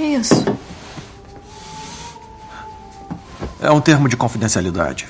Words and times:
que 0.00 0.04
é 0.04 0.08
isso? 0.18 0.34
É 3.60 3.70
um 3.70 3.82
termo 3.82 4.08
de 4.08 4.16
confidencialidade. 4.16 5.06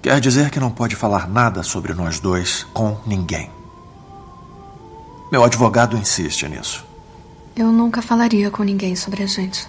Quer 0.00 0.18
dizer 0.18 0.48
que 0.48 0.58
não 0.58 0.70
pode 0.70 0.96
falar 0.96 1.28
nada 1.28 1.62
sobre 1.62 1.92
nós 1.92 2.18
dois 2.18 2.64
com 2.72 2.98
ninguém. 3.06 3.50
Meu 5.30 5.44
advogado 5.44 5.94
insiste 5.94 6.48
nisso. 6.48 6.86
Eu 7.54 7.70
nunca 7.70 8.00
falaria 8.00 8.50
com 8.50 8.62
ninguém 8.62 8.96
sobre 8.96 9.22
a 9.22 9.26
gente. 9.26 9.68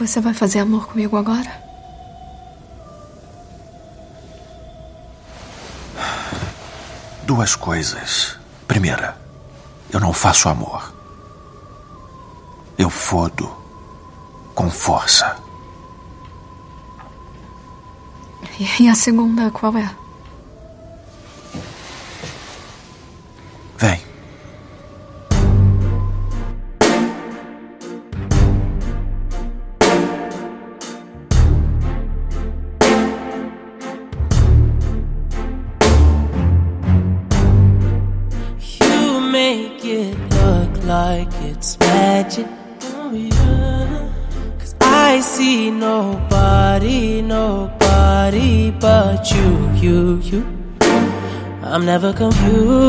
Você 0.00 0.18
vai 0.18 0.32
fazer 0.32 0.60
amor 0.60 0.86
comigo 0.86 1.14
agora? 1.14 1.62
Duas 7.24 7.54
coisas. 7.54 8.38
Primeira, 8.66 9.14
eu 9.92 10.00
não 10.00 10.14
faço 10.14 10.48
amor. 10.48 10.90
Eu 12.78 12.88
fodo 12.88 13.54
com 14.54 14.70
força. 14.70 15.36
E 18.58 18.88
a 18.88 18.94
segunda 18.94 19.50
qual 19.50 19.76
é? 19.76 19.99
Confused. 52.20 52.79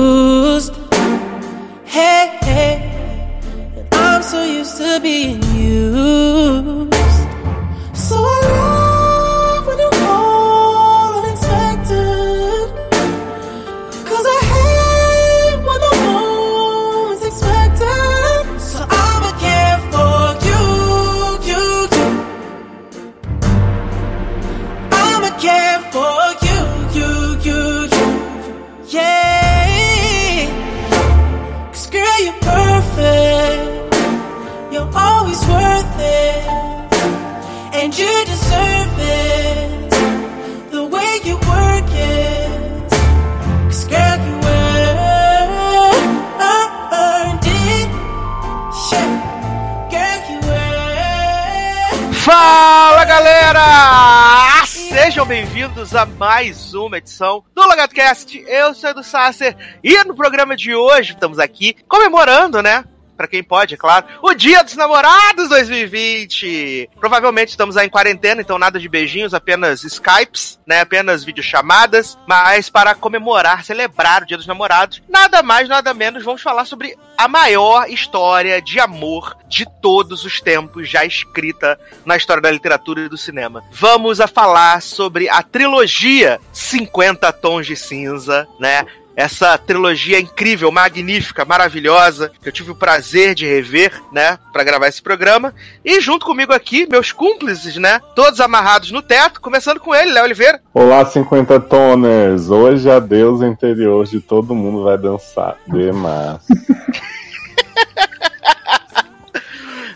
Edição 57.02 57.44
do 57.54 57.62
LogadoCast. 57.64 58.44
Eu 58.48 58.73
sou 58.73 58.92
Edu 58.92 59.04
Sasser 59.04 59.56
e 59.84 60.04
no 60.06 60.16
programa 60.16 60.56
de 60.56 60.73
hoje 60.73 61.14
estamos 61.14 61.39
aqui 61.39 61.76
comemorando, 61.88 62.62
né? 62.62 62.86
Pra 63.21 63.27
quem 63.27 63.43
pode, 63.43 63.76
é 63.76 63.77
claro, 63.77 64.08
o 64.20 64.33
Dia 64.33 64.64
dos 64.64 64.76
Namorados 64.76 65.48
2020! 65.48 66.89
Provavelmente 66.99 67.49
estamos 67.49 67.77
aí 67.77 67.86
em 67.86 67.89
quarentena, 67.89 68.42
então 68.42 68.58
nada 68.58 68.80
de 68.80 68.89
beijinhos, 68.89 69.36
apenas 69.36 69.83
Skypes, 69.83 70.59
né? 70.65 70.82
Apenas 70.82 71.23
videochamadas, 71.23 72.17
mas 72.27 72.67
para 72.67 72.95
comemorar, 72.95 73.64
celebrar 73.64 74.23
o 74.23 74.26
Dia 74.26 74.37
dos 74.37 74.48
Namorados, 74.48 75.04
nada 75.08 75.43
mais, 75.43 75.70
nada 75.70 75.93
menos, 75.93 76.23
vamos 76.23 76.42
falar 76.42 76.65
sobre 76.65 76.98
a 77.15 77.27
maior 77.27 77.87
história 77.92 78.60
de 78.60 78.80
amor 78.80 79.37
de 79.48 79.67
todos 79.80 80.26
os 80.26 80.42
tempos 80.42 80.89
já 80.89 81.05
escrita 81.05 81.80
na 82.04 82.17
história 82.17 82.42
da 82.42 82.49
literatura 82.49 83.02
e 83.02 83.10
do 83.10 83.17
cinema. 83.17 83.64
Vamos 83.71 84.20
a 84.20 84.26
falar 84.26 84.81
sobre 84.81 85.30
a 85.30 85.43
trilogia 85.43 86.39
50 86.52 87.31
Tons 87.33 87.67
de 87.67 87.76
Cinza, 87.76 88.48
né? 88.60 88.83
Essa 89.16 89.58
trilogia 89.58 90.20
incrível, 90.20 90.72
magnífica, 90.72 91.44
maravilhosa, 91.44 92.32
que 92.42 92.48
eu 92.48 92.54
tive 92.54 92.72
o 92.72 92.76
prazer 92.76 93.36
de 93.36 93.45
rever, 93.45 94.02
né, 94.11 94.38
Pra 94.54 94.64
gravar 94.64 94.88
esse 94.88 95.02
programa. 95.02 95.54
E 95.83 95.99
junto 95.99 96.26
comigo 96.26 96.54
aqui, 96.54 96.88
meus 96.89 97.11
cúmplices, 97.11 97.76
né, 97.76 97.99
todos 98.16 98.39
amarrados 98.39 98.92
no 98.92 99.02
teto, 99.02 99.42
começando 99.42 99.80
com 99.80 99.94
ele, 99.94 100.11
Léo 100.11 100.23
Oliveira. 100.23 100.61
Olá, 100.73 101.05
50 101.05 101.60
toners! 101.61 102.49
Hoje 102.49 102.89
a 102.89 102.99
deusa 102.99 103.48
interior 103.48 104.05
de 104.05 104.22
todo 104.22 104.55
mundo 104.55 104.83
vai 104.83 104.98
dançar. 104.98 105.58
Demais. 105.67 106.42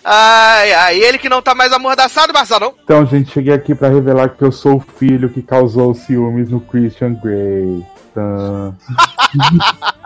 Ai, 0.07 0.71
ai, 0.71 0.99
ele 0.99 1.17
que 1.17 1.27
não 1.27 1.41
tá 1.41 1.55
mais 1.55 1.73
amordaçado, 1.73 2.31
Marcelo. 2.31 2.75
Então, 2.83 3.07
gente, 3.07 3.31
cheguei 3.31 3.51
aqui 3.51 3.73
pra 3.73 3.89
revelar 3.89 4.29
que 4.29 4.43
eu 4.43 4.51
sou 4.51 4.75
o 4.75 4.79
filho 4.79 5.29
que 5.29 5.41
causou 5.41 5.95
ciúmes 5.95 6.51
no 6.51 6.61
Christian 6.61 7.15
Grey. 7.15 7.83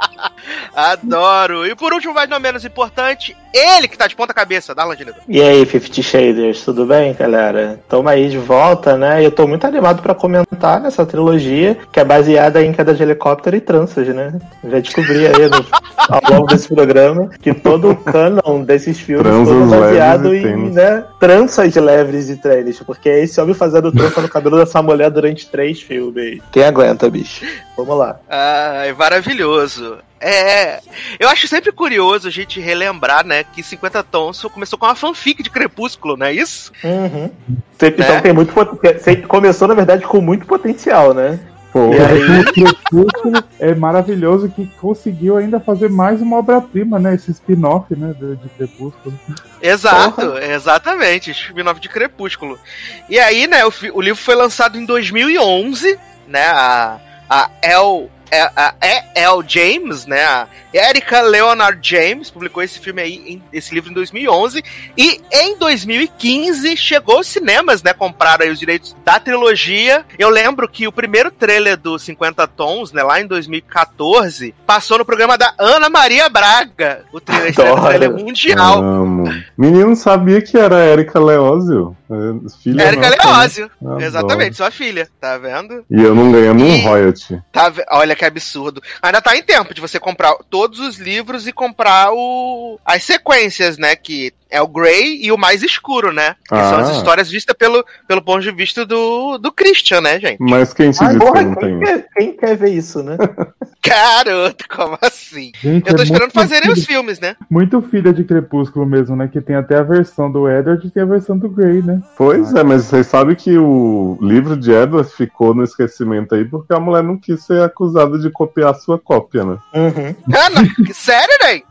Adoro. 0.75 1.65
E 1.65 1.75
por 1.75 1.93
último, 1.93 2.13
mas 2.13 2.29
não 2.29 2.39
menos 2.39 2.65
importante, 2.65 3.35
ele 3.53 3.87
que 3.87 3.97
tá 3.97 4.07
de 4.07 4.15
ponta 4.15 4.33
cabeça, 4.33 4.73
Darlan 4.73 4.95
Diledor. 4.95 5.21
E 5.27 5.41
aí, 5.41 5.65
Fifty 5.65 6.01
Shaders, 6.01 6.63
tudo 6.63 6.85
bem, 6.85 7.13
galera? 7.13 7.79
Tamo 7.87 8.09
aí 8.09 8.29
de 8.29 8.37
volta, 8.37 8.97
né? 8.97 9.21
E 9.21 9.25
eu 9.25 9.31
tô 9.31 9.47
muito 9.47 9.65
animado 9.65 10.01
pra 10.01 10.15
comentar 10.15 10.79
nessa 10.79 11.05
trilogia, 11.05 11.77
que 11.91 11.99
é 11.99 12.05
baseada 12.05 12.63
em 12.63 12.71
queda 12.71 12.93
de 12.93 13.03
helicóptero 13.03 13.55
e 13.55 13.61
tranças, 13.61 14.07
né? 14.07 14.33
Já 14.63 14.79
descobri 14.79 15.27
aí 15.27 15.49
no, 15.49 15.65
ao 16.09 16.21
longo 16.31 16.47
desse 16.47 16.73
programa 16.73 17.29
que 17.41 17.53
todo 17.53 17.91
o 17.91 17.95
canon 17.95 18.63
desses 18.63 18.99
filmes 18.99 19.47
foi 19.47 19.67
baseado 19.67 20.33
em 20.33 20.71
né, 20.71 21.03
tranças 21.19 21.75
leves 21.75 22.29
e 22.29 22.37
tênis, 22.37 22.79
porque 22.79 23.09
é 23.09 23.23
esse 23.23 23.39
homem 23.41 23.53
fazendo 23.53 23.91
trança 23.91 24.21
no 24.21 24.29
cabelo 24.29 24.57
dessa 24.57 24.81
mulher 24.81 25.09
durante 25.09 25.49
três 25.49 25.81
filmes. 25.81 26.41
Quem 26.51 26.63
aguenta, 26.63 27.09
bicho? 27.09 27.45
Vamos 27.75 27.97
lá. 27.97 27.98
Ai, 28.29 28.93
maravilhoso. 28.93 29.97
É, 30.21 30.81
eu 31.17 31.29
acho 31.29 31.47
sempre 31.47 31.71
curioso 31.71 32.27
a 32.27 32.31
gente 32.31 32.59
relembrar, 32.59 33.25
né, 33.25 33.43
que 33.43 33.63
50 33.63 34.03
Tons 34.03 34.41
começou 34.53 34.77
com 34.77 34.85
uma 34.85 34.95
fanfic 34.95 35.41
de 35.41 35.49
Crepúsculo, 35.49 36.17
não 36.17 36.25
é 36.25 36.33
isso? 36.33 36.71
Uhum. 36.83 37.31
Sempre- 37.79 38.01
Né? 38.03 38.09
Então 38.09 38.21
tem 38.21 38.33
muito 38.33 38.53
sempre 38.99 39.27
Começou, 39.27 39.67
na 39.67 39.73
verdade, 39.73 40.03
com 40.05 40.19
muito 40.19 40.45
potencial, 40.45 41.13
né? 41.13 41.39
Pô, 41.71 41.93
E 41.93 41.97
aí? 41.99 42.39
o 42.41 42.43
Crepúsculo 42.51 43.43
é 43.59 43.75
maravilhoso 43.75 44.49
que 44.49 44.65
conseguiu 44.81 45.37
ainda 45.37 45.59
fazer 45.59 45.87
mais 45.89 46.19
uma 46.21 46.37
obra-prima, 46.37 46.97
né? 46.99 47.13
Esse 47.15 47.31
spin-off, 47.31 47.95
né? 47.95 48.13
De, 48.19 48.35
de 48.37 48.49
Crepúsculo. 48.49 49.17
Exato, 49.61 50.37
exatamente, 50.39 51.31
spin-off 51.31 51.79
de 51.79 51.87
Crepúsculo. 51.87 52.59
E 53.07 53.19
aí, 53.19 53.47
né, 53.47 53.63
o, 53.65 53.71
o 53.93 54.01
livro 54.01 54.21
foi 54.21 54.35
lançado 54.35 54.77
em 54.77 54.85
2011, 54.85 55.97
né, 56.27 56.47
a, 56.47 56.97
a 57.29 57.51
El... 57.61 58.09
A 58.55 58.73
E.L. 58.81 59.43
James, 59.47 60.05
né? 60.05 60.23
A 60.23 60.47
Erika 60.73 61.21
Leonard 61.21 61.79
James 61.81 62.29
publicou 62.29 62.61
esse 62.61 62.79
filme 62.79 63.01
aí, 63.01 63.41
esse 63.51 63.73
livro 63.73 63.89
em 63.89 63.93
2011. 63.93 64.63
E 64.97 65.19
em 65.31 65.57
2015 65.57 66.77
chegou 66.77 67.17
aos 67.17 67.27
cinemas, 67.27 67.81
né? 67.81 67.93
Compraram 67.93 68.45
aí 68.45 68.51
os 68.51 68.59
direitos 68.59 68.95
da 69.03 69.19
trilogia. 69.19 70.05
Eu 70.17 70.29
lembro 70.29 70.67
que 70.69 70.87
o 70.87 70.91
primeiro 70.91 71.31
trailer 71.31 71.75
do 71.77 71.97
50 71.97 72.47
Tons, 72.47 72.91
né? 72.91 73.01
Lá 73.03 73.19
em 73.19 73.27
2014, 73.27 74.53
passou 74.65 74.97
no 74.99 75.05
programa 75.05 75.37
da 75.37 75.53
Ana 75.57 75.89
Maria 75.89 76.29
Braga. 76.29 77.03
O 77.11 77.19
trailer, 77.19 77.53
Adoro. 77.59 77.81
trailer 77.83 78.11
mundial. 78.11 78.83
Amo. 78.83 79.23
Menino 79.57 79.95
sabia 79.95 80.41
que 80.41 80.57
era 80.57 80.85
Erika 80.85 81.19
Leózio. 81.19 81.95
É, 82.09 82.49
Filha 82.63 82.91
né? 82.91 83.09
Leózio. 83.09 83.69
Exatamente, 83.99 84.57
sua 84.57 84.71
filha. 84.71 85.07
Tá 85.19 85.37
vendo? 85.37 85.83
E 85.89 86.01
eu 86.01 86.13
não 86.15 86.31
ganhando 86.31 86.63
um 86.63 86.67
E- 86.67 86.81
royalty. 86.83 87.39
Tá, 87.51 87.71
olha 87.91 88.15
que 88.19 88.25
absurdo. 88.25 88.83
Ainda 89.01 89.21
tá 89.21 89.35
em 89.35 89.41
tempo 89.41 89.73
de 89.73 89.81
você 89.81 89.99
comprar 89.99 90.35
todos 90.49 90.79
os 90.79 90.97
livros 90.97 91.47
e 91.47 91.53
comprar 91.53 92.11
o 92.11 92.79
as 92.85 93.03
sequências, 93.03 93.77
né? 93.77 93.95
Que 93.95 94.33
é 94.49 94.61
o 94.61 94.67
Grey 94.67 95.19
e 95.23 95.31
o 95.31 95.37
mais 95.37 95.61
escuro, 95.63 96.11
né? 96.11 96.35
Que 96.47 96.55
são 96.55 96.79
as 96.79 96.89
Ah. 96.89 96.93
histórias 96.93 97.29
vistas 97.29 97.55
pelo, 97.57 97.85
pelo 98.07 98.21
ponto 98.21 98.41
de 98.41 98.51
vista 98.51 98.85
do, 98.85 99.37
do 99.37 99.51
Christian, 99.51 100.01
né, 100.01 100.19
gente? 100.19 100.37
Mas 100.39 100.73
quem 100.73 100.91
te 100.91 101.03
Ai, 101.03 101.07
disse 101.13 101.19
que 101.19 101.25
porra, 101.25 101.41
não 101.43 101.55
quem, 101.55 101.69
tem? 101.69 101.79
quer, 101.79 102.07
quem 102.15 102.37
quer 102.37 102.57
ver 102.57 102.69
isso, 102.73 103.03
né? 103.03 103.15
Garoto, 103.85 104.65
como 104.69 104.97
assim? 105.01 105.51
Gente, 105.61 105.89
Eu 105.89 105.95
tô 105.95 106.01
é 106.01 106.05
esperando 106.05 106.31
fazerem 106.31 106.69
os 106.69 106.79
filha- 106.85 106.87
filmes, 106.99 107.19
né? 107.19 107.35
Muito 107.49 107.81
filha 107.81 108.11
de 108.13 108.23
Crepúsculo 108.23 108.85
mesmo, 108.85 109.15
né? 109.15 109.27
Que 109.31 109.39
tem 109.39 109.55
até 109.55 109.77
a 109.77 109.83
versão 109.83 110.31
do 110.31 110.49
Edward 110.49 110.85
e 110.85 110.89
tem 110.91 111.03
a 111.03 111.05
versão 111.05 111.37
do 111.37 111.49
Grey, 111.49 111.81
né? 111.81 112.01
Pois 112.17 112.53
é, 112.53 112.63
mas 112.63 112.85
vocês 112.85 113.07
sabem 113.07 113.35
que 113.35 113.57
o 113.57 114.17
livro 114.21 114.57
de 114.57 114.71
Edward 114.71 115.09
ficou 115.11 115.53
no 115.53 115.63
esquecimento 115.63 116.35
aí 116.35 116.43
porque 116.45 116.73
a 116.73 116.79
mulher 116.79 117.03
não 117.03 117.17
quis 117.17 117.43
ser 117.45 117.61
acusada 117.61 118.19
de 118.19 118.29
copiar 118.29 118.71
a 118.71 118.73
sua 118.75 118.99
cópia, 118.99 119.45
né? 119.45 119.57
Uhum. 119.73 120.15
Ah, 120.35 120.49
não. 120.49 120.63
Sério, 120.93 121.37
né? 121.43 121.61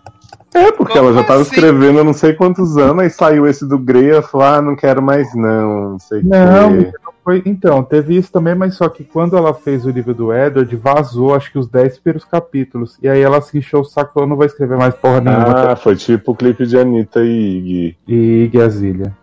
É, 0.54 0.72
porque 0.72 0.94
Como 0.94 1.06
ela 1.08 1.14
já 1.18 1.24
tava 1.24 1.42
assim? 1.42 1.50
escrevendo 1.50 2.00
há 2.00 2.04
não 2.04 2.14
sei 2.14 2.32
quantos 2.32 2.76
anos, 2.78 3.02
aí 3.02 3.10
saiu 3.10 3.46
esse 3.46 3.66
do 3.66 3.78
Grey 3.78 4.04
e 4.06 4.10
ela 4.10 4.22
falou, 4.22 4.46
ah, 4.46 4.62
não 4.62 4.74
quero 4.74 5.02
mais 5.02 5.34
não, 5.34 5.90
não 5.90 5.98
sei 5.98 6.20
o 6.20 6.26
Não, 6.26 6.78
quê. 6.84 6.92
Foi, 7.28 7.42
então, 7.44 7.82
teve 7.82 8.16
isso 8.16 8.32
também, 8.32 8.54
mas 8.54 8.74
só 8.74 8.88
que 8.88 9.04
quando 9.04 9.36
ela 9.36 9.52
fez 9.52 9.84
o 9.84 9.90
livro 9.90 10.14
do 10.14 10.32
Edward, 10.32 10.74
vazou 10.76 11.34
acho 11.34 11.52
que 11.52 11.58
os 11.58 11.68
10 11.68 11.98
primeiros 11.98 12.24
capítulos. 12.24 12.96
E 13.02 13.08
aí 13.08 13.20
ela 13.20 13.42
se 13.42 13.58
encheu 13.58 13.80
o 13.80 13.84
saco 13.84 14.10
e 14.10 14.14
falou, 14.14 14.26
não 14.30 14.36
vou 14.36 14.46
escrever 14.46 14.78
mais 14.78 14.94
porra 14.94 15.20
nenhuma. 15.20 15.72
Ah, 15.72 15.76
foi 15.76 15.94
tipo 15.94 16.32
o 16.32 16.34
clipe 16.34 16.64
de 16.66 16.78
Anitta 16.78 17.20
e 17.20 17.58
Iggy. 17.58 17.96
E 18.08 18.14
Iggy 18.44 18.62
Azalea. 18.62 19.16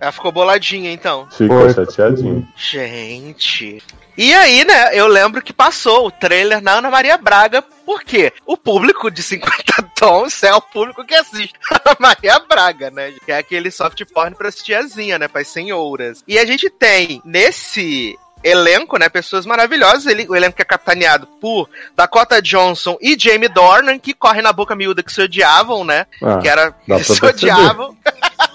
Ela 0.00 0.10
ficou 0.10 0.32
boladinha, 0.32 0.92
então. 0.92 1.28
Ficou 1.30 1.60
Foi. 1.60 1.72
chateadinho. 1.72 2.44
Gente. 2.56 3.80
E 4.18 4.34
aí, 4.34 4.64
né, 4.64 4.90
eu 4.98 5.06
lembro 5.06 5.40
que 5.40 5.52
passou 5.52 6.08
o 6.08 6.10
trailer 6.10 6.60
na 6.60 6.72
Ana 6.72 6.90
Maria 6.90 7.16
Braga, 7.16 7.62
por 7.84 8.02
quê? 8.02 8.32
O 8.46 8.56
público 8.56 9.10
de 9.10 9.22
50 9.22 9.82
tons 9.96 10.42
é 10.42 10.54
o 10.54 10.60
público 10.60 11.04
que 11.04 11.14
assiste 11.14 11.54
Ana 11.70 11.96
Maria 11.98 12.38
Braga, 12.40 12.90
né? 12.90 13.12
Que 13.24 13.32
é 13.32 13.38
aquele 13.38 13.70
soft 13.70 14.02
porn 14.12 14.34
pras 14.34 14.56
tiazinha, 14.56 15.18
né? 15.18 15.28
Pras 15.28 15.48
senhoras. 15.48 16.22
E 16.26 16.38
a 16.38 16.44
gente 16.44 16.68
tem 16.70 17.20
nesse 17.24 18.18
elenco, 18.44 18.98
né, 18.98 19.08
pessoas 19.08 19.46
maravilhosas. 19.46 20.06
Ele, 20.06 20.26
o 20.28 20.34
elenco 20.34 20.56
que 20.56 20.62
é 20.62 20.64
capitaneado 20.64 21.26
por 21.40 21.68
Dakota 21.96 22.42
Johnson 22.42 22.96
e 23.00 23.16
Jamie 23.18 23.48
Dornan, 23.48 23.98
que 23.98 24.14
correm 24.14 24.42
na 24.42 24.52
boca 24.52 24.74
miúda 24.74 25.02
que 25.02 25.12
se 25.12 25.22
odiavam, 25.22 25.84
né? 25.84 26.06
Ah, 26.22 26.38
que 26.38 26.48
era 26.48 26.72
que 26.72 26.86
pra 26.86 27.04
se 27.04 27.24
odiavam. 27.24 27.96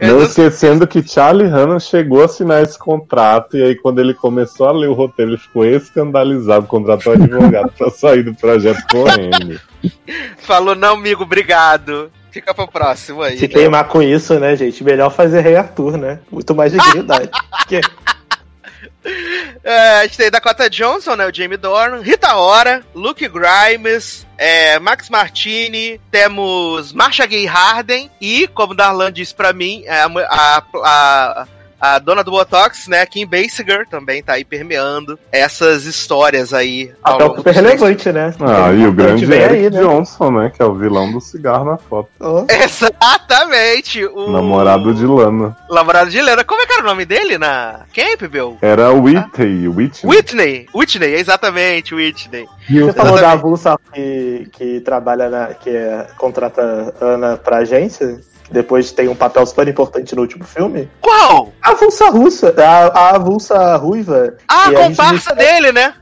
Eu 0.00 0.08
Não 0.08 0.18
não- 0.18 0.22
esquecendo 0.26 0.86
que 0.86 1.06
Charlie 1.06 1.46
Hanna 1.48 1.78
chegou 1.78 2.22
a 2.22 2.26
assinar 2.26 2.62
esse 2.62 2.78
contrato 2.78 3.56
e 3.56 3.62
aí 3.62 3.74
quando 3.74 4.00
ele 4.00 4.14
começou 4.14 4.68
a 4.68 4.72
ler 4.72 4.88
o 4.88 4.92
roteiro 4.92 5.32
ele 5.32 5.38
ficou 5.38 5.64
escandalizado, 5.64 6.66
contratou 6.66 7.12
um 7.12 7.22
advogado 7.22 7.72
pra 7.76 7.90
sair 7.90 8.22
do 8.22 8.34
projeto 8.34 8.82
correndo. 8.90 9.60
Falou, 10.38 10.74
não, 10.74 10.94
amigo, 10.94 11.22
obrigado. 11.22 12.10
Fica 12.30 12.52
pro 12.52 12.68
próximo 12.68 13.22
aí. 13.22 13.38
Se 13.38 13.48
né? 13.48 13.54
queimar 13.54 13.88
com 13.88 14.02
isso, 14.02 14.38
né, 14.38 14.54
gente? 14.56 14.84
Melhor 14.84 15.10
fazer 15.10 15.40
Rei 15.40 15.56
Arthur, 15.56 15.96
né? 15.96 16.18
Muito 16.30 16.54
mais 16.54 16.70
dignidade. 16.70 17.30
Porque 17.50 17.80
É, 19.64 19.98
a 19.98 20.02
gente 20.04 20.16
tem 20.16 20.30
Dakota 20.30 20.70
Johnson, 20.70 21.16
né? 21.16 21.26
O 21.26 21.34
Jamie 21.34 21.56
Dornan, 21.56 22.00
Rita 22.00 22.36
Ora, 22.36 22.84
Luke 22.94 23.28
Grimes, 23.28 24.24
é, 24.38 24.78
Max 24.78 25.10
Martini, 25.10 26.00
temos 26.08 26.92
Marsha 26.92 27.26
Gay 27.26 27.46
Harden 27.46 28.08
e, 28.20 28.46
como 28.48 28.76
Darlan 28.76 29.12
disse 29.12 29.34
pra 29.34 29.52
mim, 29.52 29.82
é, 29.86 30.02
a, 30.02 30.06
a, 30.06 30.62
a, 30.84 31.46
a 31.80 31.98
dona 31.98 32.24
do 32.24 32.30
Botox, 32.30 32.88
né? 32.88 33.04
Kim 33.06 33.26
Basinger 33.26 33.86
também 33.88 34.22
tá 34.22 34.34
aí 34.34 34.44
permeando 34.44 35.18
essas 35.30 35.84
histórias 35.84 36.52
aí. 36.52 36.92
papel 37.02 37.28
longo 37.28 37.38
super 37.38 37.54
três 37.54 37.66
relevante, 37.66 38.12
né? 38.12 38.34
Ah, 38.40 38.72
e 38.72 38.86
o 38.86 38.92
grande 38.92 39.24
Eric 39.24 39.54
aí, 39.54 39.70
né? 39.70 39.80
Johnson, 39.80 40.30
né? 40.30 40.52
Que 40.54 40.62
é 40.62 40.64
o 40.64 40.74
vilão 40.74 41.12
do 41.12 41.20
cigarro 41.20 41.64
na 41.64 41.76
foto. 41.76 42.08
Ó, 42.20 42.44
Exatamente! 42.48 44.04
O 44.04 44.30
Namorado 44.30 44.94
de 44.94 45.06
Lana. 45.06 45.56
Namorado 45.70 46.10
de 46.10 46.20
Lena. 46.20 46.44
Como 46.44 46.62
é 46.62 46.66
que 46.66 46.72
era 46.72 46.82
o 46.82 46.86
nome 46.86 47.04
dele 47.04 47.38
na 47.38 47.80
Campbell? 47.94 48.58
Era 48.60 48.90
Whitney, 48.92 49.68
Whitney. 49.68 50.10
Whitney! 50.10 50.66
Whitney, 50.74 51.14
exatamente, 51.14 51.94
Whitney. 51.94 52.46
Você 52.68 52.92
falou 52.92 53.18
da 53.20 53.32
avulsa 53.32 53.78
que, 53.92 54.48
que 54.52 54.80
trabalha 54.80 55.28
na. 55.28 55.46
que 55.54 55.70
é, 55.70 56.06
contrata 56.16 56.94
Ana 57.00 57.36
pra 57.36 57.58
agência, 57.58 58.20
que 58.46 58.52
depois 58.52 58.92
tem 58.92 59.08
um 59.08 59.14
papel 59.14 59.44
super 59.44 59.66
importante 59.66 60.14
no 60.14 60.22
último 60.22 60.44
filme. 60.44 60.88
Qual? 61.00 61.52
A 61.60 61.70
avulsa 61.70 62.10
russa, 62.10 62.54
a, 62.56 62.86
a 62.86 63.16
avulsa 63.16 63.76
ruiva. 63.76 64.34
Ah, 64.48 64.54
a 64.54 64.62
a 64.62 64.66
gente 64.68 64.76
comparsa 64.76 65.34
dele, 65.34 65.72
né? 65.72 65.92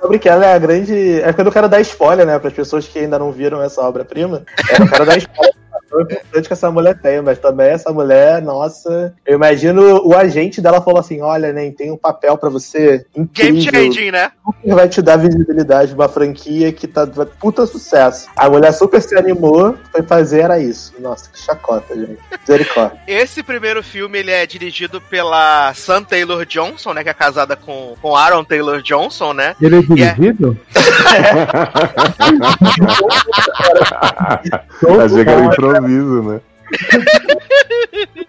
Sobre 0.00 0.18
que 0.18 0.28
ela 0.28 0.44
é 0.44 0.54
a 0.54 0.58
grande. 0.58 1.20
É 1.20 1.32
que 1.32 1.40
eu 1.40 1.44
não 1.44 1.52
quero 1.52 1.68
dar 1.68 1.80
spoiler, 1.80 2.26
né? 2.26 2.38
Para 2.38 2.48
as 2.48 2.54
pessoas 2.54 2.86
que 2.86 2.98
ainda 2.98 3.18
não 3.18 3.30
viram 3.30 3.62
essa 3.62 3.80
obra-prima. 3.80 4.44
Eu 4.72 4.80
não 4.80 4.88
quero 4.88 5.06
dar 5.06 5.16
spoiler. 5.16 5.54
É 5.92 6.02
importante 6.02 6.46
que 6.46 6.52
essa 6.52 6.70
mulher 6.70 6.98
tem, 7.00 7.20
mas 7.20 7.38
também 7.38 7.68
essa 7.68 7.92
mulher, 7.92 8.42
nossa. 8.42 9.14
Eu 9.24 9.36
imagino 9.36 10.02
o 10.06 10.16
agente 10.16 10.60
dela 10.60 10.80
falou 10.80 11.00
assim: 11.00 11.20
olha, 11.20 11.52
nem 11.52 11.72
tem 11.72 11.90
um 11.90 11.96
papel 11.96 12.36
pra 12.36 12.50
você 12.50 13.04
Game 13.32 13.60
incrível, 13.60 13.92
changing, 13.92 14.10
né? 14.10 14.30
super 14.62 14.74
vai 14.74 14.88
te 14.88 15.00
dar 15.00 15.16
visibilidade 15.16 15.94
uma 15.94 16.08
franquia 16.08 16.72
que 16.72 16.86
tá 16.86 17.06
puta 17.38 17.66
sucesso. 17.66 18.28
A 18.36 18.48
mulher 18.48 18.72
super 18.72 19.00
se 19.00 19.16
animou, 19.16 19.76
foi 19.92 20.02
fazer 20.02 20.40
era 20.40 20.58
isso. 20.58 20.94
Nossa, 20.98 21.30
que 21.30 21.38
chacota, 21.38 21.94
gente. 21.94 22.18
Misericórdia. 22.40 22.98
Esse 23.06 23.42
primeiro 23.42 23.82
filme 23.82 24.18
ele 24.18 24.30
é 24.30 24.46
dirigido 24.46 25.00
pela 25.00 25.72
Sam 25.74 26.02
Taylor 26.02 26.44
Johnson, 26.44 26.92
né? 26.92 27.02
Que 27.02 27.10
é 27.10 27.14
casada 27.14 27.56
com, 27.56 27.94
com 28.00 28.16
Aaron 28.16 28.44
Taylor 28.44 28.82
Johnson, 28.82 29.32
né? 29.32 29.54
Ele 29.60 29.76
é 29.76 29.78
E 29.78 30.02
é- 30.02 30.14
dirigido? 30.14 30.58
Achei 35.04 35.24
que 35.24 35.30
era 35.30 35.44
improviso, 35.44 35.85
né? 36.22 36.40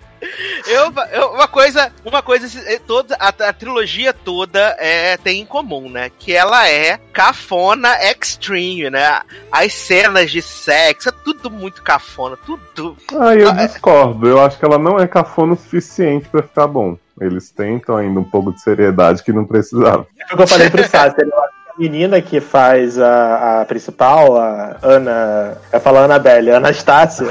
Eu, 0.67 0.91
eu- 1.13 1.31
uma 1.31 1.47
coisa, 1.47 1.91
uma 2.03 2.21
coisa, 2.21 2.45
esse- 2.47 2.79
toda 2.79 3.15
a, 3.15 3.29
a 3.29 3.53
trilogia 3.53 4.11
toda 4.13 4.75
é, 4.79 5.15
tem 5.15 5.41
em 5.41 5.45
comum, 5.45 5.89
né? 5.89 6.11
Que 6.19 6.33
ela 6.33 6.67
é 6.69 6.99
cafona 7.13 7.95
extreme, 8.03 8.89
né? 8.89 9.21
As 9.51 9.71
cenas 9.73 10.29
de 10.29 10.41
sexo, 10.41 11.07
é 11.09 11.11
tudo 11.23 11.49
muito 11.49 11.81
cafona, 11.81 12.37
tudo. 12.45 12.97
Ah, 13.17 13.33
eu 13.35 13.49
Ah, 13.49 13.61
é- 13.61 13.67
discordo. 13.67 14.27
Eu 14.27 14.41
acho 14.41 14.57
que 14.59 14.65
ela 14.65 14.77
não 14.77 14.99
é 14.99 15.07
cafona 15.07 15.53
o 15.53 15.57
suficiente 15.57 16.27
pra 16.27 16.43
ficar 16.43 16.67
bom. 16.67 16.97
Eles 17.21 17.49
tentam 17.49 17.95
ainda 17.95 18.19
um 18.19 18.23
pouco 18.23 18.51
de 18.51 18.61
seriedade 18.61 19.23
que 19.23 19.31
não 19.31 19.45
precisava. 19.45 20.05
É 20.29 20.33
o 20.33 20.37
que 20.37 20.43
eu 20.43 20.47
falei 20.47 20.69
pro 20.69 20.83
Sasser. 20.89 21.25
eu 21.25 21.43
acho 21.43 21.53
menina 21.77 22.21
que 22.21 22.39
faz 22.39 22.99
a, 22.99 23.61
a 23.61 23.65
principal, 23.65 24.37
a 24.37 24.77
Ana. 24.81 25.57
Eu 25.71 25.77
ia 25.77 25.79
falar 25.79 26.03
Annabelle, 26.05 26.51
a 26.51 26.57
Anastácia. 26.57 27.27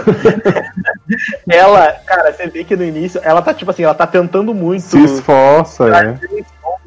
ela, 1.49 1.93
cara, 2.07 2.33
você 2.33 2.47
vê 2.49 2.65
que 2.65 2.77
no 2.77 2.85
início, 2.85 3.21
ela 3.23 3.43
tá 3.43 3.53
tipo 3.53 3.71
assim, 3.71 3.83
ela 3.83 3.95
tá 3.95 4.07
tentando 4.07 4.55
muito. 4.55 4.83
Se 4.83 5.03
esforça, 5.03 5.89
né? 5.89 6.19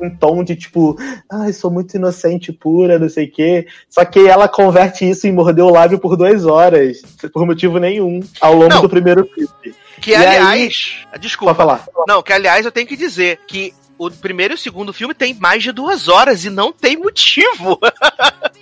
um 0.02 0.10
tom 0.10 0.44
de 0.44 0.56
tipo, 0.56 0.98
ai, 1.30 1.52
sou 1.52 1.70
muito 1.70 1.96
inocente, 1.96 2.54
pura, 2.54 2.98
não 2.98 3.10
sei 3.10 3.26
o 3.26 3.32
quê. 3.32 3.68
Só 3.90 4.06
que 4.06 4.28
ela 4.28 4.48
converte 4.48 5.08
isso 5.10 5.28
em 5.28 5.32
morder 5.34 5.66
o 5.66 5.70
lábio 5.70 6.00
por 6.00 6.16
duas 6.16 6.46
horas, 6.46 7.02
por 7.34 7.46
motivo 7.46 7.78
nenhum, 7.80 8.22
ao 8.40 8.54
longo 8.54 8.70
Não. 8.70 8.82
do 8.82 8.90
primeiro 8.90 9.26
filme. 9.26 9.76
Que 10.00 10.12
E 10.12 10.16
aí- 10.16 10.38
aliás, 10.38 11.06
desculpa, 11.20 11.54
Pode 11.54 11.84
falar. 11.84 11.86
não, 12.08 12.24
que 12.24 12.32
aliás 12.32 12.66
eu 12.66 12.72
tenho 12.72 12.88
que 12.88 12.96
dizer 12.96 13.40
que 13.46 13.74
o 14.00 14.10
primeiro 14.10 14.54
e 14.54 14.56
o 14.56 14.58
segundo 14.58 14.94
filme 14.94 15.14
tem 15.14 15.34
mais 15.34 15.62
de 15.62 15.74
duas 15.74 16.08
horas 16.08 16.46
e 16.46 16.50
não 16.50 16.72
tem 16.72 16.98
motivo. 16.98 17.78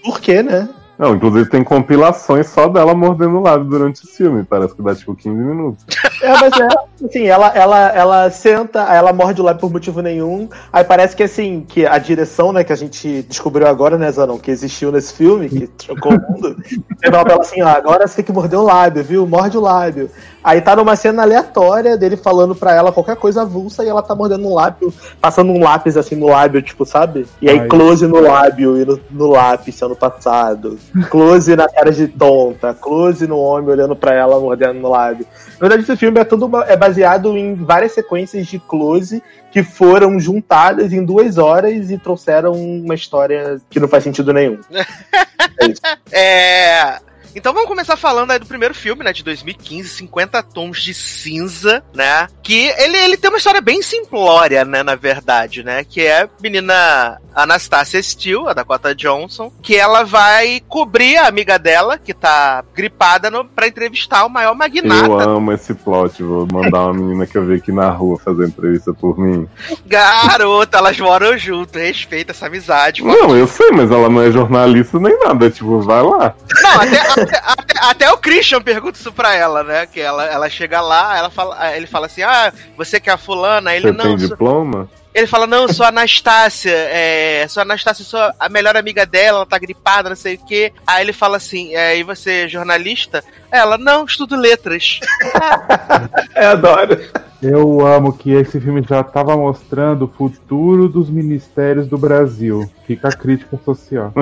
Por 0.03 0.19
quê, 0.19 0.41
né? 0.41 0.67
Não, 0.97 1.13
inclusive 1.13 1.47
tem 1.49 1.63
compilações 1.63 2.47
só 2.47 2.67
dela 2.67 2.95
mordendo 2.95 3.37
o 3.37 3.41
lábio 3.41 3.65
durante 3.65 4.03
o 4.03 4.07
filme. 4.07 4.43
Parece 4.43 4.75
que 4.75 4.81
dá 4.81 4.95
tipo 4.95 5.15
15 5.15 5.29
minutos. 5.29 5.85
É, 6.21 6.29
mas 6.29 6.59
é, 6.59 7.05
assim, 7.05 7.27
ela, 7.27 7.47
ela, 7.55 7.89
ela 7.89 8.31
senta, 8.31 8.89
aí 8.89 8.97
ela 8.97 9.13
morde 9.13 9.39
o 9.39 9.43
lábio 9.43 9.61
por 9.61 9.71
motivo 9.71 10.01
nenhum. 10.01 10.49
Aí 10.73 10.83
parece 10.83 11.15
que 11.15 11.21
assim, 11.21 11.63
que 11.67 11.85
a 11.85 11.99
direção, 11.99 12.51
né, 12.51 12.63
que 12.63 12.73
a 12.73 12.75
gente 12.75 13.21
descobriu 13.23 13.67
agora, 13.67 13.97
né, 13.97 14.11
Zanon, 14.11 14.39
que 14.39 14.49
existiu 14.49 14.91
nesse 14.91 15.13
filme, 15.13 15.47
que 15.47 15.69
chocou 15.85 16.13
o 16.13 16.31
mundo, 16.31 16.57
ela 17.03 17.23
fala 17.23 17.41
assim, 17.41 17.61
ó, 17.61 17.67
agora 17.67 18.07
você 18.07 18.15
tem 18.15 18.25
que 18.25 18.31
morder 18.31 18.57
o 18.57 18.63
lábio, 18.63 19.03
viu? 19.03 19.27
Morde 19.27 19.57
o 19.57 19.61
lábio. 19.61 20.09
Aí 20.43 20.61
tá 20.61 20.75
numa 20.75 20.95
cena 20.95 21.23
aleatória 21.23 21.97
dele 21.97 22.15
falando 22.15 22.55
pra 22.55 22.73
ela 22.73 22.91
qualquer 22.91 23.17
coisa 23.17 23.41
avulsa 23.41 23.83
e 23.83 23.89
ela 23.89 24.01
tá 24.01 24.15
mordendo 24.15 24.47
um 24.47 24.53
lábio, 24.53 24.93
passando 25.19 25.51
um 25.51 25.61
lápis 25.61 25.97
assim 25.97 26.15
no 26.15 26.27
lábio, 26.27 26.61
tipo, 26.61 26.85
sabe? 26.85 27.27
E 27.41 27.49
aí 27.49 27.59
Ai. 27.59 27.67
close 27.67 28.07
no 28.07 28.21
lábio 28.21 28.81
e 28.81 28.85
no, 28.85 28.99
no 29.11 29.27
lápis 29.27 29.81
ano 29.81 29.95
passado. 29.95 30.79
Close 31.09 31.55
na 31.55 31.67
cara 31.67 31.91
de 31.91 32.07
tonta, 32.07 32.73
close 32.73 33.27
no 33.27 33.37
homem 33.37 33.69
olhando 33.69 33.95
pra 33.95 34.13
ela 34.13 34.39
mordendo 34.39 34.79
no 34.79 34.89
lábio. 34.89 35.25
Na 35.53 35.67
verdade, 35.67 35.83
esse 35.83 35.97
filme 35.97 36.19
é 36.19 36.23
tudo 36.23 36.49
é 36.63 36.75
baseado 36.75 37.37
em 37.37 37.55
várias 37.55 37.91
sequências 37.91 38.47
de 38.47 38.59
close 38.59 39.21
que 39.51 39.63
foram 39.63 40.19
juntadas 40.19 40.93
em 40.93 41.03
duas 41.03 41.37
horas 41.37 41.89
e 41.89 41.97
trouxeram 41.97 42.53
uma 42.53 42.95
história 42.95 43.59
que 43.69 43.79
não 43.79 43.87
faz 43.87 44.03
sentido 44.03 44.33
nenhum. 44.33 44.59
É 45.59 45.65
isso. 45.65 45.81
É. 46.11 46.99
Então 47.37 47.53
vamos 47.53 47.67
começar 47.67 47.95
falando 47.95 48.31
aí 48.31 48.39
do 48.39 48.45
primeiro 48.45 48.73
filme, 48.73 49.03
né, 49.03 49.13
de 49.13 49.23
2015, 49.23 49.89
50 49.89 50.43
Tons 50.43 50.81
de 50.81 50.93
Cinza, 50.93 51.83
né? 51.93 52.27
Que 52.47 52.67
ele, 52.77 52.97
ele 52.99 53.17
tem 53.17 53.29
uma 53.29 53.37
história 53.37 53.59
bem 53.59 53.81
simplória, 53.81 54.63
né, 54.63 54.81
na 54.81 54.95
verdade, 54.95 55.63
né? 55.63 55.83
Que 55.83 56.05
é 56.05 56.21
a 56.21 56.29
menina 56.41 57.19
Anastasia 57.35 58.01
Steele, 58.01 58.47
a 58.47 58.53
Dakota 58.53 58.95
Johnson, 58.95 59.51
que 59.61 59.75
ela 59.75 60.03
vai 60.05 60.61
cobrir 60.69 61.17
a 61.17 61.27
amiga 61.27 61.59
dela, 61.59 61.97
que 61.97 62.13
tá 62.13 62.63
gripada, 62.73 63.29
no, 63.29 63.43
pra 63.43 63.67
entrevistar 63.67 64.25
o 64.25 64.29
maior 64.29 64.51
Eu 64.51 64.55
magnata. 64.55 65.29
amo 65.29 65.51
esse 65.51 65.73
plot. 65.73 66.23
Vou 66.23 66.47
mandar 66.49 66.83
uma 66.85 66.93
menina 66.93 67.27
que 67.27 67.37
eu 67.37 67.45
vi 67.45 67.55
aqui 67.55 67.71
na 67.73 67.89
rua 67.89 68.17
fazer 68.17 68.47
entrevista 68.47 68.93
por 68.93 69.19
mim. 69.19 69.45
Garota, 69.85 70.77
elas 70.77 70.97
moram 70.99 71.37
junto, 71.37 71.77
respeita 71.77 72.31
essa 72.31 72.45
amizade. 72.47 73.03
Não, 73.03 73.35
eu 73.35 73.45
sei, 73.45 73.71
mas 73.71 73.91
ela 73.91 74.07
não 74.09 74.21
é 74.21 74.31
jornalista 74.31 74.97
nem 74.99 75.19
nada. 75.19 75.49
Tipo, 75.49 75.81
vai 75.81 76.01
lá. 76.01 76.33
Não, 76.63 76.81
até, 76.81 76.99
até, 77.01 77.41
até- 77.45 77.79
até 77.81 78.11
o 78.13 78.17
Christian 78.17 78.61
pergunta 78.61 78.97
isso 78.97 79.11
pra 79.11 79.35
ela, 79.35 79.63
né? 79.63 79.85
Que 79.85 79.99
ela, 79.99 80.25
ela 80.25 80.49
chega 80.49 80.79
lá, 80.79 81.17
ela 81.17 81.29
fala, 81.29 81.75
ele 81.75 81.85
fala 81.87 82.05
assim: 82.07 82.21
Ah, 82.23 82.36
você 82.77 82.99
que 82.99 83.09
é 83.09 83.13
a 83.13 83.17
fulana? 83.17 83.75
Ele 83.75 83.87
Você 83.87 83.91
não. 83.97 84.05
tem 84.05 84.19
sou- 84.19 84.29
diploma? 84.29 84.87
Ele 85.13 85.25
fala, 85.25 85.47
não, 85.47 85.63
eu 85.63 85.73
sou 85.73 85.83
a 85.83 85.89
Anastácia, 85.89 86.69
é, 86.71 87.43
sou 87.49 87.61
a 87.61 87.63
Anastácia, 87.63 88.05
sou 88.05 88.19
a 88.39 88.47
melhor 88.49 88.77
amiga 88.77 89.03
dela, 89.03 89.39
ela 89.39 89.45
tá 89.47 89.57
gripada, 89.57 90.09
não 90.09 90.15
sei 90.15 90.35
o 90.35 90.45
quê. 90.45 90.71
Aí 90.85 91.03
ele 91.03 91.11
fala 91.11 91.37
assim, 91.37 91.73
é, 91.73 91.97
e 91.97 92.03
você 92.03 92.43
é 92.43 92.47
jornalista? 92.47 93.23
Ela, 93.51 93.79
não, 93.79 94.05
estudo 94.05 94.35
letras. 94.35 94.99
Eu 96.35 96.49
adoro. 96.51 97.01
Eu 97.41 97.87
amo 97.87 98.13
que 98.13 98.31
esse 98.31 98.61
filme 98.61 98.85
já 98.87 99.03
tava 99.03 99.35
mostrando 99.35 100.05
o 100.05 100.07
futuro 100.07 100.87
dos 100.87 101.09
ministérios 101.09 101.87
do 101.87 101.97
Brasil. 101.97 102.69
Fica 102.85 103.07
a 103.07 103.11
crítica 103.11 103.57
social. 103.65 104.13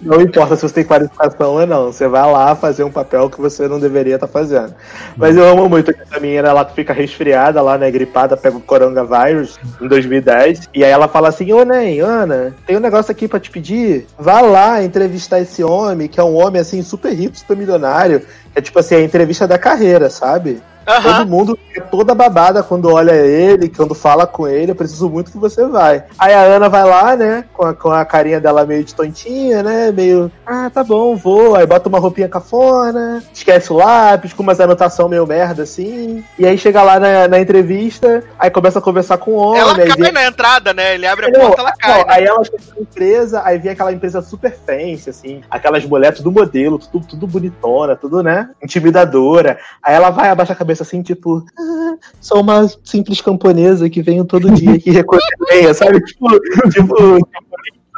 Não 0.00 0.20
importa 0.20 0.56
se 0.56 0.62
você 0.62 0.74
tem 0.74 0.84
qualificação 0.84 1.54
ou 1.54 1.66
não, 1.66 1.86
você 1.86 2.06
vai 2.06 2.30
lá 2.30 2.54
fazer 2.54 2.84
um 2.84 2.90
papel 2.90 3.30
que 3.30 3.40
você 3.40 3.66
não 3.66 3.80
deveria 3.80 4.16
estar 4.16 4.26
fazendo. 4.26 4.74
Mas 5.16 5.36
eu 5.36 5.48
amo 5.48 5.68
muito 5.68 5.92
que 5.92 6.02
essa 6.02 6.20
menina 6.20 6.48
ela 6.48 6.64
fica 6.64 6.92
resfriada 6.92 7.62
lá, 7.62 7.78
né, 7.78 7.90
gripada, 7.90 8.36
pega 8.36 8.56
o 8.56 8.60
coronavírus 8.60 9.58
em 9.80 9.88
2010, 9.88 10.68
e 10.74 10.84
aí 10.84 10.90
ela 10.90 11.08
fala 11.08 11.28
assim, 11.28 11.50
ô 11.52 11.64
Ney, 11.64 12.00
Ana, 12.00 12.54
tem 12.66 12.76
um 12.76 12.80
negócio 12.80 13.10
aqui 13.10 13.26
pra 13.26 13.40
te 13.40 13.50
pedir, 13.50 14.06
vá 14.18 14.40
lá 14.40 14.82
entrevistar 14.82 15.40
esse 15.40 15.64
homem, 15.64 16.08
que 16.08 16.20
é 16.20 16.24
um 16.24 16.36
homem, 16.36 16.60
assim, 16.60 16.82
super 16.82 17.12
rico, 17.12 17.36
super 17.36 17.56
milionário, 17.56 18.22
é 18.54 18.60
tipo 18.60 18.78
assim, 18.78 18.96
a 18.96 19.00
entrevista 19.00 19.46
da 19.46 19.58
carreira, 19.58 20.10
sabe? 20.10 20.62
Todo 20.86 21.08
Aham. 21.08 21.24
mundo 21.24 21.58
é 21.74 21.80
toda 21.80 22.14
babada 22.14 22.62
quando 22.62 22.88
olha 22.88 23.10
ele, 23.10 23.68
quando 23.68 23.92
fala 23.92 24.24
com 24.24 24.46
ele, 24.46 24.70
eu 24.70 24.76
preciso 24.76 25.10
muito 25.10 25.32
que 25.32 25.38
você 25.38 25.66
vai. 25.66 26.04
Aí 26.16 26.32
a 26.32 26.42
Ana 26.42 26.68
vai 26.68 26.84
lá, 26.84 27.16
né, 27.16 27.44
com 27.52 27.66
a, 27.66 27.74
com 27.74 27.90
a 27.90 28.04
carinha 28.04 28.40
dela 28.40 28.64
meio 28.64 28.84
de 28.84 28.94
tontinha, 28.94 29.64
né, 29.64 29.85
meio, 29.92 30.30
ah, 30.44 30.70
tá 30.70 30.82
bom, 30.82 31.16
vou. 31.16 31.54
Aí 31.54 31.66
bota 31.66 31.88
uma 31.88 31.98
roupinha 31.98 32.28
cafona, 32.28 33.22
esquece 33.32 33.72
o 33.72 33.76
lápis, 33.76 34.32
com 34.32 34.42
umas 34.42 34.60
anotação 34.60 35.08
meio 35.08 35.26
merda, 35.26 35.62
assim. 35.62 36.24
E 36.38 36.46
aí 36.46 36.56
chega 36.58 36.82
lá 36.82 36.98
na, 36.98 37.28
na 37.28 37.40
entrevista, 37.40 38.22
aí 38.38 38.50
começa 38.50 38.78
a 38.78 38.82
conversar 38.82 39.18
com 39.18 39.32
o 39.32 39.36
homem. 39.36 39.60
Ela 39.60 39.74
cai 39.76 39.96
vem- 39.96 40.12
na 40.12 40.26
entrada, 40.26 40.72
né? 40.74 40.94
Ele 40.94 41.06
abre 41.06 41.26
a 41.26 41.30
não, 41.30 41.40
porta, 41.40 41.62
ela 41.62 41.72
cai. 41.72 41.90
não, 41.90 41.98
né? 41.98 42.04
Aí 42.08 42.24
ela 42.24 42.44
chega 42.44 42.58
na 42.74 42.82
empresa, 42.82 43.42
aí 43.44 43.58
vem 43.58 43.72
aquela 43.72 43.92
empresa 43.92 44.22
super 44.22 44.56
fancy, 44.56 45.10
assim, 45.10 45.40
aquelas 45.50 45.84
mulheres 45.84 46.18
tudo 46.18 46.32
modelo, 46.32 46.78
tudo, 46.78 47.06
tudo 47.06 47.26
bonitona, 47.26 47.96
tudo, 47.96 48.22
né? 48.22 48.50
Intimidadora. 48.62 49.58
Aí 49.82 49.94
ela 49.94 50.10
vai, 50.10 50.28
abaixa 50.28 50.52
a 50.52 50.56
cabeça 50.56 50.82
assim, 50.82 51.02
tipo, 51.02 51.44
ah, 51.58 51.94
sou 52.20 52.40
uma 52.40 52.68
simples 52.84 53.20
camponesa 53.20 53.88
que 53.90 54.02
venho 54.02 54.24
todo 54.24 54.50
dia 54.50 54.74
aqui 54.74 54.90
recolher 54.90 55.74
sabe? 55.74 56.00
Tipo, 56.00 56.30
tipo, 56.70 57.18
tipo, 57.18 57.28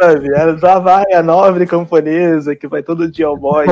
sabe? 0.01 0.29
Ela 0.35 0.57
já 0.59 0.79
vai, 0.79 1.13
a 1.13 1.23
nobre 1.23 1.67
camponesa 1.67 2.55
que 2.55 2.67
vai 2.69 2.83
todo 2.83 3.11
dia 3.11 3.27
ao 3.27 3.37
bosque 3.37 3.69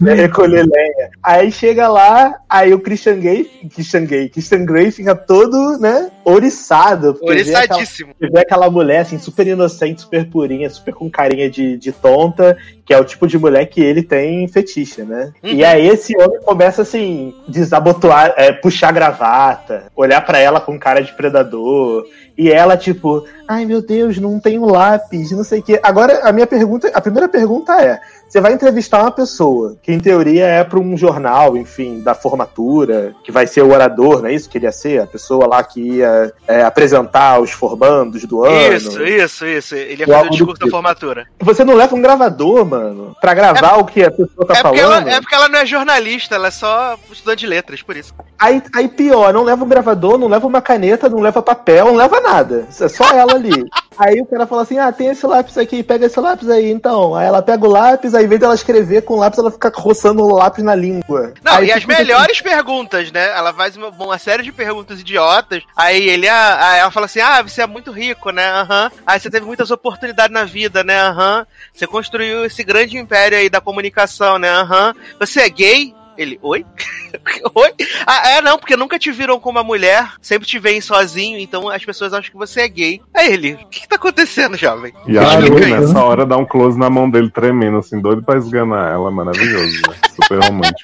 né, 0.00 0.14
recolher 0.14 0.66
lenha. 0.66 1.10
Aí 1.22 1.50
chega 1.50 1.88
lá, 1.88 2.34
aí 2.48 2.72
o 2.74 2.80
Christian 2.80 3.18
Grey, 3.18 3.44
Christian 3.74 4.04
Grey, 4.04 4.28
Christian 4.28 4.64
Grey 4.64 4.90
fica 4.90 5.14
todo, 5.14 5.78
né, 5.78 6.10
oriçado. 6.24 7.14
porque 7.14 7.26
vê 7.26 7.40
aquela- 7.54 7.60
Oriçadíssimo. 7.60 8.14
vê 8.20 8.40
aquela 8.40 8.70
mulher, 8.70 9.00
assim, 9.00 9.18
super 9.18 9.46
inocente, 9.46 10.02
super 10.02 10.28
purinha, 10.28 10.68
super 10.70 10.94
com 10.94 11.10
carinha 11.10 11.48
de, 11.50 11.76
de 11.76 11.92
tonta, 11.92 12.56
que 12.84 12.92
é 12.92 12.98
o 12.98 13.04
tipo 13.04 13.26
de 13.26 13.38
mulher 13.38 13.66
que 13.66 13.80
ele 13.80 14.02
tem 14.02 14.46
fetiche, 14.48 15.02
né? 15.02 15.32
Uhum. 15.42 15.50
E 15.50 15.64
aí 15.64 15.88
esse 15.88 16.16
homem 16.16 16.40
começa, 16.42 16.82
assim, 16.82 17.34
desabotoar, 17.48 18.34
é, 18.36 18.52
puxar 18.52 18.88
a 18.88 18.92
gravata, 18.92 19.84
olhar 19.96 20.20
pra 20.20 20.38
ela 20.38 20.60
com 20.60 20.78
cara 20.78 21.00
de 21.00 21.12
predador, 21.12 22.06
e 22.36 22.50
ela, 22.50 22.76
tipo, 22.76 23.24
ai 23.46 23.64
meu 23.64 23.80
Deus, 23.80 24.18
não 24.18 24.40
tenho 24.40 24.64
lápis, 24.64 25.30
não 25.30 25.44
sei 25.44 25.60
o 25.60 25.62
quê. 25.62 25.80
Agora, 25.82 26.20
a 26.28 26.32
minha 26.32 26.46
pergunta, 26.46 26.90
a 26.92 27.00
primeira 27.00 27.28
pergunta 27.28 27.72
é, 27.80 28.00
você 28.28 28.40
vai 28.40 28.52
entrevistar 28.52 29.00
uma 29.00 29.12
pessoa 29.12 29.76
que, 29.80 29.92
em 29.92 30.00
teoria, 30.00 30.44
é 30.46 30.64
para 30.64 30.80
um 30.80 30.96
jornal, 30.96 31.56
enfim, 31.56 32.00
da 32.00 32.16
formatura, 32.16 33.14
que 33.22 33.30
vai 33.30 33.46
ser 33.46 33.62
o 33.62 33.70
orador, 33.70 34.22
não 34.22 34.28
é 34.28 34.34
isso 34.34 34.50
que 34.50 34.58
ele 34.58 34.66
ia 34.66 34.72
ser? 34.72 35.02
A 35.02 35.06
pessoa 35.06 35.46
lá 35.46 35.62
que 35.62 35.80
ia 35.80 36.32
é, 36.48 36.62
apresentar 36.64 37.40
os 37.40 37.52
formandos 37.52 38.24
do 38.24 38.44
ano. 38.44 38.74
Isso, 38.74 39.00
isso, 39.04 39.46
isso. 39.46 39.74
Ele 39.76 40.02
ia 40.02 40.06
fazer 40.08 40.26
o 40.26 40.30
discurso 40.30 40.58
da 40.58 40.66
tipo. 40.66 40.70
formatura. 40.70 41.26
Você 41.40 41.64
não 41.64 41.74
leva 41.74 41.94
um 41.94 42.02
gravador, 42.02 42.64
mano, 42.78 43.16
pra 43.20 43.34
gravar 43.34 43.76
o 43.78 43.84
que 43.84 44.02
a 44.02 44.10
pessoa 44.10 44.46
tá 44.46 44.54
É 44.54 44.62
falando? 44.62 44.78
ela, 44.78 45.10
é 45.10 45.20
porque 45.20 45.34
ela 45.34 45.48
não 45.48 45.58
é 45.58 45.66
jornalista, 45.66 46.34
ela 46.34 46.48
é 46.48 46.50
só 46.50 46.98
estudante 47.10 47.40
de 47.40 47.46
letras, 47.46 47.82
por 47.82 47.96
isso. 47.96 48.14
Aí, 48.38 48.62
aí 48.74 48.88
pior, 48.88 49.32
não 49.32 49.42
leva 49.42 49.64
um 49.64 49.68
gravador, 49.68 50.18
não 50.18 50.28
leva 50.28 50.46
uma 50.46 50.60
caneta, 50.60 51.08
não 51.08 51.20
leva 51.20 51.42
papel, 51.42 51.86
não 51.86 51.94
leva 51.94 52.20
nada. 52.20 52.66
É 52.80 52.88
só 52.88 53.04
ela 53.12 53.34
ali. 53.34 53.64
aí 53.96 54.20
o 54.20 54.26
cara 54.26 54.46
fala 54.46 54.62
assim: 54.62 54.78
ah, 54.78 54.92
tem 54.92 55.08
esse 55.08 55.26
lápis 55.26 55.56
aqui, 55.56 55.82
pega 55.82 56.06
esse 56.06 56.18
lápis 56.20 56.48
aí, 56.50 56.70
então. 56.70 57.14
Aí 57.14 57.26
ela 57.26 57.42
pega 57.42 57.64
o 57.66 57.70
lápis, 57.70 58.14
aí 58.14 58.24
em 58.24 58.28
vez 58.28 58.40
dela 58.40 58.54
escrever 58.54 59.02
com 59.02 59.14
o 59.14 59.18
lápis, 59.18 59.38
ela 59.38 59.50
fica 59.50 59.72
roçando 59.74 60.22
o 60.22 60.34
lápis 60.34 60.64
na 60.64 60.74
língua. 60.74 61.32
Não, 61.42 61.54
Aí 61.54 61.66
e 61.68 61.72
as 61.72 61.80
fica 61.82 61.94
assim, 61.94 62.02
melhores 62.02 62.40
perguntas, 62.40 63.12
né? 63.12 63.30
Ela 63.36 63.52
faz 63.52 63.76
uma, 63.76 63.88
uma 63.88 64.18
série 64.18 64.42
de 64.42 64.52
perguntas 64.52 65.00
idiotas. 65.00 65.62
Aí 65.76 66.08
ele, 66.08 66.28
ah, 66.28 66.58
aí 66.70 66.80
ela 66.80 66.90
fala 66.90 67.06
assim: 67.06 67.20
Ah, 67.20 67.42
você 67.42 67.62
é 67.62 67.66
muito 67.66 67.90
rico, 67.92 68.30
né? 68.30 68.46
Aham. 68.50 68.90
Aí 69.06 69.20
você 69.20 69.30
teve 69.30 69.46
muitas 69.46 69.70
oportunidades 69.70 70.34
na 70.34 70.44
vida, 70.44 70.82
né? 70.82 71.00
Aham. 71.00 71.46
Você 71.72 71.86
construiu 71.86 72.44
esse 72.44 72.63
grande 72.64 72.98
império 72.98 73.38
aí 73.38 73.48
da 73.48 73.60
comunicação, 73.60 74.38
né? 74.38 74.50
Aham. 74.50 74.94
Você 75.18 75.40
é 75.40 75.48
gay? 75.48 75.94
Ele, 76.16 76.38
oi? 76.42 76.64
oi? 77.54 77.72
Ah, 78.06 78.28
é, 78.30 78.40
não, 78.40 78.56
porque 78.56 78.76
nunca 78.76 78.98
te 78.98 79.10
viram 79.10 79.40
como 79.40 79.58
uma 79.58 79.64
mulher, 79.64 80.12
sempre 80.22 80.46
te 80.46 80.58
veem 80.58 80.80
sozinho, 80.80 81.38
então 81.38 81.68
as 81.68 81.84
pessoas 81.84 82.12
acham 82.12 82.30
que 82.30 82.36
você 82.36 82.62
é 82.62 82.68
gay. 82.68 83.00
Aí 83.12 83.32
ele, 83.32 83.54
o 83.54 83.68
que, 83.68 83.80
que 83.80 83.88
tá 83.88 83.96
acontecendo, 83.96 84.56
jovem? 84.56 84.92
E 85.06 85.18
a 85.18 85.40
né? 85.40 85.80
nessa 85.80 86.02
hora, 86.02 86.24
dá 86.24 86.36
um 86.36 86.46
close 86.46 86.78
na 86.78 86.88
mão 86.88 87.10
dele 87.10 87.30
tremendo, 87.30 87.78
assim, 87.78 88.00
doido 88.00 88.22
pra 88.22 88.38
esganar 88.38 88.92
ela. 88.92 89.10
Maravilhoso, 89.10 89.82
né? 89.88 89.96
Super 90.14 90.44
romântico. 90.44 90.78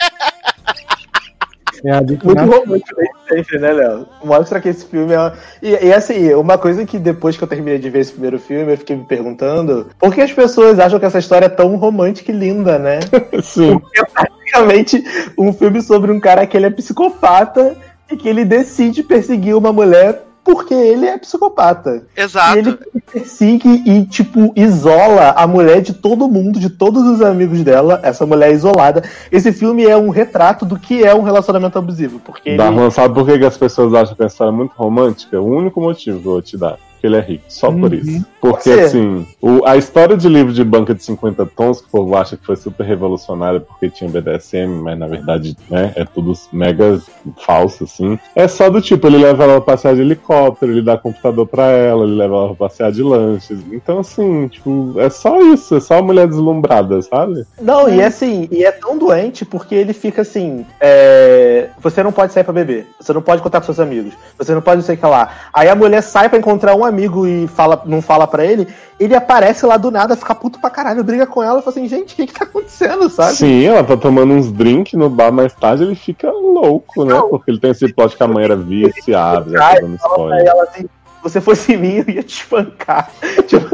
É 1.85 2.01
Muito 2.01 2.27
romântico 2.27 3.01
sempre, 3.29 3.59
né, 3.59 3.73
Léo? 3.73 4.07
Mostra 4.25 4.61
que 4.61 4.69
esse 4.69 4.85
filme 4.85 5.15
é. 5.15 5.33
E, 5.63 5.87
e 5.87 5.93
assim, 5.93 6.33
uma 6.35 6.59
coisa 6.59 6.85
que 6.85 6.99
depois 6.99 7.37
que 7.37 7.45
eu 7.45 7.49
terminei 7.49 7.79
de 7.79 7.89
ver 7.89 8.01
esse 8.01 8.13
primeiro 8.13 8.39
filme, 8.39 8.73
eu 8.73 8.79
fiquei 8.79 8.97
me 8.97 9.05
perguntando 9.05 9.89
por 9.99 10.15
que 10.15 10.21
as 10.21 10.33
pessoas 10.33 10.79
acham 10.79 10.99
que 10.99 11.07
essa 11.07 11.19
história 11.19 11.47
é 11.47 11.51
tão 11.51 11.77
romântica 11.77 12.31
e 12.31 12.35
linda, 12.35 12.79
né? 12.79 13.01
Sim. 13.43 13.81
é 13.97 14.05
praticamente 14.05 15.03
um 15.39 15.53
filme 15.53 15.81
sobre 15.81 16.11
um 16.13 16.21
cara 16.21 16.47
que 16.47 16.57
ele 16.57 16.67
é 16.67 16.71
psicopata 16.71 17.77
e 18.11 18.17
que 18.17 18.29
ele 18.29 18.45
decide 18.45 19.03
perseguir 19.03 19.57
uma 19.57 19.73
mulher 19.73 20.23
porque 20.51 20.75
ele 20.75 21.07
é 21.07 21.17
psicopata. 21.17 22.05
Exato. 22.17 22.57
E 22.57 22.59
ele 22.59 22.79
persegue 23.13 23.83
e, 23.87 24.05
tipo, 24.05 24.53
isola 24.57 25.31
a 25.37 25.47
mulher 25.47 25.81
de 25.81 25.93
todo 25.93 26.29
mundo, 26.29 26.59
de 26.59 26.69
todos 26.69 27.05
os 27.05 27.23
amigos 27.23 27.63
dela, 27.63 28.01
essa 28.03 28.27
mulher 28.27 28.53
isolada. 28.53 29.03
Esse 29.31 29.53
filme 29.53 29.85
é 29.85 29.97
um 29.97 30.11
retrato 30.11 30.67
do 30.67 30.79
que 30.79 31.05
é 31.05 31.15
um 31.15 31.23
relacionamento 31.23 31.79
abusivo. 31.79 32.19
Porque 32.19 32.51
ele... 32.51 32.59
Darlan, 32.59 32.91
sabe 32.91 33.15
por 33.15 33.27
que 33.27 33.39
que 33.39 33.45
as 33.45 33.57
pessoas 33.57 33.95
acham 33.95 34.17
que 34.17 34.23
a 34.23 34.27
história 34.27 34.51
é 34.51 34.55
muito 34.55 34.73
romântica? 34.75 35.41
O 35.41 35.47
único 35.47 35.81
motivo 35.81 36.21
que 36.21 36.27
eu 36.27 36.33
vou 36.33 36.43
te 36.43 36.57
dar. 36.57 36.79
Porque 37.01 37.07
ele 37.07 37.17
é 37.17 37.21
rico. 37.21 37.45
Só 37.49 37.73
por 37.73 37.91
Uhum. 37.93 37.99
isso. 37.99 38.27
Porque, 38.43 38.71
assim, 38.71 39.27
o- 39.41 39.65
a 39.65 39.75
história 39.79 40.17
de 40.19 40.29
livro 40.29 40.53
de 40.53 40.63
banca 40.63 40.95
de 40.95 41.03
50 41.03 41.47
tons, 41.47 41.81
que 41.81 41.87
o 41.87 41.91
povo 41.91 42.15
acha 42.15 42.37
que 42.37 42.45
foi 42.45 42.57
super 42.57 42.85
revolucionária 42.85 43.59
porque 43.59 43.89
tinha 43.89 44.09
BDSM, 44.11 44.83
mas 44.83 44.99
na 44.99 45.07
verdade, 45.07 45.57
né, 45.71 45.93
é 45.97 46.05
tudo 46.05 46.35
mega 46.53 47.01
falso, 47.45 47.85
assim. 47.85 48.19
É 48.37 48.47
só 48.47 48.69
do 48.69 48.83
tipo, 48.83 49.07
ele 49.07 49.17
leva 49.17 49.45
ela 49.45 49.61
pra 49.63 49.73
passear 49.73 49.95
de 49.95 50.03
helicóptero, 50.03 50.73
ele 50.73 50.83
dá 50.83 50.99
computador 50.99 51.47
pra 51.47 51.69
ela, 51.69 52.05
ele 52.05 52.17
leva 52.17 52.35
ela 52.35 52.47
pra 52.55 52.69
passear 52.69 52.93
de 52.93 53.03
lanches. 53.03 53.61
Então, 53.73 54.01
assim, 54.01 54.49
tipo, 54.49 54.95
é 54.99 55.09
só 55.09 55.41
isso. 55.41 55.77
É 55.77 55.81
só 55.81 55.99
a 55.99 56.03
mulher 56.03 56.27
deslumbrada, 56.29 57.01
sabe? 57.01 57.45
Não, 57.63 57.89
e 57.89 58.01
é 58.01 58.07
assim, 58.07 58.47
e 58.51 58.63
é 58.63 58.73
tão 58.73 58.99
doente 58.99 59.45
porque 59.47 59.75
ele 59.75 59.95
fica 59.95 60.21
assim: 60.23 60.67
é, 60.81 61.69
você 61.81 62.03
não 62.03 62.13
pode 62.13 62.33
sair 62.35 62.45
pra 62.45 62.53
beber, 62.53 62.87
você 63.01 63.13
não 63.13 63.23
pode 63.23 63.41
contar 63.43 63.61
com 63.61 63.65
seus 63.67 63.81
amigos, 63.81 64.13
você 64.37 64.55
não 64.55 64.61
pode 64.61 64.77
não 64.79 64.85
sei 64.85 64.97
o 64.97 64.99
que 64.99 65.07
lá. 65.07 65.31
Aí 65.53 65.69
a 65.69 65.75
mulher 65.75 66.03
sai 66.03 66.29
pra 66.29 66.39
encontrar 66.39 66.75
um 66.75 66.85
amigo 66.91 67.27
e 67.27 67.49
fala, 67.49 67.83
não 67.87 68.03
fala 68.03 68.27
pra 68.27 68.45
ele, 68.45 68.69
ele 68.99 69.15
aparece 69.15 69.65
lá 69.65 69.77
do 69.77 69.91
nada, 69.91 70.17
fica 70.17 70.35
puto 70.35 70.61
pra 70.61 70.69
caralho, 70.69 71.03
briga 71.03 71.27
com 71.27 71.43
ela 71.43 71.61
e 71.61 71.63
fala 71.63 71.77
assim: 71.77 71.89
gente, 71.89 72.13
o 72.13 72.17
que 72.17 72.27
que 72.27 72.35
tá 72.35 72.45
acontecendo, 72.45 73.09
sabe? 73.09 73.35
Sim, 73.35 73.65
ela 73.65 73.83
tá 73.83 73.97
tomando 73.97 74.35
uns 74.35 74.53
drinks 74.53 74.93
no 74.93 75.09
bar 75.09 75.33
mais 75.33 75.55
tarde, 75.55 75.85
ele 75.85 75.95
fica 75.95 76.31
louco, 76.31 77.05
né? 77.05 77.19
Porque 77.31 77.51
ele 77.51 77.59
tem 77.59 77.71
esse 77.71 77.93
plot 77.93 78.17
que 78.17 78.23
a 78.23 78.29
mãe 78.29 78.45
era 78.45 78.57
viciada, 78.57 79.51
já 79.51 79.59
tá 79.59 79.81
dando 79.81 79.97
spoiler. 79.97 80.47
ela 80.47 80.63
assim, 80.65 80.87
você 81.23 81.41
fosse 81.41 81.77
minha, 81.77 82.05
eu 82.07 82.15
ia 82.15 82.23
te 82.23 82.43
espancar. 82.43 83.11
tipo, 83.47 83.69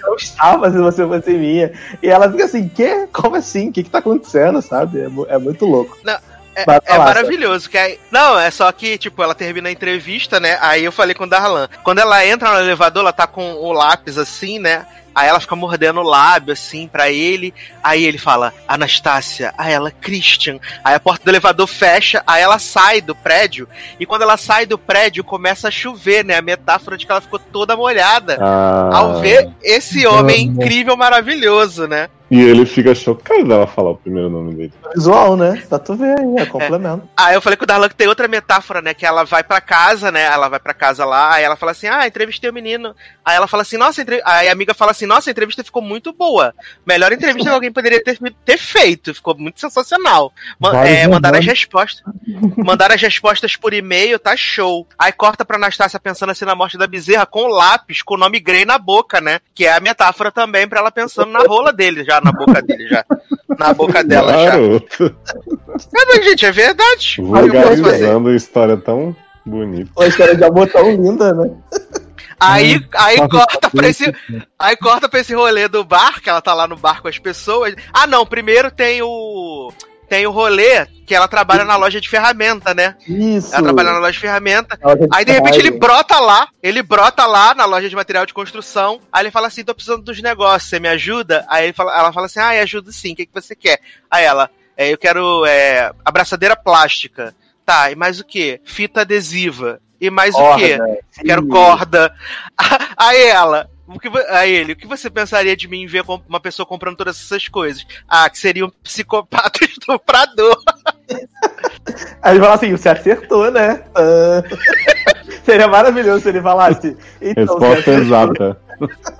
não 0.00 0.14
estava 0.16 0.70
se 0.70 0.78
você 0.78 1.06
fosse 1.06 1.32
minha. 1.32 1.72
E 2.02 2.08
ela 2.08 2.30
fica 2.30 2.44
assim, 2.44 2.68
que? 2.68 3.06
Como 3.12 3.36
assim? 3.36 3.68
O 3.68 3.72
que, 3.72 3.82
que 3.82 3.90
tá 3.90 3.98
acontecendo, 3.98 4.60
sabe? 4.60 5.00
É, 5.00 5.34
é 5.34 5.38
muito 5.38 5.64
louco. 5.64 5.96
É, 6.54 6.64
é 6.94 6.98
maravilhoso. 6.98 7.68
Que 7.68 7.78
aí, 7.78 7.98
não, 8.10 8.38
é 8.38 8.50
só 8.50 8.70
que, 8.72 8.98
tipo, 8.98 9.22
ela 9.22 9.34
termina 9.34 9.68
a 9.68 9.72
entrevista, 9.72 10.38
né? 10.38 10.58
Aí 10.60 10.84
eu 10.84 10.92
falei 10.92 11.14
com 11.14 11.24
o 11.24 11.28
Darlan. 11.28 11.68
Quando 11.82 11.98
ela 11.98 12.24
entra 12.26 12.52
no 12.52 12.60
elevador, 12.60 13.02
ela 13.02 13.12
tá 13.12 13.26
com 13.26 13.54
o 13.54 13.72
lápis 13.72 14.18
assim, 14.18 14.58
né? 14.58 14.86
Aí 15.14 15.28
ela 15.28 15.38
fica 15.38 15.54
mordendo 15.54 16.00
o 16.00 16.02
lábio, 16.02 16.52
assim, 16.52 16.88
pra 16.88 17.08
ele. 17.08 17.54
Aí 17.82 18.04
ele 18.04 18.18
fala, 18.18 18.52
Anastácia. 18.66 19.54
Aí 19.56 19.72
ela, 19.72 19.90
Christian. 19.92 20.58
Aí 20.82 20.94
a 20.94 21.00
porta 21.00 21.24
do 21.24 21.30
elevador 21.30 21.68
fecha, 21.68 22.20
aí 22.26 22.42
ela 22.42 22.58
sai 22.58 23.00
do 23.00 23.14
prédio. 23.14 23.68
E 24.00 24.04
quando 24.04 24.22
ela 24.22 24.36
sai 24.36 24.66
do 24.66 24.76
prédio, 24.76 25.22
começa 25.22 25.68
a 25.68 25.70
chover, 25.70 26.24
né? 26.24 26.36
A 26.36 26.42
metáfora 26.42 26.96
de 26.96 27.06
que 27.06 27.12
ela 27.12 27.20
ficou 27.20 27.38
toda 27.38 27.76
molhada. 27.76 28.38
Ah, 28.40 28.90
Ao 28.92 29.20
ver 29.20 29.48
esse 29.62 30.04
homem 30.04 30.46
incrível, 30.46 30.96
maravilhoso, 30.96 31.86
né? 31.86 32.08
E 32.30 32.40
ele 32.40 32.64
fica 32.64 32.94
chocado 32.94 33.44
dela 33.46 33.66
falar 33.66 33.90
o 33.90 33.96
primeiro 33.96 34.30
nome 34.30 34.54
dele. 34.54 34.72
Visual, 34.94 35.36
né? 35.36 35.62
Pra 35.68 35.78
tu 35.78 35.94
ver 35.94 36.18
aí, 36.18 36.36
é 36.38 36.46
complemento. 36.46 37.08
Aí 37.16 37.34
eu 37.36 37.42
falei 37.42 37.56
com 37.56 37.64
o 37.64 37.66
Darlan 37.66 37.88
que 37.88 37.94
tem 37.94 38.08
outra 38.08 38.26
metáfora, 38.26 38.80
né? 38.80 38.94
Que 38.94 39.04
ela 39.04 39.24
vai 39.24 39.44
pra 39.44 39.60
casa, 39.60 40.10
né? 40.10 40.22
Ela 40.22 40.48
vai 40.48 40.58
pra 40.58 40.72
casa 40.72 41.04
lá, 41.04 41.34
aí 41.34 41.44
ela 41.44 41.54
fala 41.54 41.72
assim: 41.72 41.86
Ah, 41.86 42.06
entrevistei 42.06 42.48
o 42.48 42.52
menino. 42.52 42.94
Aí 43.24 43.36
ela 43.36 43.46
fala 43.46 43.62
assim: 43.62 43.76
Nossa, 43.76 44.00
entre... 44.00 44.22
aí 44.24 44.48
a 44.48 44.52
amiga 44.52 44.72
fala 44.74 44.90
assim: 44.92 45.06
Nossa, 45.06 45.28
a 45.30 45.32
entrevista 45.32 45.62
ficou 45.62 45.82
muito 45.82 46.12
boa. 46.12 46.54
Melhor 46.86 47.12
entrevista 47.12 47.50
que 47.50 47.54
alguém 47.54 47.72
poderia 47.72 48.02
ter, 48.02 48.18
ter 48.44 48.58
feito. 48.58 49.14
Ficou 49.14 49.36
muito 49.36 49.60
sensacional. 49.60 50.32
Ma- 50.58 50.72
Vários 50.72 50.96
é, 50.96 51.06
mandaram 51.06 51.38
as 51.38 51.46
respostas. 51.46 52.02
mandaram 52.56 52.94
as 52.94 53.02
respostas 53.02 53.54
por 53.56 53.72
e-mail, 53.74 54.18
tá 54.18 54.36
show. 54.36 54.86
Aí 54.98 55.12
corta 55.12 55.44
pra 55.44 55.56
Anastácia 55.56 56.00
pensando 56.00 56.30
assim 56.30 56.44
na 56.44 56.54
morte 56.54 56.78
da 56.78 56.86
bezerra 56.86 57.26
com 57.26 57.44
o 57.44 57.48
lápis, 57.48 58.02
com 58.02 58.14
o 58.14 58.18
nome 58.18 58.40
Grey 58.40 58.64
na 58.64 58.78
boca, 58.78 59.20
né? 59.20 59.40
Que 59.54 59.66
é 59.66 59.76
a 59.76 59.80
metáfora 59.80 60.32
também 60.32 60.66
pra 60.66 60.80
ela 60.80 60.90
pensando 60.90 61.30
na 61.30 61.40
rola 61.40 61.72
dele, 61.72 62.04
já, 62.04 62.20
na 62.24 62.32
boca 62.32 62.62
dele, 62.62 62.88
já. 62.88 63.04
Na 63.58 63.72
boca 63.72 64.02
dela 64.02 64.32
já. 64.32 64.50
Garoto, 64.50 65.16
É, 65.94 66.06
mas, 66.06 66.24
gente, 66.24 66.46
é 66.46 66.52
verdade. 66.52 67.16
Vulgarizando 67.20 68.28
uma 68.28 68.36
história 68.36 68.76
tão 68.76 69.14
bonita. 69.44 69.90
Uma 69.96 70.06
história 70.06 70.34
de 70.36 70.44
amor 70.44 70.68
tão 70.68 70.90
linda, 70.90 71.32
né? 71.34 71.50
Aí, 72.40 72.84
aí 72.94 73.16
Tava 73.16 73.28
corta 73.28 73.70
pra 73.70 73.88
esse, 73.88 74.12
aí 74.58 74.76
corta 74.76 75.08
pra 75.08 75.20
esse 75.20 75.34
rolê 75.34 75.68
do 75.68 75.84
bar, 75.84 76.20
que 76.20 76.28
ela 76.28 76.42
tá 76.42 76.52
lá 76.52 76.66
no 76.66 76.76
bar 76.76 77.00
com 77.00 77.08
as 77.08 77.18
pessoas. 77.18 77.74
Ah, 77.92 78.06
não, 78.06 78.26
primeiro 78.26 78.70
tem 78.70 79.00
o 79.02 79.72
tem 80.14 80.28
o 80.28 80.30
rolê 80.30 80.86
que 81.04 81.12
ela 81.12 81.26
trabalha 81.26 81.64
na 81.64 81.74
loja 81.74 82.00
de 82.00 82.08
ferramenta, 82.08 82.72
né? 82.72 82.94
Isso. 83.04 83.52
Ela 83.52 83.64
trabalha 83.64 83.90
na 83.90 83.98
loja 83.98 84.12
de 84.12 84.20
ferramenta. 84.20 84.78
Ela 84.80 84.96
já 84.96 85.06
Aí 85.12 85.24
de 85.24 85.32
repente 85.32 85.58
ele 85.58 85.72
brota 85.72 86.20
lá, 86.20 86.46
ele 86.62 86.84
brota 86.84 87.26
lá 87.26 87.52
na 87.52 87.64
loja 87.64 87.88
de 87.88 87.96
material 87.96 88.24
de 88.24 88.32
construção. 88.32 89.00
Aí 89.12 89.24
ele 89.24 89.32
fala 89.32 89.48
assim: 89.48 89.64
tô 89.64 89.74
precisando 89.74 90.04
dos 90.04 90.22
negócios, 90.22 90.70
você 90.70 90.78
me 90.78 90.86
ajuda? 90.86 91.44
Aí 91.48 91.72
fala, 91.72 91.98
ela 91.98 92.12
fala 92.12 92.26
assim: 92.26 92.38
ah, 92.38 92.50
ajudo 92.50 92.92
sim, 92.92 93.12
o 93.12 93.16
que, 93.16 93.26
que 93.26 93.34
você 93.34 93.56
quer? 93.56 93.80
Aí 94.08 94.24
ela, 94.24 94.48
é, 94.76 94.92
eu 94.92 94.96
quero 94.96 95.44
é, 95.46 95.90
abraçadeira 96.04 96.54
plástica. 96.54 97.34
Tá, 97.66 97.90
e 97.90 97.96
mais 97.96 98.20
o 98.20 98.24
que? 98.24 98.60
Fita 98.64 99.00
adesiva. 99.00 99.80
E 100.00 100.10
mais 100.10 100.36
o 100.36 100.56
quê? 100.56 100.78
Corda, 100.78 100.98
Quero 101.26 101.42
sim. 101.42 101.48
corda. 101.48 102.14
Aí 102.96 103.22
ela. 103.24 103.68
O 103.86 103.98
que, 103.98 104.08
aí 104.30 104.50
ele, 104.50 104.72
o 104.72 104.76
que 104.76 104.86
você 104.86 105.10
pensaria 105.10 105.54
de 105.54 105.68
mim 105.68 105.86
ver 105.86 106.04
uma 106.26 106.40
pessoa 106.40 106.64
comprando 106.64 106.96
todas 106.96 107.20
essas 107.20 107.48
coisas? 107.48 107.86
Ah, 108.08 108.28
que 108.30 108.38
seria 108.38 108.64
um 108.64 108.70
psicopata 108.82 109.64
estuprador. 109.64 110.56
Aí 112.22 112.34
ele 112.34 112.40
fala 112.40 112.54
assim, 112.54 112.70
você 112.70 112.88
acertou, 112.88 113.50
né? 113.50 113.84
Ah. 113.94 114.42
Seria 115.44 115.68
maravilhoso 115.68 116.22
se 116.22 116.28
ele 116.30 116.40
falasse. 116.40 116.96
Então, 117.20 117.58
Resposta 117.58 117.90
exata. 117.90 118.60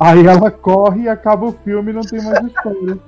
Aí 0.01 0.27
ela 0.27 0.51
corre 0.51 1.03
e 1.03 1.09
acaba 1.09 1.47
o 1.47 1.53
filme 1.53 1.91
e 1.91 1.95
não 1.95 2.01
tem 2.01 2.23
mais 2.23 2.47
história. 2.47 2.99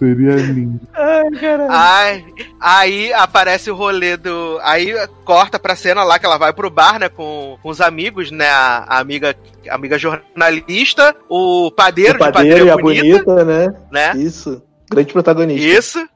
Seria 0.00 0.34
lindo. 0.34 0.80
Ai, 0.94 1.30
caralho. 1.38 1.70
Ai, 1.70 2.24
aí 2.58 3.12
aparece 3.12 3.70
o 3.70 3.74
rolê 3.74 4.16
do. 4.16 4.58
Aí 4.62 4.94
corta 5.26 5.58
pra 5.58 5.76
cena 5.76 6.02
lá 6.02 6.18
que 6.18 6.24
ela 6.24 6.38
vai 6.38 6.54
pro 6.54 6.70
bar, 6.70 6.98
né, 6.98 7.10
com, 7.10 7.58
com 7.62 7.68
os 7.68 7.82
amigos, 7.82 8.30
né? 8.30 8.48
A, 8.48 8.86
a 8.88 8.98
amiga, 8.98 9.36
a 9.68 9.74
amiga 9.74 9.98
jornalista, 9.98 11.14
o 11.28 11.70
padeiro, 11.70 12.16
o 12.16 12.32
padeiro 12.32 12.60
de 12.60 12.66
e 12.66 12.70
a 12.70 12.76
bonita, 12.78 13.24
bonita, 13.24 13.44
né? 13.44 13.68
né? 13.92 14.12
Isso. 14.16 14.62
Grande 14.90 15.12
protagonista. 15.12 15.66
Isso. 15.66 16.08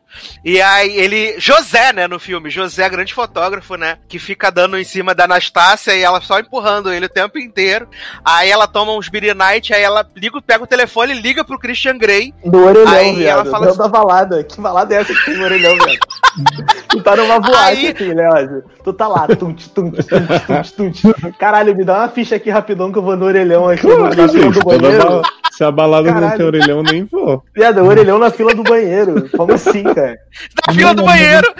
E 0.44 0.60
aí 0.60 0.96
ele. 0.96 1.34
José, 1.38 1.92
né, 1.92 2.06
no 2.06 2.18
filme. 2.18 2.50
José, 2.50 2.88
grande 2.88 3.14
fotógrafo, 3.14 3.74
né? 3.76 3.98
Que 4.08 4.18
fica 4.18 4.50
dando 4.50 4.78
em 4.78 4.84
cima 4.84 5.14
da 5.14 5.24
Anastácia 5.24 5.94
e 5.94 6.02
ela 6.02 6.20
só 6.20 6.38
empurrando 6.38 6.92
ele 6.92 7.06
o 7.06 7.08
tempo 7.08 7.38
inteiro. 7.38 7.88
Aí 8.24 8.50
ela 8.50 8.66
toma 8.66 8.92
uns 8.92 9.08
Beer 9.08 9.34
Night, 9.34 9.72
aí 9.72 9.82
ela 9.82 10.06
liga, 10.16 10.40
pega 10.42 10.64
o 10.64 10.66
telefone 10.66 11.12
e 11.14 11.20
liga 11.20 11.44
pro 11.44 11.58
Christian 11.58 11.96
Grey. 11.98 12.32
Do 12.44 12.64
orelhão, 12.64 12.92
Aí 12.92 13.14
viado. 13.16 13.40
ela 13.40 13.50
fala 13.50 13.66
Dentro 13.66 13.78
da 13.82 13.88
balada. 13.88 14.44
Que 14.44 14.60
balada 14.60 14.94
é 14.94 15.00
essa 15.00 15.14
que 15.14 15.24
tem 15.24 15.36
no 15.36 15.44
orelhão, 15.44 15.74
viado? 15.76 15.98
tu 16.88 17.02
tá 17.02 17.16
numa 17.16 17.38
boate 17.40 17.56
Aí- 17.58 17.88
aqui, 17.88 18.04
Leózio. 18.12 18.64
Tu 18.82 18.92
tá 18.92 19.08
lá, 19.08 19.26
tunt, 19.28 19.68
tunt, 19.74 19.94
tunt, 19.96 20.46
tunt, 20.46 20.70
tunt. 21.02 21.36
Caralho, 21.38 21.74
me 21.76 21.84
dá 21.84 21.98
uma 22.00 22.08
ficha 22.08 22.36
aqui 22.36 22.50
rapidão 22.50 22.92
que 22.92 22.98
eu 22.98 23.02
vou 23.02 23.16
no 23.16 23.24
orelhão 23.24 23.68
aqui 23.68 23.86
no- 23.86 24.04
na 24.08 24.10
fila 24.28 24.28
Gente, 24.28 24.58
do 24.58 24.64
banheiro. 24.64 25.22
Se 25.52 25.62
a 25.62 25.70
balada 25.70 26.08
não 26.10 26.14
Caralho. 26.20 26.36
tem 26.36 26.46
orelhão, 26.46 26.82
nem 26.82 27.04
vou. 27.04 27.42
Viado, 27.54 27.80
o 27.80 27.86
orelhão 27.86 28.18
na 28.18 28.28
fila 28.30 28.52
do 28.54 28.64
banheiro. 28.64 29.28
Como 29.36 29.52
assim, 29.52 29.84
cara? 29.84 30.03
Na 30.66 30.74
fila 30.74 30.94
do 30.94 31.04
banheiro. 31.04 31.54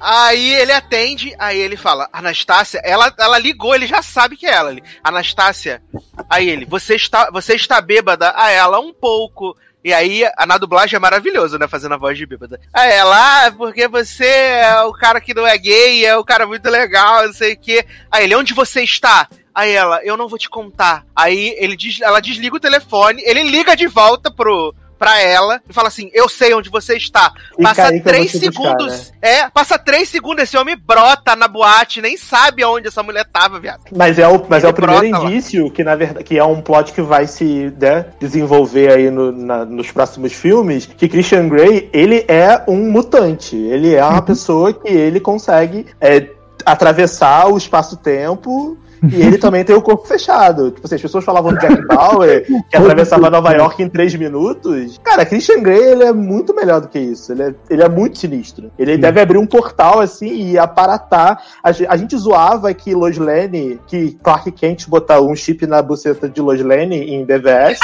Aí 0.00 0.54
ele 0.54 0.72
atende, 0.72 1.34
aí 1.38 1.58
ele 1.58 1.76
fala, 1.76 2.08
Anastácia, 2.12 2.80
ela, 2.84 3.12
ela 3.18 3.38
ligou, 3.38 3.74
ele 3.74 3.86
já 3.86 4.02
sabe 4.02 4.36
que 4.36 4.46
é 4.46 4.52
ela. 4.52 4.70
Ele, 4.70 4.82
Anastácia, 5.02 5.82
aí 6.28 6.48
ele, 6.48 6.66
você 6.66 6.94
está, 6.94 7.30
você 7.30 7.54
está 7.54 7.80
bêbada? 7.80 8.32
A 8.36 8.50
ela, 8.50 8.78
um 8.80 8.92
pouco. 8.92 9.56
E 9.84 9.92
aí, 9.92 10.24
a 10.38 10.46
na 10.46 10.56
dublagem 10.56 10.96
é 10.96 11.00
maravilhoso, 11.00 11.58
né? 11.58 11.68
Fazendo 11.68 11.94
a 11.94 11.98
voz 11.98 12.16
de 12.16 12.24
bêbada. 12.24 12.58
Aí 12.72 12.90
ela, 12.92 13.46
ah, 13.46 13.52
porque 13.52 13.86
você 13.86 14.26
é 14.26 14.80
o 14.82 14.92
cara 14.92 15.20
que 15.20 15.34
não 15.34 15.46
é 15.46 15.56
gay, 15.58 16.06
é 16.06 16.16
o 16.16 16.24
cara 16.24 16.46
muito 16.46 16.68
legal, 16.70 17.26
não 17.26 17.34
sei 17.34 17.52
o 17.52 17.58
quê. 17.58 17.86
Aí 18.10 18.24
ele, 18.24 18.34
onde 18.34 18.54
você 18.54 18.82
está? 18.82 19.28
Aí 19.54 19.72
ela, 19.72 20.02
eu 20.02 20.16
não 20.16 20.26
vou 20.26 20.38
te 20.38 20.48
contar. 20.48 21.04
Aí 21.14 21.54
ele 21.58 21.76
diz, 21.76 22.00
ela 22.00 22.20
desliga 22.20 22.56
o 22.56 22.60
telefone, 22.60 23.22
ele 23.24 23.42
liga 23.42 23.76
de 23.76 23.86
volta 23.86 24.30
pro, 24.30 24.74
pra 24.98 25.20
ela 25.20 25.60
e 25.68 25.72
fala 25.72 25.88
assim: 25.88 26.10
Eu 26.12 26.28
sei 26.28 26.54
onde 26.54 26.70
você 26.70 26.96
está. 26.96 27.32
Fica 27.50 27.62
Passa 27.62 28.00
três 28.02 28.32
te 28.32 28.50
buscar, 28.50 28.62
segundos. 28.78 29.12
É, 29.20 29.48
passa 29.50 29.78
três 29.78 30.08
segundos, 30.08 30.44
esse 30.44 30.56
homem 30.56 30.76
brota 30.76 31.34
na 31.36 31.48
boate, 31.48 32.00
nem 32.00 32.16
sabe 32.16 32.62
aonde 32.62 32.88
essa 32.88 33.02
mulher 33.02 33.24
tava, 33.32 33.58
viado. 33.60 33.82
Mas 33.94 34.18
é 34.18 34.26
o, 34.28 34.44
mas 34.48 34.64
é 34.64 34.68
o 34.68 34.72
primeiro 34.72 35.08
brota 35.08 35.18
lá. 35.24 35.30
indício 35.30 35.70
que, 35.70 35.82
na 35.84 35.94
verdade, 35.94 36.24
que 36.24 36.38
é 36.38 36.44
um 36.44 36.60
plot 36.60 36.92
que 36.92 37.02
vai 37.02 37.26
se 37.26 37.72
né, 37.80 38.06
desenvolver 38.20 38.92
aí 38.92 39.10
no- 39.10 39.32
na- 39.32 39.64
nos 39.64 39.90
próximos 39.90 40.32
filmes, 40.32 40.86
que 40.86 41.08
Christian 41.08 41.48
Grey, 41.48 41.88
ele 41.92 42.24
é 42.28 42.62
um 42.68 42.90
mutante. 42.90 43.56
Ele 43.56 43.94
é 43.94 44.04
uma 44.04 44.22
pessoa 44.22 44.72
que 44.72 44.88
ele 44.88 45.20
consegue 45.20 45.86
é, 46.00 46.28
atravessar 46.64 47.46
o 47.48 47.56
espaço-tempo 47.58 48.76
e 49.12 49.22
ele 49.22 49.38
também 49.38 49.64
tem 49.64 49.74
o 49.74 49.82
corpo 49.82 50.06
fechado. 50.06 50.70
Tipo 50.70 50.86
assim, 50.86 50.94
as 50.94 51.02
pessoas 51.02 51.24
falavam 51.24 51.52
do 51.52 51.58
Jack 51.58 51.86
Bauer, 51.86 52.46
que 52.68 52.76
atravessava 52.76 53.30
Nova 53.30 53.52
York 53.52 53.82
em 53.82 53.88
três 53.88 54.14
minutos. 54.14 54.98
Cara, 55.02 55.26
Christian 55.26 55.62
Grey, 55.62 55.92
ele 55.92 56.04
é 56.04 56.12
muito 56.12 56.54
melhor 56.54 56.80
do 56.80 56.88
que 56.88 56.98
isso. 56.98 57.32
Ele 57.32 57.42
é, 57.42 57.54
ele 57.68 57.82
é 57.82 57.88
muito 57.88 58.18
sinistro. 58.18 58.70
Ele 58.78 58.96
deve 58.96 59.20
abrir 59.20 59.38
um 59.38 59.46
portal, 59.46 60.00
assim, 60.00 60.50
e 60.50 60.58
aparatar. 60.58 61.42
A, 61.62 61.70
a 61.88 61.96
gente 61.96 62.16
zoava 62.16 62.72
que 62.72 62.94
Lois 62.94 63.18
Lane, 63.18 63.80
que 63.86 64.12
Clark 64.22 64.50
Kent 64.52 64.88
botar 64.88 65.20
um 65.20 65.34
chip 65.34 65.66
na 65.66 65.82
buceta 65.82 66.28
de 66.28 66.40
Lois 66.40 66.62
Lane 66.62 66.96
em 66.96 67.24
BVS... 67.24 67.80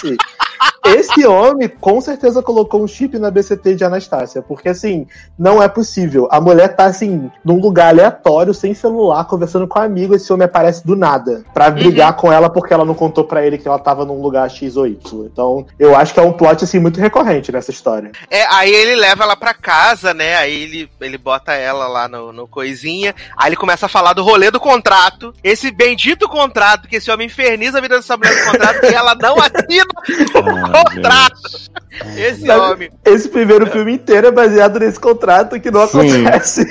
Esse 0.84 1.26
homem 1.26 1.68
com 1.68 2.00
certeza 2.00 2.42
colocou 2.42 2.82
um 2.82 2.88
chip 2.88 3.18
na 3.18 3.30
BCT 3.30 3.74
de 3.74 3.84
Anastácia, 3.84 4.42
porque 4.42 4.68
assim, 4.68 5.06
não 5.38 5.62
é 5.62 5.68
possível. 5.68 6.26
A 6.30 6.40
mulher 6.40 6.74
tá 6.74 6.86
assim, 6.86 7.30
num 7.44 7.60
lugar 7.60 7.88
aleatório, 7.88 8.52
sem 8.52 8.74
celular, 8.74 9.24
conversando 9.24 9.68
com 9.68 9.78
um 9.78 9.82
amigo, 9.82 10.14
esse 10.14 10.32
homem 10.32 10.46
aparece 10.46 10.84
do 10.86 10.96
nada, 10.96 11.44
pra 11.54 11.70
brigar 11.70 12.14
com 12.16 12.32
ela 12.32 12.50
porque 12.50 12.72
ela 12.74 12.84
não 12.84 12.94
contou 12.94 13.24
pra 13.24 13.44
ele 13.46 13.58
que 13.58 13.68
ela 13.68 13.78
tava 13.78 14.04
num 14.04 14.20
lugar 14.20 14.50
X 14.50 14.76
ou 14.76 14.86
Y. 14.86 15.26
Então, 15.26 15.66
eu 15.78 15.94
acho 15.94 16.12
que 16.12 16.20
é 16.20 16.22
um 16.22 16.32
plot 16.32 16.64
assim 16.64 16.78
muito 16.78 17.00
recorrente 17.00 17.52
nessa 17.52 17.70
história. 17.70 18.10
É, 18.30 18.44
aí 18.54 18.72
ele 18.72 18.96
leva 18.96 19.24
ela 19.24 19.36
pra 19.36 19.54
casa, 19.54 20.12
né? 20.12 20.36
Aí 20.36 20.62
ele, 20.62 20.90
ele 21.00 21.18
bota 21.18 21.52
ela 21.52 21.86
lá 21.86 22.08
no, 22.08 22.32
no 22.32 22.48
coisinha. 22.48 23.14
Aí 23.36 23.50
ele 23.50 23.56
começa 23.56 23.86
a 23.86 23.88
falar 23.88 24.12
do 24.12 24.22
rolê 24.22 24.50
do 24.50 24.58
contrato. 24.58 25.32
Esse 25.44 25.70
bendito 25.70 26.28
contrato, 26.28 26.88
que 26.88 26.96
esse 26.96 27.10
homem 27.10 27.26
inferniza 27.26 27.78
a 27.78 27.80
vida 27.80 27.96
dessa 27.96 28.16
mulher 28.16 28.34
do 28.34 28.50
contrato 28.50 28.84
e 28.84 28.94
ela 28.94 29.14
não 29.14 29.36
assina 29.38 29.86
contrato. 30.54 31.70
Esse 32.16 32.46
Sabe- 32.46 32.72
homem. 32.72 32.92
Esse 33.04 33.28
primeiro 33.28 33.66
filme 33.66 33.92
inteiro 33.94 34.28
é 34.28 34.30
baseado 34.30 34.78
nesse 34.78 34.98
contrato 34.98 35.58
que 35.60 35.70
não 35.70 35.86
Sim. 35.86 36.24
acontece. 36.26 36.66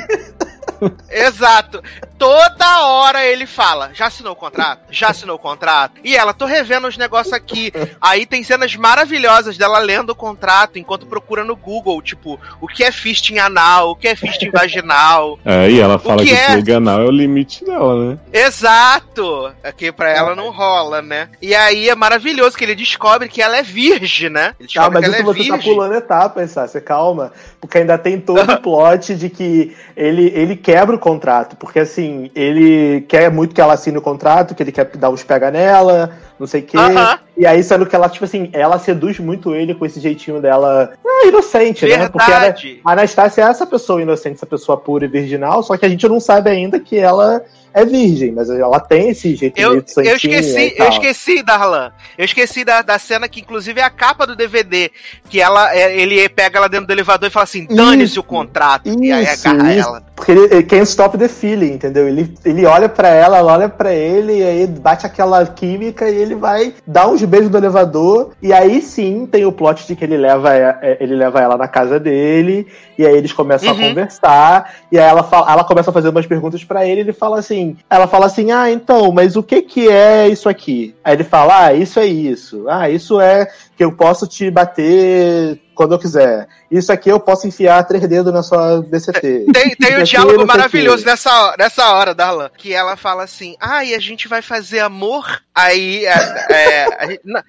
Exato. 1.09 1.81
Toda 2.19 2.81
hora 2.85 3.25
ele 3.25 3.47
fala: 3.47 3.91
já 3.93 4.07
assinou 4.07 4.33
o 4.33 4.35
contrato? 4.35 4.81
Já 4.91 5.09
assinou 5.09 5.37
o 5.37 5.39
contrato? 5.39 6.01
E 6.03 6.15
ela, 6.15 6.33
tô 6.33 6.45
revendo 6.45 6.87
os 6.87 6.97
negócios 6.97 7.33
aqui. 7.33 7.71
Aí 7.99 8.25
tem 8.25 8.43
cenas 8.43 8.75
maravilhosas 8.75 9.57
dela 9.57 9.79
lendo 9.79 10.11
o 10.11 10.15
contrato 10.15 10.77
enquanto 10.77 11.07
procura 11.07 11.43
no 11.43 11.55
Google, 11.55 12.01
tipo, 12.01 12.39
o 12.59 12.67
que 12.67 12.83
é 12.83 12.91
fisting 12.91 13.37
anal, 13.37 13.91
o 13.91 13.95
que 13.95 14.07
é 14.07 14.15
fisting 14.15 14.51
vaginal. 14.51 15.39
É, 15.45 15.71
e 15.71 15.79
ela 15.79 15.97
fala 15.97 16.21
que 16.21 16.29
que, 16.29 16.35
é? 16.35 16.51
o 16.51 16.55
legal 16.55 16.99
é 16.99 17.05
o 17.05 17.11
limite 17.11 17.63
dela, 17.63 18.11
né? 18.11 18.19
Exato! 18.33 19.51
Aqui 19.63 19.91
pra 19.91 20.09
ela 20.09 20.35
não 20.35 20.51
rola, 20.51 21.01
né? 21.01 21.29
E 21.41 21.55
aí 21.55 21.89
é 21.89 21.95
maravilhoso 21.95 22.57
que 22.57 22.63
ele 22.65 22.75
descobre 22.75 23.29
que 23.29 23.41
ela 23.41 23.57
é 23.57 23.63
virgem, 23.63 24.29
né? 24.29 24.53
Ele 24.59 24.67
Ah, 24.75 24.89
descobre 24.89 24.93
mas 24.93 24.99
que 25.01 25.05
ela 25.05 25.17
isso 25.17 25.29
é 25.29 25.43
você 25.43 25.49
tá 25.49 25.57
pulando 25.57 25.93
etapas, 25.95 26.51
Sácia, 26.51 26.81
calma. 26.81 27.31
Porque 27.61 27.77
ainda 27.77 27.97
tem 27.97 28.19
todo 28.19 28.51
o 28.51 28.57
plot 28.61 29.15
de 29.15 29.29
que 29.29 29.75
ele, 29.95 30.31
ele 30.35 30.55
quebra 30.55 30.95
o 30.95 30.99
contrato. 30.99 31.55
Porque 31.55 31.79
assim, 31.79 32.08
ele 32.35 33.01
quer 33.01 33.31
muito 33.31 33.53
que 33.53 33.61
ela 33.61 33.73
assine 33.73 33.97
o 33.97 34.01
contrato, 34.01 34.55
que 34.55 34.63
ele 34.63 34.71
quer 34.71 34.85
dar 34.97 35.09
uns 35.09 35.23
pega 35.23 35.51
nela, 35.51 36.11
não 36.39 36.47
sei 36.47 36.61
o 36.61 36.63
quê. 36.63 36.77
Aham. 36.77 37.19
E 37.37 37.45
aí, 37.45 37.63
sendo 37.63 37.85
que 37.85 37.95
ela, 37.95 38.09
tipo 38.09 38.25
assim, 38.25 38.49
ela 38.51 38.77
seduz 38.79 39.17
muito 39.19 39.55
ele 39.55 39.73
com 39.73 39.85
esse 39.85 39.99
jeitinho 39.99 40.41
dela 40.41 40.91
ah, 41.05 41.27
inocente, 41.27 41.85
né? 41.85 42.09
Porque 42.09 42.29
Verdade. 42.29 42.81
a 42.83 42.91
Anastácia 42.91 43.41
é 43.41 43.45
essa 43.45 43.65
pessoa 43.65 44.01
inocente, 44.01 44.35
essa 44.35 44.45
pessoa 44.45 44.77
pura 44.77 45.05
e 45.05 45.07
virginal, 45.07 45.63
só 45.63 45.77
que 45.77 45.85
a 45.85 45.89
gente 45.89 46.07
não 46.07 46.19
sabe 46.19 46.49
ainda 46.49 46.79
que 46.79 46.97
ela 46.97 47.41
é 47.73 47.85
virgem, 47.85 48.31
mas 48.31 48.49
ela 48.49 48.79
tem 48.79 49.09
esse 49.09 49.35
jeito 49.35 49.57
Eu, 49.59 49.81
de 49.81 49.93
eu 49.97 50.15
esqueci, 50.15 50.75
eu 50.77 50.89
esqueci, 50.89 51.43
Darlan. 51.43 51.91
Eu 52.17 52.25
esqueci 52.25 52.65
da, 52.65 52.81
da 52.81 52.97
cena 52.97 53.27
que, 53.27 53.41
inclusive, 53.41 53.79
é 53.79 53.83
a 53.83 53.89
capa 53.89 54.25
do 54.25 54.35
DVD. 54.35 54.91
Que 55.29 55.39
ela, 55.39 55.73
é, 55.73 55.95
ele 55.97 56.27
pega 56.29 56.57
ela 56.57 56.67
dentro 56.67 56.87
do 56.87 56.93
elevador 56.93 57.27
e 57.27 57.31
fala 57.31 57.43
assim: 57.43 57.65
dane-se 57.65 58.11
Isso. 58.11 58.19
o 58.19 58.23
contrato. 58.23 58.89
e 58.89 59.11
aí 59.11 59.23
Isso, 59.23 59.47
agarra 59.47 59.73
isso. 59.73 59.87
ela. 59.87 60.03
Porque 60.15 60.31
ele, 60.31 60.41
ele 60.45 60.63
can't 60.63 60.83
stop 60.83 61.17
the 61.17 61.27
feeling, 61.27 61.73
entendeu? 61.73 62.07
Ele, 62.07 62.33
ele 62.43 62.65
olha 62.65 62.89
pra 62.89 63.09
ela, 63.09 63.37
ela 63.37 63.53
olha 63.53 63.69
pra 63.69 63.93
ele, 63.93 64.39
e 64.39 64.43
aí 64.43 64.67
bate 64.67 65.05
aquela 65.05 65.45
química 65.45 66.09
e 66.09 66.15
ele 66.15 66.28
vai 66.35 66.73
dar 66.85 67.07
uns 67.07 67.23
beijos 67.23 67.49
no 67.49 67.57
elevador. 67.57 68.31
E 68.41 68.51
aí 68.53 68.81
sim 68.81 69.25
tem 69.25 69.45
o 69.45 69.51
plot 69.51 69.85
de 69.87 69.95
que 69.95 70.03
ele 70.03 70.17
leva, 70.17 70.55
é, 70.55 70.97
ele 70.99 71.15
leva 71.15 71.39
ela 71.41 71.57
na 71.57 71.67
casa 71.67 71.99
dele, 71.99 72.67
e 72.97 73.05
aí 73.05 73.15
eles 73.15 73.31
começam 73.33 73.69
Uhum. 73.69 73.75
a 73.75 73.87
conversar, 73.89 74.73
e 74.91 74.97
aí 74.97 75.05
ela, 75.05 75.23
fala, 75.23 75.51
ela 75.51 75.63
começa 75.63 75.89
a 75.89 75.93
fazer 75.93 76.09
umas 76.09 76.25
perguntas 76.25 76.63
pra 76.63 76.85
ele, 76.85 77.01
e 77.01 77.03
ele 77.03 77.13
fala 77.13 77.39
assim: 77.39 77.77
ela 77.89 78.07
fala 78.07 78.25
assim, 78.25 78.51
ah, 78.51 78.69
então, 78.71 79.11
mas 79.11 79.35
o 79.35 79.43
que 79.43 79.61
que 79.61 79.87
é 79.89 80.27
isso 80.27 80.49
aqui? 80.49 80.95
Aí 81.03 81.15
ele 81.15 81.23
fala, 81.23 81.65
ah, 81.65 81.73
isso 81.73 81.99
é 81.99 82.05
isso. 82.05 82.65
Ah, 82.67 82.89
isso 82.89 83.19
é 83.19 83.47
que 83.77 83.83
eu 83.83 83.91
posso 83.91 84.27
te 84.27 84.49
bater 84.51 85.59
quando 85.79 85.93
eu 85.93 85.99
quiser. 85.99 86.45
Isso 86.69 86.91
aqui 86.91 87.07
eu 87.09 87.21
posso 87.21 87.47
enfiar 87.47 87.81
três 87.85 88.05
dedos 88.05 88.33
na 88.33 88.43
sua 88.43 88.81
DCT. 88.81 89.45
Tem, 89.53 89.73
tem 89.77 89.97
um 89.97 90.03
diálogo 90.03 90.45
maravilhoso 90.45 91.05
nessa, 91.05 91.31
hora- 91.31 91.55
nessa 91.57 91.89
hora, 91.93 92.13
Darlan. 92.13 92.49
Que 92.57 92.73
ela 92.73 92.97
fala 92.97 93.23
assim: 93.23 93.55
ah, 93.61 93.85
e 93.85 93.95
a 93.95 93.99
gente 93.99 94.27
vai 94.27 94.41
fazer 94.41 94.79
amor? 94.79 95.41
Aí. 95.55 96.05
É, 96.05 96.53
é, 96.53 96.97
a, 96.99 97.07
gente, 97.07 97.21
não, 97.23 97.41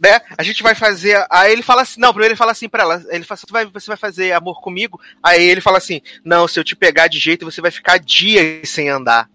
né? 0.00 0.20
a 0.38 0.42
gente 0.44 0.62
vai 0.62 0.76
fazer. 0.76 1.26
Aí 1.28 1.50
ele 1.50 1.62
fala 1.62 1.82
assim: 1.82 2.00
não, 2.00 2.10
primeiro 2.10 2.34
ele 2.34 2.38
fala 2.38 2.52
assim 2.52 2.68
pra 2.68 2.84
ela: 2.84 3.02
ele 3.08 3.24
fala 3.24 3.36
"Você 3.36 3.46
vai, 3.50 3.66
você 3.66 3.86
vai 3.88 3.96
fazer 3.96 4.30
amor 4.30 4.60
comigo? 4.60 5.00
Aí 5.20 5.42
ele 5.42 5.60
fala 5.60 5.78
assim: 5.78 6.00
não, 6.24 6.46
se 6.46 6.60
eu 6.60 6.64
te 6.64 6.76
pegar 6.76 7.08
de 7.08 7.18
jeito, 7.18 7.44
você 7.44 7.60
vai 7.60 7.72
ficar 7.72 7.98
dias 7.98 8.68
sem 8.68 8.88
andar. 8.88 9.28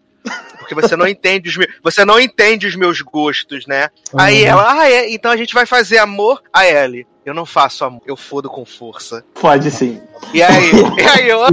Porque 0.58 0.76
você 0.76 0.96
não 0.96 1.08
entende 1.08 1.50
os 1.50 1.58
meus, 1.58 1.74
você 1.84 2.06
não 2.06 2.18
entende 2.18 2.66
os 2.66 2.78
meus 2.78 3.02
gostos, 3.02 3.68
né? 3.68 3.90
Aí 4.18 4.46
ela, 4.46 4.80
ah, 4.80 4.90
é, 4.90 5.12
então 5.12 5.32
a 5.32 5.36
gente 5.36 5.54
vai 5.54 5.66
fazer 5.66 5.98
amor. 5.98 6.42
A 6.54 6.66
Ellie, 6.66 7.06
eu 7.26 7.34
não 7.34 7.46
faço 7.46 7.86
amor, 7.86 8.02
eu 8.06 8.18
fodo 8.18 8.50
com 8.50 8.66
força. 8.66 9.24
Pode 9.40 9.70
sim. 9.70 10.02
E 10.34 10.42
aí, 10.42 10.72
e 10.98 11.02
aí, 11.02 11.30
eu, 11.30 11.40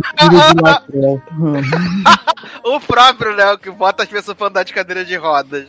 o 2.64 2.80
próprio, 2.80 3.34
né, 3.36 3.52
o 3.52 3.58
que 3.58 3.70
bota 3.70 4.02
as 4.02 4.08
pessoas 4.08 4.36
pra 4.36 4.46
andar 4.48 4.62
de 4.62 4.72
cadeira 4.72 5.04
de 5.04 5.16
rodas. 5.16 5.68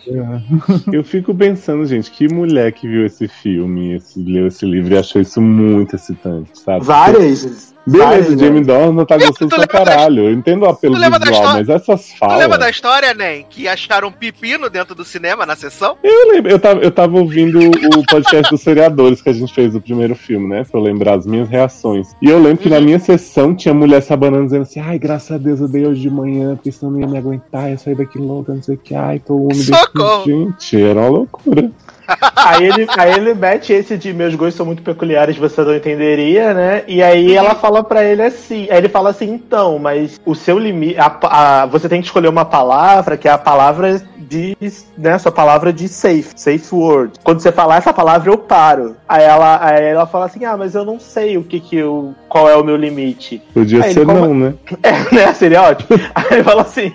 Eu 0.92 1.04
fico 1.04 1.36
pensando, 1.36 1.86
gente, 1.86 2.12
que 2.12 2.28
mulher 2.28 2.72
que 2.72 2.88
viu 2.88 3.06
esse 3.06 3.28
filme, 3.28 3.96
esse, 3.96 4.20
leu 4.22 4.48
esse 4.48 4.66
livro 4.66 4.94
e 4.94 4.98
achou 4.98 5.22
isso 5.22 5.42
muito 5.42 5.96
excitante, 5.96 6.58
sabe? 6.60 6.86
Várias. 6.86 7.74
Beleza, 7.92 8.38
Jamie 8.38 8.60
né? 8.62 8.66
Dornan 8.66 9.06
tá 9.06 9.18
Tu 9.18 9.26
gostoso 9.28 9.50
pra 9.50 9.58
lembra 9.60 9.80
da- 9.80 9.86
caralho. 9.86 10.24
Eu 10.26 10.34
entendo 10.34 10.64
o 10.64 10.66
apelo 10.70 10.96
Tu 10.96 11.00
visual, 11.02 11.20
história- 11.22 11.54
mas 11.54 11.70
essas 11.70 12.06
Tu 12.10 12.18
falas. 12.18 12.38
lembra 12.40 12.58
da 12.58 12.70
história, 12.70 13.14
Nen? 13.14 13.46
Que 13.50 13.68
acharam 13.68 14.08
um 14.10 14.12
pepino 14.12 14.70
dentro 14.70 14.94
do 14.96 15.04
cinema 15.04 15.46
na 15.46 15.56
sessão? 15.56 15.98
Eu 16.04 16.32
lembro, 16.32 16.52
eu 16.52 16.60
tava, 16.60 16.80
eu 16.82 16.92
tava 16.92 17.18
ouvindo 17.20 17.60
o 17.60 18.06
podcast 18.06 18.52
dos 18.52 18.62
seriadores 18.62 19.22
que 19.22 19.30
a 19.30 19.34
gente 19.34 19.54
fez 19.54 19.74
do 19.74 19.82
primeiro 19.82 20.16
filme, 20.16 20.48
né? 20.48 20.64
Pra 20.70 20.80
eu 20.80 20.84
lembrar 20.84 21.16
as 21.18 21.26
minhas 21.26 21.48
reações. 21.50 22.10
E 22.22 22.30
eu 22.30 22.38
lembro 22.42 22.58
que 22.58 22.68
Uhum. 22.70 22.76
na 22.76 22.82
minha 22.82 23.00
sessão 23.00 23.56
tinha 23.56 23.74
mulher 23.74 24.02
sabanando 24.02 24.46
dizendo 24.46 24.64
assim: 24.64 24.80
ai, 24.80 24.98
graças 25.00 25.32
a 25.32 25.38
Deus 25.38 25.60
eu 25.60 25.68
dei 25.68 25.86
hoje 25.86 26.02
de 26.02 26.10
manhã, 26.10 26.56
porque 26.56 26.72
senão 26.72 26.92
não 26.92 27.00
ia 27.02 27.08
me 27.08 27.18
aguentar, 27.18 27.70
ia 27.70 27.78
sair 27.78 27.96
daqui 27.96 28.18
louca, 28.18 28.54
não 28.54 28.62
sei 28.62 28.76
o 28.76 28.78
que. 28.78 28.96
Ai, 28.96 29.20
tô 29.20 29.36
úmido. 29.36 29.64
Socorro! 29.76 30.26
Gente, 30.26 30.82
era 30.82 31.00
uma 31.00 31.10
loucura. 31.10 31.72
Aí 32.36 32.66
ele, 32.66 32.88
aí 32.98 33.14
ele 33.14 33.34
mete 33.34 33.74
esse 33.74 33.98
de 33.98 34.14
meus 34.14 34.36
gostos 34.36 34.56
são 34.56 34.66
muito 34.66 34.82
peculiares, 34.82 35.38
você 35.38 35.62
não 35.64 35.76
entenderia, 35.76 36.54
né? 36.54 36.84
E 36.88 37.02
aí 37.04 37.36
ela 37.36 37.56
fala 37.56 37.84
pra 37.84 38.04
ele 38.04 38.22
assim, 38.22 38.68
aí 38.70 38.78
ele 38.78 38.90
fala 38.90 39.10
assim, 39.10 39.30
então, 39.32 39.78
mas 39.80 40.20
o 40.26 40.34
seu 40.36 40.58
limite, 40.58 40.98
a- 41.00 41.18
a- 41.24 41.66
você 41.66 41.88
tem 41.90 42.02
que 42.02 42.08
escolher 42.08 42.28
uma 42.28 42.46
palavra 42.46 43.18
que 43.18 43.28
é 43.28 43.32
a 43.32 43.38
palavra 43.38 44.02
de, 44.30 44.56
né, 44.98 45.12
essa 45.12 45.32
palavra 45.32 45.74
de 45.74 45.88
safe, 45.88 46.30
safe 46.36 46.74
word. 46.74 47.14
Quando 47.24 47.40
você 47.40 47.52
falar 47.52 47.78
essa 47.78 47.92
palavra 47.92 48.30
eu 48.32 48.38
paro. 48.38 48.96
Aí 49.08 49.24
ela, 49.24 49.60
aí 49.66 49.84
ela 49.86 50.06
fala 50.06 50.26
assim, 50.26 50.46
ah, 50.46 50.56
mas 50.56 50.76
eu 50.76 50.86
não 50.86 51.00
sei 51.00 51.36
o 51.36 51.44
que 51.44 51.60
que 51.60 51.76
eu, 51.78 52.14
qual 52.28 52.48
é 52.48 52.56
o 52.56 52.64
meu 52.64 52.76
limite. 52.76 53.42
Podia 53.54 53.84
Aí 53.84 53.94
ser 53.94 54.02
ele 54.02 54.14
não, 54.14 54.34
né? 54.36 54.54
É, 54.84 55.16
né? 55.16 55.34
Seria 55.34 55.64
ótimo. 55.64 56.00
Aí 56.14 56.26
ele 56.32 56.44
fala 56.44 56.62
assim. 56.62 56.94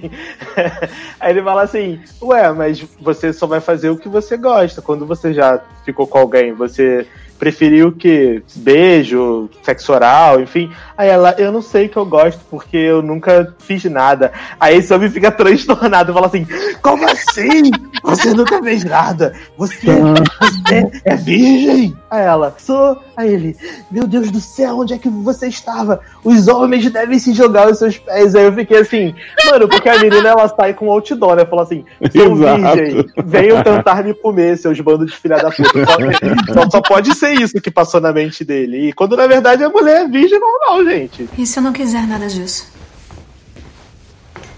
Aí 1.18 1.30
ele 1.30 1.42
fala 1.42 1.62
assim, 1.62 2.00
ué, 2.22 2.52
mas 2.52 2.84
você 3.00 3.32
só 3.32 3.46
vai 3.46 3.60
fazer 3.60 3.90
o 3.90 3.96
que 3.98 4.08
você 4.08 4.36
gosta. 4.36 4.80
Quando 4.80 5.03
você 5.04 5.32
já 5.32 5.60
ficou 5.84 6.06
com 6.06 6.18
alguém, 6.18 6.52
você 6.52 7.06
preferiu 7.38 7.88
o 7.88 7.92
quê? 7.92 8.42
Beijo, 8.56 9.48
sexo 9.62 9.92
oral, 9.92 10.40
enfim. 10.40 10.70
Aí 10.96 11.08
ela, 11.08 11.34
eu 11.38 11.50
não 11.50 11.60
sei 11.60 11.86
o 11.86 11.88
que 11.88 11.96
eu 11.96 12.06
gosto, 12.06 12.40
porque 12.50 12.76
eu 12.76 13.02
nunca 13.02 13.54
fiz 13.58 13.84
nada. 13.84 14.32
Aí 14.60 14.76
esse 14.76 14.92
homem 14.94 15.10
fica 15.10 15.30
transtornado 15.30 16.10
e 16.10 16.14
fala 16.14 16.26
assim: 16.26 16.46
Como 16.80 17.04
assim? 17.04 17.70
Você 18.02 18.32
nunca 18.32 18.62
fez 18.62 18.84
nada? 18.84 19.34
Você, 19.56 19.86
você 19.86 20.90
é 21.04 21.16
virgem? 21.16 21.96
Aí 22.10 22.22
ela, 22.22 22.54
sou. 22.58 23.02
Aí 23.16 23.32
ele, 23.32 23.56
meu 23.90 24.06
Deus 24.06 24.30
do 24.30 24.40
céu, 24.40 24.78
onde 24.78 24.94
é 24.94 24.98
que 24.98 25.08
você 25.08 25.48
estava? 25.48 26.00
Os 26.22 26.48
homens 26.48 26.90
devem 26.90 27.18
se 27.18 27.32
jogar 27.32 27.68
aos 27.68 27.78
seus 27.78 27.98
pés. 27.98 28.34
Aí 28.34 28.44
eu 28.44 28.52
fiquei 28.52 28.78
assim, 28.78 29.14
mano, 29.50 29.68
porque 29.68 29.88
a 29.88 29.98
menina 29.98 30.28
ela 30.28 30.48
sai 30.48 30.74
com 30.74 30.90
outdoor, 30.90 31.36
né? 31.36 31.44
Fala 31.44 31.62
assim, 31.62 31.84
sou 32.12 32.36
Exato. 32.36 32.76
virgem, 32.76 33.06
venham 33.24 33.62
tentar 33.62 34.04
me 34.04 34.14
comer, 34.14 34.56
seus 34.58 34.80
bandos 34.80 35.10
de 35.10 35.16
filha 35.16 35.36
da 35.36 35.50
puta. 35.50 36.52
Só, 36.52 36.70
só 36.70 36.80
pode 36.80 37.14
ser 37.14 37.23
isso 37.32 37.60
que 37.60 37.70
passou 37.70 38.00
na 38.00 38.12
mente 38.12 38.44
dele. 38.44 38.88
E 38.88 38.92
quando 38.92 39.16
na 39.16 39.26
verdade 39.26 39.64
a 39.64 39.68
mulher 39.68 40.02
é 40.02 40.08
virgem 40.08 40.38
normal, 40.38 40.84
gente. 40.84 41.28
E 41.38 41.46
se 41.46 41.58
eu 41.58 41.62
não 41.62 41.72
quiser 41.72 42.06
nada 42.06 42.26
disso? 42.26 42.66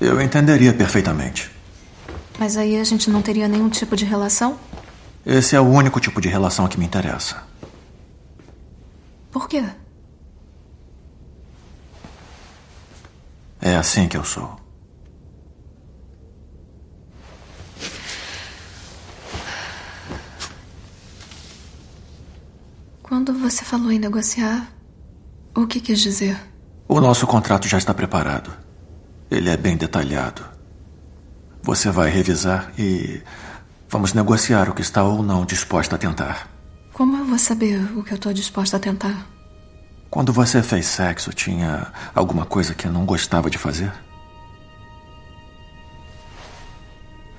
Eu 0.01 0.21
entenderia 0.21 0.73
perfeitamente. 0.73 1.51
Mas 2.39 2.57
aí 2.57 2.79
a 2.79 2.85
gente 2.85 3.09
não 3.09 3.23
teria 3.23 3.49
nenhum 3.49 3.69
tipo 3.69 3.97
de 3.97 4.05
relação? 4.05 4.59
Esse 5.25 5.57
é 5.57 5.61
o 5.61 5.65
único 5.65 5.99
tipo 6.01 6.21
de 6.21 6.29
relação 6.29 6.69
que 6.69 6.79
me 6.79 6.85
interessa. 6.85 7.43
Por 9.31 9.49
quê? 9.49 9.65
É 13.61 13.75
assim 13.77 14.07
que 14.07 14.17
eu 14.17 14.25
sou. 14.25 14.66
Quando 23.09 23.33
você 23.33 23.65
falou 23.65 23.93
em 23.93 24.01
negociar, 24.01 24.67
o 25.55 25.65
que 25.65 25.81
quis 25.81 26.01
dizer? 26.01 26.37
O 26.89 27.01
nosso 27.01 27.25
contrato 27.25 27.69
já 27.69 27.79
está 27.79 27.95
preparado. 27.95 28.51
Ele 29.31 29.49
é 29.49 29.57
bem 29.57 29.77
detalhado. 29.77 30.45
Você 31.63 31.89
vai 31.89 32.11
revisar 32.11 32.73
e 32.77 33.23
vamos 33.89 34.13
negociar 34.13 34.69
o 34.69 34.75
que 34.75 34.83
está 34.83 35.05
ou 35.05 35.23
não 35.23 35.45
disposta 35.45 35.95
a 35.95 35.99
tentar. 35.99 36.49
Como 36.93 37.17
eu 37.17 37.25
vou 37.25 37.39
saber 37.39 37.81
o 37.97 38.03
que 38.03 38.13
eu 38.13 38.19
tô 38.19 38.33
disposta 38.33 38.77
a 38.77 38.81
tentar? 38.81 39.25
Quando 40.11 40.33
você 40.33 40.61
fez 40.61 40.87
sexo, 40.87 41.33
tinha 41.33 41.93
alguma 42.13 42.45
coisa 42.45 42.75
que 42.75 42.89
não 42.89 43.07
gostava 43.07 43.49
de 43.49 43.57
fazer? 43.57 43.93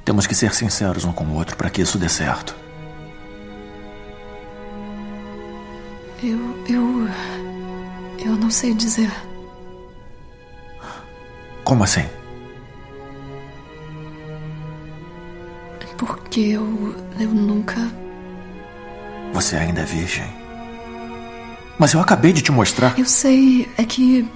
Temos 0.06 0.25
que 0.25 0.34
ser 0.34 0.53
sinceros 0.53 1.03
um 1.03 1.12
com 1.12 1.25
o 1.25 1.36
outro 1.36 1.58
para 1.58 1.69
que 1.69 1.82
isso 1.82 1.97
dê 1.97 2.08
certo. 2.08 2.66
Eu. 6.21 6.65
Eu. 6.67 7.08
Eu 8.25 8.32
não 8.36 8.49
sei 8.49 8.73
dizer. 8.73 9.12
Como 11.63 11.84
assim? 11.84 12.06
Porque 15.97 16.39
eu. 16.39 16.95
Eu 17.19 17.30
nunca. 17.30 17.75
Você 19.34 19.56
ainda 19.56 19.82
é 19.82 19.86
virgem? 19.86 20.25
Mas 21.77 21.93
eu 21.93 21.99
acabei 21.99 22.34
de 22.34 22.41
te 22.41 22.51
mostrar. 22.51 22.97
Eu 22.97 23.06
sei. 23.06 23.69
É 23.77 23.84
que. 23.84 24.27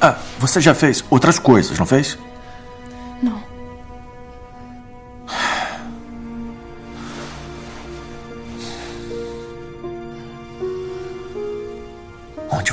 Ah, 0.00 0.18
você 0.38 0.60
já 0.60 0.74
fez 0.74 1.04
outras 1.10 1.38
coisas, 1.38 1.78
não 1.78 1.86
fez? 1.86 2.18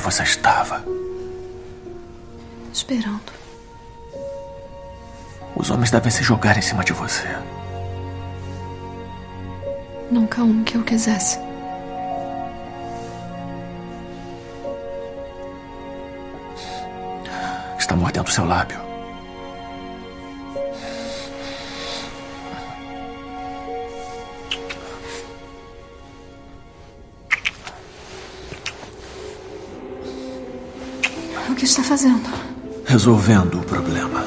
Você 0.08 0.22
estava? 0.22 0.82
Esperando. 2.72 3.32
Os 5.54 5.70
homens 5.70 5.90
devem 5.90 6.10
se 6.10 6.22
jogar 6.22 6.56
em 6.56 6.62
cima 6.62 6.82
de 6.82 6.94
você. 6.94 7.28
Nunca 10.10 10.42
um 10.42 10.64
que 10.64 10.76
eu 10.76 10.82
quisesse. 10.82 11.38
Está 17.78 17.94
mordendo 17.94 18.30
seu 18.30 18.46
lábio. 18.46 18.87
Está 31.70 31.82
fazendo? 31.82 32.22
Resolvendo 32.86 33.56
o 33.58 33.62
problema. 33.62 34.24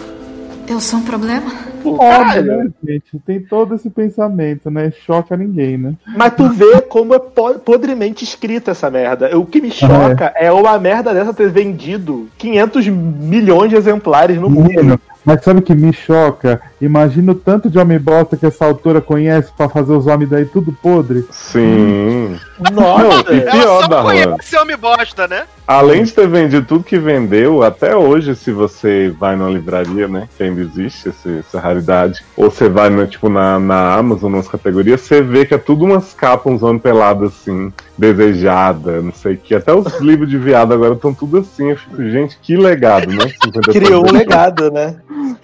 Eu 0.67 0.79
sou 0.79 0.99
um 0.99 1.03
problema? 1.03 1.51
Óbvio, 1.83 2.43
né, 2.43 2.67
gente? 2.87 3.19
Tem 3.25 3.39
todo 3.41 3.73
esse 3.75 3.89
pensamento, 3.89 4.69
né? 4.69 4.91
Choca 5.05 5.35
ninguém, 5.35 5.77
né? 5.77 5.93
Mas 6.15 6.35
tu 6.35 6.47
vê 6.49 6.79
como 6.81 7.13
é 7.15 7.19
po- 7.19 7.55
podremente 7.59 8.23
escrita 8.23 8.71
essa 8.71 8.89
merda. 8.89 9.35
O 9.37 9.45
que 9.45 9.59
me 9.59 9.71
choca 9.71 10.31
é 10.35 10.51
uma 10.51 10.77
merda 10.79 11.13
dessa 11.13 11.33
ter 11.33 11.49
vendido 11.49 12.29
500 12.37 12.87
milhões 12.87 13.69
de 13.71 13.75
exemplares 13.75 14.39
no 14.39 14.49
mundo. 14.49 14.99
Mas 15.25 15.43
sabe 15.43 15.59
o 15.59 15.63
que 15.63 15.73
me 15.75 15.91
choca? 15.91 16.61
Imagina 16.81 17.31
o 17.31 17.35
tanto 17.35 17.69
de 17.69 17.77
homem 17.77 17.99
bosta 17.99 18.35
que 18.35 18.45
essa 18.45 18.65
autora 18.65 18.99
conhece 18.99 19.51
pra 19.55 19.69
fazer 19.69 19.93
os 19.93 20.07
homens 20.07 20.29
daí 20.29 20.45
tudo 20.45 20.71
podre. 20.73 21.25
Sim. 21.31 22.35
Nossa! 22.71 23.03
Não, 23.31 23.33
e 23.35 23.39
Ela 23.41 23.51
pior, 23.51 23.81
só 23.81 23.87
Darlan. 23.87 24.11
conhece 24.11 24.57
homem 24.57 24.77
bosta, 24.77 25.27
né? 25.27 25.43
Além 25.67 26.03
de 26.03 26.11
ter 26.11 26.27
vendido 26.27 26.65
tudo 26.65 26.83
que 26.83 26.97
vendeu, 26.99 27.63
até 27.63 27.95
hoje, 27.95 28.35
se 28.35 28.51
você 28.51 29.13
vai 29.17 29.35
numa 29.35 29.49
livraria, 29.49 30.07
né? 30.07 30.27
Que 30.37 30.43
ainda 30.43 30.59
existe 30.61 31.09
esse- 31.09 31.39
essa 31.39 31.59
raridade, 31.59 32.19
ou 32.35 32.49
você 32.51 32.67
vai 32.67 32.89
no, 32.89 33.05
tipo, 33.07 33.29
na, 33.29 33.59
na 33.59 33.93
Amazon, 33.93 34.33
nas 34.35 34.47
categorias, 34.47 35.01
você 35.01 35.21
vê 35.21 35.45
que 35.45 35.53
é 35.53 35.57
tudo 35.57 35.85
umas 35.85 36.13
capas, 36.13 36.51
uns 36.51 36.63
homens 36.63 36.81
pelados 36.81 37.31
assim, 37.31 37.71
desejada, 37.97 39.01
não 39.01 39.13
sei 39.13 39.35
o 39.35 39.37
que. 39.37 39.55
Até 39.55 39.73
os 39.73 39.85
livros 40.01 40.29
de 40.29 40.37
viado 40.37 40.73
agora 40.73 40.93
estão 40.93 41.13
tudo 41.13 41.37
assim. 41.37 41.69
Eu 41.69 41.77
fico, 41.77 42.01
gente, 42.09 42.37
que 42.41 42.57
legado, 42.57 43.07
né? 43.11 43.25
50 43.43 43.71
Criou 43.71 44.05
um 44.07 44.11
legado, 44.11 44.71
né? 44.71 44.95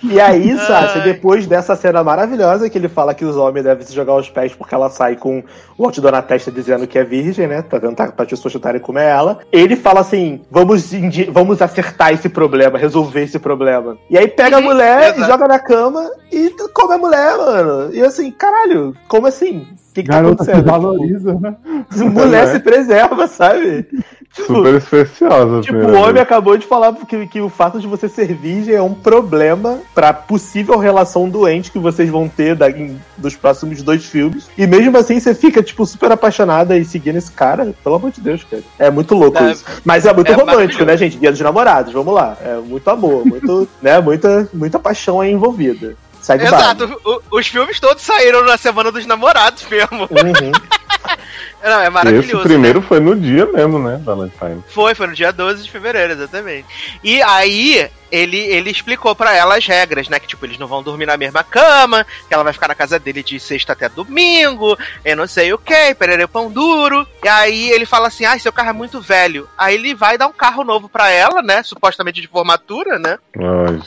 E 0.04 0.19
aí, 0.19 0.56
Sácia, 0.58 1.02
Ai. 1.02 1.10
Depois 1.28 1.46
dessa 1.46 1.76
cena 1.76 2.02
maravilhosa 2.06 2.70
que 2.70 2.78
ele 2.78 2.88
fala 2.88 3.13
que 3.13 3.26
os 3.26 3.36
homens 3.36 3.66
devem 3.66 3.86
se 3.86 3.94
jogar 3.94 4.13
aos 4.13 4.30
pés 4.30 4.56
porque 4.56 4.74
ela 4.74 4.90
sai 4.90 5.18
com 5.18 5.44
o 5.78 5.84
outdoor 5.84 6.13
na 6.13 6.22
testa 6.22 6.50
dizendo 6.50 6.88
que 6.88 6.98
é 6.98 7.04
virgem, 7.04 7.48
né? 7.48 7.62
Pra 7.62 7.82
tentar 7.82 8.13
pra 8.13 8.26
pessoas 8.26 8.54
tentarem 8.54 8.80
comer 8.80 9.04
ela. 9.04 9.40
Ele 9.52 9.76
fala 9.76 10.00
assim: 10.00 10.40
vamos, 10.50 10.90
vamos 11.30 11.62
acertar 11.62 12.13
esse 12.13 12.30
problema, 12.30 12.78
resolver 12.80 13.24
esse 13.24 13.38
problema. 13.40 13.98
E 14.10 14.18
aí 14.18 14.30
pega 14.30 14.56
a 14.56 14.60
Uhum, 14.60 14.66
mulher, 14.68 15.16
exato. 15.16 15.30
joga 15.30 15.48
na 15.50 15.60
cama 15.60 16.10
e 16.32 16.50
come 16.74 16.94
a 16.94 16.98
mulher, 16.98 17.38
mano. 17.38 17.94
E 17.94 18.02
assim, 18.02 18.32
caralho, 18.32 18.96
como 19.10 19.28
assim? 19.28 19.68
O 19.90 19.94
que, 19.98 20.04
que 20.04 20.10
tá 20.10 20.22
Garota 20.22 20.44
se 20.46 20.52
acontecendo? 20.52 20.82
valoriza, 20.82 21.34
né? 21.42 21.56
Tipo, 21.92 22.10
mulher 22.10 22.46
Né? 22.46 22.54
se 22.54 22.60
preserva, 22.62 23.28
sabe? 23.28 23.86
Tipo, 24.34 24.54
Super 24.56 24.76
especiosa. 24.76 25.58
a 25.58 25.62
Tipo, 25.62 25.78
o 25.80 25.94
homem 25.96 26.13
vez. 26.13 26.22
acabou 26.22 26.56
de 26.58 26.68
falar 26.68 26.94
que, 26.94 27.26
que 27.26 27.42
o 27.42 27.50
fato 27.50 27.80
de 27.80 27.88
você 27.88 28.08
ser 28.08 28.36
virgem 28.36 28.76
é 28.76 28.82
um 28.82 28.94
problema 28.94 29.80
pra 29.96 30.13
possível 30.13 30.78
relação 30.78 31.28
doente 31.28 31.72
que 31.72 31.80
vocês 31.80 32.08
vão 32.08 32.30
ter 32.30 32.56
da, 32.56 32.70
em- 32.70 33.02
dos 33.18 33.36
próximos 33.36 33.82
dois 33.82 34.06
filmes. 34.06 34.48
E 34.56 34.68
mesmo 34.68 34.96
assim 34.96 35.20
você 35.20 35.34
fica, 35.34 35.63
tipo, 35.63 35.84
super 35.88 36.12
apaixonada 36.12 36.78
e 36.78 36.86
seguindo 36.86 37.16
esse 37.16 37.32
cara. 37.32 37.74
Pelo 37.84 37.96
amor 37.96 38.12
de 38.12 38.22
Deus, 38.22 38.44
cara. 38.44 38.62
É 38.78 38.92
muito 38.92 39.16
louco 39.16 39.40
É- 39.42 39.52
isso. 39.54 39.66
Mas 39.84 40.06
é 40.06 40.13
muito 40.13 40.32
é 40.32 40.36
romântico, 40.36 40.86
né, 40.86 40.96
gente? 40.96 41.18
Dia 41.18 41.32
dos 41.32 41.42
namorados, 41.42 41.92
vamos 41.92 42.13
lá. 42.13 42.38
É 42.40 42.56
muito 42.58 42.88
amor, 42.90 43.26
muito, 43.26 43.68
né? 43.82 44.00
Muita, 44.00 44.48
muita 44.54 44.78
paixão 44.78 45.20
aí 45.20 45.32
envolvida. 45.32 45.96
Baile. 46.28 46.44
Exato. 46.44 47.02
O- 47.06 47.38
os 47.40 47.48
filmes 47.48 47.80
todos 47.80 48.04
saíram 48.04 48.44
na 48.46 48.58
semana 48.58 48.92
dos 48.92 49.06
namorados 49.08 49.66
mesmo. 49.68 50.02
Uhum. 50.04 50.52
Não, 51.63 51.82
é 51.82 51.89
maravilhoso. 51.89 52.38
Esse 52.38 52.43
primeiro 52.48 52.82
foi 52.82 53.00
no 53.00 53.15
dia 53.15 53.46
mesmo, 53.48 53.80
né? 53.80 54.00
Valentine. 54.04 54.63
Foi, 54.70 54.93
foi 54.96 55.08
no 55.08 55.13
dia 55.13 55.32
12 55.34 55.63
de 55.63 55.72
fevereiro, 55.72 56.13
exatamente. 56.13 56.67
E 57.04 57.22
aí, 57.22 57.89
ele, 58.12 58.38
ele 58.38 58.70
explicou 58.70 59.13
pra 59.15 59.36
ela 59.36 59.58
as 59.58 59.65
regras, 59.65 60.08
né? 60.08 60.20
Que, 60.20 60.28
tipo, 60.28 60.46
eles 60.46 60.58
não 60.58 60.67
vão 60.67 60.82
dormir 60.84 61.06
na 61.08 61.17
mesma 61.17 61.43
cama, 61.43 62.06
que 62.28 62.34
ela 62.34 62.43
vai 62.43 62.54
ficar 62.54 62.67
na 62.70 62.76
casa 62.76 62.98
dele 63.00 63.22
de 63.24 63.38
sexta 63.39 63.74
até 63.74 63.89
domingo, 63.89 64.78
eu 65.04 65.15
não 65.17 65.28
sei 65.28 65.52
o 65.52 65.58
que, 65.58 65.93
pererê 65.96 66.26
pão 66.28 66.50
duro. 66.50 67.06
E 67.24 67.28
aí 67.28 67.70
ele 67.72 67.86
fala 67.86 68.08
assim, 68.08 68.24
ah, 68.24 68.38
seu 68.39 68.54
carro 68.54 68.70
é 68.70 68.74
muito 68.74 69.02
velho. 69.02 69.50
Aí 69.58 69.76
ele 69.76 69.93
vai 69.93 70.17
dar 70.17 70.28
um 70.28 70.32
carro 70.34 70.63
novo 70.63 70.88
pra 70.88 71.10
ela, 71.10 71.41
né? 71.41 71.63
Supostamente 71.63 72.22
de 72.22 72.28
formatura, 72.28 72.98
né? 72.98 73.17
Ai. 73.38 73.82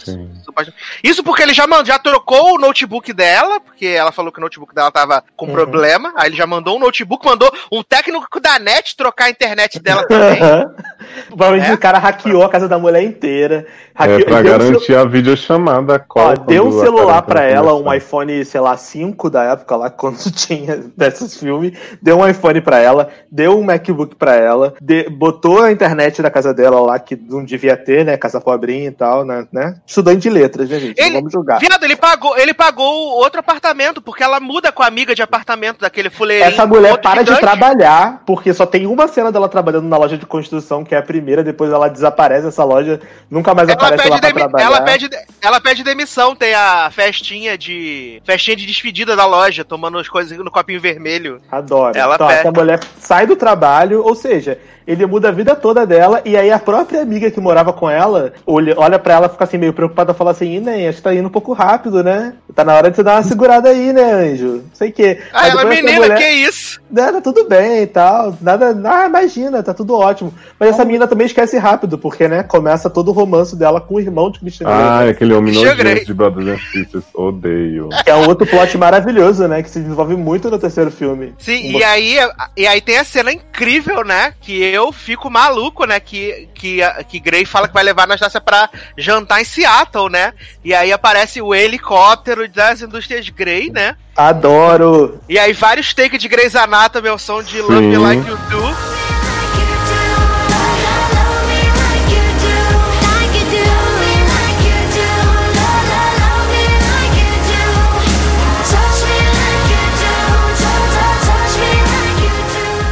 Suposta- 0.44 0.74
Isso 1.02 1.22
porque 1.24 1.42
ele 1.42 1.54
já, 1.54 1.66
man- 1.66 1.84
já 1.84 1.98
trocou 1.98 2.54
o 2.56 2.58
notebook 2.58 3.12
dela, 3.12 3.58
porque 3.60 3.86
ela 3.86 4.12
falou 4.12 4.30
que 4.32 4.38
o 4.38 4.42
notebook 4.42 4.74
dela 4.74 4.90
tava 4.90 5.24
com 5.36 5.46
Uhum. 5.46 5.52
problema. 5.52 6.12
Aí 6.16 6.28
ele 6.28 6.36
já 6.36 6.46
mandou 6.46 6.76
um 6.76 6.80
notebook, 6.80 7.24
mandou 7.24 7.50
um 7.70 7.82
técnico 7.82 8.40
da 8.40 8.58
net 8.58 8.96
trocar 8.96 9.24
a 9.26 9.30
internet 9.30 9.78
dela 9.80 10.06
também. 10.06 10.38
Provavelmente 11.28 11.70
É? 11.70 11.74
o 11.74 11.78
cara 11.78 11.98
hackeou 11.98 12.42
a 12.44 12.48
casa 12.48 12.68
da 12.68 12.78
mulher 12.78 13.02
inteira. 13.02 13.66
É 13.94 14.02
Hackeou, 14.02 14.24
pra 14.24 14.34
um 14.34 14.42
celu- 14.42 14.58
garantir 14.58 14.96
a 14.96 15.04
videochamada. 15.04 15.94
Ó, 15.94 15.98
call 16.12 16.36
deu 16.38 16.66
um 16.68 16.80
celular 16.80 17.22
pra 17.22 17.42
ela, 17.44 17.74
um 17.74 17.92
iPhone, 17.92 18.44
sei 18.44 18.60
lá, 18.60 18.76
5 18.76 19.28
da 19.28 19.44
época 19.44 19.76
lá, 19.76 19.90
quando 19.90 20.18
tinha 20.32 20.76
desses 20.96 21.36
filmes. 21.38 21.72
Deu 22.00 22.18
um 22.18 22.26
iPhone 22.28 22.60
pra 22.60 22.78
ela, 22.78 23.08
deu 23.30 23.58
um 23.58 23.62
MacBook 23.62 24.14
pra 24.16 24.34
ela, 24.34 24.74
de- 24.80 25.08
botou 25.10 25.62
a 25.62 25.72
internet 25.72 26.22
da 26.22 26.30
casa 26.30 26.54
dela 26.54 26.80
lá, 26.80 26.98
que 26.98 27.16
não 27.16 27.44
devia 27.44 27.76
ter, 27.76 28.04
né? 28.04 28.16
Casa 28.16 28.40
pobrinha 28.40 28.88
e 28.88 28.92
tal, 28.92 29.24
né? 29.24 29.46
né? 29.52 29.74
Estudante 29.86 30.20
de 30.22 30.30
letras, 30.30 30.68
né, 30.68 30.78
gente? 30.78 30.98
Ele- 30.98 31.10
Não 31.10 31.16
vamos 31.20 31.32
julgar. 31.32 31.58
Viado, 31.58 31.84
ele 31.84 31.96
pagou, 31.96 32.38
ele 32.38 32.54
pagou 32.54 32.86
outro 33.16 33.40
apartamento, 33.40 34.00
porque 34.00 34.22
ela 34.22 34.40
muda 34.40 34.72
com 34.72 34.82
a 34.82 34.86
amiga 34.86 35.14
de 35.14 35.22
apartamento 35.22 35.80
daquele 35.80 36.08
fuleirinho. 36.10 36.48
Essa 36.52 36.66
mulher 36.66 36.98
para 37.00 37.22
de 37.22 37.28
gigante. 37.34 37.40
Trabalhar, 37.50 38.22
porque 38.26 38.52
só 38.54 38.64
tem 38.66 38.86
uma 38.86 39.08
cena 39.08 39.30
dela 39.32 39.48
trabalhando 39.48 39.86
na 39.88 39.96
loja 39.96 40.16
de 40.16 40.26
construção, 40.26 40.84
que 40.84 40.94
é 40.94 40.98
a 40.98 41.02
primeira, 41.02 41.42
depois 41.42 41.72
ela 41.72 41.88
desaparece 41.88 42.46
essa 42.48 42.64
loja, 42.64 43.00
nunca 43.30 43.54
mais 43.54 43.68
Ela 43.68 43.76
aparece 43.76 44.08
lá 44.08 44.18
pede, 44.18 44.20
pra 44.20 44.28
demi- 44.28 44.40
trabalhar. 44.40 44.64
ela, 44.66 44.80
pede, 44.82 45.10
ela 45.42 45.60
pede 45.60 45.82
demissão, 45.84 46.34
tem 46.36 46.54
a 46.54 46.90
festinha 46.90 47.56
de. 47.58 48.22
festinha 48.24 48.56
de 48.56 48.66
despedida 48.66 49.14
da 49.16 49.26
loja, 49.26 49.64
tomando 49.64 49.98
as 49.98 50.08
coisas 50.08 50.36
no 50.38 50.50
copinho 50.50 50.80
vermelho. 50.80 51.40
Adoro. 51.50 51.96
Ela 51.96 52.14
então, 52.14 52.26
pega. 52.28 52.40
essa 52.40 52.52
mulher 52.52 52.80
sai 52.98 53.26
do 53.26 53.36
trabalho, 53.36 54.02
ou 54.04 54.14
seja, 54.14 54.58
ele 54.90 55.06
muda 55.06 55.28
a 55.28 55.32
vida 55.32 55.54
toda 55.54 55.86
dela, 55.86 56.20
e 56.24 56.36
aí 56.36 56.50
a 56.50 56.58
própria 56.58 57.02
amiga 57.02 57.30
que 57.30 57.40
morava 57.40 57.72
com 57.72 57.88
ela 57.88 58.32
olha, 58.46 58.74
olha 58.76 58.98
pra 58.98 59.14
ela, 59.14 59.28
fica 59.28 59.44
assim 59.44 59.58
meio 59.58 59.72
preocupada, 59.72 60.12
fala 60.14 60.30
assim, 60.32 60.56
Ih, 60.56 60.60
né, 60.60 60.88
acho 60.88 60.98
que 60.98 61.02
tá 61.04 61.14
indo 61.14 61.26
um 61.26 61.30
pouco 61.30 61.52
rápido, 61.52 62.02
né? 62.02 62.34
Tá 62.54 62.64
na 62.64 62.74
hora 62.74 62.90
de 62.90 62.96
você 62.96 63.02
dar 63.02 63.16
uma 63.16 63.22
segurada 63.22 63.68
aí, 63.68 63.92
né, 63.92 64.12
anjo? 64.12 64.46
Não 64.46 64.74
sei 64.74 64.90
o 64.90 64.92
quê. 64.92 65.18
Ah, 65.32 65.48
ela, 65.48 65.64
menina, 65.64 65.92
mulher- 65.92 66.18
que 66.18 66.28
isso? 66.28 66.80
né, 66.90 67.12
tá 67.12 67.20
tudo 67.20 67.44
bem 67.48 67.82
e 67.82 67.86
tal. 67.86 68.36
Nada. 68.40 68.76
Ah, 68.84 69.06
imagina, 69.06 69.62
tá 69.62 69.72
tudo 69.72 69.94
ótimo. 69.94 70.34
Mas 70.58 70.70
essa 70.70 70.84
menina 70.84 71.06
também 71.06 71.26
esquece 71.26 71.56
rápido, 71.58 71.96
porque, 71.96 72.26
né, 72.26 72.42
começa 72.42 72.90
todo 72.90 73.08
o 73.08 73.12
romance 73.12 73.54
dela 73.54 73.80
com 73.80 73.94
o 73.94 74.00
irmão 74.00 74.30
de 74.30 74.40
Christian 74.40 74.66
Grey, 74.66 74.78
Ah, 74.78 75.00
né? 75.04 75.10
aquele 75.10 75.32
homem 75.34 75.54
nojento 75.54 76.04
de 76.06 76.14
Brothers 76.14 76.48
and 76.48 76.58
Sisters. 76.72 77.04
Odeio. 77.14 77.88
É 78.04 78.14
um 78.14 78.26
outro 78.28 78.46
plot 78.46 78.76
maravilhoso, 78.76 79.46
né? 79.46 79.62
Que 79.62 79.70
se 79.70 79.80
desenvolve 79.80 80.16
muito 80.16 80.50
no 80.50 80.58
terceiro 80.58 80.90
filme. 80.90 81.34
Sim, 81.38 81.70
Uma- 81.70 81.78
e 81.78 81.84
aí, 81.84 82.16
e 82.56 82.66
aí 82.66 82.80
tem 82.80 82.98
a 82.98 83.04
cena 83.04 83.32
incrível, 83.32 84.04
né? 84.04 84.32
Que 84.40 84.60
eu 84.62 84.79
fico 84.92 85.28
maluco, 85.30 85.84
né? 85.84 86.00
Que, 86.00 86.48
que, 86.54 86.80
que 87.08 87.20
Grey 87.20 87.44
fala 87.44 87.68
que 87.68 87.74
vai 87.74 87.82
levar 87.82 88.02
a 88.02 88.04
Anastácia 88.04 88.40
pra 88.40 88.70
jantar 88.96 89.40
em 89.40 89.44
Seattle, 89.44 90.08
né? 90.08 90.32
E 90.64 90.74
aí 90.74 90.92
aparece 90.92 91.42
o 91.42 91.54
helicóptero 91.54 92.48
das 92.48 92.80
indústrias 92.80 93.28
Grey, 93.28 93.70
né? 93.70 93.96
Adoro! 94.16 95.20
E 95.28 95.38
aí 95.38 95.52
vários 95.52 95.92
takes 95.94 96.20
de 96.20 96.28
Grey's 96.28 96.56
Anatomy 96.56 97.08
ao 97.08 97.18
som 97.18 97.42
de 97.42 97.60
Love. 97.60 97.96
Like 97.96 98.28
You 98.28 98.36
Do. 98.36 98.99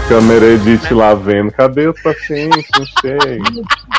Câmera 0.08 0.46
Edit 0.46 0.94
lá 0.94 1.12
vendo. 1.12 1.52
Cadê 1.52 1.86
os 1.86 2.00
pacientes? 2.00 2.64
Não 2.78 2.86
sei. 3.02 3.38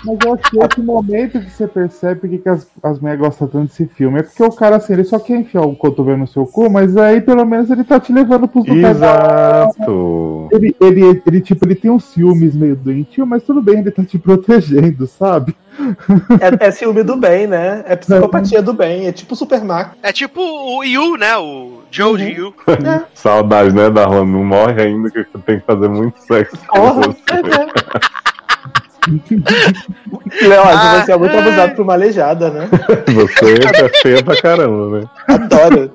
Mas 0.03 0.17
eu 0.25 0.33
acho 0.33 0.49
que 0.49 0.57
esse 0.57 0.81
momento 0.81 1.39
que 1.39 1.51
você 1.51 1.67
percebe 1.67 2.27
que, 2.27 2.37
que 2.39 2.49
as, 2.49 2.67
as 2.81 2.99
mulheres 2.99 3.21
gostam 3.21 3.47
tanto 3.47 3.67
desse 3.67 3.85
filme 3.85 4.19
é 4.19 4.23
porque 4.23 4.41
o 4.41 4.51
cara, 4.51 4.77
assim, 4.77 4.93
ele 4.93 5.03
só 5.03 5.19
quer 5.19 5.37
enfiar 5.37 5.61
o 5.61 5.75
cotovelo 5.75 6.17
no 6.17 6.27
seu 6.27 6.47
cu, 6.47 6.67
mas 6.67 6.97
aí 6.97 7.21
pelo 7.21 7.45
menos 7.45 7.69
ele 7.69 7.83
tá 7.83 7.99
te 7.99 8.11
levando 8.11 8.47
pros 8.47 8.65
lugares. 8.65 8.97
Exato. 8.97 10.49
Ele, 10.51 10.75
ele, 10.81 11.21
ele, 11.27 11.41
tipo, 11.41 11.63
ele 11.63 11.75
tem 11.75 11.91
uns 11.91 12.05
ciúmes 12.05 12.55
meio 12.55 12.75
doentio, 12.75 13.27
mas 13.27 13.43
tudo 13.43 13.61
bem, 13.61 13.79
ele 13.79 13.91
tá 13.91 14.03
te 14.03 14.17
protegendo, 14.17 15.05
sabe? 15.05 15.55
É, 16.61 16.67
é 16.67 16.71
ciúme 16.71 17.03
do 17.03 17.15
bem, 17.15 17.47
né? 17.47 17.83
É 17.85 17.95
psicopatia 17.95 18.61
do 18.61 18.73
bem. 18.73 19.07
É 19.07 19.11
tipo 19.11 19.35
Super 19.35 19.63
Mac. 19.63 19.93
É 20.03 20.11
tipo 20.11 20.41
o 20.41 20.83
Yu, 20.83 21.17
né? 21.17 21.37
O 21.37 21.81
Joe 21.91 22.17
de 22.17 22.31
Yu. 22.31 22.53
Saudade, 23.13 23.73
né, 23.73 23.89
da 23.89 24.03
Juan? 24.03 24.25
Não 24.25 24.43
morre 24.43 24.81
ainda, 24.81 25.09
que 25.09 25.23
tenho 25.45 25.59
que 25.59 25.65
fazer 25.65 25.89
muito 25.89 26.19
sexo 26.21 26.57
com 26.67 26.79
Porra. 26.79 27.01
você. 27.01 27.19
Leódio, 30.41 30.71
Ah, 30.79 31.03
você 31.05 31.11
é 31.11 31.17
muito 31.17 31.37
abusado 31.37 31.75
por 31.75 31.81
uma 31.83 31.93
aleijada, 31.93 32.49
né? 32.49 32.69
Você 33.09 33.53
é 33.83 33.89
feia 34.01 34.23
pra 34.23 34.39
caramba, 34.41 34.99
né? 34.99 35.07
Adoro. 35.27 35.91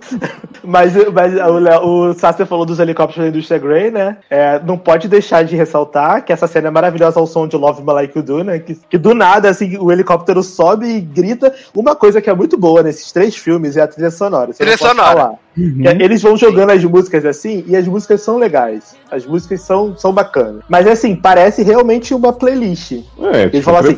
Mas, 0.63 0.93
mas 1.13 1.35
o, 1.35 1.59
Léo- 1.59 1.83
o 1.87 2.15
Sasser 2.15 2.47
falou 2.47 2.65
dos 2.67 2.79
helicópteros 2.81 3.25
da 3.25 3.29
indústria 3.29 3.59
Grey, 3.59 3.91
né? 3.91 4.17
É, 4.31 4.59
não 4.65 4.77
pode 4.79 5.09
deixar 5.09 5.45
de 5.45 5.55
ressaltar 5.55 6.25
que 6.25 6.33
essa 6.33 6.47
cena 6.47 6.69
é 6.69 6.71
maravilhosa 6.71 7.21
ao 7.21 7.27
som 7.27 7.47
de 7.47 7.57
Love 7.57 7.83
Me 7.83 7.93
Like 7.93 8.17
You 8.17 8.23
Do, 8.25 8.45
né? 8.45 8.59
Que, 8.59 8.75
que 8.75 8.99
do 8.99 9.15
nada, 9.15 9.49
assim, 9.49 9.77
o 9.79 9.93
helicóptero 9.93 10.43
sobe 10.43 10.87
e 10.87 11.01
grita. 11.01 11.55
Uma 11.75 11.95
coisa 11.95 12.21
que 12.21 12.29
é 12.31 12.35
muito 12.35 12.57
boa 12.57 12.83
nesses 12.83 13.13
três 13.13 13.37
filmes 13.37 13.77
é 13.77 13.83
a 13.83 13.87
trilha 13.89 14.11
sonora. 14.11 14.53
você 14.53 14.65
Trilha 14.65 14.73
não 14.73 14.79
pode 14.79 14.97
sonora. 15.01 15.33
Que 15.55 15.89
é- 15.89 16.03
Eles 16.03 16.21
vão 16.23 16.37
jogando 16.37 16.71
as 16.71 16.85
músicas 16.85 17.25
assim, 17.25 17.65
e 17.67 17.77
as 17.77 17.87
músicas 17.87 18.21
são 18.21 18.37
legais. 18.39 18.97
As 19.11 19.25
músicas 19.25 19.61
são, 19.63 19.97
são 19.97 20.13
bacanas. 20.13 20.63
Mas 20.69 20.87
assim, 20.87 21.15
parece 21.15 21.63
realmente 21.63 22.13
uma 22.13 22.33
playlist. 22.33 22.93
É, 23.33 23.49
tipo 23.49 23.63
falam 23.63 23.81
assim. 23.81 23.97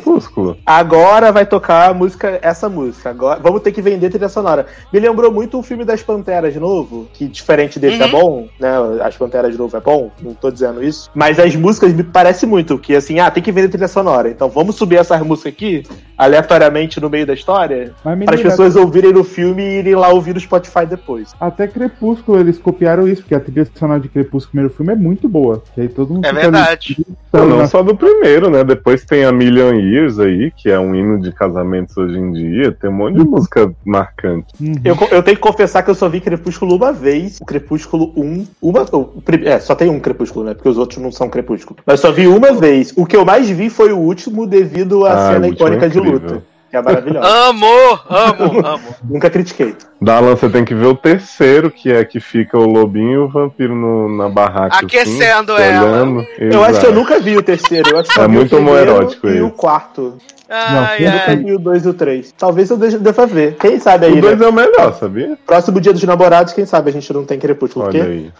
Agora 0.65 1.31
vai 1.31 1.45
tocar 1.45 1.89
a 1.89 1.93
música, 1.93 2.37
essa 2.41 2.69
música. 2.69 3.09
Agora 3.09 3.39
vamos 3.41 3.61
ter 3.61 3.71
que 3.71 3.81
vender 3.81 4.09
trilha 4.09 4.29
sonora. 4.29 4.67
Me 4.93 4.99
lembrou 4.99 5.31
muito 5.31 5.57
o 5.57 5.63
filme 5.63 5.83
das 5.83 6.03
Panteras 6.03 6.53
de 6.53 6.59
novo, 6.59 7.07
que 7.13 7.27
diferente 7.27 7.79
desse 7.79 7.97
Uhum. 7.97 8.03
é 8.03 8.07
bom, 8.09 8.47
né? 8.59 8.69
As 9.01 9.17
Panteras 9.17 9.51
de 9.51 9.57
novo 9.57 9.75
é 9.75 9.79
bom, 9.81 10.11
não 10.21 10.33
tô 10.33 10.51
dizendo 10.51 10.83
isso. 10.83 11.09
Mas 11.15 11.39
as 11.39 11.55
músicas 11.55 11.91
me 11.93 12.03
parece 12.03 12.45
muito 12.45 12.77
que 12.77 12.95
assim, 12.95 13.19
ah, 13.19 13.31
tem 13.31 13.41
que 13.41 13.51
vender 13.51 13.69
trilha 13.69 13.87
sonora. 13.87 14.29
Então 14.29 14.49
vamos 14.49 14.75
subir 14.75 14.97
essas 14.97 15.21
músicas 15.21 15.53
aqui 15.53 15.83
aleatoriamente 16.17 16.99
no 16.99 17.09
meio 17.09 17.25
da 17.25 17.33
história 17.33 17.93
para 18.03 18.35
as 18.35 18.41
pessoas 18.41 18.75
ouvirem 18.75 19.13
no 19.13 19.23
filme 19.23 19.63
e 19.63 19.79
irem 19.79 19.95
lá 19.95 20.09
ouvir 20.09 20.33
no 20.33 20.39
Spotify 20.39 20.85
depois. 20.85 21.33
Até 21.47 21.67
Crepúsculo 21.67 22.39
eles 22.39 22.57
copiaram 22.57 23.07
isso, 23.07 23.21
porque 23.21 23.35
a 23.35 23.39
trilha 23.39 23.67
sonora 23.75 23.99
de 23.99 24.09
Crepúsculo, 24.09 24.51
primeiro 24.51 24.73
filme, 24.73 24.93
é 24.93 24.95
muito 24.95 25.27
boa. 25.29 25.63
Que 25.73 25.81
aí 25.81 25.89
todo 25.89 26.13
mundo 26.13 26.25
É 26.25 26.33
verdade. 26.33 26.97
ali 27.33 27.49
Não, 27.49 27.57
na- 27.57 27.67
só 27.67 27.81
do 27.81 27.95
primeiro, 27.95 28.49
né? 28.49 28.63
Depois 28.63 29.03
tem 29.05 29.23
a 29.25 29.31
Million 29.31 29.73
Years 29.75 30.19
aí, 30.19 30.51
que 30.55 30.69
é 30.69 30.79
um 30.79 30.93
hino 30.95 31.19
de 31.19 31.31
casamentos 31.31 31.95
hoje 31.97 32.17
em 32.17 32.31
dia. 32.31 32.71
Tem 32.71 32.89
um 32.89 32.93
monte 32.93 33.17
de 33.17 33.23
música 33.25 33.71
marcante. 33.85 34.47
Uhum. 34.59 34.75
Eu, 34.83 34.95
eu 35.11 35.23
tenho 35.23 35.37
que 35.37 35.41
confessar 35.43 35.83
que 35.83 35.89
eu 35.89 35.95
só 35.95 36.07
vi 36.09 36.19
Crepúsculo 36.21 36.75
uma 36.75 36.91
vez, 36.91 37.37
o 37.41 37.45
Crepúsculo 37.45 38.11
1. 38.15 38.45
Uma, 38.61 38.81
o 38.91 39.11
é, 39.45 39.59
só 39.59 39.75
tem 39.75 39.89
um 39.89 39.99
Crepúsculo, 39.99 40.45
né? 40.45 40.53
Porque 40.53 40.69
os 40.69 40.77
outros 40.77 41.01
não 41.01 41.11
são 41.11 41.29
Crepúsculo. 41.29 41.79
Mas 41.85 41.99
só 41.99 42.11
vi 42.11 42.27
uma 42.27 42.53
vez. 42.53 42.93
O 42.95 43.05
que 43.05 43.15
eu 43.15 43.23
mais 43.25 43.49
vi 43.49 43.69
foi 43.69 43.91
o 43.91 43.97
último 43.97 44.45
devido 44.47 45.05
à 45.05 45.13
Ah, 45.13 45.33
cena 45.33 45.45
é 45.45 45.49
icônica 45.49 45.89
de 45.89 45.97
incrível. 45.97 46.19
luta. 46.19 46.43
Que 46.69 46.75
é 46.77 46.81
maravilhosa. 46.81 47.25
Amo, 47.27 47.65
amo, 48.09 48.67
amo. 48.67 48.83
Nunca 49.09 49.29
critiquei. 49.29 49.73
Dalan, 50.01 50.35
você 50.35 50.49
tem 50.49 50.65
que 50.65 50.75
ver 50.75 50.85
o 50.87 50.95
terceiro, 50.95 51.71
que 51.71 51.91
é 51.91 52.03
que 52.03 52.19
fica 52.19 52.57
o 52.57 52.65
lobinho 52.65 53.13
e 53.13 53.17
o 53.19 53.27
vampiro 53.29 53.73
no- 53.73 54.09
na 54.17 54.27
barraca. 54.29 54.77
Aquecendo 54.77 55.53
assim, 55.53 55.63
ela. 55.63 55.85
olhando. 55.87 56.25
Eu 56.37 56.63
acho 56.63 56.79
que 56.79 56.85
eu 56.85 56.91
Exato. 56.91 56.93
nunca 56.93 57.19
vi 57.19 57.37
o 57.37 57.41
terceiro. 57.41 57.89
Eu 57.91 57.99
acho 57.99 58.09
que 58.09 58.19
É 58.19 58.27
muito 58.27 58.57
homoerótico 58.57 59.27
E 59.27 59.41
o 59.41 59.49
quarto. 59.49 60.17
Ai, 60.49 61.05
Eu 61.05 61.11
nunca 61.11 61.23
ai. 61.27 61.35
vi 61.37 61.53
o 61.55 61.59
dois 61.59 61.85
e 61.85 61.89
o 61.89 61.93
três. 61.93 62.33
Talvez 62.37 62.69
eu 62.69 62.77
deixe- 62.77 62.97
deva 62.99 63.25
ver. 63.25 63.55
Quem 63.55 63.79
sabe 63.79 64.05
aí, 64.05 64.13
O 64.17 64.21
dois 64.21 64.37
né? 64.39 64.45
é 64.45 64.49
o 64.49 64.53
melhor, 64.53 64.93
sabia? 64.93 65.37
Próximo 65.45 65.81
dia 65.81 65.91
dos 65.91 66.03
namorados, 66.03 66.53
quem 66.53 66.65
sabe 66.65 66.89
a 66.89 66.93
gente 66.93 67.11
não 67.11 67.25
tem 67.25 67.37
Crepúsculo. 67.39 67.85
Olha 67.85 67.99
Porque 67.99 68.11
aí. 68.11 68.31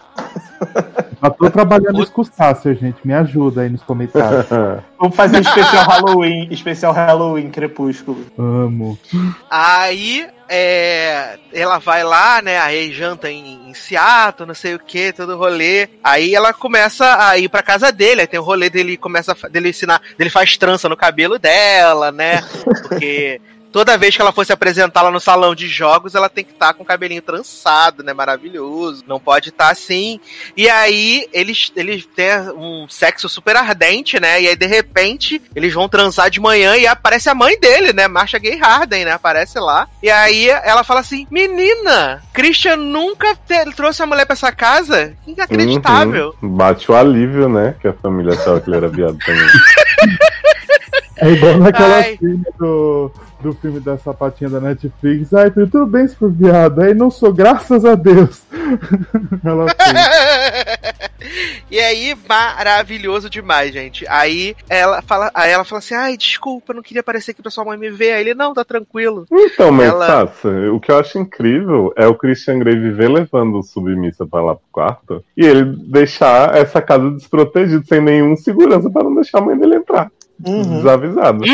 Já 1.20 1.30
tô 1.30 1.50
trabalhando 1.50 2.00
isso 2.00 2.12
com 2.12 2.22
o 2.22 2.24
Sasser, 2.24 2.76
gente. 2.76 2.98
Me 3.04 3.12
ajuda 3.12 3.62
aí 3.62 3.68
nos 3.68 3.82
comentários. 3.82 4.46
vamos 4.98 5.16
fazer 5.16 5.38
um 5.38 5.40
especial 5.40 5.84
Halloween. 5.84 6.48
Especial 6.50 6.92
Halloween, 6.92 7.50
Crepúsculo. 7.50 8.24
Amo. 8.38 8.96
Aí, 9.50 10.28
é, 10.48 11.38
ela 11.52 11.78
vai 11.78 12.04
lá, 12.04 12.40
né? 12.40 12.60
Aí 12.60 12.92
janta 12.92 13.30
em, 13.30 13.68
em 13.68 13.74
Seattle, 13.74 14.46
não 14.46 14.54
sei 14.54 14.76
o 14.76 14.78
que, 14.78 15.12
todo 15.12 15.36
rolê. 15.36 15.88
Aí 16.04 16.34
ela 16.34 16.52
começa 16.52 17.28
a 17.28 17.36
ir 17.36 17.48
pra 17.48 17.62
casa 17.62 17.90
dele. 17.90 18.20
Aí 18.20 18.26
tem 18.26 18.38
o 18.38 18.44
rolê 18.44 18.70
dele 18.70 18.96
começa 18.96 19.34
dele 19.50 19.70
ensinar, 19.70 20.00
dele 20.16 20.30
faz 20.30 20.56
trança 20.56 20.88
no 20.88 20.96
cabelo 20.96 21.38
dela, 21.38 22.12
né? 22.12 22.42
Porque 22.88 23.40
toda 23.72 23.96
vez 23.96 24.14
que 24.14 24.22
ela 24.22 24.32
fosse 24.32 24.52
apresentar 24.52 25.02
lá 25.02 25.10
no 25.10 25.20
salão 25.20 25.54
de 25.54 25.68
jogos, 25.68 26.14
ela 26.14 26.28
tem 26.28 26.44
que 26.44 26.52
estar 26.52 26.74
com 26.74 26.82
o 26.82 26.86
cabelinho 26.86 27.22
trançado, 27.22 28.02
né? 28.02 28.12
Maravilhoso. 28.12 29.04
Não 29.06 29.20
pode 29.20 29.50
estar 29.50 29.70
assim. 29.70 30.20
E 30.56 30.68
aí 30.68 31.28
eles, 31.32 31.72
eles 31.76 32.06
têm 32.06 32.28
um 32.56 32.86
sexo 32.88 33.28
super 33.28 33.56
ardente, 33.56 34.18
né? 34.20 34.40
E 34.42 34.48
aí, 34.48 34.56
de 34.56 34.66
repente, 34.66 35.40
eles 35.54 35.72
vão 35.72 35.88
transar 35.88 36.30
de 36.30 36.40
manhã 36.40 36.76
e 36.76 36.86
aparece 36.86 37.28
a 37.28 37.34
mãe 37.34 37.58
dele, 37.58 37.92
né? 37.92 38.08
Marcia 38.08 38.38
Gay 38.38 38.56
Harden, 38.56 39.04
né? 39.04 39.12
Aparece 39.12 39.58
lá. 39.58 39.88
E 40.02 40.10
aí 40.10 40.48
ela 40.48 40.84
fala 40.84 41.00
assim: 41.00 41.26
Menina, 41.30 42.22
Christian 42.32 42.76
nunca 42.76 43.36
trouxe 43.74 44.02
a 44.02 44.06
mulher 44.06 44.24
pra 44.24 44.34
essa 44.34 44.52
casa? 44.52 45.14
Inacreditável. 45.26 46.34
Uhum. 46.42 46.48
Bate 46.50 46.90
o 46.90 46.94
alívio, 46.94 47.48
né? 47.48 47.74
Que 47.80 47.88
a 47.88 47.92
família 47.92 48.34
achava 48.34 48.60
que 48.60 48.68
ele 48.68 48.76
era 48.76 48.88
viado 48.88 49.18
também. 49.18 49.48
É 51.20 51.30
igual 51.30 51.58
naquela 51.58 51.96
Ai. 51.96 52.16
cena 52.16 52.44
do, 52.58 53.10
do 53.40 53.52
filme 53.54 53.80
da 53.80 53.98
sapatinha 53.98 54.50
da 54.50 54.60
Netflix. 54.60 55.32
Ai, 55.34 55.50
filho, 55.50 55.68
tudo 55.68 55.86
bem 55.86 56.06
se 56.06 56.16
for 56.16 56.30
viado. 56.30 56.80
Aí 56.80 56.94
não 56.94 57.10
sou, 57.10 57.32
graças 57.32 57.84
a 57.84 57.94
Deus. 57.94 58.42
Ela 59.44 59.66
e 61.70 61.78
aí, 61.78 62.16
maravilhoso 62.28 63.28
demais, 63.28 63.72
gente. 63.72 64.06
Aí 64.08 64.54
ela 64.68 65.02
fala, 65.02 65.30
aí 65.34 65.50
ela 65.50 65.64
fala 65.64 65.78
assim: 65.78 65.94
ai, 65.94 66.16
desculpa, 66.16 66.72
não 66.72 66.82
queria 66.82 67.00
aparecer 67.00 67.32
aqui 67.32 67.42
pra 67.42 67.50
sua 67.50 67.64
mãe 67.64 67.78
me 67.78 67.90
ver. 67.90 68.12
Aí 68.12 68.20
ele, 68.20 68.34
não, 68.34 68.54
tá 68.54 68.64
tranquilo. 68.64 69.26
Então, 69.30 69.72
mas, 69.72 69.88
Ela- 69.88 70.30
o 70.72 70.80
que 70.80 70.90
eu 70.90 70.98
acho 70.98 71.18
incrível 71.18 71.92
é 71.96 72.06
o 72.06 72.14
Christian 72.14 72.58
Grey 72.58 72.78
viver 72.78 73.08
levando 73.08 73.58
o 73.58 73.62
submissa 73.62 74.26
pra 74.26 74.42
lá 74.42 74.54
pro 74.54 74.64
quarto 74.70 75.24
e 75.36 75.44
ele 75.44 75.64
deixar 75.86 76.56
essa 76.56 76.80
casa 76.80 77.10
desprotegida, 77.10 77.82
sem 77.86 78.00
nenhum 78.00 78.36
segurança 78.36 78.88
pra 78.90 79.02
não 79.02 79.14
deixar 79.14 79.38
a 79.38 79.42
mãe 79.42 79.58
dele 79.58 79.76
entrar. 79.76 80.10
Uhum. 80.46 80.76
Desavisado. 80.76 81.44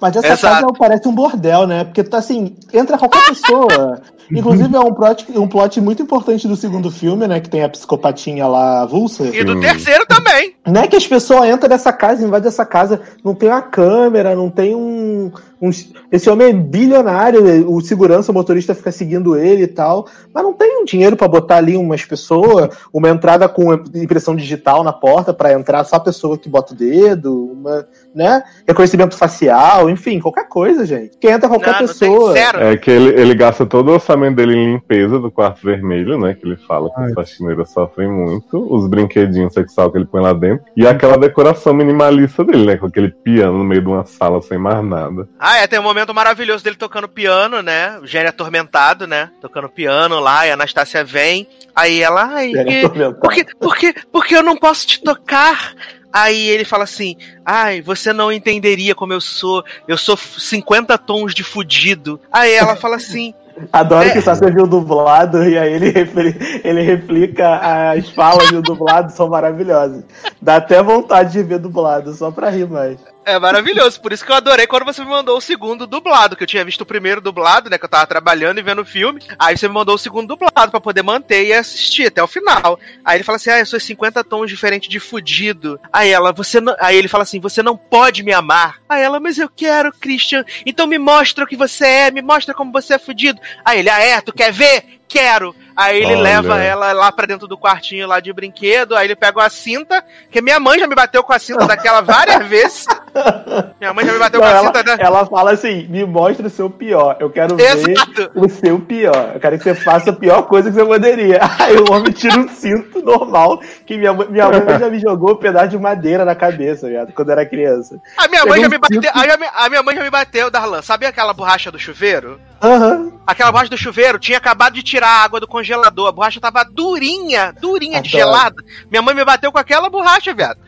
Mas 0.00 0.16
essa 0.16 0.26
Exato. 0.26 0.66
casa 0.66 0.66
parece 0.78 1.08
um 1.08 1.14
bordel, 1.14 1.66
né? 1.66 1.84
Porque 1.84 2.04
tá 2.04 2.18
assim, 2.18 2.54
entra 2.72 2.98
qualquer 2.98 3.24
pessoa. 3.28 4.00
Inclusive 4.30 4.74
é 4.74 4.80
um 4.80 4.92
plot, 4.92 5.26
um 5.36 5.48
plot 5.48 5.80
muito 5.80 6.02
importante 6.02 6.48
do 6.48 6.56
segundo 6.56 6.90
filme, 6.90 7.26
né? 7.26 7.40
Que 7.40 7.48
tem 7.48 7.62
a 7.62 7.68
psicopatinha 7.68 8.46
lá 8.46 8.82
avulsa. 8.82 9.24
E 9.24 9.44
do 9.44 9.60
terceiro 9.60 10.06
também. 10.06 10.54
Não 10.66 10.80
é 10.80 10.86
que 10.86 10.96
as 10.96 11.06
pessoas 11.06 11.48
entram 11.48 11.68
nessa 11.68 11.92
casa, 11.92 12.24
invadem 12.24 12.48
essa 12.48 12.64
casa, 12.64 13.00
não 13.22 13.34
tem 13.34 13.48
uma 13.48 13.62
câmera, 13.62 14.34
não 14.34 14.50
tem 14.50 14.74
um, 14.74 15.30
um- 15.68 16.04
Esse 16.10 16.30
homem 16.30 16.48
é 16.48 16.52
bilionário, 16.52 17.70
o 17.70 17.80
segurança, 17.80 18.30
o 18.30 18.34
motorista 18.34 18.74
fica 18.74 18.92
seguindo 18.92 19.36
ele 19.36 19.62
e 19.64 19.66
tal, 19.66 20.06
mas 20.32 20.42
não 20.44 20.52
tem 20.52 20.80
um 20.80 20.84
dinheiro 20.84 21.16
pra 21.16 21.26
botar 21.28 21.56
ali 21.56 21.76
umas 21.76 22.04
pessoas, 22.04 22.68
uma 22.92 23.08
entrada 23.08 23.48
com 23.48 23.72
impressão 23.94 24.36
digital 24.36 24.84
na 24.84 24.92
porta 24.92 25.32
pra 25.32 25.52
entrar 25.52 25.82
só 25.84 25.96
a 25.96 26.00
pessoa 26.00 26.38
que 26.38 26.48
bota 26.48 26.72
o 26.72 26.76
dedo, 26.76 27.52
uma, 27.52 27.86
né? 28.14 28.42
Reconhecimento 28.66 29.16
facial, 29.16 29.88
enfim, 29.90 30.20
qualquer 30.20 30.48
coisa, 30.48 30.84
gente. 30.84 31.16
Que 31.18 31.28
entra 31.28 31.48
qualquer 31.48 31.72
Não, 31.72 31.80
não 31.80 31.86
pessoa. 31.88 32.38
É 32.38 32.76
que 32.76 32.90
ele, 32.90 33.20
ele 33.20 33.34
gasta 33.34 33.64
todo 33.66 33.88
o 33.88 33.94
orçamento 33.94 34.36
dele 34.36 34.54
em 34.54 34.72
limpeza 34.74 35.18
do 35.18 35.30
quarto 35.30 35.64
vermelho, 35.64 36.18
né? 36.18 36.34
Que 36.34 36.46
ele 36.46 36.56
fala 36.56 36.88
que 36.90 37.00
Ai. 37.00 37.08
os 37.08 37.14
faxineiros 37.14 37.70
sofrem 37.70 38.10
muito, 38.10 38.66
os 38.72 38.86
brinquedinhos 38.86 39.52
sexual 39.52 39.90
que 39.90 39.98
ele 39.98 40.06
põe 40.06 40.20
lá 40.22 40.32
dentro, 40.32 40.64
e 40.76 40.86
aquela 40.86 41.16
decoração 41.16 41.74
minimalista 41.74 42.44
dele, 42.44 42.66
né? 42.66 42.76
Com 42.76 42.86
aquele 42.86 43.08
piano 43.10 43.58
no 43.58 43.64
meio 43.64 43.80
de 43.82 43.88
uma 43.88 44.04
sala 44.04 44.40
sem 44.42 44.58
mais 44.58 44.84
nada. 44.84 45.28
Ah, 45.38 45.53
é, 45.54 45.66
tem 45.66 45.78
um 45.78 45.82
momento 45.82 46.14
maravilhoso 46.14 46.62
dele 46.62 46.76
tocando 46.76 47.08
piano, 47.08 47.62
né? 47.62 47.98
O 48.00 48.06
gênio 48.06 48.28
atormentado, 48.28 49.06
né? 49.06 49.30
Tocando 49.40 49.68
piano 49.68 50.20
lá, 50.20 50.46
e 50.46 50.50
a 50.50 50.54
Anastácia 50.54 51.04
vem. 51.04 51.48
Aí 51.74 52.00
ela, 52.02 52.24
ai, 52.24 52.50
Ele 52.50 52.58
é 52.58 52.64
que, 52.64 52.78
atormentado. 52.78 53.20
por 53.20 53.32
que, 53.32 53.44
por 53.44 53.76
que, 53.76 53.92
por 54.12 54.26
que 54.26 54.36
eu 54.36 54.42
não 54.42 54.56
posso 54.56 54.86
te 54.86 55.02
tocar? 55.02 55.74
Aí 56.12 56.48
ele 56.48 56.64
fala 56.64 56.84
assim: 56.84 57.16
Ai, 57.44 57.82
você 57.82 58.12
não 58.12 58.30
entenderia 58.30 58.94
como 58.94 59.12
eu 59.12 59.20
sou. 59.20 59.64
Eu 59.88 59.98
sou 59.98 60.16
50 60.16 60.96
tons 60.98 61.34
de 61.34 61.42
fudido. 61.42 62.20
Aí 62.32 62.52
ela 62.52 62.76
fala 62.76 62.96
assim: 62.96 63.34
Adoro 63.72 64.08
É. 64.08 64.10
que 64.12 64.20
só 64.20 64.34
você 64.34 64.50
viu 64.50 64.66
dublado 64.66 65.44
e 65.48 65.56
aí 65.58 65.72
ele, 65.72 65.90
refli- 65.90 66.60
ele 66.64 66.82
replica 66.82 67.90
as 67.92 68.08
falas 68.10 68.50
do 68.50 68.62
dublado, 68.62 69.12
são 69.12 69.28
maravilhosas. 69.28 70.04
Dá 70.40 70.56
até 70.56 70.82
vontade 70.82 71.32
de 71.32 71.42
ver 71.42 71.58
dublado, 71.58 72.12
só 72.14 72.30
pra 72.30 72.50
rir 72.50 72.68
mais. 72.68 72.98
É 73.26 73.38
maravilhoso, 73.38 74.02
por 74.02 74.12
isso 74.12 74.22
que 74.22 74.30
eu 74.30 74.36
adorei 74.36 74.66
quando 74.66 74.84
você 74.84 75.02
me 75.02 75.08
mandou 75.08 75.38
o 75.38 75.40
segundo 75.40 75.86
dublado, 75.86 76.36
que 76.36 76.42
eu 76.42 76.46
tinha 76.46 76.62
visto 76.62 76.82
o 76.82 76.86
primeiro 76.86 77.22
dublado, 77.22 77.70
né, 77.70 77.78
que 77.78 77.84
eu 77.86 77.88
tava 77.88 78.06
trabalhando 78.06 78.58
e 78.58 78.62
vendo 78.62 78.82
o 78.82 78.84
filme. 78.84 79.18
Aí 79.38 79.56
você 79.56 79.66
me 79.66 79.72
mandou 79.72 79.94
o 79.94 79.98
segundo 79.98 80.28
dublado 80.28 80.70
pra 80.70 80.78
poder 80.78 81.02
manter 81.02 81.42
e 81.46 81.54
assistir 81.54 82.08
até 82.08 82.22
o 82.22 82.26
final. 82.26 82.78
Aí 83.02 83.16
ele 83.16 83.24
fala 83.24 83.36
assim: 83.36 83.48
"Ah, 83.48 83.60
eu 83.60 83.64
sou 83.64 83.80
50 83.80 84.22
tons 84.24 84.50
diferente 84.50 84.90
de 84.90 85.00
fudido". 85.00 85.80
Aí 85.90 86.10
ela, 86.10 86.32
você 86.34 86.60
não... 86.60 86.76
aí 86.78 86.98
ele 86.98 87.08
fala 87.08 87.22
assim: 87.22 87.40
"Você 87.40 87.62
não 87.62 87.78
pode 87.78 88.22
me 88.22 88.32
amar". 88.34 88.80
Aí 88.86 89.02
ela: 89.02 89.18
"Mas 89.18 89.38
eu 89.38 89.48
quero, 89.48 89.90
Christian. 89.90 90.44
Então 90.66 90.86
me 90.86 90.98
mostra 90.98 91.44
o 91.44 91.46
que 91.46 91.56
você 91.56 91.86
é, 91.86 92.10
me 92.10 92.20
mostra 92.20 92.52
como 92.52 92.72
você 92.72 92.92
é 92.92 92.98
fudido". 92.98 93.40
Aí 93.64 93.78
ele: 93.80 93.90
"Ah, 93.90 94.00
é, 94.00 94.20
tu 94.20 94.32
quer 94.32 94.52
ver?" 94.52 95.00
quero. 95.06 95.54
Aí 95.76 95.96
ele 95.98 96.14
Olha. 96.14 96.22
leva 96.22 96.60
ela 96.60 96.92
lá 96.92 97.12
pra 97.12 97.26
dentro 97.26 97.46
do 97.46 97.56
quartinho 97.58 98.06
lá 98.08 98.18
de 98.18 98.32
brinquedo, 98.32 98.96
aí 98.96 99.06
ele 99.06 99.14
pega 99.14 99.38
uma 99.40 99.48
cinta, 99.48 100.04
que 100.30 100.40
minha 100.40 100.58
mãe 100.58 100.78
já 100.78 100.88
me 100.88 100.94
bateu 100.94 101.22
com 101.22 101.32
a 101.32 101.38
cinta 101.38 101.66
daquela 101.66 102.00
várias 102.00 102.44
vezes. 102.48 102.86
Minha 103.80 103.92
mãe 103.94 104.04
já 104.04 104.12
me 104.12 104.18
bateu 104.18 104.40
com 104.40 104.46
a 104.46 104.50
ela, 104.50 104.66
cinta 104.66 104.82
da... 104.82 104.94
ela 104.98 105.26
fala 105.26 105.52
assim: 105.52 105.86
me 105.88 106.04
mostra 106.04 106.46
o 106.46 106.50
seu 106.50 106.68
pior. 106.68 107.16
Eu 107.20 107.30
quero 107.30 107.60
Exato. 107.60 108.12
ver 108.12 108.30
o 108.34 108.48
seu 108.48 108.78
pior. 108.80 109.32
Eu 109.34 109.40
quero 109.40 109.56
que 109.58 109.64
você 109.64 109.74
faça 109.74 110.10
a 110.10 110.12
pior 110.12 110.42
coisa 110.42 110.70
que 110.70 110.74
você 110.76 110.84
poderia. 110.84 111.40
Aí 111.60 111.76
o 111.76 111.92
homem 111.92 112.12
tira 112.12 112.38
um 112.38 112.48
cinto 112.48 113.02
normal, 113.02 113.60
que 113.86 113.96
minha, 113.96 114.12
mãe- 114.12 114.28
minha 114.28 114.48
mãe 114.48 114.62
já 114.78 114.88
me 114.90 114.98
jogou 114.98 115.32
um 115.32 115.36
pedaço 115.36 115.68
de 115.68 115.78
madeira 115.78 116.24
na 116.24 116.34
cabeça, 116.34 116.88
viado, 116.88 117.12
quando 117.12 117.30
era 117.30 117.46
criança. 117.46 117.98
A 118.16 118.28
minha 118.28 118.44
mãe 118.46 118.60
já 118.60 118.68
Pegou 118.68 118.70
me 118.70 118.76
um 118.76 119.00
bateu. 119.00 119.12
A 119.14 119.36
minha, 119.36 119.50
a 119.54 119.68
minha 119.68 119.82
mãe 119.82 119.96
já 119.96 120.02
me 120.02 120.10
bateu, 120.10 120.50
Darlan. 120.50 120.82
Sabe 120.82 121.06
aquela 121.06 121.32
borracha 121.32 121.70
do 121.70 121.78
chuveiro? 121.78 122.40
Aham. 122.62 123.12
Aquela 123.26 123.52
borracha 123.52 123.70
do 123.70 123.76
chuveiro 123.76 124.18
tinha 124.18 124.38
acabado 124.38 124.74
de 124.74 124.82
tirar 124.82 125.08
a 125.08 125.24
água 125.24 125.38
do 125.40 125.46
congelador. 125.46 126.08
A 126.08 126.12
borracha 126.12 126.40
tava 126.40 126.64
durinha, 126.64 127.54
durinha 127.60 128.00
de 128.00 128.08
Adoro. 128.16 128.24
gelada. 128.32 128.56
Minha 128.90 129.02
mãe 129.02 129.14
me 129.14 129.24
bateu 129.24 129.52
com 129.52 129.58
aquela 129.58 129.88
borracha, 129.90 130.32
viado. 130.34 130.58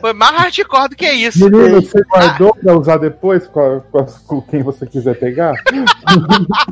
Foi 0.00 0.12
mais 0.12 0.32
hardcore 0.36 0.88
do 0.90 0.96
que 0.96 1.10
isso. 1.10 1.50
Menino, 1.50 1.80
você 1.82 2.02
guardou 2.04 2.54
pra 2.54 2.76
usar 2.78 2.96
depois 2.98 3.46
com, 3.46 3.60
a- 3.60 3.80
com 3.80 4.04
com 4.26 4.42
quem 4.42 4.62
você 4.62 4.86
quiser 4.86 5.18
pegar? 5.18 5.54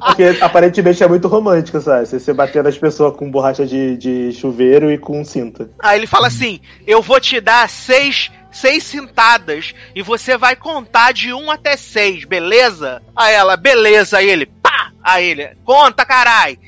Porque 0.07 0.39
aparentemente 0.41 1.03
é 1.03 1.09
muito 1.09 1.29
romântico, 1.29 1.81
sabe? 1.81 2.07
Você, 2.07 2.19
você 2.21 2.33
bater 2.33 2.63
nas 2.63 2.77
pessoas 2.79 3.17
com 3.17 3.31
borracha 3.31 3.67
de, 3.67 3.97
de 3.97 4.33
chuveiro 4.33 4.91
e 4.91 4.99
com 4.99 5.25
cinta. 5.25 5.69
Aí 5.83 5.99
ele 5.99 6.07
fala 6.07 6.27
assim: 6.29 6.61
Eu 6.87 7.03
vou 7.03 7.21
te 7.21 7.41
dar 7.41 7.69
seis, 7.69 8.31
seis 8.53 8.85
cintadas 8.85 9.75
e 9.95 10.03
você 10.03 10.37
vai 10.37 10.55
contar 10.57 11.13
de 11.13 11.33
um 11.33 11.51
até 11.51 11.77
seis, 11.77 12.25
beleza? 12.25 13.03
Aí 13.15 13.35
ela, 13.35 13.57
beleza. 13.57 14.19
Aí 14.19 14.29
ele, 14.29 14.47
pá! 14.47 14.93
Aí 15.03 15.31
ele, 15.31 15.49
conta, 15.65 16.05
carai! 16.05 16.59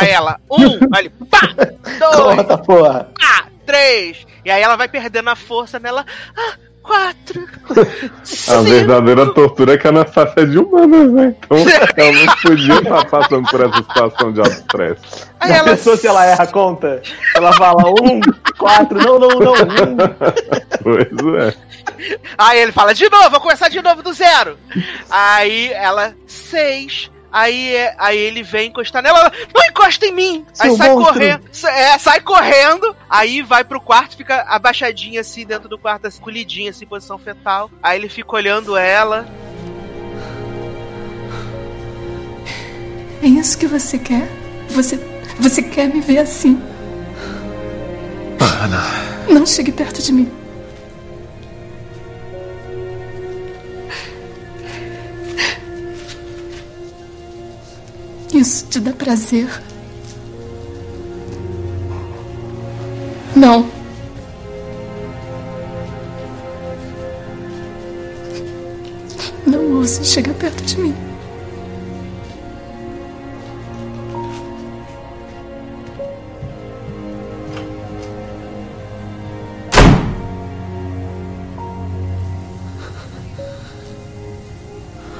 Aí 0.00 0.08
ela, 0.10 0.38
um, 0.50 0.78
aí 0.94 1.06
ele, 1.06 1.10
pá! 1.30 1.40
Dois, 1.98 2.36
Conta, 2.36 2.58
porra. 2.58 3.08
pá! 3.18 3.46
Três! 3.70 4.26
E 4.44 4.50
aí 4.50 4.60
ela 4.60 4.74
vai 4.74 4.88
perdendo 4.88 5.30
a 5.30 5.36
força 5.36 5.78
nela, 5.78 6.04
ah, 6.36 6.54
quatro! 6.82 7.48
A 8.48 8.62
verdadeira 8.62 9.32
tortura 9.32 9.74
é 9.74 9.78
que 9.78 9.86
a 9.86 9.90
Anastácia 9.90 10.40
é 10.40 10.44
de 10.44 10.58
humanas, 10.58 11.12
né? 11.12 11.36
Então 11.38 11.58
ela 11.96 12.26
não 12.26 12.36
podia 12.42 12.74
estar 12.74 13.04
passando 13.04 13.48
por 13.48 13.60
essa 13.60 13.76
situação 13.76 14.32
de 14.32 14.40
alto 14.40 14.50
estresse. 14.50 15.02
Aí 15.38 15.52
ela, 15.52 15.70
pensou 15.70 15.96
se 15.96 16.08
ela 16.08 16.26
erra 16.26 16.42
a 16.42 16.46
conta? 16.48 17.00
Ela 17.36 17.52
fala 17.52 17.88
um, 17.90 18.20
quatro, 18.58 18.98
não, 18.98 19.20
não, 19.20 19.28
não, 19.28 19.52
um. 19.52 19.96
Pois 20.82 21.06
é. 21.38 21.54
Aí 22.36 22.58
ele 22.58 22.72
fala, 22.72 22.92
de 22.92 23.08
novo, 23.08 23.30
vou 23.30 23.40
começar 23.40 23.68
de 23.68 23.80
novo 23.80 24.02
do 24.02 24.12
zero. 24.12 24.58
Aí 25.08 25.72
ela, 25.72 26.12
seis. 26.26 27.08
Aí, 27.32 27.74
é- 27.76 27.94
aí 27.98 28.18
ele 28.18 28.42
vem 28.42 28.68
encostar 28.68 29.02
nela, 29.02 29.20
ela, 29.20 29.32
não 29.54 29.62
encosta 29.68 30.04
em 30.06 30.12
mim! 30.12 30.44
Aí 30.58 30.68
Seu 30.68 30.76
sai 30.76 30.88
monstro. 30.90 31.14
correndo, 31.14 31.44
é, 31.68 31.98
sai 31.98 32.20
correndo, 32.20 32.96
aí 33.08 33.40
vai 33.42 33.62
pro 33.62 33.80
quarto, 33.80 34.16
fica 34.16 34.42
abaixadinha 34.48 35.20
assim, 35.20 35.46
dentro 35.46 35.68
do 35.68 35.78
quarto, 35.78 36.06
assim, 36.06 36.20
colhidinha, 36.20 36.70
assim, 36.70 36.86
posição 36.86 37.18
fetal. 37.18 37.70
Aí 37.82 37.98
ele 37.98 38.08
fica 38.08 38.34
olhando 38.34 38.76
ela. 38.76 39.26
É 43.22 43.26
isso 43.26 43.56
que 43.58 43.66
você 43.66 43.98
quer? 43.98 44.26
Você, 44.70 44.96
você 45.38 45.62
quer 45.62 45.88
me 45.88 46.00
ver 46.00 46.18
assim? 46.18 46.60
Ana, 48.62 48.82
Não 49.28 49.46
chegue 49.46 49.70
perto 49.72 50.02
de 50.02 50.12
mim. 50.12 50.30
Isso 58.32 58.66
te 58.66 58.78
dá 58.78 58.92
prazer? 58.92 59.48
Não. 63.34 63.68
Não 69.44 69.78
ouse 69.78 70.04
chegar 70.04 70.34
perto 70.34 70.62
de 70.62 70.78
mim. 70.78 70.94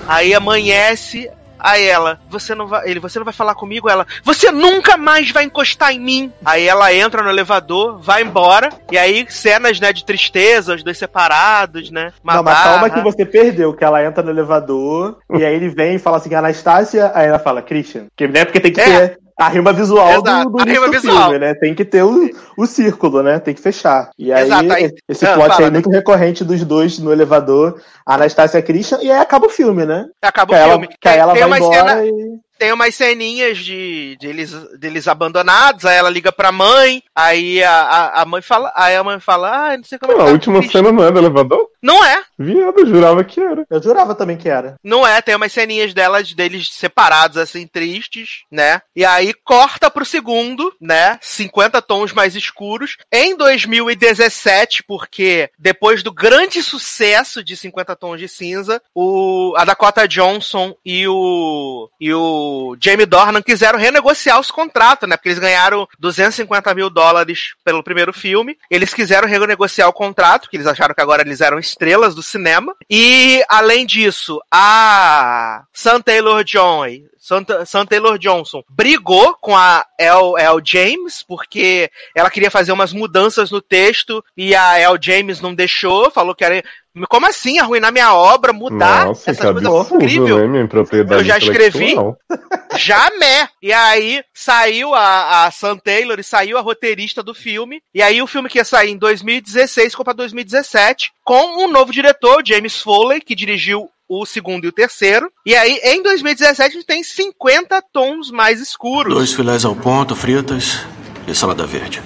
Aí 0.07 0.35
amanhece, 0.35 1.31
aí 1.61 1.85
ela, 1.85 2.21
você 2.29 2.55
não 2.55 2.67
vai, 2.67 2.89
ele, 2.89 3.01
você 3.01 3.19
não 3.19 3.25
vai 3.25 3.35
falar 3.35 3.55
comigo? 3.55 3.89
Ela, 3.89 4.07
você 4.25 4.51
nunca 4.51 4.97
mais 4.97 5.31
vai 5.31 5.45
encostar 5.45 5.93
em 5.93 6.01
mim. 6.01 6.33
Aí 6.45 6.67
ela 6.67 6.93
entra 6.93 7.23
no 7.23 7.29
elevador, 7.31 7.99
vai 7.99 8.23
embora, 8.23 8.71
e 8.91 8.99
aí 8.99 9.27
cenas, 9.29 9.79
né, 9.81 9.93
de 9.93 10.05
tristeza, 10.05 10.75
os 10.75 10.83
dois 10.83 10.99
separados, 10.99 11.91
né? 11.91 12.13
Uma 12.23 12.35
não, 12.37 12.43
mas 12.43 12.63
calma 12.63 12.91
que 12.91 13.01
você 13.01 13.25
perdeu, 13.25 13.73
que 13.75 13.85
ela 13.85 14.05
entra 14.05 14.23
no 14.23 14.31
elevador 14.31 15.19
e 15.35 15.45
aí 15.45 15.55
ele 15.55 15.69
vem 15.69 15.97
e 15.97 15.99
fala 15.99 16.17
assim, 16.17 16.35
Anastácia, 16.35 17.11
aí 17.15 17.29
ela 17.29 17.39
fala, 17.39 17.63
Christian. 17.63 18.07
Que, 18.17 18.27
né, 18.27 18.45
porque 18.45 18.61
tem 18.61 18.73
que 18.73 18.81
É. 18.81 19.09
ter 19.09 19.19
a 19.41 19.49
rima 19.49 19.73
visual 19.73 20.11
Exato, 20.11 20.51
do, 20.51 20.57
do 20.59 20.61
a 20.63 20.65
rima 20.65 20.87
do 20.87 20.93
visual. 20.93 21.23
filme, 21.31 21.39
né? 21.39 21.55
Tem 21.55 21.75
que 21.75 21.85
ter 21.85 22.03
o, 22.03 22.29
o 22.59 22.67
círculo, 22.67 23.23
né? 23.23 23.39
Tem 23.39 23.55
que 23.55 23.61
fechar. 23.63 24.11
E 24.19 24.33
aí, 24.33 24.45
Exato, 24.45 24.73
aí- 24.73 24.91
esse 25.09 25.25
Ah, 25.27 25.35
plot 25.35 25.49
fala, 25.49 25.61
aí 25.61 25.65
é 25.67 25.71
né? 25.71 25.75
muito 25.75 25.91
recorrente 25.91 26.45
dos 26.45 26.63
dois 26.65 26.99
no 26.99 27.11
elevador, 27.13 27.81
Anastácia 28.07 28.59
e 28.59 28.61
a 28.61 28.63
Christian, 28.63 28.99
e 29.03 29.11
aí 29.11 29.19
acaba 29.19 29.47
o 29.47 29.51
filme, 29.51 29.87
né? 29.87 30.07
Acaba 30.23 30.55
Que 30.55 30.61
o 30.61 30.65
filme. 30.69 30.85
ela, 30.87 30.95
que 31.01 31.09
aí 31.09 31.19
ela 31.19 31.33
tem, 31.33 31.47
vai 31.49 31.59
embora 31.59 31.89
cena, 31.91 32.05
e... 32.07 32.11
tem 32.59 32.73
umas 32.73 32.95
ceninhas 32.95 33.59
de, 33.59 34.17
de 34.21 34.27
eles, 34.27 34.53
deles 34.79 35.09
abandonados, 35.09 35.85
aí 35.87 35.97
ela 35.97 36.11
liga 36.11 36.31
pra 36.31 36.53
mãe, 36.53 37.03
aí 37.17 37.63
a, 37.63 37.73
a, 37.81 38.23
a 38.23 38.25
mãe 38.27 38.43
fala, 38.43 38.71
aí 38.77 38.95
a 38.97 39.03
mãe 39.05 39.19
fala, 39.21 39.71
ah, 39.73 39.77
não 39.77 39.85
sei 39.85 39.99
como 39.99 40.13
é 40.13 40.17
que 40.17 40.21
a 40.21 40.25
tá 40.27 40.31
última 40.33 40.59
triste." 40.59 40.73
cena 40.73 40.93
não 40.93 41.05
é 41.05 41.11
do 41.11 41.19
elevador? 41.19 41.67
Não 41.83 42.05
é, 42.05 42.23
Viado, 42.43 42.81
eu 42.81 42.87
jurava 42.87 43.23
que 43.23 43.39
era. 43.39 43.67
Eu 43.69 43.83
jurava 43.83 44.15
também 44.15 44.35
que 44.35 44.49
era. 44.49 44.77
não 44.83 45.07
é, 45.07 45.21
tem 45.21 45.35
umas 45.35 45.53
ceninhas 45.53 45.93
delas, 45.93 46.33
deles 46.33 46.73
separados, 46.73 47.37
assim, 47.37 47.67
tristes, 47.67 48.45
né? 48.51 48.81
E 48.97 49.05
aí 49.05 49.35
corta 49.45 49.91
pro 49.91 50.07
segundo, 50.07 50.73
né? 50.81 51.19
50 51.21 51.83
tons 51.83 52.15
mais 52.15 52.35
escuros, 52.35 52.97
em 53.13 53.37
2017, 53.37 54.83
porque 54.85 55.51
depois 55.59 56.03
do 56.03 56.11
grande 56.11 56.63
sucesso 56.63 57.45
de 57.45 57.55
50 57.55 57.95
tons 57.95 58.19
de 58.19 58.27
cinza, 58.27 58.81
o, 58.95 59.53
a 59.59 59.65
Dakota 59.67 60.09
Johnson 60.09 60.75
e 60.83 61.07
o, 61.07 61.91
e 62.01 62.11
o 62.15 62.75
Jamie 62.81 63.05
Dornan 63.05 63.43
quiseram 63.43 63.79
renegociar 63.79 64.41
os 64.41 64.51
contratos, 64.51 65.07
né? 65.07 65.19
Porque 65.19 65.29
eles 65.29 65.39
ganharam 65.39 65.87
250 65.99 66.75
mil 66.75 66.89
dólares 66.89 67.53
pelo 67.63 67.83
primeiro 67.83 68.15
filme. 68.15 68.57
Eles 68.71 68.95
quiseram 68.95 69.29
renegociar 69.29 69.91
o 69.91 69.93
contrato, 69.93 70.49
que 70.49 70.57
eles 70.57 70.67
acharam 70.67 70.95
que 70.95 71.03
agora 71.03 71.21
eles 71.21 71.43
eram 71.43 71.59
estrelas 71.71 72.15
do 72.15 72.23
cinema. 72.23 72.75
E, 72.89 73.43
além 73.49 73.87
disso, 73.87 74.41
a 74.53 75.65
Sam 75.73 76.01
Taylor 76.01 76.45
Joy, 76.47 77.05
Sam, 77.21 77.85
Taylor 77.87 78.19
Johnson 78.19 78.65
brigou 78.69 79.37
com 79.37 79.55
a 79.55 79.85
El, 79.99 80.37
El 80.39 80.61
James, 80.65 81.23
porque 81.23 81.91
ela 82.15 82.31
queria 82.31 82.51
fazer 82.51 82.73
umas 82.73 82.93
mudanças 82.93 83.51
no 83.51 83.61
texto 83.61 84.25
e 84.37 84.55
a 84.55 84.81
El 84.81 84.97
James 85.01 85.41
não 85.41 85.55
deixou, 85.55 86.11
falou 86.11 86.35
que 86.35 86.45
era. 86.45 86.63
Como 87.09 87.27
assim? 87.27 87.59
Arruinar 87.59 87.93
minha 87.93 88.15
obra, 88.15 88.53
mudar 88.53 89.07
Nossa, 89.07 89.25
que 89.25 89.31
essas 89.31 89.53
coisas 89.53 89.65
absurdo, 89.65 90.05
incríveis? 90.05 90.37
né? 90.37 90.47
Minha 90.47 90.69
propriedade 90.69 91.21
Eu 91.21 91.25
já 91.25 91.39
escrevi. 91.39 91.95
Jamé! 92.77 93.49
E 93.63 93.73
aí 93.73 94.23
saiu 94.35 94.95
a, 94.95 95.47
a 95.47 95.51
Sam 95.51 95.77
Taylor 95.77 96.19
e 96.19 96.25
saiu 96.25 96.59
a 96.59 96.61
roteirista 96.61 97.23
do 97.23 97.35
filme. 97.35 97.81
E 97.95 98.03
aí 98.03 98.21
o 98.21 98.27
filme 98.27 98.49
que 98.49 98.59
ia 98.59 98.65
sair 98.65 98.91
em 98.91 98.97
2016 98.97 99.93
ficou 99.93 100.05
pra 100.05 100.15
2017, 100.15 101.13
com 101.25 101.65
um 101.65 101.69
novo 101.71 101.93
diretor, 101.93 102.43
James 102.45 102.81
Foley, 102.81 103.21
que 103.21 103.35
dirigiu 103.35 103.89
o 104.09 104.27
segundo 104.27 104.65
e 104.65 104.69
o 104.69 104.73
terceiro. 104.73 105.31
E 105.47 105.55
aí, 105.55 105.81
em 105.85 106.03
2017, 106.03 106.63
a 106.63 106.73
gente 106.73 106.87
tem 106.87 107.05
50 107.05 107.81
tons 107.93 108.31
mais 108.33 108.61
escuros. 108.61 109.15
Dois 109.15 109.33
filés 109.33 109.65
ao 109.65 109.77
ponto, 109.77 110.17
fritas 110.17 110.81
e 111.29 111.35
salada 111.35 111.65
verde. 111.65 112.03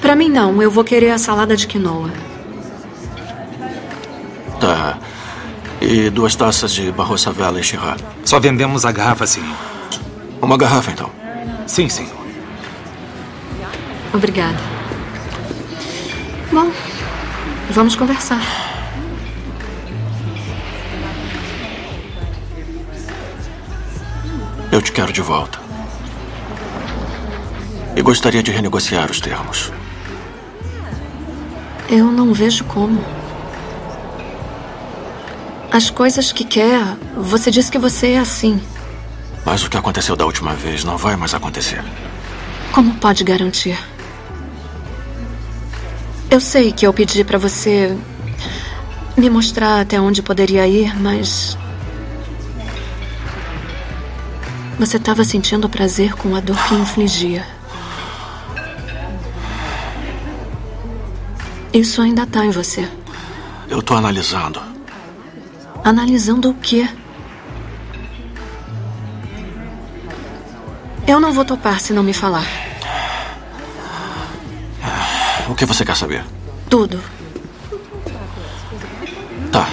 Pra 0.00 0.14
mim 0.14 0.28
não, 0.28 0.62
eu 0.62 0.70
vou 0.70 0.84
querer 0.84 1.10
a 1.10 1.18
salada 1.18 1.56
de 1.56 1.66
quinoa. 1.66 2.31
Tá. 4.62 4.96
E 5.80 6.08
duas 6.08 6.36
taças 6.36 6.70
de 6.70 6.92
barroçavela 6.92 7.58
e 7.58 7.64
chirra. 7.64 7.96
Só 8.24 8.38
vendemos 8.38 8.84
a 8.84 8.92
garrafa 8.92 9.24
assim. 9.24 9.42
Uma 10.40 10.56
garrafa, 10.56 10.92
então. 10.92 11.10
Sim, 11.66 11.88
sim. 11.88 12.08
Obrigada. 14.14 14.56
Bom, 16.52 16.70
vamos 17.70 17.96
conversar. 17.96 18.40
Eu 24.70 24.80
te 24.80 24.92
quero 24.92 25.12
de 25.12 25.22
volta. 25.22 25.58
E 27.96 28.00
gostaria 28.00 28.44
de 28.44 28.52
renegociar 28.52 29.10
os 29.10 29.20
termos. 29.20 29.72
Eu 31.88 32.12
não 32.12 32.32
vejo 32.32 32.62
como. 32.62 33.21
As 35.72 35.88
coisas 35.88 36.32
que 36.32 36.44
quer, 36.44 36.84
você 37.16 37.50
diz 37.50 37.70
que 37.70 37.78
você 37.78 38.08
é 38.08 38.18
assim. 38.18 38.60
Mas 39.42 39.64
o 39.64 39.70
que 39.70 39.76
aconteceu 39.78 40.14
da 40.14 40.26
última 40.26 40.52
vez 40.52 40.84
não 40.84 40.98
vai 40.98 41.16
mais 41.16 41.32
acontecer. 41.32 41.82
Como 42.72 42.94
pode 42.96 43.24
garantir? 43.24 43.78
Eu 46.30 46.40
sei 46.42 46.72
que 46.72 46.86
eu 46.86 46.92
pedi 46.92 47.24
pra 47.24 47.38
você 47.38 47.96
me 49.16 49.30
mostrar 49.30 49.80
até 49.80 49.98
onde 49.98 50.22
poderia 50.22 50.68
ir, 50.68 50.94
mas. 51.00 51.56
Você 54.78 54.98
estava 54.98 55.24
sentindo 55.24 55.70
prazer 55.70 56.12
com 56.16 56.36
a 56.36 56.40
dor 56.40 56.62
que 56.68 56.74
infligia. 56.74 57.46
Isso 61.72 62.02
ainda 62.02 62.26
tá 62.26 62.44
em 62.44 62.50
você. 62.50 62.86
Eu 63.70 63.80
tô 63.80 63.94
analisando. 63.94 64.71
Analisando 65.84 66.50
o 66.50 66.54
quê? 66.54 66.88
Eu 71.06 71.18
não 71.18 71.32
vou 71.32 71.44
topar 71.44 71.80
se 71.80 71.92
não 71.92 72.02
me 72.02 72.12
falar. 72.12 72.46
O 75.48 75.54
que 75.54 75.66
você 75.66 75.84
quer 75.84 75.96
saber? 75.96 76.24
Tudo. 76.70 77.02
Tá. 79.50 79.68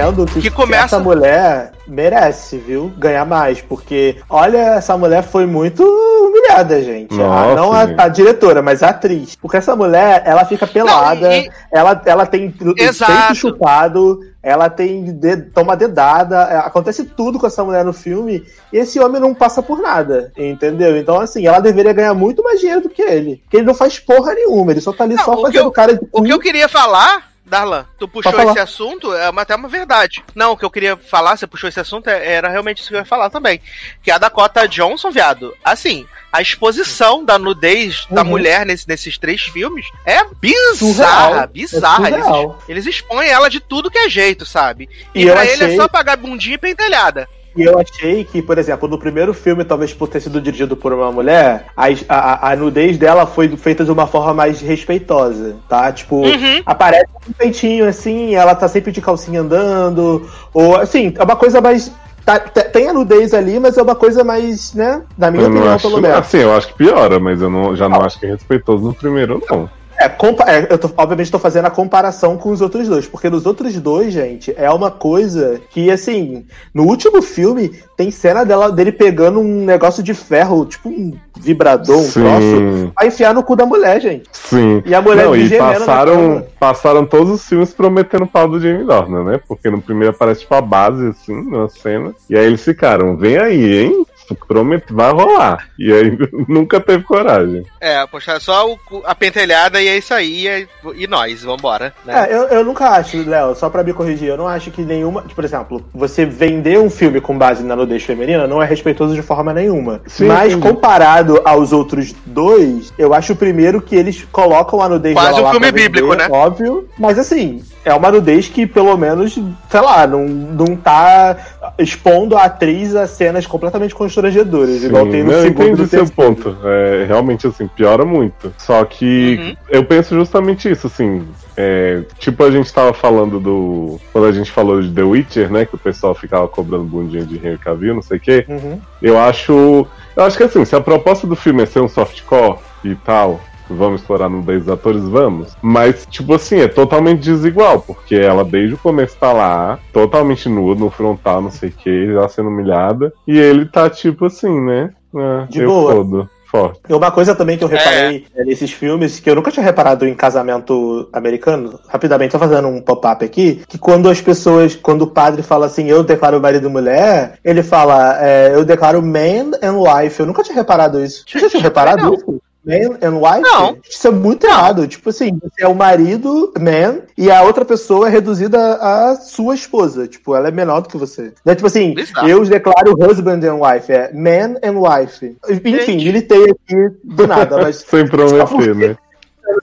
Adendo 0.00 0.24
que, 0.26 0.40
Que 0.40 0.50
começa- 0.50 0.84
essa 0.84 0.98
mulher 0.98 1.72
merece, 1.86 2.56
viu? 2.58 2.90
Ganhar 2.96 3.24
mais. 3.24 3.60
Porque, 3.60 4.16
olha, 4.28 4.58
essa 4.76 4.96
mulher 4.96 5.22
foi 5.22 5.46
muito 5.46 5.82
humilhada, 5.84 6.82
gente. 6.82 7.14
Nossa, 7.14 7.50
Ah, 7.52 7.54
não 7.54 7.72
a, 7.72 7.82
a 8.04 8.08
diretora, 8.08 8.62
mas 8.62 8.82
a 8.82 8.88
atriz. 8.90 9.36
Porque 9.36 9.56
essa 9.56 9.76
mulher, 9.76 10.22
ela 10.24 10.44
fica 10.44 10.66
pelada, 10.66 11.28
Não, 11.28 11.32
e- 11.34 11.50
ela, 11.72 12.00
ela 12.06 12.26
tem 12.26 12.50
peito 12.50 13.34
chupado, 13.34 14.20
ela 14.42 14.68
tem 14.70 15.04
de, 15.12 15.36
toma 15.36 15.76
dedada, 15.76 16.48
é, 16.50 16.56
acontece 16.58 17.04
tudo 17.04 17.38
com 17.38 17.46
essa 17.46 17.62
mulher 17.64 17.84
no 17.84 17.92
filme, 17.92 18.42
e 18.72 18.78
esse 18.78 18.98
homem 18.98 19.20
não 19.20 19.34
passa 19.34 19.62
por 19.62 19.80
nada, 19.80 20.32
entendeu? 20.36 20.96
Então, 20.96 21.20
assim, 21.20 21.46
ela 21.46 21.60
deveria 21.60 21.92
ganhar 21.92 22.14
muito 22.14 22.42
mais 22.42 22.58
dinheiro 22.60 22.80
do 22.82 22.88
que 22.88 23.02
ele. 23.02 23.40
Porque 23.44 23.58
ele 23.58 23.66
não 23.66 23.74
faz 23.74 23.98
porra 23.98 24.34
nenhuma, 24.34 24.72
ele 24.72 24.80
só 24.80 24.92
tá 24.92 25.04
ali 25.04 25.14
Não, 25.14 25.24
só 25.24 25.40
fazendo 25.40 25.64
eu- 25.64 25.70
cara 25.72 25.94
de 25.94 26.00
O 26.12 26.22
que 26.22 26.32
eu 26.32 26.38
queria 26.40 26.68
falar, 26.68 27.31
Darlan, 27.52 27.84
tu 27.98 28.08
puxou 28.08 28.32
esse 28.50 28.58
assunto, 28.58 29.12
é 29.14 29.30
até 29.36 29.54
uma 29.54 29.68
verdade. 29.68 30.24
Não, 30.34 30.52
o 30.52 30.56
que 30.56 30.64
eu 30.64 30.70
queria 30.70 30.96
falar, 30.96 31.36
você 31.36 31.46
puxou 31.46 31.68
esse 31.68 31.78
assunto, 31.78 32.08
é- 32.08 32.26
era 32.32 32.48
realmente 32.48 32.78
isso 32.80 32.88
que 32.88 32.94
eu 32.94 33.00
ia 33.00 33.04
falar 33.04 33.28
também. 33.28 33.60
Que 34.02 34.10
a 34.10 34.16
Dakota 34.16 34.66
Johnson, 34.66 35.10
viado, 35.10 35.54
assim, 35.62 36.06
a 36.32 36.40
exposição 36.40 37.22
da 37.22 37.38
nudez 37.38 38.06
da 38.10 38.22
Uhum. 38.22 38.28
mulher 38.28 38.64
nesse- 38.64 38.88
nesses 38.88 39.18
três 39.18 39.42
filmes 39.42 39.84
é 40.06 40.24
bizarra, 40.40 41.28
Surreal. 41.28 41.48
bizarra. 41.48 42.08
É 42.08 42.12
eles, 42.12 42.26
eles 42.68 42.86
expõem 42.86 43.28
ela 43.28 43.50
de 43.50 43.60
tudo 43.60 43.90
que 43.90 43.98
é 43.98 44.08
jeito, 44.08 44.46
sabe? 44.46 44.88
E, 45.14 45.22
E 45.24 45.30
pra 45.30 45.44
ele 45.44 45.62
é 45.62 45.66
achei- 45.66 45.76
só 45.76 45.86
pagar 45.88 46.16
bundinha 46.16 46.54
e 46.54 46.58
pentelhada. 46.58 47.28
E 47.54 47.62
eu 47.62 47.78
achei 47.78 48.24
que, 48.24 48.40
por 48.40 48.56
exemplo, 48.56 48.88
no 48.88 48.98
primeiro 48.98 49.34
filme, 49.34 49.64
talvez 49.64 49.92
por 49.92 50.08
ter 50.08 50.20
sido 50.20 50.40
dirigido 50.40 50.76
por 50.76 50.92
uma 50.92 51.12
mulher, 51.12 51.66
a, 51.76 51.86
a, 52.08 52.52
a 52.52 52.56
nudez 52.56 52.96
dela 52.96 53.26
foi 53.26 53.48
feita 53.56 53.84
de 53.84 53.90
uma 53.92 54.06
forma 54.06 54.32
mais 54.32 54.60
respeitosa, 54.60 55.56
tá? 55.68 55.92
Tipo, 55.92 56.16
Uhum. 56.16 56.62
aparece 56.64 57.06
um 57.28 57.32
peitinho 57.32 57.86
assim, 57.86 58.34
ela 58.34 58.54
tá 58.54 58.66
sempre 58.68 58.90
de 58.92 59.00
calcinha 59.02 59.40
andando, 59.42 60.28
ou 60.54 60.76
assim, 60.76 61.12
é 61.16 61.22
uma 61.22 61.36
coisa 61.36 61.60
mais. 61.60 61.92
tá- 62.24 62.38
te- 62.38 62.64
tem 62.70 62.88
a 62.88 62.92
nudez 62.92 63.34
ali, 63.34 63.58
mas 63.60 63.76
é 63.76 63.82
uma 63.82 63.94
coisa 63.96 64.22
mais, 64.24 64.72
né? 64.74 65.02
Na 65.18 65.30
minha 65.30 65.42
Eu 65.44 65.48
opinião, 65.50 65.74
acho, 65.74 65.88
pelo 65.88 66.00
menos. 66.00 66.16
assim, 66.18 66.38
eu 66.38 66.54
acho 66.54 66.68
que 66.68 66.74
piora, 66.74 67.18
mas 67.20 67.42
eu 67.42 67.50
não, 67.50 67.76
já 67.76 67.88
não 67.88 68.00
acho 68.02 68.18
que 68.18 68.26
é 68.26 68.30
respeitoso 68.30 68.84
no 68.84 68.94
primeiro, 68.94 69.42
não. 69.50 69.68
É, 70.02 70.06
é, 70.06 70.66
eu 70.68 70.78
tô, 70.78 70.90
obviamente 70.96 71.30
tô 71.30 71.38
fazendo 71.38 71.66
a 71.66 71.70
comparação 71.70 72.36
com 72.36 72.50
os 72.50 72.60
outros 72.60 72.88
dois, 72.88 73.06
porque 73.06 73.30
nos 73.30 73.46
outros 73.46 73.74
dois, 73.78 74.12
gente, 74.12 74.52
é 74.56 74.68
uma 74.70 74.90
coisa 74.90 75.60
que, 75.70 75.90
assim, 75.90 76.44
no 76.74 76.84
último 76.84 77.22
filme 77.22 77.72
tem 77.96 78.10
cena 78.10 78.44
dela, 78.44 78.72
dele 78.72 78.90
pegando 78.90 79.38
um 79.38 79.64
negócio 79.64 80.02
de 80.02 80.12
ferro, 80.12 80.66
tipo 80.66 80.88
um 80.88 81.12
vibrador, 81.38 81.98
um 81.98 82.10
troço, 82.10 82.92
pra 82.96 83.06
enfiar 83.06 83.32
no 83.32 83.44
cu 83.44 83.54
da 83.54 83.64
mulher, 83.64 84.00
gente. 84.00 84.28
sim. 84.32 84.82
E 84.84 84.94
a 84.94 85.00
mulher 85.00 85.26
Não, 85.26 85.36
e 85.36 85.48
na 85.48 85.58
passaram, 85.58 86.46
passaram 86.58 87.06
todos 87.06 87.32
os 87.32 87.48
filmes 87.48 87.72
prometendo 87.72 88.24
o 88.24 88.26
pau 88.26 88.48
do 88.48 88.58
Jamie 88.58 88.84
Dornan, 88.84 89.24
né? 89.24 89.40
Porque 89.46 89.70
no 89.70 89.80
primeiro 89.80 90.14
aparece 90.14 90.40
tipo 90.40 90.54
a 90.54 90.60
base, 90.60 91.08
assim, 91.08 91.34
numa 91.34 91.68
cena. 91.68 92.12
E 92.28 92.36
aí 92.36 92.46
eles 92.46 92.64
ficaram, 92.64 93.16
vem 93.16 93.36
aí, 93.36 93.84
hein? 93.84 94.06
Promete, 94.34 94.92
vai 94.92 95.10
rolar. 95.12 95.68
E 95.78 95.92
aí 95.92 96.18
nunca 96.48 96.80
teve 96.80 97.04
coragem. 97.04 97.64
É, 97.80 98.06
poxa, 98.06 98.38
só 98.40 98.70
o- 98.72 99.02
a 99.04 99.14
pentelhada 99.14 99.80
e 99.80 99.88
é 99.88 99.96
isso 99.98 100.12
aí, 100.14 100.46
e, 100.46 100.68
e 100.96 101.06
nós, 101.06 101.42
vambora. 101.42 101.92
Né? 102.04 102.28
É, 102.28 102.34
eu, 102.34 102.42
eu 102.48 102.64
nunca 102.64 102.88
acho, 102.90 103.28
Léo, 103.28 103.54
só 103.54 103.68
pra 103.70 103.82
me 103.82 103.92
corrigir, 103.92 104.28
eu 104.28 104.36
não 104.36 104.48
acho 104.48 104.70
que 104.70 104.82
nenhuma. 104.82 105.22
Por 105.22 105.44
exemplo, 105.44 105.84
você 105.94 106.24
vender 106.24 106.78
um 106.78 106.90
filme 106.90 107.20
com 107.20 107.36
base 107.36 107.62
na 107.62 107.76
nudez 107.76 108.02
feminina 108.02 108.46
não 108.46 108.62
é 108.62 108.66
respeitoso 108.66 109.14
de 109.14 109.22
forma 109.22 109.52
nenhuma. 109.52 110.00
Sim, 110.06 110.26
Mas 110.26 110.52
entendi. 110.52 110.68
comparado 110.68 111.40
aos 111.44 111.72
outros 111.72 112.14
dois, 112.26 112.92
eu 112.98 113.12
acho 113.14 113.34
primeiro 113.36 113.80
que 113.80 113.94
eles 113.96 114.26
colocam 114.30 114.80
a 114.82 114.88
nudez 114.88 115.14
Quase 115.14 115.40
um 115.40 115.50
filme 115.50 115.66
vender, 115.66 115.88
bíblico, 115.88 116.14
né? 116.14 116.28
Óbvio. 116.30 116.88
Mas 116.98 117.18
assim, 117.18 117.62
é 117.84 117.92
uma 117.94 118.10
nudez 118.10 118.48
que 118.48 118.66
pelo 118.66 118.96
menos, 118.96 119.38
sei 119.70 119.80
lá, 119.80 120.06
não, 120.06 120.24
não 120.26 120.76
tá 120.76 121.36
expondo 121.78 122.36
a 122.36 122.44
atriz 122.44 122.94
a 122.94 123.06
cenas 123.06 123.46
completamente 123.46 123.94
constrangedoras, 124.22 124.84
igual 124.84 125.06
tem 125.08 125.22
no 125.24 125.32
não, 125.32 125.42
segundo 125.42 125.68
entendi 125.82 125.88
seu 125.88 126.06
ponto. 126.08 126.56
É, 126.64 127.04
realmente, 127.06 127.46
assim, 127.46 127.66
piora 127.66 128.04
muito. 128.04 128.52
Só 128.58 128.84
que 128.84 129.38
Uhum. 129.40 129.56
eu 129.68 129.84
penso 129.84 130.14
justamente 130.14 130.70
isso, 130.70 130.86
assim. 130.86 131.26
é, 131.56 132.02
tipo, 132.18 132.42
a 132.44 132.50
gente 132.50 132.72
tava 132.72 132.92
falando 132.94 133.38
do. 133.38 134.00
Quando 134.12 134.26
a 134.26 134.32
gente 134.32 134.50
falou 134.50 134.80
de 134.80 134.90
The 134.90 135.02
Witcher, 135.02 135.50
né? 135.52 135.66
Que 135.66 135.74
o 135.74 135.78
pessoal 135.78 136.14
ficava 136.14 136.48
cobrando 136.48 136.84
bundinha 136.84 137.24
de 137.24 137.36
Henry 137.36 137.58
Cavill, 137.58 137.94
não 137.94 138.02
sei 138.02 138.16
o 138.16 138.20
quê. 138.20 138.44
Uhum. 138.48 138.80
Eu 139.02 139.18
acho. 139.18 139.86
Eu 140.16 140.24
acho 140.24 140.36
que 140.36 140.44
assim, 140.44 140.64
se 140.64 140.74
a 140.76 140.80
proposta 140.80 141.26
do 141.26 141.36
filme 141.36 141.62
é 141.62 141.66
ser 141.66 141.80
um 141.80 141.88
softcore 141.88 142.58
e 142.84 142.94
tal. 142.94 143.40
Vamos 143.76 144.00
explorar 144.00 144.28
nudez 144.28 144.64
dos 144.64 144.72
atores? 144.72 145.02
Vamos. 145.02 145.56
Mas, 145.60 146.06
tipo 146.10 146.34
assim, 146.34 146.60
é 146.60 146.68
totalmente 146.68 147.20
desigual, 147.20 147.80
porque 147.80 148.14
ela 148.14 148.44
desde 148.44 148.74
o 148.74 148.78
começo 148.78 149.16
tá 149.18 149.32
lá, 149.32 149.78
totalmente 149.92 150.48
nua, 150.48 150.74
no 150.74 150.90
frontal, 150.90 151.40
não 151.40 151.50
sei 151.50 151.68
o 151.68 151.72
que, 151.72 152.12
já 152.12 152.28
sendo 152.28 152.48
humilhada. 152.48 153.12
E 153.26 153.38
ele 153.38 153.66
tá, 153.66 153.88
tipo 153.88 154.26
assim, 154.26 154.60
né? 154.60 154.90
É, 155.14 155.46
De 155.48 155.60
eu 155.60 155.68
boa. 155.68 155.92
fodo. 155.92 156.30
Forte. 156.52 156.80
E 156.86 156.92
uma 156.92 157.10
coisa 157.10 157.34
também 157.34 157.56
que 157.56 157.64
eu 157.64 157.68
reparei 157.68 158.26
é, 158.36 158.44
nesses 158.44 158.70
filmes, 158.70 159.18
que 159.18 159.30
eu 159.30 159.34
nunca 159.34 159.50
tinha 159.50 159.64
reparado 159.64 160.06
em 160.06 160.14
casamento 160.14 161.08
americano, 161.10 161.80
rapidamente, 161.88 162.32
tô 162.32 162.38
fazendo 162.38 162.68
um 162.68 162.82
pop-up 162.82 163.24
aqui, 163.24 163.62
que 163.66 163.78
quando 163.78 164.06
as 164.10 164.20
pessoas, 164.20 164.76
quando 164.76 165.02
o 165.02 165.06
padre 165.06 165.42
fala 165.42 165.64
assim, 165.64 165.86
eu 165.86 166.04
declaro 166.04 166.42
marido 166.42 166.68
e 166.68 166.70
mulher, 166.70 167.38
ele 167.42 167.62
fala, 167.62 168.18
é, 168.22 168.54
eu 168.54 168.66
declaro 168.66 169.00
man 169.00 169.52
and 169.62 169.78
wife. 169.78 170.20
Eu 170.20 170.26
nunca 170.26 170.42
tinha 170.42 170.54
reparado 170.54 171.02
isso. 171.02 171.24
Você 171.26 171.38
já 171.38 171.48
tinha 171.48 171.62
reparado 171.62 172.02
não. 172.02 172.12
isso? 172.12 172.42
Man 172.64 172.98
and 173.02 173.18
wife? 173.18 173.40
Não. 173.40 173.76
Isso 173.88 174.06
é 174.06 174.10
muito 174.10 174.46
errado. 174.46 174.86
Tipo 174.86 175.10
assim, 175.10 175.38
você 175.42 175.64
é 175.64 175.68
o 175.68 175.74
marido, 175.74 176.52
man, 176.60 177.00
e 177.18 177.30
a 177.30 177.42
outra 177.42 177.64
pessoa 177.64 178.06
é 178.06 178.10
reduzida 178.10 178.74
a 178.74 179.16
sua 179.16 179.54
esposa. 179.54 180.06
Tipo, 180.06 180.34
ela 180.36 180.48
é 180.48 180.50
menor 180.50 180.80
do 180.80 180.88
que 180.88 180.96
você. 180.96 181.32
Não 181.44 181.52
é 181.52 181.56
tipo 181.56 181.66
assim, 181.66 181.94
Bizarro. 181.94 182.28
eu 182.28 182.44
declaro 182.44 182.94
husband 183.00 183.40
and 183.44 183.56
wife. 183.56 183.92
É 183.92 184.12
man 184.12 184.56
and 184.62 184.78
wife. 184.78 185.36
Enfim, 185.48 185.78
Gente. 185.78 186.04
militei 186.04 186.44
aqui 186.44 186.96
do 187.02 187.26
nada, 187.26 187.58
mas 187.58 187.78
Sem 187.88 188.06
prometer, 188.06 188.74
né? 188.74 188.96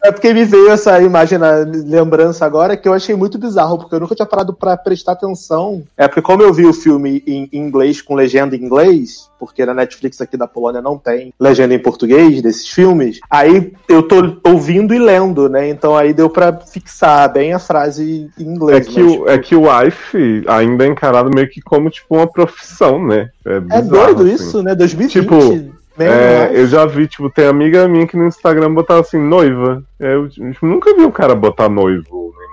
É 0.04 0.12
porque 0.12 0.34
me 0.34 0.46
veio 0.46 0.70
essa 0.70 1.02
imagem 1.02 1.38
na 1.38 1.52
lembrança 1.86 2.46
agora 2.46 2.76
que 2.78 2.88
eu 2.88 2.94
achei 2.94 3.16
muito 3.16 3.38
bizarro, 3.38 3.78
porque 3.78 3.96
eu 3.96 4.00
nunca 4.00 4.16
tinha 4.16 4.26
parado 4.26 4.54
pra 4.54 4.78
prestar 4.78 5.14
atenção. 5.14 5.84
É 5.98 6.08
porque 6.08 6.22
como 6.22 6.42
eu 6.44 6.54
vi 6.54 6.66
o 6.66 6.74
filme 6.74 7.24
em 7.26 7.50
inglês 7.54 8.02
com 8.02 8.16
legenda 8.16 8.56
em 8.56 8.64
inglês, 8.64 9.30
porque 9.40 9.66
na 9.66 9.74
Netflix 9.74 10.20
aqui 10.22 10.36
da 10.36 10.48
Polônia 10.48 10.82
não 10.82 10.98
tem 10.98 11.34
legenda 11.40 11.74
em 11.74 11.80
português 11.80 12.42
desses 12.42 12.68
filmes, 12.68 13.20
aí 13.30 13.72
eu 13.88 14.04
tô 14.04 14.38
ouvindo 14.44 14.94
e 14.94 15.00
lendo, 15.00 15.48
né? 15.50 15.70
Então 15.70 15.96
aí 15.96 16.14
deu 16.14 16.30
pra 16.30 16.54
fixar 16.54 17.32
bem 17.32 17.54
a 17.54 17.60
frase 17.60 18.30
em 18.38 18.44
É 18.44 18.52
inglês. 18.52 18.88
que, 18.88 19.02
mas, 19.02 19.18
o, 19.18 19.30
é 19.30 19.38
que 19.38 19.56
o 19.56 19.64
wife 19.70 20.44
ainda 20.48 20.86
é 20.86 20.88
encarado 20.88 21.30
meio 21.34 21.50
que 21.50 21.62
como 21.62 21.90
tipo 21.90 22.16
uma 22.16 22.28
profissão, 22.28 23.06
né? 23.06 23.30
É, 23.46 23.56
é 23.56 23.60
bizarro, 23.60 23.90
doido 23.90 24.24
assim. 24.24 24.34
isso, 24.36 24.64
né? 24.64 24.76
2020. 24.76 25.12
Tipo, 25.12 25.79
É, 26.06 26.47
wife. 26.47 26.60
eu 26.60 26.68
já 26.68 26.86
vi, 26.86 27.08
tipo, 27.08 27.30
tem 27.30 27.45
amiga 27.47 27.88
minha 27.88 28.08
que 28.08 28.18
no 28.18 28.28
Instagram 28.28 28.74
botava 28.74 29.02
assim, 29.02 29.20
noiva. 29.20 29.84
É, 30.00 30.14
Eu 30.14 30.30
tipo, 30.30 30.66
nunca 30.66 30.93
vi 30.95 31.02
um 31.02 31.12
cara 31.12 31.36
botar 31.36 31.70
noivo. 31.70 32.04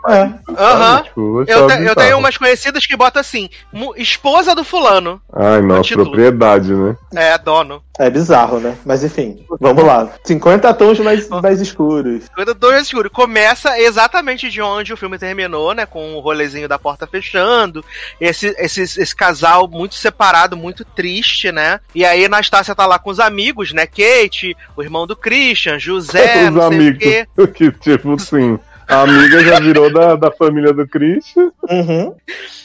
É. 0.08 0.30
Aham. 0.56 1.02
Tipo, 1.02 1.44
Eu, 1.46 1.66
te- 1.66 1.82
eu 1.82 1.94
tenho 1.94 2.18
umas 2.18 2.36
conhecidas 2.36 2.86
que 2.86 2.96
botam 2.96 3.20
assim, 3.20 3.48
mu- 3.72 3.94
esposa 3.96 4.54
do 4.54 4.62
fulano. 4.64 5.20
Ai, 5.32 5.60
nossa, 5.62 5.82
título. 5.82 6.06
propriedade, 6.06 6.72
né? 6.74 6.96
É, 7.14 7.38
dono. 7.38 7.82
É 7.98 8.10
bizarro, 8.10 8.60
né? 8.60 8.76
Mas 8.84 9.02
enfim, 9.02 9.44
vamos 9.58 9.82
lá. 9.82 10.10
50 10.22 10.72
tons 10.74 10.98
mais, 11.00 11.28
mais 11.28 11.60
escuros. 11.62 12.28
Coisa 12.34 12.52
dois 12.52 12.82
escuro. 12.86 13.10
Começa 13.10 13.78
exatamente 13.80 14.50
de 14.50 14.60
onde 14.60 14.92
o 14.92 14.96
filme 14.98 15.18
terminou, 15.18 15.72
né? 15.74 15.86
Com 15.86 16.14
o 16.14 16.20
rolezinho 16.20 16.68
da 16.68 16.78
porta 16.78 17.06
fechando. 17.06 17.82
Esse, 18.20 18.54
esse, 18.58 18.82
esse 18.82 19.16
casal 19.16 19.66
muito 19.66 19.94
separado, 19.94 20.56
muito 20.58 20.84
triste, 20.84 21.50
né? 21.50 21.80
E 21.94 22.04
aí 22.04 22.26
Anastácia 22.26 22.74
tá 22.74 22.84
lá 22.84 22.98
com 22.98 23.08
os 23.10 23.18
amigos, 23.18 23.72
né? 23.72 23.86
Kate, 23.86 24.54
o 24.76 24.82
irmão 24.82 25.06
do 25.06 25.16
Christian, 25.16 25.78
José, 25.78 26.48
Os 26.48 26.54
não 26.54 26.68
sei 26.68 26.78
o 26.78 26.80
amigos. 26.82 26.98
quê. 26.98 27.26
Que, 27.56 27.70
tipo, 27.72 28.18
sim. 28.20 28.58
A 28.88 29.00
amiga 29.02 29.44
já 29.44 29.58
virou 29.58 29.92
da, 29.92 30.14
da 30.14 30.30
família 30.30 30.72
do 30.72 30.86
Christian. 30.86 31.50
Uhum. 31.68 32.14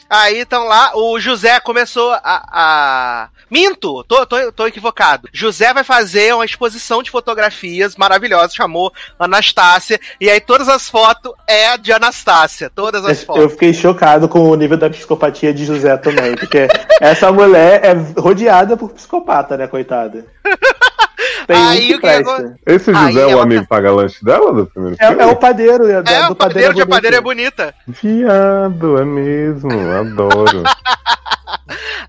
Aí 0.10 0.40
estão 0.40 0.66
lá, 0.66 0.92
o 0.94 1.20
José 1.20 1.60
começou 1.62 2.12
a. 2.12 2.20
a... 2.52 3.30
Minto! 3.50 4.04
Tô, 4.04 4.26
tô, 4.26 4.52
tô 4.52 4.68
equivocado. 4.68 5.30
José 5.32 5.74
vai 5.74 5.84
fazer 5.84 6.34
uma 6.36 6.44
exposição 6.44 7.02
de 7.02 7.10
fotografias 7.10 7.96
maravilhosas, 7.96 8.54
chamou 8.54 8.92
Anastácia, 9.18 10.00
e 10.20 10.30
aí 10.30 10.40
todas 10.40 10.68
as 10.68 10.90
fotos 10.90 11.34
é 11.48 11.78
de 11.78 11.94
Anastácia. 11.94 12.70
Todas 12.74 13.06
as 13.06 13.20
Eu 13.20 13.26
fotos. 13.26 13.52
fiquei 13.54 13.74
chocado 13.74 14.28
com 14.28 14.50
o 14.50 14.56
nível 14.56 14.78
da 14.78 14.90
psicopatia 14.90 15.54
de 15.54 15.66
José 15.66 15.96
também, 15.98 16.36
porque 16.36 16.68
essa 17.00 17.32
mulher 17.32 17.82
é 17.84 17.94
rodeada 18.20 18.76
por 18.76 18.92
psicopata, 18.92 19.56
né, 19.56 19.68
coitada? 19.68 20.26
Tem 21.48 21.56
Aí 21.58 21.92
o 21.92 21.96
que 21.96 22.02
presta. 22.02 22.20
agora- 22.32 22.56
Esse 22.66 22.90
Aí 22.92 22.96
José 23.14 23.22
é 23.22 23.26
o 23.26 23.30
ela 23.32 23.44
amigo 23.44 23.66
paga-lanche 23.68 24.24
dela 24.24 24.54
do 24.54 24.66
primeiro 24.66 24.98
filme? 24.98 25.22
É, 25.22 25.24
é 25.24 25.26
o 25.28 25.36
padeiro, 25.36 25.88
é, 25.88 25.94
É, 25.94 26.28
do 26.28 26.32
o 26.34 26.36
padeiro 26.36 26.88
padeira 26.88 27.18
é 27.18 27.22
bonita. 27.22 27.74
Viado, 27.88 28.98
é 29.00 29.06
mesmo. 29.06 29.70
Adoro. 30.00 30.64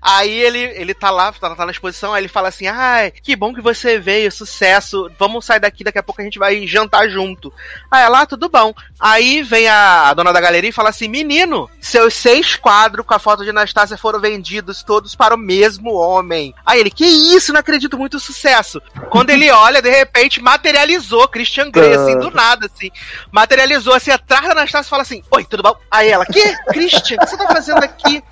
Aí 0.01 0.31
ele, 0.31 0.59
ele 0.59 0.93
tá 0.93 1.09
lá, 1.09 1.31
tá, 1.31 1.55
tá 1.55 1.65
na 1.65 1.71
exposição, 1.71 2.13
aí 2.13 2.21
ele 2.21 2.27
fala 2.27 2.49
assim: 2.49 2.67
ai, 2.67 3.11
que 3.11 3.35
bom 3.35 3.53
que 3.53 3.61
você 3.61 3.99
veio, 3.99 4.31
sucesso, 4.31 5.09
vamos 5.17 5.45
sair 5.45 5.59
daqui, 5.59 5.83
daqui 5.83 5.99
a 5.99 6.03
pouco 6.03 6.21
a 6.21 6.23
gente 6.23 6.39
vai 6.39 6.65
jantar 6.67 7.09
junto. 7.09 7.53
Aí 7.89 8.03
ela, 8.03 8.21
ah, 8.21 8.25
tudo 8.25 8.49
bom. 8.49 8.73
Aí 8.99 9.41
vem 9.43 9.67
a, 9.67 10.09
a 10.09 10.13
dona 10.13 10.33
da 10.33 10.41
galeria 10.41 10.69
e 10.69 10.73
fala 10.73 10.89
assim: 10.89 11.07
menino, 11.07 11.69
seus 11.79 12.13
seis 12.13 12.55
quadros 12.55 13.05
com 13.05 13.13
a 13.13 13.19
foto 13.19 13.43
de 13.43 13.49
Anastácia 13.49 13.97
foram 13.97 14.19
vendidos 14.19 14.83
todos 14.83 15.15
para 15.15 15.35
o 15.35 15.37
mesmo 15.37 15.93
homem. 15.93 16.53
Aí 16.65 16.79
ele, 16.79 16.89
que 16.91 17.05
isso, 17.05 17.53
não 17.53 17.59
acredito 17.59 17.97
muito 17.97 18.19
sucesso. 18.19 18.81
Quando 19.09 19.29
ele 19.29 19.49
olha, 19.51 19.81
de 19.81 19.89
repente, 19.89 20.41
materializou 20.41 21.27
Christian 21.27 21.69
Grey, 21.69 21.93
assim, 21.93 22.17
do 22.17 22.31
nada, 22.31 22.69
assim. 22.73 22.89
Materializou, 23.31 23.93
assim, 23.93 24.11
atrás 24.11 24.45
da 24.45 24.51
Anastácia 24.51 24.87
e 24.87 24.89
fala 24.89 25.03
assim: 25.03 25.23
oi, 25.31 25.45
tudo 25.45 25.63
bom? 25.63 25.75
Aí 25.89 26.09
ela, 26.09 26.25
que? 26.25 26.55
Christian, 26.65 27.17
o 27.17 27.19
que 27.19 27.29
você 27.29 27.37
tá 27.37 27.47
fazendo 27.47 27.83
aqui? 27.83 28.23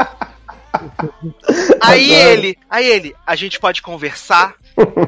Aí 1.81 2.11
ele, 2.11 2.57
aí 2.69 2.85
ele, 2.85 3.15
a 3.25 3.35
gente 3.35 3.59
pode 3.59 3.81
conversar? 3.81 4.55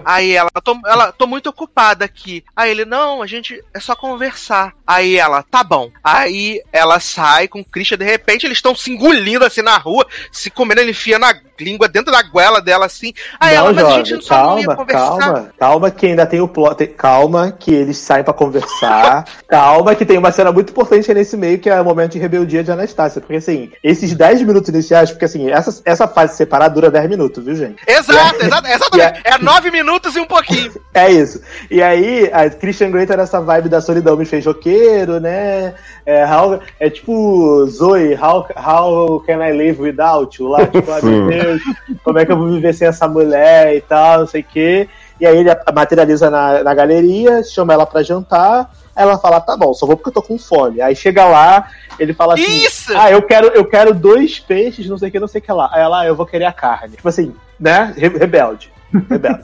Aí 0.05 0.32
ela, 0.32 0.49
tô, 0.63 0.78
ela, 0.86 1.11
tô 1.11 1.28
muito 1.28 1.49
ocupada 1.49 2.05
aqui. 2.05 2.43
Aí 2.55 2.71
ele, 2.71 2.86
não, 2.86 3.21
a 3.21 3.28
gente 3.28 3.63
é 3.74 3.80
só 3.80 3.95
conversar. 3.95 4.74
Aí 4.86 5.17
ela, 5.17 5.43
tá 5.43 5.63
bom. 5.63 5.89
Aí 6.03 6.61
ela 6.71 6.99
sai 6.99 7.47
com 7.47 7.59
o 7.59 7.65
Christian, 7.65 7.97
de 7.97 8.05
repente 8.05 8.45
eles 8.45 8.57
estão 8.57 8.76
se 8.76 8.91
engolindo 8.91 9.45
assim 9.45 9.61
na 9.61 9.78
rua, 9.78 10.05
se 10.32 10.49
comendo, 10.49 10.82
ele 10.82 10.91
enfia 10.91 11.19
na 11.19 11.34
língua 11.59 11.88
dentro 11.88 12.11
da 12.11 12.21
goela 12.21 12.61
dela 12.61 12.86
assim. 12.86 13.13
Aí 13.39 13.55
ela, 13.55 13.71
mas 13.71 13.86
a 13.86 13.91
gente 13.91 14.13
não 14.15 14.21
só 14.21 14.43
não 14.43 14.59
ia 14.59 14.65
calma, 14.65 14.76
conversar. 14.76 15.17
calma, 15.17 15.53
calma 15.57 15.91
que 15.91 16.05
ainda 16.07 16.26
tem 16.26 16.41
o 16.41 16.47
plot, 16.47 16.88
calma 16.88 17.51
que 17.51 17.74
eles 17.74 17.97
saem 17.97 18.24
pra 18.24 18.34
conversar, 18.34 19.26
calma 19.47 19.95
que 19.95 20.05
tem 20.05 20.17
uma 20.17 20.32
cena 20.32 20.51
muito 20.51 20.71
importante 20.71 21.09
aí 21.09 21.15
nesse 21.15 21.38
meio 21.38 21.59
que 21.59 21.69
é 21.69 21.80
o 21.80 21.86
momento 21.86 22.13
de 22.13 22.19
rebeldia 22.19 22.63
de 22.63 22.71
Anastácia, 22.71 23.21
porque 23.21 23.36
assim, 23.36 23.71
esses 23.84 24.13
10 24.15 24.41
minutos 24.43 24.69
iniciais, 24.69 25.11
porque 25.11 25.26
assim, 25.26 25.49
essa, 25.49 25.82
essa 25.86 26.07
fase 26.07 26.36
separada 26.36 26.74
dura 26.74 26.91
10 26.91 27.09
minutos, 27.09 27.43
viu 27.43 27.55
gente? 27.55 27.82
Exato, 27.88 28.43
exato, 28.43 28.67
exatamente. 28.67 29.21
É 29.24 29.38
nove 29.64 29.72
minutos 29.72 30.16
e 30.16 30.20
um 30.20 30.26
pouquinho. 30.26 30.72
É 30.95 31.09
isso. 31.11 31.41
E 31.72 31.82
aí, 31.82 32.30
a 32.32 32.47
Christian 32.51 32.91
Grey 32.91 33.07
tá 33.07 33.18
nessa 33.18 33.41
vibe 33.41 33.68
da 33.68 33.82
solidão, 33.82 34.16
me 34.16 34.26
fez 34.26 34.45
roqueiro, 34.45 35.20
né? 35.20 35.74
É, 36.05 36.24
how- 36.24 36.59
é 36.80 36.88
tipo, 36.88 37.66
Zoe, 37.66 38.14
how, 38.16 38.45
how 38.55 39.20
can 39.22 39.43
I 39.43 39.51
live 39.53 39.82
without 39.82 40.39
you? 40.39 40.47
Lá, 40.49 40.68
tipo, 40.68 40.91
ai 40.91 41.01
meu. 41.01 41.28
Deus, 41.28 41.61
como 42.03 42.20
é 42.20 42.26
que 42.28 42.32
eu 42.32 42.38
vou 42.38 42.47
viver 42.51 42.74
sem 42.76 42.88
essa 42.88 43.07
mulher 43.07 43.76
e 43.76 43.82
tal, 43.82 44.20
não 44.20 44.28
sei 44.28 44.41
o 44.41 44.43
quê. 44.43 44.88
E 45.20 45.26
aí 45.26 45.36
ele 45.38 45.49
materializa 45.74 46.30
na, 46.30 46.61
na 46.64 46.74
galeria, 46.76 47.41
chama 47.43 47.74
ela 47.74 47.88
pra 47.88 48.03
jantar. 48.03 48.70
Aí 48.95 49.01
ela 49.03 49.18
fala, 49.18 49.41
tá 49.41 49.57
bom, 49.57 49.74
só 49.74 49.88
vou 49.88 49.95
porque 49.97 50.09
eu 50.09 50.14
tô 50.14 50.22
com 50.22 50.38
fome. 50.38 50.80
Aí 50.80 50.95
chega 50.95 51.26
lá, 51.26 51.70
ele 51.97 52.14
fala 52.14 52.36
assim: 52.36 52.43
Isso! 52.66 52.93
Ah, 52.95 53.09
eu 53.09 53.24
quero, 53.24 53.47
eu 53.47 53.66
quero 53.66 53.95
dois 53.95 54.39
peixes, 54.39 54.88
não 54.88 54.97
sei 54.99 55.09
o 55.09 55.11
que, 55.11 55.20
não 55.20 55.28
sei 55.28 55.41
o 55.41 55.43
que 55.43 55.51
lá. 55.51 55.72
Aí 55.74 55.82
ela, 55.82 56.01
ah, 56.01 56.05
eu 56.05 56.16
vou 56.16 56.26
querer 56.28 56.45
a 56.45 56.53
carne. 56.53 56.97
Tipo 56.97 57.09
assim, 57.09 57.34
né? 57.59 57.91
Re- 57.97 58.09
Rebelde. 58.09 58.72
Rebelde. 59.09 59.43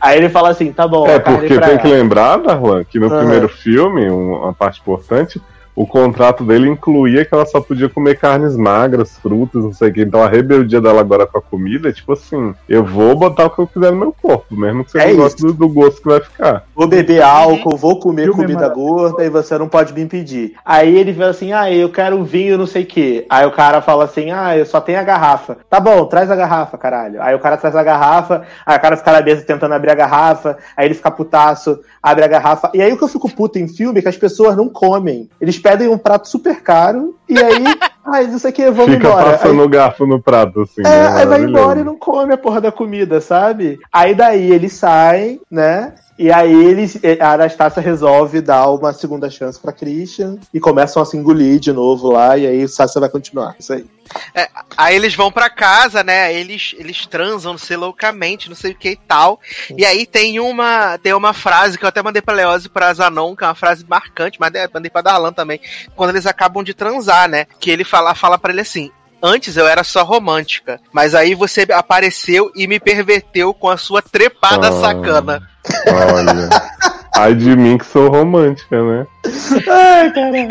Aí 0.00 0.18
ele 0.18 0.28
fala 0.28 0.50
assim, 0.50 0.72
tá 0.72 0.86
bom, 0.86 1.06
É 1.06 1.18
porque 1.18 1.58
tem 1.58 1.78
que 1.78 1.86
lembrar, 1.88 2.38
Darlan, 2.38 2.84
que 2.84 2.98
no 2.98 3.06
Aham. 3.06 3.18
primeiro 3.18 3.48
filme, 3.48 4.10
um- 4.10 4.34
uma 4.42 4.52
parte 4.52 4.80
importante, 4.80 5.40
o 5.74 5.86
contrato 5.86 6.44
dele 6.44 6.68
incluía 6.68 7.24
que 7.24 7.34
ela 7.34 7.46
só 7.46 7.60
podia 7.60 7.88
comer 7.88 8.18
carnes 8.18 8.56
magras, 8.56 9.16
frutas, 9.18 9.64
não 9.64 9.72
sei 9.72 9.88
o 9.88 9.92
que. 9.92 10.02
Então 10.02 10.22
a 10.22 10.28
rebeldia 10.28 10.80
dela 10.80 11.00
agora 11.00 11.26
com 11.26 11.38
a 11.38 11.42
comida 11.42 11.88
é 11.88 11.92
tipo 11.92 12.12
assim: 12.12 12.54
eu 12.68 12.84
vou 12.84 13.16
botar 13.16 13.46
o 13.46 13.50
que 13.50 13.60
eu 13.60 13.66
quiser 13.66 13.90
no 13.90 13.98
meu 13.98 14.12
corpo, 14.12 14.54
mesmo 14.54 14.84
que 14.84 14.92
você 14.92 14.98
É 14.98 15.08
não 15.08 15.16
goste 15.16 15.42
do, 15.42 15.52
do 15.52 15.68
gosto 15.68 16.02
que 16.02 16.08
vai 16.08 16.20
ficar. 16.20 16.64
Vou 16.74 16.86
beber 16.86 17.22
álcool, 17.22 17.76
vou 17.76 17.98
comer 17.98 18.30
comida 18.30 18.68
gorda 18.68 19.24
e 19.24 19.30
você 19.30 19.56
não 19.56 19.68
pode 19.68 19.92
me 19.92 20.02
impedir. 20.02 20.54
Aí 20.64 20.96
ele 20.96 21.14
fala 21.14 21.30
assim: 21.30 21.52
ah, 21.52 21.72
eu 21.72 21.88
quero 21.88 22.22
vinho, 22.22 22.58
não 22.58 22.66
sei 22.66 22.82
o 22.82 22.86
quê. 22.86 23.26
Aí 23.30 23.46
o 23.46 23.52
cara 23.52 23.80
fala 23.80 24.04
assim: 24.04 24.30
ah, 24.30 24.56
eu 24.56 24.66
só 24.66 24.80
tenho 24.80 24.98
a 24.98 25.02
garrafa. 25.02 25.58
Tá 25.70 25.80
bom, 25.80 26.04
traz 26.04 26.30
a 26.30 26.36
garrafa, 26.36 26.76
caralho. 26.76 27.22
Aí 27.22 27.34
o 27.34 27.40
cara 27.40 27.56
traz 27.56 27.74
a 27.74 27.82
garrafa, 27.82 28.42
aí 28.66 28.76
o 28.76 28.80
cara 28.80 28.96
fica 28.96 29.12
na 29.12 29.22
mesa 29.22 29.42
tentando 29.42 29.72
abrir 29.72 29.90
a 29.90 29.94
garrafa, 29.94 30.58
aí 30.76 30.86
ele 30.86 30.94
fica 30.94 31.10
putaço, 31.10 31.80
abre 32.02 32.24
a 32.24 32.28
garrafa. 32.28 32.70
E 32.74 32.82
aí 32.82 32.92
o 32.92 32.98
que 32.98 33.04
eu 33.04 33.08
fico 33.08 33.30
puto 33.30 33.58
em 33.58 33.68
filme 33.68 33.98
é 33.98 34.02
que 34.02 34.08
as 34.08 34.16
pessoas 34.16 34.56
não 34.56 34.68
comem. 34.68 35.30
Eles 35.40 35.61
pedem 35.62 35.88
um 35.88 35.98
prato 35.98 36.28
super 36.28 36.60
caro 36.62 37.16
e 37.28 37.38
aí, 37.38 37.64
ai, 38.04 38.26
não 38.26 38.38
sei 38.38 38.50
o 38.50 38.54
que, 38.54 38.70
vamos 38.70 38.94
Fica 38.94 39.08
embora. 39.08 39.26
Aí- 39.26 39.38
passando 39.38 39.62
o 39.62 39.68
garfo 39.68 40.06
no 40.06 40.20
prato, 40.20 40.62
assim. 40.62 40.80
é, 40.80 40.82
né? 40.84 41.08
aí 41.18 41.26
vai 41.26 41.42
embora 41.42 41.80
e 41.80 41.84
não 41.84 41.96
come 41.96 42.34
a 42.34 42.38
porra 42.38 42.60
da 42.60 42.72
comida, 42.72 43.20
sabe? 43.20 43.78
Aí 43.92 44.14
daí 44.14 44.50
eles 44.50 44.72
saem, 44.72 45.40
né? 45.50 45.94
E 46.22 46.30
aí 46.30 46.54
eles, 46.54 46.96
a 47.20 47.32
Anastácia 47.32 47.82
resolve 47.82 48.40
dar 48.40 48.68
uma 48.70 48.92
segunda 48.92 49.28
chance 49.28 49.58
pra 49.58 49.72
Christian 49.72 50.38
e 50.54 50.60
começam 50.60 51.02
a 51.02 51.04
se 51.04 51.16
engolir 51.16 51.58
de 51.58 51.72
novo 51.72 52.12
lá, 52.12 52.38
e 52.38 52.46
aí 52.46 52.62
o 52.62 52.68
Sasha 52.68 53.00
vai 53.00 53.08
continuar. 53.08 53.56
Isso 53.58 53.72
aí. 53.72 53.84
Aí 54.76 54.94
eles 54.94 55.16
vão 55.16 55.32
pra 55.32 55.50
casa, 55.50 56.04
né? 56.04 56.32
Eles, 56.32 56.76
eles 56.78 57.06
transam, 57.06 57.52
não 57.54 57.58
sei 57.58 57.76
loucamente, 57.76 58.48
não 58.48 58.54
sei 58.54 58.70
o 58.70 58.74
que 58.76 58.90
e 58.90 58.96
tal. 58.96 59.40
E 59.76 59.84
aí 59.84 60.06
tem 60.06 60.38
uma, 60.38 60.96
tem 60.98 61.12
uma 61.12 61.32
frase 61.32 61.76
que 61.76 61.84
eu 61.84 61.88
até 61.88 62.00
mandei 62.00 62.22
pra 62.22 62.34
Leose 62.34 62.66
e 62.66 62.70
pra 62.70 62.94
Zanon, 62.94 63.34
que 63.34 63.42
é 63.42 63.48
uma 63.48 63.56
frase 63.56 63.84
marcante, 63.88 64.38
mas 64.38 64.54
é, 64.54 64.68
mandei 64.72 64.90
pra 64.92 65.02
Darlan 65.02 65.32
também. 65.32 65.60
Quando 65.96 66.10
eles 66.10 66.24
acabam 66.26 66.62
de 66.62 66.72
transar, 66.72 67.28
né? 67.28 67.46
Que 67.58 67.68
ele 67.68 67.82
fala, 67.82 68.14
fala 68.14 68.38
pra 68.38 68.52
ele 68.52 68.60
assim. 68.60 68.92
Antes 69.20 69.56
eu 69.56 69.66
era 69.66 69.82
só 69.82 70.02
romântica, 70.04 70.80
mas 70.92 71.14
aí 71.14 71.34
você 71.34 71.66
apareceu 71.72 72.50
e 72.56 72.66
me 72.66 72.78
perverteu 72.78 73.52
com 73.54 73.68
a 73.68 73.76
sua 73.76 74.02
trepada 74.02 74.68
Ah. 74.68 74.80
sacana. 74.80 75.48
Olha. 75.88 76.48
Ai 77.14 77.34
de 77.34 77.54
mim 77.54 77.76
que 77.76 77.84
sou 77.84 78.08
romântica, 78.10 78.82
né? 78.82 79.06
Ai, 79.68 80.10
caralho. 80.12 80.48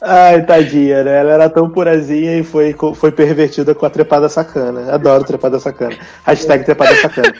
Ai, 0.00 0.42
tadinha, 0.46 1.02
né? 1.02 1.18
Ela 1.18 1.32
era 1.32 1.50
tão 1.50 1.68
purazinha 1.68 2.38
e 2.38 2.44
foi, 2.44 2.74
foi 2.94 3.10
pervertida 3.10 3.74
com 3.74 3.84
a 3.84 3.90
trepada 3.90 4.28
sacana. 4.28 4.92
Adoro 4.94 5.24
trepada 5.24 5.58
sacana. 5.58 5.96
Hashtag 6.24 6.64
trepada 6.64 6.94
sacana. 7.00 7.34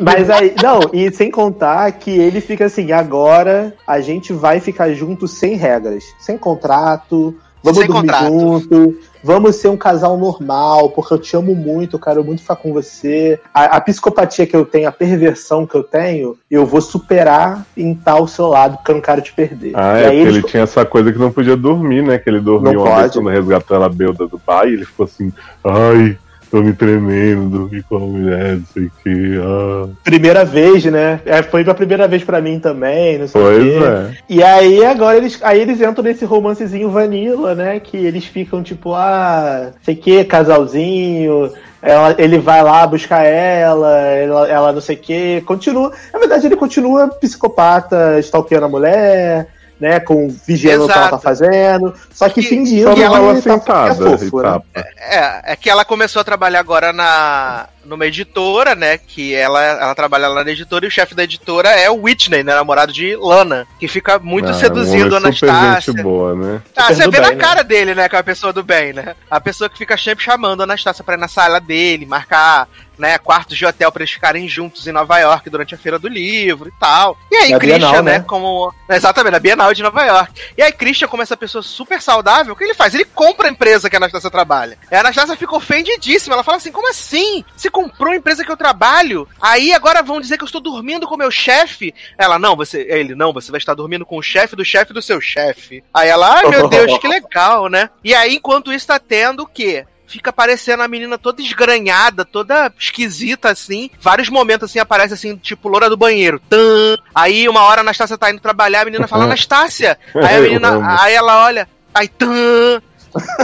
Mas 0.00 0.30
aí, 0.30 0.54
não, 0.62 0.80
e 0.92 1.10
sem 1.10 1.32
contar 1.32 1.90
que 1.92 2.10
ele 2.10 2.40
fica 2.40 2.66
assim, 2.66 2.92
agora 2.92 3.74
a 3.84 4.00
gente 4.00 4.32
vai 4.32 4.60
ficar 4.60 4.92
junto 4.92 5.26
sem 5.26 5.56
regras, 5.56 6.04
sem 6.20 6.38
contrato, 6.38 7.34
vamos 7.62 7.78
Sem 7.80 7.88
dormir 7.88 8.08
contrato. 8.08 8.24
junto, 8.28 8.98
vamos 9.22 9.56
ser 9.56 9.68
um 9.68 9.76
casal 9.76 10.16
normal, 10.16 10.90
porque 10.90 11.14
eu 11.14 11.18
te 11.18 11.36
amo 11.36 11.54
muito, 11.54 11.96
eu 11.96 12.00
quero 12.00 12.24
muito 12.24 12.42
ficar 12.42 12.56
com 12.56 12.72
você. 12.72 13.40
A, 13.52 13.76
a 13.76 13.80
psicopatia 13.80 14.46
que 14.46 14.56
eu 14.56 14.64
tenho, 14.64 14.88
a 14.88 14.92
perversão 14.92 15.66
que 15.66 15.74
eu 15.74 15.82
tenho, 15.82 16.36
eu 16.50 16.64
vou 16.66 16.80
superar 16.80 17.64
em 17.76 17.92
estar 17.92 18.12
ao 18.12 18.26
seu 18.26 18.46
lado, 18.46 18.76
porque 18.78 18.90
eu 18.90 18.94
não 18.96 19.02
quero 19.02 19.22
te 19.22 19.32
perder. 19.32 19.72
Ah, 19.74 20.00
E 20.00 20.04
é 20.04 20.10
porque 20.10 20.28
ele 20.28 20.42
tinha 20.42 20.62
essa 20.62 20.84
coisa 20.84 21.12
que 21.12 21.18
não 21.18 21.30
podia 21.30 21.56
dormir, 21.56 22.02
né? 22.02 22.18
Que 22.18 22.28
ele 22.30 22.40
dormiu 22.40 22.72
Não 22.72 22.80
uma 22.82 22.90
vez 22.96 23.12
pode. 23.12 23.18
quando 23.18 23.28
resgatou 23.34 23.76
ela 23.76 23.88
bêbada 23.88 24.26
do 24.26 24.38
pai, 24.38 24.70
e 24.70 24.72
ele 24.74 24.84
ficou 24.84 25.04
assim, 25.04 25.32
ai, 25.64 26.16
tô 26.50 26.60
me 26.62 26.72
tremendo, 26.72 27.48
dormi 27.48 27.82
com 27.82 27.96
a 27.96 28.00
mulher, 28.00 28.56
não 28.56 28.64
sei 28.72 28.84
o 28.86 28.90
que. 29.02 29.40
Ah. 29.42 29.88
Primeira 30.04 30.44
vez, 30.44 30.84
né? 30.86 31.20
É, 31.24 31.42
foi 31.42 31.62
a 31.68 31.74
primeira 31.74 32.08
vez 32.08 32.24
pra 32.24 32.40
mim 32.40 32.58
também, 32.58 33.18
não 33.18 33.28
sei 33.28 33.40
o 33.40 33.44
Pois 33.44 33.62
quê. 33.62 33.78
é. 33.84 34.10
E 34.28 34.42
aí 34.42 34.84
agora 34.84 35.16
eles, 35.16 35.38
aí 35.42 35.60
eles 35.60 35.80
entram 35.80 36.02
nesse 36.04 36.24
romancezinho 36.24 36.90
vanilla, 36.90 37.54
né? 37.54 37.78
Que 37.80 37.96
eles 37.96 38.24
ficam 38.24 38.62
tipo, 38.62 38.94
ah, 38.94 39.70
sei 39.82 39.94
que, 39.94 40.24
casalzinho. 40.24 41.50
Ela, 41.82 42.14
ele 42.18 42.38
vai 42.38 42.62
lá 42.62 42.86
buscar 42.86 43.24
ela, 43.24 43.96
ela, 44.06 44.48
ela 44.48 44.72
não 44.72 44.82
sei 44.82 44.96
o 44.96 44.98
que. 44.98 45.40
Continua. 45.46 45.90
Na 46.12 46.18
verdade, 46.18 46.46
ele 46.46 46.56
continua 46.56 47.08
psicopata, 47.08 48.18
stalkeando 48.18 48.66
a 48.66 48.68
mulher, 48.68 49.46
né? 49.80 49.98
Com 49.98 50.28
vigiando 50.46 50.84
o 50.84 50.86
que 50.86 50.92
ela 50.92 51.02
tá 51.02 51.08
Exato. 51.16 51.22
fazendo. 51.22 51.94
Só 52.12 52.28
que 52.28 52.40
E- 52.40 52.42
fingindo 52.42 52.94
que 52.94 53.02
ela 53.02 53.18
rola 53.18 53.34
tá, 53.36 53.40
sentada 53.40 53.92
é 53.92 54.18
fofo, 54.18 54.42
né? 54.42 54.60
É, 54.98 55.52
é 55.52 55.56
que 55.56 55.70
ela 55.70 55.84
começou 55.84 56.20
a 56.20 56.24
trabalhar 56.24 56.60
agora 56.60 56.92
na 56.92 57.66
numa 57.82 58.06
editora, 58.06 58.74
né? 58.74 58.98
Que 58.98 59.34
ela, 59.34 59.62
ela 59.64 59.94
trabalha 59.94 60.28
lá 60.28 60.44
na 60.44 60.50
editora 60.50 60.84
e 60.84 60.88
o 60.88 60.90
chefe 60.90 61.14
da 61.14 61.24
editora 61.24 61.70
é 61.70 61.88
o 61.90 62.02
Whitney, 62.02 62.42
né? 62.42 62.54
Namorado 62.54 62.92
de 62.92 63.16
Lana, 63.16 63.66
que 63.78 63.88
fica 63.88 64.18
muito 64.18 64.50
Ah, 64.50 64.54
seduzindo 64.54 65.12
um 65.12 65.14
a 65.14 65.18
Anastácia. 65.18 65.92
gente 65.94 66.02
boa, 66.02 66.34
né? 66.36 66.60
Ah, 66.76 66.82
Super 66.82 66.94
você 66.96 67.10
vê 67.10 67.20
na 67.20 67.28
bem, 67.28 67.36
né? 67.36 67.42
cara 67.42 67.62
dele, 67.64 67.94
né? 67.94 68.06
Que 68.08 68.16
é 68.16 68.18
a 68.18 68.22
pessoa 68.22 68.52
do 68.52 68.62
bem, 68.62 68.92
né? 68.92 69.14
A 69.30 69.40
pessoa 69.40 69.68
que 69.70 69.78
fica 69.78 69.96
sempre 69.96 70.22
chamando 70.22 70.60
a 70.60 70.64
Anastácia 70.64 71.02
pra 71.02 71.14
ir 71.14 71.20
na 71.20 71.26
sala 71.26 71.58
dele, 71.58 72.04
marcar, 72.04 72.68
né, 73.00 73.18
quartos 73.18 73.56
de 73.56 73.66
hotel 73.66 73.90
pra 73.90 74.02
eles 74.02 74.12
ficarem 74.12 74.48
juntos 74.48 74.86
em 74.86 74.92
Nova 74.92 75.18
York 75.18 75.48
durante 75.48 75.74
a 75.74 75.78
feira 75.78 75.98
do 75.98 76.08
livro 76.08 76.68
e 76.68 76.72
tal. 76.78 77.16
E 77.30 77.36
aí, 77.36 77.50
Na 77.50 77.58
Christian, 77.58 77.78
Bienal, 77.78 78.02
né, 78.02 78.18
né? 78.18 78.24
como. 78.26 78.72
Exatamente, 78.88 79.32
na 79.32 79.38
Bienal 79.38 79.72
de 79.72 79.82
Nova 79.82 80.04
York. 80.04 80.40
E 80.56 80.62
aí, 80.62 80.70
Christian, 80.70 81.08
como 81.08 81.22
essa 81.22 81.36
pessoa 81.36 81.62
super 81.62 82.00
saudável, 82.02 82.52
o 82.52 82.56
que 82.56 82.64
ele 82.64 82.74
faz? 82.74 82.94
Ele 82.94 83.04
compra 83.04 83.48
a 83.48 83.50
empresa 83.50 83.88
que 83.88 83.96
a 83.96 83.98
Anastácia 83.98 84.30
trabalha. 84.30 84.78
E 84.90 84.94
a 84.94 85.00
Anastácia 85.00 85.36
fica 85.36 85.56
ofendidíssima. 85.56 86.34
Ela 86.34 86.44
fala 86.44 86.58
assim: 86.58 86.70
como 86.70 86.88
assim? 86.90 87.44
Você 87.56 87.70
comprou 87.70 88.12
a 88.12 88.16
empresa 88.16 88.44
que 88.44 88.52
eu 88.52 88.56
trabalho? 88.56 89.26
Aí 89.40 89.72
agora 89.72 90.02
vão 90.02 90.20
dizer 90.20 90.36
que 90.36 90.44
eu 90.44 90.46
estou 90.46 90.60
dormindo 90.60 91.06
com 91.06 91.14
o 91.14 91.18
meu 91.18 91.30
chefe? 91.30 91.94
Ela, 92.18 92.38
não, 92.38 92.54
você. 92.54 92.86
Ele, 92.88 93.14
não, 93.14 93.32
você 93.32 93.50
vai 93.50 93.58
estar 93.58 93.74
dormindo 93.74 94.04
com 94.04 94.18
o 94.18 94.22
chefe 94.22 94.54
do 94.54 94.64
chefe 94.64 94.92
do 94.92 95.00
seu 95.00 95.20
chefe. 95.20 95.82
Aí 95.94 96.08
ela, 96.08 96.36
ai 96.36 96.48
meu 96.48 96.68
Deus, 96.70 96.98
que 96.98 97.08
legal, 97.08 97.68
né? 97.68 97.88
E 98.04 98.14
aí, 98.14 98.34
enquanto 98.34 98.72
isso, 98.72 98.86
tá 98.86 98.98
tendo 98.98 99.44
o 99.44 99.46
quê? 99.46 99.86
Fica 100.10 100.30
aparecendo 100.30 100.82
a 100.82 100.88
menina 100.88 101.16
toda 101.16 101.40
esgranhada, 101.40 102.24
toda 102.24 102.72
esquisita, 102.76 103.48
assim. 103.48 103.88
Vários 104.00 104.28
momentos, 104.28 104.68
assim, 104.68 104.80
aparece, 104.80 105.14
assim, 105.14 105.36
tipo, 105.36 105.68
loura 105.68 105.88
do 105.88 105.96
banheiro. 105.96 106.42
Tan. 106.50 106.96
Aí, 107.14 107.48
uma 107.48 107.62
hora 107.62 107.80
a 107.80 107.82
Anastácia 107.82 108.18
tá 108.18 108.28
indo 108.28 108.40
trabalhar, 108.40 108.82
a 108.82 108.84
menina 108.86 109.06
fala, 109.06 109.22
Anastácia! 109.30 109.96
Aí 110.16 110.36
a 110.36 110.40
menina, 110.40 111.00
aí 111.00 111.14
ela 111.14 111.44
olha, 111.44 111.68
aí, 111.94 112.08
tan. 112.08 112.82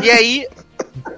E 0.02 0.10
aí, 0.10 0.48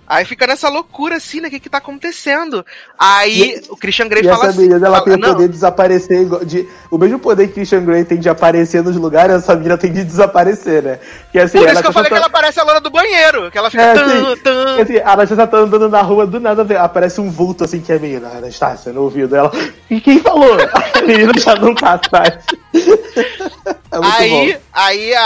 aí 0.06 0.24
fica 0.24 0.46
nessa 0.46 0.68
loucura, 0.68 1.16
assim, 1.16 1.40
né? 1.40 1.48
O 1.48 1.50
que 1.50 1.60
que 1.60 1.68
tá 1.70 1.78
acontecendo? 1.78 2.64
Aí, 2.98 3.62
o 3.68 3.76
Christian 3.76 4.08
Grey 4.08 4.24
E 4.24 4.28
fala 4.28 4.48
essa 4.48 4.60
menina, 4.60 4.86
ela 4.86 4.98
fala, 4.98 5.04
tem 5.04 5.14
o 5.14 5.20
poder 5.20 5.46
de 5.48 5.52
desaparecer. 5.54 6.26
De, 6.44 6.68
o 6.90 6.98
mesmo 6.98 7.18
poder 7.18 7.46
que 7.48 7.54
Christian 7.54 7.84
Grey 7.84 8.04
tem 8.04 8.18
de 8.18 8.28
aparecer 8.28 8.82
nos 8.82 8.96
lugares, 8.96 9.36
essa 9.36 9.54
menina 9.54 9.76
tem 9.78 9.92
de 9.92 10.04
desaparecer, 10.04 10.82
né? 10.82 10.98
Que 11.32 11.38
assim, 11.38 11.58
Por 11.58 11.68
isso 11.68 11.80
que 11.80 11.86
eu 11.86 11.90
tá 11.90 11.92
falei 11.92 12.08
que 12.10 12.14
tentando- 12.14 12.30
ela 12.30 12.30
parece 12.30 12.60
a 12.60 12.64
loura 12.64 12.80
do 12.80 12.90
banheiro, 12.90 13.50
que 13.50 13.58
ela 13.58 13.70
fica 13.70 13.82
É, 13.82 13.94
tan, 13.94 14.08
sim. 14.34 14.36
tan. 14.42 14.82
Assim, 14.82 14.96
a 14.98 15.12
Anastasia 15.12 15.46
tá 15.46 15.56
andando 15.58 15.88
na 15.88 16.02
rua, 16.02 16.26
do 16.26 16.40
nada 16.40 16.66
aparece 16.82 17.20
um 17.20 17.30
vulto 17.30 17.64
assim 17.64 17.80
que 17.80 17.92
é 17.92 17.96
a 17.96 17.98
menina, 17.98 18.28
Anastácia, 18.28 18.92
no 18.92 19.02
ouvido 19.02 19.28
dela. 19.28 19.52
E 19.90 20.00
quem 20.00 20.20
falou? 20.20 20.56
A 20.94 21.00
menina 21.02 21.32
já 21.38 21.54
não 21.54 21.74
tá 21.74 21.94
atrás. 21.94 22.44
É 23.90 23.98
aí, 24.02 24.52
bom. 24.52 24.60
aí, 24.72 25.14
a, 25.14 25.22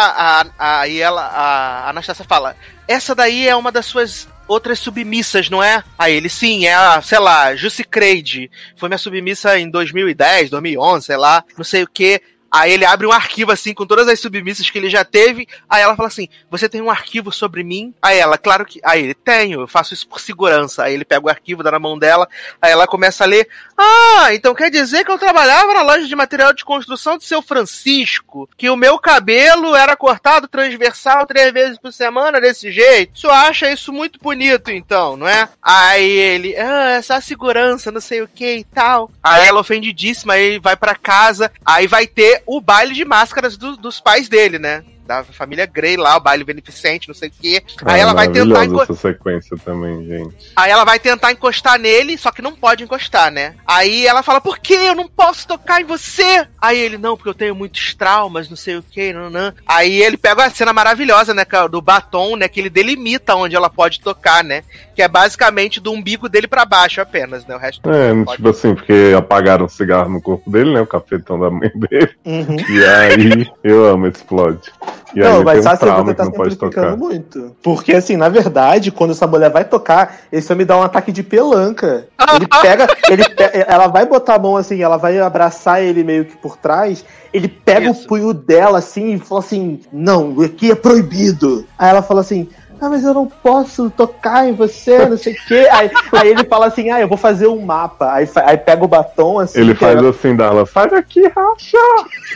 a- 0.59 0.81
aí 0.81 1.01
ela, 1.01 1.23
a 1.23 1.91
Anastácia 1.91 2.25
fala: 2.25 2.57
Essa 2.87 3.15
daí 3.15 3.47
é 3.49 3.55
uma 3.57 3.73
das 3.73 3.87
suas 3.87 4.29
outras 4.47 4.79
submissas, 4.79 5.49
não 5.49 5.63
é? 5.63 5.83
Aí 5.99 6.15
ele, 6.15 6.29
sim, 6.29 6.67
é 6.67 6.75
a, 6.75 7.01
sei 7.01 7.19
lá, 7.19 7.55
Jussi 7.57 7.85
Creide. 7.85 8.51
Foi 8.77 8.89
minha 8.89 8.99
submissa 8.99 9.59
em 9.59 9.71
2010, 9.71 10.51
2011, 10.51 11.07
sei 11.07 11.17
lá, 11.17 11.45
não 11.57 11.65
sei 11.65 11.83
o 11.83 11.89
que. 11.89 12.21
Aí 12.53 12.71
ele 12.73 12.85
abre 12.85 13.07
um 13.07 13.13
arquivo 13.13 13.51
assim 13.51 13.73
com 13.73 13.87
todas 13.87 14.07
as 14.07 14.21
submissas 14.21 14.69
que 14.69 14.77
ele 14.77 14.91
já 14.91 15.03
teve. 15.03 15.49
Aí 15.67 15.81
ela 15.81 15.97
fala 15.97 16.09
assim: 16.09 16.29
Você 16.51 16.69
tem 16.69 16.83
um 16.83 16.91
arquivo 16.91 17.33
sobre 17.33 17.65
mim? 17.65 17.95
Aí 18.03 18.19
ela, 18.19 18.37
claro 18.37 18.67
que. 18.67 18.79
Aí 18.85 19.03
ele, 19.03 19.15
tenho, 19.15 19.63
eu 19.63 19.67
faço 19.67 19.95
isso 19.95 20.07
por 20.07 20.21
segurança. 20.21 20.85
Aí 20.85 20.93
ele 20.93 21.05
pega 21.05 21.25
o 21.25 21.31
arquivo, 21.31 21.63
dá 21.63 21.71
na 21.71 21.79
mão 21.79 21.99
dela. 21.99 22.29
Aí 22.61 22.71
ela 22.71 22.87
começa 22.87 23.25
a 23.25 23.27
ler: 23.27 23.49
Ah, 23.79 24.35
então 24.35 24.55
quer 24.55 24.71
dizer 24.71 25.03
que 25.03 25.11
eu 25.11 25.19
trabalhava 25.19 25.73
na 25.73 25.81
loja 25.81 26.07
de 26.07 26.15
material 26.15 26.53
de 26.53 26.63
construção 26.63 27.17
de 27.17 27.25
seu 27.25 27.41
Francisco? 27.41 28.47
Que 28.55 28.69
o 28.69 28.77
meu 28.77 28.99
cabelo 28.99 29.75
era 29.75 29.97
cortado 29.97 30.47
transversal 30.47 31.27
três 31.27 31.51
vezes 31.55 31.79
por 31.79 31.91
semana 31.91 32.39
desse 32.39 32.71
jeito? 32.71 33.19
Senhor 33.19 33.33
acha 33.33 33.73
isso 33.73 33.91
muito 33.95 34.19
bonito, 34.21 34.71
então, 34.71 35.17
não 35.17 35.27
é? 35.27 35.49
Aí 35.63 36.11
ele, 36.11 36.55
ah, 36.57 36.91
essa 36.91 37.19
segurança, 37.23 37.91
não 37.91 38.01
sei 38.01 38.21
o 38.21 38.29
que 38.29 38.57
e 38.57 38.65
tal. 38.65 39.11
Aí 39.23 39.47
ela 39.47 39.61
ofendidíssima, 39.61 40.35
aí 40.35 40.59
vai 40.59 40.77
pra 40.77 40.95
casa, 40.95 41.51
aí 41.65 41.87
vai 41.87 42.07
ter 42.07 42.42
o 42.47 42.61
baile 42.61 42.95
de 42.95 43.05
máscaras 43.05 43.57
do- 43.57 43.77
dos 43.77 44.01
pais 44.01 44.29
dele, 44.29 44.59
né? 44.59 44.85
Da 45.19 45.25
família 45.33 45.67
Grey 45.67 45.97
lá, 45.97 46.17
o 46.17 46.21
baile 46.21 46.45
beneficente, 46.45 47.09
não 47.09 47.15
sei 47.15 47.29
o 47.29 47.33
quê. 47.41 47.63
Aí 47.85 47.95
Ah, 47.95 47.99
ela 47.99 48.13
vai 48.15 48.29
tentar 48.29 48.47
maravilhosa 48.47 48.83
enco- 48.85 48.93
essa 48.93 49.09
sequência 49.09 49.57
também, 49.65 50.07
gente. 50.07 50.35
Aí 50.57 50.71
ela 50.71 50.85
vai 50.85 50.99
tentar 50.99 51.33
encostar 51.33 51.79
nele, 51.79 52.17
só 52.17 52.31
que 52.31 52.41
não 52.41 52.53
pode 52.55 52.83
encostar, 52.85 53.31
né? 53.31 53.55
Aí 53.67 54.07
ela 54.07 54.23
fala, 54.23 54.41
por 54.41 54.59
que 54.59 54.73
eu 54.75 54.95
não 54.95 55.07
posso 55.09 55.47
tocar 55.47 55.81
em 55.81 55.85
você? 55.85 56.47
Aí 56.61 56.79
ele, 56.79 56.97
não, 56.97 57.17
porque 57.17 57.29
eu 57.29 57.35
tenho 57.35 57.55
muitos 57.55 57.95
traumas, 57.95 58.49
não 58.49 58.57
sei 58.57 58.77
o 58.77 58.83
que, 58.83 59.13
não, 59.13 59.29
não. 59.29 59.53
Aí 59.67 60.03
ele 60.03 60.17
pega 60.17 60.43
uma 60.43 60.51
cena 60.51 60.73
maravilhosa, 60.73 61.35
né, 61.35 61.45
do 61.71 61.83
batom, 61.83 62.37
né, 62.37 62.49
que 62.49 62.61
ele 62.61 62.71
delimita 62.71 63.35
onde 63.35 63.55
ela 63.55 63.69
pode 63.69 64.01
tocar, 64.01 64.43
né? 64.43 64.63
Que 64.95 65.03
é 65.03 65.09
basicamente 65.09 65.81
do 65.81 65.93
umbigo 65.93 66.29
dele 66.29 66.47
pra 66.47 66.65
baixo 66.65 67.01
apenas, 67.01 67.45
né? 67.47 67.55
O 67.55 67.59
resto 67.59 67.91
É, 67.91 68.13
não 68.15 68.25
pode. 68.25 68.37
tipo 68.37 68.49
assim, 68.49 68.75
porque 68.75 69.13
apagaram 69.17 69.67
o 69.67 69.69
cigarro 69.69 70.09
no 70.11 70.21
corpo 70.23 70.51
dele, 70.51 70.73
né? 70.73 70.81
O 70.81 70.87
cafetão 70.87 71.39
da 71.39 71.51
mãe 71.51 71.71
dele. 71.75 72.11
Uhum. 72.25 72.57
E 72.69 72.85
aí, 72.85 73.51
eu 73.65 73.87
amo 73.87 74.07
esse 74.07 74.23
plot. 74.25 74.71
E 75.15 75.21
Não, 75.21 75.43
mas 75.45 75.65
tem 75.65 75.73
um 75.73 75.77
trauma 75.77 76.05
você 76.05 76.11
que 76.13 76.17
tá 76.17 76.25
não 76.25 76.33
pode 76.33 76.57
tocar. 76.57 76.97
muito. 76.97 77.55
Porque, 77.63 77.93
assim, 77.95 78.17
na 78.17 78.29
verdade, 78.29 78.91
quando 78.91 79.11
essa 79.11 79.27
mulher 79.27 79.51
vai 79.51 79.65
tocar, 79.65 80.21
isso 80.33 80.55
me 80.57 80.65
dá 80.65 80.77
um 80.77 80.83
ataque 80.83 81.13
de 81.13 81.23
pelanca. 81.23 82.07
Ele 82.35 82.47
pega, 82.63 82.87
ele 83.11 83.29
pe- 83.29 83.65
ela 83.67 83.89
vai 83.89 84.07
botar 84.07 84.37
a 84.37 84.39
mão 84.39 84.57
assim, 84.57 84.83
ela 84.83 84.97
vai 84.97 85.19
abraçar 85.21 85.83
ele 85.83 86.03
meio 86.03 86.25
que 86.25 86.37
por 86.37 86.57
trás. 86.57 87.05
Ele 87.33 87.49
pega 87.49 87.91
Isso. 87.91 88.05
o 88.05 88.09
punho 88.09 88.33
dela 88.35 88.79
assim 88.79 89.15
e 89.15 89.19
fala 89.19 89.41
assim: 89.41 89.81
Não, 89.93 90.41
aqui 90.43 90.71
é 90.71 90.75
proibido. 90.75 91.67
Aí 91.79 91.89
ela 91.91 92.03
fala 92.03 92.21
assim. 92.21 92.49
Ah, 92.83 92.89
mas 92.89 93.05
eu 93.05 93.15
não 93.15 93.29
posso 93.29 93.89
tocar 93.91 94.49
em 94.49 94.55
você, 94.55 95.07
não 95.07 95.17
sei 95.17 95.35
o 95.35 95.37
quê. 95.47 95.69
Aí, 95.71 95.89
aí 96.11 96.29
ele 96.31 96.43
fala 96.43 96.67
assim: 96.67 96.91
Ah, 96.91 97.01
eu 97.01 97.07
vou 97.07 97.17
fazer 97.17 97.47
um 97.47 97.65
mapa. 97.65 98.13
Aí, 98.13 98.29
aí 98.45 98.57
pega 98.57 98.85
o 98.85 98.89
batom 98.89 99.39
assim. 99.39 99.61
Ele 99.61 99.73
faz 99.73 99.97
ela- 99.97 100.11
assim, 100.11 100.35
Darla, 100.35 100.67
sai 100.67 100.91
daqui, 100.91 101.23
racha! 101.29 101.79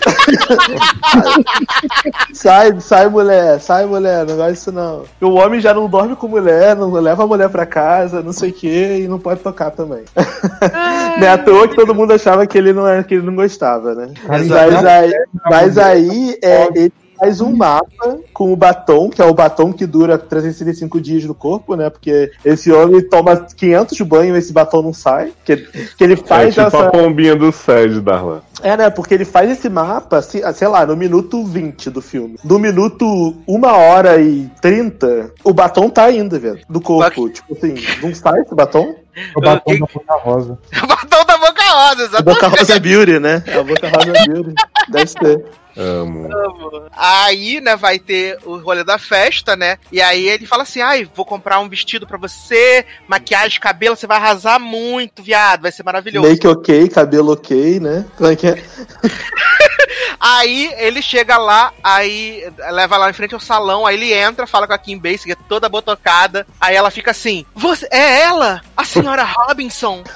Sai, 2.32 2.80
sai, 2.80 3.08
mulher, 3.08 3.58
sai, 3.60 3.86
mulher, 3.86 4.24
não 4.24 4.36
vai 4.36 4.52
isso 4.52 4.70
não. 4.70 5.02
O 5.20 5.34
homem 5.34 5.58
já 5.58 5.74
não 5.74 5.88
dorme 5.88 6.14
com 6.14 6.28
mulher, 6.28 6.76
não 6.76 6.92
leva 6.92 7.24
a 7.24 7.26
mulher 7.26 7.48
pra 7.48 7.66
casa, 7.66 8.22
não 8.22 8.32
sei 8.32 8.50
o 8.50 8.52
que, 8.52 8.98
e 9.00 9.08
não 9.08 9.18
pode 9.18 9.40
tocar 9.40 9.70
também. 9.70 10.04
é 11.20 11.28
à 11.28 11.38
toa 11.38 11.66
que 11.66 11.74
todo 11.74 11.94
mundo 11.94 12.12
achava 12.12 12.46
que 12.46 12.56
ele 12.56 12.72
não, 12.72 12.86
era, 12.86 13.02
que 13.02 13.14
ele 13.14 13.26
não 13.26 13.34
gostava, 13.34 13.94
né? 13.94 14.12
Mas 14.28 14.50
aí, 14.52 15.12
mas 15.50 15.78
aí 15.78 16.38
é, 16.42 16.68
ele 16.74 16.92
faz 17.18 17.40
um 17.40 17.54
mapa 17.54 18.18
com 18.32 18.52
o 18.52 18.56
batom, 18.56 19.08
que 19.10 19.20
é 19.20 19.24
o 19.24 19.34
batom 19.34 19.72
que 19.72 19.86
dura 19.86 20.18
365 20.18 21.00
dias 21.00 21.24
no 21.24 21.34
corpo, 21.34 21.74
né? 21.74 21.88
Porque 21.90 22.30
esse 22.44 22.70
homem 22.72 23.00
toma 23.08 23.36
500 23.36 24.00
banhos 24.02 24.36
e 24.36 24.38
esse 24.38 24.52
batom 24.52 24.82
não 24.82 24.92
sai. 24.92 25.32
Que, 25.44 25.56
que 25.56 26.04
ele 26.04 26.14
É 26.14 26.16
faz 26.16 26.54
tipo 26.54 26.66
essa. 26.66 26.86
a 26.86 26.90
pombinha 26.90 27.34
do 27.36 27.50
Sed, 27.52 28.00
Darla. 28.00 28.42
É, 28.62 28.76
né? 28.76 28.88
Porque 28.90 29.14
ele 29.14 29.24
faz 29.24 29.50
esse 29.50 29.68
mapa, 29.68 30.22
se- 30.22 30.42
sei 30.54 30.68
lá, 30.68 30.86
no 30.86 30.96
minuto 30.96 31.44
20 31.44 31.90
do 31.90 32.00
filme. 32.00 32.36
No 32.44 32.58
minuto 32.58 33.34
1 33.46 33.64
hora 33.66 34.20
e 34.20 34.50
30, 34.62 35.30
o 35.44 35.52
batom 35.52 35.90
tá 35.90 36.04
ainda, 36.04 36.38
velho. 36.38 36.60
Do 36.68 36.80
corpo. 36.80 37.28
Tipo 37.28 37.52
assim, 37.54 37.74
não 38.02 38.14
sai 38.14 38.40
esse 38.40 38.54
batom? 38.54 38.94
O 39.34 39.40
batom 39.40 39.78
da 39.78 39.86
Boca 39.86 40.14
Rosa. 40.16 40.58
O 40.82 40.86
batom 40.86 41.24
da 41.24 41.34
a 41.34 41.38
Boca 41.38 41.62
Rosa, 41.62 42.02
A 42.02 42.04
exatamente. 42.04 42.40
Boca 42.40 42.48
Rosa 42.48 42.80
Beauty, 42.80 43.18
né? 43.18 43.42
A 43.48 43.62
Boca 43.62 43.88
Rosa 43.88 44.12
Beauty. 44.26 44.54
Deve 44.88 45.06
ser. 45.06 45.44
Amo. 45.78 46.28
Aí, 46.96 47.60
né, 47.60 47.76
vai 47.76 47.98
ter 47.98 48.38
o 48.44 48.56
rolê 48.56 48.82
da 48.82 48.96
festa, 48.98 49.54
né? 49.54 49.76
E 49.92 50.00
aí 50.00 50.26
ele 50.26 50.46
fala 50.46 50.62
assim: 50.62 50.80
ai, 50.80 51.08
vou 51.14 51.24
comprar 51.24 51.60
um 51.60 51.68
vestido 51.68 52.06
pra 52.06 52.16
você, 52.16 52.86
maquiagem, 53.06 53.60
cabelo, 53.60 53.94
você 53.94 54.06
vai 54.06 54.16
arrasar 54.16 54.58
muito, 54.58 55.22
viado, 55.22 55.62
vai 55.62 55.72
ser 55.72 55.82
maravilhoso. 55.82 56.26
Make 56.26 56.48
ok, 56.48 56.88
cabelo 56.88 57.32
ok, 57.32 57.78
né? 57.78 58.06
Como 58.16 58.30
é 58.30 58.36
que 58.36 58.46
é? 58.46 58.54
Aí 60.28 60.74
ele 60.76 61.00
chega 61.00 61.38
lá, 61.38 61.72
aí 61.84 62.52
leva 62.70 62.96
lá 62.96 63.08
em 63.08 63.12
frente 63.12 63.32
ao 63.32 63.38
salão, 63.38 63.86
aí 63.86 63.94
ele 63.94 64.12
entra, 64.12 64.44
fala 64.44 64.66
com 64.66 64.72
a 64.72 64.78
Kim 64.78 64.98
Basinger, 64.98 65.36
toda 65.48 65.68
botocada. 65.68 66.44
Aí 66.60 66.74
ela 66.74 66.90
fica 66.90 67.12
assim: 67.12 67.46
Você 67.54 67.86
é 67.92 68.22
ela? 68.22 68.60
A 68.76 68.84
senhora 68.84 69.22
Robinson? 69.22 70.02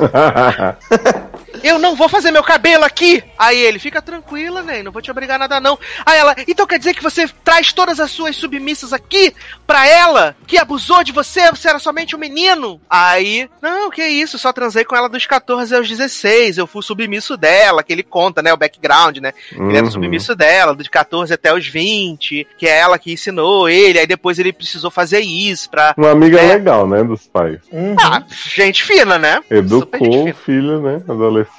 Eu 1.62 1.78
não 1.78 1.94
vou 1.94 2.08
fazer 2.08 2.30
meu 2.30 2.42
cabelo 2.42 2.84
aqui! 2.84 3.22
Aí 3.38 3.58
ele, 3.58 3.78
fica 3.78 4.00
tranquila, 4.00 4.62
né? 4.62 4.82
Não 4.82 4.90
vou 4.92 5.02
te 5.02 5.10
obrigar 5.10 5.36
a 5.36 5.38
nada, 5.40 5.60
não. 5.60 5.78
Aí 6.06 6.18
ela, 6.18 6.34
então 6.48 6.66
quer 6.66 6.78
dizer 6.78 6.94
que 6.94 7.02
você 7.02 7.28
traz 7.44 7.72
todas 7.72 8.00
as 8.00 8.10
suas 8.10 8.36
submissas 8.36 8.92
aqui 8.92 9.34
pra 9.66 9.86
ela? 9.86 10.34
Que 10.46 10.58
abusou 10.58 11.02
de 11.04 11.12
você? 11.12 11.50
Você 11.50 11.68
era 11.68 11.78
somente 11.78 12.16
um 12.16 12.18
menino? 12.18 12.80
Aí, 12.88 13.48
não, 13.60 13.90
que 13.90 14.02
isso, 14.04 14.38
só 14.38 14.52
transei 14.52 14.84
com 14.84 14.96
ela 14.96 15.08
dos 15.08 15.26
14 15.26 15.74
aos 15.74 15.88
16. 15.88 16.58
Eu 16.58 16.66
fui 16.66 16.82
submisso 16.82 17.36
dela, 17.36 17.82
que 17.82 17.92
ele 17.92 18.02
conta, 18.02 18.42
né? 18.42 18.52
O 18.52 18.56
background, 18.56 19.18
né? 19.18 19.32
Ele 19.52 19.76
era 19.76 19.84
Uhum. 19.84 19.90
submisso 19.90 20.34
dela, 20.34 20.74
dos 20.74 20.88
14 20.88 21.32
até 21.32 21.52
os 21.52 21.66
20, 21.66 22.46
que 22.58 22.66
é 22.66 22.78
ela 22.78 22.98
que 22.98 23.12
ensinou 23.12 23.68
ele, 23.68 23.98
aí 23.98 24.06
depois 24.06 24.38
ele 24.38 24.52
precisou 24.52 24.90
fazer 24.90 25.20
isso 25.20 25.68
pra. 25.70 25.94
Uma 25.96 26.10
amiga 26.12 26.38
É. 26.40 26.54
legal, 26.54 26.86
né, 26.86 27.02
dos 27.04 27.26
pais. 27.26 27.60
Ah, 28.00 28.22
gente 28.48 28.82
fina, 28.84 29.18
né? 29.18 29.40
Educou 29.50 29.98
fina. 29.98 30.30
o 30.30 30.34
filho, 30.34 30.80
né, 30.80 31.02
adolescente. 31.08 31.49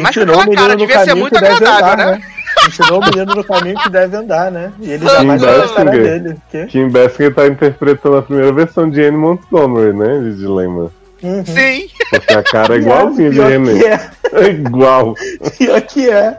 Mais 0.00 0.16
Ensinou 0.16 0.36
o 0.36 0.40
aquela 0.40 0.56
cara, 0.56 0.76
devia 0.76 0.98
ser 1.00 1.06
caminho 1.06 1.16
muito 1.20 1.34
que 1.34 1.40
deve 1.40 1.54
agradável, 1.56 1.92
andar, 1.92 2.18
né? 2.18 2.22
Ensinou 2.68 3.00
o 3.00 3.04
menino 3.04 3.34
no 3.34 3.44
caminho 3.44 3.76
que 3.78 3.90
deve 3.90 4.16
andar, 4.16 4.50
né? 4.50 4.72
E 4.80 4.90
ele 4.92 5.08
Sim, 5.08 5.26
vai 5.26 5.38
gostar 5.38 5.84
Basinger. 5.84 6.02
dele. 6.20 6.36
Que? 6.50 6.66
Kim 6.66 6.88
Basinger 6.88 7.34
tá 7.34 7.46
interpretando 7.46 8.16
a 8.16 8.22
primeira 8.22 8.52
versão 8.52 8.88
de 8.88 9.02
Anne 9.02 9.16
Montgomery, 9.16 9.92
né, 9.96 10.18
de 10.20 10.36
Dilema. 10.36 10.90
Uhum. 11.22 11.44
Sim. 11.46 11.88
Porque 12.10 12.32
a 12.34 12.42
cara 12.42 12.74
é 12.74 12.78
igualzinha 12.80 13.30
de 13.30 13.40
Anne. 13.40 13.84
é. 13.84 14.10
É 14.32 14.48
igual. 14.48 15.14
Pior 15.58 15.80
que 15.82 16.08
é. 16.08 16.38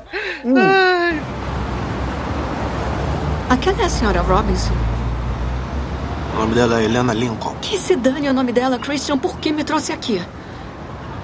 Ai, 0.57 1.21
Aquela 3.49 3.81
é 3.81 3.85
a 3.85 3.89
senhora 3.89 4.21
Robinson. 4.21 4.73
O 6.35 6.39
nome 6.39 6.55
dela 6.55 6.81
é 6.81 6.85
Helena 6.85 7.13
Lincoln. 7.13 7.55
Que 7.61 7.77
se 7.77 7.95
dane 7.95 8.27
o 8.27 8.33
nome 8.33 8.51
dela, 8.51 8.79
Christian. 8.79 9.17
Por 9.17 9.37
que 9.37 9.51
me 9.51 9.63
trouxe 9.63 9.91
aqui? 9.93 10.19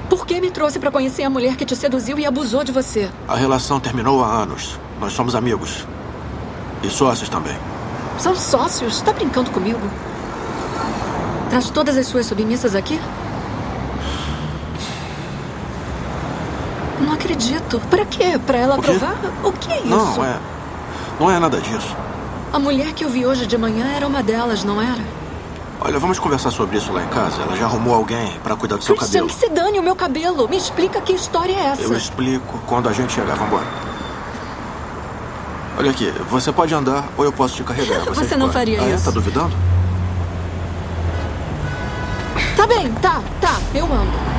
Por 0.10 0.26
que 0.26 0.42
me 0.42 0.50
trouxe 0.50 0.80
pra 0.80 0.90
conhecer 0.92 1.24
a 1.24 1.30
mulher 1.30 1.56
que 1.56 1.66
te 1.66 1.76
seduziu 1.76 2.18
e 2.18 2.26
abusou 2.26 2.64
de 2.64 2.72
você? 2.72 3.10
A 3.28 3.36
relação 3.36 3.80
terminou 3.80 4.24
há 4.24 4.28
anos. 4.28 4.80
Nós 5.00 5.14
somos 5.14 5.36
amigos. 5.36 5.86
E 6.84 6.90
sócios 6.90 7.30
também. 7.30 7.56
São 8.18 8.36
sócios? 8.36 9.02
Tá 9.02 9.14
brincando 9.14 9.52
comigo? 9.52 9.80
Traz 11.50 11.70
todas 11.70 11.96
as 11.98 12.08
suas 12.08 12.26
submissas 12.26 12.76
aqui? 12.76 13.00
Não 17.02 17.14
acredito. 17.14 17.80
Pra 17.90 18.06
quê? 18.06 18.40
Pra 18.46 18.58
ela 18.58 18.78
O 18.78 18.82
quê? 18.82 18.92
provar? 18.92 19.16
O 19.44 19.52
que 19.52 19.72
é 19.72 19.78
isso? 19.78 19.88
Não, 19.88 20.26
é. 20.26 20.38
Não 21.20 21.32
é 21.32 21.40
nada 21.40 21.60
disso. 21.62 21.96
A 22.52 22.60
mulher 22.60 22.94
que 22.94 23.06
eu 23.06 23.10
vi 23.10 23.26
hoje 23.26 23.46
de 23.46 23.58
manhã 23.58 23.86
era 23.96 24.08
uma 24.08 24.24
delas, 24.24 24.64
não 24.64 24.82
era? 24.82 25.04
Olha, 25.82 25.98
vamos 25.98 26.20
conversar 26.20 26.52
sobre 26.52 26.78
isso 26.78 26.92
lá 26.92 27.04
em 27.04 27.08
casa. 27.08 27.42
Ela 27.42 27.56
já 27.56 27.66
arrumou 27.66 27.94
alguém 27.94 28.38
pra 28.44 28.56
cuidar 28.56 28.76
do 28.76 28.84
seu 28.84 28.96
Christian, 28.96 29.22
cabelo. 29.22 29.40
que 29.40 29.46
se 29.46 29.54
dane 29.54 29.80
o 29.80 29.84
meu 29.84 29.96
cabelo. 29.96 30.48
Me 30.50 30.58
explica 30.58 31.00
que 31.00 31.14
história 31.14 31.54
é 31.54 31.66
essa. 31.68 31.82
Eu 31.84 31.96
explico 31.96 32.60
quando 32.68 32.90
a 32.90 32.94
gente 32.94 33.14
chegar. 33.14 33.36
Vambora. 33.36 33.66
Olha 35.78 35.92
aqui, 35.92 36.12
você 36.30 36.52
pode 36.52 36.74
andar 36.74 37.08
ou 37.18 37.24
eu 37.24 37.32
posso 37.32 37.56
te 37.56 37.64
carregar. 37.64 38.02
Você 38.14 38.36
não 38.36 38.48
escolhe. 38.48 38.76
faria 38.76 38.82
ah, 38.82 38.90
é? 38.90 38.96
isso. 38.96 39.06
Tá 39.06 39.12
duvidando? 39.12 39.56
Tá 42.58 42.68
bem, 42.68 42.92
tá, 42.96 43.22
tá. 43.40 43.56
Eu 43.74 43.86
ando. 43.86 44.39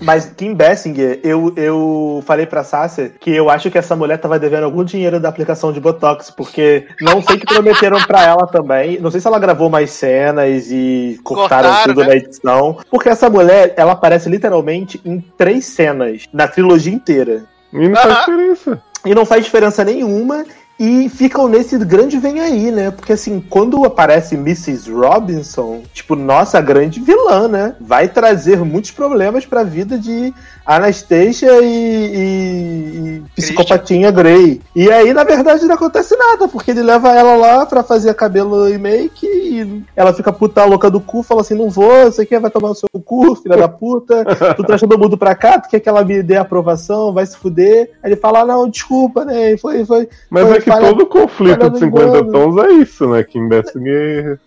Mas 0.00 0.26
Kim 0.36 0.54
Basinger, 0.54 1.20
eu, 1.22 1.52
eu 1.56 2.22
falei 2.26 2.46
pra 2.46 2.64
Sácia 2.64 3.12
que 3.18 3.30
eu 3.30 3.48
acho 3.48 3.70
que 3.70 3.78
essa 3.78 3.96
mulher 3.96 4.18
tava 4.18 4.38
devendo 4.38 4.64
algum 4.64 4.84
dinheiro 4.84 5.20
da 5.20 5.28
aplicação 5.28 5.72
de 5.72 5.80
Botox, 5.80 6.30
porque 6.30 6.86
não 7.00 7.22
sei 7.22 7.38
que 7.38 7.46
prometeram 7.46 7.98
pra 8.06 8.24
ela 8.24 8.46
também. 8.46 9.00
Não 9.00 9.10
sei 9.10 9.20
se 9.20 9.26
ela 9.26 9.38
gravou 9.38 9.70
mais 9.70 9.90
cenas 9.90 10.70
e 10.70 11.18
cortaram, 11.22 11.70
Cortaram, 11.70 11.94
tudo 11.94 12.00
né? 12.02 12.08
na 12.08 12.16
edição. 12.16 12.78
Porque 12.90 13.08
essa 13.08 13.30
mulher, 13.30 13.72
ela 13.76 13.92
aparece 13.92 14.28
literalmente 14.28 15.00
em 15.04 15.20
três 15.20 15.66
cenas 15.66 16.24
na 16.32 16.48
trilogia 16.48 16.92
inteira. 16.92 17.44
E 17.72 17.88
não 17.88 17.96
faz 17.96 18.18
diferença. 18.18 18.82
E 19.04 19.14
não 19.14 19.26
faz 19.26 19.44
diferença 19.44 19.84
nenhuma. 19.84 20.44
E 20.78 21.08
ficam 21.08 21.46
nesse 21.46 21.78
grande 21.78 22.18
vem 22.18 22.40
aí, 22.40 22.72
né? 22.72 22.90
Porque 22.90 23.12
assim, 23.12 23.40
quando 23.48 23.84
aparece 23.84 24.34
Mrs. 24.34 24.90
Robinson, 24.90 25.82
tipo, 25.92 26.16
nossa, 26.16 26.58
a 26.58 26.60
grande 26.60 27.00
vilã, 27.00 27.46
né? 27.46 27.76
Vai 27.80 28.08
trazer 28.08 28.58
muitos 28.64 28.90
problemas 28.90 29.46
pra 29.46 29.62
vida 29.62 29.96
de 29.96 30.34
Anastasia 30.66 31.60
e, 31.62 31.66
e, 31.66 33.16
e 33.16 33.22
psicopatinha 33.36 34.10
Grey. 34.10 34.60
E 34.74 34.90
aí, 34.90 35.12
na 35.12 35.22
verdade, 35.22 35.64
não 35.64 35.74
acontece 35.74 36.16
nada, 36.16 36.48
porque 36.48 36.72
ele 36.72 36.82
leva 36.82 37.12
ela 37.12 37.36
lá 37.36 37.66
pra 37.66 37.82
fazer 37.82 38.14
cabelo 38.14 38.68
e 38.68 38.76
make 38.76 39.26
e 39.26 39.84
ela 39.94 40.12
fica 40.12 40.32
puta 40.32 40.64
louca 40.64 40.90
do 40.90 41.00
cu, 41.00 41.22
fala 41.22 41.42
assim: 41.42 41.54
não 41.54 41.70
vou, 41.70 42.06
você 42.06 42.26
quer, 42.26 42.40
vai 42.40 42.50
tomar 42.50 42.70
o 42.70 42.74
seu 42.74 42.88
cu, 43.04 43.36
filha 43.36 43.56
da 43.56 43.68
puta. 43.68 44.24
Tu 44.56 44.64
traz 44.64 44.80
todo 44.80 44.98
mundo 44.98 45.16
pra 45.16 45.34
cá, 45.34 45.60
tu 45.60 45.68
quer 45.68 45.80
que 45.80 45.88
ela 45.88 46.04
me 46.04 46.22
dê 46.22 46.36
aprovação, 46.36 47.12
vai 47.12 47.24
se 47.26 47.36
fuder. 47.36 47.92
Aí 48.02 48.10
ele 48.10 48.16
fala: 48.16 48.40
ah, 48.40 48.46
não, 48.46 48.68
desculpa, 48.68 49.24
né? 49.24 49.56
Foi, 49.58 49.84
foi. 49.84 50.08
Mas 50.30 50.48
foi 50.48 50.60
que 50.64 50.70
falha- 50.70 50.88
todo 50.88 51.06
conflito 51.06 51.58
de 51.64 51.70
do 51.70 51.78
50 51.78 52.18
engano. 52.18 52.32
tons 52.32 52.64
é 52.64 52.72
isso, 52.72 53.08
né? 53.08 53.22
Que 53.22 53.40
Basinger 53.48 54.40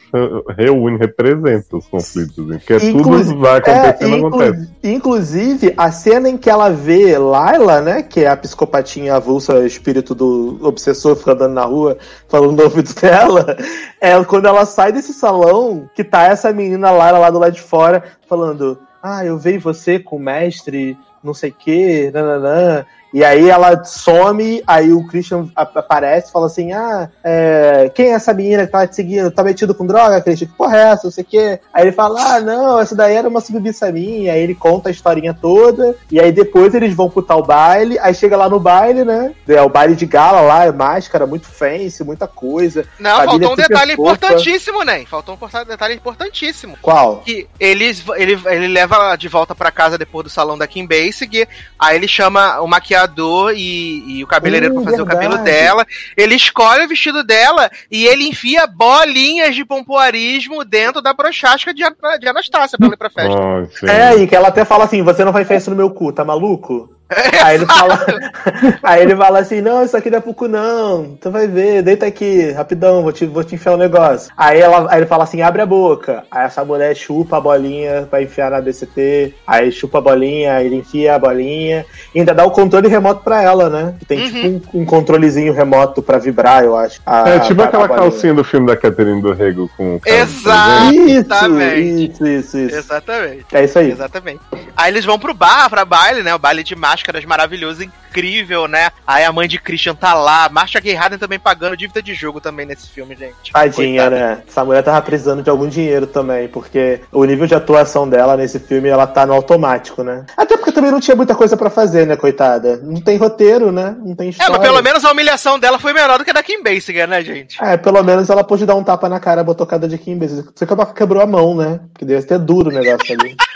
reúne, 0.57 0.97
representa 0.97 1.77
os 1.77 1.85
conflitos. 1.87 2.35
Porque 2.47 2.75
Inclusi- 2.89 3.29
tudo 3.29 3.39
vai 3.41 3.57
acontecendo, 3.59 4.13
é, 4.13 4.17
inclu- 4.17 4.27
acontece. 4.41 4.69
Inclusive, 4.83 5.73
a 5.77 5.91
cena 5.91 6.27
em 6.29 6.37
que 6.37 6.49
ela 6.49 6.69
vê 6.69 7.17
Laila, 7.17 7.81
né? 7.81 8.01
Que 8.03 8.21
é 8.21 8.27
a 8.27 8.35
psicopatinha 8.37 9.15
avulsa, 9.15 9.65
espírito 9.65 10.13
do 10.15 10.57
obsessor, 10.61 11.15
fica 11.15 11.33
andando 11.33 11.53
na 11.53 11.63
rua, 11.65 11.97
falando 12.27 12.57
no 12.57 12.63
ouvido 12.63 12.93
dela, 12.99 13.55
é 14.01 14.21
quando 14.25 14.47
ela 14.47 14.65
sai 14.65 14.91
desse 14.91 15.13
salão, 15.13 15.89
que 15.95 16.03
tá 16.03 16.23
essa 16.23 16.51
menina 16.51 16.91
Laila 16.91 17.19
lá 17.19 17.29
do 17.29 17.39
lado 17.39 17.53
de 17.53 17.61
fora, 17.61 18.03
falando: 18.27 18.77
Ah, 19.01 19.23
eu 19.25 19.37
vejo 19.37 19.59
você 19.61 19.99
com 19.99 20.15
o 20.17 20.19
mestre, 20.19 20.97
não 21.23 21.33
sei 21.33 21.51
o 21.51 21.53
que, 21.53 22.11
nananã. 22.11 22.85
E 23.17 23.23
aí 23.23 23.49
ela 23.49 23.83
some, 23.83 24.61
aí 24.67 24.93
o 24.93 25.03
Christian 25.07 25.49
ap- 25.55 25.75
aparece 25.75 26.29
e 26.29 26.31
fala 26.31 26.45
assim: 26.45 26.71
Ah, 26.71 27.09
é, 27.23 27.89
quem 27.95 28.09
é 28.09 28.11
essa 28.11 28.31
menina 28.31 28.63
que 28.63 28.71
tá 28.71 28.85
te 28.85 28.95
seguindo? 28.95 29.31
Tá 29.31 29.43
metido 29.43 29.73
com 29.73 29.87
droga, 29.87 30.21
Christian? 30.21 30.47
Que 30.47 30.53
porra 30.53 30.77
é 30.77 30.81
essa? 30.91 31.05
Não 31.05 31.11
sei 31.11 31.23
o 31.23 31.27
quê. 31.27 31.59
Aí 31.73 31.85
ele 31.85 31.91
fala: 31.93 32.35
Ah, 32.35 32.39
não, 32.39 32.79
essa 32.79 32.95
daí 32.95 33.15
era 33.15 33.27
uma 33.27 33.41
submissa 33.41 33.91
minha. 33.91 34.33
Aí 34.33 34.39
ele 34.39 34.53
conta 34.53 34.89
a 34.89 34.91
historinha 34.91 35.33
toda. 35.33 35.95
E 36.11 36.19
aí 36.19 36.31
depois 36.31 36.75
eles 36.75 36.93
vão 36.93 37.09
pro 37.09 37.23
tal 37.23 37.41
baile. 37.41 37.97
Aí 37.97 38.13
chega 38.13 38.37
lá 38.37 38.47
no 38.47 38.59
baile, 38.59 39.03
né? 39.03 39.33
É 39.47 39.63
o 39.63 39.69
baile 39.69 39.95
de 39.95 40.05
gala 40.05 40.41
lá, 40.41 40.65
é 40.65 40.71
máscara, 40.71 41.25
muito 41.25 41.47
fancy, 41.47 42.03
muita 42.03 42.27
coisa. 42.27 42.85
Não, 42.99 43.17
faltou 43.25 43.53
um 43.53 43.55
detalhe 43.55 43.95
fofa. 43.95 44.11
importantíssimo, 44.13 44.83
né? 44.83 45.03
Faltou 45.07 45.35
um 45.41 45.65
detalhe 45.65 45.95
importantíssimo. 45.95 46.77
Qual? 46.83 47.21
Que 47.21 47.47
eles, 47.59 48.03
ele, 48.15 48.39
ele 48.45 48.67
leva 48.67 49.15
de 49.15 49.27
volta 49.27 49.55
pra 49.55 49.71
casa 49.71 49.97
depois 49.97 50.25
do 50.25 50.29
salão 50.29 50.55
da 50.55 50.67
Kim 50.67 50.85
Basinger. 50.85 51.47
Aí 51.79 51.95
ele 51.95 52.07
chama 52.07 52.61
o 52.61 52.67
maquiador 52.67 53.06
e, 53.53 54.17
e 54.17 54.23
o 54.23 54.27
cabeleireiro 54.27 54.73
Hum, 54.75 54.83
pra 54.83 54.91
fazer 54.91 55.01
o 55.01 55.05
cabelo 55.05 55.35
verdade. 55.35 55.51
dela. 55.51 55.85
Ele 56.15 56.35
escolhe 56.35 56.85
o 56.85 56.87
vestido 56.87 57.23
dela 57.23 57.69
e 57.91 58.05
ele 58.05 58.27
enfia 58.27 58.67
bolinhas 58.67 59.55
de 59.55 59.63
pompoarismo 59.65 60.63
dentro 60.65 61.01
da 61.01 61.13
brochasca 61.13 61.73
de, 61.73 61.83
de 62.19 62.27
Anastácia 62.27 62.77
pra 62.77 62.87
ela 62.87 62.95
ir 62.95 62.97
pra 62.97 63.09
festa. 63.09 63.37
Gente. 63.81 63.89
É, 63.89 64.15
e 64.15 64.27
que 64.27 64.35
ela 64.35 64.49
até 64.49 64.65
fala 64.65 64.85
assim: 64.85 65.01
você 65.01 65.23
não 65.23 65.33
faz 65.33 65.47
festa 65.47 65.69
no 65.71 65.77
meu 65.77 65.89
cu, 65.89 66.11
tá 66.11 66.23
maluco? 66.25 66.96
Aí 67.43 67.55
ele 67.55 67.65
fala. 67.65 68.05
aí 68.83 69.01
ele 69.01 69.15
fala 69.15 69.39
assim: 69.39 69.61
não, 69.61 69.83
isso 69.83 69.95
aqui 69.95 70.09
não 70.09 70.17
é 70.17 70.21
pro 70.21 70.33
cu, 70.33 70.47
não. 70.47 71.17
Tu 71.21 71.31
vai 71.31 71.47
ver, 71.47 71.81
deita 71.81 72.05
aqui, 72.05 72.51
rapidão, 72.51 73.01
vou 73.01 73.13
te, 73.13 73.25
vou 73.25 73.43
te 73.43 73.55
enfiar 73.55 73.73
o 73.73 73.77
negócio. 73.77 74.29
Aí, 74.35 74.59
ela, 74.59 74.87
aí 74.91 74.99
ele 74.99 75.05
fala 75.05 75.23
assim: 75.23 75.41
abre 75.41 75.61
a 75.61 75.65
boca. 75.65 76.23
Aí 76.29 76.45
essa 76.45 76.63
mulher 76.65 76.93
chupa 76.95 77.37
a 77.37 77.41
bolinha 77.41 78.07
pra 78.09 78.21
enfiar 78.21 78.51
na 78.51 78.59
DCT. 78.59 79.33
Aí 79.47 79.71
chupa 79.71 79.99
a 79.99 80.01
bolinha, 80.01 80.55
aí 80.55 80.65
ele 80.65 80.75
enfia 80.77 81.15
a 81.15 81.19
bolinha. 81.19 81.85
E 82.13 82.19
ainda 82.19 82.33
dá 82.33 82.43
o 82.45 82.51
controle 82.51 82.87
remoto 82.89 83.23
pra 83.23 83.41
ela, 83.41 83.69
né? 83.69 83.95
Que 83.99 84.05
tem 84.05 84.29
tipo 84.29 84.77
um, 84.77 84.81
um 84.81 84.85
controlezinho 84.85 85.53
remoto 85.53 86.01
pra 86.01 86.17
vibrar, 86.17 86.63
eu 86.63 86.75
acho. 86.75 86.99
a- 87.05 87.29
É 87.29 87.39
tipo 87.39 87.61
a- 87.61 87.65
a 87.65 87.67
aquela 87.69 87.87
bolinha. 87.87 88.09
calcinha 88.09 88.33
do 88.33 88.43
filme 88.43 88.67
da 88.67 88.75
Catherine 88.75 89.21
do 89.21 89.31
Rego 89.33 89.69
com. 89.77 89.99
Exatamente. 90.05 92.11
Isso, 92.11 92.27
isso, 92.27 92.27
isso, 92.27 92.57
isso. 92.57 92.75
Exatamente. 92.75 93.45
É 93.53 93.63
isso 93.63 93.79
aí. 93.79 93.91
Exatamente. 93.91 94.41
Aí 94.75 94.91
eles 94.91 95.05
vão 95.05 95.17
pro 95.17 95.33
bar, 95.33 95.69
pra 95.69 95.85
baile, 95.85 96.21
né? 96.21 96.35
O 96.35 96.39
baile 96.39 96.63
de 96.63 96.75
máscara. 96.75 96.96
Máscaras 96.97 97.23
maravilhoso, 97.25 97.83
incrível, 97.83 98.67
né? 98.67 98.89
Aí 99.05 99.23
a 99.23 99.31
mãe 99.31 99.47
de 99.47 99.59
Christian 99.59 99.93
tá 99.93 100.13
lá. 100.15 100.49
Marcia 100.49 100.81
Gay 100.81 100.95
Harden 100.95 101.19
também 101.19 101.37
pagando 101.39 101.77
dívida 101.77 102.01
de 102.01 102.13
jogo 102.15 102.41
também 102.41 102.65
nesse 102.65 102.89
filme, 102.89 103.15
gente. 103.15 103.51
Tadinha, 103.53 104.01
Coitada. 104.03 104.15
né? 104.35 104.43
Essa 104.47 104.65
mulher 104.65 104.81
tava 104.83 105.01
precisando 105.03 105.43
de 105.43 105.49
algum 105.49 105.67
dinheiro 105.67 106.07
também, 106.07 106.47
porque 106.47 107.01
o 107.11 107.23
nível 107.23 107.45
de 107.45 107.53
atuação 107.53 108.09
dela 108.09 108.35
nesse 108.35 108.59
filme, 108.59 108.89
ela 108.89 109.05
tá 109.05 109.25
no 109.25 109.33
automático, 109.33 110.03
né? 110.03 110.25
Até 110.35 110.57
porque 110.57 110.71
também 110.71 110.89
não 110.91 110.99
tinha 110.99 111.15
muita 111.15 111.35
coisa 111.35 111.55
pra 111.55 111.69
fazer, 111.69 112.07
né, 112.07 112.15
coitada? 112.15 112.77
Não 112.83 112.99
tem 112.99 113.17
roteiro, 113.17 113.71
né? 113.71 113.95
Não 114.03 114.15
tem 114.15 114.27
É, 114.27 114.29
história. 114.31 114.53
mas 114.53 114.61
pelo 114.61 114.81
menos 114.81 115.05
a 115.05 115.11
humilhação 115.11 115.59
dela 115.59 115.77
foi 115.77 115.93
menor 115.93 116.17
do 116.17 116.23
que 116.25 116.31
a 116.31 116.33
da 116.33 116.41
Kim 116.43 116.63
Basinger, 116.63 117.07
né, 117.07 117.21
gente? 117.23 117.63
É, 117.63 117.77
pelo 117.77 118.01
menos 118.03 118.29
ela 118.29 118.43
pôde 118.43 118.65
dar 118.65 118.75
um 118.75 118.83
tapa 118.83 119.07
na 119.07 119.19
cara 119.19 119.43
botocada 119.43 119.87
de 119.87 119.97
Kim 119.99 120.17
Basinger. 120.17 120.45
Você 120.55 120.65
que 120.65 120.73
ela 120.73 120.85
quebrou 120.87 121.21
a 121.21 121.27
mão, 121.27 121.55
né? 121.55 121.79
Porque 121.93 122.05
deve 122.05 122.21
ser 122.23 122.39
duro 122.39 122.69
o 122.69 122.73
negócio 122.73 123.13
ali. 123.19 123.35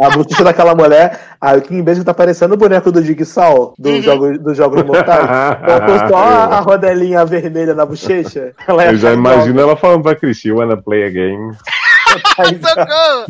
A 0.00 0.10
bruxa 0.10 0.42
daquela 0.42 0.74
mulher, 0.74 1.36
a 1.40 1.60
Kim 1.60 1.82
Basinger 1.82 2.04
tá 2.04 2.12
parecendo 2.12 2.54
o 2.54 2.56
boneco 2.56 2.90
do 2.90 3.00
Jigsaw, 3.02 3.74
do 3.78 3.90
Uhum. 3.90 4.02
jogo, 4.02 4.38
do 4.38 4.52
jogo 4.54 4.84
Mortais. 4.84 5.26
Botou 5.60 5.98
só 6.08 6.16
a, 6.16 6.44
a 6.56 6.60
rodelinha 6.60 7.24
vermelha 7.24 7.74
na 7.74 7.86
bochecha. 7.86 8.52
Ela 8.66 8.86
é 8.86 8.88
Eu 8.90 8.96
já 8.96 9.12
imagino 9.12 9.60
ela 9.60 9.76
falando 9.76 10.02
pra 10.02 10.16
Cristi, 10.16 10.50
wanna 10.50 10.76
play 10.76 11.04
a 11.04 11.10
game. 11.10 11.54
Socorro! 12.60 13.26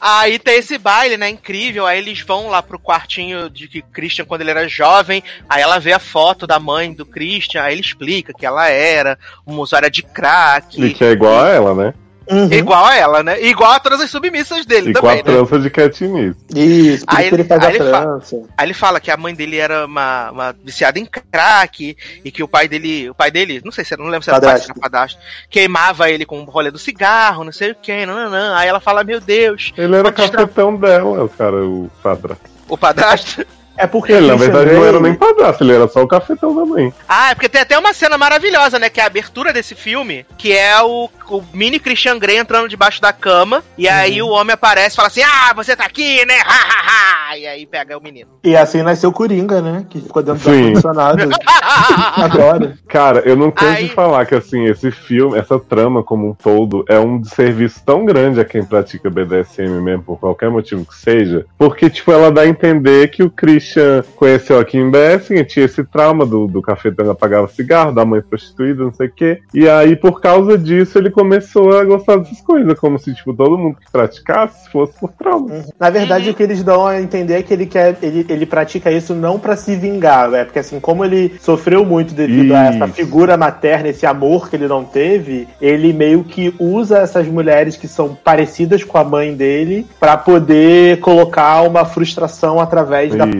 Aí 0.00 0.38
tem 0.38 0.58
esse 0.58 0.78
baile, 0.78 1.16
né? 1.16 1.28
Incrível. 1.28 1.84
Aí 1.86 1.98
eles 1.98 2.20
vão 2.20 2.48
lá 2.48 2.62
pro 2.62 2.78
quartinho 2.78 3.50
de 3.50 3.66
que 3.68 3.82
Christian, 3.82 4.24
quando 4.24 4.42
ele 4.42 4.50
era 4.50 4.68
jovem, 4.68 5.22
aí 5.48 5.60
ela 5.60 5.78
vê 5.78 5.92
a 5.92 5.98
foto 5.98 6.46
da 6.46 6.58
mãe 6.58 6.92
do 6.92 7.04
Christian, 7.04 7.62
aí 7.62 7.74
ele 7.74 7.80
explica 7.80 8.32
que 8.32 8.46
ela 8.46 8.68
era 8.68 9.18
uma 9.46 9.60
usuária 9.60 9.90
de 9.90 10.02
crack. 10.02 10.82
E 10.82 10.94
que 10.94 11.04
é 11.04 11.10
igual 11.10 11.40
a 11.44 11.48
ela, 11.48 11.74
né? 11.74 11.94
Uhum. 12.30 12.52
Igual 12.52 12.84
a 12.84 12.94
ela, 12.96 13.22
né? 13.22 13.40
E 13.40 13.48
Igual 13.48 13.72
a 13.72 13.80
todas 13.80 14.00
as 14.00 14.10
submissas 14.10 14.66
dele 14.66 14.90
E 14.90 14.94
com 14.94 15.00
também, 15.00 15.14
a 15.14 15.16
né? 15.16 15.22
trança 15.22 15.58
de 15.58 15.70
Katniss. 15.70 16.36
Isso, 16.54 17.06
por 17.06 17.16
Aí 17.16 17.26
ele 17.26 17.36
ele- 17.36 17.44
faz 17.44 17.62
a 17.62 17.66
aí 17.68 17.74
ele 17.76 17.90
fala- 17.90 18.00
trança. 18.02 18.36
Aí 18.56 18.66
ele 18.66 18.74
fala 18.74 19.00
que 19.00 19.10
a 19.10 19.16
mãe 19.16 19.34
dele 19.34 19.56
era 19.56 19.86
uma, 19.86 20.30
uma 20.30 20.56
viciada 20.64 20.98
em 20.98 21.06
crack 21.06 21.96
e 22.24 22.30
que 22.30 22.42
o 22.42 22.48
pai 22.48 22.68
dele, 22.68 23.08
o 23.10 23.14
pai 23.14 23.30
dele, 23.30 23.60
não 23.64 23.72
sei 23.72 23.84
se 23.84 23.94
era, 23.94 24.02
não 24.02 24.10
lembro 24.10 24.24
se 24.24 24.30
era 24.30 24.38
o 24.38 24.42
pai, 24.42 24.60
padrasto, 24.80 25.18
queimava 25.48 26.10
ele 26.10 26.24
com 26.26 26.40
o 26.40 26.44
rolê 26.44 26.70
do 26.70 26.78
cigarro, 26.78 27.44
não 27.44 27.52
sei 27.52 27.70
o 27.70 27.74
que, 27.74 28.04
não, 28.06 28.14
não, 28.14 28.30
não. 28.30 28.54
Aí 28.56 28.68
ela 28.68 28.80
fala, 28.80 29.02
meu 29.04 29.20
Deus, 29.20 29.72
Ele 29.76 29.96
era 29.96 30.12
cafetão 30.12 30.76
dela, 30.76 31.24
o 31.24 31.28
cara, 31.28 31.56
o 31.64 31.90
padrasto. 32.02 32.44
o 32.68 32.76
padrasto. 32.78 33.46
É 33.78 33.86
porque 33.86 34.12
Ele, 34.12 34.26
na 34.26 34.34
verdade, 34.34 34.72
não 34.72 34.84
era 34.84 35.00
nem 35.00 35.14
padrasto, 35.14 35.62
ele 35.64 35.72
era 35.74 35.86
só 35.88 36.02
o 36.02 36.08
cafetão 36.08 36.54
da 36.54 36.64
mãe. 36.66 36.92
Ah, 37.08 37.30
é 37.30 37.34
porque 37.34 37.48
tem 37.48 37.60
até 37.62 37.78
uma 37.78 37.92
cena 37.92 38.18
maravilhosa, 38.18 38.78
né? 38.78 38.90
Que 38.90 39.00
é 39.00 39.04
a 39.04 39.06
abertura 39.06 39.52
desse 39.52 39.74
filme, 39.74 40.26
que 40.36 40.52
é 40.52 40.80
o, 40.82 41.08
o 41.30 41.42
mini 41.54 41.78
Christian 41.78 42.18
Grey 42.18 42.36
entrando 42.38 42.68
debaixo 42.68 43.00
da 43.00 43.12
cama, 43.12 43.62
e 43.76 43.88
aí 43.88 44.20
o 44.20 44.28
homem 44.28 44.54
aparece 44.54 44.94
e 44.94 44.96
fala 44.96 45.08
assim: 45.08 45.22
Ah, 45.22 45.52
você 45.54 45.76
tá 45.76 45.84
aqui, 45.84 46.24
né? 46.26 46.34
Ha, 46.44 46.50
ha, 46.50 47.30
ha! 47.30 47.38
E 47.38 47.46
aí 47.46 47.66
pega 47.66 47.96
o 47.96 48.02
menino. 48.02 48.28
E 48.42 48.56
assim 48.56 48.82
nasceu 48.82 49.10
o 49.10 49.12
Coringa, 49.12 49.60
né? 49.62 49.86
Que 49.88 50.00
ficou 50.00 50.22
dentro 50.22 50.42
do 50.42 50.50
Sim. 50.50 50.58
ar-condicionado. 50.60 51.18
Agora. 52.16 52.76
Cara, 52.88 53.20
eu 53.20 53.36
não 53.36 53.50
canso 53.50 53.78
Aí- 53.78 53.88
de 53.88 53.94
falar 53.94 54.26
que, 54.26 54.34
assim, 54.34 54.64
esse 54.64 54.90
filme, 54.90 55.38
essa 55.38 55.58
trama 55.58 56.02
como 56.02 56.28
um 56.30 56.34
todo, 56.34 56.84
é 56.88 56.98
um 56.98 57.20
desserviço 57.20 57.80
tão 57.84 58.04
grande 58.04 58.40
a 58.40 58.44
quem 58.44 58.64
pratica 58.64 59.10
BDSM 59.10 59.80
mesmo, 59.80 60.02
por 60.02 60.18
qualquer 60.18 60.50
motivo 60.50 60.84
que 60.84 60.94
seja, 60.96 61.44
porque, 61.58 61.88
tipo, 61.90 62.10
ela 62.12 62.30
dá 62.30 62.42
a 62.42 62.48
entender 62.48 63.08
que 63.08 63.22
o 63.22 63.30
Christian 63.30 63.67
conheceu 64.16 64.58
a 64.58 64.64
Kim 64.64 64.90
Basinger, 64.90 65.46
tinha 65.46 65.66
esse 65.66 65.84
trauma 65.84 66.24
do, 66.24 66.46
do 66.46 66.62
cafetão 66.62 67.10
apagava 67.10 67.48
cigarro, 67.48 67.92
da 67.92 68.04
mãe 68.04 68.20
prostituída, 68.20 68.84
não 68.84 68.92
sei 68.92 69.08
o 69.08 69.12
quê, 69.12 69.40
e 69.52 69.68
aí, 69.68 69.96
por 69.96 70.20
causa 70.20 70.56
disso, 70.56 70.98
ele 70.98 71.10
começou 71.10 71.78
a 71.78 71.84
gostar 71.84 72.16
dessas 72.16 72.40
coisas, 72.40 72.78
como 72.78 72.98
se, 72.98 73.14
tipo, 73.14 73.34
todo 73.34 73.58
mundo 73.58 73.76
que 73.76 73.90
praticasse 73.90 74.68
fosse 74.70 74.98
por 74.98 75.12
trauma. 75.12 75.64
Na 75.78 75.90
verdade, 75.90 76.30
o 76.30 76.34
que 76.34 76.42
eles 76.42 76.62
dão 76.62 76.86
a 76.86 77.00
entender 77.00 77.34
é 77.34 77.42
que 77.42 77.52
ele 77.52 77.66
quer. 77.66 77.96
Ele, 78.02 78.24
ele 78.28 78.46
pratica 78.46 78.90
isso 78.90 79.14
não 79.14 79.38
pra 79.38 79.56
se 79.56 79.74
vingar, 79.76 80.32
é 80.34 80.44
porque 80.44 80.58
assim, 80.58 80.80
como 80.80 81.04
ele 81.04 81.34
sofreu 81.40 81.84
muito 81.84 82.14
devido 82.14 82.54
a 82.54 82.66
essa 82.66 82.84
Isso. 82.84 82.94
figura 82.94 83.36
materna, 83.36 83.88
esse 83.88 84.06
amor 84.06 84.48
que 84.48 84.56
ele 84.56 84.68
não 84.68 84.84
teve, 84.84 85.48
ele 85.60 85.92
meio 85.92 86.24
que 86.24 86.54
usa 86.58 86.98
essas 86.98 87.26
mulheres 87.26 87.76
que 87.76 87.88
são 87.88 88.14
parecidas 88.14 88.84
com 88.84 88.98
a 88.98 89.04
mãe 89.04 89.34
dele 89.34 89.86
pra 89.98 90.16
poder 90.16 91.00
colocar 91.00 91.62
uma 91.62 91.84
frustração 91.84 92.60
através 92.60 93.14
da 93.14 93.26
Isso. 93.26 93.38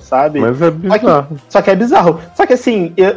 Sabe? 0.00 0.40
Mas 0.40 0.60
é 0.60 0.70
bizarro. 0.70 1.38
Só 1.48 1.62
que 1.62 1.70
é 1.70 1.76
bizarro. 1.76 2.20
Só 2.34 2.46
que 2.46 2.52
assim, 2.54 2.92
eu- 2.96 3.14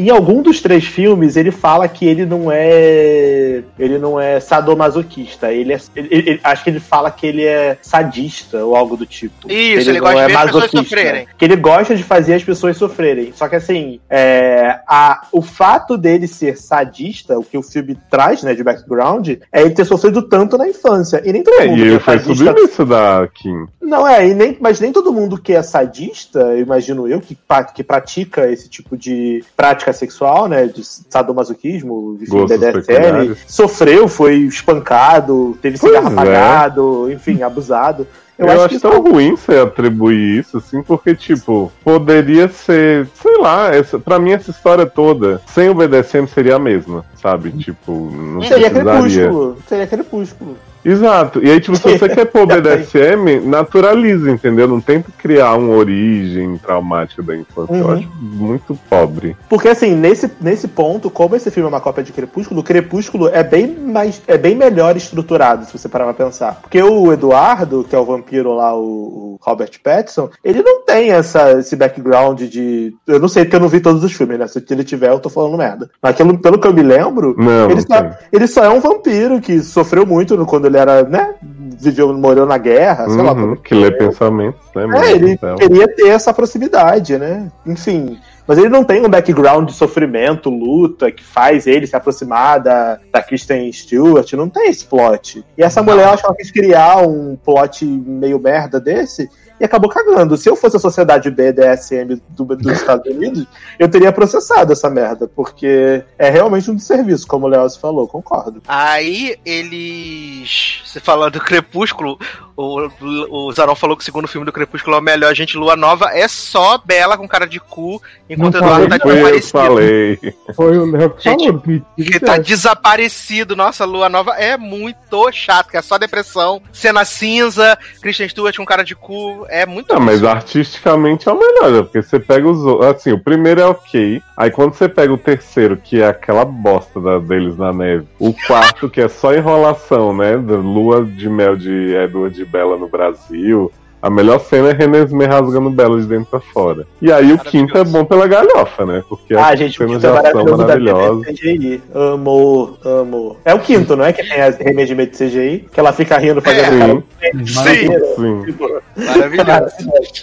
em 0.00 0.10
algum 0.10 0.42
dos 0.42 0.60
três 0.60 0.84
filmes 0.84 1.36
ele 1.36 1.50
fala 1.50 1.88
que 1.88 2.06
ele 2.06 2.24
não 2.24 2.50
é. 2.52 3.62
Ele 3.78 3.98
não 3.98 4.20
é 4.20 4.40
sadomasoquista. 4.40 5.52
Ele 5.52 5.72
é. 5.72 5.80
ele- 5.96 6.08
ele- 6.10 6.40
acho 6.42 6.64
que 6.64 6.70
ele 6.70 6.80
fala 6.80 7.10
que 7.10 7.26
ele 7.26 7.44
é 7.44 7.76
sadista 7.82 8.64
ou 8.64 8.76
algo 8.76 8.96
do 8.96 9.06
tipo. 9.06 9.50
Isso, 9.50 9.90
ele 9.90 10.00
não 10.00 10.06
gosta 10.12 10.20
de 10.26 10.32
ver 10.32 10.36
as 10.38 10.44
pessoas 10.46 10.70
sofrerem. 10.70 11.26
Que 11.36 11.44
ele 11.44 11.56
gosta 11.56 11.94
de 11.96 12.02
fazer 12.02 12.34
as 12.34 12.44
pessoas 12.44 12.76
sofrerem. 12.76 13.32
Só 13.34 13.48
que 13.48 13.56
assim, 13.56 14.00
é, 14.08 14.78
a, 14.86 15.26
o 15.32 15.42
fato 15.42 15.96
dele 15.96 16.26
ser 16.26 16.56
sadista, 16.56 17.38
o 17.38 17.44
que 17.44 17.56
o 17.58 17.62
filme 17.62 17.96
traz, 18.10 18.42
né, 18.42 18.54
de 18.54 18.62
background, 18.62 19.28
é 19.52 19.60
ele 19.60 19.70
ter 19.70 19.84
sofrido 19.84 20.22
tanto 20.22 20.56
na 20.56 20.68
infância. 20.68 21.22
E 21.24 21.32
nem 21.32 21.42
todo 21.42 21.60
É, 21.60 21.66
mundo 21.66 21.78
e 21.78 21.82
que 21.82 21.88
ele 21.88 21.96
é 21.96 21.98
foi 21.98 22.18
sadista 22.18 22.44
submisso 22.44 22.84
da 22.86 23.28
Kim. 23.34 23.66
não 23.80 24.06
é, 24.06 24.28
e 24.28 24.34
nem, 24.34 24.56
mas 24.60 24.80
nem 24.80 24.92
todo 24.92 25.12
mundo 25.12 25.38
que 25.40 25.52
é 25.52 25.62
sadista, 25.62 26.38
eu 26.40 26.60
imagino 26.60 27.08
eu, 27.08 27.20
que, 27.20 27.36
que 27.74 27.82
pratica 27.82 28.50
esse 28.50 28.68
tipo 28.68 28.96
de 28.96 29.44
prática 29.56 29.87
sexual, 29.92 30.48
né? 30.48 30.66
De 30.66 30.82
sadomasoquismo, 30.84 32.18
enfim, 32.20 32.46
peculiares. 32.46 33.38
sofreu, 33.46 34.08
foi 34.08 34.36
espancado, 34.36 35.56
teve 35.60 35.78
Pois 35.78 35.92
cigarro 35.92 36.08
é. 36.08 36.12
apagado, 36.12 37.10
enfim, 37.12 37.42
abusado. 37.42 38.06
Eu, 38.38 38.46
Eu, 38.46 38.52
acho, 38.52 38.60
acho 38.66 38.74
que 38.76 38.80
tão 38.80 39.02
ruim 39.02 39.34
você 39.34 39.56
atribuir 39.58 40.38
isso, 40.38 40.58
assim, 40.58 40.80
porque, 40.80 41.12
tipo, 41.12 41.72
poderia 41.82 42.48
ser, 42.48 43.08
sei 43.20 43.36
lá, 43.38 43.74
essa, 43.74 43.98
pra 43.98 44.18
mim 44.20 44.30
essa 44.30 44.52
história 44.52 44.86
toda, 44.86 45.42
sem 45.48 45.68
o 45.68 45.74
BDSM 45.74 46.26
seria 46.28 46.54
a 46.54 46.58
mesma, 46.58 47.04
sabe? 47.20 47.50
Tipo, 47.50 48.10
não 48.12 48.40
seria 48.42 48.70
precisaria. 48.70 49.26
crepúsculo. 49.26 49.56
Seria 49.68 49.86
crepúsculo. 49.88 50.56
Exato. 50.84 51.40
E 51.44 51.50
aí, 51.50 51.60
tipo, 51.60 51.76
se 51.76 51.98
você 51.98 52.08
quer 52.10 52.24
pôr 52.26 52.46
BDSM, 52.46 53.40
naturaliza, 53.44 54.30
entendeu? 54.30 54.66
Não 54.68 54.80
tenta 54.80 55.10
criar 55.18 55.54
uma 55.54 55.74
origem 55.74 56.56
traumática 56.58 57.22
da 57.22 57.36
infância. 57.36 57.74
Eu 57.74 57.86
Uhum. 57.86 57.92
acho 57.94 58.08
muito 58.20 58.78
pobre. 58.88 59.36
Porque 59.48 59.68
assim, 59.68 59.94
nesse, 59.94 60.30
nesse 60.40 60.68
ponto, 60.68 61.10
como 61.10 61.36
esse 61.36 61.50
filme 61.50 61.66
é 61.68 61.72
uma 61.72 61.80
cópia 61.80 62.02
de 62.04 62.12
Crepúsculo, 62.12 62.60
o 62.60 62.64
Crepúsculo 62.64 63.28
é 63.28 63.42
bem 63.42 63.66
mais 63.68 64.22
é 64.26 64.36
bem 64.38 64.54
melhor 64.54 64.96
estruturado, 64.96 65.64
se 65.66 65.76
você 65.76 65.88
parar 65.88 66.04
pra 66.12 66.26
pensar. 66.26 66.58
Porque 66.62 66.82
o 66.82 67.12
Eduardo, 67.12 67.84
que 67.88 67.94
é 67.94 67.98
o 67.98 68.04
vampiro 68.04 68.54
lá, 68.54 68.74
o, 68.76 68.80
o 68.82 69.38
Robert 69.40 69.70
Pattinson, 69.82 70.30
ele 70.44 70.62
não 70.62 70.84
tem 70.84 71.10
essa, 71.10 71.52
esse 71.52 71.76
background 71.76 72.42
de. 72.42 72.94
Eu 73.06 73.18
não 73.20 73.28
sei 73.28 73.44
porque 73.44 73.56
eu 73.56 73.60
não 73.60 73.68
vi 73.68 73.80
todos 73.80 74.02
os 74.04 74.12
filmes, 74.12 74.38
né? 74.38 74.46
Se 74.46 74.62
ele 74.70 74.84
tiver, 74.84 75.10
eu 75.10 75.20
tô 75.20 75.28
falando 75.28 75.56
merda. 75.56 75.90
Mas 76.02 76.16
pelo, 76.16 76.38
pelo 76.38 76.58
que 76.58 76.66
eu 76.66 76.72
me 76.74 76.82
lembro, 76.82 77.34
Não, 77.38 77.66
ele, 77.70 77.74
não 77.74 77.80
só, 77.96 78.10
ele 78.32 78.46
só 78.46 78.64
é 78.64 78.68
um 78.70 78.80
vampiro 78.80 79.40
que 79.40 79.60
sofreu 79.60 80.06
muito 80.06 80.36
no- 80.36 80.46
quando 80.46 80.66
ele 80.68 80.78
era, 80.78 81.02
né? 81.02 81.34
Viveu, 81.80 82.12
morou 82.12 82.46
na 82.46 82.58
guerra, 82.58 83.08
sei 83.08 83.22
lá. 83.22 83.32
Uhum, 83.32 83.40
como 83.40 83.56
que 83.56 83.74
lê 83.74 83.90
pensamentos, 83.90 84.60
né? 84.74 84.86
É, 85.04 85.12
ele 85.12 85.32
então. 85.32 85.56
queria 85.56 85.88
ter 85.88 86.08
essa 86.08 86.32
proximidade, 86.32 87.18
né? 87.18 87.50
Enfim. 87.66 88.18
Mas 88.46 88.56
ele 88.56 88.70
não 88.70 88.82
tem 88.82 89.04
um 89.04 89.10
background 89.10 89.68
de 89.68 89.74
sofrimento, 89.74 90.48
luta, 90.48 91.12
que 91.12 91.22
faz 91.22 91.66
ele 91.66 91.86
se 91.86 91.94
aproximar 91.94 92.60
da, 92.60 92.98
da 93.12 93.22
Kristen 93.22 93.70
Stewart. 93.70 94.32
Não 94.32 94.48
tem 94.48 94.70
esse 94.70 94.86
plot. 94.86 95.44
E 95.56 95.62
essa 95.62 95.82
mulher, 95.82 96.06
eu 96.06 96.10
acho 96.12 96.22
que 96.22 96.28
ela 96.28 96.36
quis 96.36 96.50
criar 96.50 97.06
um 97.06 97.36
plot 97.36 97.84
meio 97.84 98.40
merda 98.40 98.80
desse 98.80 99.28
e 99.60 99.64
acabou 99.64 99.90
cagando. 99.90 100.36
Se 100.36 100.48
eu 100.48 100.56
fosse 100.56 100.76
a 100.76 100.80
sociedade 100.80 101.30
BDSM 101.30 102.20
do- 102.28 102.44
dos 102.56 102.72
Estados 102.72 103.06
Unidos, 103.12 103.46
eu 103.78 103.88
teria 103.88 104.12
processado 104.12 104.72
essa 104.72 104.88
merda, 104.90 105.26
porque 105.28 106.02
é 106.18 106.30
realmente 106.30 106.70
um 106.70 106.76
desserviço, 106.76 107.26
como 107.26 107.46
o 107.46 107.48
Leoz 107.48 107.76
falou, 107.76 108.06
concordo. 108.08 108.62
Aí 108.68 109.36
eles. 109.44 110.82
Você 110.84 111.00
falando 111.00 111.34
do 111.34 111.40
Crepúsculo, 111.40 112.18
o, 112.56 112.88
o 113.30 113.52
Zaron 113.52 113.74
falou 113.74 113.96
que 113.96 114.02
o 114.02 114.04
segundo 114.04 114.26
filme 114.26 114.44
do 114.44 114.52
Crepúsculo 114.52 114.96
é 114.96 114.98
o 114.98 115.02
melhor. 115.02 115.34
Gente, 115.34 115.56
Lua 115.56 115.76
Nova 115.76 116.10
é 116.12 116.26
só 116.26 116.78
Bela 116.78 117.16
com 117.16 117.28
cara 117.28 117.46
de 117.46 117.60
cu, 117.60 118.00
enquanto 118.28 118.56
o 118.56 118.60
Não 118.60 118.66
Eduardo 118.84 118.88
tá 118.88 118.98
Foi 119.02 119.12
eu 119.20 119.24
que 119.26 119.30
desaparecido. 119.40 119.58
falei. 119.58 120.18
Foi 120.54 120.78
o 120.78 120.90
Léo 120.90 121.10
que 121.10 121.22
Gente, 121.30 121.46
falou. 121.46 121.60
Que, 121.62 122.04
Que 122.04 122.20
tá 122.20 122.38
desaparecido. 122.38 123.54
Nossa, 123.54 123.84
Lua 123.84 124.08
Nova 124.08 124.32
é 124.32 124.56
muito 124.56 125.30
chato, 125.32 125.68
que 125.68 125.76
é 125.76 125.82
só 125.82 125.98
depressão. 125.98 126.60
Cena 126.72 127.04
cinza, 127.04 127.78
Christian 128.00 128.28
Stewart 128.28 128.56
com 128.56 128.64
cara 128.64 128.82
de 128.84 128.94
cu. 128.94 129.46
É 129.48 129.64
muito 129.64 129.94
Não, 129.94 130.00
mas 130.00 130.22
artisticamente 130.24 131.28
é 131.28 131.32
o 131.32 131.38
melhor, 131.38 131.70
né? 131.72 131.82
porque 131.82 132.02
você 132.02 132.20
pega 132.20 132.46
os. 132.48 132.82
Assim, 132.84 133.12
o 133.12 133.18
primeiro 133.18 133.60
é 133.60 133.66
ok. 133.66 134.20
Aí 134.36 134.50
quando 134.50 134.74
você 134.74 134.88
pega 134.88 135.12
o 135.12 135.18
terceiro, 135.18 135.76
que 135.76 136.02
é 136.02 136.06
aquela 136.08 136.44
bosta 136.44 137.00
da- 137.00 137.18
deles 137.18 137.56
na 137.56 137.72
neve. 137.72 138.06
O 138.18 138.34
quarto, 138.46 138.88
que 138.90 139.00
é 139.00 139.08
só 139.08 139.34
enrolação, 139.34 140.14
né? 140.14 140.36
Da 140.36 140.56
lua 140.56 141.04
de 141.04 141.28
mel 141.28 141.56
de 141.56 141.94
Edward 141.94 142.34
de 142.36 142.44
Bella 142.44 142.76
no 142.76 142.88
Brasil. 142.88 143.72
A 144.00 144.08
melhor 144.08 144.38
cena 144.40 144.70
é 144.70 144.72
Renesmee 144.72 145.26
rasgando 145.26 145.70
Belo 145.70 146.00
de 146.00 146.06
dentro 146.06 146.26
pra 146.30 146.38
fora. 146.40 146.86
E 147.02 147.10
aí 147.12 147.32
o 147.32 147.38
quinto 147.38 147.76
é 147.76 147.82
bom 147.84 148.04
pela 148.04 148.28
galhofa, 148.28 148.86
né? 148.86 149.02
Porque 149.08 149.34
Ah, 149.34 149.54
gente, 149.56 149.82
o 149.82 149.86
quinto 149.86 149.96
é 149.96 149.98
de 149.98 150.06
ação 150.06 150.22
maravilhoso 150.22 150.56
da 150.56 150.64
maravilhosas. 150.66 151.26
CGI. 151.26 151.82
Amo, 151.94 152.78
amo. 152.84 153.36
É 153.44 153.52
o 153.54 153.58
quinto, 153.58 153.96
não 153.96 154.04
é? 154.04 154.12
Que 154.12 154.22
tem 154.22 154.40
as 154.40 154.56
remedimento 154.56 155.10
de 155.12 155.18
CGI, 155.28 155.68
que 155.72 155.80
ela 155.80 155.92
fica 155.92 156.16
rindo 156.16 156.40
fazendo 156.40 157.04
É. 157.20 157.30
cara. 157.30 157.44
Sim. 157.44 157.88
Sim. 158.16 158.56
Maravilhoso. 158.96 159.74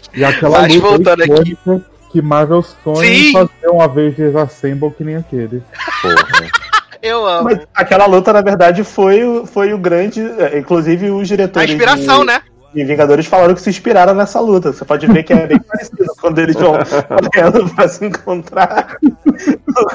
E 0.16 0.24
aquela 0.24 0.62
Mas 0.62 0.76
luta 0.76 0.88
voltando 0.88 1.22
aqui. 1.24 1.58
que 2.12 2.22
Marvel 2.22 2.62
sonha 2.84 2.96
Sim. 3.02 3.30
em 3.30 3.32
fazer 3.34 3.70
um 3.74 3.82
Avengers 3.82 4.36
Assemble 4.38 4.92
que 4.92 5.04
nem 5.04 5.18
aquele. 5.18 5.62
Porra. 6.02 6.50
Eu 7.04 7.28
amo. 7.28 7.44
Mas 7.44 7.60
aquela 7.74 8.08
luta, 8.08 8.34
na 8.34 8.42
verdade, 8.42 8.84
foi, 8.84 9.24
o- 9.24 9.46
foi 9.46 9.74
o 9.74 9.78
grande. 9.78 10.22
é, 10.40 10.58
Inclusive, 10.58 11.12
os 11.12 11.22
A 11.22 11.26
diretores. 11.26 11.70
inspiração, 11.70 12.22
de, 12.22 12.26
né? 12.28 12.42
De 12.76 12.84
Vingadores 12.84 13.26
falaram 13.26 13.56
que 13.56 13.62
se 13.62 13.70
inspiraram 13.70 14.14
nessa 14.14 14.40
luta. 14.40 14.74
Você 14.74 14.84
pode 14.84 15.08
ver 15.08 15.24
que 15.24 15.32
é 15.32 15.48
bem 15.48 15.60
parecido 15.64 16.06
quando 16.20 16.40
eles 16.40 16.56
vão 16.56 16.74
correndo 16.74 17.74
pra 17.74 17.88
se 17.88 18.06
encontrar. 18.06 18.98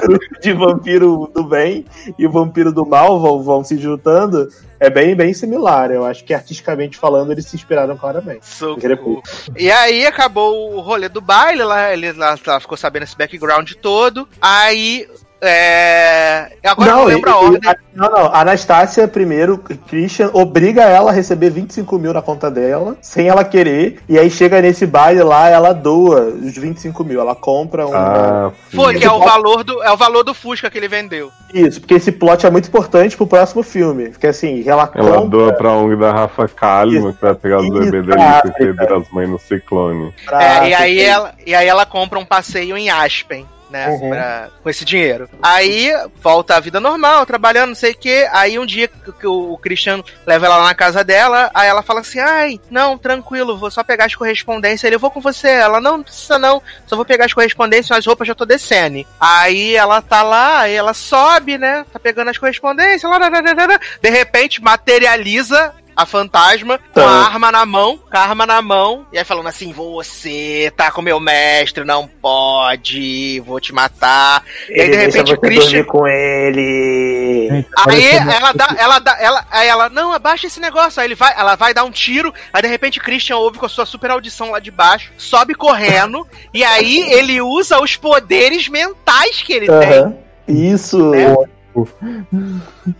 Grupo 0.01 0.39
de 0.41 0.53
vampiro 0.53 1.31
do 1.33 1.43
bem 1.43 1.85
e 2.17 2.25
o 2.25 2.31
vampiro 2.31 2.73
do 2.73 2.85
mal 2.85 3.19
vão, 3.19 3.43
vão 3.43 3.63
se 3.63 3.77
juntando. 3.77 4.47
É 4.79 4.89
bem, 4.89 5.15
bem 5.15 5.31
similar. 5.31 5.91
Eu 5.91 6.03
acho 6.03 6.23
que 6.23 6.33
artisticamente 6.33 6.97
falando, 6.97 7.31
eles 7.31 7.45
se 7.45 7.55
inspiraram 7.55 7.95
claramente. 7.95 8.47
Socorro. 8.47 9.21
E 9.55 9.71
aí 9.71 10.07
acabou 10.07 10.73
o 10.73 10.81
rolê 10.81 11.07
do 11.07 11.21
baile, 11.21 11.63
lá, 11.63 11.93
ele 11.93 12.11
lá, 12.13 12.35
lá 12.45 12.59
ficou 12.59 12.75
sabendo 12.75 13.03
esse 13.03 13.15
background 13.15 13.73
todo. 13.73 14.27
Aí. 14.41 15.07
É... 15.43 16.51
Agora 16.63 16.91
eu 16.91 16.95
não 16.97 17.09
e- 17.09 17.13
lembro 17.15 17.29
a 17.29 17.33
e- 17.33 17.45
ordem. 17.45 17.69
a- 17.69 17.75
não, 17.93 18.09
não. 18.09 18.25
A 18.27 18.41
Anastácia, 18.41 19.07
primeiro, 19.07 19.57
Christian, 19.57 20.29
obriga 20.33 20.83
ela 20.83 21.09
a 21.11 21.13
receber 21.13 21.49
25 21.49 21.97
mil 21.97 22.13
na 22.13 22.21
conta 22.21 22.49
dela, 22.51 22.95
sem 23.01 23.27
ela 23.27 23.43
querer. 23.43 23.99
E 24.07 24.17
aí 24.19 24.29
chega 24.29 24.61
nesse 24.61 24.85
baile 24.85 25.23
lá, 25.23 25.49
ela 25.49 25.73
doa 25.73 26.21
os 26.21 26.55
25 26.55 27.03
mil. 27.03 27.19
Ela 27.19 27.35
compra 27.35 27.87
um. 27.87 27.93
Ah. 27.93 28.51
Foi, 28.73 28.97
que 28.97 29.03
é 29.05 29.11
o 29.11 29.19
valor 29.19 29.63
do, 29.63 29.81
é 29.83 29.91
o 29.91 29.97
valor 29.97 30.23
do 30.23 30.33
Fusca 30.33 30.69
que 30.69 30.77
ele 30.77 30.87
vendeu. 30.87 31.31
Isso, 31.53 31.81
porque 31.81 31.95
esse 31.95 32.11
plot 32.11 32.45
é 32.45 32.49
muito 32.49 32.67
importante 32.67 33.17
pro 33.17 33.27
próximo 33.27 33.63
filme. 33.63 34.09
Porque 34.09 34.27
assim, 34.27 34.63
ela 34.67 34.89
Ela 34.93 35.17
compra 35.17 35.27
doa 35.29 35.53
pra 35.53 35.71
ONG 35.73 35.95
da 35.97 36.11
Rafa 36.11 36.47
Kalimann, 36.47 37.13
que 37.13 37.21
vai 37.21 37.33
pegar 37.35 37.59
os 37.59 37.69
bebês 37.69 38.05
dele 38.05 38.21
e 38.45 38.51
perder 38.51 38.93
as 38.93 39.09
mães 39.09 39.29
no 39.29 39.39
ciclone. 39.39 40.13
pra- 40.25 40.43
É, 40.43 40.69
e, 40.69 40.73
aí 40.73 40.99
ela, 41.01 41.33
e 41.45 41.55
aí 41.55 41.67
ela 41.67 41.85
compra 41.85 42.19
um 42.19 42.25
passeio 42.25 42.77
em 42.77 42.89
Aspen. 42.89 43.45
Né, 43.71 43.87
Uhum. 43.87 44.09
pra- 44.09 44.49
com 44.61 44.69
esse 44.69 44.83
dinheiro. 44.83 45.29
Aí 45.41 45.91
volta 46.21 46.57
à 46.57 46.59
vida 46.59 46.77
normal, 46.79 47.25
trabalhando, 47.25 47.69
não 47.69 47.75
sei 47.75 47.91
o 47.93 47.97
que. 47.97 48.27
Aí 48.33 48.59
um 48.59 48.65
dia 48.65 48.89
que, 48.89 49.11
que 49.13 49.25
o 49.25 49.57
Christian 49.57 50.03
leva 50.27 50.45
ela 50.45 50.57
lá 50.57 50.63
na 50.65 50.75
casa 50.75 51.03
dela, 51.05 51.49
aí 51.53 51.69
ela 51.69 51.81
fala 51.81 52.01
assim: 52.01 52.19
ai, 52.19 52.59
não, 52.69 52.97
tranquilo, 52.97 53.57
vou 53.57 53.71
só 53.71 53.81
pegar 53.81 54.05
as 54.05 54.15
correspondências. 54.15 54.83
Ele, 54.83 54.95
eu 54.95 54.99
vou 54.99 55.09
com 55.09 55.21
você. 55.21 55.47
Ela, 55.47 55.79
não, 55.79 55.97
não 55.97 56.03
precisa 56.03 56.37
não, 56.37 56.61
só 56.85 56.97
vou 56.97 57.05
pegar 57.05 57.25
as 57.25 57.33
correspondências, 57.33 57.97
as 57.97 58.05
roupas 58.05 58.27
já 58.27 58.35
tô 58.35 58.45
descendo. 58.45 59.05
Aí 59.19 59.73
ela 59.75 60.01
tá 60.01 60.21
lá, 60.21 60.59
aí 60.61 60.73
ela 60.73 60.93
sobe, 60.93 61.57
né? 61.57 61.85
Tá 61.93 61.97
pegando 61.99 62.29
as 62.29 62.37
correspondências, 62.37 63.09
lá, 63.09 63.17
lá, 63.17 63.29
lá. 63.29 63.79
de 64.01 64.09
repente 64.09 64.61
materializa 64.61 65.73
a 65.95 66.05
fantasma 66.05 66.79
com 66.93 66.99
a 66.99 67.03
Tá. 67.03 67.09
arma 67.27 67.51
na 67.51 67.65
mão, 67.65 67.97
com 67.97 68.17
a 68.17 68.19
arma 68.21 68.45
na 68.45 68.61
mão, 68.61 69.05
e 69.11 69.17
aí 69.17 69.23
falando 69.25 69.47
assim: 69.47 69.71
você 69.73 70.71
tá 70.75 70.91
com 70.91 71.01
meu 71.01 71.19
mestre, 71.19 71.83
não 71.83 72.07
pode, 72.07 73.39
vou 73.45 73.59
te 73.59 73.73
matar. 73.73 74.43
E 74.69 74.73
aí, 74.73 74.87
Ele 74.87 74.89
de 74.91 74.97
repente, 74.97 75.33
o 75.33 75.39
Christian. 75.39 75.83
com 75.83 76.07
ele. 76.07 77.65
Aí 77.87 78.05
ela 78.05 78.51
dá, 78.53 78.75
ela 78.77 78.99
dá, 78.99 79.17
ela, 79.19 79.45
aí 79.51 79.67
ela, 79.67 79.89
não, 79.89 80.13
abaixa 80.13 80.47
esse 80.47 80.59
negócio. 80.59 80.99
Aí 81.01 81.07
ele 81.07 81.15
vai, 81.15 81.33
ela 81.37 81.55
vai 81.55 81.73
dar 81.73 81.83
um 81.83 81.91
tiro, 81.91 82.33
aí 82.53 82.61
de 82.61 82.67
repente 82.67 82.99
Christian 82.99 83.37
ouve 83.37 83.57
com 83.59 83.65
a 83.65 83.69
sua 83.69 83.85
super 83.85 84.11
audição 84.11 84.51
lá 84.51 84.59
de 84.59 84.71
baixo, 84.71 85.11
sobe 85.17 85.53
correndo, 85.55 86.27
e 86.53 86.63
aí 86.63 87.11
ele 87.13 87.41
usa 87.41 87.79
os 87.81 87.95
poderes 87.95 88.67
mentais 88.67 89.41
que 89.41 89.53
ele 89.53 89.67
tem. 89.67 89.99
Aham. 89.99 90.15
Isso. 90.47 91.11
Né? 91.11 91.35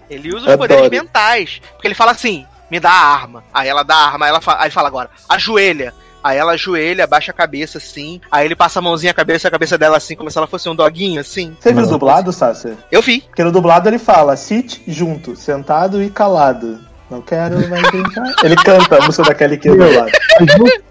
Ele 0.09 0.29
usa 0.29 0.37
os 0.37 0.53
Adoro. 0.53 0.57
poderes 0.59 0.89
mentais. 0.89 1.61
Porque 1.73 1.87
ele 1.87 1.95
fala 1.95 2.11
assim: 2.11 2.45
me 2.72 2.80
dá 2.80 2.89
a 2.89 3.13
arma. 3.13 3.43
Aí 3.53 3.67
ela 3.67 3.84
dá 3.84 3.95
a 3.95 4.05
arma, 4.05 4.26
aí, 4.26 4.30
ela 4.30 4.39
fala, 4.39 4.59
aí 4.59 4.63
ele 4.65 4.74
fala 4.74 4.88
agora, 4.88 5.09
ajoelha. 5.28 5.93
Aí 6.24 6.38
ela 6.38 6.53
ajoelha, 6.53 7.03
abaixa 7.03 7.32
a 7.32 7.34
cabeça 7.34 7.80
assim. 7.80 8.22
Aí 8.32 8.45
ele 8.45 8.55
passa 8.55 8.80
a 8.80 8.82
mãozinha 8.82 9.11
a 9.11 9.13
cabeça, 9.13 9.47
a 9.47 9.51
cabeça 9.51 9.78
dela 9.78 9.97
assim, 9.97 10.15
como 10.15 10.30
se 10.32 10.38
ela 10.38 10.47
fosse 10.47 10.69
um 10.69 10.76
doguinho, 10.76 11.19
assim. 11.19 11.57
Você 11.59 11.74
viu 11.74 11.84
o 11.84 11.88
dublado, 11.88 12.32
Sácia? 12.32 12.78
Eu 12.91 13.01
vi. 13.01 13.22
Porque 13.22 13.43
no 13.43 13.51
dublado 13.51 13.89
ele 13.89 13.97
fala, 13.97 14.38
sit 14.38 14.84
junto, 14.88 15.36
sentado 15.36 16.01
e 16.01 16.09
calado. 16.09 16.80
Não 17.12 17.22
quero 17.22 17.55
mais 17.70 17.91
brincar. 17.91 18.34
Ele 18.41 18.55
canta 18.55 18.95
a 18.97 19.05
música 19.05 19.24
da 19.24 19.36
Kelly 19.36 19.57
Key 19.57 19.70
do 19.70 19.78
lado. 19.78 20.12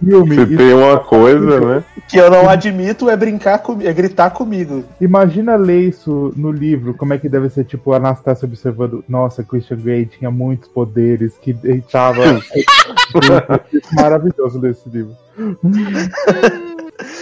Filme, 0.05 0.37
Se 0.37 0.57
tem 0.57 0.75
uma 0.75 0.99
coisa, 1.01 1.61
né? 1.61 1.85
Que 2.07 2.19
eu 2.19 2.31
não 2.31 2.47
admito 2.49 3.09
é 3.09 3.17
brincar 3.17 3.59
comigo, 3.61 3.89
é 3.89 3.93
gritar 3.93 4.29
comigo. 4.31 4.85
imagina 5.01 5.57
ler 5.57 5.81
isso 5.89 6.31
no 6.37 6.53
livro, 6.53 6.93
como 6.93 7.15
é 7.15 7.19
que 7.19 7.27
deve 7.29 7.49
ser, 7.49 7.65
tipo, 7.65 7.95
a 7.95 7.97
Anastácia 7.97 8.45
observando, 8.45 9.03
nossa, 9.09 9.43
Christian 9.43 9.79
Grey 9.79 10.05
tinha 10.05 10.31
muitos 10.31 10.69
poderes, 10.69 11.39
que 11.41 11.55
deitava. 11.55 12.21
Maravilhoso 13.95 14.61
ler 14.61 14.73
esse 14.73 14.89
livro. 14.91 15.17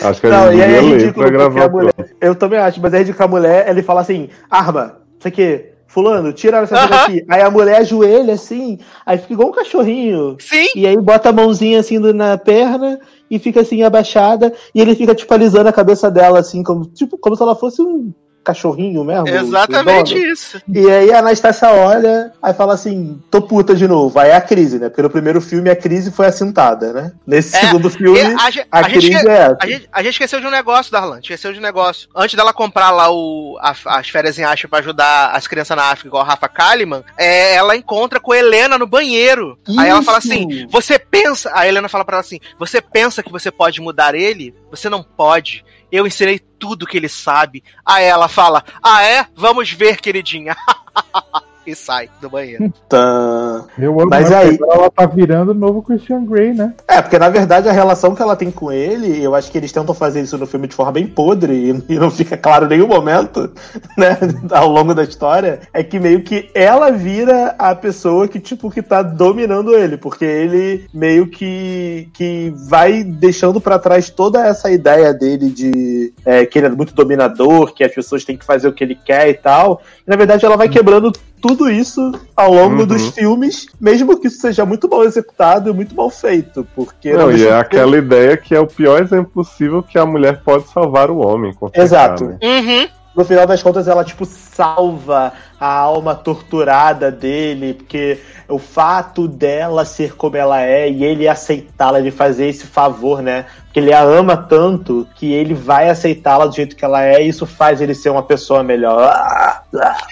Acho 0.03 0.21
que 0.21 0.27
a 0.27 0.31
Não, 0.31 0.47
gente 0.53 0.59
e 0.59 0.63
aí 0.63 0.75
é 0.75 0.81
ler 0.81 0.91
ridículo 0.93 1.15
pra 1.15 1.31
gravar 1.31 1.65
a 1.65 1.69
mulher. 1.69 1.95
Eu 2.21 2.35
também 2.35 2.59
acho, 2.59 2.81
mas 2.81 2.93
é 2.95 2.99
ridículo 2.99 3.17
que 3.17 3.23
a 3.23 3.29
mulher 3.29 3.69
ele 3.69 3.83
fala 3.83 4.01
assim: 4.01 4.29
arma, 4.51 4.97
isso 5.19 5.29
aqui, 5.29 5.67
fulano, 5.89 6.33
tira 6.33 6.59
essa 6.59 6.79
coisa 6.79 6.95
Aham. 6.95 7.05
aqui. 7.05 7.25
Aí 7.29 7.43
a 7.43 7.51
mulher 7.51 7.79
ajoelha 7.79 8.35
assim, 8.35 8.79
aí 9.05 9.19
fica 9.19 9.33
igual 9.33 9.49
um 9.49 9.53
cachorrinho. 9.53 10.37
Sim. 10.39 10.69
E 10.77 10.87
aí 10.87 10.97
bota 10.97 11.31
a 11.31 11.33
mãozinha 11.33 11.81
assim 11.81 11.99
na 11.99 12.39
perna 12.39 13.01
e 13.29 13.39
fica 13.39 13.63
assim 13.63 13.83
abaixada. 13.83 14.53
E 14.75 14.81
ele 14.81 14.95
fica 14.95 15.15
tipo 15.15 15.33
alisando 15.35 15.69
a 15.69 15.73
cabeça 15.73 16.11
dela, 16.11 16.39
assim, 16.39 16.63
como, 16.63 16.85
tipo, 16.85 17.19
como 17.19 17.35
se 17.35 17.43
ela 17.43 17.57
fosse 17.57 17.83
um 17.83 18.13
cachorrinho 18.45 19.05
mesmo. 19.05 19.29
Exatamente 19.29 20.15
isso. 20.17 20.61
E 20.69 20.91
aí 20.91 21.13
a 21.13 21.19
Anastácia 21.19 21.69
olha, 21.71 22.33
aí 22.43 22.55
fala 22.55 22.75
assim, 22.75 23.21
tô 23.31 23.43
puta 23.43 23.75
de 23.75 23.87
novo. 23.87 24.19
Aí 24.19 24.31
é 24.31 24.37
a 24.37 24.41
crise, 24.41 24.79
né? 24.79 24.89
Porque 24.89 25.03
no 25.03 25.11
primeiro 25.11 25.41
filme 25.41 25.69
a 25.71 25.77
crise 25.77 26.11
foi 26.11 26.27
assentada, 26.27 26.93
né? 26.93 27.13
Nesse 27.27 27.55
É, 27.57 27.61
segundo 27.61 27.91
filme, 27.91 28.21
a, 28.21 28.27
a, 28.71 28.79
a 28.81 28.83
gente, 28.89 28.93
crise 28.93 29.15
esque- 29.17 29.29
é 29.29 29.33
essa. 29.33 29.57
a, 29.61 29.67
gente, 29.67 29.89
a 29.93 30.03
gente 30.03 30.13
esqueceu 30.13 30.41
de 30.41 30.47
um 30.47 30.51
negócio, 30.51 30.91
Darlan. 30.93 31.19
Esqueceu 31.21 31.53
de 31.53 31.59
um 31.59 31.63
negócio. 31.63 32.09
Antes 32.15 32.37
dela 32.37 32.53
comprar 32.53 32.91
lá 32.91 33.11
o, 33.13 33.59
as 33.61 34.09
férias 34.09 34.39
em 34.39 34.45
Asha 34.45 34.67
pra 34.69 34.79
ajudar 34.79 35.31
as 35.33 35.47
crianças 35.47 35.77
na 35.77 35.85
África, 35.85 36.09
igual 36.09 36.23
a 36.23 36.27
Rafa 36.27 36.49
Kalimann, 36.49 37.03
é, 37.19 37.55
ela 37.55 37.77
encontra 37.77 38.19
com 38.21 38.33
a 38.33 38.39
Helena 38.39 38.79
no 38.79 38.87
banheiro. 38.87 39.59
Aí 39.79 39.89
ela 39.89 40.03
fala 40.03 40.19
Isso. 40.19 40.29
assim: 40.33 40.67
Você 40.71 40.99
pensa. 40.99 41.51
A 41.55 41.67
Helena 41.69 41.89
fala 41.89 42.05
pra 42.05 42.17
ela 42.17 42.21
assim: 42.21 42.39
Você 42.59 42.81
pensa 42.81 43.23
que 43.23 43.31
você 43.33 43.51
pode 43.51 43.81
mudar 43.81 44.15
ele? 44.15 44.55
Você 44.71 44.89
não 44.89 45.03
pode. 45.03 45.65
Eu 45.91 46.07
ensinei 46.07 46.39
tudo 46.39 46.87
que 46.87 46.97
ele 46.97 47.09
sabe. 47.09 47.63
Aí 47.85 48.05
ela 48.05 48.29
fala: 48.29 48.65
Ah, 48.83 49.03
é? 49.03 49.27
Vamos 49.35 49.71
ver, 49.73 50.01
queridinha. 50.01 50.57
e 51.69 51.75
sai 51.75 52.09
do 52.21 52.31
banheiro. 52.31 52.73
Tá. 52.89 53.65
Eu 53.79 54.01
amo, 54.01 54.09
Mas 54.09 54.33
aí- 54.33 54.59
ela 54.61 54.91
tá 54.91 55.05
virando 55.05 55.51
o 55.51 55.55
novo 55.55 55.83
Christian 55.83 56.25
Grey, 56.25 56.55
né? 56.55 56.73
É, 56.89 57.03
porque 57.03 57.19
na 57.19 57.29
verdade 57.29 57.69
a 57.69 57.73
relação 57.73 58.15
que 58.15 58.23
ela 58.23 58.35
tem 58.35 58.51
com 58.51 58.73
ele, 58.73 59.23
eu 59.23 59.35
acho 59.35 59.51
que 59.51 59.59
eles 59.59 59.71
tentam 59.71 59.95
fazer 59.95 60.23
isso 60.23 60.39
no 60.39 60.47
filme 60.47 60.67
de 60.67 60.75
forma 60.75 60.93
bem 60.93 61.07
podre 61.07 61.53
e, 61.53 61.85
e 61.93 61.99
não 61.99 62.11
fica 62.11 62.37
claro 62.37 62.65
em 62.65 62.71
nenhum 62.71 62.89
momento, 62.89 63.53
né, 63.99 64.17
ao 64.51 64.69
longo 64.69 64.95
da 64.95 65.03
história, 65.03 65.61
é 65.73 65.83
que 65.83 66.01
meio 66.01 66.23
que 66.23 66.49
ela 66.55 66.91
vira 66.91 67.55
a 67.59 67.75
pessoa 67.75 68.27
que, 68.27 68.41
tipo, 68.41 68.71
que 68.71 68.83
tá 68.83 69.03
dominando 69.03 69.77
ele, 69.77 69.99
porque 69.99 70.25
ele 70.25 70.87
meio 70.93 71.27
que, 71.27 72.09
que 72.15 72.53
vai 72.69 73.05
deixando 73.05 73.61
pra 73.61 73.79
trás 73.79 74.09
toda 74.09 74.47
essa 74.47 74.71
ideia 74.71 75.13
dele 75.13 75.51
de 75.51 76.15
é, 76.25 76.47
que 76.47 76.59
ele 76.59 76.67
é 76.67 76.71
muito 76.71 76.95
dominador, 76.95 77.75
que 77.75 77.85
as 77.85 77.93
pessoas 77.93 78.25
têm 78.25 78.37
que 78.37 78.45
fazer 78.45 78.69
o 78.69 78.73
que 78.73 78.83
ele 78.83 78.95
quer 78.95 79.29
e 79.29 79.35
tal. 79.35 79.83
E, 80.07 80.11
na 80.11 80.17
verdade 80.17 80.47
ela 80.47 80.57
vai 80.57 80.69
quebrando 80.69 81.13
tudo 81.41 81.71
isso 81.71 82.13
ao 82.37 82.53
longo 82.53 82.81
Uhum. 82.81 82.87
dos 82.87 83.09
filmes, 83.09 83.67
mesmo 83.81 84.19
que 84.21 84.27
isso 84.29 84.41
seja 84.41 84.65
muito 84.67 84.89
mal 84.89 85.05
executado 85.05 85.71
e 85.71 85.73
muito 85.73 85.95
mal 85.95 86.11
feito, 86.11 86.67
porque 86.75 87.13
Não, 87.13 87.31
e 87.31 87.43
é 87.43 87.47
tempo- 87.47 87.55
aquela 87.61 87.97
ideia 87.97 88.37
que 88.37 88.55
é 88.55 88.61
o 88.61 88.67
pior 88.67 89.03
exemplo 89.03 89.31
possível 89.33 89.83
que 89.83 89.99
a 89.99 90.05
mulher 90.07 90.43
pode 90.43 90.69
salvar 90.69 91.11
o 91.11 91.19
homem. 91.19 91.53
com 91.55 91.67
certeza, 91.69 91.85
Exato. 91.85 92.25
né? 92.25 92.39
Uhum. 92.43 92.89
no 93.17 93.25
final 93.25 93.47
das 93.49 93.61
contas 93.63 93.89
ela 93.89 94.05
tipo 94.05 94.25
salva 94.25 95.33
a 95.59 95.67
alma 95.73 96.15
torturada 96.15 97.11
dele, 97.11 97.75
porque 97.75 98.19
o 98.49 98.59
fato 98.59 99.27
dela 99.27 99.85
ser 99.85 100.15
como 100.15 100.37
ela 100.37 100.61
é 100.63 100.89
e 100.89 101.05
ele 101.05 101.27
aceitá-la, 101.27 101.99
ele 101.99 102.13
fazer 102.13 102.47
esse 102.47 102.65
favor, 102.67 103.21
né? 103.21 103.47
Porque 103.79 103.91
ele 103.91 103.93
a 103.93 104.03
ama 104.03 104.37
tanto 104.37 105.07
que 105.15 105.33
ele 105.33 105.55
vai 105.55 105.89
aceitá-la 105.89 106.47
do 106.47 106.55
jeito 106.55 106.75
que 106.75 106.85
ela 106.85 107.05
é 107.05 107.23
e 107.23 107.29
isso 107.29 107.47
faz 107.47 107.81
ele 107.81 107.95
ser 107.95 108.11
uma 108.11 108.23
pessoa 108.23 108.63
melhor. 108.63 109.01
Ah, 109.03 109.63
ah. 109.75 109.97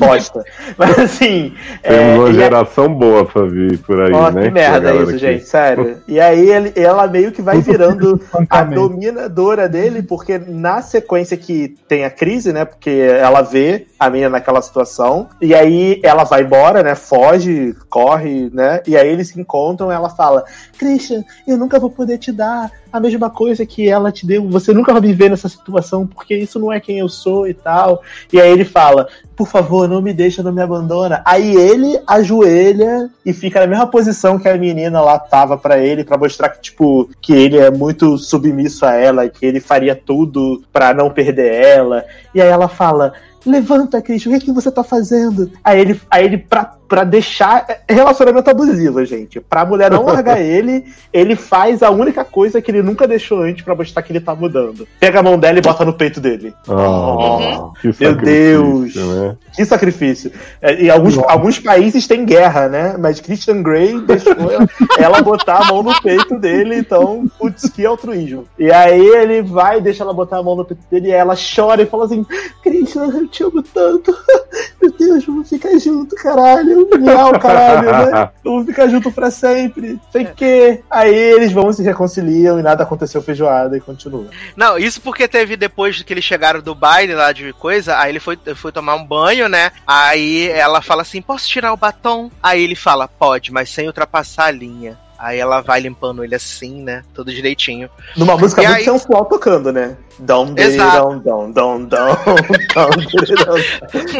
Bosta. 0.00 0.42
Mas 0.78 0.98
assim. 0.98 1.52
Temos 1.82 1.98
é, 1.98 2.14
uma 2.18 2.28
a- 2.28 2.32
geração 2.32 2.92
boa 2.94 3.24
pra 3.24 3.42
vir 3.42 3.78
por 3.80 4.00
aí, 4.00 4.12
né? 4.32 4.42
que 4.44 4.50
merda 4.50 4.94
isso, 4.94 5.12
que- 5.12 5.18
gente, 5.18 5.44
sério. 5.44 5.98
E 6.08 6.18
aí 6.20 6.48
ele, 6.48 6.72
ela 6.76 7.06
meio 7.06 7.32
que 7.32 7.42
vai 7.42 7.60
virando 7.60 8.20
a 8.48 8.62
dominadora 8.64 9.68
dele, 9.68 10.02
porque 10.02 10.38
na 10.38 10.80
sequência 10.80 11.36
que 11.36 11.76
tem 11.88 12.04
a 12.04 12.10
crise, 12.10 12.52
né? 12.52 12.64
Porque 12.64 12.90
ela 12.90 13.42
vê 13.42 13.86
a 13.98 14.06
a 14.06 14.10
menina 14.10 14.30
naquela 14.30 14.62
situação. 14.62 15.28
E 15.40 15.54
aí 15.54 16.00
ela 16.02 16.24
vai 16.24 16.42
embora, 16.42 16.82
né? 16.82 16.94
Foge, 16.94 17.74
corre, 17.90 18.48
né? 18.52 18.80
E 18.86 18.96
aí 18.96 19.08
eles 19.08 19.28
se 19.28 19.40
encontram 19.40 19.90
ela 19.90 20.08
fala: 20.08 20.44
Christian, 20.78 21.22
eu 21.46 21.56
nunca 21.58 21.78
vou 21.78 21.90
poder 21.90 22.18
te 22.18 22.25
dar 22.32 22.70
a 22.92 23.00
mesma 23.00 23.28
coisa 23.30 23.66
que 23.66 23.88
ela 23.88 24.10
te 24.10 24.26
deu. 24.26 24.48
Você 24.48 24.72
nunca 24.72 24.92
vai 24.92 25.00
me 25.00 25.12
ver 25.12 25.30
nessa 25.30 25.48
situação, 25.48 26.06
porque 26.06 26.36
isso 26.36 26.58
não 26.58 26.72
é 26.72 26.80
quem 26.80 26.98
eu 26.98 27.08
sou 27.08 27.46
e 27.46 27.54
tal. 27.54 28.02
E 28.32 28.40
aí 28.40 28.50
ele 28.50 28.64
fala: 28.64 29.08
por 29.36 29.46
favor, 29.46 29.88
não 29.88 30.00
me 30.00 30.12
deixa, 30.12 30.42
não 30.42 30.52
me 30.52 30.62
abandona. 30.62 31.22
Aí 31.24 31.54
ele 31.54 32.00
ajoelha 32.06 33.10
e 33.24 33.32
fica 33.32 33.60
na 33.60 33.66
mesma 33.66 33.86
posição 33.86 34.38
que 34.38 34.48
a 34.48 34.56
menina 34.56 35.00
lá 35.00 35.18
tava 35.18 35.58
para 35.58 35.78
ele, 35.78 36.04
para 36.04 36.18
mostrar 36.18 36.48
que, 36.48 36.60
tipo, 36.60 37.08
que 37.20 37.32
ele 37.32 37.58
é 37.58 37.70
muito 37.70 38.16
submisso 38.16 38.86
a 38.86 38.94
ela, 38.94 39.28
que 39.28 39.44
ele 39.44 39.60
faria 39.60 39.94
tudo 39.94 40.62
para 40.72 40.94
não 40.94 41.10
perder 41.10 41.52
ela. 41.52 42.04
E 42.34 42.40
aí 42.40 42.48
ela 42.48 42.68
fala: 42.68 43.12
Levanta, 43.46 44.02
Christian, 44.02 44.30
o 44.30 44.38
que, 44.38 44.42
é 44.42 44.46
que 44.46 44.52
você 44.52 44.72
tá 44.72 44.82
fazendo? 44.82 45.52
Aí 45.62 45.80
ele, 45.80 46.00
aí 46.10 46.24
ele 46.24 46.36
pra, 46.38 46.76
pra 46.88 47.04
deixar. 47.04 47.66
Relacionamento 47.88 48.50
abusivo, 48.50 49.04
gente. 49.04 49.40
Pra 49.40 49.64
mulher 49.64 49.90
não 49.90 50.04
largar 50.04 50.40
ele, 50.42 50.84
ele 51.12 51.36
faz 51.36 51.82
a 51.82 51.90
única 51.90 52.24
coisa 52.24 52.60
que 52.60 52.70
ele 52.70 52.82
nunca 52.82 53.06
deixou 53.06 53.42
antes 53.42 53.64
pra 53.64 53.74
mostrar 53.74 54.02
que 54.02 54.12
ele 54.12 54.20
tá 54.20 54.34
mudando. 54.34 54.86
Pega 54.98 55.20
a 55.20 55.22
mão 55.22 55.38
dela 55.38 55.58
e 55.58 55.62
bota 55.62 55.84
no 55.84 55.92
peito 55.92 56.20
dele. 56.20 56.52
Oh, 56.68 57.72
que 57.80 57.94
Meu 58.00 58.14
Deus. 58.14 58.94
Né? 58.94 59.36
Que 59.54 59.64
sacrifício. 59.64 60.30
É, 60.60 60.82
E 60.82 60.90
alguns, 60.90 61.18
alguns 61.18 61.58
países 61.58 62.06
têm 62.06 62.24
guerra, 62.24 62.68
né? 62.68 62.96
Mas 62.98 63.20
Christian 63.20 63.62
Grey 63.62 63.98
deixou 64.00 64.34
ela 64.98 65.22
botar 65.22 65.62
a 65.62 65.64
mão 65.64 65.82
no 65.82 66.00
peito 66.02 66.38
dele, 66.38 66.78
então, 66.78 67.26
putz, 67.38 67.70
que 67.70 67.84
altruísmo. 67.84 68.44
E 68.58 68.70
aí 68.70 69.00
ele 69.00 69.42
vai, 69.42 69.80
deixa 69.80 70.02
ela 70.02 70.12
botar 70.12 70.38
a 70.38 70.42
mão 70.42 70.56
no 70.56 70.64
peito 70.64 70.82
dele, 70.90 71.08
e 71.08 71.12
ela 71.12 71.34
chora 71.34 71.82
e 71.82 71.86
fala 71.86 72.04
assim: 72.04 72.24
Christian, 72.62 73.06
eu 73.06 73.26
te 73.28 73.42
amo 73.42 73.62
tanto. 73.62 74.14
Meu 74.80 74.92
Deus, 74.92 75.24
vamos 75.24 75.48
ficar 75.48 75.76
junto, 75.78 76.14
caralho. 76.16 76.75
Miau, 76.98 77.38
caralho, 77.38 78.10
né? 78.12 78.30
Vamos 78.44 78.66
ficar 78.66 78.88
junto 78.88 79.10
pra 79.10 79.30
sempre. 79.30 79.98
Sei 80.10 80.24
que. 80.24 80.80
Aí 80.90 81.14
eles 81.14 81.52
vão 81.52 81.72
se 81.72 81.82
reconciliam 81.82 82.58
e 82.58 82.62
nada 82.62 82.82
aconteceu 82.82 83.22
feijoada 83.22 83.76
e 83.76 83.80
continua. 83.80 84.28
Não, 84.56 84.78
isso 84.78 85.00
porque 85.00 85.28
teve 85.28 85.56
depois 85.56 86.02
que 86.02 86.12
eles 86.12 86.24
chegaram 86.24 86.60
do 86.60 86.74
baile 86.74 87.14
lá 87.14 87.32
de 87.32 87.52
coisa, 87.52 87.98
aí 87.98 88.10
ele 88.10 88.20
foi, 88.20 88.38
foi 88.54 88.72
tomar 88.72 88.94
um 88.94 89.04
banho, 89.04 89.48
né? 89.48 89.70
Aí 89.86 90.48
ela 90.48 90.82
fala 90.82 91.02
assim: 91.02 91.22
posso 91.22 91.48
tirar 91.48 91.72
o 91.72 91.76
batom? 91.76 92.30
Aí 92.42 92.62
ele 92.62 92.74
fala: 92.74 93.08
pode, 93.08 93.52
mas 93.52 93.70
sem 93.70 93.86
ultrapassar 93.86 94.46
a 94.46 94.50
linha. 94.50 95.05
Aí 95.18 95.38
ela 95.38 95.60
vai 95.62 95.80
limpando 95.80 96.22
ele 96.22 96.34
assim, 96.34 96.82
né? 96.82 97.02
Tudo 97.14 97.32
direitinho. 97.32 97.88
Numa 98.16 98.36
música 98.36 98.62
E 98.62 98.66
muito 98.66 98.78
aí- 98.78 98.84
sensual 98.84 99.24
tocando, 99.24 99.72
né? 99.72 99.96
Dom, 100.18 100.46
dom, 100.54 101.18
dom, 101.18 101.50
dom, 101.50 101.52
dom, 101.52 101.84
dom, 101.86 102.10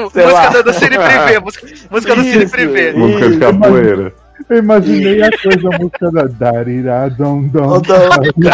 música 0.04 0.62
do 0.62 0.72
Cine 0.74 0.98
Privé, 0.98 1.40
música, 1.40 1.66
música 1.90 2.14
do 2.16 2.22
Cine. 2.22 2.48
Privé. 2.48 2.92
Música 2.92 3.30
de 3.30 3.38
capoeira. 3.38 4.14
Eu 4.48 4.58
imaginei 4.58 5.22
a 5.22 5.30
coisa, 5.30 5.68
a 5.74 5.78
música 5.78 6.10
da 6.12 6.24
Darira 6.24 7.10
Dom 7.10 7.42
Dom. 7.48 7.80
Dom, 7.80 7.80
dom. 7.80 8.46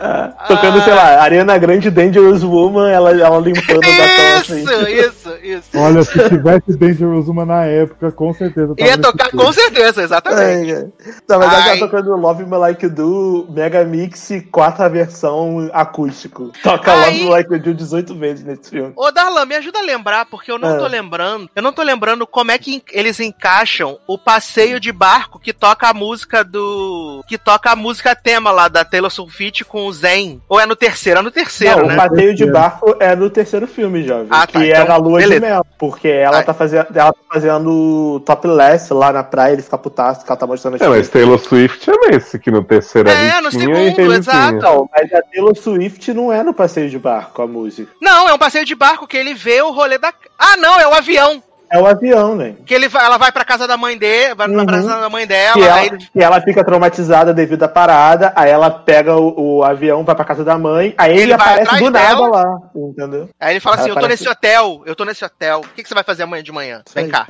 Tocando, 0.48 0.82
sei 0.82 0.94
lá, 0.94 1.20
Ariana 1.22 1.58
Grande 1.58 1.90
Dangerous 1.90 2.42
Woman, 2.42 2.90
ela, 2.90 3.10
ela 3.10 3.38
limpando 3.38 3.76
o 3.76 3.96
batom 3.96 4.38
assim. 4.40 4.62
Isso, 4.62 4.88
isso, 4.88 5.36
isso. 5.42 5.68
Olha, 5.78 6.02
se 6.02 6.28
tivesse 6.28 6.76
Dangerous 6.76 7.28
Uma 7.28 7.44
na 7.44 7.66
época, 7.66 8.10
com 8.10 8.32
certeza. 8.32 8.74
Ia 8.78 8.96
tocar 8.96 9.30
com 9.30 9.52
certeza, 9.52 10.02
exatamente. 10.02 10.72
É, 10.72 10.76
é. 10.76 10.86
Não, 11.28 11.38
mas 11.38 11.52
ela 11.52 11.62
Ai. 11.64 11.78
tá 11.78 11.86
tocando 11.86 12.16
Love 12.16 12.44
Me 12.46 12.56
Like 12.56 12.84
You 12.86 12.90
Do, 12.90 13.46
Mega 13.50 13.84
Mix, 13.84 14.30
quarta 14.50 14.88
versão 14.88 15.68
acústico. 15.72 16.50
Toca 16.62 16.92
Aí- 16.92 16.98
Love 17.04 17.24
Me 17.24 17.30
Like 17.30 17.52
You 17.52 17.60
Do 17.60 17.74
18 17.74 18.14
vezes 18.14 18.42
nesse 18.44 18.70
filme. 18.70 18.92
Ô, 18.96 19.10
Darlan, 19.12 19.44
me 19.44 19.54
ajuda 19.56 19.80
a 19.80 19.82
lembrar, 19.82 20.24
porque 20.26 20.50
eu 20.50 20.58
não 20.58 20.76
É. 20.76 20.78
tô 20.78 20.86
lembrando. 20.86 21.50
Eu 21.54 21.62
não 21.62 21.72
tô 21.74 21.82
lembrando 21.82 22.26
como 22.26 22.50
é 22.50 22.58
que 22.58 22.69
en- 22.76 22.82
eles 22.92 23.20
encaixam 23.20 23.98
o 24.06 24.16
passeio 24.18 24.78
de 24.80 24.92
barco 24.92 25.38
que 25.38 25.52
toca 25.52 25.88
a 25.88 25.94
música 25.94 26.42
do. 26.44 27.24
que 27.28 27.36
toca 27.38 27.70
a 27.72 27.76
música 27.76 28.14
tema 28.14 28.50
lá 28.50 28.68
da 28.68 28.84
Taylor 28.84 29.10
Swift 29.10 29.64
com 29.64 29.86
o 29.86 29.92
Zen. 29.92 30.40
Ou 30.48 30.58
é 30.60 30.66
no 30.66 30.76
terceiro? 30.76 31.20
É 31.20 31.22
no 31.22 31.30
terceiro, 31.30 31.80
Não, 31.80 31.86
né? 31.88 31.94
o 31.94 31.96
passeio 31.96 32.34
de 32.34 32.44
Terceiro. 32.44 32.52
barco 32.52 32.96
é 33.00 33.16
no 33.16 33.30
terceiro 33.30 33.66
filme, 33.66 34.02
jovem. 34.06 34.26
Ah, 34.30 34.46
tá, 34.46 34.60
que 34.60 34.66
então, 34.70 34.82
é 34.82 34.88
na 34.88 34.96
lua 34.96 35.18
beleza. 35.18 35.40
de 35.40 35.46
mel. 35.46 35.66
Porque 35.78 36.08
ela 36.08 36.42
tá, 36.42 36.52
fazendo, 36.54 36.86
ela 36.94 37.12
tá 37.12 37.20
fazendo 37.32 38.20
topless 38.26 38.92
lá 38.92 39.12
na 39.12 39.22
praia, 39.22 39.52
ele 39.52 39.62
fica 39.62 39.78
putaço, 39.78 40.24
que 40.24 40.30
ela 40.30 40.38
tá 40.38 40.46
mostrando 40.46 40.74
as 40.76 40.80
É, 40.82 40.88
mas 40.88 41.08
Taylor 41.08 41.38
Swift 41.38 41.90
é 41.90 42.10
nesse, 42.10 42.38
que 42.38 42.50
no 42.50 42.62
terceiro 42.64 43.08
é, 43.08 43.28
É, 43.28 43.40
no 43.40 43.48
Ritinha 43.50 43.74
segundo, 43.94 44.14
exato. 44.14 44.56
Não, 44.58 44.88
mas 44.92 45.12
a 45.12 45.22
Taylor 45.22 45.56
Swift 45.56 46.12
não 46.12 46.32
é 46.32 46.42
no 46.42 46.54
passeio 46.54 46.88
de 46.90 46.98
barco, 46.98 47.42
a 47.42 47.46
música. 47.46 47.90
Não, 48.00 48.28
é 48.28 48.34
um 48.34 48.38
passeio 48.38 48.64
de 48.64 48.74
barco 48.74 49.06
que 49.06 49.16
ele 49.16 49.34
vê 49.34 49.60
o 49.62 49.70
rolê 49.72 49.98
da. 49.98 50.12
Ah, 50.38 50.56
não, 50.56 50.78
é 50.80 50.86
o 50.86 50.94
avião. 50.94 51.42
É 51.72 51.78
o 51.78 51.86
avião, 51.86 52.34
né? 52.34 52.54
Que 52.66 52.74
ele 52.74 52.88
vai, 52.88 53.04
ela 53.04 53.16
vai 53.16 53.30
pra 53.30 53.44
casa 53.44 53.66
da 53.68 53.76
mãe 53.76 53.96
dele, 53.96 54.34
vai 54.34 54.48
Uhum. 54.48 54.66
pra 54.66 54.76
casa 54.76 55.00
da 55.00 55.08
mãe 55.08 55.26
dela, 55.26 55.54
Que 55.54 55.68
aí 55.68 55.86
ela, 55.88 55.96
que 55.98 56.22
ela 56.24 56.40
fica 56.40 56.64
traumatizada 56.64 57.32
devido 57.32 57.62
à 57.62 57.68
parada, 57.68 58.32
aí 58.34 58.50
ela 58.50 58.68
pega 58.70 59.16
o, 59.16 59.58
o 59.58 59.64
avião, 59.64 60.02
vai 60.04 60.14
pra 60.16 60.24
casa 60.24 60.42
da 60.44 60.58
mãe, 60.58 60.92
aí 60.98 61.12
ele, 61.12 61.22
Ele 61.22 61.32
aparece 61.34 61.78
do 61.78 61.90
nada 61.90 62.26
lá, 62.28 62.58
entendeu? 62.74 63.28
Aí 63.38 63.52
ele 63.52 63.60
fala 63.60 63.76
assim: 63.76 63.90
Ela 63.90 63.98
Eu 63.98 64.02
tô 64.02 64.08
nesse 64.08 64.28
hotel, 64.28 64.82
eu 64.84 64.96
tô 64.96 65.04
nesse 65.04 65.24
hotel. 65.24 65.60
O 65.60 65.68
que, 65.68 65.82
que 65.82 65.88
você 65.88 65.94
vai 65.94 66.02
fazer 66.02 66.24
amanhã 66.24 66.42
de 66.42 66.50
manhã? 66.52 66.82
Vem 66.92 67.04
aí. 67.04 67.10
cá. 67.10 67.28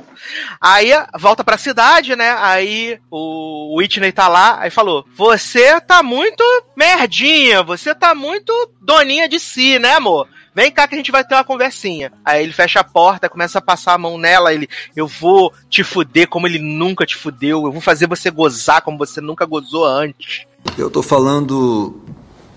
Aí 0.59 0.91
volta 1.19 1.43
pra 1.43 1.57
cidade, 1.57 2.15
né? 2.15 2.35
Aí 2.39 2.99
o 3.11 3.77
Whitney 3.77 4.11
tá 4.11 4.27
lá, 4.27 4.57
aí 4.59 4.69
falou: 4.71 5.05
Você 5.15 5.79
tá 5.81 6.01
muito 6.01 6.43
merdinha, 6.75 7.61
você 7.63 7.93
tá 7.93 8.13
muito 8.15 8.51
doninha 8.81 9.29
de 9.29 9.39
si, 9.39 9.77
né, 9.79 9.93
amor? 9.95 10.27
Vem 10.53 10.71
cá 10.71 10.87
que 10.87 10.95
a 10.95 10.97
gente 10.97 11.11
vai 11.11 11.23
ter 11.23 11.33
uma 11.33 11.43
conversinha. 11.43 12.11
Aí 12.25 12.43
ele 12.43 12.51
fecha 12.51 12.81
a 12.81 12.83
porta, 12.83 13.29
começa 13.29 13.59
a 13.59 13.61
passar 13.61 13.93
a 13.93 13.97
mão 13.97 14.17
nela. 14.17 14.53
Ele, 14.53 14.67
eu 14.95 15.07
vou 15.07 15.53
te 15.69 15.83
fuder 15.83 16.27
como 16.27 16.45
ele 16.45 16.59
nunca 16.59 17.05
te 17.05 17.15
fudeu. 17.15 17.65
Eu 17.65 17.71
vou 17.71 17.81
fazer 17.81 18.07
você 18.07 18.29
gozar 18.29 18.81
como 18.81 18.97
você 18.97 19.21
nunca 19.21 19.45
gozou 19.45 19.85
antes. 19.85 20.45
Eu 20.77 20.89
tô 20.89 21.01
falando 21.01 22.01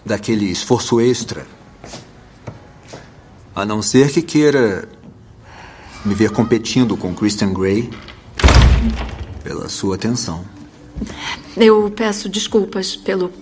daquele 0.05 0.47
esforço 0.47 1.01
extra. 1.01 1.47
A 3.55 3.65
não 3.65 3.81
ser 3.81 4.11
que 4.11 4.21
queira 4.21 4.89
me 6.05 6.15
ver 6.15 6.31
competindo 6.31 6.97
com 6.97 7.15
Christian 7.15 7.53
Grey 7.53 7.89
pela 9.45 9.69
sua 9.69 9.95
atenção. 9.95 10.45
Eu 11.57 11.91
peço 11.91 12.29
desculpas 12.29 12.97
pelo 12.97 13.33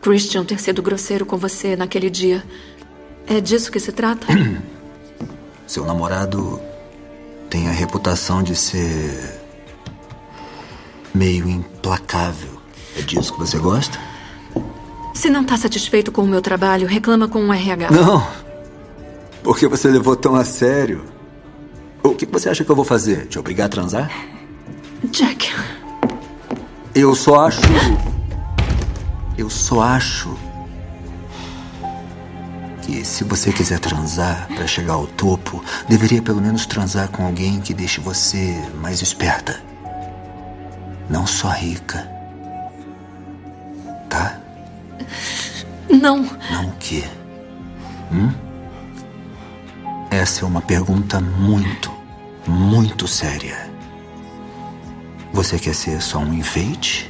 Christian 0.00 0.44
ter 0.44 0.58
sido 0.58 0.82
grosseiro 0.82 1.24
com 1.24 1.36
você 1.36 1.76
naquele 1.76 2.10
dia. 2.10 2.42
É 3.30 3.40
disso 3.40 3.70
que 3.70 3.78
se 3.78 3.92
trata? 3.92 4.26
Seu 5.64 5.86
namorado 5.86 6.60
tem 7.48 7.68
a 7.68 7.70
reputação 7.70 8.42
de 8.42 8.56
ser 8.56 9.40
meio 11.14 11.48
implacável. 11.48 12.60
É 12.98 13.02
disso 13.02 13.32
que 13.32 13.38
você 13.38 13.56
gosta? 13.56 13.96
Se 15.14 15.30
não 15.30 15.44
tá 15.44 15.56
satisfeito 15.56 16.10
com 16.10 16.22
o 16.22 16.26
meu 16.26 16.42
trabalho, 16.42 16.88
reclama 16.88 17.28
com 17.28 17.46
o 17.46 17.52
RH. 17.52 17.92
Não. 17.92 18.26
Por 19.44 19.56
que 19.56 19.68
você 19.68 19.88
levou 19.88 20.16
tão 20.16 20.34
a 20.34 20.44
sério? 20.44 21.04
O 22.02 22.10
que 22.16 22.26
você 22.26 22.48
acha 22.48 22.64
que 22.64 22.70
eu 22.70 22.74
vou 22.74 22.84
fazer? 22.84 23.26
Te 23.28 23.38
obrigar 23.38 23.66
a 23.66 23.68
transar? 23.68 24.10
Jack, 25.08 25.52
Eu 26.96 27.14
só 27.14 27.46
acho. 27.46 27.60
Eu 29.38 29.48
só 29.48 29.82
acho. 29.82 30.49
Que 32.90 33.04
se 33.04 33.22
você 33.22 33.52
quiser 33.52 33.78
transar 33.78 34.48
pra 34.48 34.66
chegar 34.66 34.94
ao 34.94 35.06
topo, 35.06 35.64
deveria 35.88 36.20
pelo 36.20 36.40
menos 36.40 36.66
transar 36.66 37.08
com 37.08 37.24
alguém 37.24 37.60
que 37.60 37.72
deixe 37.72 38.00
você 38.00 38.60
mais 38.80 39.00
esperta. 39.00 39.62
Não 41.08 41.24
só 41.24 41.50
rica. 41.50 42.10
Tá? 44.08 44.40
não. 45.88 46.18
Não 46.50 46.66
o 46.66 46.72
quê? 46.80 47.04
Hum? 48.10 48.32
Essa 50.10 50.44
é 50.44 50.48
uma 50.48 50.60
pergunta 50.60 51.20
muito, 51.20 51.92
muito 52.44 53.06
séria. 53.06 53.70
Você 55.32 55.60
quer 55.60 55.76
ser 55.76 56.02
só 56.02 56.18
um 56.18 56.34
enfeite? 56.34 57.08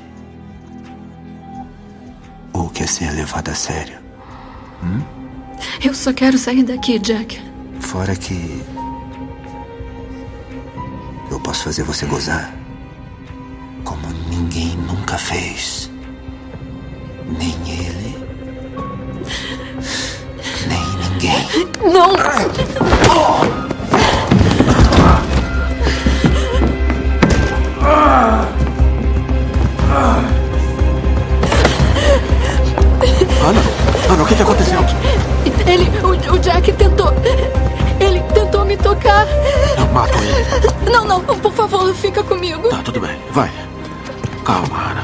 Ou 2.53 2.69
quer 2.69 2.87
ser 2.87 3.11
levado 3.13 3.49
a 3.49 3.55
sério? 3.55 3.99
Eu 5.85 5.95
só 5.95 6.13
quero 6.13 6.39
sair 6.39 6.63
daqui, 6.63 6.99
Jack. 6.99 7.41
Fora 7.81 8.15
que. 8.15 8.63
Eu 11.31 11.41
posso 11.41 11.65
fazer 11.65 11.83
você 11.83 12.07
gozar. 12.07 12.55
Como 13.85 14.07
ninguém 14.29 14.77
nunca 14.77 15.17
fez. 15.17 15.91
Nem 17.39 17.55
ele. 17.69 18.17
Nem 20.69 21.11
ninguém. 21.11 21.47
Não! 21.93 22.11
Ana, 33.43 33.61
Ana, 34.11 34.23
o 34.23 34.27
que, 34.27 34.35
que 34.35 34.43
aconteceu? 34.43 34.81
Ele. 35.67 35.89
O, 36.05 36.35
o, 36.35 36.39
Jack 36.39 36.73
tentou. 36.73 37.13
Ele 38.01 38.21
tentou 38.35 38.65
me 38.65 38.77
tocar. 38.77 39.27
Não 39.79 39.93
mato 39.93 40.15
ele. 40.19 40.91
Não, 40.91 41.05
não, 41.05 41.23
por 41.23 41.53
favor, 41.53 41.95
fica 41.95 42.23
comigo. 42.23 42.69
Tá, 42.69 42.83
tudo 42.83 43.01
bem. 43.01 43.17
Vai. 43.31 43.51
Calma, 44.45 44.91
Ana. 44.91 45.03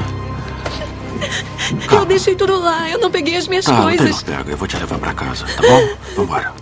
Calma. 1.87 2.03
Eu 2.03 2.05
deixei 2.05 2.35
tudo 2.35 2.59
lá. 2.59 2.89
Eu 2.89 2.99
não 2.99 3.11
peguei 3.11 3.35
as 3.37 3.47
minhas 3.47 3.65
tá, 3.65 3.81
coisas. 3.81 4.23
Não 4.23 4.37
pega. 4.37 4.51
Eu 4.51 4.57
vou 4.57 4.67
te 4.67 4.77
levar 4.77 4.97
pra 4.99 5.13
casa, 5.13 5.45
tá 5.45 5.61
bom? 5.61 5.89
Vambora. 6.15 6.53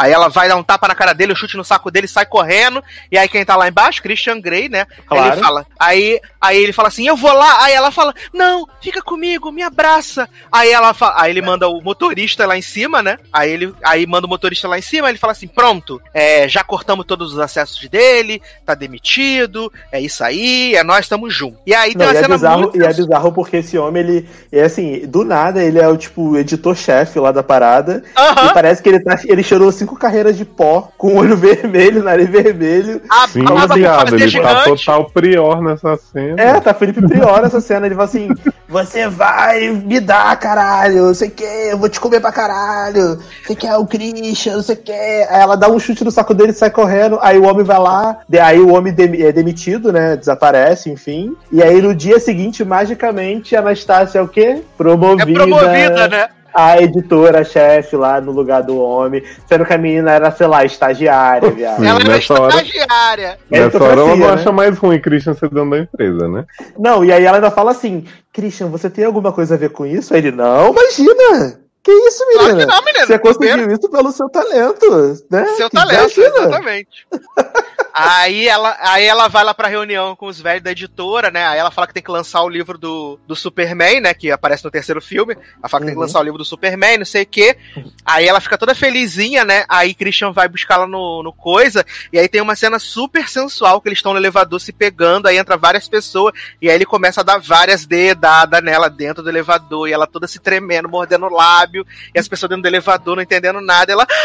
Aí 0.00 0.12
ela 0.12 0.28
vai 0.28 0.48
dar 0.48 0.56
um 0.56 0.62
tapa 0.62 0.88
na 0.88 0.94
cara 0.94 1.12
dele, 1.12 1.34
um 1.34 1.36
chute 1.36 1.58
no 1.58 1.64
saco 1.64 1.90
dele, 1.90 2.08
sai 2.08 2.24
correndo. 2.24 2.82
E 3.12 3.18
aí 3.18 3.28
quem 3.28 3.44
tá 3.44 3.54
lá 3.54 3.68
embaixo, 3.68 4.02
Christian 4.02 4.40
Grey, 4.40 4.66
né? 4.66 4.86
Claro. 5.06 5.34
Ele 5.34 5.42
fala. 5.42 5.66
Aí, 5.78 6.18
aí 6.40 6.56
ele 6.56 6.72
fala 6.72 6.88
assim: 6.88 7.06
"Eu 7.06 7.16
vou 7.16 7.32
lá". 7.32 7.64
Aí 7.64 7.74
ela 7.74 7.90
fala: 7.90 8.14
"Não, 8.32 8.66
fica 8.80 9.02
comigo, 9.02 9.52
me 9.52 9.62
abraça". 9.62 10.26
Aí 10.50 10.70
ela 10.70 10.94
fala, 10.94 11.20
aí 11.20 11.30
ele 11.30 11.42
manda 11.42 11.68
o 11.68 11.82
motorista 11.82 12.46
lá 12.46 12.56
em 12.56 12.62
cima, 12.62 13.02
né? 13.02 13.18
Aí 13.30 13.50
ele 13.50 13.74
aí 13.84 14.06
manda 14.06 14.26
o 14.26 14.30
motorista 14.30 14.66
lá 14.66 14.78
em 14.78 14.82
cima, 14.82 15.10
ele 15.10 15.18
fala 15.18 15.32
assim: 15.32 15.46
"Pronto, 15.46 16.00
é, 16.14 16.48
já 16.48 16.64
cortamos 16.64 17.04
todos 17.04 17.34
os 17.34 17.38
acessos 17.38 17.86
dele, 17.88 18.40
tá 18.64 18.74
demitido, 18.74 19.70
é 19.92 20.00
isso 20.00 20.24
aí, 20.24 20.74
é 20.76 20.82
nós 20.82 21.00
estamos 21.00 21.34
juntos". 21.34 21.60
E 21.66 21.74
aí 21.74 21.94
tem 21.94 21.98
Não, 21.98 22.06
uma 22.06 22.14
e, 22.14 22.16
é 22.16 22.20
cena 22.22 22.34
bizarro, 22.36 22.60
muito 22.62 22.78
e 22.78 22.82
é 22.82 22.92
bizarro 22.92 23.32
porque 23.32 23.58
esse 23.58 23.76
homem, 23.76 24.02
ele 24.02 24.28
é 24.50 24.62
assim, 24.62 25.06
do 25.06 25.24
nada, 25.24 25.62
ele 25.62 25.78
é 25.78 25.86
o 25.86 25.96
tipo 25.96 26.38
editor-chefe 26.38 27.18
lá 27.18 27.32
da 27.32 27.42
parada. 27.42 28.02
Aham. 28.16 28.46
E 28.46 28.54
parece 28.54 28.82
que 28.82 28.88
ele, 28.88 29.00
tá, 29.00 29.18
ele 29.24 29.42
cheirou 29.42 29.68
cinco 29.90 29.96
carreiras 29.96 30.36
de 30.36 30.44
pó, 30.44 30.88
com 30.96 31.16
olho 31.16 31.36
vermelho, 31.36 32.02
nariz 32.02 32.28
vermelho. 32.28 33.00
a 33.10 33.26
Sim, 33.26 33.44
viado, 33.74 34.14
ele 34.14 34.40
tá 34.40 34.62
total 34.64 35.10
prior 35.10 35.60
nessa 35.60 35.96
cena. 35.96 36.40
É, 36.40 36.60
tá 36.60 36.72
Felipe 36.72 37.06
Prior 37.06 37.44
essa 37.44 37.60
cena. 37.60 37.86
Ele 37.86 37.94
fala 37.94 38.06
assim: 38.06 38.28
Você 38.68 39.08
vai 39.08 39.68
me 39.70 39.98
dar, 39.98 40.38
caralho, 40.38 41.06
não 41.06 41.14
sei 41.14 41.28
o 41.28 41.30
que, 41.32 41.44
eu 41.44 41.76
vou 41.78 41.88
te 41.88 41.98
comer 41.98 42.20
pra 42.20 42.30
caralho, 42.30 43.18
você 43.44 43.54
quer 43.54 43.76
o 43.76 43.86
Christian, 43.86 44.56
não 44.56 44.62
sei 44.62 44.76
o 44.76 44.78
que. 44.78 44.92
Aí 44.92 45.40
ela 45.40 45.56
dá 45.56 45.68
um 45.68 45.78
chute 45.78 46.04
no 46.04 46.10
saco 46.10 46.32
dele 46.32 46.52
e 46.52 46.54
sai 46.54 46.70
correndo. 46.70 47.18
Aí 47.20 47.36
o 47.36 47.44
homem 47.44 47.64
vai 47.64 47.78
lá, 47.78 48.18
de- 48.28 48.38
aí 48.38 48.60
o 48.60 48.72
homem 48.72 48.94
é 48.96 49.32
demitido, 49.32 49.92
né? 49.92 50.16
Desaparece, 50.16 50.88
enfim. 50.90 51.34
E 51.50 51.62
aí 51.62 51.82
no 51.82 51.94
dia 51.94 52.20
seguinte, 52.20 52.64
magicamente, 52.64 53.56
a 53.56 53.60
Anastácia 53.60 54.18
é 54.20 54.22
o 54.22 54.28
quê? 54.28 54.62
Promovida. 54.76 55.30
É 55.30 55.34
promovida, 55.34 56.08
né? 56.08 56.28
A 56.54 56.80
editora-chefe 56.82 57.96
lá 57.96 58.20
no 58.20 58.32
lugar 58.32 58.62
do 58.62 58.76
homem, 58.80 59.22
sendo 59.46 59.64
que 59.64 59.72
a 59.72 59.78
menina 59.78 60.10
era, 60.12 60.30
sei 60.30 60.46
lá, 60.46 60.64
estagiária, 60.64 61.50
viado. 61.50 61.78
Sim, 61.80 61.86
Ela 61.86 62.00
era 62.00 62.10
hora- 62.10 62.18
estagiária. 62.62 63.38
Nessa 63.50 63.82
hora 63.82 63.92
ela 64.00 64.16
não 64.16 64.16
né? 64.16 64.32
acha 64.32 64.50
mais 64.52 64.76
ruim 64.78 65.00
Christian 65.00 65.34
ser 65.34 65.48
dono 65.48 65.70
da 65.72 65.78
empresa, 65.78 66.28
né? 66.28 66.44
Não, 66.78 67.04
e 67.04 67.12
aí 67.12 67.24
ela 67.24 67.36
ainda 67.38 67.50
fala 67.50 67.70
assim: 67.70 68.04
Christian, 68.32 68.66
você 68.68 68.90
tem 68.90 69.04
alguma 69.04 69.32
coisa 69.32 69.54
a 69.54 69.58
ver 69.58 69.70
com 69.70 69.86
isso? 69.86 70.12
Aí 70.12 70.20
ele, 70.20 70.32
não, 70.32 70.70
imagina! 70.72 71.60
Que 71.82 71.90
isso, 71.92 72.22
menina? 72.26 72.42
Claro 72.44 72.58
que 72.58 72.66
não, 72.66 72.84
menino. 72.84 73.06
Você 73.06 73.18
Primeiro- 73.18 73.38
conseguiu 73.58 73.72
isso 73.78 73.90
pelo 73.90 74.12
seu 74.12 74.28
talento, 74.28 75.24
né? 75.30 75.46
Seu 75.56 75.70
Que 75.70 75.76
talento, 75.76 75.98
imagina. 76.20 76.26
exatamente. 76.28 77.06
aí, 77.94 78.48
ela, 78.48 78.76
aí 78.80 79.04
ela 79.04 79.28
vai 79.28 79.44
lá 79.44 79.52
pra 79.54 79.68
reunião 79.68 80.14
com 80.16 80.26
os 80.26 80.40
velhos 80.40 80.62
da 80.62 80.70
editora, 80.72 81.30
né? 81.30 81.46
Aí 81.46 81.58
ela 81.58 81.70
fala 81.70 81.86
que 81.86 81.94
tem 81.94 82.02
que 82.02 82.10
lançar 82.10 82.42
o 82.42 82.48
livro 82.48 82.76
do, 82.78 83.18
do 83.26 83.34
Superman, 83.36 84.00
né? 84.00 84.14
Que 84.14 84.30
aparece 84.30 84.64
no 84.64 84.70
terceiro 84.70 85.00
filme. 85.00 85.34
Ela 85.58 85.68
fala 85.68 85.80
que 85.82 85.86
tem 85.86 85.94
que 85.94 85.98
Uhum. 86.00 86.02
lançar 86.06 86.20
o 86.20 86.22
livro 86.22 86.38
do 86.38 86.44
Superman, 86.44 86.98
não 86.98 87.04
sei 87.04 87.22
o 87.22 87.26
quê. 87.26 87.56
Aí 88.04 88.26
ela 88.28 88.40
fica 88.40 88.56
toda 88.58 88.74
felizinha, 88.74 89.44
né? 89.44 89.64
Aí 89.68 89.94
Christian 89.94 90.32
vai 90.32 90.48
buscar 90.48 90.74
ela 90.74 90.86
no, 90.86 91.22
no 91.22 91.32
coisa. 91.32 91.84
E 92.12 92.18
aí 92.18 92.28
tem 92.28 92.40
uma 92.40 92.54
cena 92.56 92.78
super 92.78 93.28
sensual 93.28 93.80
que 93.80 93.88
eles 93.88 93.98
estão 93.98 94.12
no 94.12 94.18
elevador 94.18 94.60
se 94.60 94.72
pegando. 94.72 95.26
Aí 95.26 95.36
entra 95.38 95.56
várias 95.56 95.88
pessoas. 95.88 96.32
E 96.60 96.68
aí 96.68 96.74
ele 96.74 96.86
começa 96.86 97.20
a 97.20 97.24
dar 97.24 97.38
várias 97.40 97.84
dedadas 97.86 98.62
nela 98.62 98.88
dentro 98.88 99.22
do 99.22 99.28
elevador. 99.28 99.88
E 99.88 99.92
ela 99.92 100.06
toda 100.06 100.26
se 100.26 100.38
tremendo, 100.38 100.88
mordendo 100.88 101.26
o 101.26 101.32
lábio. 101.34 101.86
E 102.14 102.18
as 102.18 102.28
pessoas 102.28 102.48
dentro 102.50 102.62
do 102.62 102.68
elevador 102.68 103.16
não 103.16 103.22
entendendo 103.22 103.60
nada. 103.60 103.92
Ela. 103.92 104.06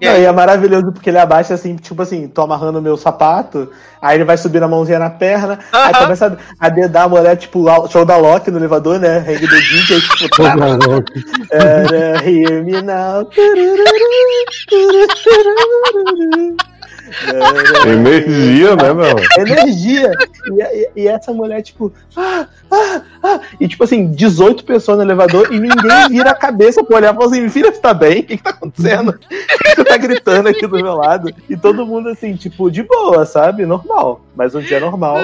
E 0.00 0.06
Não, 0.06 0.12
aí- 0.14 0.22
e 0.22 0.24
é 0.24 0.32
maravilhoso 0.32 0.92
porque 0.92 1.10
ele 1.10 1.18
abaixa 1.18 1.54
assim, 1.54 1.76
tipo 1.82 2.00
assim, 2.00 2.28
tô 2.28 2.42
amarrando 2.42 2.80
meu 2.80 2.96
sapato, 2.96 3.70
aí 4.00 4.16
ele 4.16 4.24
vai 4.24 4.36
subir 4.36 4.62
a 4.62 4.68
mãozinha 4.68 4.98
na 4.98 5.10
perna, 5.10 5.58
aí 5.72 5.92
Aham. 5.92 6.04
começa 6.04 6.38
a, 6.58 6.66
a 6.66 6.68
dedar 6.68 7.02
a 7.04 7.08
mulher, 7.08 7.36
tipo, 7.36 7.64
show 7.88 8.04
da 8.04 8.16
Loki 8.16 8.50
no 8.50 8.58
elevador, 8.58 8.98
né? 8.98 9.18
Hang 9.18 9.38
the 9.38 9.46
DJ, 9.46 10.00
tipo, 10.00 10.28
tá, 10.36 10.54
hear 12.24 12.64
me 12.64 12.80
now. 12.80 13.28
Energia, 17.86 18.76
né, 18.76 18.92
não? 18.92 19.42
energia. 19.44 20.10
E, 20.50 20.62
e- 20.62 20.90
e 21.02 21.08
essa 21.08 21.32
mulher, 21.32 21.62
tipo, 21.62 21.92
ah, 22.16 22.46
ah, 22.70 23.00
ah. 23.22 23.40
E 23.60 23.68
tipo 23.68 23.84
assim, 23.84 24.10
18 24.12 24.64
pessoas 24.64 24.98
no 24.98 25.04
elevador 25.04 25.52
e 25.52 25.58
ninguém 25.58 26.08
vira 26.10 26.30
a 26.30 26.34
cabeça 26.34 26.82
pra 26.84 26.96
olhar 26.96 27.12
e 27.12 27.16
fala 27.16 27.26
assim: 27.30 27.48
filha, 27.48 27.72
você 27.72 27.80
tá 27.80 27.94
bem? 27.94 28.20
O 28.20 28.24
que, 28.24 28.36
que 28.36 28.42
tá 28.42 28.50
acontecendo? 28.50 29.18
Você 29.74 29.84
tá 29.84 29.96
gritando 29.96 30.48
aqui 30.48 30.66
do 30.66 30.76
meu 30.82 30.94
lado. 30.94 31.32
E 31.48 31.56
todo 31.56 31.86
mundo 31.86 32.08
assim, 32.08 32.34
tipo, 32.36 32.70
de 32.70 32.82
boa, 32.82 33.24
sabe? 33.26 33.64
Normal. 33.66 34.20
Mas 34.34 34.54
um 34.54 34.60
dia 34.60 34.80
normal, 34.80 35.18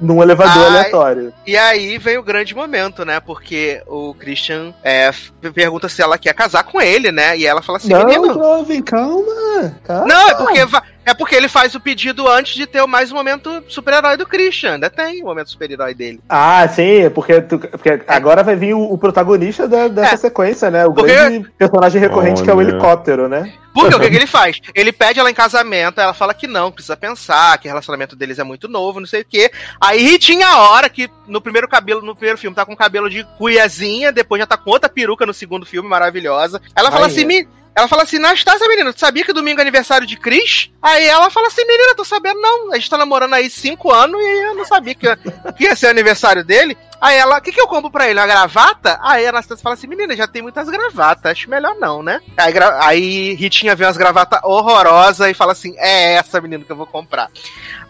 num 0.00 0.22
elevador 0.22 0.62
Ai. 0.62 0.68
aleatório. 0.68 1.32
E 1.46 1.56
aí 1.56 1.98
vem 1.98 2.16
o 2.18 2.22
grande 2.22 2.54
momento, 2.54 3.04
né? 3.04 3.20
Porque 3.20 3.82
o 3.86 4.14
Christian 4.14 4.72
é, 4.82 5.10
pergunta 5.52 5.88
se 5.88 6.00
ela 6.00 6.16
quer 6.16 6.32
casar 6.34 6.64
com 6.64 6.80
ele, 6.80 7.10
né? 7.12 7.36
E 7.36 7.44
ela 7.46 7.60
fala 7.62 7.78
assim, 7.78 7.88
Não, 7.92 8.06
menino. 8.06 8.34
jovem, 8.34 8.80
calma. 8.82 9.74
calma. 9.84 10.06
Não, 10.06 10.28
é 10.30 10.34
porque, 10.34 10.64
va- 10.64 10.82
é 11.04 11.14
porque 11.14 11.34
ele 11.34 11.48
faz 11.48 11.74
o 11.74 11.80
pedido 11.80 12.28
antes 12.28 12.54
de 12.54 12.66
ter 12.66 12.84
mais 12.86 13.10
um 13.10 13.14
momento 13.16 13.62
super-herói 13.68 14.16
do 14.16 14.26
Christian. 14.26 14.74
Ainda 14.74 14.88
tem 14.90 15.22
o 15.22 15.26
momento 15.26 15.50
super-herói 15.50 15.94
dele. 15.94 16.20
Ah, 16.28 16.66
sim, 16.68 17.08
porque, 17.14 17.40
tu- 17.40 17.58
porque 17.58 18.00
agora 18.06 18.42
vai 18.42 18.54
vir 18.56 18.74
o, 18.74 18.80
o 18.92 18.98
protagonista 18.98 19.66
da- 19.68 19.88
dessa 19.88 20.14
É. 20.14 20.16
sequência, 20.16 20.70
né? 20.70 20.86
O 20.86 20.92
Porque- 20.92 21.12
grande 21.12 21.50
personagem 21.58 22.00
recorrente 22.00 22.42
que 22.42 22.50
é 22.50 22.54
o 22.54 22.60
helicóptero, 22.60 23.28
né? 23.28 23.52
Porque 23.72 23.94
o 23.94 24.00
que, 24.00 24.10
que 24.10 24.16
ele 24.16 24.26
faz? 24.26 24.60
Ele 24.74 24.92
pede 24.92 25.20
ela 25.20 25.30
em 25.30 25.34
casamento, 25.34 26.00
ela 26.00 26.12
fala 26.12 26.34
que 26.34 26.46
não, 26.46 26.72
precisa 26.72 26.96
pensar, 26.96 27.56
que 27.58 27.68
o 27.68 27.70
relacionamento 27.70 28.16
deles 28.16 28.38
é 28.38 28.44
muito 28.44 28.68
novo, 28.68 28.98
não 29.00 29.06
sei 29.06 29.22
o 29.22 29.26
quê. 29.28 29.50
Aí 29.80 30.18
tinha 30.18 30.46
a 30.48 30.70
hora 30.70 30.88
que 30.88 31.08
no 31.26 31.40
primeiro 31.40 31.68
cabelo, 31.68 32.02
no 32.02 32.14
primeiro 32.14 32.38
filme, 32.38 32.54
tá 32.54 32.64
com 32.66 32.76
cabelo 32.76 33.08
de 33.08 33.24
cuiazinha, 33.38 34.10
depois 34.12 34.40
já 34.40 34.46
tá 34.46 34.56
com 34.56 34.70
outra 34.70 34.88
peruca 34.88 35.24
no 35.24 35.32
segundo 35.34 35.64
filme, 35.66 35.88
maravilhosa. 35.88 36.60
Ela 36.74 36.90
fala 36.90 37.06
assim, 37.06 37.24
"Me- 37.24 37.48
ela 37.74 37.88
fala 37.88 38.02
assim, 38.02 38.18
Nastácia, 38.18 38.66
menina, 38.68 38.92
tu 38.92 39.00
sabia 39.00 39.24
que 39.24 39.32
domingo 39.32 39.60
é 39.60 39.62
aniversário 39.62 40.06
de 40.06 40.16
Cris? 40.16 40.70
Aí 40.82 41.06
ela 41.06 41.30
fala 41.30 41.46
assim, 41.46 41.64
menina, 41.64 41.94
tô 41.94 42.04
sabendo 42.04 42.40
não, 42.40 42.72
a 42.72 42.76
gente 42.76 42.90
tá 42.90 42.98
namorando 42.98 43.34
aí 43.34 43.48
cinco 43.48 43.90
anos 43.92 44.20
e 44.20 44.46
eu 44.46 44.54
não 44.54 44.64
sabia 44.64 44.94
que, 44.94 45.06
que 45.56 45.64
ia 45.64 45.76
ser 45.76 45.86
o 45.86 45.90
aniversário 45.90 46.44
dele. 46.44 46.76
Aí 47.00 47.16
ela, 47.16 47.38
o 47.38 47.40
que, 47.40 47.50
que 47.50 47.60
eu 47.60 47.66
compro 47.66 47.90
pra 47.90 48.08
ele? 48.10 48.20
Uma 48.20 48.26
gravata? 48.26 48.98
Aí 49.02 49.24
a 49.24 49.30
Anastácia 49.30 49.62
fala 49.62 49.74
assim, 49.74 49.86
menina, 49.86 50.14
já 50.14 50.26
tem 50.26 50.42
muitas 50.42 50.68
gravatas, 50.68 51.32
acho 51.32 51.48
melhor 51.48 51.74
não, 51.76 52.02
né? 52.02 52.20
Aí, 52.36 52.52
aí 52.80 53.34
Ritinha 53.34 53.74
vê 53.74 53.86
umas 53.86 53.96
gravatas 53.96 54.40
horrorosas 54.42 55.30
e 55.30 55.34
fala 55.34 55.52
assim, 55.52 55.74
é 55.78 56.14
essa, 56.14 56.40
menina, 56.40 56.62
que 56.62 56.70
eu 56.70 56.76
vou 56.76 56.86
comprar. 56.86 57.30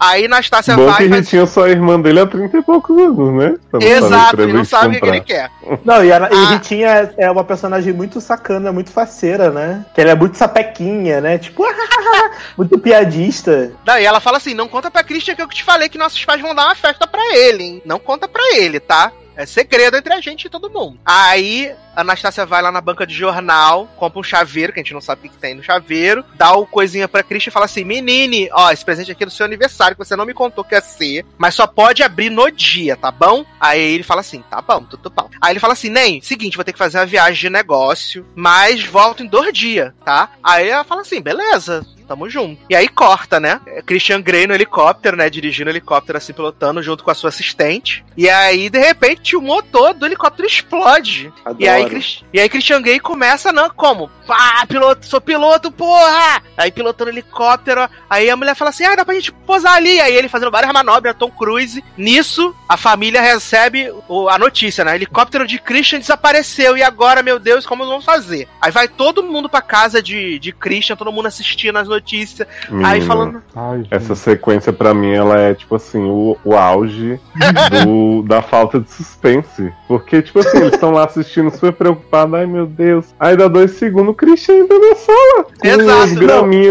Aí 0.01 0.24
Anastácia 0.24 0.74
Bom 0.74 0.86
vai 0.86 0.97
que 0.97 1.02
ele 1.02 1.22
tinha 1.22 1.44
só 1.44 1.64
a 1.66 1.68
irmã 1.68 2.01
dele 2.01 2.20
há 2.20 2.27
30 2.27 2.56
e 2.56 2.62
poucos 2.62 2.97
anos, 2.97 3.35
né? 3.35 3.55
Exato, 3.78 4.40
ele 4.40 4.55
não 4.55 4.64
sabe 4.64 4.97
o 4.97 5.01
que, 5.01 5.06
ele 5.06 5.20
quer. 5.20 5.51
Não, 5.85 6.02
e 6.02 6.10
a, 6.10 6.16
e 6.16 6.35
Ah. 6.35 6.51
Ritinha 6.52 6.89
é, 6.89 7.24
é 7.27 7.31
uma 7.31 7.44
personagem 7.44 7.93
muito 7.93 8.18
sacana, 8.18 8.72
muito 8.72 8.90
faceira, 8.90 9.51
né? 9.51 9.85
Que 9.94 10.01
ela 10.01 10.12
é 10.12 10.14
muito 10.14 10.39
sapequinha, 10.39 11.20
né? 11.20 11.36
Tipo, 11.36 11.64
muito 12.56 12.78
piadista. 12.78 13.72
Daí 13.85 14.05
ela 14.06 14.20
fala 14.20 14.39
assim, 14.39 14.55
não 14.55 14.68
conta 14.68 14.90
pra 14.90 15.05
Christian 15.05 15.35
que 15.35 15.43
eu 15.43 15.48
te 15.48 15.62
falei 15.62 15.90
que 15.90 15.98
nossos 15.98 16.24
pais 16.24 16.40
vão 16.40 16.55
dar 16.55 16.64
uma 16.64 16.74
festa 16.74 17.06
pra 17.06 17.36
ele, 17.36 17.62
hein? 17.62 17.82
Não 17.85 17.98
conta 17.98 18.27
pra 18.27 18.43
ele, 18.56 18.81
tá? 18.81 19.12
É 19.40 19.46
segredo 19.46 19.96
entre 19.96 20.12
a 20.12 20.20
gente 20.20 20.44
e 20.44 20.50
todo 20.50 20.68
mundo. 20.68 20.98
Aí, 21.02 21.74
a 21.96 22.02
Anastácia 22.02 22.44
vai 22.44 22.60
lá 22.60 22.70
na 22.70 22.82
banca 22.82 23.06
de 23.06 23.14
jornal, 23.14 23.86
compra 23.96 24.20
um 24.20 24.22
chaveiro, 24.22 24.70
que 24.70 24.80
a 24.80 24.82
gente 24.82 24.92
não 24.92 25.00
sabe 25.00 25.26
o 25.26 25.30
que, 25.30 25.38
tem 25.38 25.54
no 25.54 25.62
chaveiro, 25.62 26.22
dá 26.34 26.52
o 26.52 26.66
coisinha 26.66 27.08
pra 27.08 27.22
Christian 27.22 27.48
e 27.48 27.52
fala 27.52 27.64
assim: 27.64 27.82
Menine, 27.82 28.50
ó, 28.52 28.70
esse 28.70 28.84
presente 28.84 29.10
aqui 29.10 29.22
é 29.22 29.26
do 29.26 29.32
seu 29.32 29.46
aniversário, 29.46 29.96
que 29.96 30.04
você 30.04 30.14
não 30.14 30.26
me 30.26 30.34
contou 30.34 30.62
que 30.62 30.74
ia 30.74 30.80
ser, 30.82 31.24
mas 31.38 31.54
só 31.54 31.66
pode 31.66 32.02
abrir 32.02 32.28
no 32.28 32.50
dia, 32.50 32.96
tá 32.96 33.10
bom? 33.10 33.42
Aí 33.58 33.80
ele 33.80 34.02
fala 34.02 34.20
assim: 34.20 34.44
tá 34.50 34.60
bom, 34.60 34.84
tudo 34.84 35.08
bom. 35.08 35.30
Aí 35.40 35.54
ele 35.54 35.60
fala 35.60 35.72
assim: 35.72 35.88
Nem, 35.88 36.20
seguinte, 36.20 36.56
vou 36.56 36.64
ter 36.64 36.74
que 36.74 36.78
fazer 36.78 36.98
uma 36.98 37.06
viagem 37.06 37.40
de 37.40 37.48
negócio, 37.48 38.26
mas 38.34 38.84
volto 38.84 39.22
em 39.22 39.26
dois 39.26 39.54
dias, 39.54 39.90
tá? 40.04 40.32
Aí 40.44 40.68
ela 40.68 40.84
fala 40.84 41.00
assim: 41.00 41.22
beleza, 41.22 41.82
tamo 42.10 42.28
junto. 42.28 42.60
E 42.68 42.74
aí 42.74 42.88
corta, 42.88 43.38
né? 43.38 43.60
Christian 43.86 44.20
Grey 44.20 44.44
no 44.44 44.52
helicóptero, 44.54 45.16
né? 45.16 45.30
Dirigindo 45.30 45.68
o 45.68 45.72
helicóptero 45.72 46.18
assim, 46.18 46.32
pilotando 46.32 46.82
junto 46.82 47.04
com 47.04 47.10
a 47.12 47.14
sua 47.14 47.28
assistente. 47.28 48.04
E 48.16 48.28
aí, 48.28 48.68
de 48.68 48.80
repente, 48.80 49.36
o 49.36 49.40
motor 49.40 49.94
do 49.94 50.04
helicóptero 50.06 50.48
explode. 50.48 51.32
E 51.56 51.68
aí, 51.68 51.82
Adoro. 51.84 52.00
E 52.32 52.40
aí 52.40 52.48
Christian 52.48 52.82
Grey 52.82 52.98
começa, 52.98 53.52
não, 53.52 53.70
como? 53.70 54.08
Pá, 54.26 54.64
piloto, 54.68 55.06
sou 55.06 55.20
piloto, 55.20 55.70
porra! 55.70 56.42
Aí 56.56 56.72
pilotando 56.72 57.10
o 57.10 57.14
helicóptero, 57.14 57.88
aí 58.08 58.28
a 58.28 58.36
mulher 58.36 58.54
fala 58.56 58.70
assim, 58.70 58.84
ah, 58.84 58.96
dá 58.96 59.04
pra 59.04 59.14
gente 59.14 59.30
posar 59.32 59.74
ali. 59.74 60.00
Aí 60.00 60.14
ele 60.14 60.28
fazendo 60.28 60.50
várias 60.50 60.72
manobras, 60.72 61.14
Tom 61.16 61.30
Cruise. 61.30 61.82
Nisso, 61.96 62.54
a 62.68 62.76
família 62.76 63.20
recebe 63.22 63.92
o- 64.08 64.28
a 64.28 64.36
notícia, 64.36 64.84
né? 64.84 64.96
Helicóptero 64.96 65.46
de 65.46 65.58
Christian 65.60 66.00
desapareceu. 66.00 66.76
E 66.76 66.82
agora, 66.82 67.22
meu 67.22 67.38
Deus, 67.38 67.64
como 67.66 67.86
vamos 67.86 68.04
fazer? 68.04 68.48
Aí 68.60 68.72
vai 68.72 68.88
todo 68.88 69.22
mundo 69.22 69.48
pra 69.48 69.62
casa 69.62 70.02
de, 70.02 70.38
de 70.40 70.52
Christian, 70.52 70.96
todo 70.96 71.12
mundo 71.12 71.26
assistindo 71.26 71.76
as 71.78 71.86
notícias. 71.86 71.99
Notícia. 72.01 72.48
Aí 72.68 72.77
Menino, 73.01 73.06
falando. 73.06 73.43
Ai, 73.55 73.85
Essa 73.90 74.14
sequência, 74.14 74.72
pra 74.72 74.93
mim, 74.94 75.12
ela 75.12 75.39
é, 75.39 75.55
tipo 75.55 75.74
assim, 75.77 76.02
o, 76.02 76.36
o 76.44 76.55
auge 76.55 77.20
do- 77.85 78.22
da 78.22 78.43
falta 78.43 78.81
de 78.81 78.90
suspense. 78.90 79.72
Porque, 79.86 80.22
tipo 80.22 80.39
assim, 80.40 80.59
eles 80.59 80.72
estão 80.74 80.90
lá 80.90 81.05
assistindo 81.05 81.51
super 81.51 81.72
preocupados. 81.72 82.35
Ai, 82.35 82.47
meu 82.47 82.66
Deus. 82.66 83.06
Aí 83.18 83.36
dá 83.36 83.48
dois 83.48 83.72
segundos, 83.72 84.10
o 84.12 84.14
Christian 84.14 84.56
entra 84.59 84.78
na 84.78 84.94
sala. 84.94 85.44
Com 85.44 85.68
Exato, 85.68 86.14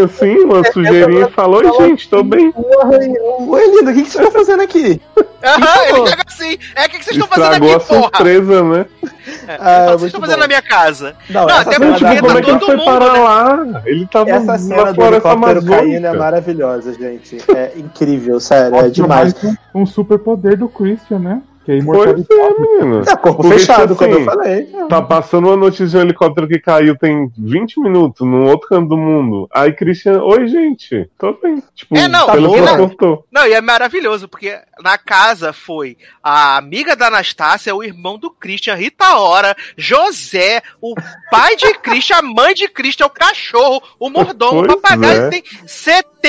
assim, 0.04 0.38
uma 0.40 0.64
sujeirinha 0.72 1.26
e 1.26 1.30
falou, 1.32 1.62
Oi, 1.64 1.88
gente, 1.88 2.08
tô 2.08 2.22
bem. 2.22 2.52
Oi, 2.56 3.66
lindo, 3.76 3.90
o 3.90 3.94
que, 3.94 4.02
que 4.02 4.10
você 4.10 4.22
tá 4.22 4.30
fazendo 4.30 4.62
aqui? 4.62 5.00
Aham, 5.42 5.82
ele 5.88 6.06
chega 6.08 6.24
assim. 6.26 6.58
É, 6.74 6.86
o 6.86 6.88
que, 6.90 6.98
que 6.98 7.04
vocês 7.04 7.16
estão 7.16 7.28
fazendo 7.28 7.52
Estragou 7.52 7.72
a 7.72 7.76
aqui, 7.76 7.86
porra? 7.86 8.00
surpresa, 8.02 8.62
né? 8.62 8.86
É, 9.48 9.54
Ah, 9.54 9.56
fala, 9.58 9.86
muito 9.86 9.98
vocês 10.00 10.02
estão 10.04 10.20
fazendo 10.20 10.36
bom. 10.36 10.40
na 10.40 10.46
minha 10.48 10.62
casa? 10.62 11.16
Não, 11.28 11.46
Não, 11.46 11.54
até 11.56 11.78
porque 11.78 11.94
tipo, 11.94 12.20
como 12.26 12.38
é 12.38 12.42
que 12.42 12.50
ele 12.50 12.60
foi 12.60 12.76
mundo, 12.76 12.84
parar 12.84 13.12
né? 13.12 13.18
lá? 13.20 13.82
Ele 13.86 14.06
tava 14.06 14.30
Essa 14.30 14.44
na 14.44 14.58
cena 14.58 14.84
do 14.86 14.94
floresta 14.94 15.28
helicóptero 15.28 15.66
caindo 15.66 16.06
é 16.06 16.12
maravilhosa, 16.12 16.92
gente. 16.94 17.38
É 17.54 17.72
incrível, 17.76 18.40
sério, 18.40 18.76
é 18.76 18.88
demais. 18.88 19.34
mais 19.42 19.56
Um, 19.74 19.82
um 19.82 19.86
super 19.86 20.18
poder 20.18 20.56
do 20.56 20.68
Christian, 20.68 21.18
né? 21.18 21.42
Que 21.64 21.72
é 21.72 21.74
Pois 21.74 21.82
imortalidade. 21.82 22.26
é, 22.32 22.60
menino. 22.60 23.02
É 23.06 23.16
corpo 23.16 23.42
Porque, 23.42 23.58
fechado, 23.58 23.94
tipo 23.94 23.96
quando 23.96 24.12
eu 24.12 24.16
assim, 24.16 24.24
falei. 24.24 24.66
Tá 24.88 25.02
passando 25.02 25.48
uma 25.48 25.56
notícia 25.56 25.86
de 25.86 25.96
um 25.98 26.00
helicóptero 26.00 26.48
que 26.48 26.58
caiu 26.58 26.96
tem 26.96 27.30
20 27.36 27.80
minutos 27.80 28.26
num 28.26 28.46
outro 28.46 28.68
canto 28.68 28.88
do 28.88 28.96
mundo. 28.96 29.46
Aí 29.52 29.72
Christian, 29.72 30.22
oi 30.22 30.48
gente, 30.48 31.08
tô 31.18 31.34
bem. 31.34 31.62
Tipo, 31.74 31.96
É, 31.96 32.08
não, 32.08 32.26
transportou. 32.26 33.26
Não, 33.30 33.46
e 33.46 33.52
é 33.52 33.60
maravilhoso, 33.60 34.26
porque 34.26 34.58
na 34.82 34.96
casa 34.96 35.52
foi 35.52 35.98
a 36.22 36.56
amiga 36.56 36.96
da 36.96 37.08
Anastácia, 37.08 37.74
o 37.74 37.84
irmão 37.84 38.18
do 38.18 38.30
Christian, 38.30 38.74
Rita 38.74 39.18
Ora, 39.18 39.54
José, 39.76 40.62
o 40.80 40.94
pai 41.30 41.56
de 41.56 41.74
Christian, 41.74 42.16
a 42.16 42.22
mãe 42.22 42.54
de 42.54 42.68
Christian, 42.68 43.06
o 43.06 43.10
cachorro, 43.10 43.82
o 43.98 44.08
mordomo, 44.08 44.62
o 44.62 44.66
papagaio. 44.66 45.22
é. 45.24 45.28
Tem 45.28 45.42
70 45.66 46.19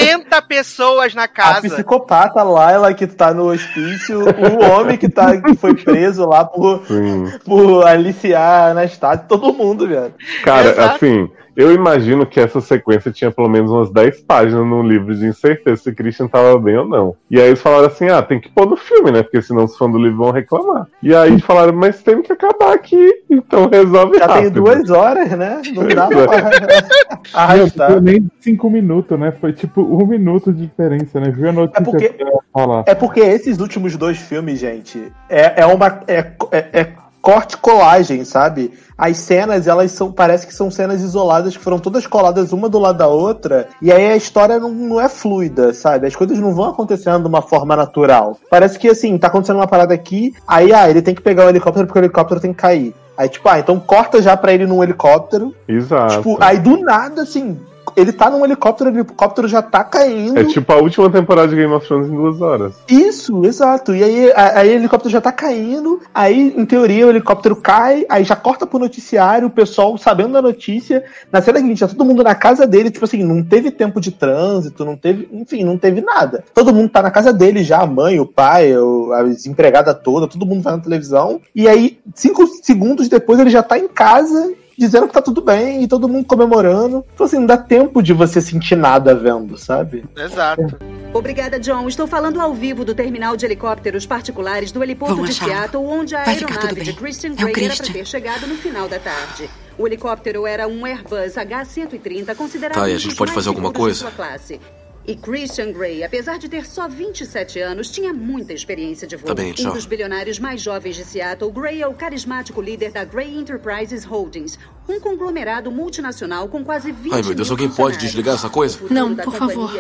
pessoas 0.47 1.13
na 1.13 1.23
A 1.23 1.27
casa. 1.27 1.61
psicopata 1.69 2.43
Laila 2.43 2.93
que 2.93 3.07
tá 3.07 3.33
no 3.33 3.51
hospício, 3.51 4.21
o 4.21 4.71
homem 4.71 4.97
que, 4.97 5.09
tá, 5.09 5.39
que 5.41 5.55
foi 5.55 5.75
preso 5.75 6.25
lá 6.27 6.45
por, 6.45 6.85
Sim. 6.87 7.31
por 7.45 7.85
aliciar 7.87 8.67
a 8.67 8.71
Anastácia, 8.71 9.25
todo 9.27 9.53
mundo, 9.53 9.87
velho. 9.87 10.13
Cara, 10.43 10.69
Exato. 10.69 10.95
assim, 10.95 11.29
eu 11.55 11.73
imagino 11.73 12.25
que 12.25 12.39
essa 12.39 12.61
sequência 12.61 13.11
tinha 13.11 13.31
pelo 13.31 13.49
menos 13.49 13.71
umas 13.71 13.91
10 13.91 14.21
páginas 14.21 14.65
no 14.65 14.81
livro 14.83 15.15
de 15.15 15.25
incerteza 15.25 15.81
se 15.83 15.93
Christian 15.93 16.27
tava 16.27 16.57
bem 16.59 16.77
ou 16.77 16.87
não. 16.87 17.15
E 17.29 17.39
aí 17.39 17.47
eles 17.47 17.61
falaram 17.61 17.87
assim: 17.87 18.07
ah, 18.09 18.21
tem 18.21 18.39
que 18.39 18.49
pôr 18.49 18.65
no 18.67 18.77
filme, 18.77 19.11
né? 19.11 19.21
Porque 19.23 19.41
senão 19.41 19.65
os 19.65 19.77
fãs 19.77 19.91
do 19.91 19.97
livro 19.97 20.17
vão 20.17 20.31
reclamar. 20.31 20.87
E 21.03 21.13
aí 21.15 21.39
falaram, 21.41 21.73
mas 21.73 22.01
tem 22.01 22.21
que 22.21 22.31
acabar 22.31 22.73
aqui, 22.73 23.23
então 23.29 23.67
resolve 23.69 24.17
Já 24.17 24.27
tem 24.27 24.35
rápido. 24.35 24.63
duas 24.63 24.89
horas, 24.89 25.29
né? 25.31 25.61
Não 25.73 25.87
dá 25.87 26.07
pra 26.07 26.17
Não, 27.33 27.39
arrastar. 27.39 27.91
foi 27.91 28.01
nem 28.01 28.31
cinco 28.39 28.69
minutos, 28.69 29.19
né? 29.19 29.31
Foi 29.31 29.53
tipo 29.53 29.81
um 29.81 30.05
minuto 30.05 30.51
de 30.53 30.65
diferença, 30.65 31.19
né? 31.19 31.29
Viu 31.31 31.49
a 31.49 31.51
notícia 31.51 31.81
É 31.81 31.83
porque- 31.83 32.09
que 32.09 32.23
eu 32.23 32.27
ia 32.27 32.39
falar. 32.53 32.83
É 32.87 32.95
porque 32.95 33.19
esses 33.19 33.59
últimos 33.59 33.95
dois 33.97 34.17
filmes, 34.17 34.59
gente, 34.59 35.11
é, 35.29 35.61
é 35.61 35.65
uma. 35.65 36.01
É, 36.07 36.31
é, 36.51 36.65
é 36.81 36.87
corte 37.21 37.57
colagem, 37.57 38.25
sabe? 38.25 38.73
As 38.97 39.17
cenas, 39.17 39.67
elas 39.67 39.91
são. 39.91 40.11
Parece 40.11 40.45
que 40.45 40.53
são 40.53 40.69
cenas 40.69 41.01
isoladas 41.01 41.55
que 41.55 41.63
foram 41.63 41.79
todas 41.79 42.05
coladas 42.07 42.51
uma 42.51 42.67
do 42.67 42.79
lado 42.79 42.97
da 42.97 43.07
outra. 43.07 43.67
E 43.81 43.91
aí 43.91 44.11
a 44.11 44.15
história 44.15 44.59
não, 44.59 44.71
não 44.71 44.99
é 44.99 45.07
fluida, 45.07 45.73
sabe? 45.73 46.07
As 46.07 46.15
coisas 46.15 46.37
não 46.39 46.53
vão 46.53 46.69
acontecendo 46.69 47.21
de 47.21 47.27
uma 47.27 47.41
forma 47.41 47.75
natural. 47.75 48.37
Parece 48.49 48.77
que 48.77 48.89
assim, 48.89 49.17
tá 49.17 49.27
acontecendo 49.27 49.57
uma 49.57 49.67
parada 49.67 49.93
aqui, 49.93 50.33
aí 50.47 50.73
ah, 50.73 50.89
ele 50.89 51.01
tem 51.01 51.15
que 51.15 51.21
pegar 51.21 51.45
o 51.45 51.49
helicóptero 51.49 51.87
porque 51.87 51.99
o 51.99 52.03
helicóptero 52.03 52.39
tem 52.39 52.53
que 52.53 52.59
cair. 52.59 52.95
Aí, 53.17 53.29
tipo, 53.29 53.47
ah, 53.47 53.59
então 53.59 53.79
corta 53.79 54.21
já 54.21 54.35
pra 54.35 54.53
ele 54.53 54.65
num 54.65 54.81
helicóptero. 54.81 55.53
Exato. 55.67 56.17
Tipo, 56.17 56.37
aí 56.41 56.57
do 56.57 56.77
nada, 56.77 57.21
assim, 57.21 57.59
ele 57.95 58.11
tá 58.11 58.29
num 58.29 58.43
helicóptero, 58.43 58.89
o 58.89 58.93
helicóptero 58.93 59.47
já 59.47 59.61
tá 59.61 59.83
caindo. 59.83 60.39
É 60.39 60.43
tipo 60.43 60.71
a 60.71 60.77
última 60.77 61.09
temporada 61.09 61.47
de 61.47 61.55
Game 61.55 61.73
of 61.73 61.87
Thrones 61.87 62.09
em 62.09 62.15
duas 62.15 62.41
horas. 62.41 62.75
Isso, 62.87 63.45
exato. 63.45 63.95
E 63.95 64.03
aí, 64.03 64.31
aí 64.35 64.69
o 64.69 64.73
helicóptero 64.73 65.11
já 65.11 65.21
tá 65.21 65.31
caindo, 65.31 65.99
aí, 66.13 66.53
em 66.55 66.65
teoria, 66.65 67.07
o 67.07 67.09
helicóptero 67.09 67.55
cai, 67.55 68.05
aí 68.09 68.23
já 68.23 68.35
corta 68.35 68.67
pro 68.67 68.79
noticiário, 68.79 69.47
o 69.47 69.51
pessoal 69.51 69.97
sabendo 69.97 70.33
da 70.33 70.41
notícia. 70.41 71.03
Na 71.31 71.41
cena 71.41 71.59
seguinte, 71.59 71.79
já 71.79 71.87
todo 71.87 72.05
mundo 72.05 72.23
na 72.23 72.35
casa 72.35 72.67
dele, 72.67 72.91
tipo 72.91 73.05
assim, 73.05 73.23
não 73.23 73.43
teve 73.43 73.71
tempo 73.71 73.99
de 74.01 74.11
trânsito, 74.11 74.85
não 74.85 74.95
teve, 74.95 75.27
enfim, 75.31 75.63
não 75.63 75.77
teve 75.77 76.01
nada. 76.01 76.43
Todo 76.53 76.73
mundo 76.73 76.89
tá 76.89 77.01
na 77.01 77.11
casa 77.11 77.31
dele 77.31 77.63
já, 77.63 77.81
a 77.81 77.87
mãe, 77.87 78.19
o 78.19 78.25
pai, 78.25 78.73
a 78.73 79.23
desempregada 79.23 79.93
toda, 79.93 80.27
todo 80.27 80.45
mundo 80.45 80.61
vai 80.61 80.75
na 80.75 80.83
televisão. 80.83 81.41
E 81.55 81.67
aí, 81.67 81.99
cinco 82.15 82.45
segundos 82.61 83.07
depois, 83.07 83.39
ele 83.39 83.49
já 83.49 83.63
tá 83.63 83.77
em 83.77 83.87
casa. 83.87 84.53
Dizendo 84.81 85.07
que 85.07 85.13
tá 85.13 85.21
tudo 85.21 85.41
bem 85.43 85.83
e 85.83 85.87
todo 85.87 86.09
mundo 86.09 86.25
comemorando. 86.25 87.05
Então, 87.13 87.27
assim, 87.27 87.37
não 87.37 87.45
dá 87.45 87.55
tempo 87.55 88.01
de 88.01 88.13
você 88.13 88.41
sentir 88.41 88.75
nada 88.75 89.13
vendo, 89.13 89.55
sabe? 89.55 90.03
Exato. 90.17 90.79
Obrigada, 91.13 91.59
John. 91.59 91.87
Estou 91.87 92.07
falando 92.07 92.41
ao 92.41 92.51
vivo 92.51 92.83
do 92.83 92.95
terminal 92.95 93.37
de 93.37 93.45
helicópteros 93.45 94.07
particulares 94.07 94.71
do 94.71 94.81
heliporto 94.81 95.17
Vão 95.17 95.25
de 95.25 95.31
achá-lo. 95.33 95.51
Seattle, 95.51 95.85
onde 95.85 96.15
a 96.15 96.23
Vai 96.23 96.33
aeronave 96.33 96.81
de. 96.81 96.93
Christian 96.93 97.33
É 97.33 97.33
Grey 97.35 97.45
era 97.45 97.51
para 97.51 97.67
Christian. 97.75 97.93
ter 97.93 98.05
chegado 98.07 98.47
no 98.47 98.55
final 98.55 98.89
da 98.89 98.97
tarde. 98.97 99.47
O 99.77 99.85
helicóptero 99.85 100.47
era 100.47 100.67
um 100.67 100.83
Airbus 100.83 101.37
H-130, 101.37 102.35
considerado 102.35 102.73
Tá, 102.79 102.89
e 102.89 102.95
a 102.95 102.97
gente 102.97 103.15
pode 103.15 103.31
fazer 103.33 103.49
alguma 103.49 103.71
coisa? 103.71 103.99
sua 103.99 104.11
classe. 104.11 104.59
E 105.05 105.15
Christian 105.15 105.71
Grey, 105.71 106.03
apesar 106.03 106.37
de 106.37 106.47
ter 106.47 106.65
só 106.65 106.87
27 106.87 107.59
anos, 107.59 107.89
tinha 107.89 108.13
muita 108.13 108.53
experiência 108.53 109.07
de 109.07 109.15
voo. 109.15 109.25
Tá 109.25 109.33
bem, 109.33 109.53
um 109.59 109.71
dos 109.71 109.85
bilionários 109.85 110.37
mais 110.37 110.61
jovens 110.61 110.95
de 110.95 111.03
Seattle, 111.03 111.51
Gray 111.51 111.81
é 111.81 111.87
o 111.87 111.93
carismático 111.93 112.61
líder 112.61 112.91
da 112.91 113.03
Gray 113.03 113.35
Enterprises 113.35 114.03
Holdings, 114.03 114.59
um 114.87 114.99
conglomerado 114.99 115.71
multinacional 115.71 116.47
com 116.47 116.63
quase 116.63 116.91
20 116.91 117.13
Ai, 117.13 117.21
meu 117.23 117.33
Deus, 117.33 117.49
alguém 117.49 117.69
pode 117.69 117.97
desligar 117.97 118.35
essa 118.35 118.49
coisa? 118.49 118.77
Não, 118.91 119.15
por 119.15 119.33
favor. 119.33 119.71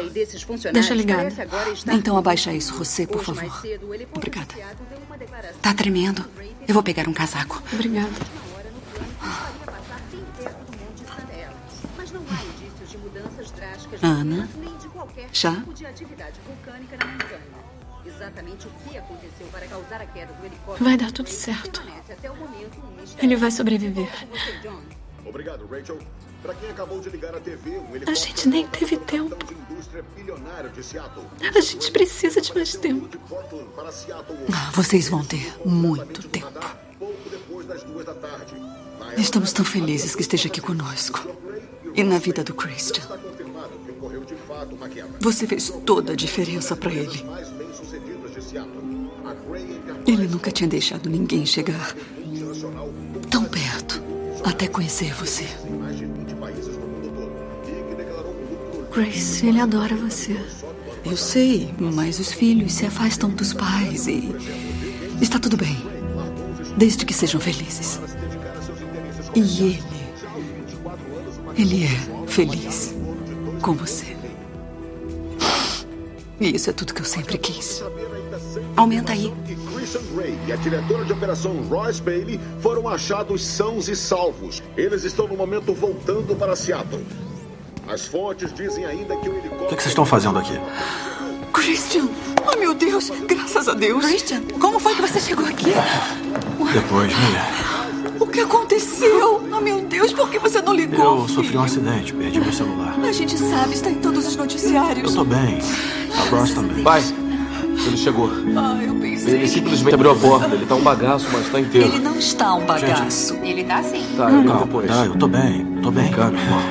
Deixa 0.73 0.93
ligado. 0.95 1.27
estar 1.27 1.93
Então 1.93 2.17
abaixa 2.17 2.51
isso, 2.51 2.73
você, 2.73 3.05
por 3.05 3.23
favor. 3.23 3.61
cedo, 3.61 3.89
Obrigada. 4.15 4.55
Tá 5.61 5.73
tremendo. 5.73 6.25
Eu 6.67 6.73
vou 6.73 6.81
pegar 6.81 7.07
um 7.07 7.13
casaco. 7.13 7.61
Obrigada. 7.73 8.09
Ana? 14.01 14.49
Já? 15.33 15.63
para 19.51 19.65
Vai 20.79 20.97
dar 20.97 21.11
tudo 21.11 21.29
certo. 21.29 21.81
Ele 23.21 23.35
vai 23.35 23.51
sobreviver. 23.51 24.09
Obrigado, 25.25 25.67
Rachel. 25.67 25.99
Pra 26.41 26.55
quem 26.55 26.71
acabou 26.71 26.99
de 26.99 27.09
ligar 27.09 27.35
a 27.35 27.39
TV, 27.39 27.77
um 27.77 28.09
A 28.09 28.13
gente 28.15 28.47
nem 28.47 28.65
teve 28.67 28.97
tempo. 28.97 29.37
A 31.55 31.61
gente 31.61 31.91
precisa 31.91 32.41
de 32.41 32.53
mais 32.55 32.75
tempo. 32.75 33.07
Para 33.75 33.89
Ah, 33.89 34.71
Vocês 34.73 35.07
vão 35.07 35.23
ter 35.23 35.55
muito 35.63 36.27
tempo. 36.29 36.47
Estamos 39.17 39.53
tão 39.53 39.63
felizes 39.63 40.15
que 40.15 40.21
esteja 40.21 40.47
aqui 40.47 40.59
conosco. 40.59 41.19
E 41.93 42.03
na 42.03 42.17
vida 42.17 42.43
do 42.43 42.55
Christian. 42.55 43.03
Você 45.19 45.47
fez 45.47 45.73
toda 45.85 46.13
a 46.13 46.15
diferença 46.15 46.75
para 46.75 46.91
ele. 46.91 47.25
Ele 50.05 50.27
nunca 50.27 50.51
tinha 50.51 50.67
deixado 50.67 51.09
ninguém 51.09 51.45
chegar 51.45 51.95
tão 53.29 53.45
perto 53.45 54.01
até 54.43 54.67
conhecer 54.67 55.13
você. 55.13 55.45
mais 55.79 55.97
de 55.97 56.05
20 56.05 56.35
países 56.35 56.77
no 56.77 56.87
mundo 56.87 57.11
todo. 57.15 57.89
Que 57.89 57.95
declarou 57.95 58.33
lucro 58.33 58.87
Grace, 58.93 59.45
ele 59.45 59.59
adora 59.59 59.95
você. 59.95 60.35
Eu 61.05 61.17
sei, 61.17 61.73
mas 61.79 62.19
os 62.19 62.31
filhos 62.31 62.73
se 62.73 62.85
afastam 62.85 63.29
dos 63.29 63.53
pais 63.53 64.07
e. 64.07 64.35
Está 65.21 65.39
tudo 65.39 65.57
bem. 65.57 65.77
Desde 66.77 67.05
que 67.05 67.13
sejam 67.13 67.39
felizes. 67.39 67.99
E 69.35 69.39
ele. 69.39 69.83
Ele 71.57 71.83
é 71.83 72.27
feliz 72.27 72.95
com 73.61 73.73
você. 73.73 74.20
E 76.41 76.55
isso 76.55 76.71
é 76.71 76.73
tudo 76.73 76.91
que 76.95 77.01
eu 77.01 77.05
sempre 77.05 77.37
quis. 77.37 77.83
Aumenta 78.75 79.13
aí. 79.13 79.31
Christian 79.75 80.01
Gray 80.15 80.35
e 80.47 80.51
a 80.51 80.55
diretora 80.55 81.05
de 81.05 81.13
operação 81.13 81.53
Royce 81.69 82.01
Bailey 82.01 82.39
foram 82.59 82.89
achados 82.89 83.45
sãos 83.45 83.87
e 83.87 83.95
salvos. 83.95 84.63
Eles 84.75 85.03
estão 85.03 85.27
no 85.27 85.37
momento 85.37 85.71
voltando 85.71 86.35
para 86.35 86.55
Seattle. 86.55 87.05
As 87.87 88.07
fontes 88.07 88.51
dizem 88.53 88.85
ainda 88.85 89.15
que 89.17 89.29
o 89.29 89.33
helicóptero. 89.33 89.65
O 89.65 89.69
que, 89.69 89.75
que 89.75 89.83
vocês 89.83 89.91
estão 89.91 90.05
fazendo 90.05 90.39
aqui? 90.39 90.59
Christian! 91.53 92.07
Oh, 92.51 92.57
meu 92.57 92.73
Deus! 92.73 93.11
Graças 93.27 93.67
a 93.67 93.75
Deus! 93.75 94.03
Christian, 94.03 94.41
como 94.59 94.79
foi 94.79 94.95
que 94.95 95.01
você 95.01 95.19
chegou 95.19 95.45
aqui? 95.45 95.73
Depois, 96.73 97.07
Mia, 97.07 97.80
O 98.21 98.27
que 98.27 98.39
aconteceu? 98.39 99.41
Oh, 99.51 99.59
meu 99.59 99.81
Deus, 99.81 100.13
por 100.13 100.29
que 100.29 100.37
você 100.37 100.61
não 100.61 100.75
ligou? 100.75 101.21
eu 101.21 101.27
sofri 101.27 101.57
um 101.57 101.63
acidente, 101.63 102.13
perdi 102.13 102.39
meu 102.39 102.53
celular. 102.53 102.95
A 103.03 103.11
gente 103.11 103.35
sabe, 103.35 103.73
está 103.73 103.89
em 103.89 103.95
todos 103.95 104.27
os 104.27 104.35
noticiários. 104.35 105.09
Eu 105.09 105.23
tô 105.23 105.25
bem. 105.25 105.57
A 106.15 106.29
Ross 106.29 106.53
também. 106.53 106.83
Pai, 106.83 107.01
ele 107.87 107.97
chegou. 107.97 108.29
Ah, 108.55 108.79
eu 108.79 108.93
pensei. 108.93 109.33
Ele 109.33 109.47
simplesmente 109.47 109.95
abriu 109.95 110.11
a 110.11 110.15
porta. 110.15 110.53
Ele 110.53 110.67
tá 110.67 110.75
um 110.75 110.83
bagaço, 110.83 111.25
mas 111.33 111.49
tá 111.49 111.59
inteiro. 111.59 111.87
Ele 111.87 111.97
não 111.99 112.15
está 112.15 112.53
um 112.53 112.63
bagaço. 112.63 113.33
Ele 113.41 113.63
tá 113.63 113.77
assim. 113.79 114.05
Tá, 114.15 114.31
ele 114.31 114.47
Calma, 114.47 114.65
depois. 114.65 114.87
tá, 114.87 115.05
eu 115.07 115.17
tô 115.17 115.27
bem, 115.27 115.65
tô 115.81 115.89
bem. 115.89 116.11
Irmão. 116.11 116.61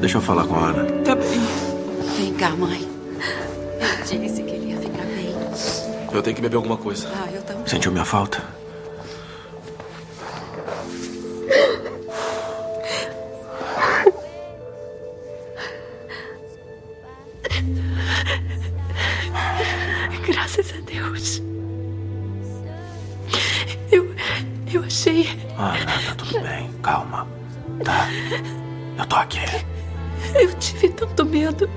Deixa 0.00 0.18
eu 0.18 0.22
falar 0.22 0.44
com 0.44 0.56
a 0.56 0.70
Ana. 0.70 0.84
Tá 1.04 1.14
bem. 1.14 1.40
Vem 2.18 2.34
cá, 2.34 2.50
mãe. 2.50 2.84
Eu 4.10 4.18
disse 4.18 4.42
que 4.42 4.50
ele 4.50 4.72
ia 4.72 4.76
ficar 4.78 5.04
bem. 5.04 5.36
Eu 6.12 6.20
tenho 6.20 6.34
que 6.34 6.42
beber 6.42 6.56
alguma 6.56 6.76
coisa. 6.76 7.06
Ah, 7.14 7.30
eu 7.32 7.40
também. 7.42 7.64
Sentiu 7.64 7.92
minha 7.92 8.04
falta? 8.04 8.42
Graças 20.26 20.72
a 20.72 20.80
Deus. 20.80 21.42
Eu. 23.90 24.14
Eu 24.72 24.84
achei. 24.84 25.28
Ana, 25.58 25.76
tá 26.06 26.14
tudo 26.16 26.40
bem. 26.40 26.70
Calma. 26.82 27.26
Tá? 27.84 28.08
Eu 28.98 29.06
tô 29.06 29.16
aqui. 29.16 29.38
Eu 30.34 30.54
tive 30.58 30.88
tanto 30.90 31.24
medo. 31.24 31.68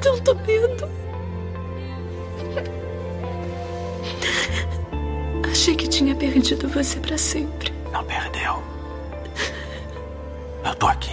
Tanto 0.00 0.34
medo. 0.46 0.88
Achei 5.50 5.74
que 5.74 5.88
tinha 5.88 6.14
perdido 6.14 6.68
você 6.68 6.98
pra 7.00 7.18
sempre. 7.18 7.79
Não 7.92 8.04
perdeu. 8.04 8.62
Eu 10.64 10.74
tô 10.76 10.86
aqui. 10.86 11.12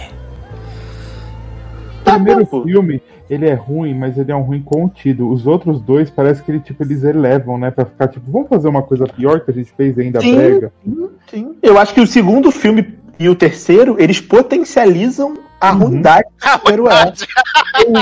O 2.00 2.04
primeiro 2.04 2.46
filme, 2.46 3.02
ele 3.28 3.46
é 3.46 3.54
ruim, 3.54 3.94
mas 3.94 4.16
ele 4.16 4.32
é 4.32 4.36
um 4.36 4.42
ruim 4.42 4.62
contido. 4.62 5.28
Os 5.30 5.46
outros 5.46 5.80
dois 5.80 6.10
parece 6.10 6.42
que 6.42 6.50
ele, 6.50 6.60
tipo, 6.60 6.82
eles 6.82 7.04
elevam, 7.04 7.58
né? 7.58 7.70
Pra 7.70 7.84
ficar 7.84 8.08
tipo, 8.08 8.30
vamos 8.30 8.48
fazer 8.48 8.68
uma 8.68 8.82
coisa 8.82 9.06
pior 9.06 9.40
que 9.40 9.50
a 9.50 9.54
gente 9.54 9.72
fez 9.76 9.98
ainda 9.98 10.20
Sim. 10.20 10.34
brega. 10.34 10.72
Sim. 11.28 11.56
Eu 11.62 11.78
acho 11.78 11.92
que 11.92 12.00
o 12.00 12.06
segundo 12.06 12.50
filme 12.50 12.98
e 13.18 13.28
o 13.28 13.34
terceiro, 13.34 13.96
eles 13.98 14.20
potencializam 14.20 15.36
a 15.60 15.70
ruindade 15.70 16.24
que 16.38 16.48
o 16.48 16.58
primeiro 16.58 16.88
é. 16.90 17.12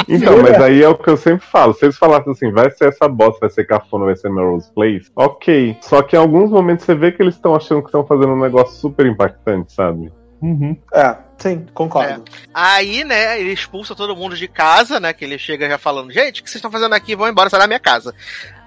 Então, 0.09 0.43
mas 0.43 0.61
aí 0.61 0.83
é 0.83 0.89
o 0.89 0.97
que 0.97 1.09
eu 1.09 1.17
sempre 1.17 1.47
falo. 1.47 1.75
Se 1.75 1.85
eles 1.85 1.97
falassem 1.97 2.33
assim, 2.33 2.53
vai 2.53 2.71
ser 2.71 2.89
essa 2.89 3.09
bosta, 3.09 3.41
vai 3.41 3.51
ser 3.51 3.67
cafona, 3.67 4.07
vai 4.07 4.17
ser 4.17 4.31
Melrose 4.31 4.71
Place, 4.73 5.11
ok. 5.15 5.77
Só 5.81 6.03
que 6.03 6.17
em 6.17 6.19
alguns 6.19 6.51
momentos 6.51 6.85
você 6.85 6.95
vê 6.95 7.13
que 7.13 7.23
eles 7.23 7.35
estão 7.35 7.55
achando 7.55 7.81
que 7.81 7.89
estão 7.89 8.07
fazendo 8.07 8.33
um 8.33 8.41
negócio 8.41 8.77
super 8.77 9.07
impactante, 9.07 9.73
sabe? 9.73 10.13
Uhum. 10.41 10.77
É, 10.93 11.17
sim, 11.39 11.67
concordo. 11.73 12.25
Aí, 12.53 13.05
né, 13.05 13.41
ele 13.41 13.53
expulsa 13.53 13.95
todo 13.95 14.17
mundo 14.17 14.37
de 14.37 14.47
casa, 14.47 15.01
né? 15.01 15.13
Que 15.13 15.25
ele 15.25 15.39
chega 15.39 15.69
já 15.69 15.79
falando, 15.79 16.13
gente, 16.13 16.41
o 16.41 16.45
que 16.45 16.51
vocês 16.51 16.57
estão 16.57 16.71
fazendo 16.71 16.95
aqui? 16.95 17.17
Vão 17.17 17.29
embora, 17.29 17.49
sai 17.49 17.61
da 17.61 17.67
minha 17.67 17.81
casa. 17.81 18.15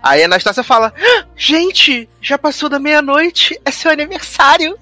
Aí 0.02 0.22
a 0.22 0.26
Anastácia 0.26 0.64
fala, 0.64 0.94
"Ah, 0.98 1.26
gente, 1.36 2.10
já 2.22 2.38
passou 2.38 2.70
da 2.70 2.80
meia-noite, 2.80 3.60
é 3.66 3.72
seu 3.72 3.92
aniversário. 3.92 4.78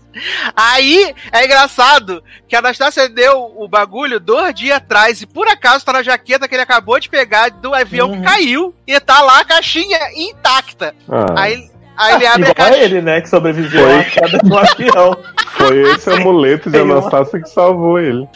Aí 0.55 1.13
é 1.31 1.45
engraçado 1.45 2.23
que 2.47 2.55
a 2.55 2.59
Anastácia 2.59 3.07
deu 3.07 3.53
o 3.55 3.67
bagulho 3.67 4.19
dois 4.19 4.53
dias 4.53 4.77
atrás 4.77 5.21
e 5.21 5.27
por 5.27 5.47
acaso 5.47 5.85
tá 5.85 5.93
na 5.93 6.03
jaqueta 6.03 6.47
que 6.47 6.55
ele 6.55 6.63
acabou 6.63 6.99
de 6.99 7.09
pegar 7.09 7.49
do 7.49 7.73
avião 7.73 8.11
que 8.11 8.23
caiu 8.23 8.73
e 8.85 8.99
tá 8.99 9.21
lá 9.21 9.39
a 9.39 9.45
caixinha 9.45 9.99
intacta. 10.15 10.95
Ah. 11.07 11.41
Aí, 11.41 11.69
aí 11.97 12.15
ele 12.15 12.25
abre 12.27 12.47
a 12.47 12.51
Igual 12.51 12.51
a 12.51 12.55
caixinha. 12.55 12.85
ele, 12.85 13.01
né, 13.01 13.21
que 13.21 13.29
sobreviveu 13.29 13.83
Foi. 13.83 13.99
à 13.99 14.03
queda 14.03 14.37
do 14.39 14.57
avião. 14.57 15.17
Foi 15.57 15.81
esse 15.93 16.09
amuleto 16.09 16.69
de 16.69 16.77
Anastácia 16.77 17.41
que 17.41 17.49
salvou 17.49 17.99
ele. 17.99 18.27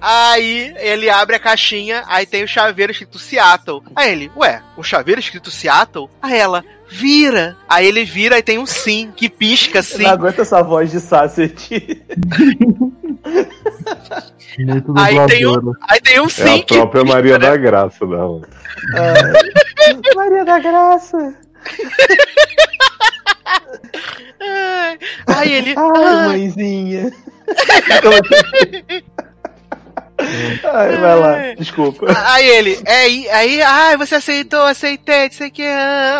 Aí 0.00 0.72
ele 0.78 1.10
abre 1.10 1.34
a 1.36 1.40
caixinha, 1.40 2.04
aí 2.06 2.24
tem 2.24 2.44
o 2.44 2.48
chaveiro 2.48 2.92
escrito 2.92 3.18
Seattle. 3.18 3.82
Aí 3.96 4.12
ele, 4.12 4.30
ué, 4.36 4.62
o 4.76 4.82
chaveiro 4.82 5.20
escrito 5.20 5.50
Seattle? 5.50 6.08
Aí 6.22 6.38
ela, 6.38 6.64
vira. 6.88 7.56
Aí 7.68 7.86
ele 7.86 8.04
vira 8.04 8.38
e 8.38 8.42
tem 8.42 8.58
um 8.58 8.66
sim, 8.66 9.12
que 9.14 9.28
pisca 9.28 9.80
assim. 9.80 10.04
Não 10.04 10.10
aguenta 10.12 10.42
essa 10.42 10.62
voz 10.62 10.90
de 10.90 11.00
Sasset. 11.00 12.00
Aí 14.96 15.26
tem 15.28 15.46
um, 15.46 15.72
aí 15.88 16.00
tem 16.00 16.20
um 16.20 16.26
É 16.26 16.28
sim 16.28 16.60
a 16.60 16.62
que 16.64 16.74
própria 16.74 17.02
pisca, 17.02 17.16
Maria 17.16 17.38
né? 17.38 17.50
da 17.50 17.56
Graça 17.56 18.06
dela. 18.06 18.40
Maria 20.14 20.44
da 20.44 20.58
Graça. 20.58 21.34
Ai, 25.26 25.52
ele, 25.52 25.70
Ai, 25.70 25.76
ah, 25.76 26.28
mãezinha. 26.28 27.12
Ai, 30.18 30.96
vai 30.96 31.18
lá, 31.18 31.54
desculpa. 31.56 32.06
Aí 32.26 32.48
ele, 32.48 32.78
é, 32.84 32.96
aí, 32.96 33.28
aí, 33.30 33.62
ai, 33.62 33.96
você 33.96 34.16
aceitou, 34.16 34.62
aceitei, 34.62 35.26
não 35.28 35.32
sei 35.32 35.48
o 35.48 35.50
que. 35.52 35.62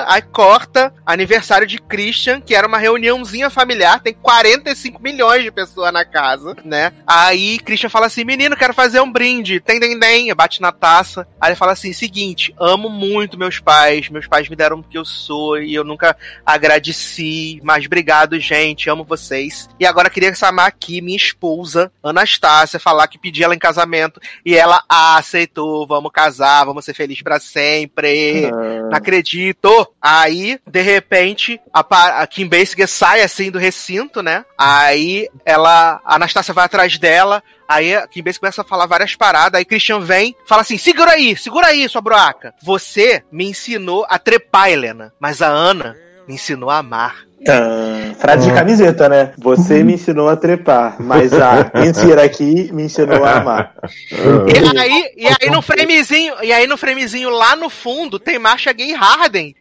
Aí 0.06 0.22
corta 0.22 0.94
aniversário 1.04 1.66
de 1.66 1.78
Christian, 1.78 2.40
que 2.40 2.54
era 2.54 2.66
uma 2.66 2.78
reuniãozinha 2.78 3.50
familiar, 3.50 4.00
tem 4.00 4.14
45 4.14 5.02
milhões 5.02 5.42
de 5.42 5.50
pessoas 5.50 5.92
na 5.92 6.04
casa, 6.04 6.56
né? 6.64 6.92
Aí 7.06 7.58
Christian 7.58 7.90
fala 7.90 8.06
assim: 8.06 8.24
menino, 8.24 8.56
quero 8.56 8.72
fazer 8.72 9.00
um 9.00 9.10
brinde. 9.10 9.60
Tem, 9.60 9.80
tem, 9.80 9.98
tem. 9.98 10.34
Bate 10.34 10.62
na 10.62 10.70
taça. 10.70 11.26
Aí 11.40 11.50
ele 11.50 11.56
fala 11.56 11.72
assim: 11.72 11.92
seguinte, 11.92 12.54
amo 12.58 12.88
muito 12.88 13.38
meus 13.38 13.58
pais, 13.58 14.08
meus 14.08 14.26
pais 14.26 14.48
me 14.48 14.54
deram 14.54 14.78
o 14.78 14.82
que 14.82 14.96
eu 14.96 15.04
sou 15.04 15.58
e 15.58 15.74
eu 15.74 15.82
nunca 15.82 16.16
agradeci, 16.46 17.60
mas 17.64 17.84
obrigado, 17.84 18.38
gente, 18.38 18.88
amo 18.88 19.04
vocês. 19.04 19.68
E 19.80 19.84
agora 19.84 20.10
queria 20.10 20.34
chamar 20.34 20.66
aqui 20.66 21.00
minha 21.00 21.16
esposa, 21.16 21.90
Anastácia, 22.02 22.78
falar 22.78 23.08
que 23.08 23.18
pedi 23.18 23.42
ela 23.42 23.54
em 23.54 23.58
casamento 23.58 23.87
e 24.44 24.54
ela 24.54 24.82
aceitou, 24.88 25.86
vamos 25.86 26.10
casar, 26.12 26.64
vamos 26.64 26.84
ser 26.84 26.94
felizes 26.94 27.22
pra 27.22 27.40
sempre. 27.40 28.50
Não 28.50 28.96
acredito. 28.96 29.68
Aí, 30.00 30.58
de 30.66 30.80
repente, 30.80 31.60
a, 31.72 31.80
a 32.22 32.26
Kim 32.26 32.48
Basinger 32.48 32.88
sai 32.88 33.22
assim 33.22 33.50
do 33.50 33.58
recinto, 33.58 34.22
né? 34.22 34.44
Aí 34.56 35.28
ela, 35.44 36.00
a 36.04 36.16
Anastácia 36.16 36.54
vai 36.54 36.64
atrás 36.64 36.98
dela. 36.98 37.42
Aí 37.68 37.94
a 37.94 38.06
Kim 38.06 38.22
Basinger 38.22 38.40
começa 38.40 38.62
a 38.62 38.64
falar 38.64 38.86
várias 38.86 39.14
paradas. 39.14 39.58
Aí 39.58 39.64
Christian 39.64 40.00
vem, 40.00 40.34
fala 40.46 40.62
assim: 40.62 40.78
segura 40.78 41.12
aí, 41.12 41.36
segura 41.36 41.68
aí, 41.68 41.88
sua 41.88 42.00
broaca. 42.00 42.54
Você 42.62 43.22
me 43.30 43.46
ensinou 43.46 44.06
a 44.08 44.18
trepar, 44.18 44.70
Helena, 44.70 45.12
mas 45.20 45.42
a 45.42 45.48
Ana 45.48 46.07
me 46.28 46.34
ensinou 46.34 46.68
a 46.70 46.78
amar. 46.78 47.16
Ah, 47.48 48.14
frase 48.18 48.48
de 48.48 48.52
camiseta, 48.54 49.08
né? 49.08 49.32
Você 49.38 49.82
me 49.82 49.94
ensinou 49.94 50.28
a 50.28 50.36
trepar, 50.36 50.96
mas 51.00 51.32
a 51.32 51.70
mentira 51.74 52.22
aqui 52.24 52.70
me 52.72 52.82
ensinou 52.84 53.24
a 53.24 53.36
amar. 53.38 53.74
E 54.12 54.78
aí, 54.78 55.12
e 55.16 55.26
aí 55.26 55.50
no 55.50 55.62
framezinho, 55.62 56.34
e 56.42 56.52
aí 56.52 56.66
no 56.66 56.76
framezinho 56.76 57.30
lá 57.30 57.56
no 57.56 57.70
fundo 57.70 58.18
tem 58.18 58.38
Marcia 58.38 58.72
Gay 58.72 58.92
Harden. 58.92 59.54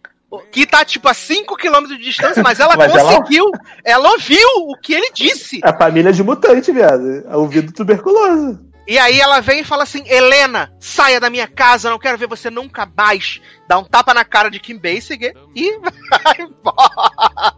Que 0.51 0.65
tá 0.65 0.83
tipo 0.83 1.07
a 1.07 1.13
5km 1.13 1.87
de 1.87 1.99
distância, 1.99 2.43
mas 2.43 2.59
ela 2.59 2.75
Mas 2.75 2.93
ela- 2.93 3.01
conseguiu. 3.15 3.49
Ela... 3.85 4.11
ouviu 4.11 4.45
o 4.67 4.75
que 4.75 4.93
ele 4.93 5.09
disse. 5.13 5.61
A 5.63 5.71
família 5.71 6.11
de 6.11 6.21
mutante, 6.21 6.69
viado. 6.69 7.23
Ouvido 7.31 7.71
tuberculoso. 7.71 8.59
E 8.87 8.97
aí 8.97 9.19
ela 9.19 9.41
vem 9.41 9.59
e 9.59 9.65
fala 9.65 9.83
assim: 9.83 10.03
Helena, 10.07 10.71
saia 10.79 11.19
da 11.19 11.29
minha 11.29 11.47
casa, 11.47 11.89
não 11.89 11.99
quero 11.99 12.17
ver 12.17 12.27
você 12.27 12.49
nunca 12.49 12.87
mais. 12.97 13.41
Dá 13.67 13.77
um 13.77 13.83
tapa 13.83 14.13
na 14.13 14.23
cara 14.23 14.49
de 14.49 14.59
Kim 14.59 14.77
Basinger 14.77 15.33
e 15.53 15.77
vai 15.83 16.35
embora. 16.39 17.53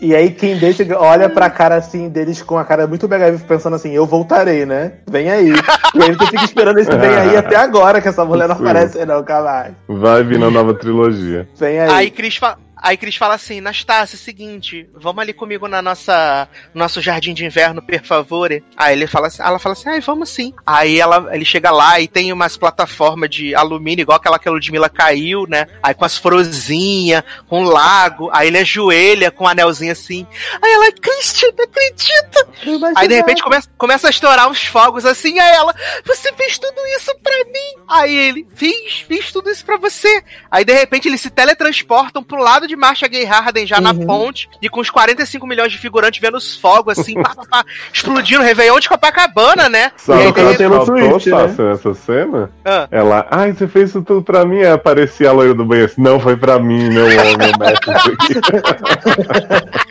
E 0.00 0.14
aí 0.14 0.30
quem 0.30 0.56
deixa 0.56 0.86
olha 0.96 1.28
pra 1.28 1.50
cara 1.50 1.74
assim 1.74 2.08
deles 2.08 2.40
com 2.40 2.56
a 2.56 2.64
cara 2.64 2.86
muito 2.86 3.08
mega 3.08 3.36
pensando 3.40 3.74
assim, 3.74 3.90
eu 3.90 4.06
voltarei, 4.06 4.64
né? 4.64 4.92
Vem 5.10 5.28
aí. 5.28 5.52
E 5.94 6.02
aí 6.02 6.16
tu 6.16 6.26
fica 6.28 6.44
esperando 6.44 6.78
esse 6.78 6.96
vem 6.96 7.10
aí 7.10 7.36
até 7.36 7.56
agora, 7.56 8.00
que 8.00 8.06
essa 8.06 8.24
mulher 8.24 8.46
não 8.46 8.54
aparece, 8.54 9.04
não, 9.04 9.24
caralho. 9.24 9.74
Vai 9.88 10.22
vir 10.22 10.38
na 10.38 10.50
nova 10.50 10.74
trilogia. 10.74 11.48
Vem 11.56 11.80
aí. 11.80 11.90
Aí 11.90 12.10
Cris, 12.12 12.36
fa... 12.36 12.56
aí 12.82 12.96
Cris 12.96 13.16
fala 13.16 13.34
assim: 13.34 13.60
Nastácia, 13.60 14.16
é 14.16 14.18
o 14.18 14.20
seguinte, 14.20 14.88
vamos 14.94 15.22
ali 15.22 15.32
comigo 15.32 15.68
na 15.68 15.82
nossa 15.82 16.48
nosso 16.74 17.00
jardim 17.00 17.34
de 17.34 17.44
inverno, 17.44 17.82
por 17.82 18.00
favor. 18.02 18.50
Aí 18.76 18.92
ele 18.92 19.06
fala 19.06 19.26
assim, 19.26 19.42
ela 19.42 19.58
fala 19.58 19.72
assim: 19.72 19.88
ai, 19.88 20.00
vamos 20.00 20.30
sim. 20.30 20.54
Aí 20.66 21.00
ela, 21.00 21.34
ele 21.34 21.44
chega 21.44 21.70
lá 21.70 22.00
e 22.00 22.08
tem 22.08 22.32
umas 22.32 22.56
plataformas 22.56 23.30
de 23.30 23.54
alumínio, 23.54 24.02
igual 24.02 24.16
aquela 24.16 24.38
que 24.38 24.48
a 24.48 24.52
Ludmilla 24.52 24.88
caiu, 24.88 25.46
né? 25.48 25.66
Aí 25.82 25.94
com 25.94 26.04
as 26.04 26.16
frozinhas, 26.16 27.22
com 27.48 27.62
um 27.62 27.68
lago. 27.68 28.30
Aí 28.32 28.48
ele 28.48 28.58
ajoelha 28.58 29.30
com 29.30 29.44
um 29.44 29.48
anelzinho 29.48 29.92
assim. 29.92 30.26
Aí 30.62 30.72
ela, 30.72 30.92
Christian, 30.92 31.50
não 31.56 31.64
acredita. 31.64 32.48
Aí 32.96 33.08
de 33.08 33.14
repente 33.14 33.42
começa, 33.42 33.68
começa 33.76 34.06
a 34.06 34.10
estourar 34.10 34.48
uns 34.48 34.64
fogos 34.64 35.04
assim. 35.04 35.38
Aí 35.38 35.54
ela, 35.54 35.74
você 36.04 36.32
fez 36.34 36.58
tudo 36.58 36.80
isso 36.96 37.14
pra 37.22 37.44
mim. 37.44 37.82
Aí 37.88 38.14
ele, 38.14 38.46
fiz, 38.54 39.00
fiz 39.06 39.32
tudo 39.32 39.50
isso 39.50 39.64
pra 39.64 39.76
você. 39.76 40.22
Aí 40.50 40.64
de 40.64 40.72
repente 40.72 41.08
eles 41.08 41.20
se 41.20 41.30
teletransportam 41.30 42.22
pro 42.22 42.38
lado 42.42 42.67
de 42.68 42.76
Marcia 42.76 43.08
Gay 43.08 43.24
Harden, 43.24 43.66
já 43.66 43.80
na 43.80 43.92
ponte, 43.92 44.48
e 44.62 44.68
com 44.68 44.80
os 44.80 44.90
45 44.90 45.46
milhões 45.46 45.72
de 45.72 45.78
figurantes 45.78 46.20
vendo 46.20 46.36
os 46.36 46.56
fogos 46.56 46.98
assim, 46.98 47.14
pá, 47.14 47.34
pá, 47.34 47.42
pá, 47.50 47.64
explodindo, 47.92 48.42
Réveillon 48.42 48.78
de 48.78 48.88
Copacabana, 48.88 49.68
né? 49.68 49.90
Sabe 49.96 50.20
E 50.20 50.22
aí, 50.22 50.28
o 50.28 50.34
que 50.34 50.56
Taylor 50.56 50.86
faltou, 50.86 51.20
Swift, 51.20 51.30
né? 51.30 51.68
Nessa 51.70 51.94
cena? 51.94 52.50
Ah. 52.64 52.86
Ela, 52.90 53.26
ai, 53.30 53.52
você 53.52 53.66
fez 53.66 53.90
isso 53.90 54.02
tudo 54.02 54.22
pra 54.22 54.44
mim? 54.44 54.58
Aí 54.58 54.70
aparecia 54.70 55.30
a 55.30 55.32
loira 55.32 55.54
do 55.54 55.64
banheiro 55.64 55.90
assim, 55.90 56.00
não, 56.02 56.20
foi 56.20 56.36
pra 56.36 56.58
mim, 56.58 56.88
meu 56.90 57.04
homem, 57.06 57.50
isso 57.72 57.90
aqui." 57.90 58.18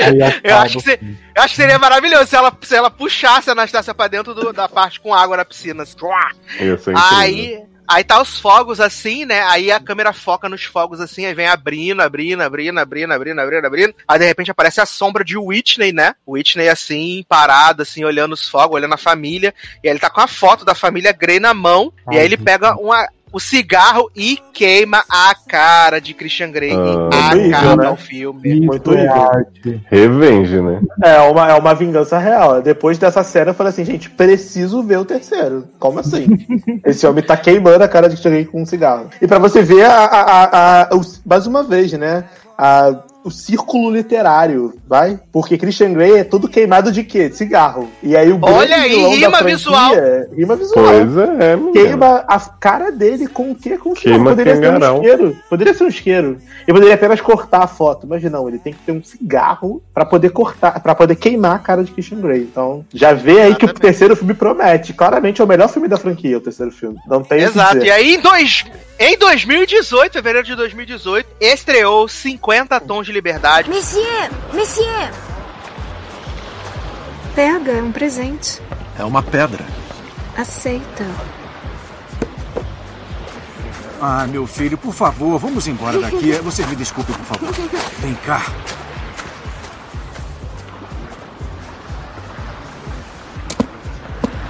Aí 0.00 0.18
Eu 0.44 0.56
acho, 0.58 0.78
que 0.78 0.84
se- 0.84 1.00
eu 1.34 1.42
acho 1.42 1.54
que 1.54 1.60
seria 1.60 1.78
maravilhoso 1.78 2.26
se 2.26 2.36
ela, 2.36 2.52
se 2.62 2.74
ela 2.74 2.90
puxasse 2.90 3.48
a 3.48 3.52
Anastácia 3.52 3.94
pra 3.94 4.08
dentro 4.08 4.34
do- 4.34 4.52
da 4.52 4.68
parte 4.68 5.00
com 5.00 5.12
água 5.14 5.36
na 5.36 5.44
piscina. 5.44 5.82
assim. 5.82 5.96
Ser 5.98 6.92
incrível. 6.92 6.94
Aí, 6.96 7.62
Aí 7.88 8.04
tá 8.04 8.20
os 8.20 8.38
fogos 8.38 8.80
assim, 8.80 9.24
né? 9.24 9.40
Aí 9.42 9.72
a 9.72 9.80
câmera 9.80 10.12
foca 10.12 10.48
nos 10.48 10.64
fogos 10.64 11.00
assim, 11.00 11.24
aí 11.24 11.34
vem 11.34 11.46
abrindo, 11.46 12.02
abrindo, 12.02 12.42
abrindo, 12.42 12.78
abrindo, 12.78 13.12
abrindo, 13.12 13.40
abrindo, 13.40 13.64
abrindo. 13.66 13.94
Aí 14.06 14.18
de 14.18 14.26
repente 14.26 14.50
aparece 14.50 14.80
a 14.80 14.86
sombra 14.86 15.24
de 15.24 15.38
Whitney, 15.38 15.92
né? 15.92 16.14
Whitney 16.26 16.68
assim, 16.68 17.24
parado, 17.28 17.82
assim, 17.82 18.04
olhando 18.04 18.32
os 18.32 18.48
fogos, 18.48 18.76
olhando 18.76 18.94
a 18.94 18.98
família. 18.98 19.54
E 19.82 19.88
aí 19.88 19.92
ele 19.92 20.00
tá 20.00 20.10
com 20.10 20.20
a 20.20 20.28
foto 20.28 20.64
da 20.64 20.74
família 20.74 21.12
Grey 21.12 21.40
na 21.40 21.54
mão. 21.54 21.92
e 22.10 22.18
aí 22.18 22.24
ele 22.24 22.36
pega 22.36 22.76
uma, 22.76 23.08
o 23.32 23.38
cigarro 23.40 24.10
e 24.14 24.38
queima 24.52 25.02
a 25.08 25.34
cara 25.48 26.00
de 26.00 26.14
Christian 26.14 26.50
Grey 26.50 26.72
Ah, 27.12 27.36
e 27.36 27.52
acaba 27.52 27.82
né? 27.84 27.90
o 27.90 27.96
filme. 27.96 28.60
Muito 28.60 28.90
horrível. 28.90 29.46
Revenge, 29.90 30.60
né? 30.60 30.80
É 31.02 31.18
uma, 31.20 31.48
é 31.50 31.54
uma 31.54 31.74
vingança 31.74 32.18
real. 32.18 32.60
Depois 32.62 32.98
dessa 32.98 33.22
cena, 33.22 33.50
eu 33.50 33.54
falei 33.54 33.70
assim, 33.70 33.84
gente, 33.84 34.10
preciso 34.10 34.82
ver 34.82 34.98
o 34.98 35.04
terceiro. 35.04 35.68
Como 35.78 35.98
assim? 36.00 36.26
Esse 36.84 37.06
homem 37.06 37.22
tá 37.24 37.36
queimando 37.36 37.82
a 37.84 37.88
cara 37.88 38.08
de 38.08 38.14
Christian 38.14 38.30
Grey 38.32 38.44
com 38.44 38.62
um 38.62 38.66
cigarro. 38.66 39.08
E 39.20 39.26
pra 39.26 39.38
você 39.38 39.62
ver, 39.62 39.84
a, 39.84 40.04
a, 40.04 40.20
a, 40.44 40.82
a- 40.82 40.88
mais 41.24 41.46
uma 41.46 41.62
vez, 41.62 41.92
né? 41.92 42.24
A- 42.56 43.02
o 43.24 43.30
círculo 43.30 43.90
literário, 43.90 44.74
vai? 44.86 45.18
Porque 45.32 45.58
Christian 45.58 45.92
Grey 45.92 46.18
é 46.18 46.24
todo 46.24 46.48
queimado 46.48 46.90
de 46.92 47.02
quê? 47.02 47.28
De 47.28 47.36
cigarro. 47.36 47.88
E 48.02 48.16
aí 48.16 48.30
o 48.32 48.38
Olha 48.40 48.76
aí, 48.76 48.94
rima 48.94 49.30
franquia- 49.38 49.56
visual. 49.56 49.92
Rima 50.34 50.56
visual. 50.56 50.84
Pois 50.84 51.16
é, 51.16 51.56
menino. 51.56 51.72
Queima 51.72 52.24
a 52.26 52.38
cara 52.40 52.90
dele 52.92 53.26
com 53.26 53.50
o 53.50 53.54
quê? 53.54 53.76
Com 53.76 53.90
o. 53.90 53.94
Queima 53.94 54.30
Poderia 54.30 54.56
ser 54.56 54.70
um 54.70 54.96
isqueiro. 54.96 55.36
Poderia 55.50 55.74
ser 55.74 55.84
um 55.84 55.88
isqueiro. 55.88 56.38
Ele 56.66 56.72
poderia 56.74 56.94
apenas 56.94 57.20
cortar 57.20 57.64
a 57.64 57.66
foto, 57.66 58.06
mas 58.06 58.22
não, 58.22 58.48
ele 58.48 58.58
tem 58.58 58.72
que 58.72 58.78
ter 58.80 58.92
um 58.92 59.02
cigarro 59.02 59.82
pra 59.92 60.04
poder 60.04 60.30
cortar, 60.30 60.80
para 60.80 60.94
poder 60.94 61.16
queimar 61.16 61.56
a 61.56 61.58
cara 61.58 61.82
de 61.84 61.90
Christian 61.90 62.20
Grey. 62.20 62.42
Então, 62.42 62.84
já 62.94 63.12
vê 63.12 63.40
aí 63.42 63.54
que 63.56 63.64
o 63.66 63.74
terceiro 63.74 64.14
filme 64.16 64.32
promete. 64.34 64.92
Claramente 64.92 65.40
é 65.40 65.44
o 65.44 65.48
melhor 65.48 65.68
filme 65.68 65.88
da 65.88 65.96
franquia, 65.96 66.38
o 66.38 66.40
terceiro 66.40 66.70
filme. 66.72 66.96
Não 67.06 67.22
tem 67.22 67.40
Exato. 67.40 67.74
dizer. 67.74 67.86
E 67.86 67.90
aí, 67.90 68.14
em, 68.14 68.20
dois, 68.20 68.64
em 68.98 69.16
2018, 69.16 70.12
fevereiro 70.12 70.46
de 70.46 70.54
2018, 70.56 71.28
estreou 71.40 72.08
50 72.08 72.80
Tons 72.80 73.06
de 73.06 73.12
Liberdade. 73.12 73.70
Monsieur, 73.70 74.30
monsieur. 74.52 75.10
Pega, 77.34 77.72
é 77.72 77.82
um 77.82 77.92
presente. 77.92 78.60
É 78.98 79.04
uma 79.04 79.22
pedra. 79.22 79.64
Aceita. 80.36 81.06
Ah, 84.00 84.26
meu 84.28 84.46
filho, 84.46 84.76
por 84.76 84.92
favor, 84.92 85.38
vamos 85.38 85.66
embora 85.66 86.00
daqui. 86.00 86.32
Você 86.42 86.66
me 86.66 86.76
desculpe, 86.76 87.12
por 87.12 87.24
favor. 87.24 87.52
Vem 87.98 88.14
cá. 88.26 88.42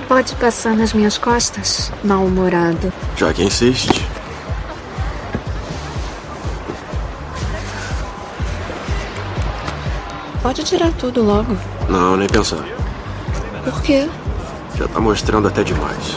Pode 0.07 0.35
passar 0.37 0.75
nas 0.75 0.95
minhas 0.95 1.19
costas, 1.19 1.93
mal-humorado. 2.03 2.91
Já 3.15 3.33
que 3.35 3.43
insiste. 3.43 4.09
Pode 10.43 10.63
tirar 10.65 10.93
tudo 10.93 11.23
logo. 11.23 11.57
Não, 11.89 12.17
nem 12.17 12.29
pensar. 12.29 12.65
Por 13.65 13.83
quê? 13.83 14.09
Já 14.77 14.87
tá 14.87 15.01
mostrando 15.01 15.49
até 15.49 15.65
demais. 15.65 16.17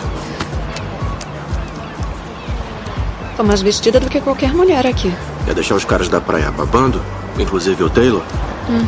Tô 3.35 3.43
mais 3.43 3.61
vestida 3.61 3.99
do 3.99 4.09
que 4.09 4.21
qualquer 4.21 4.53
mulher 4.53 4.85
aqui. 4.85 5.11
Quer 5.45 5.55
deixar 5.55 5.75
os 5.75 5.85
caras 5.85 6.07
da 6.07 6.21
praia 6.21 6.51
babando? 6.51 7.01
Inclusive 7.39 7.83
o 7.83 7.89
Taylor? 7.89 8.21
Hum. 8.69 8.85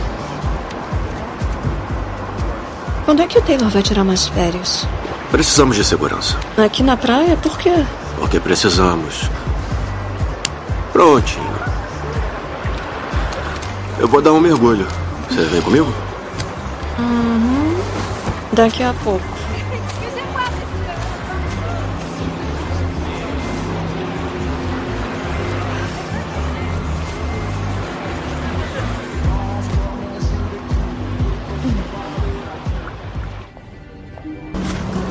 Quando 3.06 3.22
é 3.24 3.28
que 3.28 3.40
o 3.40 3.42
Taylor 3.42 3.70
vai 3.70 3.82
tirar 3.82 4.04
mais 4.04 4.28
férias? 4.28 4.88
Precisamos 5.32 5.76
de 5.76 5.84
segurança. 5.84 6.38
Aqui 6.56 6.84
na 6.84 6.96
praia? 6.96 7.36
Por 7.38 7.58
quê? 7.58 7.84
Porque 8.20 8.40
precisamos. 8.40 9.30
Prontinho. 10.92 11.54
Eu 14.00 14.08
vou 14.08 14.22
dar 14.22 14.32
um 14.34 14.40
mergulho. 14.40 14.86
Você 15.34 15.46
vem 15.46 15.62
comigo? 15.64 15.92
Uhum. 17.00 17.76
Daqui 18.54 18.84
a 18.84 18.94
pouco. 19.04 19.26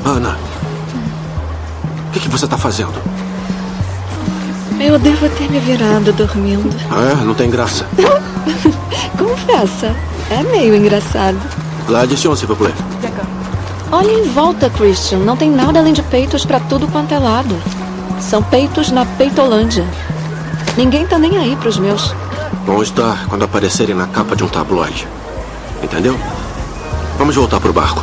Ana. 0.05 0.39
O 2.07 2.11
que, 2.13 2.21
que 2.21 2.29
você 2.29 2.47
tá 2.47 2.57
fazendo? 2.57 2.93
Eu 4.79 5.01
devo 5.01 5.29
ter 5.31 5.51
me 5.51 5.59
virado 5.59 6.13
dormindo. 6.13 6.71
É, 6.93 7.25
não 7.25 7.35
tem 7.35 7.51
graça. 7.51 7.87
Confessa, 9.19 9.95
é 10.33 10.43
meio 10.43 10.75
engraçado. 10.75 11.39
L'addition, 11.89 12.35
s'il 12.35 12.49
vous 12.49 12.57
plaît. 12.57 12.75
Olha 13.91 14.11
em 14.11 14.31
volta, 14.33 14.71
Christian. 14.71 15.19
Não 15.19 15.37
tem 15.37 15.51
nada 15.51 15.79
além 15.79 15.93
de 15.93 16.03
peitos 16.03 16.45
pra 16.45 16.59
tudo 16.61 16.89
quanto 16.89 17.13
é 17.13 17.19
lado. 17.19 17.55
São 18.21 18.43
peitos 18.43 18.91
na 18.91 19.05
peitolândia. 19.05 19.85
Ninguém 20.77 21.07
tá 21.07 21.19
nem 21.19 21.37
aí 21.37 21.55
pros 21.57 21.79
meus. 21.79 22.15
Vão 22.65 22.83
estar 22.83 23.27
quando 23.29 23.45
aparecerem 23.45 23.95
na 23.95 24.07
capa 24.07 24.35
de 24.35 24.45
um 24.45 24.49
tabloide. 24.49 25.07
Entendeu? 25.83 26.19
Vamos 27.19 27.35
voltar 27.35 27.61
pro 27.61 27.73
barco. 27.73 28.03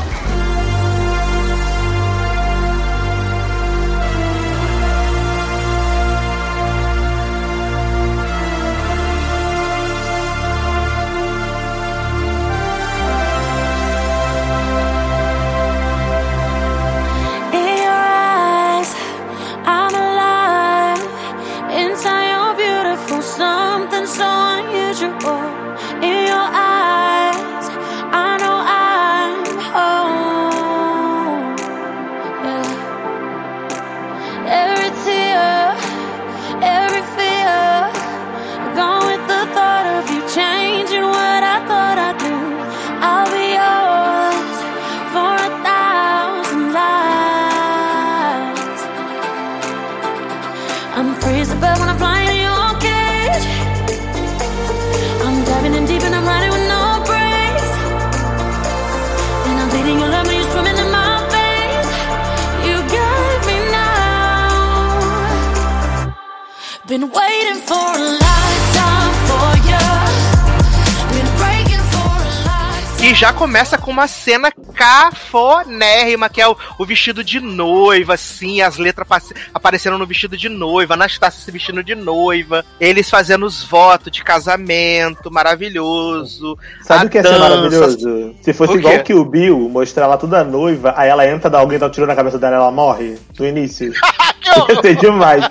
Já 73.20 73.34
começa 73.34 73.78
com 73.78 73.92
uma 73.92 74.08
cena 74.08 74.50
cafonérrima, 74.74 76.30
que 76.30 76.40
é 76.40 76.48
o, 76.48 76.56
o 76.78 76.86
vestido 76.86 77.22
de 77.22 77.42
noiva, 77.42 78.14
assim, 78.14 78.62
as 78.62 78.78
letras 78.78 79.06
aparecendo 79.54 79.98
no 79.98 80.08
vestido 80.08 80.38
de 80.38 80.48
noiva, 80.48 80.94
Anastácia 80.94 81.44
se 81.44 81.52
vestindo 81.52 81.84
de 81.84 81.96
noiva, 81.96 82.64
eles 82.80 83.10
fazendo 83.10 83.46
os 83.46 83.62
votos 83.62 84.10
de 84.10 84.24
casamento, 84.24 85.30
maravilhoso. 85.30 86.58
Sabe 86.82 87.08
o 87.08 87.10
que 87.10 87.18
ia 87.18 87.24
ser 87.24 87.38
maravilhoso? 87.38 88.36
Se 88.42 88.54
fosse 88.54 88.78
igual 88.78 89.04
que 89.04 89.14
o 89.14 89.26
Bill, 89.26 89.68
mostrar 89.70 90.06
ela 90.06 90.18
toda 90.18 90.42
noiva, 90.46 90.94
aí 90.96 91.10
ela 91.10 91.28
entra, 91.28 91.50
dá 91.50 91.60
alguém 91.60 91.78
dá 91.78 91.88
um 91.88 91.92
tiro 91.92 92.08
na 92.08 92.16
cabeça 92.16 92.40
dela 92.40 92.56
ela 92.56 92.72
morre 92.72 93.20
no 93.38 93.46
início. 93.46 93.92
ia 94.70 94.82
ser 94.82 94.96
demais. 94.96 95.44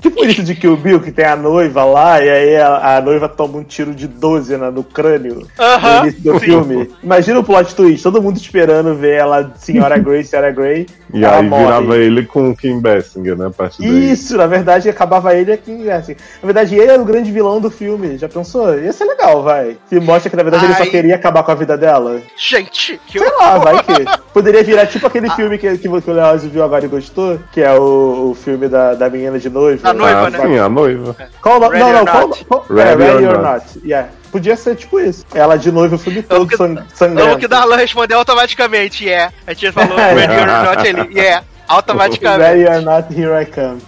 Tipo 0.00 0.24
isso 0.24 0.42
de 0.42 0.54
Kill 0.54 0.76
Bill, 0.76 1.00
que 1.00 1.12
tem 1.12 1.24
a 1.26 1.36
noiva 1.36 1.84
lá, 1.84 2.22
e 2.22 2.28
aí 2.30 2.56
a, 2.56 2.96
a 2.96 3.00
noiva 3.00 3.28
toma 3.28 3.58
um 3.58 3.64
tiro 3.64 3.94
de 3.94 4.06
12 4.08 4.56
na- 4.56 4.70
no 4.70 4.82
crânio 4.82 5.46
Aham, 5.58 5.96
no 6.00 6.02
início 6.08 6.22
do 6.22 6.32
sim. 6.34 6.44
filme. 6.46 6.90
Imagina 7.02 7.38
o 7.40 7.44
plot 7.44 7.74
twist, 7.74 8.02
todo 8.02 8.22
mundo 8.22 8.36
esperando 8.36 8.94
ver 8.94 9.14
ela, 9.18 9.52
Senhora 9.56 9.98
Grey, 9.98 10.24
Senhora 10.24 10.50
Grey. 10.50 10.86
E 11.12 11.24
aí 11.24 11.42
morre. 11.46 11.64
virava 11.64 11.96
ele 11.96 12.24
com 12.24 12.50
o 12.50 12.56
Kim 12.56 12.80
Basinger, 12.80 13.36
né? 13.36 13.46
A 13.48 13.50
partir 13.50 13.82
daí. 13.82 14.12
Isso, 14.12 14.36
na 14.36 14.46
verdade, 14.46 14.88
acabava 14.88 15.34
ele 15.34 15.52
aqui, 15.52 15.90
assim. 15.90 16.14
Na 16.40 16.46
verdade, 16.46 16.74
ele 16.76 16.90
era 16.90 17.02
o 17.02 17.04
grande 17.04 17.32
vilão 17.32 17.60
do 17.60 17.68
filme. 17.70 18.16
Já 18.16 18.28
pensou? 18.28 18.78
Ia 18.78 18.92
ser 18.92 19.04
legal, 19.04 19.42
vai. 19.42 19.76
Se 19.88 19.98
mostra 19.98 20.30
que, 20.30 20.36
na 20.36 20.42
verdade, 20.44 20.64
ele 20.66 20.74
só 20.74 20.82
Ai. 20.84 20.88
queria 20.90 21.16
acabar 21.16 21.42
com 21.42 21.50
a 21.50 21.54
vida 21.56 21.76
dela. 21.76 22.20
Gente, 22.36 23.00
que 23.06 23.18
Sei 23.18 23.28
lá, 23.40 23.58
vai 23.58 23.82
que. 23.82 24.04
Poderia 24.32 24.62
virar 24.62 24.86
tipo 24.86 25.04
aquele 25.06 25.28
filme 25.30 25.58
que, 25.58 25.76
que, 25.76 25.88
o 25.88 26.00
Leoz 26.12 26.44
viu 26.44 26.62
agora 26.62 26.84
e 26.84 26.88
gostou, 26.88 27.40
que 27.50 27.60
é 27.60 27.72
o, 27.76 28.30
o 28.30 28.34
filme 28.34 28.68
da, 28.68 28.94
da 28.94 29.10
menina 29.10 29.38
de 29.38 29.50
noiva. 29.50 29.89
Da 29.92 29.98
noiva, 29.98 30.26
ah, 30.26 30.30
né? 30.30 30.38
sim, 30.40 30.58
a 30.58 30.68
noiva. 30.68 31.16
Qual 31.42 31.56
o 31.56 31.60
nome? 31.60 31.78
Ready 31.78 31.84
Não, 31.84 31.92
não, 31.92 32.06
qual, 32.06 32.28
qual, 32.48 32.66
Ready 32.70 33.02
é, 33.02 33.06
Ready 33.06 33.24
or 33.24 33.36
or 33.36 33.42
Not. 33.42 33.64
Not. 33.76 33.86
Yeah. 33.86 34.08
Podia 34.30 34.56
ser 34.56 34.76
tipo 34.76 35.00
isso. 35.00 35.24
Ela 35.34 35.56
de 35.56 35.72
noiva 35.72 35.96
o 35.96 35.98
filme 35.98 36.22
todo 36.22 36.46
que- 36.46 36.56
sang, 36.56 36.78
sangrando. 36.94 37.38
que 37.38 37.48
Darlan 37.48 37.76
respondeu 37.76 38.18
automaticamente, 38.18 39.04
yeah. 39.04 39.32
A 39.46 39.52
gente 39.52 39.72
falou 39.72 39.96
ready 39.98 40.34
or 40.34 40.46
not, 40.46 40.86
ele, 40.86 41.18
yeah. 41.18 41.44
Automaticamente. 41.70 42.40
Ready 42.40 42.66
or 42.66 42.82
Not, 42.82 43.14
Here 43.14 43.42
I 43.42 43.46
Come. 43.46 43.80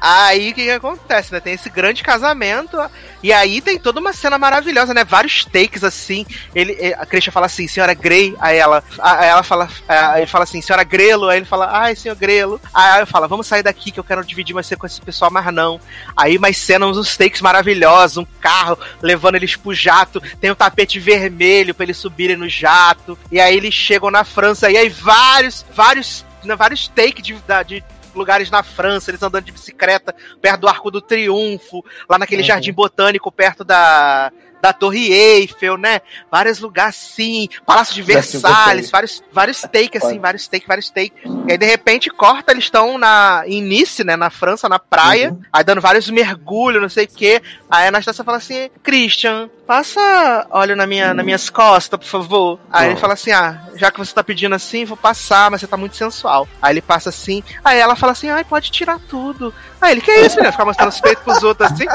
Aí 0.00 0.50
o 0.50 0.54
que, 0.54 0.64
que 0.64 0.70
acontece, 0.70 1.32
né? 1.32 1.40
Tem 1.40 1.54
esse 1.54 1.70
grande 1.70 2.02
casamento, 2.02 2.78
e 3.22 3.32
aí 3.32 3.60
tem 3.60 3.78
toda 3.78 4.00
uma 4.00 4.12
cena 4.12 4.38
maravilhosa, 4.38 4.92
né? 4.92 5.04
Vários 5.04 5.44
takes 5.44 5.82
assim. 5.82 6.26
Ele, 6.54 6.76
eh, 6.78 6.94
a 6.98 7.06
Christian 7.06 7.32
fala 7.32 7.46
assim, 7.46 7.66
senhora 7.66 7.94
Grey, 7.94 8.34
aí 8.38 8.56
ela, 8.56 8.84
aí 8.98 9.28
ela 9.28 9.42
fala, 9.42 9.68
aí 9.88 10.20
ele 10.20 10.26
fala 10.26 10.44
assim, 10.44 10.60
senhora 10.60 10.84
Grelo, 10.84 11.28
aí 11.28 11.38
ele 11.38 11.46
fala, 11.46 11.68
ai, 11.70 11.96
senhor 11.96 12.14
Grelo. 12.14 12.60
Aí 12.72 13.00
eu 13.00 13.06
falo, 13.06 13.28
vamos 13.28 13.46
sair 13.46 13.62
daqui 13.62 13.90
que 13.90 13.98
eu 13.98 14.04
quero 14.04 14.24
dividir 14.24 14.54
mais 14.54 14.66
com 14.76 14.86
esse 14.86 15.00
pessoal, 15.00 15.30
mas 15.30 15.52
não. 15.52 15.80
Aí 16.16 16.38
mais 16.38 16.58
cenas, 16.58 16.96
uns 16.96 17.16
takes 17.16 17.40
maravilhosos, 17.40 18.18
um 18.18 18.26
carro 18.40 18.78
levando 19.00 19.36
eles 19.36 19.56
pro 19.56 19.74
jato, 19.74 20.20
tem 20.40 20.50
um 20.50 20.54
tapete 20.54 20.98
vermelho 20.98 21.74
pra 21.74 21.84
eles 21.84 21.96
subirem 21.96 22.36
no 22.36 22.48
jato, 22.48 23.18
e 23.30 23.40
aí 23.40 23.56
eles 23.56 23.74
chegam 23.74 24.10
na 24.10 24.24
França, 24.24 24.70
e 24.70 24.76
aí 24.76 24.88
vários, 24.88 25.64
vários, 25.74 26.24
né, 26.44 26.54
vários 26.54 26.88
takes 26.88 27.22
de, 27.22 27.36
de 27.66 27.84
lugares 28.16 28.50
na 28.50 28.62
França, 28.62 29.10
eles 29.10 29.22
andando 29.22 29.44
de 29.44 29.52
bicicleta 29.52 30.14
perto 30.40 30.60
do 30.60 30.68
Arco 30.68 30.90
do 30.90 31.00
Triunfo, 31.00 31.84
lá 32.08 32.18
naquele 32.18 32.42
Uhum. 32.42 32.48
jardim 32.48 32.72
botânico 32.72 33.30
perto 33.30 33.62
da, 33.64 34.32
da 34.60 34.72
Torre 34.72 35.12
Eiffel, 35.12 35.76
né? 35.76 36.00
Vários 36.30 36.58
lugares 36.58 36.96
assim, 36.96 37.48
Palácio 37.64 37.94
de 37.94 38.02
Versalhes, 38.02 38.90
vários, 38.90 39.22
vários 39.32 39.60
takes 39.62 40.02
assim, 40.04 40.18
vários 40.18 40.48
takes, 40.48 40.66
vários 40.66 40.90
takes. 40.90 41.12
E 41.46 41.52
aí 41.52 41.58
de 41.58 41.66
repente 41.66 42.10
corta, 42.10 42.52
eles 42.52 42.64
estão 42.64 42.98
na 42.98 43.42
em 43.46 43.62
Nice, 43.62 44.02
né, 44.02 44.16
na 44.16 44.30
França, 44.30 44.68
na 44.68 44.78
praia, 44.78 45.30
Uhum. 45.30 45.40
aí 45.52 45.62
dando 45.62 45.80
vários 45.80 46.08
mergulhos, 46.10 46.80
não 46.82 46.88
sei 46.88 47.04
o 47.04 47.08
quê. 47.08 47.42
Aí 47.70 47.84
a 47.84 47.88
Anastasia 47.88 48.24
fala 48.24 48.38
assim: 48.38 48.70
"Christian, 48.82 49.48
passa 49.66 50.46
óleo 50.50 50.76
na 50.76 50.86
minha, 50.86 51.12
nas 51.12 51.24
minhas 51.24 51.50
costas, 51.50 51.98
por 51.98 52.06
favor". 52.06 52.58
Aí 52.72 52.90
ele 52.90 53.00
fala 53.00 53.14
assim: 53.14 53.32
"Ah, 53.32 53.60
já 53.74 53.90
que 53.90 53.98
você 53.98 54.14
tá 54.14 54.22
pedindo 54.22 54.54
assim, 54.54 54.84
vou 54.84 54.96
passar, 54.96 55.50
mas 55.50 55.60
você 55.60 55.66
tá 55.66 55.76
muito 55.76 55.96
sensual". 55.96 56.46
Aí 56.62 56.72
ele 56.74 56.82
passa 56.82 57.08
assim, 57.08 57.42
aí 57.64 57.78
ela 57.78 57.96
fala 57.96 58.12
assim: 58.12 58.30
"Ai, 58.30 58.44
pode 58.44 58.70
tirar 58.70 58.98
tudo". 59.08 59.52
Aí 59.80 59.92
ele: 59.92 60.00
"Que 60.00 60.10
é 60.10 60.20
isso, 60.26 60.36
menina? 60.36 60.52
Ficar 60.52 60.64
mostrando 60.64 60.88
os 60.90 61.00
peitos 61.00 61.24
pros 61.24 61.42
outros 61.42 61.70
assim?" 61.72 61.86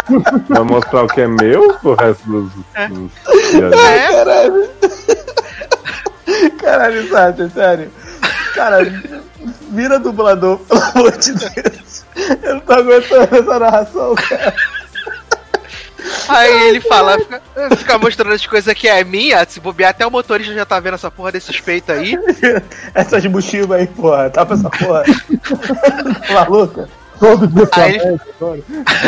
Vai 0.49 0.63
mostrar 0.63 1.03
o 1.03 1.07
que 1.07 1.21
é 1.21 1.27
meu 1.27 1.73
pro 1.75 1.95
resto 1.95 2.23
dos. 2.29 2.51
É. 2.75 2.87
dos- 2.87 3.11
É. 3.53 4.07
Caralho. 4.11 4.69
Caralho, 6.59 7.09
Sátio, 7.09 7.49
sério. 7.51 7.91
Cara, 8.55 8.77
vira 9.69 9.99
dublador, 9.99 10.57
pelo 10.59 10.81
amor 10.83 11.17
de 11.17 11.33
Deus. 11.33 12.03
Eu 12.43 12.53
não 12.55 12.61
tô 12.61 12.73
aguentando 12.73 13.35
essa 13.35 13.59
narração, 13.59 14.15
cara. 14.15 14.53
Aí 16.27 16.69
ele 16.69 16.81
fala, 16.81 17.17
fica, 17.19 17.41
fica 17.77 17.97
mostrando 17.97 18.33
as 18.33 18.45
coisas 18.45 18.73
que 18.73 18.87
é 18.87 19.03
minha, 19.03 19.45
se 19.47 19.59
bobear 19.59 19.91
até 19.91 20.05
o 20.05 20.11
motorista 20.11 20.53
já 20.53 20.65
tá 20.65 20.79
vendo 20.79 20.95
essa 20.95 21.11
porra 21.11 21.31
desses 21.31 21.59
peitos 21.59 21.89
aí. 21.89 22.17
Essas 22.93 23.25
mochilas 23.25 23.79
aí, 23.79 23.87
porra. 23.87 24.29
Tapa 24.29 24.53
essa 24.53 24.69
porra. 24.69 25.03
Maluca. 26.33 26.89
Todo 27.21 27.47
dia 27.47 27.69
Aí- 27.73 27.99
agora. 27.99 28.59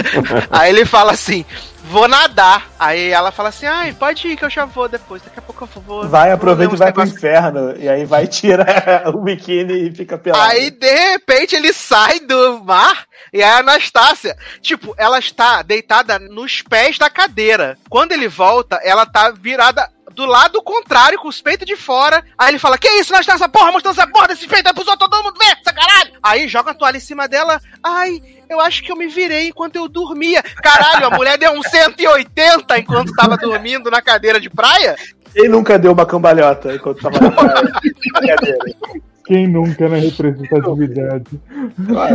Aí 0.51 0.69
ele 0.69 0.85
fala 0.85 1.13
assim, 1.13 1.43
vou 1.85 2.07
nadar. 2.07 2.69
Aí 2.79 3.09
ela 3.09 3.31
fala 3.31 3.49
assim, 3.49 3.65
ai, 3.65 3.91
pode 3.91 4.27
ir 4.27 4.37
que 4.37 4.45
eu 4.45 4.49
já 4.51 4.65
vou 4.65 4.87
depois, 4.87 5.23
daqui 5.23 5.39
a 5.39 5.41
pouco 5.41 5.63
eu 5.75 5.81
vou. 5.81 6.07
Vai, 6.07 6.31
aproveita 6.31 6.75
e 6.75 6.77
vai 6.77 6.93
pro 6.93 7.01
negócios." 7.03 7.17
inferno. 7.17 7.75
E 7.75 7.89
aí 7.89 8.05
vai, 8.05 8.27
tira 8.27 8.65
o 9.09 9.17
biquíni 9.19 9.87
e 9.89 9.95
fica 9.95 10.15
pelado. 10.15 10.51
Aí, 10.51 10.69
de 10.69 10.93
repente, 10.93 11.55
ele 11.55 11.73
sai 11.73 12.19
do 12.19 12.63
mar 12.63 13.05
e 13.33 13.41
a 13.41 13.57
Anastácia, 13.57 14.37
tipo, 14.61 14.93
ela 14.95 15.17
está 15.17 15.63
deitada 15.63 16.19
nos 16.19 16.61
pés 16.61 16.99
da 16.99 17.09
cadeira. 17.09 17.79
Quando 17.89 18.11
ele 18.11 18.27
volta, 18.27 18.79
ela 18.83 19.07
tá 19.07 19.31
virada 19.31 19.89
do 20.13 20.25
lado 20.25 20.61
contrário, 20.61 21.19
com 21.19 21.27
os 21.27 21.41
peitos 21.41 21.65
de 21.65 21.75
fora. 21.75 22.23
Aí 22.37 22.49
ele 22.49 22.59
fala: 22.59 22.77
Que 22.77 22.87
isso, 22.99 23.13
Anastácia, 23.13 23.49
porra, 23.49 23.71
mostrando 23.71 23.99
essa 23.99 24.07
porra 24.07 24.27
desse 24.29 24.47
peito 24.47 24.67
aí 24.67 24.73
pros 24.73 24.87
outros, 24.87 25.09
todo 25.09 25.23
mundo 25.23 25.37
ver, 25.37 25.57
essa 25.59 25.73
caralho. 25.73 26.11
Aí 26.21 26.47
joga 26.47 26.71
a 26.71 26.73
toalha 26.73 26.97
em 26.97 27.01
cima 27.01 27.27
dela. 27.27 27.59
Ai, 27.83 28.21
eu 28.49 28.59
acho 28.59 28.83
que 28.83 28.91
eu 28.91 28.95
me 28.95 29.07
virei 29.07 29.47
enquanto 29.47 29.75
eu 29.75 29.87
dormia. 29.87 30.41
Caralho, 30.41 31.07
a 31.07 31.11
mulher 31.11 31.37
deu 31.37 31.51
um 31.51 31.61
180 31.63 32.79
enquanto 32.79 33.13
tava 33.13 33.37
dormindo 33.37 33.89
na 33.89 34.01
cadeira 34.01 34.39
de 34.39 34.49
praia. 34.49 34.95
Quem 35.33 35.49
nunca 35.49 35.79
deu 35.79 35.91
uma 35.91 36.05
cambalhota 36.05 36.73
enquanto 36.73 37.01
tava 37.01 37.19
na 37.19 37.31
praia? 37.31 37.73
Quem 39.25 39.47
nunca 39.47 39.87
na 39.87 39.95
representatividade? 39.97 41.25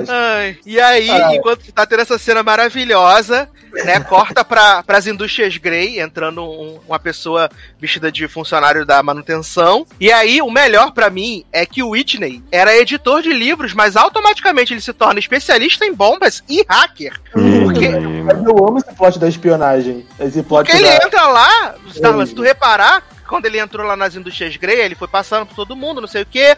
Ai, 0.09 0.59
e 0.67 0.79
aí, 0.79 1.11
Ah. 1.11 1.35
enquanto 1.35 1.73
tá 1.73 1.87
tendo 1.87 2.03
essa 2.03 2.19
cena 2.19 2.43
maravilhosa, 2.43 3.49
né, 3.85 3.99
corta 4.01 4.45
pra, 4.45 4.83
pras 4.83 5.07
indústrias 5.07 5.57
Grey, 5.57 6.01
entrando 6.01 6.43
um- 6.43 6.79
uma 6.87 6.99
pessoa 6.99 7.49
vestida 7.81 8.13
de 8.13 8.29
funcionário 8.29 8.85
da 8.85 9.03
manutenção. 9.03 9.87
E 9.99 10.13
aí, 10.13 10.43
o 10.43 10.51
melhor 10.51 10.93
pra 10.93 11.09
mim 11.09 11.45
é 11.53 11.65
que 11.65 11.83
o 11.83 11.91
Whitney 11.91 12.43
era 12.53 12.77
editor 12.77 13.23
de 13.23 13.33
livros, 13.33 13.73
mas 13.73 13.97
automaticamente 13.97 14.75
ele 14.75 14.81
se 14.81 14.93
torna 14.93 15.19
especialista 15.19 15.87
em 15.87 15.95
bombas 15.95 16.43
e 16.49 16.63
hacker. 16.69 17.19
Porque, 17.33 17.89
Mas 17.89 18.45
eu 18.45 18.67
amo 18.67 18.79
esse 18.79 18.95
plot 18.95 19.19
da 19.19 19.29
espionagem. 19.29 20.05
Esse 20.21 20.43
plot 20.43 20.67
porque 20.71 20.77
ele 20.77 20.89
da... 20.99 21.07
entra 21.07 21.27
lá, 21.29 21.75
Darlan, 22.01 22.27
se 22.27 22.35
tu 22.35 22.43
reparar, 22.43 23.03
quando 23.29 23.47
ele 23.47 23.61
entrou 23.61 23.87
lá 23.87 23.97
nas 23.97 24.17
indústrias 24.17 24.57
Grey, 24.57 24.81
ele 24.81 24.95
foi 24.95 25.07
passando 25.07 25.47
por 25.47 25.55
todo 25.55 25.77
mundo, 25.77 26.01
não 26.01 26.09
sei 26.09 26.23
o 26.23 26.27
quê. 26.27 26.57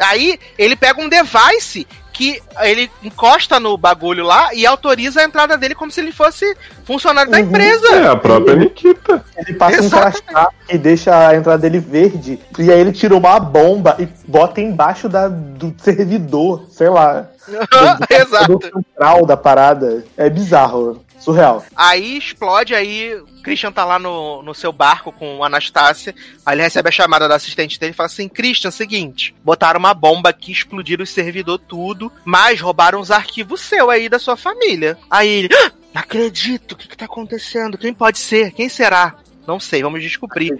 Aí 0.00 0.38
ele 0.56 0.74
pega 0.74 1.00
um 1.00 1.08
device 1.08 1.86
que 2.18 2.42
ele 2.62 2.90
encosta 3.00 3.60
no 3.60 3.78
bagulho 3.78 4.24
lá 4.24 4.52
e 4.52 4.66
autoriza 4.66 5.20
a 5.20 5.24
entrada 5.24 5.56
dele 5.56 5.76
como 5.76 5.92
se 5.92 6.00
ele 6.00 6.10
fosse 6.10 6.52
funcionário 6.84 7.30
da 7.30 7.38
empresa. 7.38 7.86
É 7.94 8.08
a 8.08 8.16
própria 8.16 8.56
Nikita. 8.56 9.24
Ele 9.36 9.54
passa 9.54 9.76
Exatamente. 9.76 10.18
um 10.18 10.22
crachá 10.24 10.48
e 10.68 10.78
deixa 10.78 11.28
a 11.28 11.36
entrada 11.36 11.58
dele 11.58 11.78
verde. 11.78 12.40
E 12.58 12.72
aí 12.72 12.80
ele 12.80 12.90
tira 12.90 13.14
uma 13.14 13.38
bomba 13.38 13.94
e 14.00 14.08
bota 14.26 14.60
embaixo 14.60 15.08
da, 15.08 15.28
do 15.28 15.72
servidor, 15.78 16.66
sei 16.72 16.88
lá. 16.88 17.28
Exato. 18.10 18.58
Do 18.58 18.64
central 18.64 19.24
da 19.24 19.36
parada. 19.36 20.04
É 20.16 20.28
bizarro. 20.28 21.04
Surreal. 21.18 21.64
Aí 21.74 22.16
explode, 22.16 22.74
aí 22.74 23.20
Christian 23.42 23.72
tá 23.72 23.84
lá 23.84 23.98
no, 23.98 24.42
no 24.42 24.54
seu 24.54 24.72
barco 24.72 25.12
com 25.12 25.42
Anastácia. 25.42 26.14
Aí 26.44 26.54
ele 26.54 26.62
recebe 26.62 26.88
a 26.88 26.92
chamada 26.92 27.28
da 27.28 27.34
assistente 27.34 27.78
dele 27.78 27.92
e 27.92 27.94
fala 27.94 28.06
assim: 28.06 28.28
Christian, 28.28 28.70
seguinte, 28.70 29.34
botaram 29.44 29.78
uma 29.78 29.94
bomba 29.94 30.30
aqui, 30.30 30.52
explodiram 30.52 31.04
o 31.04 31.06
servidor 31.06 31.58
tudo, 31.58 32.10
mas 32.24 32.60
roubaram 32.60 33.00
os 33.00 33.10
arquivos 33.10 33.60
seu 33.60 33.90
aí 33.90 34.08
da 34.08 34.18
sua 34.18 34.36
família. 34.36 34.98
Aí 35.10 35.28
ele, 35.28 35.48
"Ah, 35.54 35.72
não 35.94 36.02
acredito, 36.02 36.72
o 36.72 36.76
que, 36.76 36.88
que 36.88 36.96
tá 36.96 37.06
acontecendo? 37.06 37.78
Quem 37.78 37.92
pode 37.92 38.18
ser? 38.18 38.52
Quem 38.52 38.68
será? 38.68 39.14
Não 39.48 39.58
sei, 39.58 39.82
vamos 39.82 40.02
descobrir. 40.02 40.52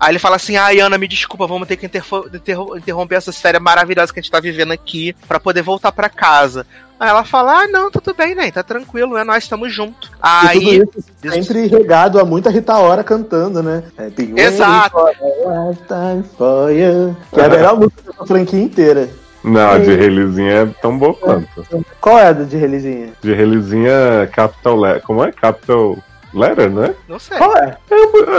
Aí 0.00 0.12
ele 0.12 0.18
fala 0.18 0.36
assim: 0.36 0.56
Ai, 0.56 0.80
Ana, 0.80 0.96
me 0.96 1.06
desculpa, 1.06 1.46
vamos 1.46 1.68
ter 1.68 1.76
que 1.76 1.84
interromper 1.84 3.16
essas 3.16 3.38
férias 3.38 3.62
maravilhosas 3.62 4.10
que 4.10 4.18
a 4.18 4.22
gente 4.22 4.32
tá 4.32 4.40
vivendo 4.40 4.72
aqui 4.72 5.14
pra 5.28 5.38
poder 5.38 5.60
voltar 5.60 5.92
pra 5.92 6.08
casa. 6.08 6.66
Aí 6.98 7.10
ela 7.10 7.22
fala: 7.22 7.64
Ah, 7.64 7.68
não, 7.68 7.90
tudo 7.90 8.14
bem, 8.14 8.34
né? 8.34 8.50
Tá 8.50 8.62
tranquilo, 8.62 9.12
né? 9.12 9.24
Nós 9.24 9.42
estamos 9.42 9.70
juntos. 9.70 10.08
E 10.08 10.12
Aí. 10.22 10.86
tudo 10.86 11.02
isso 11.22 11.44
sempre 11.44 11.66
regado 11.66 12.18
a 12.18 12.24
muita 12.24 12.48
Rita 12.48 12.78
Ora 12.78 13.04
cantando, 13.04 13.62
né? 13.62 13.82
É, 13.98 14.40
Exato. 14.40 14.96
for 16.38 16.70
you. 16.72 17.14
Que 17.34 17.40
é 17.40 17.44
a 17.44 17.48
melhor 17.50 17.76
música 17.78 18.10
da 18.18 18.26
franquia 18.26 18.58
inteira. 18.58 19.10
Não, 19.44 19.70
a 19.70 19.78
de 19.78 19.94
Relizinha 19.94 20.52
é 20.52 20.66
tão 20.80 20.98
boa 20.98 21.12
quanto. 21.12 21.66
Qual 22.00 22.18
é 22.18 22.28
a 22.28 22.32
de 22.32 22.56
Relizinha? 22.56 23.12
De 23.20 23.34
Relizinha, 23.34 24.26
Capital 24.32 24.76
Letter. 24.76 25.02
Como 25.02 25.24
é? 25.24 25.30
Capital 25.30 25.98
Letter, 26.32 26.70
né? 26.70 26.94
Não 27.08 27.18
sei. 27.18 27.36
Qual 27.38 27.56
é? 27.56 27.76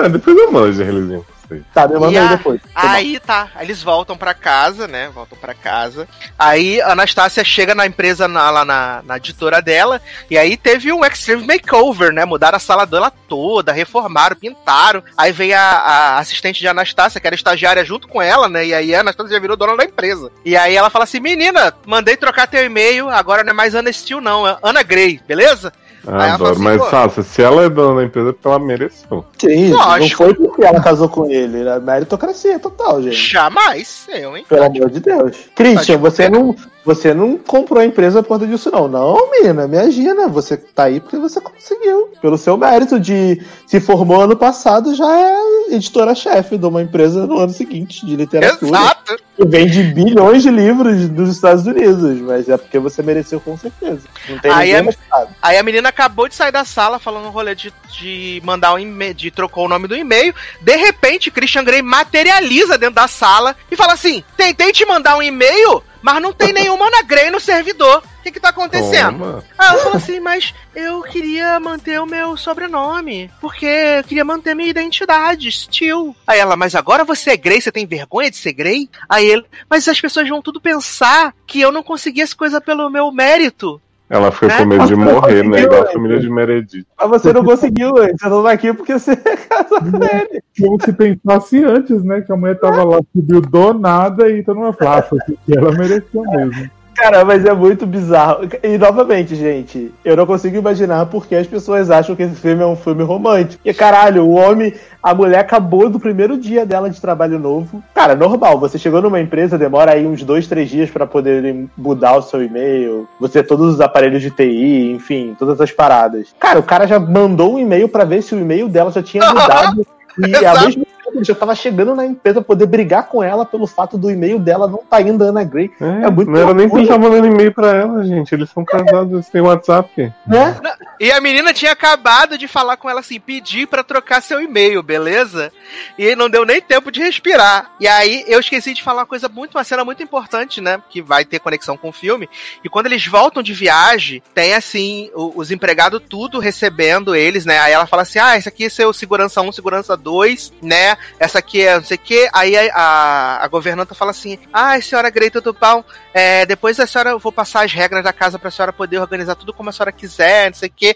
é? 0.05 0.09
Depois 0.09 0.37
eu 0.37 0.51
mando 0.51 0.71
de. 0.73 1.41
Tá, 1.73 1.87
me 1.87 1.95
manda 1.95 2.07
aí 2.07 2.17
a- 2.17 2.35
depois. 2.35 2.61
Aí 2.73 3.19
tá, 3.19 3.49
eles 3.59 3.83
voltam 3.83 4.17
pra 4.17 4.33
casa, 4.33 4.87
né? 4.87 5.09
Voltam 5.13 5.37
pra 5.37 5.53
casa. 5.53 6.07
Aí 6.39 6.81
a 6.81 6.91
Anastácia 6.93 7.43
chega 7.43 7.75
na 7.75 7.85
empresa, 7.85 8.27
na, 8.27 8.49
lá 8.49 8.63
na, 8.63 9.01
na 9.05 9.17
editora 9.17 9.61
dela, 9.61 10.01
e 10.29 10.37
aí 10.37 10.55
teve 10.55 10.93
um 10.93 11.03
Extreme 11.03 11.45
Makeover, 11.45 12.13
né? 12.13 12.23
Mudaram 12.23 12.55
a 12.55 12.59
sala 12.59 12.85
dela 12.85 13.11
toda, 13.27 13.73
reformaram, 13.73 14.35
pintaram. 14.35 15.03
Aí 15.17 15.31
veio 15.31 15.57
a, 15.57 15.59
a 15.59 16.19
assistente 16.19 16.59
de 16.59 16.67
Anastácia, 16.67 17.19
que 17.19 17.27
era 17.27 17.35
estagiária 17.35 17.83
junto 17.83 18.07
com 18.07 18.21
ela, 18.21 18.47
né? 18.47 18.67
E 18.67 18.73
aí 18.73 18.95
a 18.95 19.01
Anastácia 19.01 19.33
já 19.33 19.39
virou 19.39 19.57
dona 19.57 19.75
da 19.75 19.83
empresa. 19.83 20.31
E 20.45 20.55
aí 20.55 20.75
ela 20.75 20.89
fala 20.89 21.03
assim: 21.03 21.19
menina, 21.19 21.73
mandei 21.85 22.15
trocar 22.15 22.47
teu 22.47 22.63
e-mail, 22.63 23.09
agora 23.09 23.43
não 23.43 23.51
é 23.51 23.53
mais 23.53 23.75
Ana 23.75 23.91
Steel, 23.91 24.21
não, 24.21 24.47
é 24.47 24.57
Ana 24.63 24.83
Grey, 24.83 25.19
beleza? 25.27 25.73
Fala 26.03 26.33
Adoro. 26.33 26.51
assim, 26.51 26.61
Mas, 26.63 26.77
"Pô, 26.81 26.89
Sácia, 26.89 27.23
se 27.23 27.41
ela 27.43 27.63
é 27.63 27.69
dona 27.69 28.01
da 28.01 28.05
empresa, 28.05 28.33
porque 28.33 28.47
ela 28.47 28.59
mereceu. 28.59 29.25
Sim, 29.37 29.69
não 29.69 29.77
Lógico. 29.77 30.23
foi 30.23 30.33
porque 30.33 30.63
ela 30.63 30.81
casou 30.81 31.07
com 31.07 31.29
ele, 31.29 31.63
né? 31.63 31.79
Meritocracia 31.79 32.57
total, 32.59 33.01
gente. 33.03 33.15
Jamais, 33.15 34.07
eu, 34.09 34.35
hein? 34.35 34.45
Pelo 34.49 34.63
amor 34.65 34.89
de 34.89 34.99
Deus. 34.99 35.37
Christian, 35.55 35.97
você 35.97 36.27
não, 36.27 36.55
você 36.83 37.13
não 37.13 37.37
comprou 37.37 37.79
a 37.79 37.85
empresa 37.85 38.23
por 38.23 38.29
conta 38.29 38.47
disso, 38.47 38.71
não. 38.71 38.87
Não, 38.87 39.29
menina, 39.31 39.65
imagina. 39.65 40.27
Você 40.27 40.57
tá 40.57 40.85
aí 40.85 40.99
porque 40.99 41.17
você 41.17 41.39
conseguiu. 41.39 42.09
Pelo 42.21 42.37
seu 42.37 42.57
mérito 42.57 42.99
de 42.99 43.41
se 43.67 43.79
formou 43.79 44.21
ano 44.21 44.35
passado, 44.35 44.95
já 44.95 45.05
é 45.15 45.35
editora-chefe 45.75 46.57
de 46.57 46.65
uma 46.65 46.81
empresa 46.81 47.27
no 47.27 47.37
ano 47.37 47.53
seguinte 47.53 48.05
de 48.05 48.15
literatura. 48.15 48.77
Exato. 48.77 49.17
Que 49.35 49.45
vende 49.45 49.83
bilhões 49.83 50.41
de 50.43 50.49
livros 50.49 51.07
dos 51.09 51.29
Estados 51.29 51.65
Unidos. 51.65 52.19
Mas 52.21 52.49
é 52.49 52.57
porque 52.57 52.79
você 52.79 53.03
mereceu 53.03 53.39
com 53.39 53.55
certeza. 53.57 54.01
Não 54.27 54.39
tem 54.39 54.51
Aí 54.51 54.73
ninguém 54.73 54.93
é- 55.13 55.27
Aí 55.41 55.57
a 55.57 55.63
menina 55.63 55.89
acabou 55.89 56.27
de 56.27 56.35
sair 56.35 56.51
da 56.51 56.65
sala 56.65 56.99
falando 56.99 57.27
um 57.27 57.31
rolê 57.31 57.53
de, 57.53 57.71
de 57.89 58.41
mandar 58.43 58.73
um 58.73 58.79
e-mail, 58.79 59.13
de 59.13 59.29
trocou 59.29 59.65
o 59.65 59.69
nome 59.69 59.87
do 59.87 59.95
e-mail. 59.95 60.33
De 60.59 60.75
repente, 60.75 61.31
Christian 61.31 61.63
Grey 61.63 61.81
materializa 61.81 62.77
dentro 62.77 62.95
da 62.95 63.07
sala 63.07 63.55
e 63.69 63.75
fala 63.75 63.93
assim: 63.93 64.23
tentei 64.35 64.71
te 64.71 64.85
mandar 64.85 65.15
um 65.15 65.21
e-mail, 65.21 65.83
mas 66.01 66.21
não 66.21 66.33
tem 66.33 66.51
nenhuma 66.53 66.87
Ana 66.87 67.03
Grey 67.03 67.29
no 67.29 67.39
servidor. 67.39 68.03
O 68.19 68.23
que 68.23 68.31
que 68.31 68.39
tá 68.39 68.49
acontecendo? 68.49 69.17
Toma. 69.17 69.43
Aí 69.57 69.67
ela 69.67 69.79
falou 69.79 69.97
assim, 69.97 70.19
mas 70.19 70.53
eu 70.75 71.01
queria 71.03 71.59
manter 71.59 71.99
o 71.99 72.05
meu 72.05 72.37
sobrenome, 72.37 73.31
porque 73.41 73.65
eu 73.65 74.03
queria 74.03 74.23
manter 74.23 74.55
minha 74.55 74.69
identidade, 74.69 75.51
Steel. 75.51 76.15
Aí 76.27 76.39
ela, 76.39 76.55
mas 76.55 76.75
agora 76.75 77.03
você 77.03 77.31
é 77.31 77.37
Grey, 77.37 77.59
você 77.59 77.71
tem 77.71 77.85
vergonha 77.85 78.29
de 78.29 78.37
ser 78.37 78.53
Grey? 78.53 78.89
Aí 79.09 79.25
ele, 79.25 79.45
mas 79.69 79.87
as 79.87 79.99
pessoas 79.99 80.29
vão 80.29 80.41
tudo 80.41 80.61
pensar 80.61 81.33
que 81.47 81.59
eu 81.59 81.71
não 81.71 81.81
consegui 81.81 82.21
essa 82.21 82.35
coisa 82.35 82.61
pelo 82.61 82.89
meu 82.89 83.11
mérito. 83.11 83.81
Ela 84.11 84.29
ficou 84.29 84.49
Né? 84.49 84.57
com 84.57 84.65
medo 84.65 84.85
de 84.87 84.95
não 84.97 85.13
morrer, 85.13 85.41
né? 85.41 85.61
Igual 85.61 85.83
a 85.83 85.85
família 85.87 86.19
de 86.19 86.29
Meredith. 86.29 86.85
Mas 86.99 87.09
você 87.09 87.31
não 87.31 87.45
conseguiu, 87.45 87.97
antes. 87.97 88.17
Você 88.19 88.27
não 88.29 88.43
tá 88.43 88.51
aqui 88.51 88.73
porque 88.73 88.99
você 88.99 89.15
casou 89.15 89.79
com 89.79 90.03
ele. 90.03 90.43
Como 90.59 90.83
se 90.83 90.91
pensasse 90.91 91.63
antes, 91.63 92.03
né? 92.03 92.19
Que 92.19 92.33
a 92.33 92.35
mulher 92.35 92.59
tava 92.59 92.83
lá, 92.83 92.99
subiu 93.15 93.39
do 93.39 93.73
nada 93.73 94.29
e 94.29 94.43
todo 94.43 94.59
mundo 94.59 94.73
falou, 94.73 94.95
ah, 94.95 95.01
foi 95.01 95.19
ela 95.47 95.71
mereceu 95.71 96.23
mesmo. 96.23 96.69
Cara, 96.95 97.23
mas 97.25 97.45
é 97.45 97.53
muito 97.53 97.85
bizarro. 97.85 98.47
E 98.61 98.77
novamente, 98.77 99.35
gente, 99.35 99.93
eu 100.03 100.15
não 100.15 100.25
consigo 100.25 100.57
imaginar 100.57 101.05
porque 101.07 101.35
as 101.35 101.47
pessoas 101.47 101.89
acham 101.89 102.15
que 102.15 102.23
esse 102.23 102.35
filme 102.35 102.61
é 102.61 102.65
um 102.65 102.75
filme 102.75 103.03
romântico. 103.03 103.61
E 103.65 103.73
caralho, 103.73 104.25
o 104.25 104.33
homem, 104.33 104.73
a 105.01 105.13
mulher 105.13 105.39
acabou 105.39 105.89
do 105.89 105.99
primeiro 105.99 106.37
dia 106.37 106.65
dela 106.65 106.89
de 106.89 107.01
trabalho 107.01 107.39
novo. 107.39 107.81
Cara, 107.93 108.15
normal, 108.15 108.59
você 108.59 108.77
chegou 108.77 109.01
numa 109.01 109.19
empresa, 109.19 109.57
demora 109.57 109.93
aí 109.93 110.05
uns 110.05 110.23
dois, 110.23 110.47
três 110.47 110.69
dias 110.69 110.89
pra 110.89 111.07
poder 111.07 111.65
mudar 111.77 112.17
o 112.17 112.21
seu 112.21 112.43
e-mail, 112.43 113.07
você 113.19 113.41
todos 113.41 113.73
os 113.73 113.81
aparelhos 113.81 114.21
de 114.21 114.29
TI, 114.29 114.91
enfim, 114.91 115.35
todas 115.39 115.59
as 115.59 115.71
paradas. 115.71 116.33
Cara, 116.39 116.59
o 116.59 116.63
cara 116.63 116.85
já 116.85 116.99
mandou 116.99 117.55
um 117.55 117.59
e-mail 117.59 117.89
pra 117.89 118.03
ver 118.03 118.21
se 118.21 118.35
o 118.35 118.39
e-mail 118.39 118.67
dela 118.67 118.91
já 118.91 119.01
tinha 119.01 119.25
mudado. 119.31 119.85
E 120.19 120.45
ao 120.45 120.55
Exato. 120.55 120.91
Ele 121.15 121.23
já 121.23 121.35
tava 121.35 121.55
chegando 121.55 121.95
na 121.95 122.05
empresa 122.05 122.41
pra 122.41 122.47
poder 122.47 122.65
brigar 122.65 123.07
com 123.07 123.21
ela 123.23 123.45
pelo 123.45 123.67
fato 123.67 123.97
do 123.97 124.09
e-mail 124.09 124.39
dela 124.39 124.67
não 124.67 124.79
tá 124.79 125.01
indo 125.01 125.23
Ana 125.23 125.43
Grey. 125.43 125.71
É, 125.79 126.05
É 126.05 126.09
muito 126.09 126.29
não 126.31 126.39
era 126.39 126.53
nem 126.53 126.69
pra 126.69 126.81
estar 126.81 126.97
mandando 126.97 127.27
e-mail 127.27 127.53
pra 127.53 127.75
ela, 127.75 128.03
gente. 128.03 128.33
Eles 128.33 128.49
são 128.49 128.63
casados, 128.63 129.11
eles 129.11 129.29
têm 129.29 129.41
WhatsApp. 129.41 130.13
Né? 130.25 130.61
E 130.99 131.11
a 131.11 131.19
menina 131.21 131.53
tinha 131.53 131.71
acabado 131.71 132.37
de 132.37 132.47
falar 132.47 132.77
com 132.77 132.89
ela 132.89 132.99
assim, 132.99 133.19
pedir 133.19 133.67
pra 133.67 133.83
trocar 133.83 134.21
seu 134.21 134.41
e-mail, 134.41 134.83
beleza? 134.83 135.51
E 135.97 136.15
não 136.15 136.29
deu 136.29 136.45
nem 136.45 136.61
tempo 136.61 136.91
de 136.91 137.01
respirar. 137.01 137.71
E 137.79 137.87
aí 137.87 138.23
eu 138.27 138.39
esqueci 138.39 138.73
de 138.73 138.83
falar 138.83 139.01
uma 139.01 139.07
coisa 139.07 139.27
muito, 139.27 139.57
uma 139.57 139.63
cena 139.63 139.83
muito 139.83 140.03
importante, 140.03 140.61
né? 140.61 140.81
Que 140.89 141.01
vai 141.01 141.25
ter 141.25 141.39
conexão 141.39 141.75
com 141.75 141.89
o 141.89 141.93
filme. 141.93 142.29
E 142.63 142.69
quando 142.69 142.85
eles 142.85 143.05
voltam 143.05 143.41
de 143.41 143.53
viagem, 143.53 144.21
tem 144.33 144.53
assim, 144.53 145.09
os 145.13 145.51
empregados 145.51 146.01
tudo 146.07 146.39
recebendo 146.39 147.15
eles, 147.15 147.45
né? 147.45 147.59
Aí 147.59 147.73
ela 147.73 147.87
fala 147.87 148.03
assim: 148.03 148.19
ah, 148.19 148.37
esse 148.37 148.47
aqui 148.47 148.65
é 148.65 148.69
seu 148.69 148.93
segurança 148.93 149.41
1, 149.41 149.51
segurança 149.51 149.97
2, 149.97 150.53
né? 150.61 150.97
Essa 151.19 151.39
aqui 151.39 151.61
é 151.61 151.75
não 151.75 151.83
sei 151.83 151.97
o 151.97 151.99
quê. 151.99 152.29
Aí 152.33 152.57
a, 152.57 152.73
a, 152.73 153.45
a 153.45 153.47
governanta 153.47 153.95
fala 153.95 154.11
assim: 154.11 154.37
ah, 154.51 154.79
senhora 154.81 155.09
Greita 155.09 155.41
do 155.41 155.53
Pau, 155.53 155.85
é, 156.13 156.45
depois 156.45 156.79
a 156.79 156.87
senhora, 156.87 157.11
eu 157.11 157.19
vou 157.19 157.31
passar 157.31 157.65
as 157.65 157.73
regras 157.73 158.03
da 158.03 158.13
casa 158.13 158.37
pra 158.39 158.51
senhora 158.51 158.73
poder 158.73 158.99
organizar 158.99 159.35
tudo 159.35 159.53
como 159.53 159.69
a 159.69 159.73
senhora 159.73 159.91
quiser, 159.91 160.49
não 160.49 160.57
sei 160.57 160.69
o 160.69 160.73
quê. 160.75 160.95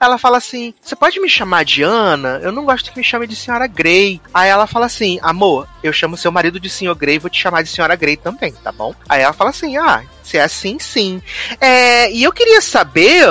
Ela 0.00 0.18
fala 0.18 0.38
assim: 0.38 0.74
você 0.80 0.96
pode 0.96 1.20
me 1.20 1.28
chamar 1.28 1.64
de 1.64 1.82
Ana? 1.82 2.40
Eu 2.42 2.52
não 2.52 2.64
gosto 2.64 2.90
que 2.90 2.98
me 2.98 3.04
chame 3.04 3.26
de 3.26 3.36
senhora 3.36 3.66
Grey. 3.66 4.20
Aí 4.32 4.48
ela 4.48 4.66
fala 4.66 4.86
assim: 4.86 5.18
amor, 5.22 5.68
eu 5.82 5.92
chamo 5.92 6.16
seu 6.16 6.32
marido 6.32 6.58
de 6.60 6.70
senhor 6.70 6.94
Grey, 6.94 7.18
vou 7.18 7.30
te 7.30 7.40
chamar 7.40 7.62
de 7.62 7.68
senhora 7.68 7.96
Grey 7.96 8.16
também, 8.16 8.52
tá 8.52 8.72
bom? 8.72 8.94
Aí 9.08 9.22
ela 9.22 9.32
fala 9.32 9.50
assim: 9.50 9.76
ah, 9.76 10.02
se 10.22 10.38
é 10.38 10.42
assim, 10.42 10.78
sim. 10.78 11.22
É, 11.60 12.10
e 12.10 12.22
eu 12.22 12.32
queria 12.32 12.60
saber 12.60 13.24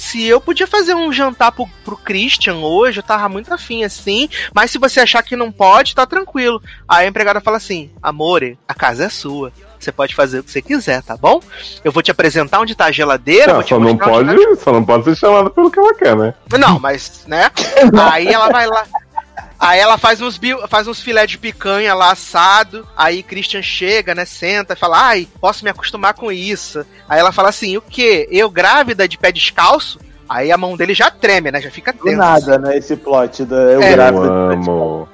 se 0.00 0.26
eu 0.26 0.40
podia 0.40 0.66
fazer 0.66 0.94
um 0.94 1.12
jantar 1.12 1.52
pro, 1.52 1.68
pro 1.84 1.94
Christian 1.94 2.56
hoje, 2.56 3.00
eu 3.00 3.02
tava 3.02 3.28
muito 3.28 3.52
afim 3.52 3.84
assim, 3.84 4.30
mas 4.54 4.70
se 4.70 4.78
você 4.78 4.98
achar 4.98 5.22
que 5.22 5.36
não 5.36 5.52
pode, 5.52 5.94
tá 5.94 6.06
tranquilo. 6.06 6.62
Aí 6.88 7.04
a 7.04 7.08
empregada 7.08 7.38
fala 7.38 7.58
assim: 7.58 7.90
amore, 8.02 8.58
a 8.66 8.72
casa 8.72 9.04
é 9.04 9.08
sua. 9.10 9.52
Você 9.78 9.92
pode 9.92 10.14
fazer 10.14 10.38
o 10.38 10.42
que 10.42 10.50
você 10.50 10.62
quiser, 10.62 11.02
tá 11.02 11.18
bom? 11.18 11.40
Eu 11.84 11.92
vou 11.92 12.02
te 12.02 12.10
apresentar 12.10 12.60
onde 12.60 12.74
tá 12.74 12.86
a 12.86 12.92
geladeira. 12.92 13.54
Vou 13.54 13.62
te 13.62 13.70
só, 13.70 13.78
não 13.78 13.90
onde 13.90 13.98
pode, 13.98 14.56
só 14.56 14.72
não 14.72 14.84
pode 14.84 15.04
ser 15.04 15.16
chamada 15.16 15.50
pelo 15.50 15.70
que 15.70 15.78
ela 15.78 15.94
quer, 15.94 16.16
né? 16.16 16.34
não, 16.58 16.78
mas, 16.78 17.24
né? 17.26 17.50
Aí 18.10 18.26
ela 18.26 18.48
vai 18.48 18.66
lá. 18.66 18.86
Aí 19.60 19.78
ela 19.78 19.98
faz 19.98 20.22
uns, 20.22 20.38
bi- 20.38 20.56
faz 20.68 20.88
uns 20.88 21.00
filé 21.02 21.26
de 21.26 21.36
picanha 21.36 21.92
lá 21.94 22.12
assado. 22.12 22.88
Aí 22.96 23.22
Christian 23.22 23.60
chega, 23.60 24.14
né? 24.14 24.24
Senta 24.24 24.72
e 24.72 24.76
fala: 24.76 24.98
Ai, 25.08 25.28
posso 25.38 25.62
me 25.64 25.70
acostumar 25.70 26.14
com 26.14 26.32
isso. 26.32 26.84
Aí 27.06 27.20
ela 27.20 27.30
fala 27.30 27.50
assim: 27.50 27.76
O 27.76 27.82
quê? 27.82 28.26
Eu 28.30 28.48
grávida 28.50 29.06
de 29.06 29.18
pé 29.18 29.30
descalço? 29.30 30.00
Aí 30.26 30.50
a 30.50 30.56
mão 30.56 30.76
dele 30.76 30.94
já 30.94 31.10
treme, 31.10 31.50
né? 31.50 31.60
Já 31.60 31.70
fica 31.70 31.92
Do 31.92 32.04
tensa. 32.04 32.16
nada, 32.16 32.58
né? 32.58 32.78
Esse 32.78 32.96
plot 32.96 33.44
da 33.44 33.56
eu 33.56 33.82
É. 33.82 33.92
grávida. 33.92 34.24
Eu 34.24 34.32
amo. 34.52 35.08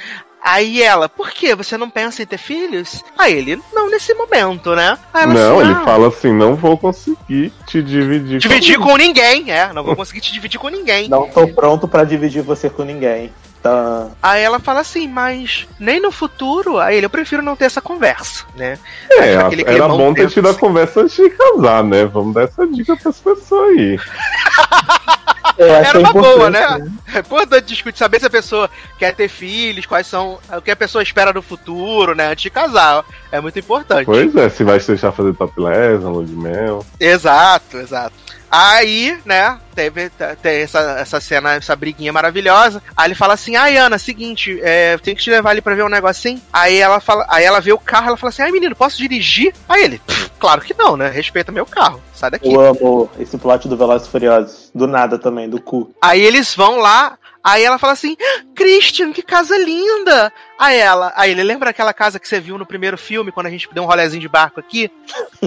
Aí 0.48 0.80
ela, 0.80 1.08
por 1.08 1.30
quê? 1.30 1.56
Você 1.56 1.76
não 1.76 1.90
pensa 1.90 2.22
em 2.22 2.26
ter 2.26 2.38
filhos? 2.38 3.02
Aí 3.18 3.32
ele, 3.34 3.60
não 3.72 3.90
nesse 3.90 4.14
momento, 4.14 4.76
né? 4.76 4.96
Aí 5.12 5.24
ela 5.24 5.34
Não, 5.34 5.58
assim, 5.58 5.68
ele 5.70 5.76
"Ah, 5.80 5.84
fala 5.84 6.06
assim: 6.08 6.32
não 6.32 6.54
vou 6.54 6.78
conseguir 6.78 7.52
te 7.66 7.82
dividir. 7.82 8.38
Dividir 8.38 8.78
com 8.78 8.96
ninguém, 8.96 9.50
é. 9.50 9.72
Não 9.72 9.82
vou 9.82 9.96
conseguir 9.96 10.20
te 10.20 10.32
dividir 10.32 10.60
com 10.60 10.68
ninguém. 10.68 11.08
Não 11.08 11.28
tô 11.28 11.48
pronto 11.48 11.88
pra 11.88 12.04
dividir 12.04 12.42
você 12.42 12.70
com 12.70 12.84
ninguém. 12.84 13.32
Tá. 13.66 14.08
Aí 14.22 14.42
ela 14.42 14.60
fala 14.60 14.80
assim, 14.80 15.08
mas 15.08 15.66
nem 15.78 16.00
no 16.00 16.12
futuro. 16.12 16.78
Aí 16.78 16.96
ele, 16.96 17.06
eu 17.06 17.10
prefiro 17.10 17.42
não 17.42 17.56
ter 17.56 17.64
essa 17.64 17.80
conversa, 17.80 18.44
né? 18.54 18.78
É, 19.10 19.36
aquele 19.36 19.64
era 19.66 19.88
bom 19.88 20.14
ter 20.14 20.28
tido 20.30 20.46
a 20.46 20.50
assim. 20.50 20.60
conversa 20.60 21.00
antes 21.00 21.16
de 21.16 21.30
casar, 21.30 21.82
né? 21.82 22.04
Vamos 22.04 22.34
dar 22.34 22.44
essa 22.44 22.66
dica 22.66 22.96
pras 22.96 23.18
pessoas 23.18 23.70
aí. 23.70 23.98
Acho 25.50 25.62
Era 25.62 25.98
é 25.98 25.98
uma 25.98 26.12
boa, 26.12 26.48
importante, 26.48 26.82
né? 26.82 26.92
É 27.14 27.18
importante 27.20 27.66
discutir, 27.66 27.98
saber 27.98 28.20
se 28.20 28.26
a 28.26 28.30
pessoa 28.30 28.70
quer 28.98 29.14
ter 29.14 29.28
filhos, 29.28 29.86
quais 29.86 30.06
são. 30.06 30.38
O 30.56 30.60
que 30.60 30.70
a 30.70 30.76
pessoa 30.76 31.02
espera 31.02 31.32
no 31.32 31.42
futuro, 31.42 32.14
né? 32.14 32.28
Antes 32.28 32.42
de 32.42 32.50
casar. 32.50 33.04
É 33.30 33.40
muito 33.40 33.58
importante. 33.58 34.06
Pois 34.06 34.34
é, 34.36 34.48
se 34.48 34.64
vai 34.64 34.78
te 34.78 34.86
deixar 34.86 35.12
fazer 35.12 35.34
topless, 35.34 36.02
lua 36.04 36.24
de 36.24 36.32
mel. 36.34 36.84
Exato, 36.98 37.78
exato. 37.78 38.14
Aí, 38.50 39.18
né, 39.24 39.58
teve, 39.74 40.08
tem 40.40 40.62
essa, 40.62 40.78
essa 41.00 41.20
cena, 41.20 41.54
essa 41.54 41.74
briguinha 41.74 42.12
maravilhosa. 42.12 42.82
Aí 42.96 43.08
ele 43.08 43.14
fala 43.14 43.34
assim: 43.34 43.56
Ai, 43.56 43.76
Ana, 43.76 43.98
seguinte, 43.98 44.58
é, 44.62 44.96
tem 44.98 45.14
que 45.14 45.22
te 45.22 45.30
levar 45.30 45.50
ali 45.50 45.60
pra 45.60 45.74
ver 45.74 45.84
um 45.84 45.88
negocinho. 45.88 46.40
Aí 46.52 46.76
ela 46.78 47.00
fala, 47.00 47.26
aí 47.28 47.44
ela 47.44 47.60
vê 47.60 47.72
o 47.72 47.78
carro, 47.78 48.08
ela 48.08 48.16
fala 48.16 48.30
assim: 48.30 48.42
Ai, 48.42 48.52
menino, 48.52 48.76
posso 48.76 48.96
dirigir? 48.98 49.52
Aí 49.68 49.82
ele, 49.82 49.98
"Pff, 49.98 50.30
claro 50.38 50.60
que 50.60 50.74
não, 50.74 50.96
né? 50.96 51.08
Respeita 51.08 51.50
meu 51.50 51.66
carro, 51.66 52.00
sai 52.16 52.30
daqui. 52.30 52.52
Eu 52.52 52.60
amo 52.60 53.10
esse 53.18 53.36
plot 53.38 53.68
do 53.68 53.76
Velozes 53.76 54.08
Furiosos. 54.08 54.70
Do 54.74 54.86
nada 54.86 55.18
também, 55.18 55.48
do 55.48 55.60
cu. 55.60 55.94
Aí 56.00 56.20
eles 56.20 56.54
vão 56.54 56.78
lá, 56.78 57.18
aí 57.44 57.62
ela 57.62 57.78
fala 57.78 57.92
assim: 57.92 58.16
Christian, 58.54 59.12
que 59.12 59.22
casa 59.22 59.56
linda! 59.58 60.32
Aí 60.58 60.78
ela, 60.78 61.12
aí 61.14 61.30
ele 61.30 61.42
lembra 61.42 61.70
aquela 61.70 61.92
casa 61.92 62.18
que 62.18 62.26
você 62.26 62.40
viu 62.40 62.58
no 62.58 62.66
primeiro 62.66 62.96
filme, 62.96 63.30
quando 63.30 63.46
a 63.46 63.50
gente 63.50 63.68
deu 63.72 63.82
um 63.82 63.86
rolezinho 63.86 64.20
de 64.20 64.28
barco 64.28 64.58
aqui? 64.58 64.90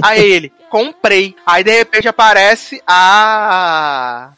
Aí 0.02 0.24
ele, 0.24 0.54
comprei. 0.70 1.36
Aí 1.46 1.64
de 1.64 1.72
repente 1.72 2.08
aparece 2.08 2.82
a. 2.88 4.32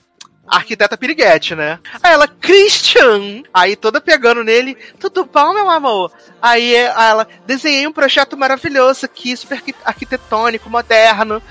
arquiteta 0.52 0.98
piriguete, 0.98 1.56
né? 1.56 1.80
Aí 2.04 2.14
ela, 2.14 2.28
Christian! 2.28 3.44
Aí 3.54 3.76
toda 3.76 4.02
pegando 4.02 4.44
nele, 4.44 4.78
tudo 5.00 5.24
bom, 5.26 5.54
meu 5.54 5.70
amor? 5.70 6.12
Aí 6.42 6.76
ela, 6.76 7.28
desenhei 7.46 7.88
um 7.88 7.94
projeto 7.94 8.36
maravilhoso 8.38 9.06
aqui, 9.06 9.36
super 9.38 9.56
arqui- 9.56 9.76
arquitetônico, 9.86 10.70
moderno, 10.70 11.42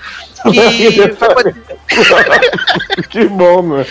que 0.51 1.11
vai 1.13 1.33
poder- 1.33 1.55
que 3.09 3.25
bom, 3.25 3.61
né? 3.77 3.85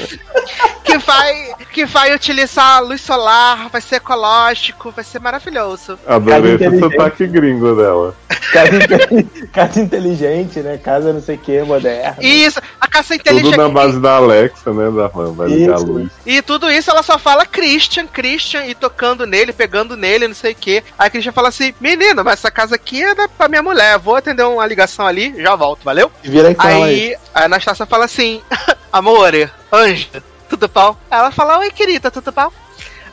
que 0.85 0.99
vai, 0.99 1.55
que 1.73 1.87
vai 1.87 2.15
utilizar 2.15 2.77
a 2.77 2.81
luz 2.81 3.01
solar, 3.01 3.69
vai 3.69 3.81
ser 3.81 3.97
ecológico, 3.97 4.91
vai 4.91 5.05
ser 5.05 5.20
maravilhoso. 5.20 5.99
Adorei 6.07 6.55
esse 6.55 6.78
sotaque 6.78 7.27
gringo 7.27 7.74
dela. 7.77 8.15
Casa, 8.53 8.77
inte- 8.77 9.47
casa 9.53 9.81
inteligente, 9.81 10.61
né? 10.61 10.78
Casa 10.78 11.12
não 11.12 11.20
sei 11.23 11.37
o 11.37 11.39
que, 11.39 11.62
moderna. 11.62 12.16
Isso, 12.20 12.61
a 12.81 12.87
caça 12.89 13.16
Tudo 13.16 13.20
inteligente. 13.20 13.57
na 13.57 13.69
base 13.69 14.01
da 14.01 14.16
Alexa, 14.16 14.73
né? 14.73 14.91
Da 15.01 15.06
RAM, 15.06 15.32
vai 15.32 15.48
ligar 15.48 15.77
a 15.77 15.78
luz. 15.78 16.10
E 16.27 16.43
tudo 16.43 16.70
isso 16.70 16.90
ela 16.90 17.02
só 17.02 17.18
fala 17.18 17.47
Christian, 17.47 18.06
Christian, 18.06 18.66
e 18.66 18.74
tocando 18.74 19.27
nele, 19.27 19.52
pegando 19.52 19.97
nele, 19.97 20.28
não 20.28 20.35
sei 20.35 20.52
o 20.52 20.56
quê. 20.56 20.85
Aí 20.98 21.06
a 21.06 21.10
Christian 21.10 21.32
fala 21.32 21.48
assim: 21.48 21.72
Menino, 21.81 22.22
mas 22.22 22.35
essa 22.35 22.51
casa 22.51 22.74
aqui 22.74 23.02
é 23.02 23.14
da, 23.14 23.28
pra 23.28 23.48
minha 23.48 23.62
mulher. 23.62 23.98
Vou 23.98 24.16
atender 24.16 24.43
uma 24.43 24.66
ligação 24.66 25.06
ali, 25.06 25.35
já 25.43 25.56
volto, 25.56 25.85
valeu? 25.85 26.10
Vira 26.22 26.51
então 26.51 26.66
aí. 26.66 26.82
Aí 26.82 27.16
a 27.35 27.44
Anastácia 27.44 27.86
fala 27.86 28.05
assim: 28.05 28.43
Amore, 28.93 29.51
anja, 29.72 30.22
tudo 30.48 30.68
pau? 30.68 30.98
Ela 31.10 31.31
fala: 31.31 31.59
Oi, 31.60 31.70
querida, 31.70 32.10
tudo 32.10 32.32
pau? 32.32 32.52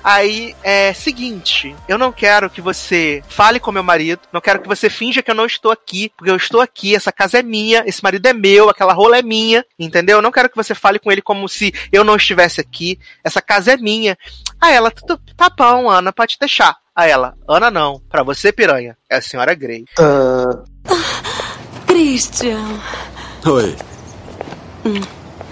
Aí 0.09 0.55
é 0.63 0.93
seguinte, 0.93 1.75
eu 1.85 1.97
não 1.97 2.13
quero 2.13 2.49
que 2.49 2.61
você 2.61 3.21
fale 3.27 3.59
com 3.59 3.73
meu 3.73 3.83
marido, 3.83 4.21
não 4.31 4.39
quero 4.39 4.61
que 4.61 4.67
você 4.67 4.89
finja 4.89 5.21
que 5.21 5.29
eu 5.29 5.35
não 5.35 5.45
estou 5.45 5.69
aqui, 5.69 6.09
porque 6.15 6.31
eu 6.31 6.37
estou 6.37 6.61
aqui, 6.61 6.95
essa 6.95 7.11
casa 7.11 7.39
é 7.39 7.43
minha, 7.43 7.83
esse 7.85 8.01
marido 8.01 8.25
é 8.25 8.31
meu, 8.31 8.69
aquela 8.69 8.93
rola 8.93 9.17
é 9.17 9.21
minha, 9.21 9.65
entendeu? 9.77 10.19
Eu 10.19 10.21
não 10.21 10.31
quero 10.31 10.49
que 10.49 10.55
você 10.55 10.73
fale 10.73 10.97
com 10.97 11.11
ele 11.11 11.21
como 11.21 11.49
se 11.49 11.73
eu 11.91 12.05
não 12.05 12.15
estivesse 12.15 12.61
aqui, 12.61 12.97
essa 13.21 13.41
casa 13.41 13.73
é 13.73 13.75
minha. 13.75 14.17
Aí 14.61 14.73
ela, 14.73 14.89
tudo 14.91 15.19
tá 15.35 15.49
bom, 15.49 15.89
Ana, 15.89 16.13
pode 16.13 16.37
deixar. 16.39 16.77
Aí 16.95 17.11
ela, 17.11 17.35
Ana 17.45 17.69
não, 17.69 18.01
pra 18.09 18.23
você, 18.23 18.53
piranha, 18.53 18.97
é 19.11 19.17
a 19.17 19.21
senhora 19.21 19.53
Grey. 19.53 19.83
Christian. 21.85 22.79
Oi, 23.45 23.75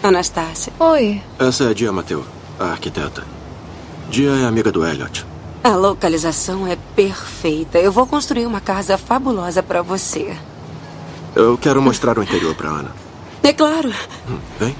Anastácia. 0.01 0.71
Oi. 0.79 1.21
essa 1.39 1.65
é 1.65 1.71
a 1.71 1.73
Dia 1.73 1.91
Mateu, 1.91 2.25
a 2.57 2.67
arquiteta. 2.67 3.34
Dia 4.09 4.31
é 4.31 4.45
amiga 4.45 4.71
do 4.71 4.85
Elliot. 4.85 5.25
A 5.63 5.75
localização 5.75 6.67
é 6.67 6.77
perfeita. 6.95 7.79
Eu 7.79 7.91
vou 7.91 8.05
construir 8.05 8.45
uma 8.45 8.61
casa 8.61 8.97
fabulosa 8.97 9.63
pra 9.63 9.81
você. 9.81 10.35
Eu 11.35 11.57
quero 11.57 11.81
mostrar 11.81 12.17
o 12.17 12.23
interior 12.23 12.53
pra 12.55 12.69
Ana. 12.69 12.91
É 13.43 13.51
claro. 13.51 13.91
Hum, 14.29 14.37
Vem. 14.59 14.75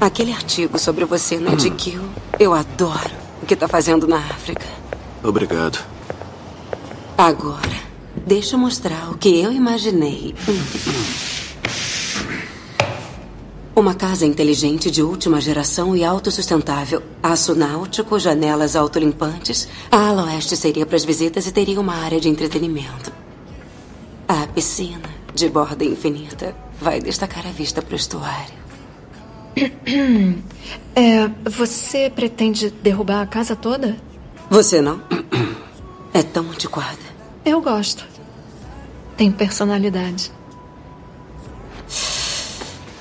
Aquele 0.00 0.32
artigo 0.32 0.78
sobre 0.78 1.04
você 1.04 1.38
na 1.38 1.54
GQ, 1.54 2.00
eu 2.38 2.54
adoro 2.54 3.10
o 3.42 3.46
que 3.46 3.54
tá 3.54 3.68
fazendo 3.68 4.06
na 4.06 4.16
África. 4.18 4.66
Obrigado. 5.22 5.78
Agora, 7.18 7.76
deixa 8.26 8.56
eu 8.56 8.58
mostrar 8.60 9.10
o 9.10 9.18
que 9.18 9.40
eu 9.40 9.52
imaginei. 9.52 10.34
Uma 13.80 13.94
casa 13.94 14.26
inteligente 14.26 14.90
de 14.90 15.02
última 15.02 15.40
geração 15.40 15.96
e 15.96 16.04
autossustentável. 16.04 17.02
Aço 17.22 17.54
náutico, 17.54 18.18
janelas 18.18 18.76
autolimpantes. 18.76 19.66
A 19.90 20.08
ala 20.08 20.26
oeste 20.26 20.54
seria 20.54 20.84
para 20.84 20.96
as 20.96 21.04
visitas 21.04 21.46
e 21.46 21.50
teria 21.50 21.80
uma 21.80 21.94
área 21.94 22.20
de 22.20 22.28
entretenimento. 22.28 23.10
A 24.28 24.46
piscina, 24.48 25.08
de 25.34 25.48
borda 25.48 25.82
infinita, 25.82 26.54
vai 26.78 27.00
destacar 27.00 27.46
a 27.46 27.50
vista 27.52 27.80
para 27.80 27.94
o 27.94 27.96
estuário. 27.96 28.54
É, 30.94 31.30
você 31.48 32.10
pretende 32.10 32.70
derrubar 32.70 33.22
a 33.22 33.26
casa 33.26 33.56
toda? 33.56 33.96
Você 34.50 34.82
não? 34.82 35.00
É 36.12 36.22
tão 36.22 36.50
antiquada. 36.50 36.98
Eu 37.44 37.62
gosto. 37.62 38.04
Tem 39.16 39.30
personalidade. 39.30 40.30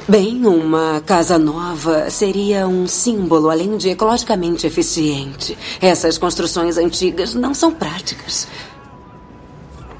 Bem, 0.10 0.44
uma 0.45 1.02
casa 1.06 1.38
nova 1.38 2.10
seria 2.10 2.68
um 2.68 2.88
símbolo, 2.88 3.49
além 3.49 3.77
de 3.77 3.90
ecologicamente 3.90 4.65
eficiente. 4.65 5.56
Essas 5.80 6.18
construções 6.18 6.77
antigas 6.77 7.36
não 7.36 7.53
são 7.53 7.72
práticas. 7.72 8.48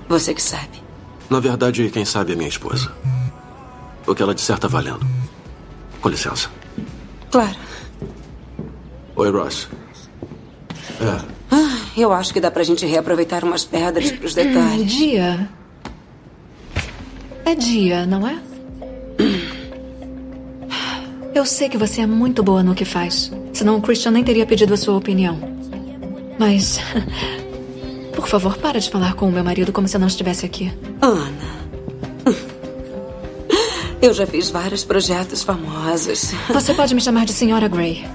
Você 0.08 0.34
que 0.34 0.42
sabe. 0.42 0.82
Na 1.30 1.40
verdade, 1.40 1.88
quem 1.92 2.06
sabe 2.06 2.34
é 2.34 2.36
minha 2.36 2.50
esposa. 2.50 2.92
O 4.08 4.16
que 4.16 4.24
ela 4.24 4.34
disser 4.34 4.58
tá 4.58 4.68
valendo. 4.68 5.06
Com 6.02 6.10
licença. 6.10 6.50
Claro. 7.30 7.56
Oi, 9.16 9.30
Ross. 9.32 9.68
É, 11.02 11.40
Ah, 11.52 11.78
eu 11.96 12.12
acho 12.12 12.34
que 12.34 12.40
dá 12.40 12.50
pra 12.50 12.64
gente 12.64 12.84
reaproveitar 12.86 13.44
umas 13.44 13.64
pedras 13.64 14.12
pros 14.12 14.32
Hum, 14.34 14.36
detalhes. 14.44 14.92
dia. 14.92 15.50
É 17.46 17.54
dia, 17.54 18.06
não 18.08 18.28
é? 18.28 18.40
Eu 21.40 21.46
sei 21.46 21.70
que 21.70 21.78
você 21.78 22.02
é 22.02 22.06
muito 22.06 22.44
boa 22.44 22.62
no 22.62 22.76
que 22.76 22.84
faz. 22.84 23.32
Senão 23.54 23.78
o 23.78 23.82
Christian 23.82 24.12
nem 24.12 24.26
teria 24.26 24.46
pedido 24.46 24.74
a 24.74 24.78
sua 24.78 24.98
opinião. 24.98 25.40
Mas. 26.38 26.82
Por 28.14 28.28
favor, 28.28 28.58
para 28.58 28.78
de 28.78 28.90
falar 28.90 29.14
com 29.14 29.30
o 29.30 29.32
meu 29.32 29.42
marido 29.42 29.72
como 29.72 29.88
se 29.88 29.96
eu 29.96 30.02
não 30.02 30.08
estivesse 30.10 30.46
aqui. 30.46 30.70
Ana. 31.02 31.32
Eu 34.02 34.14
já 34.14 34.28
fiz 34.28 34.50
vários 34.50 34.84
projetos 34.84 35.42
famosos. 35.42 36.34
Você 36.52 36.74
pode 36.74 36.94
me 36.94 37.00
chamar 37.00 37.24
de 37.24 37.32
Senhora 37.32 37.70
Grey. 37.70 38.06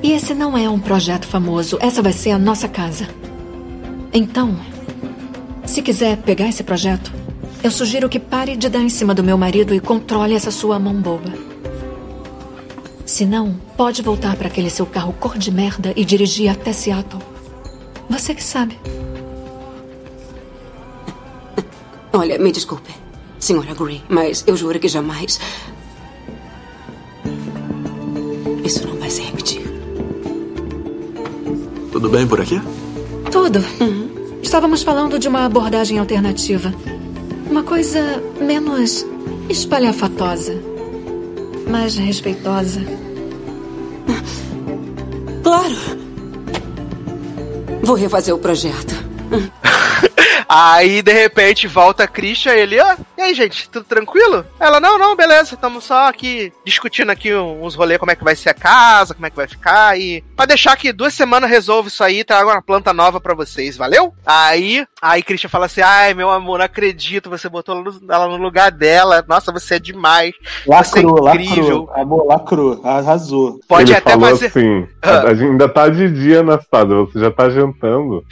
E 0.00 0.12
esse 0.12 0.32
não 0.32 0.56
é 0.56 0.70
um 0.70 0.78
projeto 0.78 1.26
famoso. 1.26 1.76
Essa 1.80 2.00
vai 2.00 2.12
ser 2.12 2.30
a 2.30 2.38
nossa 2.38 2.68
casa. 2.68 3.08
Então, 4.12 4.56
se 5.66 5.82
quiser 5.82 6.16
pegar 6.18 6.48
esse 6.48 6.62
projeto, 6.62 7.12
eu 7.64 7.70
sugiro 7.72 8.08
que 8.08 8.20
pare 8.20 8.56
de 8.56 8.68
dar 8.68 8.82
em 8.82 8.88
cima 8.88 9.12
do 9.12 9.24
meu 9.24 9.36
marido 9.36 9.74
e 9.74 9.80
controle 9.80 10.34
essa 10.34 10.52
sua 10.52 10.78
mão 10.78 10.94
boba. 10.94 11.47
Se 13.08 13.24
não, 13.24 13.54
pode 13.74 14.02
voltar 14.02 14.36
para 14.36 14.48
aquele 14.48 14.68
seu 14.68 14.84
carro 14.84 15.14
cor 15.14 15.38
de 15.38 15.50
merda 15.50 15.94
e 15.96 16.04
dirigir 16.04 16.50
até 16.50 16.74
Seattle. 16.74 17.22
Você 18.06 18.34
que 18.34 18.44
sabe. 18.44 18.78
Olha, 22.12 22.38
me 22.38 22.52
desculpe, 22.52 22.94
senhora 23.38 23.72
Gray, 23.72 24.02
mas 24.10 24.44
eu 24.46 24.54
juro 24.58 24.78
que 24.78 24.88
jamais. 24.88 25.40
Isso 28.62 28.86
não 28.86 28.96
vai 28.98 29.08
se 29.08 29.22
repetir. 29.22 29.62
tudo 31.90 32.10
bem 32.10 32.26
por 32.26 32.42
aqui? 32.42 32.60
Tudo. 33.32 33.60
Estávamos 34.42 34.82
falando 34.82 35.18
de 35.18 35.28
uma 35.28 35.46
abordagem 35.46 35.98
alternativa. 35.98 36.74
Uma 37.50 37.62
coisa 37.62 38.22
menos 38.38 39.06
espalhafatosa, 39.48 40.60
mais 41.68 41.96
respeitosa. 41.96 42.80
Claro. 45.42 45.76
Vou 47.82 47.96
refazer 47.96 48.34
o 48.34 48.38
projeto. 48.38 48.94
Aí, 50.48 51.02
de 51.02 51.12
repente, 51.12 51.66
volta 51.66 52.04
a 52.04 52.08
Christian 52.08 52.54
e 52.54 52.60
ele, 52.60 52.80
ó, 52.80 52.96
e 53.18 53.20
aí, 53.22 53.34
gente, 53.34 53.68
tudo 53.68 53.84
tranquilo? 53.84 54.46
Ela, 54.58 54.80
não, 54.80 54.98
não, 54.98 55.14
beleza, 55.14 55.54
estamos 55.54 55.84
só 55.84 56.08
aqui 56.08 56.52
discutindo 56.64 57.10
aqui 57.10 57.34
uns 57.34 57.74
rolês, 57.74 57.98
como 57.98 58.10
é 58.10 58.16
que 58.16 58.24
vai 58.24 58.34
ser 58.34 58.48
a 58.50 58.54
casa, 58.54 59.12
como 59.14 59.26
é 59.26 59.30
que 59.30 59.36
vai 59.36 59.46
ficar, 59.46 59.98
e 59.98 60.22
pra 60.34 60.46
deixar 60.46 60.76
que 60.76 60.92
duas 60.92 61.12
semanas 61.12 61.50
resolve 61.50 61.88
isso 61.88 62.02
aí, 62.02 62.24
trago 62.24 62.50
uma 62.50 62.62
planta 62.62 62.92
nova 62.94 63.20
pra 63.20 63.34
vocês, 63.34 63.76
valeu? 63.76 64.14
Aí, 64.24 64.86
aí 65.02 65.22
Christian 65.22 65.50
fala 65.50 65.66
assim, 65.66 65.82
ai, 65.82 66.14
meu 66.14 66.30
amor, 66.30 66.58
não 66.58 66.64
acredito, 66.64 67.28
você 67.28 67.48
botou 67.48 67.84
ela 68.08 68.28
no, 68.28 68.36
lugar 68.38 68.70
dela, 68.70 69.22
nossa, 69.28 69.52
você 69.52 69.74
é 69.74 69.78
demais, 69.78 70.32
você 70.66 70.98
é 71.00 71.02
Lacrou, 71.02 71.28
incrível. 71.28 71.82
lacrou. 71.84 72.02
Amor, 72.02 72.26
lacrou. 72.26 72.80
Arrasou. 72.84 73.60
Pode 73.68 73.90
Ele 73.92 73.98
até 73.98 74.12
falou 74.12 74.30
fazer... 74.30 74.46
assim, 74.46 74.88
Ah. 75.02 75.28
ainda 75.28 75.68
tá 75.68 75.88
de 75.88 76.10
dia 76.10 76.42
na 76.42 76.58
cidade, 76.60 76.94
você 76.94 77.20
já 77.20 77.30
tá 77.30 77.50
jantando. 77.50 78.24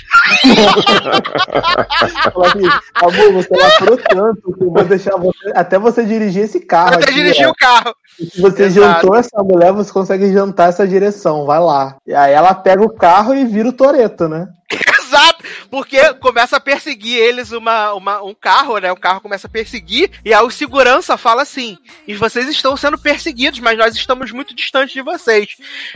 Falou 2.08 2.46
assim, 2.46 2.66
amor, 2.94 3.32
você 3.32 3.56
lacrou 3.56 3.98
tanto 3.98 4.52
que 4.52 4.64
eu 4.64 4.70
vou 4.70 4.84
deixar 4.84 5.16
você. 5.16 5.52
Até 5.54 5.78
você 5.78 6.04
dirigir 6.04 6.44
esse 6.44 6.60
carro. 6.60 6.94
Até 6.94 7.12
dirigir 7.12 7.48
o 7.48 7.54
carro. 7.54 7.94
E 8.18 8.26
Se 8.26 8.40
você 8.40 8.64
Exato. 8.64 8.94
jantou 8.94 9.14
essa 9.14 9.42
mulher, 9.42 9.72
você 9.72 9.92
consegue 9.92 10.32
jantar 10.32 10.68
essa 10.70 10.86
direção. 10.86 11.44
Vai 11.44 11.60
lá. 11.60 11.96
E 12.06 12.14
aí 12.14 12.32
ela 12.32 12.54
pega 12.54 12.82
o 12.82 12.90
carro 12.90 13.34
e 13.34 13.44
vira 13.44 13.68
o 13.68 13.72
Toreto, 13.72 14.28
né? 14.28 14.48
Porque 15.70 16.14
começa 16.14 16.56
a 16.56 16.60
perseguir 16.60 17.16
eles 17.18 17.52
uma, 17.52 17.92
uma- 17.94 18.22
um 18.22 18.34
carro, 18.34 18.78
né? 18.78 18.90
O 18.92 18.96
carro 18.96 19.20
começa 19.20 19.46
a 19.46 19.50
perseguir, 19.50 20.10
e 20.24 20.32
aí 20.32 20.42
o 20.44 20.50
segurança 20.50 21.16
fala 21.16 21.42
assim: 21.42 21.76
e 22.06 22.14
vocês 22.14 22.48
estão 22.48 22.76
sendo 22.76 22.98
perseguidos, 22.98 23.60
mas 23.60 23.76
nós 23.78 23.94
estamos 23.94 24.30
muito 24.32 24.54
distantes 24.54 24.94
de 24.94 25.02
vocês. 25.02 25.48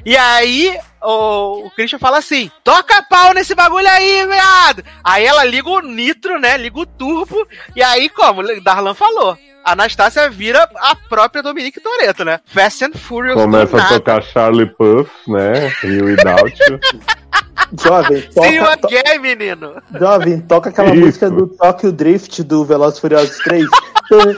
E 0.04 0.16
aí 0.16 0.78
o, 1.02 1.66
o 1.66 1.70
Christian 1.70 1.98
fala 1.98 2.18
assim: 2.18 2.50
toca 2.64 3.02
pau 3.02 3.32
nesse 3.34 3.54
bagulho 3.54 3.88
aí, 3.88 4.26
viado! 4.26 4.84
Aí 5.02 5.24
ela 5.24 5.44
liga 5.44 5.68
o 5.68 5.80
nitro, 5.80 6.38
né? 6.38 6.56
Liga 6.56 6.78
o 6.78 6.86
turbo, 6.86 7.46
e 7.74 7.82
aí, 7.82 8.08
como 8.08 8.42
Darlan 8.62 8.94
falou. 8.94 9.36
a 9.64 9.72
Anastácia 9.72 10.28
vira 10.30 10.68
a 10.76 10.94
própria 10.94 11.42
Dominique 11.42 11.80
Toretto, 11.80 12.24
né? 12.24 12.40
Fast 12.46 12.84
and 12.84 12.92
Furious 12.94 13.34
Começa 13.40 13.76
a 13.76 13.88
tocar 13.88 14.22
Charlie 14.22 14.66
Puth, 14.66 15.10
né? 15.28 15.72
E 15.84 16.00
o 16.00 16.04
Without. 16.06 16.54
Jovem, 17.78 18.22
toca, 18.34 18.76
to- 18.78 18.86
again, 18.88 19.18
menino. 19.20 19.74
Jovem, 19.98 20.40
toca 20.40 20.70
aquela 20.70 20.90
Isso. 20.94 21.04
música 21.06 21.30
do 21.30 21.46
Tokyo 21.46 21.92
Drift 21.92 22.42
do 22.42 22.64
Velozes 22.64 22.98
Furiosos 22.98 23.36
3. 23.44 23.66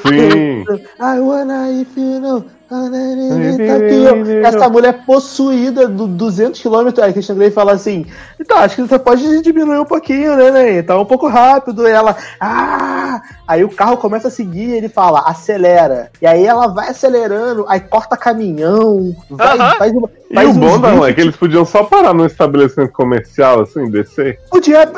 Sim. 0.07 0.65
I 1.01 1.19
wanna 1.21 1.71
if 1.71 1.97
you 1.97 2.21
know. 2.21 2.45
Tokyo. 2.73 4.47
Essa 4.47 4.69
mulher 4.69 5.05
possuída 5.05 5.87
do 5.89 6.07
200 6.07 6.61
km. 6.61 6.89
Aí 7.03 7.13
Christian 7.13 7.37
Grey 7.37 7.51
fala 7.51 7.73
assim: 7.73 8.07
Então, 8.41 8.59
acho 8.59 8.77
que 8.77 8.83
você 8.83 8.99
pode 8.99 9.43
diminuir 9.43 9.79
um 9.79 9.85
pouquinho, 9.85 10.37
né, 10.37 10.51
né? 10.51 10.83
Tá 10.83 10.99
um 10.99 11.05
pouco 11.05 11.29
rápido. 11.29 11.87
E 11.87 11.91
ela, 11.91 12.17
ah! 12.41 13.21
Aí 13.47 13.63
o 13.65 13.69
carro 13.69 13.97
começa 13.97 14.29
a 14.29 14.31
seguir 14.31 14.69
e 14.71 14.75
ele 14.77 14.89
fala: 14.89 15.21
acelera. 15.21 16.11
E 16.21 16.27
aí 16.27 16.45
ela 16.47 16.69
vai 16.69 16.89
acelerando, 16.89 17.65
aí 17.69 17.81
corta 17.81 18.17
caminhão, 18.17 19.15
vai, 19.31 19.59
Aham. 19.59 19.75
faz, 19.79 19.93
uma- 19.93 20.11
E 20.31 20.35
faz 20.35 20.49
o 20.49 20.51
uns 20.53 20.57
bom 20.57 20.79
não 20.79 21.07
é 21.07 21.13
que 21.13 21.21
eles 21.21 21.37
podiam 21.37 21.65
só 21.65 21.85
parar 21.85 22.15
num 22.15 22.25
estabelecimento 22.27 22.93
comercial, 22.93 23.61
assim, 23.61 23.91
descer. 23.91 24.39
Podia 24.51 24.91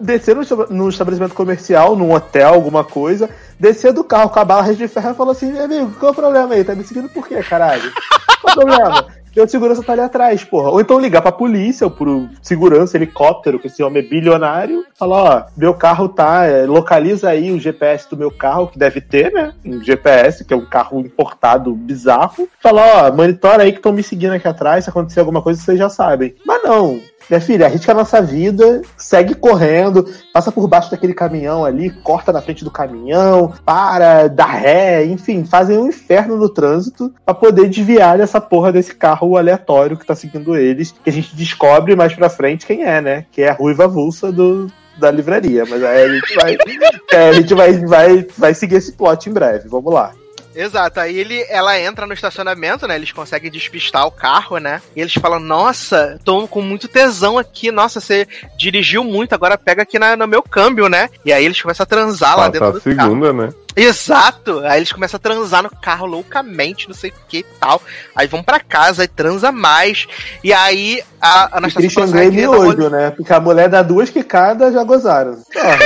descer 0.00 0.36
no 0.70 0.88
estabelecimento 0.88 1.34
comercial, 1.34 1.94
num 1.94 2.12
hotel, 2.12 2.54
alguma 2.54 2.82
coisa, 2.82 3.30
descer 3.58 3.92
do 3.92 4.02
carro 4.02 4.30
com 4.30 4.40
a 4.40 4.44
bala 4.44 4.74
de 4.74 4.88
ferro 4.88 5.10
e 5.10 5.14
falar 5.14 5.32
assim, 5.32 5.52
meu 5.52 5.64
amigo, 5.64 5.92
qual 6.00 6.10
é 6.10 6.12
o 6.12 6.16
problema 6.16 6.54
aí? 6.54 6.64
Tá 6.64 6.74
me 6.74 6.82
seguindo 6.82 7.08
por 7.10 7.19
quê, 7.22 7.42
caralho? 7.42 7.92
Qual 8.40 8.52
o 8.52 8.58
problema? 8.58 9.20
Meu 9.34 9.48
segurança 9.48 9.82
tá 9.82 9.92
ali 9.92 10.02
atrás, 10.02 10.42
porra. 10.42 10.70
Ou 10.70 10.80
então 10.80 10.98
ligar 10.98 11.22
pra 11.22 11.30
polícia 11.30 11.86
ou 11.86 11.90
pro 11.90 12.28
segurança, 12.42 12.96
helicóptero, 12.96 13.60
que 13.60 13.68
esse 13.68 13.82
homem 13.82 14.02
é 14.02 14.06
bilionário. 14.06 14.84
Falar, 14.98 15.22
ó, 15.22 15.44
meu 15.56 15.72
carro 15.72 16.08
tá. 16.08 16.44
é, 16.46 16.66
localiza 16.66 17.28
aí 17.28 17.52
o 17.52 17.60
GPS 17.60 18.10
do 18.10 18.16
meu 18.16 18.30
carro, 18.30 18.66
que 18.66 18.78
deve 18.78 19.00
ter, 19.00 19.32
né? 19.32 19.52
Um 19.64 19.82
GPS, 19.82 20.44
que 20.44 20.52
é 20.52 20.56
um 20.56 20.66
carro 20.66 21.00
importado 21.00 21.72
bizarro. 21.74 22.48
Falar, 22.60 23.06
ó, 23.06 23.12
monitora 23.12 23.62
aí 23.62 23.72
que 23.72 23.78
estão 23.78 23.92
me 23.92 24.02
seguindo 24.02 24.32
aqui 24.32 24.48
atrás. 24.48 24.84
Se 24.84 24.90
acontecer 24.90 25.20
alguma 25.20 25.40
coisa, 25.40 25.60
vocês 25.60 25.78
já 25.78 25.88
sabem. 25.88 26.34
Mas 26.44 26.62
não. 26.64 27.00
Minha 27.28 27.40
filha, 27.40 27.66
arrisca 27.66 27.92
a 27.92 27.94
nossa 27.94 28.20
vida, 28.20 28.82
segue 28.96 29.34
correndo, 29.34 30.04
passa 30.32 30.50
por 30.50 30.66
baixo 30.66 30.90
daquele 30.90 31.14
caminhão 31.14 31.64
ali, 31.64 31.90
corta 32.02 32.32
na 32.32 32.42
frente 32.42 32.64
do 32.64 32.70
caminhão, 32.70 33.52
para, 33.64 34.26
dá 34.28 34.46
ré, 34.46 35.04
enfim, 35.04 35.44
fazem 35.44 35.78
um 35.78 35.88
inferno 35.88 36.36
no 36.36 36.48
trânsito 36.48 37.12
pra 37.24 37.34
poder 37.34 37.68
desviar 37.68 38.18
dessa 38.18 38.40
porra 38.40 38.72
desse 38.72 38.94
carro 38.94 39.36
aleatório 39.36 39.96
que 39.96 40.06
tá 40.06 40.14
seguindo 40.14 40.56
eles, 40.56 40.92
que 40.92 41.10
a 41.10 41.12
gente 41.12 41.36
descobre 41.36 41.94
mais 41.94 42.14
pra 42.14 42.28
frente 42.28 42.66
quem 42.66 42.84
é, 42.84 43.00
né? 43.00 43.26
Que 43.30 43.42
é 43.42 43.50
a 43.50 43.54
ruiva 43.54 43.84
avulsa 43.84 44.32
do, 44.32 44.70
da 44.98 45.10
livraria. 45.10 45.64
Mas 45.68 45.82
aí 45.82 46.02
a 46.02 46.08
gente 46.08 46.34
vai. 46.34 46.56
é, 47.12 47.28
a 47.28 47.32
gente 47.32 47.54
vai, 47.54 47.72
vai, 47.84 48.26
vai 48.36 48.54
seguir 48.54 48.76
esse 48.76 48.92
plot 48.92 49.28
em 49.28 49.32
breve. 49.32 49.68
Vamos 49.68 49.92
lá. 49.92 50.12
Exato, 50.54 50.98
aí 51.00 51.16
ele, 51.16 51.44
ela 51.48 51.78
entra 51.78 52.06
no 52.06 52.12
estacionamento, 52.12 52.86
né? 52.86 52.96
Eles 52.96 53.12
conseguem 53.12 53.50
despistar 53.50 54.06
o 54.06 54.10
carro, 54.10 54.58
né? 54.58 54.82
E 54.96 55.00
eles 55.00 55.14
falam: 55.14 55.38
Nossa, 55.38 56.18
tô 56.24 56.48
com 56.48 56.60
muito 56.60 56.88
tesão 56.88 57.38
aqui. 57.38 57.70
Nossa, 57.70 58.00
você 58.00 58.26
dirigiu 58.58 59.04
muito, 59.04 59.32
agora 59.32 59.56
pega 59.56 59.82
aqui 59.82 59.98
na- 59.98 60.16
no 60.16 60.26
meu 60.26 60.42
câmbio, 60.42 60.88
né? 60.88 61.08
E 61.24 61.32
aí 61.32 61.44
eles 61.44 61.60
começam 61.62 61.84
a 61.84 61.86
transar 61.86 62.30
lá 62.36 62.36
Passa 62.36 62.50
dentro 62.50 62.66
a 62.66 62.70
do 62.72 62.80
carro. 62.80 62.96
segunda, 63.10 63.32
né? 63.32 63.50
Exato! 63.76 64.58
Aí 64.64 64.80
eles 64.80 64.92
começam 64.92 65.16
a 65.16 65.20
transar 65.20 65.62
no 65.62 65.70
carro 65.70 66.04
loucamente, 66.04 66.88
não 66.88 66.94
sei 66.94 67.10
o 67.10 67.14
que 67.28 67.38
e 67.38 67.42
tal. 67.60 67.80
Aí 68.16 68.26
vão 68.26 68.42
pra 68.42 68.58
casa 68.58 69.04
e 69.04 69.08
transa 69.08 69.52
mais. 69.52 70.06
E 70.42 70.52
aí 70.52 71.02
a 71.20 71.48
E 71.52 71.56
Anastasia 71.58 71.88
Christian 71.88 72.06
fala 72.08 72.12
Grey 72.12 72.26
assim, 72.26 72.28
"Ah, 72.28 72.30
queria 72.30 72.46
dar 72.50 72.56
uma 72.58 72.74
miojo, 72.74 72.90
né? 72.90 73.10
Porque 73.12 73.32
a 73.32 73.40
mulher 73.40 73.68
dá 73.68 73.82
duas 73.82 74.10
quicadas 74.10 74.74
já 74.74 74.82
gozaram. 74.82 75.40
Porra. 75.52 75.78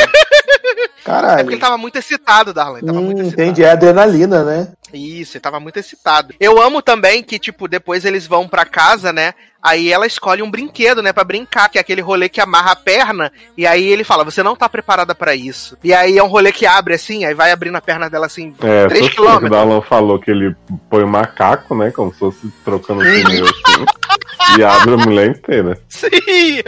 É 0.82 0.88
Caralho. 1.04 1.38
porque 1.38 1.54
ele 1.54 1.60
tava 1.60 1.78
muito 1.78 1.96
excitado, 1.96 2.52
Darlan. 2.52 2.78
Ele 2.78 2.86
tava 2.86 3.00
muito 3.00 3.18
Hum, 3.18 3.22
excitado. 3.22 3.42
entendi, 3.42 3.64
é 3.64 3.70
adrenalina, 3.70 4.42
né? 4.44 4.68
Isso, 4.92 5.36
ele 5.36 5.42
tava 5.42 5.58
muito 5.58 5.76
excitado. 5.78 6.34
Eu 6.38 6.60
amo 6.62 6.80
também 6.80 7.22
que, 7.22 7.38
tipo, 7.38 7.66
depois 7.66 8.04
eles 8.04 8.26
vão 8.26 8.46
pra 8.48 8.64
casa, 8.64 9.12
né? 9.12 9.34
Aí 9.62 9.90
ela 9.90 10.06
escolhe 10.06 10.42
um 10.42 10.50
brinquedo, 10.50 11.02
né, 11.02 11.10
Pra 11.12 11.24
brincar, 11.24 11.68
que 11.70 11.78
é 11.78 11.80
aquele 11.80 12.02
rolê 12.02 12.28
que 12.28 12.40
amarra 12.40 12.72
a 12.72 12.76
perna, 12.76 13.32
e 13.56 13.66
aí 13.66 13.84
ele 13.86 14.04
fala: 14.04 14.22
"Você 14.22 14.42
não 14.42 14.54
tá 14.54 14.68
preparada 14.68 15.14
pra 15.14 15.34
isso". 15.34 15.76
E 15.82 15.92
aí 15.94 16.18
é 16.18 16.22
um 16.22 16.26
rolê 16.28 16.52
que 16.52 16.66
abre 16.66 16.94
assim, 16.94 17.24
aí 17.24 17.32
vai 17.34 17.50
abrindo 17.50 17.76
a 17.76 17.80
perna 17.80 18.10
dela 18.10 18.26
assim, 18.26 18.54
É, 18.62 18.86
3 18.86 19.04
essas 19.06 19.16
coisas 19.16 19.38
que 19.38 19.46
o. 19.46 19.50
Darlan 19.50 19.80
falou 19.80 20.18
que 20.20 20.30
ele 20.30 20.54
põe 20.90 21.02
o 21.02 21.08
macaco, 21.08 21.74
né? 21.74 21.90
Como 21.90 22.12
se 22.12 22.18
fosse 22.18 22.52
trocando 22.64 23.00
pneu 23.00 23.44
assim. 23.46 23.84
e 24.58 24.64
abre 24.64 24.94
a 24.94 24.96
mulher 24.98 25.28
inteira. 25.30 25.78
Sim. 25.88 26.10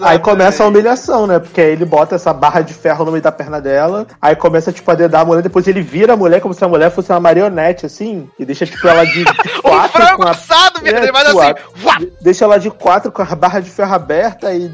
Aí 0.00 0.18
começa 0.18 0.64
a 0.64 0.66
humilhação, 0.66 1.26
né? 1.26 1.38
Porque 1.38 1.60
aí 1.60 1.70
ele 1.70 1.84
bota 1.84 2.16
essa 2.16 2.32
barra 2.32 2.60
de 2.60 2.74
ferro 2.74 3.04
no 3.04 3.12
meio 3.12 3.22
da 3.22 3.30
perna 3.30 3.60
dela, 3.60 4.04
aí 4.20 4.34
começa, 4.34 4.72
tipo, 4.72 4.90
a 4.90 4.96
dedar 4.96 5.20
a 5.20 5.24
mulher, 5.24 5.42
depois 5.42 5.68
ele 5.68 5.80
vira 5.80 6.14
a 6.14 6.16
mulher 6.16 6.40
como 6.40 6.52
se 6.52 6.64
a 6.64 6.68
mulher 6.68 6.90
fosse 6.90 7.12
uma 7.12 7.20
marionete, 7.20 7.86
assim, 7.86 8.28
e 8.36 8.44
deixa, 8.44 8.66
tipo, 8.66 8.86
ela 8.88 9.04
de, 9.04 9.24
de 9.24 9.24
quatro 9.62 10.02
frango 10.02 10.22
com 10.22 10.28
a... 10.28 10.30
assado, 10.32 10.80
ele 10.82 11.12
faz 11.12 11.28
tipo, 11.28 11.40
assim, 11.40 11.50
a- 11.88 12.08
Deixa 12.20 12.44
ela 12.44 12.58
de 12.58 12.68
quatro 12.70 13.12
com 13.12 13.22
a 13.22 13.36
barra 13.36 13.60
de 13.60 13.70
ferro 13.70 13.94
aberta 13.94 14.52
e 14.52 14.68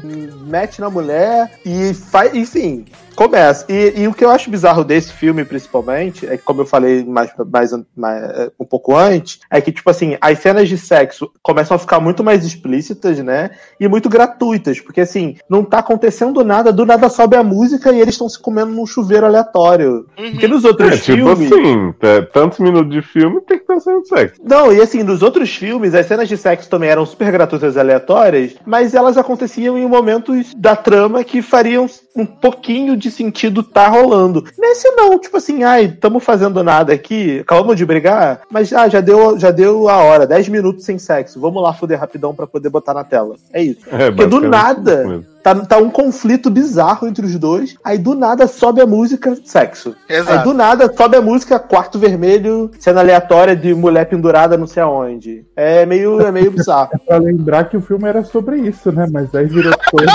mete 0.47 0.81
na 0.81 0.89
mulher 0.89 1.51
e 1.63 1.93
faz, 1.93 2.33
enfim... 2.33 2.85
Começa. 3.17 3.65
E, 3.67 4.01
e 4.01 4.07
o 4.07 4.13
que 4.13 4.23
eu 4.23 4.29
acho 4.29 4.51
bizarro 4.51 4.83
desse 4.83 5.11
filme, 5.11 5.43
principalmente, 5.43 6.27
é 6.27 6.37
que, 6.37 6.43
como 6.43 6.61
eu 6.61 6.67
falei 6.67 7.03
mais, 7.03 7.31
mais, 7.51 7.71
mais, 7.95 8.21
um 8.59 8.63
pouco 8.63 8.95
antes, 8.95 9.39
é 9.49 9.59
que, 9.59 9.71
tipo 9.71 9.89
assim, 9.89 10.15
as 10.21 10.37
cenas 10.37 10.69
de 10.69 10.77
sexo 10.77 11.31
começam 11.41 11.73
a 11.75 11.79
ficar 11.79 11.99
muito 11.99 12.23
mais 12.23 12.45
explícitas, 12.45 13.17
né? 13.17 13.49
E 13.79 13.87
muito 13.87 14.07
gratuitas. 14.07 14.79
Porque, 14.79 15.01
assim, 15.01 15.35
não 15.49 15.63
tá 15.63 15.79
acontecendo 15.79 16.43
nada, 16.43 16.71
do 16.71 16.85
nada 16.85 17.09
sobe 17.09 17.35
a 17.35 17.43
música 17.43 17.91
e 17.91 17.99
eles 17.99 18.13
estão 18.13 18.29
se 18.29 18.39
comendo 18.39 18.71
num 18.71 18.85
chuveiro 18.85 19.25
aleatório. 19.25 20.05
Porque 20.15 20.47
nos 20.47 20.63
outros 20.63 20.91
É, 20.93 20.97
tipo 20.97 21.17
filmes. 21.17 21.51
assim, 21.51 21.93
é, 22.01 22.21
tantos 22.21 22.59
minutos 22.59 22.91
de 22.91 23.01
filme 23.01 23.41
tem 23.41 23.57
que 23.57 23.65
ter 23.65 23.79
cena 23.79 23.99
de 23.99 24.07
sexo. 24.09 24.41
Não, 24.43 24.71
e 24.71 24.79
assim, 24.79 25.01
nos 25.01 25.23
outros 25.23 25.49
filmes, 25.49 25.95
as 25.95 26.05
cenas 26.05 26.29
de 26.29 26.37
sexo 26.37 26.69
também 26.69 26.89
eram 26.89 27.03
super 27.03 27.31
gratuitas 27.31 27.75
e 27.75 27.79
aleatórias, 27.79 28.53
mas 28.63 28.93
elas 28.93 29.17
aconteciam 29.17 29.75
em 29.75 29.87
momentos 29.87 30.53
da 30.53 30.75
trama 30.75 31.23
que 31.23 31.41
fariam 31.41 31.87
um 32.15 32.25
pouquinho 32.25 32.95
de 32.95 33.06
sentido 33.11 33.63
tá 33.63 33.87
rolando. 33.87 34.43
Nesse 34.57 34.89
não, 34.91 35.19
tipo 35.19 35.37
assim, 35.37 35.63
ai, 35.63 35.89
tamo 35.89 36.19
fazendo 36.19 36.63
nada 36.63 36.93
aqui, 36.93 37.39
acabamos 37.39 37.75
de 37.75 37.85
brigar, 37.85 38.41
mas 38.49 38.71
ah, 38.73 38.87
já 38.87 39.01
deu, 39.01 39.37
já 39.39 39.51
deu 39.51 39.89
a 39.89 39.97
hora, 39.97 40.27
10 40.27 40.49
minutos 40.49 40.85
sem 40.85 40.97
sexo, 40.97 41.39
vamos 41.39 41.61
lá 41.61 41.73
foder 41.73 41.99
rapidão 41.99 42.33
pra 42.33 42.47
poder 42.47 42.69
botar 42.69 42.93
na 42.93 43.03
tela. 43.03 43.35
É 43.53 43.61
isso. 43.61 43.81
É, 43.91 44.11
Porque 44.11 44.25
do 44.25 44.41
nada. 44.41 45.23
Tá, 45.47 45.65
tá 45.65 45.77
um 45.77 45.89
conflito 45.89 46.49
bizarro 46.49 47.07
entre 47.07 47.25
os 47.25 47.35
dois, 47.37 47.75
aí 47.83 47.97
do 47.97 48.13
nada 48.13 48.47
sobe 48.47 48.81
a 48.81 48.85
música 48.85 49.37
sexo. 49.45 49.95
Exato. 50.09 50.31
Aí 50.31 50.43
do 50.43 50.53
nada 50.53 50.91
sobe 50.93 51.15
a 51.15 51.21
música 51.21 51.59
quarto 51.59 51.97
vermelho, 51.97 52.71
cena 52.79 52.99
aleatória 52.99 53.55
de 53.55 53.73
mulher 53.73 54.05
pendurada 54.05 54.57
não 54.57 54.67
sei 54.67 54.83
aonde. 54.83 55.45
É 55.55 55.85
meio, 55.85 56.19
é 56.21 56.31
meio 56.31 56.51
bizarro. 56.51 56.89
É 56.97 56.97
pra 56.97 57.17
lembrar 57.17 57.65
que 57.65 57.77
o 57.77 57.81
filme 57.81 58.07
era 58.07 58.23
sobre 58.23 58.57
isso, 58.57 58.91
né? 58.91 59.07
Mas 59.11 59.33
aí 59.35 59.45
virou 59.45 59.73
coisa 59.91 60.11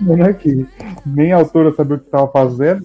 né? 0.00 0.32
Que 0.32 0.66
nem 1.04 1.32
a 1.32 1.36
autora 1.36 1.72
sabia 1.74 1.96
o 1.96 2.00
que 2.00 2.10
tava 2.10 2.26
fazendo. 2.28 2.82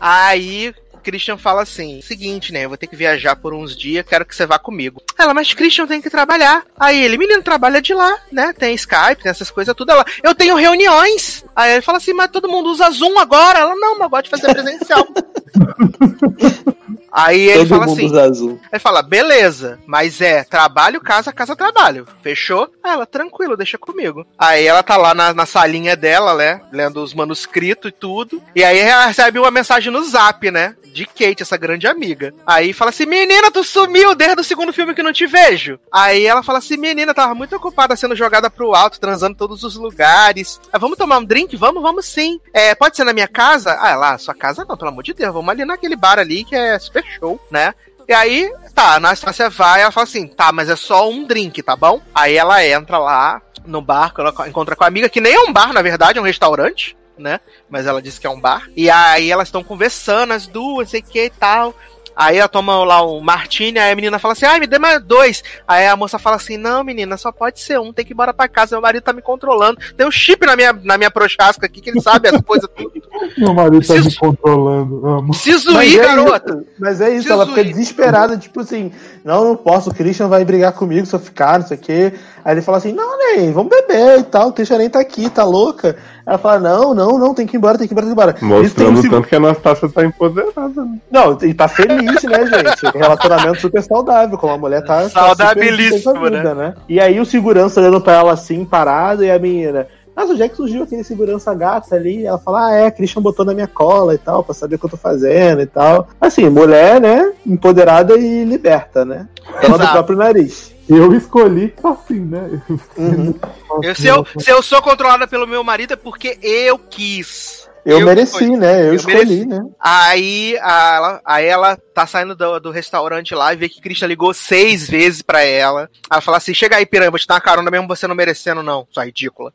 Aí 0.00 0.74
Christian 1.04 1.36
fala 1.36 1.62
assim: 1.62 2.00
seguinte, 2.00 2.52
né? 2.52 2.64
Eu 2.64 2.68
vou 2.68 2.78
ter 2.78 2.86
que 2.86 2.96
viajar 2.96 3.36
por 3.36 3.52
uns 3.54 3.76
dias, 3.76 4.04
quero 4.06 4.24
que 4.24 4.34
você 4.34 4.46
vá 4.46 4.58
comigo. 4.58 5.02
Ela, 5.18 5.34
mas 5.34 5.52
Christian 5.52 5.86
tem 5.86 6.00
que 6.00 6.10
trabalhar. 6.10 6.64
Aí 6.78 7.02
ele, 7.02 7.18
menino, 7.18 7.42
trabalha 7.42 7.80
de 7.80 7.94
lá, 7.94 8.16
né? 8.32 8.52
Tem 8.52 8.74
Skype, 8.74 9.22
tem 9.22 9.30
essas 9.30 9.50
coisas 9.50 9.74
tudo. 9.74 9.92
Ela, 9.92 10.04
eu 10.22 10.34
tenho 10.34 10.56
reuniões. 10.56 11.44
Aí 11.54 11.72
ele 11.72 11.82
fala 11.82 11.98
assim, 11.98 12.12
mas 12.12 12.30
todo 12.30 12.48
mundo 12.48 12.70
usa 12.70 12.90
Zoom 12.90 13.18
agora. 13.18 13.60
Ela, 13.60 13.74
não, 13.76 13.98
mas 13.98 14.02
eu 14.02 14.10
gosto 14.10 14.24
de 14.24 14.30
fazer 14.30 14.52
presencial. 14.52 15.06
Aí 17.14 17.42
ele 17.42 17.58
Todo 17.60 17.68
fala 17.68 17.86
mundo 17.86 17.96
assim. 17.96 18.06
usa 18.06 18.22
azul. 18.24 18.60
Aí 18.72 18.78
fala, 18.80 19.00
beleza, 19.00 19.78
mas 19.86 20.20
é 20.20 20.42
trabalho, 20.42 21.00
casa, 21.00 21.32
casa, 21.32 21.54
trabalho. 21.54 22.08
Fechou? 22.20 22.68
Aí 22.82 22.90
ela, 22.92 23.06
tranquilo, 23.06 23.56
deixa 23.56 23.78
comigo. 23.78 24.26
Aí 24.36 24.66
ela 24.66 24.82
tá 24.82 24.96
lá 24.96 25.14
na, 25.14 25.32
na 25.32 25.46
salinha 25.46 25.96
dela, 25.96 26.34
né? 26.34 26.60
Lendo 26.72 27.00
os 27.00 27.14
manuscritos 27.14 27.90
e 27.90 27.92
tudo. 27.92 28.42
E 28.52 28.64
aí 28.64 28.78
ela 28.80 29.06
recebe 29.06 29.38
uma 29.38 29.52
mensagem 29.52 29.92
no 29.92 30.02
zap, 30.02 30.50
né? 30.50 30.74
De 30.94 31.06
Kate, 31.06 31.42
essa 31.42 31.56
grande 31.56 31.88
amiga. 31.88 32.32
Aí 32.46 32.72
fala 32.72 32.90
assim: 32.90 33.04
Menina, 33.04 33.50
tu 33.50 33.64
sumiu 33.64 34.14
desde 34.14 34.40
o 34.40 34.44
segundo 34.44 34.72
filme 34.72 34.94
que 34.94 35.02
não 35.02 35.12
te 35.12 35.26
vejo. 35.26 35.76
Aí 35.90 36.24
ela 36.24 36.40
fala 36.40 36.58
assim: 36.58 36.76
Menina, 36.76 37.12
tava 37.12 37.34
muito 37.34 37.56
ocupada 37.56 37.96
sendo 37.96 38.14
jogada 38.14 38.48
pro 38.48 38.76
alto, 38.76 39.00
transando 39.00 39.36
todos 39.36 39.64
os 39.64 39.74
lugares. 39.74 40.60
Ah, 40.72 40.78
vamos 40.78 40.96
tomar 40.96 41.18
um 41.18 41.24
drink? 41.24 41.56
Vamos, 41.56 41.82
vamos 41.82 42.06
sim. 42.06 42.38
É, 42.52 42.76
pode 42.76 42.96
ser 42.96 43.02
na 43.02 43.12
minha 43.12 43.26
casa? 43.26 43.72
Ah, 43.72 43.96
lá, 43.96 44.16
sua 44.18 44.36
casa 44.36 44.64
não, 44.64 44.76
pelo 44.76 44.90
amor 44.90 45.02
de 45.02 45.12
Deus. 45.12 45.34
Vamos 45.34 45.50
ali 45.50 45.64
naquele 45.64 45.96
bar 45.96 46.20
ali 46.20 46.44
que 46.44 46.54
é 46.54 46.78
super 46.78 47.02
show, 47.04 47.40
né? 47.50 47.74
E 48.06 48.12
aí, 48.12 48.52
tá, 48.72 48.82
a 48.82 48.94
Anastácia 48.96 49.50
vai, 49.50 49.80
ela 49.80 49.90
fala 49.90 50.04
assim, 50.04 50.28
tá, 50.28 50.52
mas 50.52 50.68
é 50.68 50.76
só 50.76 51.08
um 51.08 51.24
drink, 51.24 51.62
tá 51.62 51.74
bom? 51.74 52.00
Aí 52.14 52.36
ela 52.36 52.64
entra 52.64 52.98
lá 52.98 53.40
no 53.64 53.80
bar, 53.80 54.12
encontra 54.46 54.76
com 54.76 54.84
a 54.84 54.86
amiga, 54.86 55.08
que 55.08 55.22
nem 55.22 55.32
é 55.32 55.40
um 55.40 55.52
bar, 55.52 55.72
na 55.72 55.80
verdade, 55.80 56.18
é 56.18 56.20
um 56.20 56.24
restaurante, 56.24 56.94
né? 57.18 57.40
Mas 57.68 57.86
ela 57.86 58.02
disse 58.02 58.20
que 58.20 58.26
é 58.26 58.30
um 58.30 58.40
bar. 58.40 58.68
E 58.76 58.90
aí 58.90 59.30
elas 59.30 59.48
estão 59.48 59.62
conversando, 59.64 60.32
as 60.32 60.46
duas, 60.46 60.90
sei 60.90 61.02
que 61.02 61.24
e 61.26 61.30
tal. 61.30 61.74
Aí 62.16 62.38
ela 62.38 62.46
toma 62.48 62.84
lá 62.84 63.04
um 63.04 63.20
martini, 63.20 63.76
aí 63.76 63.90
a 63.90 63.96
menina 63.96 64.20
fala 64.20 64.34
assim, 64.34 64.46
ai, 64.46 64.60
me 64.60 64.68
dê 64.68 64.78
mais 64.78 65.02
dois. 65.02 65.42
Aí 65.66 65.84
a 65.84 65.96
moça 65.96 66.16
fala 66.16 66.36
assim, 66.36 66.56
não, 66.56 66.84
menina, 66.84 67.16
só 67.16 67.32
pode 67.32 67.58
ser 67.58 67.80
um, 67.80 67.92
tem 67.92 68.04
que 68.04 68.12
ir 68.12 68.14
embora 68.14 68.32
pra 68.32 68.46
casa, 68.46 68.76
meu 68.76 68.82
marido 68.82 69.02
tá 69.02 69.12
me 69.12 69.20
controlando. 69.20 69.80
Tem 69.96 70.06
um 70.06 70.12
chip 70.12 70.46
na 70.46 70.54
minha, 70.54 70.72
na 70.72 70.96
minha 70.96 71.10
prochasca 71.10 71.66
aqui 71.66 71.80
que 71.80 71.90
ele 71.90 72.00
sabe 72.00 72.28
as 72.28 72.40
coisas 72.40 72.70
tudo. 72.76 72.92
Meu 73.38 73.54
marido 73.54 73.80
tá 73.86 73.94
Preciso- 73.94 74.10
me 74.10 74.16
controlando. 74.16 75.06
Amo. 75.06 75.30
Preciso 75.32 75.80
ir, 75.82 75.98
é 76.00 76.02
garota. 76.04 76.64
mas 76.78 77.00
é 77.00 77.06
isso, 77.06 77.14
Preciso 77.28 77.32
ela 77.32 77.46
fica 77.46 77.60
ir. 77.62 77.64
desesperada, 77.72 78.36
tipo 78.36 78.60
assim, 78.60 78.92
não, 79.24 79.44
não 79.44 79.56
posso, 79.56 79.90
o 79.90 79.94
Christian 79.94 80.28
vai 80.28 80.44
brigar 80.44 80.72
comigo 80.72 81.06
se 81.06 81.14
eu 81.14 81.20
ficar, 81.20 81.58
não 81.60 81.66
sei 81.66 81.76
o 81.76 81.80
quê. 81.80 82.12
Aí 82.44 82.52
ele 82.52 82.60
fala 82.60 82.76
assim, 82.76 82.92
não, 82.92 83.16
nem, 83.18 83.50
vamos 83.52 83.70
beber 83.70 84.18
e 84.18 84.22
tal, 84.24 84.48
o 84.48 84.78
nem 84.78 84.90
tá 84.90 85.00
aqui, 85.00 85.30
tá 85.30 85.44
louca. 85.44 85.96
Ela 86.26 86.36
fala, 86.36 86.58
não, 86.58 86.92
não, 86.94 87.18
não, 87.18 87.32
tem 87.34 87.46
que 87.46 87.56
ir 87.56 87.58
embora, 87.58 87.78
tem 87.78 87.88
que 87.88 87.94
ir 87.94 87.96
embora, 87.96 88.06
tem 88.32 88.34
que 88.34 88.44
ir 88.44 88.46
embora. 88.46 88.62
Tem 88.62 88.68
Mostrando 88.68 88.98
um 88.98 89.02
seg- 89.02 89.10
tanto 89.10 89.28
que 89.28 89.34
a 89.34 89.38
Anastácia 89.38 89.88
tá 89.88 90.04
empoderada. 90.04 90.84
né? 90.84 90.98
Não, 91.10 91.38
e 91.42 91.54
tá 91.54 91.68
feliz, 91.68 92.22
né, 92.22 92.46
gente? 92.46 92.96
Relacionamento 92.98 93.60
super 93.62 93.82
saudável, 93.82 94.36
como 94.36 94.52
a 94.52 94.58
mulher 94.58 94.82
tá. 94.84 95.02
tá 95.04 95.08
Saudabilíssimo, 95.08 95.98
super 95.98 96.20
feliz 96.20 96.20
com 96.20 96.26
a 96.26 96.30
vida, 96.30 96.54
né? 96.54 96.74
E 96.86 97.00
aí 97.00 97.18
o 97.18 97.24
segurança 97.24 97.80
olhando 97.80 98.00
pra 98.00 98.12
ela 98.14 98.32
assim, 98.32 98.62
parado, 98.64 99.24
e 99.24 99.30
a 99.30 99.38
menina. 99.38 99.86
Nossa, 100.16 100.32
onde 100.32 100.42
é 100.42 100.48
que 100.48 100.56
surgiu 100.56 100.82
aquele 100.84 101.02
segurança 101.02 101.52
gata 101.54 101.94
ali? 101.96 102.24
Ela 102.24 102.38
fala, 102.38 102.68
ah, 102.68 102.72
é, 102.72 102.90
Christian 102.90 103.20
botou 103.20 103.44
na 103.44 103.52
minha 103.54 103.66
cola 103.66 104.14
e 104.14 104.18
tal, 104.18 104.44
pra 104.44 104.54
saber 104.54 104.76
o 104.76 104.78
que 104.78 104.86
eu 104.86 104.90
tô 104.90 104.96
fazendo 104.96 105.60
e 105.62 105.66
tal. 105.66 106.08
Assim, 106.20 106.48
mulher, 106.48 107.00
né, 107.00 107.32
empoderada 107.46 108.16
e 108.16 108.44
liberta, 108.44 109.04
né? 109.04 109.28
Dona 109.62 109.78
do 109.86 109.92
próprio 109.92 110.16
nariz. 110.16 110.72
Eu 110.88 111.12
escolhi 111.14 111.74
assim, 111.82 112.20
né? 112.20 112.62
Eu- 113.82 113.94
se, 113.94 114.06
eu, 114.06 114.24
se 114.38 114.50
eu 114.50 114.62
sou 114.62 114.80
controlada 114.80 115.26
pelo 115.26 115.48
meu 115.48 115.64
marido 115.64 115.94
é 115.94 115.96
porque 115.96 116.38
eu 116.40 116.78
quis. 116.78 117.63
Eu, 117.84 118.04
mereci, 118.04 118.32
escolhi. 118.44 118.56
né? 118.56 118.80
Eu, 118.82 118.86
Eu 118.86 118.94
escolhi, 118.94 119.16
mereci. 119.16 119.46
né? 119.46 119.60
Aí, 119.80 120.58
a- 120.62 120.94
ela, 120.96 121.20
aí 121.24 121.46
ela 121.46 121.76
tá 121.94 122.06
saindo 122.06 122.34
do, 122.34 122.58
do 122.58 122.70
restaurante 122.70 123.34
lá 123.34 123.52
e 123.52 123.56
vê 123.56 123.68
que 123.68 123.80
Christian 123.80 124.08
ligou 124.08 124.32
seis 124.34 124.88
vezes 124.88 125.22
pra 125.22 125.42
ela. 125.42 125.88
Ela 126.10 126.20
fala 126.20 126.38
assim: 126.38 126.54
chega 126.54 126.76
aí, 126.76 126.86
piranha, 126.86 127.10
vou 127.10 127.18
te 127.18 127.26
dar 127.26 127.34
uma 127.34 127.40
carona 127.40 127.70
mesmo 127.70 127.86
você 127.86 128.06
não 128.06 128.14
merecendo, 128.14 128.62
não. 128.62 128.86
Sua 128.90 129.04
ridícula. 129.04 129.52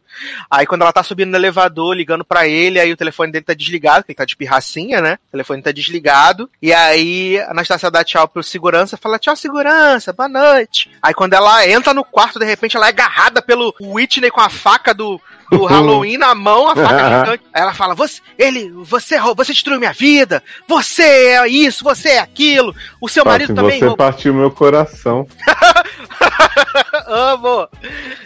Aí 0.49 0.65
quando 0.65 0.81
ela 0.81 0.93
tá 0.93 1.01
subindo 1.03 1.29
no 1.31 1.37
elevador, 1.37 1.95
ligando 1.95 2.23
pra 2.23 2.47
ele, 2.47 2.79
aí 2.79 2.91
o 2.91 2.97
telefone 2.97 3.31
dele 3.31 3.45
tá 3.45 3.53
desligado, 3.53 3.99
porque 4.03 4.11
ele 4.11 4.17
tá 4.17 4.25
de 4.25 4.37
pirracinha, 4.37 5.01
né? 5.01 5.17
O 5.27 5.31
telefone 5.31 5.61
tá 5.61 5.71
desligado. 5.71 6.49
E 6.61 6.71
aí 6.73 7.39
a 7.39 7.51
Anastácia 7.51 7.89
dá 7.91 8.03
tchau 8.03 8.27
pro 8.27 8.43
segurança, 8.43 8.95
fala: 8.97 9.19
tchau, 9.19 9.35
segurança, 9.35 10.13
boa 10.13 10.29
noite. 10.29 10.91
Aí 11.01 11.13
quando 11.13 11.33
ela 11.33 11.67
entra 11.67 11.93
no 11.93 12.03
quarto, 12.03 12.39
de 12.39 12.45
repente 12.45 12.75
ela 12.77 12.85
é 12.85 12.89
agarrada 12.89 13.41
pelo 13.41 13.73
Whitney 13.81 14.29
com 14.31 14.41
a 14.41 14.49
faca 14.49 14.93
do. 14.93 15.19
Do 15.51 15.65
Halloween 15.67 16.17
na 16.17 16.35
mão, 16.35 16.69
a 16.69 16.75
faca 16.75 17.19
gigante. 17.19 17.43
Aí 17.53 17.61
ela 17.61 17.73
fala: 17.73 17.95
Você, 17.95 18.21
ele, 18.37 18.69
você, 18.83 19.17
rou- 19.17 19.35
você 19.35 19.51
destruiu 19.53 19.79
minha 19.79 19.93
vida, 19.93 20.43
você 20.67 21.03
é 21.03 21.47
isso, 21.47 21.83
você 21.83 22.09
é 22.09 22.19
aquilo, 22.19 22.75
o 23.01 23.07
seu 23.09 23.25
marido 23.25 23.51
Assim, 23.53 23.55
também 23.55 23.79
você 23.79 23.85
roubou. 23.85 23.97
partiu 23.97 24.33
meu 24.33 24.51
coração. 24.51 25.27
Amo. 27.07 27.67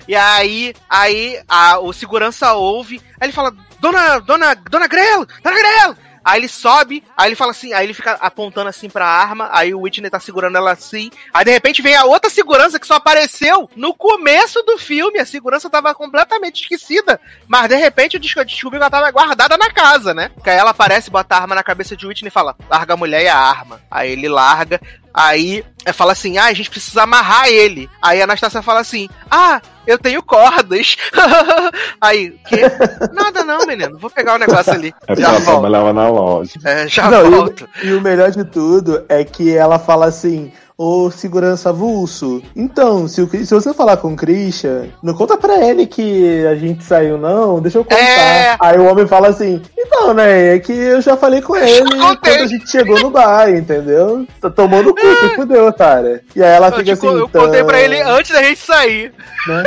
E 0.08 0.16
aí, 0.16 0.74
aí 0.90 1.40
a, 1.48 1.80
o 1.80 1.94
segurança 1.94 2.54
ouve, 2.54 3.02
aí 3.20 3.28
ele 3.28 3.34
fala: 3.34 3.54
Dona, 3.80 4.20
dona, 4.20 4.54
dona 4.56 4.88
Grelo, 4.88 5.28
dona 5.44 5.56
Grelo. 5.58 5.98
Aí 6.24 6.40
ele 6.40 6.48
sobe, 6.48 7.04
aí 7.18 7.30
ele 7.30 7.36
fala 7.36 7.52
assim, 7.52 7.74
aí 7.74 7.86
ele 7.86 7.94
fica 7.94 8.14
apontando 8.14 8.70
assim 8.70 8.90
pra 8.90 9.06
arma, 9.06 9.50
aí 9.52 9.74
o 9.74 9.82
Whitney 9.82 10.10
tá 10.10 10.20
segurando 10.20 10.58
ela 10.58 10.72
assim. 10.72 11.12
Aí 11.34 11.44
de 11.44 11.52
repente 11.52 11.82
vem 11.82 11.96
a 11.96 12.06
outra 12.06 12.30
segurança 12.30 12.80
que 12.80 12.88
só 12.88 12.96
apareceu 12.96 13.70
no 13.76 13.94
começo 13.94 14.62
do 14.64 14.78
filme. 14.78 15.20
A 15.20 15.26
segurança 15.26 15.70
tava 15.70 15.94
completamente 15.94 16.62
esquecida. 16.62 17.20
Mas 17.48 17.68
de 17.70 17.76
repente 17.76 18.16
eu 18.16 18.20
desco- 18.22 18.44
descobri 18.46 18.78
que 18.80 18.84
ela 18.84 18.90
tava 18.90 19.12
guardada 19.12 19.58
na 19.58 19.70
casa, 19.72 20.14
né? 20.14 20.32
Que 20.44 20.50
aí 20.50 20.58
ela 20.58 20.72
aparece, 20.72 21.10
bota 21.12 21.36
a 21.36 21.42
arma 21.42 21.56
na 21.56 21.64
cabeça 21.64 21.96
de 21.96 22.06
Whitney 22.08 22.30
e 22.30 22.32
fala: 22.32 22.56
larga 22.70 22.94
a 22.94 22.98
mulher 22.98 23.24
e 23.24 23.28
a 23.28 23.38
arma. 23.38 23.82
Aí 23.92 24.12
ele 24.12 24.30
larga, 24.30 24.80
Aí 25.14 25.64
é, 25.86 25.94
fala 25.94 26.12
assim: 26.14 26.38
ah, 26.38 26.46
a 26.46 26.54
gente 26.54 26.70
precisa 26.70 27.04
amarrar 27.04 27.48
ele. 27.48 27.90
Aí 28.02 28.20
a 28.22 28.24
Anastácia 28.24 28.62
fala 28.62 28.80
assim: 28.80 29.08
ah, 29.30 29.62
eu 29.86 29.98
tenho 29.98 30.24
cordas. 30.24 30.96
Aí, 32.02 32.36
quê? 32.48 32.62
Nada 33.14 33.44
não, 33.44 33.66
menino. 33.66 33.98
Vou 34.00 34.10
pegar 34.10 34.36
o 34.36 34.40
negócio 34.40 34.74
ali. 34.74 34.94
É 35.04 35.08
porque 35.08 35.22
Já 35.22 35.30
ela 35.30 35.40
volto. 35.40 35.52
trabalhava 35.62 35.94
na 35.94 36.10
loja. 36.10 36.52
É, 36.66 36.88
já 36.88 37.10
Não, 37.10 37.26
e 37.26 37.28
o- 37.28 37.32
volto. 37.32 37.70
E, 37.84 37.94
o 37.94 38.02
melhor 38.02 38.32
de 38.32 38.44
tudo 38.46 39.04
é 39.10 39.24
que 39.24 39.56
ela 39.56 39.78
fala 39.80 40.06
assim. 40.08 40.52
Ô 40.86 41.10
segurança 41.10 41.70
avulso, 41.70 42.44
então, 42.54 43.08
se, 43.08 43.22
o, 43.22 43.30
se 43.30 43.54
você 43.54 43.74
falar 43.74 43.96
com 43.96 44.12
o 44.12 44.16
Christian, 44.18 44.90
não 45.02 45.14
conta 45.14 45.38
pra 45.38 45.66
ele 45.66 45.88
que 45.88 46.46
a 46.46 46.56
gente 46.56 46.84
saiu, 46.84 47.18
não, 47.18 47.62
deixa 47.62 47.78
eu 47.78 47.86
contar. 47.86 47.96
É. 47.98 48.58
Aí 48.60 48.78
o 48.78 48.84
homem 48.92 49.08
fala 49.08 49.30
assim: 49.30 49.62
então, 49.78 50.14
né, 50.14 50.56
é 50.56 50.60
que 50.60 50.74
eu 50.74 51.00
já 51.00 51.16
falei 51.16 51.42
com 51.42 51.56
ele 51.56 51.90
quando 51.90 52.28
a 52.28 52.48
gente 52.48 52.70
chegou 52.70 53.00
no 53.00 53.10
bar, 53.10 53.50
entendeu? 53.50 54.28
Tá 54.42 54.50
tomando 54.50 54.90
o 54.90 54.94
cu, 54.94 55.00
se 55.02 55.36
fudeu, 55.36 55.68
otária. 55.68 56.22
E 56.36 56.44
aí 56.44 56.52
ela 56.52 56.68
Eu, 56.68 56.74
fica 56.74 56.92
assim. 56.92 57.08
eu 57.08 57.30
contei 57.30 57.64
pra 57.64 57.80
ele 57.80 58.02
antes 58.02 58.32
da 58.32 58.44
gente 58.44 58.60
sair. 58.60 59.14
né? 59.48 59.64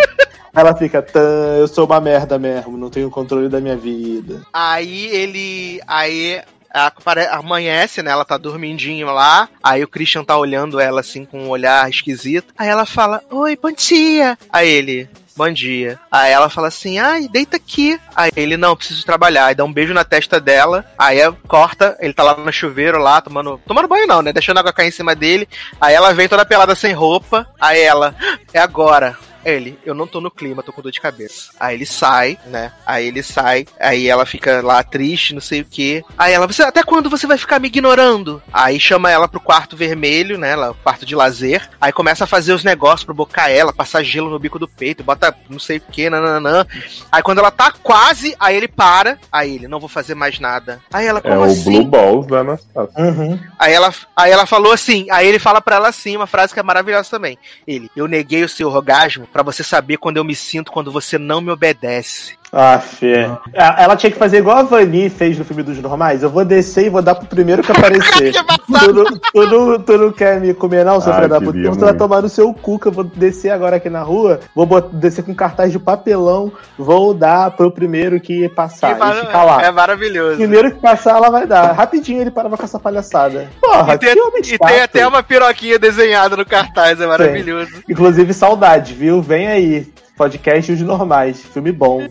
Ela 0.55 0.75
fica, 0.75 1.01
"Tã, 1.01 1.21
eu 1.59 1.67
sou 1.67 1.87
uma 1.87 1.99
merda 2.01 2.39
mesmo, 2.39 2.77
não 2.77 2.91
tenho 2.91 3.11
controle 3.11 3.49
da 3.49 3.59
minha 3.61 3.77
vida. 3.77 4.43
Aí 4.53 5.07
ele. 5.07 5.81
Aí. 5.87 6.43
Amanhece, 7.31 8.03
né? 8.03 8.11
Ela 8.11 8.25
tá 8.25 8.37
dormindinho 8.37 9.07
lá. 9.09 9.49
Aí 9.63 9.83
o 9.83 9.89
Christian 9.89 10.25
tá 10.25 10.37
olhando 10.37 10.79
ela 10.79 11.01
assim 11.01 11.25
com 11.25 11.45
um 11.45 11.49
olhar 11.49 11.89
esquisito. 11.89 12.53
Aí 12.57 12.69
ela 12.69 12.85
fala: 12.85 13.23
Oi, 13.31 13.57
bom 13.57 13.73
dia. 13.73 14.39
Aí 14.53 14.69
ele. 14.69 15.09
Bom 15.37 15.51
dia. 15.53 15.99
Aí 16.11 16.33
ela 16.33 16.49
fala 16.49 16.69
assim: 16.69 16.99
ai, 16.99 17.29
deita 17.29 17.59
aqui. 17.59 18.01
Aí 18.15 18.31
ele, 18.35 18.57
não, 18.57 18.75
preciso 18.75 19.05
trabalhar. 19.05 19.47
Aí 19.47 19.55
dá 19.55 19.65
um 19.65 19.73
beijo 19.73 19.93
na 19.93 20.03
testa 20.03 20.41
dela. 20.41 20.83
Aí 20.97 21.19
corta, 21.47 21.95
ele 22.01 22.15
tá 22.15 22.23
lá 22.23 22.35
no 22.39 22.51
chuveiro 22.51 22.99
lá, 22.99 23.21
tomando. 23.21 23.61
Tomando 23.67 23.87
banho 23.87 24.07
não, 24.07 24.23
né? 24.23 24.33
Deixando 24.33 24.57
a 24.57 24.61
água 24.61 24.73
cair 24.73 24.89
em 24.89 24.93
cima 24.93 25.15
dele. 25.15 25.47
Aí 25.79 25.95
ela 25.95 26.15
vem 26.15 26.27
toda 26.27 26.47
pelada 26.47 26.75
sem 26.75 26.95
roupa. 26.95 27.47
Aí 27.61 27.83
ela, 27.83 28.15
"Ah, 28.19 28.39
é 28.55 28.59
agora. 28.59 29.19
Ele, 29.47 29.79
eu 29.87 29.95
não 29.95 30.09
tô 30.09 30.21
no 30.21 30.29
clima, 30.29 30.61
tô 30.61 30.73
com 30.73 30.83
dor 30.83 30.91
de 30.91 31.01
cabeça. 31.01 31.53
Aí 31.61 31.77
ele 31.77 31.87
sai, 31.87 32.37
né? 32.47 32.73
Aí 32.85 33.07
ele 33.07 33.23
sai, 33.23 33.65
aí 33.79 34.09
ela 34.09 34.27
fica 34.27 34.61
lá 34.61 34.83
triste, 34.83 35.33
não 35.33 35.41
sei 35.41 35.61
o 35.61 35.65
que. 35.65 36.05
Aí 36.19 36.33
ela, 36.33 36.49
você, 36.49 36.65
até 36.65 36.83
quando 36.83 37.09
você 37.09 37.29
vai 37.29 37.39
ficar 37.39 37.61
me 37.61 37.69
ignorando? 37.69 38.43
Aí 38.53 38.81
chama 38.81 39.09
ela 39.09 39.29
pro 39.29 39.39
quarto 39.39 39.77
vermelho, 39.77 40.37
né? 40.37 40.57
Lá, 40.57 40.73
o 40.73 40.75
quarto 40.75 41.07
de 41.07 41.15
lazer. 41.15 41.71
Aí 41.81 41.93
começa 41.93 42.25
a 42.25 42.27
fazer 42.27 42.55
os 42.55 42.65
negócios 42.65 43.05
pra 43.05 43.15
bocar 43.15 43.49
ela, 43.49 43.73
passar 43.73 44.03
gelo 44.03 44.29
no 44.29 44.39
bico 44.39 44.59
do 44.59 44.67
peito, 44.67 45.05
bota 45.05 45.33
não 45.49 45.61
sei 45.61 45.77
o 45.77 45.81
que, 45.81 46.11
nananã. 46.11 46.67
Aí 47.13 47.23
quando 47.23 47.39
ela 47.39 47.53
tá 47.53 47.71
quase, 47.71 48.35
aí 48.41 48.57
ele 48.57 48.67
para. 48.67 49.17
Aí 49.31 49.55
ele, 49.55 49.69
não 49.69 49.79
vou 49.79 49.89
fazer 49.89 50.17
mais 50.17 50.41
nada. 50.41 50.81
Aí 50.93 51.07
ela, 51.07 51.21
É 51.23 51.29
como 51.29 51.43
o 51.43 51.45
assim? 51.45 51.83
Blue 51.83 51.85
Balls 51.85 52.27
da 52.27 52.41
Anastasia. 52.41 53.41
Aí 53.61 53.73
ela, 53.73 53.95
aí 54.17 54.33
ela 54.33 54.45
falou 54.45 54.73
assim, 54.73 55.07
aí 55.09 55.29
ele 55.29 55.39
fala 55.39 55.61
pra 55.61 55.77
ela 55.77 55.89
assim, 55.89 56.17
uma 56.17 56.27
frase 56.27 56.53
que 56.53 56.59
é 56.59 56.65
maravilhosa 56.65 57.09
também. 57.09 57.39
Ele, 57.65 57.89
eu 57.95 58.09
neguei 58.09 58.43
o 58.43 58.49
seu 58.49 58.69
orgasmo 58.69 59.29
pra 59.37 59.43
você 59.43 59.63
saber 59.63 59.99
quando 59.99 60.17
eu 60.17 60.25
me 60.25 60.35
sinto 60.35 60.73
quando 60.73 60.91
você 60.91 61.19
não 61.19 61.43
me 61.43 61.51
obedece. 61.51 62.39
Ah, 62.53 62.79
Fê. 62.79 63.29
Ela 63.53 63.97
tinha 63.97 64.11
que 64.11 64.19
fazer 64.19 64.39
igual 64.39 64.57
a 64.59 64.63
Vani 64.63 65.11
fez 65.11 65.37
no 65.37 65.45
filme 65.45 65.63
dos 65.63 65.79
normais. 65.83 66.23
Eu 66.23 66.31
vou 66.31 66.45
descer 66.45 66.87
e 66.87 66.89
vou 66.89 67.03
dar 67.03 67.15
pro 67.15 67.27
primeiro 67.27 67.63
que 67.63 67.71
aparecer. 67.73 68.33
tu, 68.67 68.93
não, 68.95 69.05
tu, 69.05 69.47
não, 69.47 69.79
tu 69.81 69.99
não 69.99 70.13
quer 70.13 70.41
me 70.41 70.55
comer, 70.55 70.85
não, 70.85 71.01
seu 71.01 71.13
Ah, 71.13 71.17
filho 71.17 71.29
da 71.29 71.39
puta? 71.41 71.53
queria 71.53 71.69
Então 71.69 71.75
você 71.79 71.85
vai 71.85 71.95
tomar 71.95 72.23
no 72.23 72.29
seu 72.29 72.55
cu 72.55 72.79
que 72.79 72.87
eu 72.87 72.93
vou 72.93 73.05
descer 73.05 73.51
agora 73.51 73.77
aqui 73.77 73.91
na 73.91 74.01
rua. 74.03 74.41
Vou 74.55 74.67
descer 74.81 75.23
com 75.25 75.35
cartaz 75.35 75.71
de 75.73 75.79
papelão. 75.79 76.51
Vou 76.79 77.13
dar 77.13 77.51
pro 77.51 77.71
primeiro 77.71 78.21
que 78.21 78.49
passar. 78.51 78.95
Que 78.95 79.01
mar- 79.01 79.17
e 79.17 79.21
ficar 79.27 79.45
lá. 79.45 79.63
É 79.63 79.71
maravilhoso. 79.71 80.37
Primeiro 80.37 80.71
que 80.73 80.81
passar, 80.81 81.17
ela 81.17 81.31
vai 81.31 81.47
dar. 81.47 81.73
Rapidinho 81.73 82.21
ele 82.23 82.31
parava 82.31 82.57
com 82.57 82.65
essa 82.65 82.79
palhaçada. 82.79 83.49
Porra, 83.61 83.95
E 83.95 83.99
tem, 83.99 84.13
e 84.55 84.59
tem 84.59 84.81
até 84.81 85.07
uma 85.07 85.23
piroquinha 85.23 85.79
desenhada 85.79 86.37
no 86.37 86.47
cartaz, 86.47 87.01
é 87.01 87.07
maravilhoso. 87.07 87.83
Inclusive, 87.89 88.33
saudade, 88.33 88.95
viu? 88.95 89.21
Vem 89.21 89.49
aí. 89.49 89.93
Podcast 90.17 90.73
Os 90.73 90.81
Normais. 90.81 91.43
Filme 91.43 91.71
bom. 91.73 92.07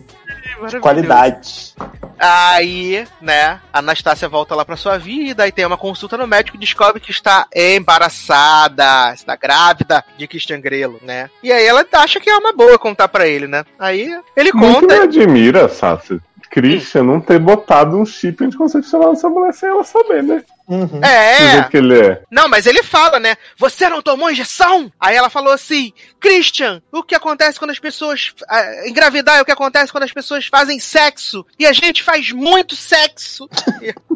De 0.68 0.80
qualidade. 0.80 1.74
Aí, 2.18 3.06
né, 3.20 3.60
a 3.72 3.78
Anastácia 3.78 4.28
volta 4.28 4.54
lá 4.54 4.64
pra 4.64 4.76
sua 4.76 4.98
vida, 4.98 5.42
aí 5.42 5.52
tem 5.52 5.66
uma 5.66 5.76
consulta 5.76 6.16
no 6.16 6.26
médico 6.26 6.56
e 6.56 6.60
descobre 6.60 7.00
que 7.00 7.10
está 7.10 7.46
embaraçada, 7.54 9.12
está 9.12 9.36
grávida 9.36 10.02
de 10.16 10.26
Christian 10.26 10.60
Grelo, 10.60 10.98
né? 11.02 11.28
E 11.42 11.52
aí 11.52 11.64
ela 11.64 11.84
acha 11.92 12.18
que 12.18 12.30
é 12.30 12.36
uma 12.36 12.52
boa 12.52 12.78
contar 12.78 13.08
pra 13.08 13.26
ele, 13.26 13.46
né? 13.46 13.64
Aí 13.78 14.18
ele 14.34 14.52
Muito 14.52 14.66
me 14.66 14.80
conta. 14.80 15.02
admira, 15.02 15.68
Sassi, 15.68 16.20
Christian 16.50 17.02
não 17.04 17.20
ter 17.20 17.38
botado 17.38 17.98
um 17.98 18.06
chip 18.06 18.42
anticoncepcional 18.42 19.10
nessa 19.10 19.28
mulher 19.28 19.52
sem 19.52 19.68
ela 19.68 19.84
saber, 19.84 20.22
né? 20.22 20.42
Do 20.68 21.04
É, 21.04 21.50
jeito 21.52 21.68
que 21.70 21.76
ele 21.76 22.00
é. 22.00 22.22
Não, 22.30 22.48
mas 22.48 22.66
ele 22.66 22.82
fala, 22.82 23.20
né? 23.20 23.36
Você 23.56 23.88
não 23.88 24.02
tomou 24.02 24.30
injeção? 24.30 24.92
Aí 24.98 25.14
ela 25.16 25.30
falou 25.30 25.52
assim: 25.52 25.92
Christian, 26.20 26.82
o 26.90 27.02
que 27.02 27.14
acontece 27.14 27.58
quando 27.58 27.70
as 27.70 27.78
pessoas. 27.78 28.34
ah, 28.48 28.88
engravidar 28.88 29.38
é 29.38 29.42
o 29.42 29.44
que 29.44 29.52
acontece 29.52 29.92
quando 29.92 30.04
as 30.04 30.12
pessoas 30.12 30.46
fazem 30.46 30.80
sexo. 30.80 31.46
E 31.58 31.66
a 31.66 31.72
gente 31.72 32.02
faz 32.02 32.32
muito 32.32 32.74
sexo. 32.74 33.48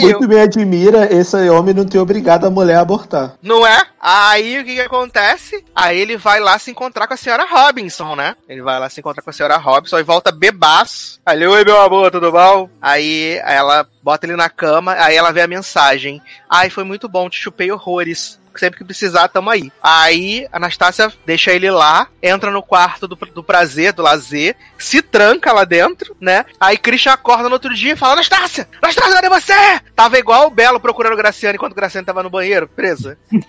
Muito 0.00 0.28
me 0.28 0.38
admira 0.38 1.12
esse 1.12 1.48
homem 1.48 1.74
não 1.74 1.84
ter 1.84 1.98
obrigado 1.98 2.46
a 2.46 2.50
mulher 2.50 2.76
a 2.76 2.80
abortar. 2.80 3.36
Não 3.42 3.66
é? 3.66 3.84
Aí 4.00 4.58
o 4.58 4.64
que, 4.64 4.74
que 4.74 4.80
acontece? 4.80 5.64
Aí 5.74 5.98
ele 5.98 6.16
vai 6.16 6.40
lá 6.40 6.58
se 6.58 6.70
encontrar 6.70 7.06
com 7.06 7.14
a 7.14 7.16
senhora 7.16 7.46
Robinson, 7.46 8.14
né? 8.14 8.36
Ele 8.48 8.62
vai 8.62 8.78
lá 8.78 8.88
se 8.88 9.00
encontrar 9.00 9.22
com 9.22 9.30
a 9.30 9.32
senhora 9.32 9.56
Robinson 9.56 9.98
e 9.98 10.02
volta 10.02 10.30
bebaço. 10.30 11.20
Aí 11.24 11.38
ele, 11.38 11.46
oi 11.46 11.64
meu 11.64 11.80
amor, 11.80 12.10
tudo 12.10 12.30
bom? 12.30 12.68
Aí 12.80 13.40
ela 13.44 13.86
bota 14.02 14.26
ele 14.26 14.36
na 14.36 14.50
cama, 14.50 14.94
aí 14.98 15.16
ela 15.16 15.32
vê 15.32 15.40
a 15.40 15.46
mensagem. 15.46 16.20
Ai, 16.48 16.68
foi 16.68 16.84
muito 16.84 17.08
bom, 17.08 17.30
te 17.30 17.40
chupei 17.40 17.70
horrores. 17.72 18.38
Sempre 18.56 18.78
que 18.78 18.84
precisar, 18.84 19.28
tamo 19.28 19.50
aí. 19.50 19.72
Aí, 19.82 20.46
Anastácia 20.52 21.12
deixa 21.26 21.52
ele 21.52 21.70
lá, 21.70 22.08
entra 22.22 22.50
no 22.50 22.62
quarto 22.62 23.08
do, 23.08 23.16
do 23.16 23.42
prazer, 23.42 23.92
do 23.92 24.02
lazer, 24.02 24.56
se 24.78 25.02
tranca 25.02 25.52
lá 25.52 25.64
dentro, 25.64 26.16
né? 26.20 26.44
Aí 26.58 26.76
Christian 26.76 27.12
acorda 27.12 27.48
no 27.48 27.54
outro 27.54 27.74
dia 27.74 27.92
e 27.92 27.96
fala: 27.96 28.14
Anastácia! 28.14 28.68
Anastácia, 28.80 29.14
cadê 29.14 29.28
você? 29.28 29.54
Tava 29.94 30.18
igual 30.18 30.46
o 30.46 30.50
Belo 30.50 30.80
procurando 30.80 31.14
o 31.14 31.16
Graciano 31.16 31.54
enquanto 31.54 31.72
o 31.72 31.76
Graciano 31.76 32.06
tava 32.06 32.22
no 32.22 32.30
banheiro, 32.30 32.68
presa. 32.68 33.18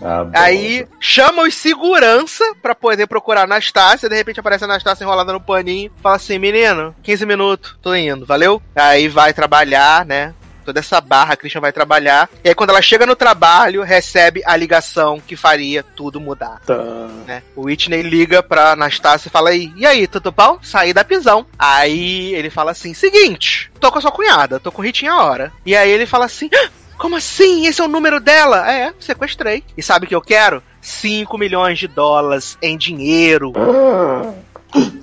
Ah, 0.00 0.24
bom. 0.24 0.30
Aí 0.34 0.86
chama 1.00 1.42
os 1.42 1.54
segurança 1.54 2.44
pra 2.60 2.74
poder 2.74 3.06
procurar 3.06 3.42
a 3.42 3.44
Anastácia. 3.44 4.08
De 4.08 4.16
repente 4.16 4.40
aparece 4.40 4.64
a 4.64 4.66
Anastácia 4.66 5.04
enrolada 5.04 5.32
no 5.32 5.40
paninho. 5.40 5.92
Fala 6.02 6.16
assim: 6.16 6.38
menino, 6.38 6.94
15 7.02 7.26
minutos, 7.26 7.78
tô 7.82 7.94
indo, 7.94 8.26
valeu? 8.26 8.60
Aí 8.74 9.08
vai 9.08 9.32
trabalhar, 9.32 10.04
né? 10.04 10.34
Toda 10.64 10.80
essa 10.80 11.00
barra, 11.00 11.34
a 11.34 11.36
Christian 11.36 11.60
vai 11.60 11.72
trabalhar. 11.72 12.28
E 12.44 12.48
aí, 12.48 12.54
quando 12.54 12.70
ela 12.70 12.82
chega 12.82 13.04
no 13.06 13.16
trabalho, 13.16 13.82
recebe 13.82 14.42
a 14.46 14.56
ligação 14.56 15.20
que 15.20 15.36
faria 15.36 15.82
tudo 15.82 16.20
mudar. 16.20 16.60
né? 17.26 17.42
O 17.56 17.62
Whitney 17.66 18.02
liga 18.02 18.42
pra 18.42 18.72
Anastácia 18.72 19.28
e 19.28 19.30
fala 19.32 19.50
aí, 19.50 19.72
e 19.76 19.84
aí, 19.86 20.06
tudo 20.06 20.32
bom? 20.32 20.58
Saí 20.62 20.92
da 20.92 21.04
prisão. 21.04 21.46
Aí 21.58 22.34
ele 22.34 22.50
fala 22.50 22.70
assim, 22.72 22.94
seguinte, 22.94 23.70
tô 23.80 23.90
com 23.90 23.98
a 23.98 24.00
sua 24.00 24.12
cunhada, 24.12 24.58
tô 24.60 24.70
com 24.72 24.82
o 24.82 24.84
Ritinho 24.84 25.12
a 25.12 25.24
hora. 25.24 25.52
E 25.66 25.74
aí 25.76 25.90
ele 25.90 26.06
fala 26.06 26.24
assim, 26.26 26.48
"Ah, 26.54 26.68
como 26.98 27.16
assim? 27.16 27.66
Esse 27.66 27.80
é 27.80 27.84
o 27.84 27.88
número 27.88 28.20
dela? 28.20 28.70
É, 28.70 28.92
sequestrei. 29.00 29.64
E 29.76 29.82
sabe 29.82 30.06
o 30.06 30.08
que 30.08 30.14
eu 30.14 30.20
quero? 30.22 30.62
5 30.80 31.36
milhões 31.38 31.78
de 31.78 31.86
dólares 31.88 32.56
em 32.62 32.76
dinheiro. 32.76 33.52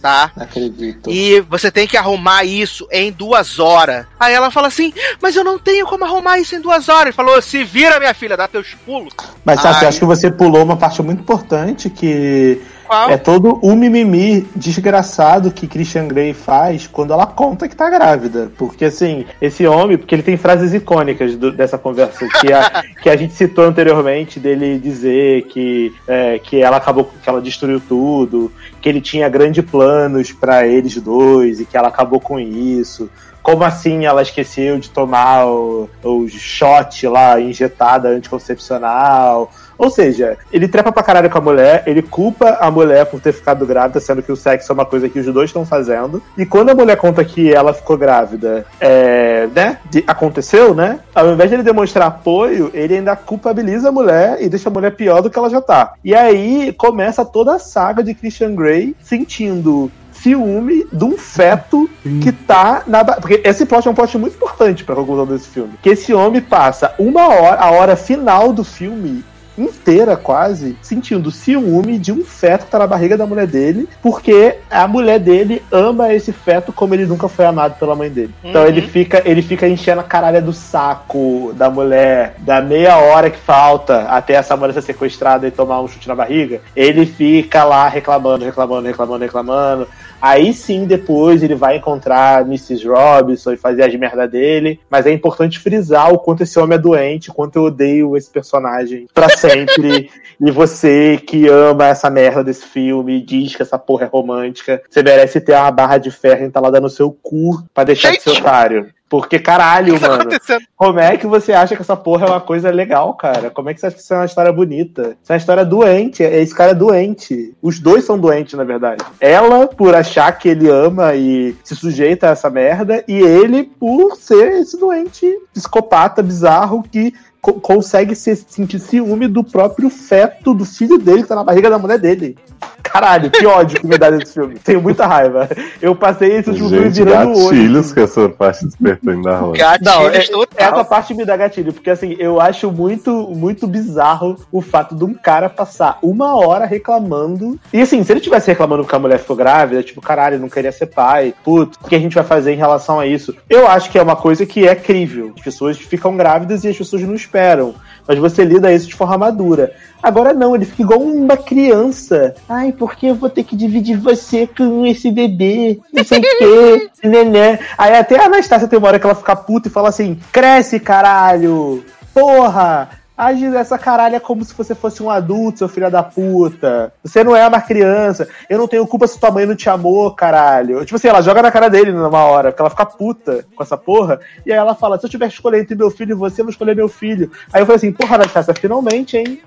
Tá? 0.02 0.32
Acredito. 0.36 1.12
E 1.12 1.41
você 1.41 1.70
tem 1.70 1.86
que 1.86 1.98
arrumar 1.98 2.44
isso 2.44 2.88
em 2.91 3.12
duas 3.12 3.60
horas. 3.60 4.06
Aí 4.20 4.34
ela 4.34 4.50
fala 4.50 4.68
assim: 4.68 4.94
Mas 5.22 5.36
eu 5.36 5.44
não 5.44 5.60
tenho 5.60 5.86
como 5.86 6.06
arrumar 6.06 6.40
isso 6.40 6.56
em 6.56 6.62
duas 6.62 6.90
horas. 6.90 7.08
Ele 7.08 7.12
falou: 7.12 7.41
Se 7.41 7.64
vira, 7.64 8.00
minha 8.00 8.14
filha, 8.14 8.38
dá 8.38 8.48
teus 8.48 8.74
pulos. 8.86 9.14
Mas 9.44 9.64
eu 9.64 9.70
acho 9.70 10.00
que 10.00 10.06
você 10.06 10.32
pulou 10.32 10.64
uma 10.64 10.78
parte 10.78 11.02
muito 11.02 11.20
importante 11.20 11.90
que 11.90 12.62
Qual? 12.90 13.11
é 13.11 13.18
todo 13.18 13.60
o 13.61 13.76
mimimi 13.76 14.48
desgraçado 14.56 15.52
que 15.52 15.68
Christian 15.68 16.07
Grey 16.07 16.34
faz 16.34 16.88
quando 16.88 17.14
ela 17.14 17.28
conta 17.28 17.68
que 17.70 17.76
tá 17.76 17.88
grávida. 17.88 18.52
Porque 18.57 18.86
assim, 18.86 19.26
esse 19.40 19.68
homem, 19.68 19.95
porque 19.95 20.16
ele 20.16 20.24
tem 20.24 20.38
frases 20.38 20.74
icônicas 20.74 21.36
do- 21.36 21.52
dessa 21.52 21.78
conversa 21.78 22.28
que 22.41 22.52
a, 22.52 22.84
que 22.99 23.07
a 23.07 23.16
gente 23.16 23.36
citou 23.36 23.66
anteriormente 23.66 24.40
dele 24.40 24.80
dizer 24.80 25.44
que, 25.44 25.94
é, 26.07 26.40
que 26.40 26.60
ela 26.64 26.78
acabou, 26.78 27.11
que 27.22 27.30
ela 27.30 27.40
destruiu 27.40 27.80
tudo, 27.80 28.52
que 28.82 28.90
ele 28.90 29.02
tinha 29.02 29.30
grandes 29.30 29.64
planos 29.64 30.32
pra 30.32 30.66
eles 30.66 30.95
dois 30.99 31.60
e 31.60 31.66
que 31.66 31.78
ela 31.78 31.90
acabou 31.90 32.20
com 32.20 32.40
isso. 32.40 33.07
Como 33.44 33.64
assim 33.64 34.06
ela 34.06 34.24
esqueceu 34.24 34.80
de 34.80 34.90
tomar 34.90 35.45
o, 35.45 35.88
o 36.03 36.28
shot 36.28 37.07
lá 37.07 37.40
injetada 37.40 38.10
anticoncepcional? 38.10 39.52
Ou 39.80 39.89
seja, 39.89 40.38
ele 40.51 40.68
trepa 40.68 40.91
pra 40.91 41.01
caralho 41.01 41.30
com 41.30 41.38
a 41.38 41.41
mulher, 41.41 41.84
ele 41.88 42.01
culpa 42.01 42.57
a 42.60 42.69
mulher 42.69 43.06
por 43.06 43.22
ter 43.22 43.31
ficado 43.31 43.65
grávida, 43.65 44.01
sendo 44.01 44.22
que 44.22 44.31
o 44.31 44.35
sexo 44.35 44.69
é 44.72 44.73
uma 44.76 44.85
coisa 44.85 45.07
que 45.07 45.18
os 45.19 45.26
dois 45.27 45.49
estão 45.49 45.65
fazendo. 45.65 46.22
E 46.38 46.45
quando 46.45 46.69
a 46.69 46.76
mulher 46.76 46.97
conta 46.97 47.23
que 47.23 47.51
ela 47.51 47.73
ficou 47.73 47.97
grávida, 47.97 48.65
é, 48.80 49.47
né? 49.56 49.77
de- 49.89 50.03
aconteceu, 50.06 50.76
né? 50.76 50.99
Ao 51.15 51.31
invés 51.31 51.49
de 51.49 51.56
ele 51.56 51.64
demonstrar 51.64 52.07
apoio, 52.07 52.69
ele 52.73 52.95
ainda 52.95 53.15
culpabiliza 53.15 53.88
a 53.88 53.91
mulher 53.91 54.38
e 54.41 54.49
deixa 54.49 54.68
a 54.68 54.72
mulher 54.72 54.91
pior 54.91 55.22
do 55.22 55.30
que 55.30 55.39
ela 55.39 55.49
já 55.49 55.61
tá. 55.61 55.93
E 56.03 56.14
aí 56.14 56.73
começa 56.77 57.23
toda 57.23 57.56
a 57.56 57.60
saga 57.60 58.03
de 58.03 58.14
Christian 58.14 58.53
Grey 58.56 58.93
sentindo 59.01 59.89
ciúme 60.11 60.85
de 60.91 61.06
um 61.06 61.18
feto 61.18 61.89
que 62.22 62.31
tá 62.34 62.84
na. 62.85 63.06
Porque 63.06 63.41
esse 63.45 63.65
plot 63.65 63.88
é 63.88 63.91
um 63.91 63.95
plot 63.95 64.18
muito 64.18 64.35
importante 64.35 64.84
pra 64.84 64.95
conclusão 64.95 65.26
desse 65.26 65.47
filme. 65.47 65.73
Que 65.81 65.91
esse 65.91 66.14
homem 66.14 66.41
passa 66.41 66.93
uma 66.99 67.27
hora, 67.30 67.61
a 67.61 67.72
hora 67.72 67.95
final 67.95 68.51
do 68.51 68.64
filme 68.65 69.23
inteira 69.61 70.15
quase 70.15 70.77
sentindo 70.81 71.31
ciúme 71.31 71.98
de 71.99 72.11
um 72.11 72.23
feto 72.23 72.65
que 72.65 72.72
tá 72.72 72.80
na 72.80 72.88
barriga 72.88 73.18
da 73.18 73.26
mulher 73.26 73.48
dele, 73.48 73.88
porque 74.02 74.56
a 74.69 74.88
mulher 74.88 75.19
dele 75.19 75.61
ama 75.72 76.14
esse 76.14 76.31
feto 76.31 76.72
como 76.72 76.94
ele 76.94 77.06
nunca 77.06 77.27
foi 77.27 77.45
amado 77.45 77.77
pela 77.77 77.95
mãe 77.95 78.10
dele. 78.10 78.34
Então 78.44 78.61
Uhum. 78.61 78.68
ele 78.68 78.81
fica 78.81 79.22
ele 79.26 79.41
fica 79.41 79.68
enchendo 79.68 80.02
a 80.02 80.03
caralha 80.03 80.41
do 80.41 80.53
saco 80.53 81.53
da 81.56 81.69
mulher, 81.69 82.36
da 82.40 82.61
meia 82.61 82.98
hora 82.98 83.30
que 83.30 83.40
falta 83.40 84.03
até 84.03 84.34
essa 84.34 84.56
mulher 84.56 84.73
ser 84.73 84.81
sequestrada 84.81 85.48
e 85.48 85.52
tomar 85.52 85.81
um 85.81 85.88
chute 85.88 86.07
na 86.07 86.15
barriga. 86.15 86.61
Ele 86.76 87.06
fica 87.06 87.64
lá 87.64 87.88
reclamando, 87.88 88.45
reclamando, 88.45 88.88
reclamando, 88.88 89.23
reclamando. 89.23 89.88
Aí 90.22 90.54
sim, 90.54 90.86
depois 90.86 91.41
ele 91.41 91.56
vai 91.56 91.78
encontrar 91.78 92.41
Mrs. 92.41 92.88
Robinson 92.88 93.54
e 93.54 93.58
fazer 93.58 93.84
as 93.84 93.96
merda 93.96 94.28
dele. 94.28 94.80
Mas 94.90 95.06
é 95.06 95.12
importante 95.12 95.60
frisar 95.60 96.14
o 96.14 96.20
quanto 96.20 96.44
esse 96.44 96.60
homem 96.60 96.76
é 96.78 96.82
doente, 96.82 97.30
o 97.30 97.34
quanto 97.34 97.56
eu 97.56 97.64
odeio 97.64 98.18
esse 98.18 98.30
personagem 98.30 99.08
pra 99.14 99.30
sempre. 99.30 100.10
e 100.40 100.52
você 100.52 101.18
que 101.18 101.48
ama 101.48 101.88
essa 101.88 102.10
merda 102.10 102.44
desse 102.44 102.66
filme, 102.66 103.22
diz 103.22 103.56
que 103.56 103.62
essa 103.62 103.78
porra 103.78 104.06
é 104.06 104.10
romântica, 104.10 104.82
você 104.90 105.02
merece 105.02 105.40
ter 105.41 105.54
uma 105.54 105.72
barra 105.72 105.98
de 105.98 106.12
ferro 106.12 106.46
entalada 106.46 106.80
no 106.80 106.90
seu 106.90 107.12
cu 107.12 107.64
pra 107.74 107.84
deixar 107.84 108.12
de 108.12 108.22
ser 108.22 108.32
otário. 108.32 108.90
Porque, 109.10 109.40
caralho, 109.40 109.99
mano. 109.99 110.30
Como 110.77 110.99
é 110.99 111.18
que 111.18 111.26
você 111.26 111.52
acha 111.52 111.76
que 111.76 111.81
essa 111.81 111.98
porra 111.98 112.27
é 112.27 112.30
uma 112.30 112.40
coisa 112.40 112.69
legal, 112.69 113.14
cara? 113.15 113.49
Como 113.49 113.69
é 113.69 113.73
que 113.73 113.80
você 113.80 113.88
acha 113.88 113.95
que 113.95 114.02
isso 114.03 114.14
é 114.14 114.18
uma 114.18 114.26
história 114.26 114.53
bonita? 114.53 115.18
Isso 115.22 115.31
é 115.31 115.34
uma 115.34 115.38
história 115.38 115.65
doente. 115.65 116.22
Esse 116.22 116.53
cara 116.53 116.72
é 116.72 116.76
doente. 116.76 117.56
Os 117.61 117.80
dois 117.80 118.03
são 118.06 118.19
doentes, 118.19 118.53
na 118.53 118.64
verdade. 118.64 119.03
Ela, 119.19 119.68
por 119.68 119.95
achar 119.95 120.31
que 120.38 120.49
ele 120.49 120.69
ama 120.69 121.15
e 121.15 121.56
se 121.64 121.76
sujeita 121.76 122.27
a 122.27 122.31
essa 122.31 122.49
merda, 122.49 123.03
e 123.07 123.18
ele, 123.19 123.64
por 123.64 124.15
ser 124.15 124.60
esse 124.61 124.80
doente 124.80 125.26
psicopata 125.53 126.22
bizarro 126.22 126.84
que 126.84 127.14
co- 127.41 127.53
consegue 127.53 128.16
se 128.16 128.36
sentir 128.36 128.80
ciúme 128.80 129.28
do 129.28 129.44
próprio 129.44 129.90
feto 129.90 130.53
do 130.53 130.66
filho 130.66 130.98
dele 130.98 131.24
que 131.24 131.30
tá 131.30 131.36
na 131.36 131.44
barriga 131.44 131.70
da 131.70 131.78
mulher 131.80 131.99
dele. 131.99 132.38
Caralho, 132.82 133.30
que 133.30 133.45
ódio 133.45 133.80
que 133.80 133.86
me 133.88 133.98
dá 133.98 134.10
desse 134.10 134.34
filme. 134.34 134.56
Tenho 134.56 134.82
muita 134.82 135.06
raiva. 135.06 135.48
Eu 135.82 135.95
passei 135.95 136.38
esse 136.38 136.49
último 136.49 136.70
filme 136.70 136.90
virando 136.90 137.34
o 137.34 137.45
olho. 137.45 137.57
gatilhos 137.57 137.94
que 137.94 137.99
essa 137.99 138.28
parte 138.30 138.66
despertou 138.66 139.14
ainda 139.14 139.38
rola. 139.38 139.53
Não, 139.82 140.10
é, 140.10 140.26
essa 140.57 140.84
parte 140.84 141.14
me 141.14 141.24
dá 141.24 141.38
gatilho, 141.38 141.72
porque 141.72 141.90
assim, 141.90 142.16
eu 142.18 142.41
acho 142.41 142.72
muito, 142.72 143.11
muito 143.36 143.68
bizarro 143.68 144.38
o 144.52 144.61
fato 144.61 144.95
de 144.95 145.03
um 145.03 145.14
cara 145.14 145.49
passar 145.49 145.99
uma 146.02 146.36
hora 146.36 146.66
reclamando. 146.66 147.60
E 147.72 147.82
assim, 147.82 148.03
se 148.03 148.11
ele 148.11 148.22
tivesse 148.22 148.48
reclamando 148.48 148.84
porque 148.84 148.95
a 148.95 148.99
mulher 148.99 149.20
ficou 149.20 149.36
grávida, 149.36 149.84
tipo, 149.84 150.02
caralho, 150.02 150.40
não 150.40 150.49
queria 150.49 150.72
ser 150.72 150.88
pai, 150.88 151.34
putz, 151.44 151.78
o 151.84 151.88
que 151.88 151.95
a 151.95 151.99
gente 151.99 152.16
vai 152.16 152.24
fazer 152.24 152.53
em 152.53 152.57
relação 152.57 152.99
a 152.99 153.06
isso? 153.06 153.36
Eu 153.49 153.68
acho 153.68 153.91
que 153.91 153.99
é 153.99 154.02
uma 154.02 154.16
coisa 154.16 154.45
que 154.45 154.68
é 154.68 154.74
crível. 154.74 155.32
As 155.38 155.44
pessoas 155.44 155.78
ficam 155.78 156.18
grávidas 156.18 156.64
e 156.64 156.70
as 156.70 156.78
pessoas 156.78 157.03
não 157.03 157.14
esperam. 157.30 157.76
Mas 158.07 158.18
você 158.18 158.43
lida 158.43 158.73
isso 158.73 158.88
de 158.88 158.95
forma 158.95 159.19
madura. 159.19 159.72
Agora 160.01 160.34
não, 160.34 160.56
ele 160.56 160.65
fica 160.65 160.81
igual 160.81 160.99
uma 160.99 161.38
criança. 161.38 162.34
Ai, 162.49 162.72
porque 162.72 163.06
eu 163.06 163.15
vou 163.15 163.30
ter 163.30 163.43
que 163.43 163.56
dividir 163.56 163.97
você 163.97 164.47
com 164.47 164.84
esse 164.85 165.11
bebê? 165.11 165.80
Não 165.93 166.03
sei 166.03 166.18
o 166.18 166.22
quê. 166.22 166.89
Né, 167.01 167.60
Aí 167.77 167.95
até 167.95 168.19
a 168.19 168.26
Anastácia 168.26 168.68
tem 168.68 168.77
uma 168.77 168.89
hora 168.89 168.99
que 168.99 169.06
ela 169.06 169.15
fica 169.15 169.34
puta 169.34 169.69
e 169.69 169.72
fala 169.72 169.88
assim: 169.88 170.19
cresce, 170.34 170.80
caralho! 170.80 171.85
Porra! 172.14 172.89
Age 173.20 173.50
dessa 173.50 173.78
caralho 173.78 174.16
é 174.16 174.20
como 174.20 174.46
se 174.46 174.54
você 174.54 174.74
fosse 174.74 175.04
um 175.04 175.10
adulto, 175.10 175.58
seu 175.58 175.68
filho 175.68 175.91
da 175.91 176.02
puta. 176.02 176.94
Você 177.04 177.22
não 177.22 177.36
é 177.36 177.46
uma 177.46 177.60
criança. 177.60 178.26
Eu 178.50 178.58
não 178.58 178.66
tenho 178.66 178.88
culpa 178.88 179.06
se 179.08 179.20
tua 179.20 179.30
mãe 179.30 179.46
não 179.46 179.58
te 179.58 179.70
amou, 179.70 180.10
caralho. 180.12 180.86
Tipo 180.86 180.96
assim, 180.96 181.10
ela 181.10 181.22
joga 181.22 181.41
na 181.41 181.52
cara 181.52 181.70
dele 181.70 181.91
numa 181.91 182.24
hora, 182.24 182.50
porque 182.50 182.62
ela 182.62 182.70
fica 182.70 182.86
puta 182.86 183.46
com 183.54 183.62
essa 183.62 183.76
porra. 183.76 184.22
E 184.46 184.54
aí 184.54 184.58
ela 184.58 184.74
fala: 184.74 184.98
se 184.98 185.06
eu 185.06 185.10
tiver 185.10 185.28
que 185.28 185.34
escolher 185.34 185.60
entre 185.60 185.76
meu 185.76 185.91
filho 185.91 186.14
e 186.14 186.16
você, 186.16 186.40
eu 186.40 186.46
vou 186.46 186.52
escolher 186.52 186.74
meu 186.78 186.88
filho. 186.88 187.30
Aí 187.52 187.62
eu 187.62 187.66
falei 187.66 187.76
assim: 187.76 187.91
porra, 187.91 188.16
Anastácia, 188.16 188.54
finalmente, 188.54 189.18
hein? 189.18 189.41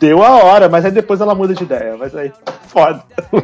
Deu 0.00 0.22
a 0.22 0.30
hora, 0.42 0.66
mas 0.66 0.82
aí 0.86 0.90
depois 0.90 1.20
ela 1.20 1.34
muda 1.34 1.52
de 1.52 1.62
ideia. 1.62 1.94
Mas 1.98 2.16
aí, 2.16 2.32
foda. 2.68 3.02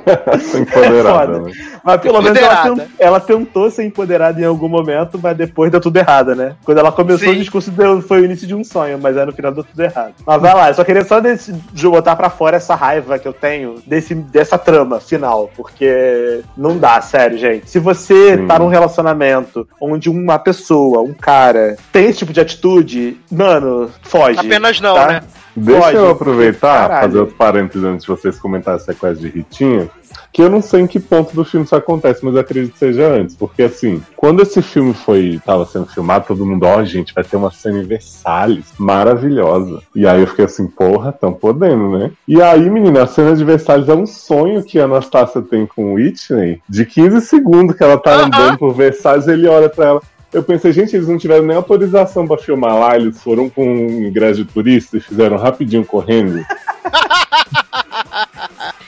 Empoderada, 0.55 1.34
Foda. 1.34 1.38
né? 1.40 1.52
Mas 1.84 2.01
pelo 2.01 2.22
menos 2.22 2.38
ela, 2.38 2.62
tent- 2.62 2.88
ela 2.98 3.20
tentou 3.20 3.70
ser 3.70 3.84
empoderada 3.84 4.40
em 4.40 4.44
algum 4.44 4.68
momento, 4.68 5.20
mas 5.22 5.36
depois 5.36 5.70
deu 5.70 5.80
tudo 5.80 5.98
errado, 5.98 6.34
né? 6.34 6.56
Quando 6.64 6.78
ela 6.78 6.90
começou, 6.90 7.28
Sim. 7.28 7.34
o 7.34 7.38
discurso 7.40 7.70
deu, 7.70 8.01
foi 8.01 8.22
o 8.22 8.24
início 8.24 8.47
de 8.47 8.55
um 8.55 8.64
sonho, 8.64 8.98
mas 8.98 9.16
aí 9.18 9.26
no 9.26 9.32
final 9.32 9.52
deu 9.52 9.64
tudo 9.64 9.80
errado. 9.82 10.14
Mas 10.26 10.40
vai 10.40 10.55
lá, 10.55 10.68
eu 10.68 10.74
só 10.74 10.82
queria 10.84 11.05
só 11.05 11.20
desse, 11.20 11.52
de 11.52 11.88
botar 11.88 12.16
pra 12.16 12.30
fora 12.30 12.56
essa 12.56 12.74
raiva 12.74 13.18
que 13.18 13.28
eu 13.28 13.32
tenho 13.34 13.82
desse, 13.86 14.14
dessa 14.14 14.56
trama 14.56 14.98
final, 14.98 15.51
porque 15.55 16.40
não 16.56 16.78
dá, 16.78 17.01
sério, 17.02 17.36
gente. 17.38 17.68
Se 17.70 17.78
você 17.78 18.38
tá 18.48 18.59
num 18.59 18.68
relacionamento 18.68 19.68
onde 19.80 20.09
uma 20.09 20.38
pessoa, 20.38 21.02
um 21.02 21.12
cara, 21.12 21.76
tem 21.93 22.06
esse 22.06 22.20
tipo 22.20 22.32
de 22.32 22.40
atitude, 22.40 23.20
mano, 23.30 23.90
foge. 24.02 24.38
Apenas 24.38 24.80
não, 24.80 24.94
tá? 24.94 25.06
né? 25.09 25.20
Deixa 25.57 25.81
Pode, 25.81 25.97
eu 25.97 26.11
aproveitar, 26.11 26.89
caralho. 26.89 27.07
fazer 27.07 27.19
outro 27.19 27.35
parênteses 27.35 27.85
antes 27.85 28.05
de 28.05 28.09
vocês 28.09 28.39
comentarem 28.39 28.81
a 28.81 28.85
sequência 28.85 29.23
de 29.23 29.28
Ritinha. 29.28 29.89
Que 30.33 30.43
eu 30.43 30.51
não 30.51 30.61
sei 30.61 30.83
em 30.83 30.87
que 30.87 31.01
ponto 31.01 31.35
do 31.35 31.45
filme 31.45 31.65
isso 31.65 31.74
acontece, 31.74 32.23
mas 32.23 32.37
acredito 32.37 32.74
que 32.74 32.78
seja 32.78 33.09
antes. 33.09 33.35
Porque 33.35 33.62
assim, 33.62 34.03
quando 34.15 34.43
esse 34.43 34.61
filme 34.61 34.93
foi 34.93 35.41
tava 35.45 35.65
sendo 35.65 35.87
filmado, 35.87 36.27
todo 36.27 36.45
mundo, 36.45 36.66
ó, 36.66 36.85
gente, 36.85 37.15
vai 37.15 37.24
ter 37.24 37.37
uma 37.37 37.51
cena 37.51 37.78
em 37.78 37.87
Versalhes 37.87 38.66
maravilhosa. 38.78 39.81
E 39.95 40.07
aí 40.07 40.20
eu 40.20 40.27
fiquei 40.27 40.45
assim, 40.45 40.66
porra, 40.66 41.11
tão 41.11 41.33
podendo, 41.33 41.99
né? 41.99 42.11
E 42.28 42.43
aí, 42.43 42.69
menina, 42.69 43.05
a 43.05 43.07
cena 43.07 43.35
de 43.35 43.45
Versalhes 43.45 43.89
é 43.89 43.95
um 43.95 44.07
sonho 44.07 44.62
que 44.62 44.78
a 44.78 44.85
Anastácia 44.85 45.41
tem 45.41 45.65
com 45.65 45.93
o 45.93 45.95
Whitney, 45.95 46.61
de 46.69 46.85
15 46.85 47.23
segundos 47.23 47.74
que 47.74 47.83
ela 47.83 47.97
tá 47.97 48.27
andando 48.27 48.59
por 48.59 48.74
Versalhes, 48.74 49.27
ele 49.27 49.49
olha 49.49 49.70
pra 49.70 49.87
ela. 49.87 50.03
Eu 50.37 50.43
pensei, 50.43 50.71
gente, 50.71 50.95
eles 50.95 51.09
não 51.09 51.17
tiveram 51.17 51.47
nem 51.47 51.57
autorização 51.57 52.29
pra 52.29 52.37
filmar 52.37 52.79
lá, 52.79 52.95
eles 52.95 53.23
foram 53.23 53.49
com 53.49 53.67
um 53.67 54.07
ingresso 54.07 54.45
de 54.45 54.45
turista 54.45 54.99
e 54.99 55.01
fizeram 55.01 55.39
rapidinho 55.39 55.83
correndo. 55.83 56.45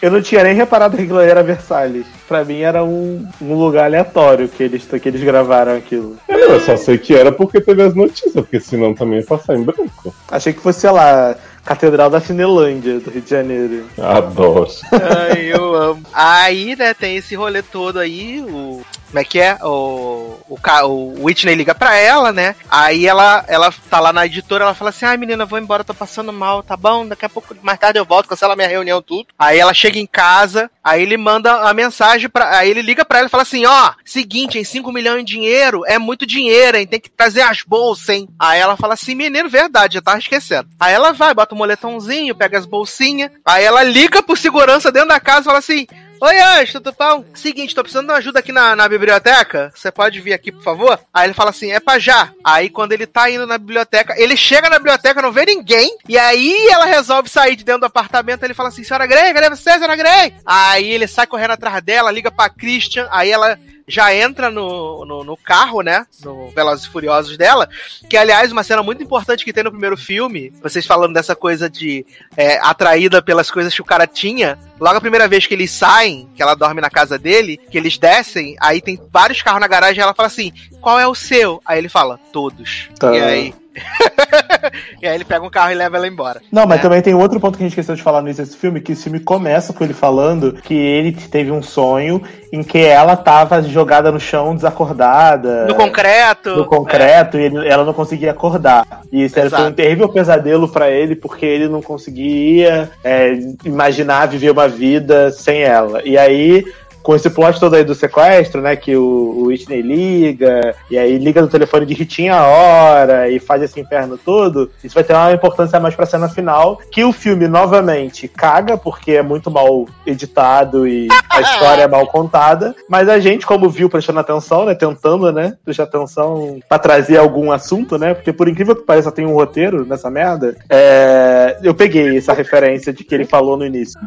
Eu 0.03 0.11
não 0.11 0.21
tinha 0.21 0.45
nem 0.45 0.55
reparado 0.55 0.95
que 0.95 1.05
aquilo 1.05 1.21
era 1.21 1.43
Versalhes. 1.43 2.05
Pra 2.29 2.45
mim 2.45 2.61
era 2.61 2.85
um, 2.85 3.27
um 3.41 3.55
lugar 3.55 3.87
aleatório 3.87 4.47
que 4.47 4.63
eles, 4.63 4.85
que 4.85 5.09
eles 5.09 5.23
gravaram 5.23 5.75
aquilo. 5.75 6.19
Eu 6.29 6.61
só 6.61 6.77
sei 6.77 6.99
que 6.99 7.15
era 7.15 7.33
porque 7.33 7.63
teve 7.63 7.83
as 7.83 7.95
notícias, 7.95 8.35
porque 8.35 8.61
senão 8.61 8.93
também 8.93 9.21
ia 9.21 9.25
passar 9.25 9.57
em 9.57 9.63
branco. 9.63 10.15
Achei 10.31 10.53
que 10.53 10.61
fosse, 10.61 10.81
sei 10.81 10.91
lá, 10.91 11.35
Catedral 11.65 12.11
da 12.11 12.21
Cinelândia, 12.21 13.01
do 13.01 13.11
Rio 13.11 13.23
de 13.23 13.31
Janeiro. 13.31 13.87
Adoro. 13.97 14.69
Ai, 14.93 15.51
eu 15.53 15.75
amo. 15.75 16.03
Aí, 16.13 16.77
né, 16.77 16.93
tem 16.93 17.17
esse 17.17 17.35
rolê 17.35 17.63
todo 17.63 17.99
aí, 17.99 18.43
o. 18.43 18.83
Como 19.09 19.19
é 19.19 19.25
que 19.25 19.41
é? 19.41 19.59
O, 19.63 20.39
o, 20.49 20.59
o 20.85 21.25
Whitney 21.25 21.55
liga 21.55 21.75
pra 21.75 21.97
ela, 21.97 22.31
né? 22.31 22.55
Aí 22.71 23.07
ela, 23.07 23.43
ela 23.49 23.73
tá 23.91 23.99
lá 24.01 24.13
na 24.13 24.27
editora, 24.27 24.65
ela 24.65 24.75
fala 24.75 24.91
assim: 24.91 25.07
ai 25.07 25.17
menina, 25.17 25.47
vou 25.47 25.59
embora, 25.59 25.83
tô 25.83 25.95
passando 25.95 26.33
mal, 26.33 26.63
tá 26.63 26.77
bom? 26.77 27.07
Daqui 27.07 27.25
a 27.25 27.29
pouco, 27.29 27.57
mais 27.63 27.79
tarde 27.79 27.99
eu 27.99 28.05
volto, 28.05 28.29
cancela 28.29 28.55
minha 28.55 28.69
reunião, 28.69 29.01
tudo. 29.01 29.29
Aí 29.39 29.59
ela 29.59 29.73
chega 29.73 29.99
em 29.99 30.07
casa, 30.07 30.71
aí 30.85 31.03
ele 31.03 31.17
manda 31.17 31.53
a 31.69 31.73
mensagem 31.73 32.29
pra. 32.29 32.59
Aí 32.59 32.71
ele 32.71 32.83
liga 32.83 33.05
pra 33.05 33.19
ela 33.19 33.29
e 33.29 33.31
fala 33.31 33.43
assim: 33.45 33.65
ó, 33.65 33.93
seguinte, 34.05 34.59
em 34.59 34.65
5 34.65 34.93
milhões 34.93 35.23
em 35.23 35.25
dinheiro 35.25 35.85
é 35.87 35.99
muito 35.99 36.27
dinheiro, 36.27 36.77
hein? 36.77 36.87
Tem 36.87 37.01
que 37.01 37.11
trazer 37.11 37.41
as 37.41 37.63
bolsas, 37.63 38.11
hein? 38.11 38.29
Aí 38.39 38.61
ela 38.61 38.77
fala 38.77 38.93
assim: 38.93 39.15
menino, 39.15 39.49
verdade, 39.49 39.95
já 39.95 40.03
tava 40.03 40.19
esquecendo. 40.19 40.69
Aí 40.79 40.93
ela 40.93 41.13
vai, 41.13 41.33
bota 41.33 41.55
o 41.55 41.59
moletãozinho, 41.59 42.35
pega 42.35 42.59
as 42.59 42.67
bolsinhas, 42.67 43.31
aí 43.45 43.65
ela 43.65 43.83
liga 43.83 44.23
pro 44.23 44.37
segurança 44.37 44.93
dentro 44.93 45.09
da 45.09 45.19
casa 45.19 45.41
e 45.41 45.45
fala 45.45 45.59
assim. 45.59 45.87
Oi, 46.21 46.41
Anjo, 46.41 46.81
tudo 46.81 46.97
bom? 46.99 47.25
Seguinte, 47.33 47.75
tô 47.75 47.83
precisando 47.83 48.07
de 48.07 48.13
uma 48.13 48.19
ajuda 48.19 48.41
aqui 48.41 48.51
na, 48.51 48.75
na 48.75 48.89
biblioteca. 48.89 49.71
Você 49.73 49.93
pode 49.93 50.21
vir 50.21 50.33
aqui, 50.33 50.51
por 50.51 50.63
favor? 50.63 50.99
Aí 51.15 51.29
ele 51.29 51.35
fala 51.35 51.51
assim: 51.51 51.71
é 51.71 51.79
pra 51.79 51.99
já. 51.99 52.33
Aí 52.43 52.69
quando 52.69 52.93
ele 52.93 53.07
tá 53.07 53.31
indo 53.31 53.47
na 53.47 53.57
biblioteca, 53.57 54.15
ele 54.17 54.37
chega 54.37 54.69
na 54.69 54.79
biblioteca, 54.79 55.23
não 55.23 55.31
vê 55.31 55.45
ninguém. 55.45 55.97
E 56.09 56.19
aí 56.19 56.69
ela 56.73 56.87
resolve 56.87 57.29
sair 57.29 57.55
de 57.55 57.65
dentro 57.65 57.83
do 57.83 57.87
apartamento. 57.87 58.43
Ele 58.43 58.55
fala 58.55 58.69
assim: 58.69 58.83
Senhora 58.83 59.07
Grey, 59.07 59.33
cadê 59.33 59.49
você, 59.49 59.75
senhora 59.75 59.95
Grey? 59.95 60.35
Aí 60.45 60.91
ele 60.91 61.07
sai 61.07 61.27
correndo 61.27 61.53
atrás 61.53 61.81
dela, 61.83 62.11
liga 62.11 62.33
pra 62.33 62.49
Christian. 62.51 63.07
Aí 63.13 63.31
ela 63.31 63.57
já 63.89 64.15
entra 64.15 64.51
no, 64.51 65.05
no, 65.05 65.25
no 65.25 65.37
carro, 65.37 65.81
né? 65.81 66.07
No 66.23 66.51
Velozes 66.51 66.85
e 66.85 66.91
Furiosos 66.91 67.37
dela. 67.39 67.69
Que, 68.09 68.17
aliás, 68.17 68.53
uma 68.53 68.63
cena 68.63 68.83
muito 68.83 69.03
importante 69.03 69.45
que 69.45 69.53
tem 69.53 69.65
no 69.65 69.71
primeiro 69.71 69.97
filme. 69.97 70.53
Vocês 70.63 70.87
falando 70.87 71.15
dessa 71.15 71.35
coisa 71.35 71.71
de 71.71 72.05
é, 72.37 72.59
atraída 72.59 73.23
pelas 73.23 73.51
coisas 73.51 73.75
que 73.75 73.81
o 73.81 73.87
cara 73.87 74.07
tinha. 74.07 74.59
Logo 74.79 74.99
a 74.99 75.01
primeira 75.01 75.27
vez 75.27 75.47
que 75.47 75.55
eles 75.55 75.71
saem, 75.71 76.29
que 76.37 76.43
ela 76.43 76.55
dorme 76.55 76.81
na 76.81 76.91
casa 76.91 77.19
dele, 77.19 77.57
que 77.57 77.79
eles 77.79 77.97
descem, 77.97 78.57
aí 78.61 78.81
tem 78.81 79.01
vários 79.11 79.43
carros 79.43 79.61
na 79.61 79.67
garagem 79.67 79.99
e 79.99 80.03
ela 80.03 80.15
fala 80.15 80.27
assim: 80.27 80.53
qual 80.81 81.01
é 81.01 81.07
o 81.07 81.15
seu? 81.15 81.61
Aí 81.65 81.79
ele 81.79 81.89
fala: 81.89 82.21
todos. 82.33 82.89
Tá. 82.99 83.15
E 83.15 83.21
aí. 83.21 83.55
e 85.03 85.07
aí 85.07 85.15
ele 85.15 85.25
pega 85.25 85.45
um 85.45 85.51
carro 85.51 85.73
e 85.73 85.75
leva 85.75 85.97
ela 85.97 86.07
embora. 86.09 86.41
Não, 86.51 86.67
mas 86.67 86.79
né? 86.79 86.83
também 86.83 87.03
tem 87.03 87.15
outro 87.15 87.41
ponto 87.41 87.57
que 87.57 87.65
a 87.65 87.67
gente 87.67 87.73
esqueceu 87.73 87.95
de 87.95 88.03
falar 88.03 88.21
no 88.21 88.29
início 88.29 88.45
desse 88.45 88.57
filme, 88.57 88.81
que 88.81 88.93
esse 88.93 89.05
filme 89.05 89.21
começa 89.21 89.73
com 89.73 89.85
ele 89.85 89.95
falando 89.95 90.53
que 90.53 90.75
ele 90.75 91.13
teve 91.13 91.51
um 91.51 91.63
sonho 91.63 92.23
em 92.53 92.63
que 92.63 92.79
ela 92.79 93.17
tava 93.17 93.63
jogada 93.63 94.11
no 94.11 94.19
chão, 94.21 94.55
desacordada. 94.55 95.67
No 95.67 95.75
concreto. 95.75 96.57
No 96.57 96.65
concreto, 96.67 97.39
e 97.39 97.43
ele- 97.43 97.69
ela 97.69 97.85
não 97.85 97.93
conseguia 97.93 98.31
acordar. 98.31 98.87
E 99.13 99.25
isso 99.25 99.39
era- 99.39 99.51
foi 99.51 99.67
um 99.67 99.73
terrível 99.73 100.09
pesadelo 100.09 100.69
pra 100.69 100.91
ele, 100.91 101.15
porque 101.17 101.45
ele 101.45 101.69
não 101.69 101.83
conseguia 101.83 102.91
é, 103.05 103.33
imaginar 103.65 104.27
viver 104.27 104.51
uma 104.51 104.69
vida 104.69 105.31
sem 105.31 105.63
ela. 105.63 106.03
E 106.05 106.17
aí. 106.17 106.65
Com 107.03 107.15
esse 107.15 107.31
plot 107.31 107.59
todo 107.59 107.75
aí 107.75 107.85
do 107.85 107.95
sequestro, 107.95 108.61
né? 108.61 108.77
Que 108.77 108.97
o, 108.97 109.03
o 109.03 109.45
Whitney 109.47 109.83
liga, 109.83 110.75
e 110.91 110.99
aí 110.99 111.17
liga 111.19 111.41
no 111.41 111.49
telefone 111.49 111.87
de 111.87 111.95
Ritinha 111.95 112.35
a 112.35 112.47
hora, 112.47 113.31
e 113.31 113.39
faz 113.39 113.63
esse 113.63 113.81
inferno 113.81 114.19
todo. 114.19 114.71
Isso 114.83 114.95
vai 114.95 115.05
ter 115.05 115.15
uma 115.15 115.33
importância 115.33 115.81
mais 115.81 115.95
pra 115.95 116.07
cena 116.07 116.29
final. 116.29 116.81
Que 116.91 117.05
o 117.05 117.13
filme, 117.13 117.49
novamente, 117.49 118.29
caga, 118.29 118.77
porque 118.77 119.13
é 119.13 119.23
muito 119.23 119.51
mal 119.51 119.87
editado 120.07 120.87
e 120.87 121.09
a 121.31 121.41
história 121.41 121.83
é 121.83 121.89
mal 121.89 122.07
contada. 122.07 122.75
Mas 122.89 123.09
a 123.09 123.19
gente, 123.19 123.47
como 123.47 123.69
viu, 123.69 123.89
prestando 123.89 124.21
atenção, 124.21 124.65
né? 124.65 124.75
Tentando, 124.75 125.33
né? 125.33 125.55
Prestar 125.65 125.85
atenção 125.85 126.61
pra 126.69 126.79
trazer 126.79 127.17
algum 127.17 127.51
assunto, 127.53 127.99
né? 127.99 128.15
Porque 128.15 128.33
por 128.33 128.49
incrível 128.49 128.77
que 128.77 128.83
pareça, 128.83 129.13
tem 129.13 129.27
um 129.27 129.35
roteiro 129.35 129.87
nessa 129.87 130.11
merda. 130.11 130.57
É, 130.69 131.59
eu 131.63 131.75
peguei 131.75 132.17
essa 132.17 132.33
referência 132.33 132.93
de 132.93 133.05
que 133.05 133.15
ele 133.15 133.25
falou 133.25 133.57
no 133.57 133.67
início. 133.67 133.99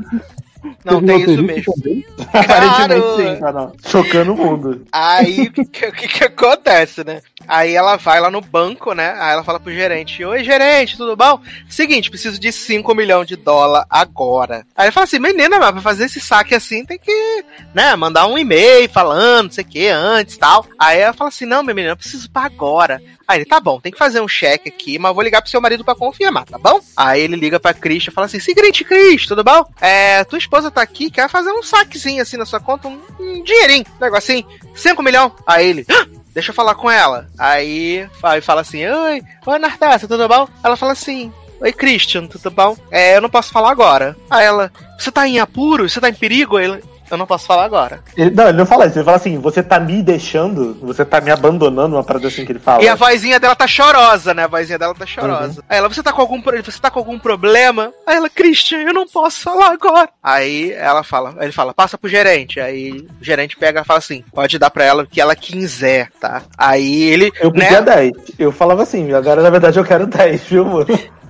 Não, 0.86 1.04
tem 1.04 1.22
isso 1.22 1.44
mesmo. 1.44 1.74
Aparentemente 2.34 3.06
sim, 3.16 3.40
não. 3.54 3.74
Chocando 3.86 4.34
o 4.34 4.38
mundo. 4.38 4.86
Aí 4.92 5.48
o 5.48 5.52
que, 5.52 5.92
que, 5.92 6.08
que 6.08 6.24
acontece, 6.24 7.04
né? 7.04 7.22
Aí 7.48 7.74
ela 7.74 7.98
vai 7.98 8.20
lá 8.20 8.30
no 8.30 8.42
banco, 8.42 8.94
né? 8.94 9.16
Aí 9.18 9.34
ela 9.34 9.44
fala 9.44 9.60
pro 9.60 9.74
gerente: 9.74 10.24
Oi, 10.24 10.44
gerente, 10.44 10.98
tudo 10.98 11.16
bom? 11.16 11.40
Seguinte, 11.70 12.10
preciso 12.10 12.40
de 12.40 12.52
5 12.52 12.94
milhões 12.94 13.28
de 13.28 13.36
dólar 13.36 13.86
agora. 13.90 14.66
Aí 14.76 14.86
ele 14.86 14.92
fala 14.92 15.06
assim: 15.06 15.20
Menina, 15.20 15.60
mas 15.60 15.72
pra 15.72 15.82
fazer 15.82 16.06
esse 16.06 16.20
saque 16.20 16.56
assim 16.56 16.86
tem 16.86 17.00
que, 17.00 17.46
né, 17.74 17.96
mandar 17.96 18.28
um 18.28 18.38
e-mail 18.38 18.90
falando, 18.90 19.46
não 19.46 19.52
sei 19.52 19.64
o 19.64 19.68
que, 19.68 19.88
antes 19.88 20.38
tal. 20.38 20.66
Aí 20.78 21.00
ela 21.00 21.14
fala 21.14 21.30
assim: 21.30 21.46
Não, 21.46 21.64
meu 21.64 21.76
menino, 21.76 21.94
eu 21.94 21.98
preciso 21.98 22.30
pra 22.30 22.44
agora. 22.44 23.02
Aí 23.32 23.38
ele, 23.38 23.46
tá 23.46 23.62
bom, 23.62 23.80
tem 23.80 23.94
que 23.94 23.98
fazer 23.98 24.20
um 24.20 24.28
cheque 24.28 24.68
aqui, 24.68 25.00
mas 25.00 25.16
vou 25.16 25.24
ligar 25.24 25.42
pro 25.42 25.50
seu 25.50 25.62
marido 25.62 25.86
pra 25.86 25.96
confirmar, 25.96 26.44
tá 26.44 26.58
bom? 26.58 26.82
Aí 26.98 27.22
ele 27.22 27.38
liga 27.38 27.62
pra 27.62 27.74
Cris 27.74 28.06
e 28.06 28.12
fala 28.12 28.26
assim: 28.26 28.42
Seguinte, 28.42 28.84
Cris, 28.84 29.26
tudo 29.26 29.42
bom? 29.42 29.64
É, 29.80 30.22
tua 30.26 30.38
esposa 30.38 30.70
tá 30.70 30.82
aqui, 30.82 31.10
quer 31.10 31.30
fazer 31.30 31.50
um 31.54 31.64
saquezinho 31.64 32.22
assim 32.22 32.36
na 32.36 32.46
sua 32.46 32.60
conta, 32.60 32.90
um, 32.90 33.00
um 33.18 33.42
dinheirinho, 33.42 33.86
um 33.98 34.04
negocinho, 34.04 34.46
5 34.76 35.02
milhões. 35.02 35.32
Aí 35.48 35.66
ele, 35.70 35.86
"Ah, 35.90 36.06
deixa 36.34 36.52
eu 36.52 36.56
falar 36.56 36.76
com 36.76 36.92
ela. 36.92 37.30
Aí, 37.40 38.06
aí 38.22 38.42
fala 38.42 38.60
assim: 38.60 38.86
Oi, 38.86 39.22
oi, 39.46 39.60
Nartácia, 39.60 40.10
tudo 40.10 40.28
bom? 40.28 40.46
Ela 40.62 40.76
fala 40.76 40.92
assim. 40.92 41.32
Oi, 41.62 41.72
Christian, 41.72 42.26
tudo 42.26 42.52
bom? 42.52 42.76
É, 42.90 43.16
eu 43.16 43.22
não 43.22 43.30
posso 43.30 43.54
falar 43.54 43.72
agora. 43.72 44.18
Aí 44.30 44.44
ela, 44.44 44.70
você 45.00 45.10
tá 45.10 45.26
em 45.26 45.40
apuro? 45.40 45.88
Você 45.88 46.02
tá 46.02 46.10
em 46.10 46.14
perigo? 46.14 46.58
Aí 46.58 46.82
eu 47.14 47.18
não 47.18 47.28
posso 47.28 47.46
falar 47.46 47.66
agora. 47.66 48.00
Ele, 48.16 48.32
não, 48.32 48.48
ele 48.48 48.58
não 48.58 48.66
fala 48.66 48.86
isso, 48.86 48.98
ele 48.98 49.06
fala 49.06 49.18
assim: 49.18 49.38
você 49.38 49.62
tá 49.62 49.80
me 49.80 50.02
deixando, 50.02 50.78
você 50.82 51.04
tá 51.04 51.22
me 51.22 51.32
abandonando, 51.32 51.96
uma 51.96 52.04
parada 52.04 52.28
assim 52.28 52.46
que 52.46 52.52
ele 52.52 52.60
fala. 52.60 52.84
E 52.84 52.88
a 52.88 52.96
vozinha 52.96 53.40
dela 53.40 53.56
tá 53.56 53.68
chorosa, 53.68 54.34
né? 54.34 54.44
A 54.44 54.48
vozinha 54.48 54.78
dela 54.78 54.94
tá 54.94 55.06
chorosa. 55.06 55.64
Aí 55.70 55.78
ela, 55.78 55.88
você 55.88 56.02
tá 56.02 56.12
com 56.12 56.22
algum, 56.22 56.42
você 56.42 56.80
tá 56.80 56.90
com 56.90 57.00
algum 57.00 57.20
problema? 57.20 57.94
Aí 58.06 58.16
ela, 58.16 58.30
Christian, 58.30 58.80
eu 58.80 58.94
não 58.94 59.08
posso 59.08 59.42
falar 59.42 59.72
agora. 59.72 60.10
Aí 60.22 60.72
ela 60.72 61.04
fala, 61.04 61.36
ele 61.42 61.52
fala, 61.52 61.74
passa 61.74 61.98
pro 61.98 62.10
gerente. 62.10 62.60
Aí 62.60 62.92
o 63.20 63.24
gerente 63.24 63.58
pega 63.58 63.82
e 63.82 63.86
fala 63.86 64.00
assim, 64.00 64.24
pode 64.34 64.58
dar 64.58 64.70
pra 64.70 64.84
ela 64.84 65.04
o 65.04 65.08
que 65.08 65.22
ela 65.22 65.36
quiser, 65.36 66.10
tá? 66.20 66.44
Aí 66.58 67.04
ele, 67.04 67.32
Eu 67.40 67.52
pedia 67.52 67.82
né? 67.82 67.96
10. 67.96 68.12
Eu 68.40 68.52
falava 68.52 68.84
assim, 68.84 69.14
agora 69.14 69.42
na 69.42 69.50
verdade 69.50 69.80
eu 69.80 69.86
quero 69.86 70.08
10, 70.08 70.42
viu, 70.44 70.66
mano? 70.66 70.88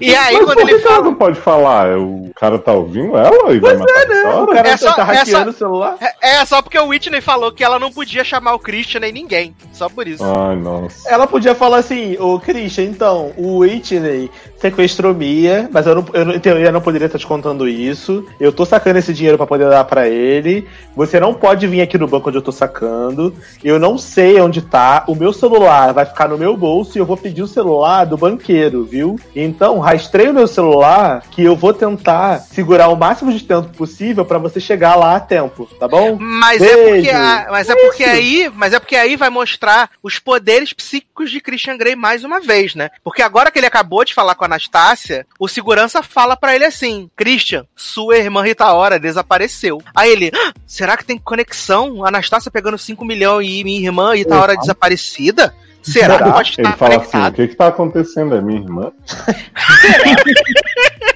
E 0.00 0.14
aí 0.14 0.34
Mas 0.36 0.44
quando 0.44 0.60
ele 0.68 0.78
fala... 0.80 1.02
não 1.02 1.14
pode 1.14 1.40
falar? 1.40 1.98
O 1.98 2.30
cara 2.34 2.58
tá 2.58 2.72
ouvindo 2.72 3.16
ela 3.16 3.52
e 3.52 3.58
vai 3.60 3.76
matar 3.76 4.06
né? 4.08 4.22
a 4.26 4.42
O 4.42 4.46
cara 4.46 4.68
É 4.68 4.76
só- 4.76 4.92
tá 4.92 5.02
é 5.02 5.04
hackeando 5.18 5.44
só- 5.44 5.50
o 5.50 5.58
celular. 5.58 5.96
É, 6.00 6.36
é 6.36 6.44
só 6.44 6.60
porque 6.62 6.78
o 6.78 6.88
Whitney 6.88 7.20
falou 7.20 7.52
que 7.52 7.62
ela 7.64 7.78
não 7.78 7.90
podia 7.92 8.24
chamar 8.24 8.54
o 8.54 8.58
Christian 8.58 9.00
nem 9.00 9.12
ninguém. 9.12 9.54
Só 9.72 9.88
por 9.88 10.06
isso. 10.08 10.22
Ai, 10.24 10.56
nossa. 10.56 11.08
Ela 11.08 11.26
podia 11.26 11.54
falar 11.54 11.78
assim, 11.78 12.16
ô 12.18 12.38
Christian, 12.40 12.84
então, 12.84 13.32
o 13.36 13.58
Whitney 13.58 14.30
sequestrou 14.68 15.12
Mia, 15.14 15.68
mas 15.70 15.86
eu, 15.86 15.94
não, 15.96 16.04
eu, 16.14 16.24
não, 16.24 16.34
em 16.34 16.40
teoria 16.40 16.72
não 16.72 16.80
poderia 16.80 17.04
estar 17.06 17.18
te 17.18 17.26
contando 17.26 17.68
isso. 17.68 18.24
Eu 18.40 18.50
tô 18.50 18.64
sacando 18.64 18.98
esse 18.98 19.12
dinheiro 19.12 19.36
pra 19.36 19.46
poder 19.46 19.68
dar 19.68 19.84
pra 19.84 20.08
ele. 20.08 20.66
Você 20.96 21.20
não 21.20 21.34
pode 21.34 21.66
vir 21.66 21.82
aqui 21.82 21.98
no 21.98 22.06
banco 22.08 22.28
onde 22.30 22.38
eu 22.38 22.42
tô 22.42 22.50
sacando. 22.50 23.34
Eu 23.62 23.78
não 23.78 23.98
sei 23.98 24.40
onde 24.40 24.62
tá. 24.62 25.04
O 25.06 25.14
meu 25.14 25.32
celular 25.34 25.92
vai 25.92 26.06
ficar 26.06 26.28
no 26.28 26.38
meu 26.38 26.56
bolso 26.56 26.96
e 26.96 27.00
eu 27.00 27.04
vou 27.04 27.16
pedir 27.16 27.42
o 27.42 27.46
celular 27.46 28.06
do 28.06 28.16
banqueiro, 28.16 28.84
viu? 28.84 29.20
Então, 29.36 29.78
rastreie 29.80 30.30
o 30.30 30.34
meu 30.34 30.46
celular 30.46 31.22
que 31.30 31.44
eu 31.44 31.54
vou 31.54 31.74
tentar 31.74 32.38
segurar 32.40 32.88
o 32.88 32.96
máximo 32.96 33.32
de 33.32 33.42
tempo 33.44 33.68
possível 33.76 34.24
pra 34.24 34.38
você 34.38 34.58
chegar 34.60 34.94
lá 34.96 35.16
a 35.16 35.20
tempo, 35.20 35.68
tá 35.78 35.86
bom? 35.86 36.16
Mas 36.18 36.62
é 36.62 36.74
porque, 36.76 36.90
Beijo. 37.02 37.10
a- 37.16 37.46
mas 37.50 37.68
é 37.68 37.74
porque 37.76 38.04
aí, 38.04 38.50
mas 38.54 38.72
é 38.72 38.80
porque 38.80 38.96
aí 38.96 39.14
vai 39.16 39.28
mostrar 39.28 39.90
os 40.02 40.18
poderes 40.18 40.72
psíquicos 40.72 41.30
de 41.30 41.40
Christian 41.40 41.76
Grey 41.76 41.94
mais 41.94 42.24
uma 42.24 42.40
vez, 42.40 42.74
né? 42.74 42.90
Porque 43.02 43.20
agora 43.20 43.50
que 43.50 43.58
ele 43.58 43.66
acabou 43.66 44.04
de 44.04 44.14
falar 44.14 44.34
com 44.34 44.44
a 44.44 44.48
Anastácia, 44.54 45.26
o 45.38 45.48
segurança 45.48 46.02
fala 46.02 46.36
pra 46.36 46.54
ele 46.54 46.64
assim: 46.64 47.10
"Christian, 47.16 47.66
sua 47.74 48.16
irmã 48.16 48.42
Rita 48.42 48.72
Ora 48.72 48.98
desapareceu". 48.98 49.82
Aí 49.94 50.10
ele: 50.10 50.30
"Ah, 50.34 50.52
"Será 50.66 50.96
que 50.96 51.04
tem 51.04 51.18
conexão? 51.18 52.04
A 52.04 52.08
Anastácia 52.08 52.50
pegando 52.50 52.78
5 52.78 53.04
milhões 53.04 53.48
e 53.48 53.64
minha 53.64 53.80
irmã 53.80 54.14
Rita 54.14 54.36
Ora 54.36 54.56
desaparecida?" 54.56 55.54
Será 55.82 56.16
que 56.16 56.30
pode 56.30 56.54
Ele 56.56 56.66
estar 56.66 56.76
fala 56.78 56.96
assim: 56.96 57.08
o 57.08 57.10
conectado? 57.10 57.34
que 57.34 57.48
que 57.48 57.56
tá 57.56 57.66
acontecendo? 57.66 58.34
É 58.34 58.40
minha 58.40 58.60
irmã? 58.60 58.90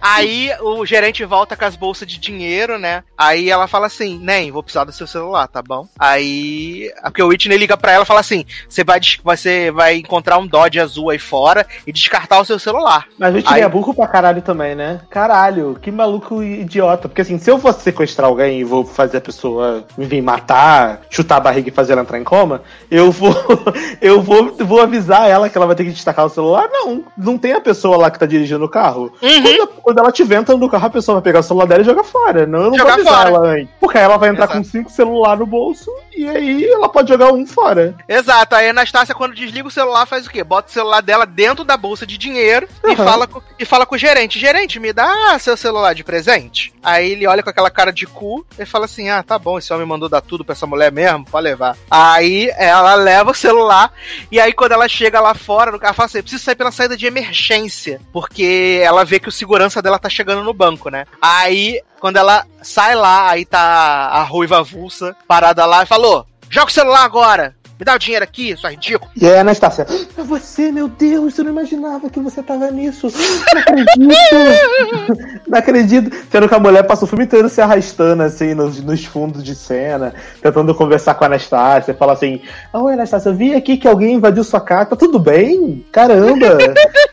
Aí 0.00 0.50
o 0.60 0.84
gerente 0.84 1.24
volta 1.24 1.56
com 1.56 1.64
as 1.64 1.76
bolsas 1.76 2.06
de 2.06 2.18
dinheiro, 2.18 2.78
né? 2.78 3.02
Aí 3.16 3.50
ela 3.50 3.66
fala 3.66 3.86
assim, 3.86 4.18
Nem, 4.22 4.50
vou 4.50 4.62
precisar 4.62 4.84
do 4.84 4.92
seu 4.92 5.06
celular, 5.06 5.46
tá 5.48 5.62
bom? 5.62 5.86
Aí. 5.98 6.90
Porque 7.04 7.22
o 7.22 7.28
Whitney 7.28 7.56
liga 7.58 7.76
pra 7.76 7.92
ela 7.92 8.04
e 8.04 8.06
fala 8.06 8.20
assim: 8.20 8.44
você 8.68 8.84
vai, 8.84 9.00
você 9.22 9.70
vai 9.70 9.96
encontrar 9.96 10.38
um 10.38 10.46
Dodge 10.46 10.80
azul 10.80 11.10
aí 11.10 11.18
fora 11.18 11.66
e 11.86 11.92
descartar 11.92 12.40
o 12.40 12.44
seu 12.44 12.58
celular. 12.58 13.06
Mas 13.18 13.32
o 13.32 13.36
Whitney 13.36 13.54
Aí- 13.54 13.62
é 13.62 13.68
burro 13.68 13.94
pra 13.94 14.06
caralho 14.06 14.42
também, 14.42 14.74
né? 14.74 15.00
Caralho, 15.10 15.78
que 15.80 15.90
maluco 15.90 16.42
idiota. 16.42 17.08
Porque 17.08 17.22
assim, 17.22 17.38
se 17.38 17.50
eu 17.50 17.58
fosse 17.58 17.82
sequestrar 17.82 18.28
alguém 18.28 18.60
e 18.60 18.64
vou 18.64 18.84
fazer 18.84 19.18
a 19.18 19.20
pessoa 19.20 19.84
me 19.96 20.06
vir 20.06 20.22
matar, 20.22 21.02
chutar 21.10 21.36
a 21.36 21.40
barriga 21.40 21.68
e 21.68 21.72
fazer 21.72 21.92
ela 21.92 22.02
entrar 22.02 22.18
em 22.18 22.24
coma, 22.24 22.62
eu 22.90 23.10
vou. 23.10 23.30
Eu 24.00 24.22
vou, 24.22 24.54
vou 24.56 24.80
avisar 24.80 25.28
ela 25.28 25.48
que 25.48 25.56
ela 25.56 25.66
vai 25.66 25.76
ter 25.76 25.84
que 25.84 25.90
destacar 25.92 26.24
o 26.24 26.30
celular. 26.30 26.68
Não, 26.70 27.04
não 27.16 27.38
tem 27.38 27.52
a 27.52 27.60
pessoa 27.60 27.96
lá 27.96 28.10
que 28.10 28.18
tá 28.18 28.26
dirigindo 28.26 28.64
o 28.64 28.68
carro. 28.68 29.12
Uhum. 29.22 29.42
Quando, 29.42 29.68
quando 29.82 29.98
ela 29.98 30.08
estiver 30.10 30.36
entrando 30.36 30.60
no 30.60 30.68
carro, 30.70 30.86
a 30.86 30.90
pessoa 30.90 31.16
vai 31.16 31.22
pegar 31.22 31.40
o 31.40 31.42
celular 31.42 31.66
dela 31.66 31.82
e 31.82 31.84
jogar 31.84 32.04
fora. 32.04 32.46
Não, 32.46 32.64
eu 32.64 32.70
não 32.70 32.78
Jogar 32.78 32.92
vou 32.98 33.00
avisar 33.00 33.14
fora. 33.14 33.28
ela 33.28 33.48
antes. 33.54 33.68
Porque 33.80 33.98
aí 33.98 34.04
ela 34.04 34.16
vai 34.16 34.28
entrar 34.30 34.48
com 34.48 34.62
cinco 34.64 34.90
celulares 34.90 35.40
no 35.40 35.46
bolso 35.46 35.90
e 36.16 36.28
aí 36.28 36.64
ela 36.64 36.88
pode 36.88 37.08
jogar 37.08 37.32
um 37.32 37.46
fora. 37.46 37.94
Exato, 38.08 38.54
aí 38.54 38.66
a 38.68 38.70
Anastácia, 38.70 39.14
quando 39.14 39.34
desliga 39.34 39.66
o 39.68 39.70
celular, 39.70 40.06
faz 40.06 40.26
o 40.26 40.30
quê? 40.30 40.42
Bota 40.44 40.68
o 40.68 40.72
celular 40.72 41.00
dela 41.00 41.24
dentro 41.26 41.64
da 41.64 41.76
bolsa 41.76 42.06
de 42.06 42.16
dinheiro 42.18 42.68
e, 42.84 42.88
Uhum. 42.90 42.96
fala 42.96 43.26
com, 43.26 43.40
e 43.58 43.64
fala 43.64 43.86
com 43.86 43.94
o 43.94 43.98
gerente: 43.98 44.38
Gerente, 44.38 44.78
me 44.80 44.92
dá 44.92 45.38
seu 45.38 45.56
celular 45.56 45.94
de 45.94 46.04
presente? 46.04 46.72
Aí 46.82 47.12
ele 47.12 47.26
olha 47.26 47.42
com 47.42 47.50
aquela 47.50 47.70
cara 47.70 47.92
de 47.92 48.06
cu 48.06 48.44
e 48.58 48.64
fala 48.66 48.84
assim: 48.86 49.08
Ah, 49.08 49.22
tá 49.22 49.38
bom, 49.38 49.58
esse 49.58 49.72
homem 49.72 49.86
mandou 49.86 50.08
dar 50.08 50.20
tudo 50.20 50.44
pra 50.44 50.52
essa 50.52 50.66
mulher 50.66 50.90
mesmo, 50.92 51.24
pode 51.24 51.44
levar. 51.44 51.76
Aí 51.90 52.50
ela 52.56 52.94
leva 52.94 53.30
o 53.30 53.34
celular 53.34 53.92
e 54.30 54.40
aí 54.40 54.52
quando 54.52 54.72
ela 54.72 54.88
chega 54.88 55.20
lá 55.20 55.34
fora, 55.34 55.70
no 55.70 55.78
carro, 55.78 55.94
fala 55.94 56.06
assim: 56.06 56.20
Preciso 56.22 56.42
sair 56.42 56.54
pela 56.56 56.72
saída 56.72 56.96
de 56.96 57.06
emergência, 57.06 58.00
porque 58.12 58.80
ela 58.82 59.04
vê 59.04 59.18
que 59.20 59.28
o 59.28 59.32
segurança 59.32 59.69
dela 59.80 59.98
tá 59.98 60.08
chegando 60.08 60.42
no 60.42 60.52
banco, 60.52 60.90
né? 60.90 61.06
Aí 61.22 61.80
quando 62.00 62.16
ela 62.16 62.44
sai 62.62 62.96
lá, 62.96 63.30
aí 63.30 63.44
tá 63.44 63.60
a 63.60 64.22
ruiva 64.22 64.58
avulsa 64.58 65.14
parada 65.28 65.64
lá 65.66 65.84
e 65.84 65.86
falou: 65.86 66.26
Joga 66.48 66.66
o 66.66 66.72
celular 66.72 67.04
agora! 67.04 67.54
Me 67.80 67.84
dá 67.86 67.94
o 67.94 67.98
dinheiro 67.98 68.22
aqui, 68.22 68.54
sua 68.58 68.70
ridículo. 68.70 69.10
E 69.16 69.26
aí 69.26 69.38
a 69.38 69.40
Anastácia, 69.40 69.86
é 70.18 70.22
você, 70.22 70.70
meu 70.70 70.86
Deus, 70.86 71.38
eu 71.38 71.44
não 71.44 71.50
imaginava 71.52 72.10
que 72.10 72.20
você 72.20 72.42
tava 72.42 72.70
nisso. 72.70 73.08
Não 73.54 73.58
acredito. 73.60 75.40
não 75.48 75.58
acredito. 75.58 76.16
Sendo 76.30 76.46
que 76.46 76.54
a 76.54 76.58
mulher 76.58 76.82
passa 76.82 77.04
o 77.06 77.08
filme 77.08 77.24
inteiro 77.24 77.48
se 77.48 77.60
arrastando, 77.62 78.22
assim, 78.22 78.52
nos, 78.52 78.82
nos 78.82 79.04
fundos 79.06 79.42
de 79.42 79.54
cena, 79.54 80.12
tentando 80.42 80.74
conversar 80.74 81.14
com 81.14 81.24
a 81.24 81.26
Anastácia. 81.26 81.94
Fala 81.94 82.12
assim, 82.12 82.42
oi 82.72 82.92
Anastácia, 82.92 83.30
eu 83.30 83.34
vi 83.34 83.54
aqui 83.54 83.78
que 83.78 83.88
alguém 83.88 84.14
invadiu 84.16 84.44
sua 84.44 84.60
casa, 84.60 84.94
tudo 84.94 85.18
bem? 85.18 85.82
Caramba. 85.90 86.58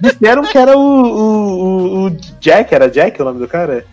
Disseram 0.02 0.42
que 0.44 0.58
era 0.58 0.78
o, 0.78 0.82
o- 0.82 2.06
o 2.08 2.10
Jack, 2.42 2.76
era 2.76 2.90
Jack 2.90 3.22
o 3.22 3.26
nome 3.26 3.40
do 3.40 3.48
cara? 3.48 3.86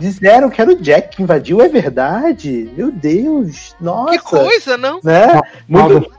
Disseram 0.00 0.50
que 0.50 0.60
era 0.60 0.70
o 0.70 0.76
Jack 0.76 1.16
que 1.16 1.22
invadiu, 1.22 1.60
é 1.60 1.68
verdade? 1.68 2.70
Meu 2.76 2.90
Deus, 2.90 3.74
nossa. 3.80 4.12
Que 4.12 4.18
coisa, 4.18 4.76
não? 4.76 5.00
Né? 5.02 5.40
Muito, 5.68 6.10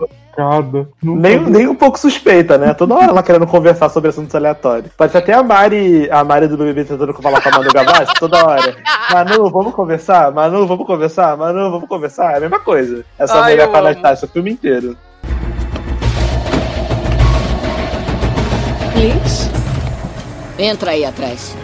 nem, 1.04 1.40
nem 1.40 1.68
um 1.68 1.76
pouco 1.76 2.00
suspeita, 2.00 2.58
né? 2.58 2.74
Toda 2.74 2.96
hora 2.96 3.06
ela 3.08 3.24
querendo 3.24 3.46
conversar 3.46 3.90
sobre 3.90 4.10
assuntos 4.10 4.34
aleatórios. 4.34 4.92
Pode 4.98 5.12
ser 5.12 5.18
até 5.18 5.34
a 5.34 5.44
Mari, 5.44 6.10
a 6.10 6.24
Mari 6.24 6.48
do 6.48 6.58
BBB 6.58 6.86
tentando 6.86 7.14
falar 7.14 7.42
com 7.42 7.50
a 7.50 7.52
Manu 7.52 7.72
Gavassi 7.72 8.14
toda 8.18 8.46
hora. 8.46 8.76
Manu, 9.12 9.50
vamos 9.50 9.74
conversar? 9.74 10.32
Manu, 10.32 10.66
vamos 10.66 10.86
conversar? 10.88 11.36
Manu, 11.36 11.72
vamos 11.72 11.88
conversar? 11.88 12.34
É 12.34 12.38
a 12.38 12.40
mesma 12.40 12.60
coisa. 12.60 13.04
Essa 13.20 13.42
Ai, 13.42 13.52
mulher 13.52 13.68
com 13.68 13.76
a 13.76 13.80
amo. 13.80 13.88
Anastácia 13.90 14.26
o 14.26 14.30
filme 14.30 14.52
inteiro. 14.52 14.98
Liz? 18.96 19.50
Entra 20.58 20.92
aí 20.92 21.04
atrás. 21.04 21.56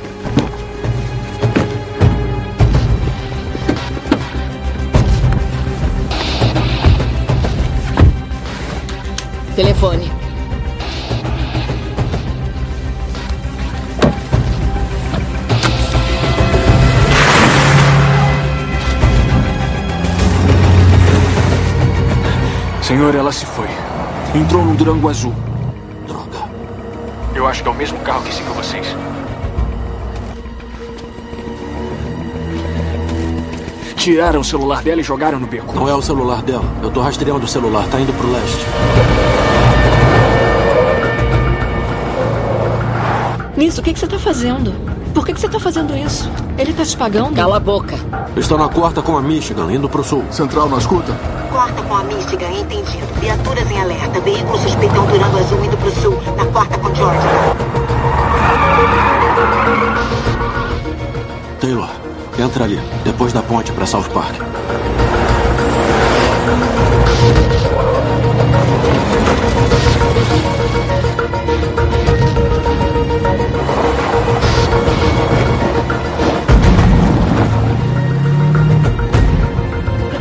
Telefone. 9.58 10.12
Senhor, 22.84 23.16
ela 23.16 23.32
se 23.32 23.48
foi. 23.48 23.66
Entrou 24.36 24.64
num 24.64 24.76
Durango 24.76 25.10
azul. 25.10 25.34
Droga. 26.06 26.48
Eu 27.34 27.48
acho 27.48 27.64
que 27.64 27.68
é 27.68 27.72
o 27.72 27.76
mesmo 27.76 27.98
carro 28.02 28.22
que 28.26 28.36
seguiu 28.36 28.54
vocês. 28.54 28.86
Tiraram 33.96 34.42
o 34.42 34.44
celular 34.44 34.84
dela 34.84 35.02
e 35.02 35.04
jogaram 35.04 35.40
no 35.40 35.48
beco. 35.48 35.74
Não 35.74 35.90
é 35.90 35.96
o 35.96 36.02
celular 36.04 36.44
dela. 36.44 36.64
Eu 36.84 36.92
tô 36.92 37.02
rastreando 37.02 37.44
o 37.44 37.48
celular. 37.48 37.88
Tá 37.88 38.00
indo 38.00 38.14
pro 38.14 38.32
leste. 38.32 39.47
Nisso, 43.58 43.82
o 43.82 43.84
que, 43.84 43.92
que 43.92 44.00
você 44.00 44.06
tá 44.06 44.20
fazendo? 44.20 44.72
Por 45.16 45.26
que, 45.26 45.34
que 45.34 45.42
você 45.42 45.50
tá 45.50 45.60
fazendo 45.60 45.98
isso? 45.98 46.30
Ele 46.60 46.72
tá 46.74 46.86
te 46.86 46.96
pagando? 46.96 47.34
Cala 47.34 47.58
a 47.58 47.60
boca. 47.60 47.96
Estou 48.36 48.56
na 48.56 48.70
quarta 48.70 49.02
com 49.02 49.18
a 49.18 49.22
Michigan, 49.22 49.74
indo 49.74 49.90
pro 49.90 50.04
sul. 50.04 50.24
Central, 50.30 50.70
não 50.70 50.78
escuta? 50.78 51.12
Quarta 51.52 51.82
com 51.82 51.96
a 51.96 52.04
Michigan, 52.04 52.52
entendido. 52.52 53.08
Viaturas 53.20 53.72
em 53.72 53.82
alerta. 53.82 54.20
Veículo 54.20 54.60
suspeitão 54.60 55.08
Durango 55.08 55.40
Azul 55.40 55.66
indo 55.66 55.76
pro 55.76 55.90
sul. 55.90 56.20
Na 56.38 56.46
quarta 56.46 56.78
com 56.78 56.94
Georgia. 56.94 57.30
Taylor, 61.60 61.90
entra 62.38 62.64
ali. 62.66 62.80
Depois 63.04 63.34
da 63.34 63.42
ponte 63.42 63.72
pra 63.72 63.88
South 63.88 64.10
Park. 64.14 64.36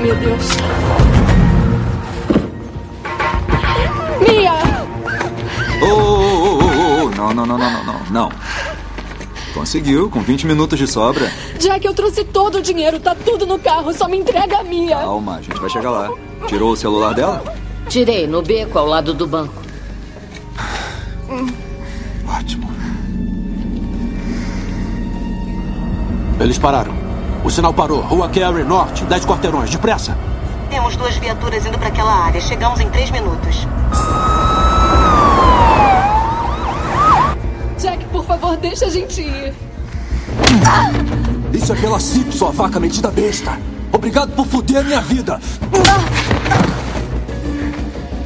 Meu 0.07 0.15
Deus. 0.15 0.45
Mia! 4.21 4.53
Ô, 5.83 5.87
ô, 5.87 6.61
ô, 6.61 7.07
ô, 7.07 7.11
não, 7.11 7.35
não, 7.35 7.45
não, 7.45 7.59
não, 7.59 7.71
não, 7.73 7.85
não, 7.85 8.01
não. 8.13 8.33
Conseguiu, 9.53 10.09
com 10.09 10.21
20 10.21 10.47
minutos 10.47 10.79
de 10.79 10.87
sobra. 10.87 11.29
Jack, 11.59 11.85
eu 11.85 11.93
trouxe 11.93 12.23
todo 12.23 12.59
o 12.59 12.63
dinheiro, 12.63 13.01
tá 13.01 13.17
tudo 13.17 13.47
no 13.47 13.59
carro, 13.59 13.93
só 13.93 14.07
me 14.07 14.17
entrega 14.19 14.59
a 14.59 14.63
Mia. 14.63 14.95
Calma, 14.95 15.39
a 15.39 15.43
gente 15.43 15.59
vai 15.59 15.69
chegar 15.69 15.91
lá. 15.91 16.09
Tirou 16.47 16.71
o 16.71 16.77
celular 16.77 17.13
dela? 17.13 17.43
Tirei 17.89 18.29
no 18.29 18.43
beco 18.43 18.79
ao 18.79 18.87
lado 18.87 19.13
do 19.13 19.27
banco. 19.27 19.61
Ótimo. 22.29 22.71
Eles 26.39 26.59
pararam. 26.59 27.06
O 27.47 27.51
sinal 27.51 27.73
parou. 27.73 28.01
Rua 28.01 28.29
Carey 28.29 28.65
Norte, 28.65 29.05
10 29.05 29.25
quarteirões. 29.25 29.71
Depressa. 29.71 30.19
Temos 30.69 30.97
duas 30.97 31.17
viaturas 31.17 31.65
indo 31.65 31.79
pra 31.79 31.87
aquela 31.87 32.13
área. 32.13 32.41
Chegamos 32.41 32.81
em 32.81 32.91
três 32.91 33.09
minutos. 33.13 33.69
Jack, 37.79 38.05
por 38.07 38.25
favor, 38.25 38.57
deixa 38.57 38.87
a 38.87 38.91
gente 38.91 39.21
ir. 39.23 39.55
Isso 41.53 41.73
é 41.73 41.77
pela 41.77 42.01
CIP, 42.01 42.35
sua 42.35 42.51
vaca 42.51 42.81
metida 42.81 43.13
besta. 43.13 43.57
Obrigado 43.93 44.33
por 44.33 44.45
foder 44.45 44.79
a 44.79 44.83
minha 44.83 45.01
vida. 45.03 45.41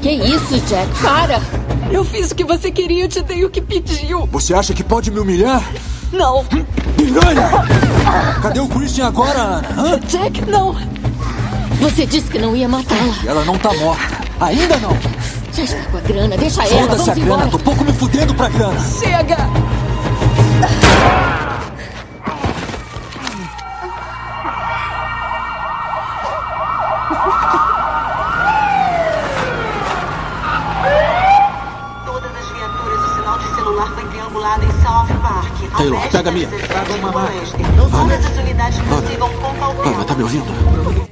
Que 0.01 0.13
isso, 0.13 0.59
Jack? 0.61 0.99
Para! 1.03 1.43
Eu 1.93 2.05
fiz 2.05 2.31
o 2.31 2.35
que 2.35 2.43
você 2.43 2.71
queria, 2.71 3.05
eu 3.05 3.09
te 3.09 3.21
dei 3.21 3.45
o 3.45 3.51
que 3.51 3.61
pediu. 3.61 4.27
Você 4.33 4.55
acha 4.55 4.73
que 4.73 4.83
pode 4.83 5.11
me 5.11 5.21
humilhar? 5.21 5.63
Não. 6.13 6.45
Piranha! 6.97 7.49
Cadê 8.43 8.61
o 8.61 8.69
Christian 8.69 9.07
agora, 9.07 9.39
Ana? 9.39 9.69
Hã? 9.79 10.01
Jack, 10.09 10.45
não. 10.51 10.75
Você 11.81 12.05
disse 12.05 12.27
que 12.31 12.39
não 12.39 12.55
ia 12.55 12.69
matá-la. 12.69 13.15
Ela 13.27 13.45
não 13.45 13.57
tá 13.59 13.73
morta. 13.75 14.21
Ainda 14.41 14.77
não. 14.79 14.97
Já 15.53 15.63
está 15.65 15.83
com 15.91 15.97
a 15.97 16.01
grana, 16.01 16.37
deixa 16.37 16.63
ela, 16.65 16.89
Foda-se 16.89 17.11
a 17.11 17.15
grana, 17.15 17.33
embora. 17.35 17.51
tô 17.51 17.59
pouco 17.59 17.85
me 17.85 17.93
fudendo 17.93 18.35
pra 18.35 18.49
grana. 18.49 18.81
Chega! 18.99 19.37
Taylor, 35.81 36.09
pega 36.13 36.29
a 36.29 36.33
minha. 36.33 36.49
Todas 36.49 38.27
as 38.27 38.39
unidades 38.39 38.79
consigam 38.81 39.29
ponto 39.31 39.65
ao 39.65 39.71
Ana, 39.83 40.05
tá 40.05 40.15
me 40.15 40.23
ouvindo? 40.25 40.45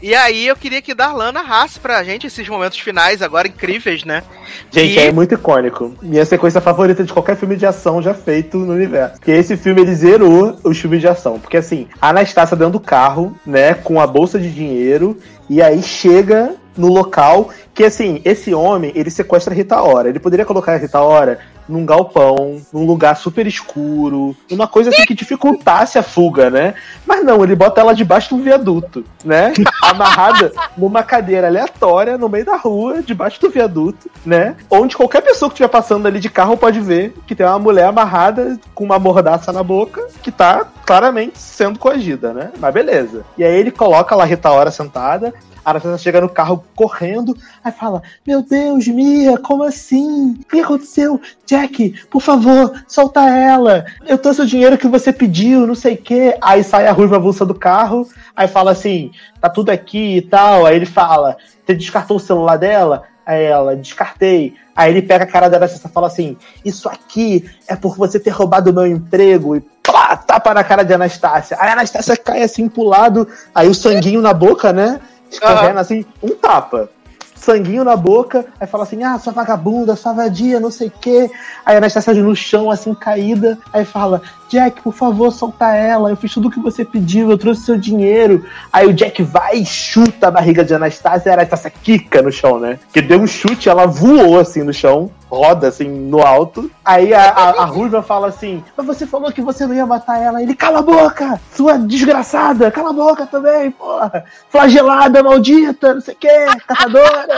E 0.02 0.14
aí 0.14 0.46
eu 0.46 0.54
queria 0.54 0.82
que 0.82 0.94
Darlan 0.94 1.32
narrasse 1.32 1.80
pra 1.80 2.04
gente 2.04 2.26
esses 2.26 2.46
momentos 2.46 2.78
finais 2.78 3.22
agora 3.22 3.48
incríveis, 3.48 4.04
né? 4.04 4.22
Gente, 4.70 4.94
E- 4.94 4.98
é 4.98 5.10
muito 5.10 5.34
icônico. 5.34 5.94
Minha 6.02 6.26
sequência 6.26 6.60
favorita 6.60 7.02
de 7.02 7.12
qualquer 7.14 7.34
filme 7.36 7.56
de 7.56 7.64
ação 7.64 8.02
já 8.02 8.12
feito 8.12 8.58
no 8.58 8.74
universo. 8.74 9.14
Porque 9.14 9.30
esse 9.30 9.56
filme 9.56 9.80
ele 9.80 9.94
zerou 9.94 10.58
os 10.62 10.78
filmes 10.78 11.00
de 11.00 11.08
ação. 11.08 11.38
Porque 11.40 11.56
assim, 11.56 11.88
a 12.00 12.10
Anastácia 12.10 12.54
dentro 12.56 12.74
do 12.74 12.80
carro, 12.80 13.34
né, 13.46 13.72
com 13.72 13.98
a 13.98 14.06
bolsa 14.06 14.38
de 14.38 14.50
dinheiro, 14.52 15.16
e 15.48 15.62
aí 15.62 15.82
chega 15.82 16.54
no 16.76 16.88
local 16.92 17.48
que 17.74 17.84
assim, 17.84 18.20
esse 18.24 18.52
homem, 18.52 18.92
ele 18.94 19.10
sequestra 19.10 19.54
a 19.54 19.56
Rita 19.56 19.80
Ora. 19.80 20.08
Ele 20.10 20.20
poderia 20.20 20.44
colocar 20.44 20.74
a 20.74 20.76
Rita 20.76 21.00
Ora 21.00 21.38
num 21.68 21.84
galpão, 21.84 22.60
num 22.72 22.86
lugar 22.86 23.16
super 23.16 23.46
escuro, 23.46 24.36
numa 24.50 24.66
coisa 24.66 24.90
assim 24.90 25.04
que 25.04 25.14
dificultasse 25.14 25.98
a 25.98 26.02
fuga, 26.02 26.50
né? 26.50 26.74
Mas 27.06 27.24
não, 27.24 27.42
ele 27.44 27.54
bota 27.54 27.80
ela 27.80 27.94
debaixo 27.94 28.28
de 28.28 28.34
um 28.34 28.42
viaduto, 28.42 29.04
né? 29.24 29.52
Amarrada 29.82 30.52
numa 30.76 31.02
cadeira 31.02 31.46
aleatória 31.46 32.16
no 32.16 32.28
meio 32.28 32.44
da 32.44 32.56
rua, 32.56 33.02
debaixo 33.02 33.40
do 33.40 33.50
viaduto, 33.50 34.10
né? 34.24 34.56
Onde 34.70 34.96
qualquer 34.96 35.22
pessoa 35.22 35.48
que 35.48 35.54
estiver 35.54 35.68
passando 35.68 36.06
ali 36.06 36.20
de 36.20 36.30
carro 36.30 36.56
pode 36.56 36.80
ver 36.80 37.14
que 37.26 37.34
tem 37.34 37.46
uma 37.46 37.58
mulher 37.58 37.86
amarrada 37.86 38.58
com 38.74 38.84
uma 38.84 38.98
mordaça 38.98 39.52
na 39.52 39.62
boca 39.62 40.06
que 40.22 40.30
tá 40.30 40.66
claramente 40.88 41.38
sendo 41.38 41.78
coagida, 41.78 42.32
né? 42.32 42.50
Mas 42.58 42.72
beleza. 42.72 43.22
E 43.36 43.44
aí 43.44 43.54
ele 43.54 43.70
coloca 43.70 44.16
lá 44.16 44.24
a 44.24 44.26
Rita 44.26 44.50
Ora 44.50 44.70
sentada, 44.70 45.34
a 45.62 45.68
Anastasia 45.68 45.98
chega 45.98 46.22
no 46.22 46.30
carro 46.30 46.64
correndo, 46.74 47.36
aí 47.62 47.70
fala: 47.70 48.02
Meu 48.26 48.40
Deus, 48.40 48.88
Mia, 48.88 49.36
como 49.36 49.64
assim? 49.64 50.30
O 50.30 50.44
que 50.46 50.60
aconteceu? 50.60 51.20
Jack, 51.44 52.06
por 52.08 52.22
favor, 52.22 52.72
solta 52.88 53.20
ela. 53.28 53.84
Eu 54.06 54.16
trouxe 54.16 54.40
o 54.40 54.46
dinheiro 54.46 54.78
que 54.78 54.88
você 54.88 55.12
pediu, 55.12 55.66
não 55.66 55.74
sei 55.74 55.92
o 55.92 55.98
quê. 55.98 56.34
Aí 56.40 56.64
sai 56.64 56.86
a 56.86 56.92
ruiva 56.92 57.16
avulsa 57.16 57.44
do 57.44 57.54
carro, 57.54 58.08
aí 58.34 58.48
fala 58.48 58.70
assim: 58.70 59.10
Tá 59.42 59.50
tudo 59.50 59.68
aqui 59.68 60.16
e 60.16 60.22
tal. 60.22 60.64
Aí 60.64 60.74
ele 60.74 60.86
fala: 60.86 61.36
Você 61.66 61.74
descartou 61.74 62.16
o 62.16 62.20
celular 62.20 62.56
dela? 62.56 63.02
Aí 63.26 63.44
ela, 63.44 63.76
descartei. 63.76 64.54
Aí 64.74 64.90
ele 64.90 65.02
pega 65.02 65.24
a 65.24 65.26
cara 65.26 65.50
dela 65.50 65.66
e 65.66 65.88
fala 65.90 66.06
assim: 66.06 66.34
Isso 66.64 66.88
aqui 66.88 67.44
é 67.68 67.76
por 67.76 67.94
você 67.94 68.18
ter 68.18 68.30
roubado 68.30 68.70
o 68.70 68.72
meu 68.72 68.86
emprego. 68.86 69.54
E 69.54 69.60
pá, 69.90 70.16
tapa 70.16 70.52
na 70.52 70.62
cara 70.62 70.84
de 70.84 70.92
Anastácia. 70.92 71.56
Aí 71.58 71.70
a 71.70 71.72
Anastácia 71.72 72.16
cai 72.16 72.42
assim 72.42 72.68
pro 72.68 72.84
lado, 72.84 73.26
aí 73.54 73.68
o 73.68 73.74
sanguinho 73.74 74.20
na 74.20 74.34
boca, 74.34 74.72
né? 74.72 75.00
Escorrendo 75.30 75.78
assim, 75.78 76.04
um 76.22 76.34
tapa. 76.34 76.90
Sanguinho 77.34 77.84
na 77.84 77.96
boca, 77.96 78.44
aí 78.60 78.66
fala 78.66 78.82
assim: 78.82 79.02
ah, 79.04 79.18
sua 79.18 79.32
vagabunda, 79.32 79.94
sua 79.94 80.12
vadia, 80.12 80.58
não 80.58 80.70
sei 80.70 80.88
o 80.88 80.92
quê. 81.00 81.30
Aí 81.64 81.76
a 81.76 81.78
Anastácia 81.78 82.12
no 82.12 82.34
chão, 82.34 82.70
assim, 82.70 82.92
caída, 82.92 83.56
aí 83.72 83.84
fala: 83.84 84.20
Jack, 84.48 84.82
por 84.82 84.92
favor, 84.92 85.30
solta 85.30 85.72
ela, 85.72 86.10
eu 86.10 86.16
fiz 86.16 86.34
tudo 86.34 86.48
o 86.48 86.50
que 86.50 86.60
você 86.60 86.84
pediu, 86.84 87.30
eu 87.30 87.38
trouxe 87.38 87.62
seu 87.62 87.78
dinheiro. 87.78 88.44
Aí 88.72 88.86
o 88.86 88.92
Jack 88.92 89.22
vai 89.22 89.58
e 89.58 89.66
chuta 89.66 90.28
a 90.28 90.30
barriga 90.30 90.64
de 90.64 90.74
Anastácia 90.74 91.28
e 91.28 91.30
a 91.30 91.34
Anastácia 91.34 91.70
quica 91.70 92.20
no 92.20 92.32
chão, 92.32 92.58
né? 92.58 92.78
Que 92.92 93.00
deu 93.00 93.20
um 93.20 93.26
chute, 93.26 93.68
ela 93.68 93.86
voou 93.86 94.40
assim 94.40 94.62
no 94.62 94.72
chão, 94.72 95.10
roda 95.30 95.68
assim 95.68 95.88
no 95.88 96.20
alto. 96.24 96.70
Aí 96.84 97.12
a, 97.12 97.30
a, 97.30 97.48
a 97.62 97.64
Ruiva 97.64 98.02
fala 98.02 98.28
assim: 98.28 98.64
Mas 98.76 98.86
você 98.86 99.06
falou 99.06 99.32
que 99.32 99.42
você 99.42 99.66
não 99.66 99.74
ia 99.74 99.86
matar 99.86 100.20
ela. 100.20 100.42
Ele, 100.42 100.54
cala 100.54 100.78
a 100.78 100.82
boca, 100.82 101.40
sua 101.54 101.78
desgraçada, 101.78 102.70
cala 102.70 102.90
a 102.90 102.94
boca 102.94 103.26
também, 103.26 103.70
porra. 103.70 104.24
Flagelada, 104.48 105.22
maldita, 105.22 105.94
não 105.94 106.00
sei 106.00 106.14
o 106.14 106.16
que, 106.16 106.46
catadora. 106.66 107.36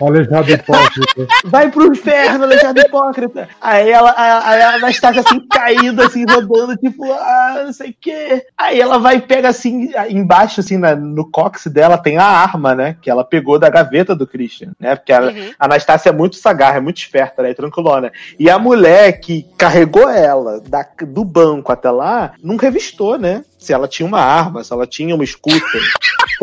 Aleijado 0.00 0.50
hipócrita. 0.50 1.26
Vai 1.44 1.70
pro 1.70 1.86
inferno, 1.92 2.44
aleijado 2.44 2.80
hipócrita. 2.80 3.48
Aí 3.60 3.90
ela, 3.90 4.10
a, 4.10 4.50
aí 4.50 4.62
a 4.62 4.70
Anastasia 4.74 5.20
assim, 5.20 5.40
caída, 5.48 6.06
assim, 6.06 6.24
rodando, 6.28 6.76
tipo, 6.76 7.10
ah, 7.12 7.62
não 7.66 7.72
sei 7.72 7.90
o 7.90 7.94
quê. 8.00 8.44
Aí 8.58 8.80
ela 8.80 8.98
vai 8.98 9.16
e 9.16 9.20
pega 9.20 9.48
assim, 9.48 9.90
embaixo, 10.08 10.60
assim, 10.60 10.76
na- 10.76 10.96
no 10.96 11.30
cóccix 11.30 11.72
dela 11.72 11.96
tem 11.96 12.18
a 12.18 12.24
arma, 12.24 12.74
né? 12.74 12.96
Que 13.00 13.08
ela 13.10 13.24
pegou 13.24 13.58
da 13.58 13.68
gaveta 13.70 14.14
do 14.14 14.26
Christian, 14.26 14.72
né? 14.80 14.96
Porque 14.96 15.12
a, 15.12 15.20
a 15.58 15.64
Anastácia 15.66 16.08
é 16.08 16.12
muito 16.12 16.36
sagaz, 16.36 16.76
é 16.76 16.80
muito 16.80 16.98
esperta, 16.98 17.42
né? 17.42 17.54
Tranquilona. 17.54 18.10
E 18.38 18.50
a 18.50 18.58
mulher 18.58 19.20
que 19.20 19.46
carregou 19.56 20.08
ela 20.10 20.60
da- 20.60 20.86
do 21.06 21.24
banco 21.24 21.70
até 21.72 21.90
lá, 21.90 22.32
não 22.42 22.56
revistou, 22.56 23.16
né? 23.18 23.44
Se 23.58 23.72
ela 23.72 23.88
tinha 23.88 24.06
uma 24.06 24.20
arma, 24.20 24.62
se 24.62 24.72
ela 24.72 24.86
tinha 24.86 25.14
uma 25.14 25.24
escuta, 25.24 25.78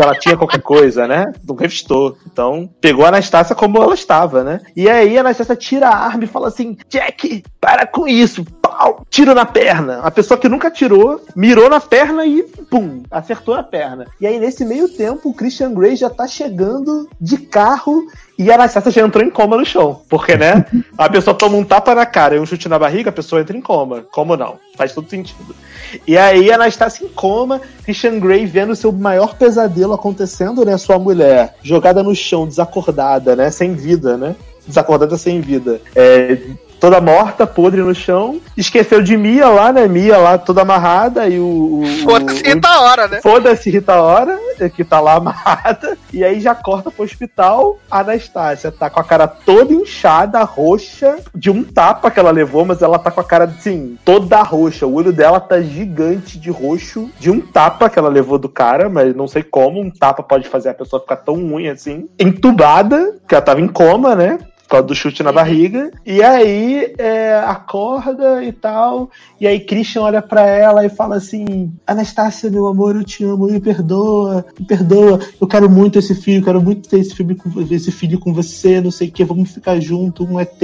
se 0.02 0.04
ela 0.04 0.16
tinha 0.16 0.38
qualquer 0.38 0.62
coisa, 0.62 1.08
né? 1.08 1.32
Não 1.48 1.56
revistou. 1.56 2.18
Então, 2.26 2.70
pegou 2.82 3.06
a 3.06 3.10
Anastácia 3.10 3.56
como 3.56 3.82
ela 3.82 3.94
estava, 3.94 4.44
né? 4.44 4.60
E 4.76 4.90
aí 4.90 5.18
a 5.18 5.22
Anastácia 5.22 5.56
tira 5.56 5.88
a 5.88 5.98
arma 5.98 6.24
e 6.24 6.28
fala 6.28 6.48
assim: 6.48 6.76
Jack, 6.90 7.44
para 7.60 7.86
com 7.86 8.08
isso. 8.08 8.46
Pau, 8.82 9.06
tiro 9.12 9.36
na 9.36 9.46
perna. 9.46 10.00
A 10.00 10.10
pessoa 10.10 10.40
que 10.40 10.50
nunca 10.50 10.72
tirou, 10.72 11.22
mirou 11.36 11.70
na 11.70 11.80
perna 11.80 12.26
e 12.26 12.42
pum, 12.42 13.04
acertou 13.12 13.56
na 13.56 13.62
perna. 13.62 14.08
E 14.20 14.26
aí, 14.26 14.40
nesse 14.40 14.66
meio 14.66 14.90
tempo, 14.90 15.30
o 15.30 15.34
Christian 15.36 15.72
Grey 15.72 15.96
já 15.96 16.10
tá 16.10 16.28
chegando 16.28 17.08
de 17.20 17.38
carro 17.38 18.08
e 18.40 18.50
a 18.50 18.56
Anastácia 18.56 18.92
já 18.92 19.02
entrou 19.02 19.24
em 19.24 19.30
coma 19.30 19.56
no 19.56 19.64
chão. 19.64 20.02
Porque, 20.10 20.36
né? 20.36 20.66
A 20.98 21.08
pessoa 21.08 21.36
toma 21.36 21.58
um 21.58 21.64
tapa 21.64 21.94
na 21.94 22.08
cara 22.08 22.36
e 22.36 22.40
um 22.40 22.46
chute 22.46 22.68
na 22.68 22.80
barriga, 22.80 23.12
a 23.12 23.14
pessoa 23.14 23.40
entra 23.40 23.56
em 23.56 23.62
coma. 23.62 24.04
Como 24.12 24.36
não? 24.36 24.56
Faz 24.76 24.94
todo 24.94 25.08
sentido. 25.08 25.56
E 26.08 26.18
aí 26.18 26.52
a 26.52 26.56
Anastácia 26.56 27.06
em 27.06 27.10
coma, 27.10 27.62
Christian 27.84 28.18
Grey 28.18 28.48
vendo 28.48 28.76
seu 28.76 28.92
maior 28.92 29.36
pesadelo 29.36 29.94
acontecendo, 29.94 30.66
né? 30.66 30.76
Sua 30.80 30.98
mulher 30.98 31.54
jogada 31.62 32.02
no 32.02 32.16
chão, 32.16 32.48
desacordada, 32.48 33.36
né? 33.36 33.52
Sem 33.52 33.76
vida, 33.76 34.18
né? 34.18 34.36
Desacordada 34.66 35.18
sem 35.18 35.40
vida. 35.40 35.80
É, 35.96 36.40
toda 36.82 37.00
morta, 37.00 37.46
podre 37.46 37.82
no 37.82 37.94
chão. 37.94 38.42
Esqueceu 38.58 39.04
de 39.04 39.16
Mia 39.16 39.48
lá, 39.48 39.72
né? 39.72 39.88
Mia 39.88 40.18
lá 40.18 40.38
toda 40.40 40.64
amarrada 40.64 41.28
e 41.28 41.40
o. 41.40 41.84
Foda-se 42.04 42.42
Rita 42.42 42.82
Ora, 42.82 43.08
né? 43.08 43.22
Foda-se 43.22 43.70
Rita 43.70 44.02
Ora, 44.02 44.40
que 44.76 44.84
tá 44.84 45.00
lá 45.00 45.14
amarrada. 45.22 45.96
E 46.12 46.24
aí 46.24 46.42
já 46.42 46.56
corta 46.56 46.90
pro 46.90 47.06
hospital. 47.06 47.78
A 47.90 48.00
Anastácia 48.00 48.72
tá 48.72 48.90
com 48.90 49.00
a 49.00 49.04
cara 49.04 49.28
toda 49.28 49.72
inchada, 49.72 50.44
roxa, 50.44 51.18
de 51.36 51.52
um 51.52 51.64
tapa 51.64 52.10
que 52.10 52.20
ela 52.20 52.32
levou, 52.32 52.66
mas 52.66 52.82
ela 52.82 52.98
tá 52.98 53.12
com 53.12 53.22
a 53.22 53.24
cara, 53.24 53.46
assim, 53.46 53.98
toda 54.04 54.42
roxa. 54.42 54.88
O 54.88 54.96
olho 54.96 55.14
dela 55.14 55.40
tá 55.40 55.62
gigante 55.62 56.40
de 56.40 56.50
roxo, 56.50 57.12
de 57.20 57.30
um 57.30 57.40
tapa 57.40 57.90
que 57.92 58.00
ela 58.00 58.10
levou 58.10 58.40
do 58.40 58.50
cara, 58.50 58.90
mas 58.90 59.16
não 59.16 59.28
sei 59.28 59.44
como 59.44 59.80
um 59.80 59.92
tapa 59.92 60.24
pode 60.24 60.50
fazer 60.50 60.70
a 60.70 60.74
pessoa 60.74 61.00
ficar 61.00 61.18
tão 61.18 61.36
ruim 61.36 61.68
assim. 61.68 62.10
Entubada, 62.20 63.20
que 63.28 63.36
ela 63.36 63.44
tava 63.44 63.62
em 63.62 63.68
coma, 63.68 64.16
né? 64.16 64.40
Causa 64.72 64.88
do 64.88 64.96
chute 64.96 65.22
na 65.22 65.34
barriga. 65.34 65.92
E 66.06 66.24
aí 66.24 66.94
é, 66.98 67.36
acorda 67.46 68.42
e 68.42 68.54
tal. 68.54 69.12
E 69.38 69.46
aí 69.46 69.60
Christian 69.60 70.04
olha 70.04 70.22
pra 70.22 70.48
ela 70.48 70.86
e 70.86 70.90
fala 70.90 71.18
assim: 71.18 71.74
Anastácia, 71.86 72.50
meu 72.50 72.66
amor, 72.66 72.96
eu 72.96 73.04
te 73.04 73.22
amo, 73.26 73.48
me 73.48 73.60
perdoa, 73.60 74.46
me 74.58 74.66
perdoa. 74.66 75.20
Eu 75.42 75.46
quero 75.46 75.70
muito 75.70 76.00
esse 76.00 76.16
filho, 76.16 76.42
quero 76.42 76.62
muito 76.62 76.88
ter 76.88 77.00
esse, 77.00 77.14
filme 77.14 77.36
com, 77.36 77.50
esse 77.70 77.92
filho 77.92 78.18
com 78.18 78.34
você, 78.34 78.80
não 78.80 78.92
sei 78.92 79.10
o 79.10 79.12
que, 79.12 79.26
vamos 79.26 79.52
ficar 79.52 79.78
junto, 79.82 80.24
um 80.24 80.40
ET. 80.40 80.62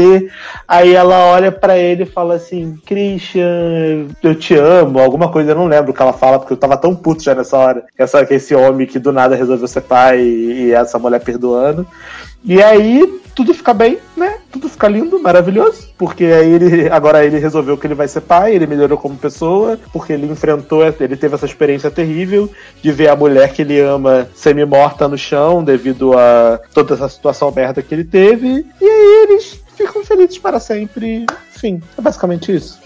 Aí 0.65 0.93
ela 0.93 1.25
olha 1.25 1.51
pra 1.51 1.77
ele 1.77 2.03
e 2.03 2.05
fala 2.05 2.35
assim: 2.35 2.77
Christian, 2.85 4.07
eu 4.23 4.35
te 4.35 4.55
amo, 4.55 4.99
alguma 4.99 5.29
coisa, 5.29 5.51
eu 5.51 5.55
não 5.55 5.65
lembro 5.65 5.91
o 5.91 5.93
que 5.93 6.01
ela 6.01 6.13
fala, 6.13 6.39
porque 6.39 6.53
eu 6.53 6.57
tava 6.57 6.77
tão 6.77 6.95
puto 6.95 7.23
já 7.23 7.35
nessa 7.35 7.57
hora. 7.57 7.83
Essa, 7.97 8.25
que 8.25 8.35
esse 8.35 8.55
homem 8.55 8.87
que 8.87 8.99
do 8.99 9.11
nada 9.11 9.35
resolveu 9.35 9.67
ser 9.67 9.81
pai 9.81 10.21
e, 10.21 10.67
e 10.67 10.71
essa 10.71 10.97
mulher 10.97 11.19
perdoando. 11.19 11.85
E 12.43 12.61
aí 12.61 13.21
tudo 13.37 13.53
fica 13.53 13.71
bem, 13.71 13.99
né? 14.15 14.39
Tudo 14.51 14.67
fica 14.67 14.87
lindo, 14.87 15.19
maravilhoso. 15.19 15.89
Porque 15.95 16.25
aí 16.25 16.53
ele. 16.53 16.89
Agora 16.89 17.23
ele 17.23 17.37
resolveu 17.37 17.77
que 17.77 17.85
ele 17.85 17.93
vai 17.93 18.07
ser 18.07 18.21
pai, 18.21 18.55
ele 18.55 18.65
melhorou 18.65 18.97
como 18.97 19.15
pessoa, 19.15 19.79
porque 19.93 20.11
ele 20.11 20.25
enfrentou, 20.25 20.83
ele 20.83 21.15
teve 21.15 21.35
essa 21.35 21.45
experiência 21.45 21.91
terrível 21.91 22.49
de 22.81 22.91
ver 22.91 23.09
a 23.09 23.15
mulher 23.15 23.53
que 23.53 23.61
ele 23.61 23.79
ama 23.79 24.27
semi-morta 24.33 25.07
no 25.07 25.17
chão 25.17 25.63
devido 25.63 26.17
a 26.17 26.59
toda 26.73 26.95
essa 26.95 27.07
situação 27.07 27.51
merda 27.51 27.81
que 27.83 27.93
ele 27.93 28.03
teve. 28.03 28.65
E 28.81 28.85
aí 28.85 29.27
eles 29.29 29.59
ficam 29.75 30.03
felizes 30.03 30.39
para 30.39 30.59
sempre. 30.59 31.27
Enfim, 31.55 31.79
é 31.95 32.01
basicamente 32.01 32.55
isso. 32.55 32.79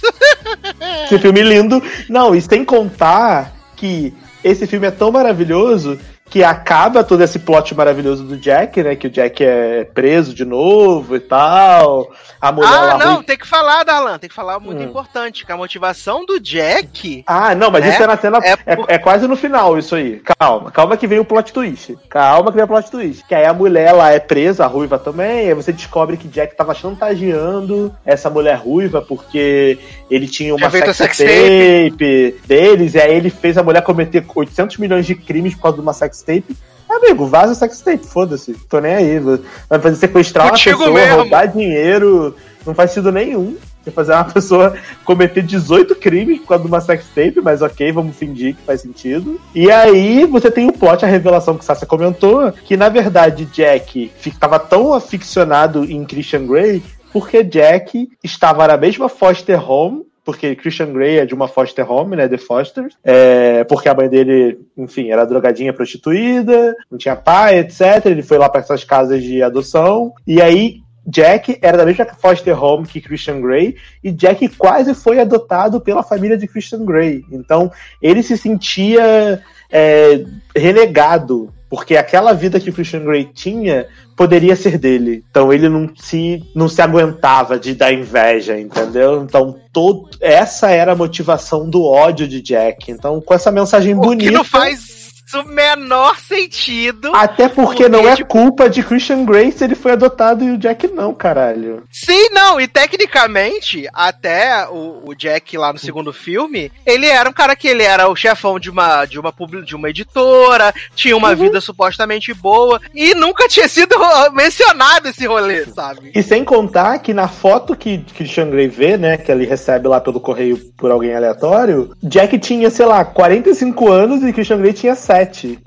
Esse 1.04 1.18
filme 1.18 1.42
lindo. 1.42 1.82
Não, 2.08 2.34
e 2.34 2.40
sem 2.40 2.64
contar 2.64 3.52
que 3.76 4.14
esse 4.42 4.66
filme 4.66 4.86
é 4.86 4.90
tão 4.90 5.10
maravilhoso 5.10 5.98
que 6.30 6.44
acaba 6.44 7.02
todo 7.02 7.22
esse 7.22 7.38
plot 7.38 7.74
maravilhoso 7.74 8.22
do 8.24 8.36
Jack, 8.36 8.82
né? 8.82 8.94
Que 8.94 9.06
o 9.06 9.10
Jack 9.10 9.42
é 9.42 9.84
preso 9.84 10.34
de 10.34 10.44
novo 10.44 11.16
e 11.16 11.20
tal. 11.20 12.10
A 12.40 12.52
mulher 12.52 12.68
Ah, 12.70 12.98
não, 12.98 13.14
ruim- 13.14 13.22
tem 13.24 13.36
que 13.38 13.46
falar, 13.46 13.82
Darlan, 13.82 14.18
tem 14.18 14.28
que 14.28 14.34
falar 14.34 14.60
muito 14.60 14.80
Hum. 14.80 14.84
importante, 14.84 15.44
que 15.44 15.50
a 15.50 15.56
motivação 15.56 16.24
do 16.24 16.38
Jack. 16.38 17.24
Ah, 17.26 17.54
não, 17.54 17.70
mas 17.70 17.82
né, 17.84 17.90
isso 17.92 18.02
é 18.02 18.06
na 18.06 18.16
cena. 18.16 18.38
É, 18.44 18.56
é 18.94 18.98
quase 18.98 19.26
no 19.26 19.36
final, 19.36 19.76
isso 19.78 19.94
aí. 19.96 20.20
Calma, 20.38 20.70
calma 20.70 20.96
que 20.96 21.06
vem 21.06 21.18
o 21.18 21.24
plot 21.24 21.52
twist. 21.52 21.96
Calma 22.08 22.50
que 22.50 22.56
vem 22.56 22.64
o 22.64 22.68
plot 22.68 22.90
twist. 22.90 23.24
Que 23.26 23.34
aí 23.34 23.44
a 23.46 23.52
mulher 23.54 23.92
lá 23.92 24.10
é 24.12 24.20
presa, 24.20 24.64
a 24.64 24.68
ruiva 24.68 24.98
também. 24.98 25.48
Aí 25.48 25.54
você 25.54 25.72
descobre 25.72 26.16
que 26.16 26.28
Jack 26.28 26.54
tava 26.56 26.74
chantageando 26.74 27.94
essa 28.04 28.30
mulher 28.30 28.56
ruiva 28.56 29.02
porque 29.02 29.78
ele 30.10 30.28
tinha 30.28 30.54
uma 30.54 30.70
sex 30.70 30.96
sex 30.96 31.18
tape 31.18 32.36
deles. 32.46 32.94
E 32.94 33.00
aí 33.00 33.14
ele 33.16 33.30
fez 33.30 33.56
a 33.58 33.62
mulher 33.62 33.82
cometer 33.82 34.24
800 34.34 34.76
milhões 34.76 35.06
de 35.06 35.14
crimes 35.14 35.54
por 35.54 35.62
causa 35.62 35.76
de 35.76 35.82
uma 35.82 35.92
sex 35.92 36.17
tape. 36.22 36.56
Amigo, 36.88 37.26
vaza 37.26 37.52
o 37.52 37.54
sex 37.54 37.80
tape, 37.80 38.06
foda-se. 38.06 38.54
Tô 38.68 38.80
nem 38.80 38.94
aí. 38.94 39.20
Vai 39.68 39.78
fazer 39.78 39.96
sequestrar 39.96 40.48
Contigo 40.48 40.78
uma 40.78 40.86
pessoa, 40.86 41.00
mesmo. 41.00 41.16
roubar 41.16 41.46
dinheiro. 41.46 42.34
Não 42.66 42.74
faz 42.74 42.90
sentido 42.90 43.12
nenhum. 43.12 43.56
Ia 43.86 43.92
fazer 43.92 44.12
uma 44.12 44.24
pessoa 44.32 44.74
cometer 45.04 45.42
18 45.42 45.94
crimes 45.96 46.40
por 46.40 46.48
causa 46.48 46.64
de 46.64 46.68
uma 46.68 46.80
sex 46.80 47.04
tape, 47.14 47.40
mas 47.42 47.60
ok, 47.60 47.92
vamos 47.92 48.16
fingir 48.16 48.56
que 48.56 48.62
faz 48.62 48.80
sentido. 48.80 49.38
E 49.54 49.70
aí 49.70 50.24
você 50.24 50.50
tem 50.50 50.68
o 50.68 50.72
plot, 50.72 51.04
a 51.04 51.08
revelação 51.08 51.54
que 51.56 51.62
o 51.62 51.66
Sasha 51.66 51.84
comentou, 51.84 52.50
que 52.52 52.76
na 52.76 52.88
verdade 52.88 53.44
Jack 53.46 54.10
ficava 54.18 54.58
tão 54.58 54.94
aficionado 54.94 55.84
em 55.84 56.04
Christian 56.04 56.46
Grey 56.46 56.82
porque 57.12 57.42
Jack 57.42 58.08
estava 58.22 58.66
na 58.66 58.76
mesma 58.76 59.08
foster 59.08 59.70
home 59.70 60.07
porque 60.28 60.54
Christian 60.54 60.92
Grey 60.92 61.20
é 61.20 61.24
de 61.24 61.32
uma 61.32 61.48
foster 61.48 61.90
home, 61.90 62.14
né, 62.14 62.28
The 62.28 62.36
Fosters, 62.36 62.94
é, 63.02 63.64
porque 63.64 63.88
a 63.88 63.94
mãe 63.94 64.10
dele, 64.10 64.60
enfim, 64.76 65.08
era 65.08 65.24
drogadinha 65.24 65.72
prostituída, 65.72 66.76
não 66.90 66.98
tinha 66.98 67.16
pai, 67.16 67.60
etc. 67.60 68.04
Ele 68.04 68.20
foi 68.20 68.36
lá 68.36 68.46
para 68.46 68.60
essas 68.60 68.84
casas 68.84 69.22
de 69.22 69.42
adoção, 69.42 70.12
e 70.26 70.42
aí 70.42 70.82
Jack 71.06 71.58
era 71.62 71.78
da 71.78 71.86
mesma 71.86 72.04
foster 72.04 72.62
home 72.62 72.86
que 72.86 73.00
Christian 73.00 73.40
Grey, 73.40 73.76
e 74.04 74.12
Jack 74.12 74.46
quase 74.48 74.92
foi 74.92 75.18
adotado 75.18 75.80
pela 75.80 76.02
família 76.02 76.36
de 76.36 76.46
Christian 76.46 76.84
Grey. 76.84 77.24
Então, 77.32 77.72
ele 78.02 78.22
se 78.22 78.36
sentia 78.36 79.42
é, 79.72 80.26
renegado, 80.54 81.50
porque 81.68 81.96
aquela 81.96 82.32
vida 82.32 82.58
que 82.58 82.72
Christian 82.72 83.04
Grey 83.04 83.24
tinha 83.24 83.86
poderia 84.16 84.56
ser 84.56 84.78
dele. 84.78 85.24
Então 85.30 85.52
ele 85.52 85.68
não 85.68 85.88
se, 85.96 86.42
não 86.54 86.68
se 86.68 86.82
aguentava 86.82 87.58
de 87.58 87.74
dar 87.74 87.92
inveja, 87.92 88.58
entendeu? 88.58 89.22
Então 89.22 89.54
todo, 89.72 90.08
essa 90.20 90.70
era 90.70 90.92
a 90.92 90.96
motivação 90.96 91.68
do 91.68 91.84
ódio 91.84 92.26
de 92.26 92.40
Jack. 92.40 92.90
Então, 92.90 93.20
com 93.20 93.34
essa 93.34 93.52
mensagem 93.52 93.94
O 93.94 94.00
bonita. 94.00 94.24
que 94.24 94.30
não 94.30 94.42
faz 94.44 94.97
o 95.34 95.44
menor 95.44 96.18
sentido. 96.18 97.14
Até 97.14 97.48
porque, 97.48 97.88
não 97.88 98.08
é 98.08 98.16
culpa 98.22 98.68
de 98.68 98.82
Christian 98.82 99.24
Grey 99.24 99.52
se 99.52 99.64
ele 99.64 99.74
foi 99.74 99.92
adotado 99.92 100.44
e 100.44 100.50
o 100.50 100.58
Jack 100.58 100.88
não, 100.88 101.14
caralho. 101.14 101.84
Sim, 101.90 102.30
não, 102.30 102.60
e 102.60 102.66
tecnicamente, 102.66 103.88
até 103.92 104.66
o, 104.68 105.02
o 105.04 105.14
Jack 105.14 105.56
lá 105.56 105.72
no 105.72 105.78
segundo 105.78 106.12
filme, 106.12 106.72
ele 106.86 107.06
era 107.06 107.28
um 107.28 107.32
cara 107.32 107.54
que 107.54 107.68
ele 107.68 107.82
era 107.82 108.08
o 108.08 108.16
chefão 108.16 108.58
de 108.58 108.70
uma, 108.70 109.04
de 109.04 109.18
uma, 109.18 109.32
de 109.64 109.76
uma 109.76 109.90
editora, 109.90 110.74
tinha 110.94 111.16
uma 111.16 111.34
vida 111.34 111.60
supostamente 111.60 112.32
boa, 112.32 112.80
e 112.94 113.14
nunca 113.14 113.48
tinha 113.48 113.68
sido 113.68 113.96
mencionado 114.32 115.08
esse 115.08 115.26
rolê, 115.26 115.64
sabe? 115.66 116.12
E 116.14 116.22
sem 116.22 116.44
contar 116.44 116.98
que 116.98 117.12
na 117.12 117.28
foto 117.28 117.76
que 117.76 117.98
Christian 117.98 118.50
Grey 118.50 118.68
vê, 118.68 118.96
né, 118.96 119.16
que 119.16 119.30
ele 119.30 119.46
recebe 119.46 119.88
lá 119.88 120.00
pelo 120.00 120.20
correio 120.20 120.58
por 120.76 120.90
alguém 120.90 121.14
aleatório, 121.14 121.90
Jack 122.02 122.38
tinha, 122.38 122.70
sei 122.70 122.86
lá, 122.86 123.04
45 123.04 123.90
anos 123.90 124.22
e 124.22 124.32
Christian 124.32 124.58
Grey 124.58 124.72
tinha 124.72 124.94
7. 124.94 125.17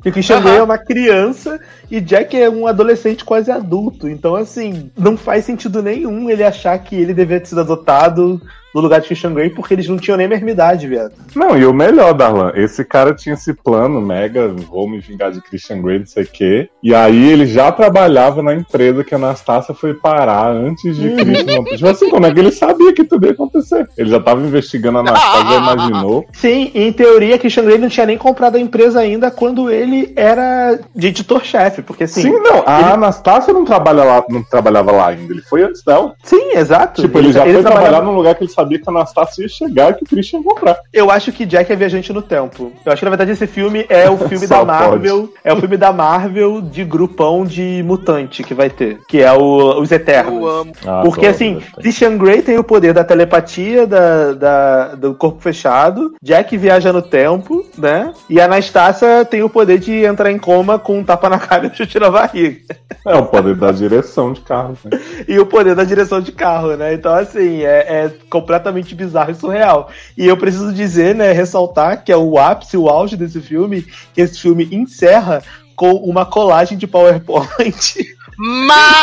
E 0.03 0.11
Christian 0.11 0.37
Aham. 0.37 0.43
Grey 0.43 0.57
é 0.57 0.63
uma 0.63 0.77
criança 0.77 1.59
e 1.89 1.99
Jack 1.99 2.35
é 2.35 2.49
um 2.49 2.67
adolescente 2.67 3.25
quase 3.25 3.51
adulto. 3.51 4.07
Então, 4.07 4.35
assim, 4.35 4.91
não 4.97 5.17
faz 5.17 5.45
sentido 5.45 5.81
nenhum 5.81 6.29
ele 6.29 6.43
achar 6.43 6.77
que 6.79 6.95
ele 6.95 7.13
deveria 7.13 7.41
ter 7.41 7.47
sido 7.47 7.61
adotado 7.61 8.41
no 8.73 8.81
lugar 8.81 9.01
de 9.01 9.07
Christian 9.07 9.33
Grey 9.33 9.49
porque 9.49 9.73
eles 9.73 9.87
não 9.87 9.97
tinham 9.97 10.17
nem 10.17 10.25
a 10.25 10.29
mesma 10.29 10.49
idade, 10.49 10.87
viado. 10.87 11.13
Não, 11.35 11.57
e 11.57 11.65
o 11.65 11.73
melhor, 11.73 12.13
Darlan, 12.13 12.51
esse 12.55 12.83
cara 12.85 13.13
tinha 13.13 13.33
esse 13.33 13.53
plano 13.53 14.01
mega, 14.01 14.47
vou 14.49 14.89
me 14.89 14.99
vingar 14.99 15.31
de 15.31 15.41
Christian 15.41 15.81
Grey, 15.81 15.99
não 15.99 16.05
sei 16.05 16.23
o 16.23 16.27
quê. 16.27 16.69
E 16.81 16.93
aí 16.95 17.31
ele 17.31 17.45
já 17.45 17.71
trabalhava 17.71 18.41
na 18.41 18.53
empresa 18.53 19.03
que 19.03 19.13
a 19.13 19.17
Anastácia 19.17 19.73
foi 19.73 19.93
parar 19.93 20.51
antes 20.51 20.95
de 20.95 21.09
Christian. 21.11 21.63
tipo 21.75 21.87
assim, 21.87 22.09
como 22.09 22.25
é 22.25 22.33
que 22.33 22.39
ele 22.39 22.51
sabia 22.51 22.93
que 22.93 23.03
tudo 23.03 23.25
ia 23.25 23.31
acontecer? 23.33 23.87
Ele 23.97 24.09
já 24.09 24.19
tava 24.19 24.41
investigando 24.41 24.97
a 24.99 25.01
Anastácia, 25.01 25.49
já 25.51 25.57
imaginou. 25.57 26.25
Sim, 26.33 26.71
em 26.73 26.91
teoria, 26.93 27.37
Christian 27.37 27.65
Grey 27.65 27.77
não 27.77 27.89
tinha 27.89 28.05
nem 28.05 28.17
comprado 28.17 28.55
a 28.55 28.59
empresa 28.59 28.99
ainda 28.99 29.29
quando 29.29 29.69
ele 29.69 30.13
era 30.15 30.79
de 30.95 31.07
editor-chefe, 31.07 31.81
porque 31.81 32.03
assim. 32.05 32.21
Sim, 32.21 32.31
não, 32.39 32.63
a 32.65 32.79
ele- 32.81 32.91
Anastácia 32.93 33.53
não, 33.53 33.65
trabalha 33.65 34.03
lá, 34.03 34.23
não 34.29 34.43
trabalhava 34.43 34.91
lá 34.91 35.07
ainda, 35.09 35.31
ele 35.33 35.41
foi 35.41 35.63
antes 35.63 35.83
dela. 35.83 36.13
Sim, 36.23 36.51
exato. 36.55 37.01
Tipo, 37.01 37.17
ele, 37.19 37.31
já 37.31 37.43
foi 37.43 37.51
trabalhava- 37.53 37.81
trabalhar 37.81 38.01
num 38.05 38.15
lugar 38.15 38.35
que 38.35 38.43
ele 38.43 38.51
sabia 38.51 38.60
que 38.69 38.83
a 38.87 38.91
Anastácia 38.91 39.43
ia 39.43 39.49
chegar 39.49 39.91
e 39.91 39.93
que 39.95 40.03
o 40.03 40.07
Christian 40.07 40.39
ia 40.39 40.45
comprar. 40.45 40.77
Eu 40.93 41.09
acho 41.11 41.31
que 41.31 41.45
Jack 41.45 41.71
é 41.71 41.75
viajante 41.75 42.11
no 42.13 42.21
tempo. 42.21 42.71
Eu 42.85 42.91
acho 42.91 42.99
que 42.99 43.05
na 43.05 43.11
verdade 43.11 43.31
esse 43.31 43.47
filme 43.47 43.85
é 43.89 44.09
o 44.09 44.17
filme 44.27 44.47
da 44.47 44.63
Marvel. 44.63 45.33
É 45.43 45.53
o 45.53 45.57
filme 45.57 45.77
da 45.77 45.91
Marvel 45.91 46.61
de 46.61 46.83
grupão 46.83 47.45
de 47.45 47.83
mutante 47.85 48.43
que 48.43 48.53
vai 48.53 48.69
ter. 48.69 48.99
Que 49.07 49.21
é 49.21 49.31
o, 49.33 49.79
os 49.79 49.91
Eternos. 49.91 50.33
Eu 50.41 50.47
amo. 50.47 50.71
Ah, 50.85 51.01
Porque 51.03 51.25
assim. 51.25 51.61
Christian 51.79 52.17
Grey 52.17 52.41
tem 52.41 52.57
o 52.57 52.63
poder 52.63 52.93
da 52.93 53.03
telepatia, 53.03 53.85
da, 53.87 54.33
da- 54.33 54.95
do 54.95 55.13
corpo 55.15 55.41
fechado. 55.41 56.13
Jack 56.21 56.55
viaja 56.57 56.91
no 56.93 57.01
tempo, 57.01 57.65
né? 57.77 58.13
E 58.29 58.39
a 58.39 58.45
Anastácia 58.45 59.25
tem 59.25 59.41
o 59.43 59.49
poder 59.49 59.79
de 59.79 60.03
entrar 60.05 60.31
em 60.31 60.37
coma 60.37 60.77
com 60.77 60.99
um 60.99 61.03
tapa 61.03 61.29
na 61.29 61.39
cara 61.39 61.65
e 61.65 61.69
um 61.69 61.73
chute 61.73 61.99
na 61.99 62.09
barriga. 62.09 62.57
É 63.05 63.15
o 63.15 63.25
poder 63.25 63.55
da 63.55 63.71
direção 63.71 64.33
de 64.33 64.41
carro. 64.41 64.77
Né? 64.85 64.99
e 65.27 65.39
o 65.39 65.45
poder 65.45 65.75
da 65.75 65.83
direção 65.83 66.21
de 66.21 66.31
carro, 66.31 66.75
né? 66.75 66.93
Então, 66.93 67.13
assim, 67.13 67.61
é, 67.63 68.05
é 68.05 68.11
completamente 68.29 68.50
bizarro 68.95 69.31
e 69.31 69.35
surreal. 69.35 69.89
E 70.17 70.27
eu 70.27 70.37
preciso 70.37 70.73
dizer, 70.73 71.15
né, 71.15 71.31
ressaltar 71.31 72.03
que 72.03 72.11
é 72.11 72.17
o 72.17 72.37
ápice, 72.37 72.77
o 72.77 72.89
auge 72.89 73.17
desse 73.17 73.41
filme, 73.41 73.85
que 74.13 74.21
esse 74.21 74.39
filme 74.39 74.67
encerra 74.71 75.43
com 75.75 75.93
uma 75.95 76.25
colagem 76.25 76.77
de 76.77 76.85
PowerPoint 76.85 77.97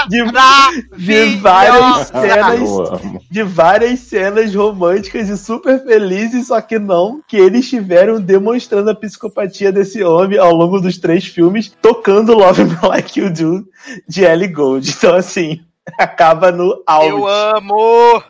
de, 0.08 0.24
de 0.96 1.36
várias 1.36 2.06
cenas 2.08 2.70
de 3.30 3.42
várias 3.42 4.00
cenas 4.00 4.54
românticas 4.54 5.28
e 5.28 5.36
super 5.36 5.82
felizes, 5.84 6.48
só 6.48 6.60
que 6.60 6.78
não, 6.78 7.20
que 7.26 7.36
eles 7.36 7.64
estiveram 7.64 8.20
demonstrando 8.20 8.90
a 8.90 8.94
psicopatia 8.94 9.70
desse 9.70 10.02
homem 10.02 10.38
ao 10.38 10.54
longo 10.54 10.80
dos 10.80 10.98
três 10.98 11.24
filmes, 11.26 11.72
tocando 11.80 12.34
Love 12.34 12.64
Me 12.64 12.76
Like 12.82 13.20
You 13.20 13.32
Do 13.32 13.66
de 14.08 14.24
Ellie 14.24 14.48
Gold. 14.48 14.88
Então, 14.88 15.14
assim, 15.14 15.60
acaba 15.98 16.50
no 16.52 16.82
auge. 16.86 17.08
Eu 17.08 17.26
amo! 17.26 18.22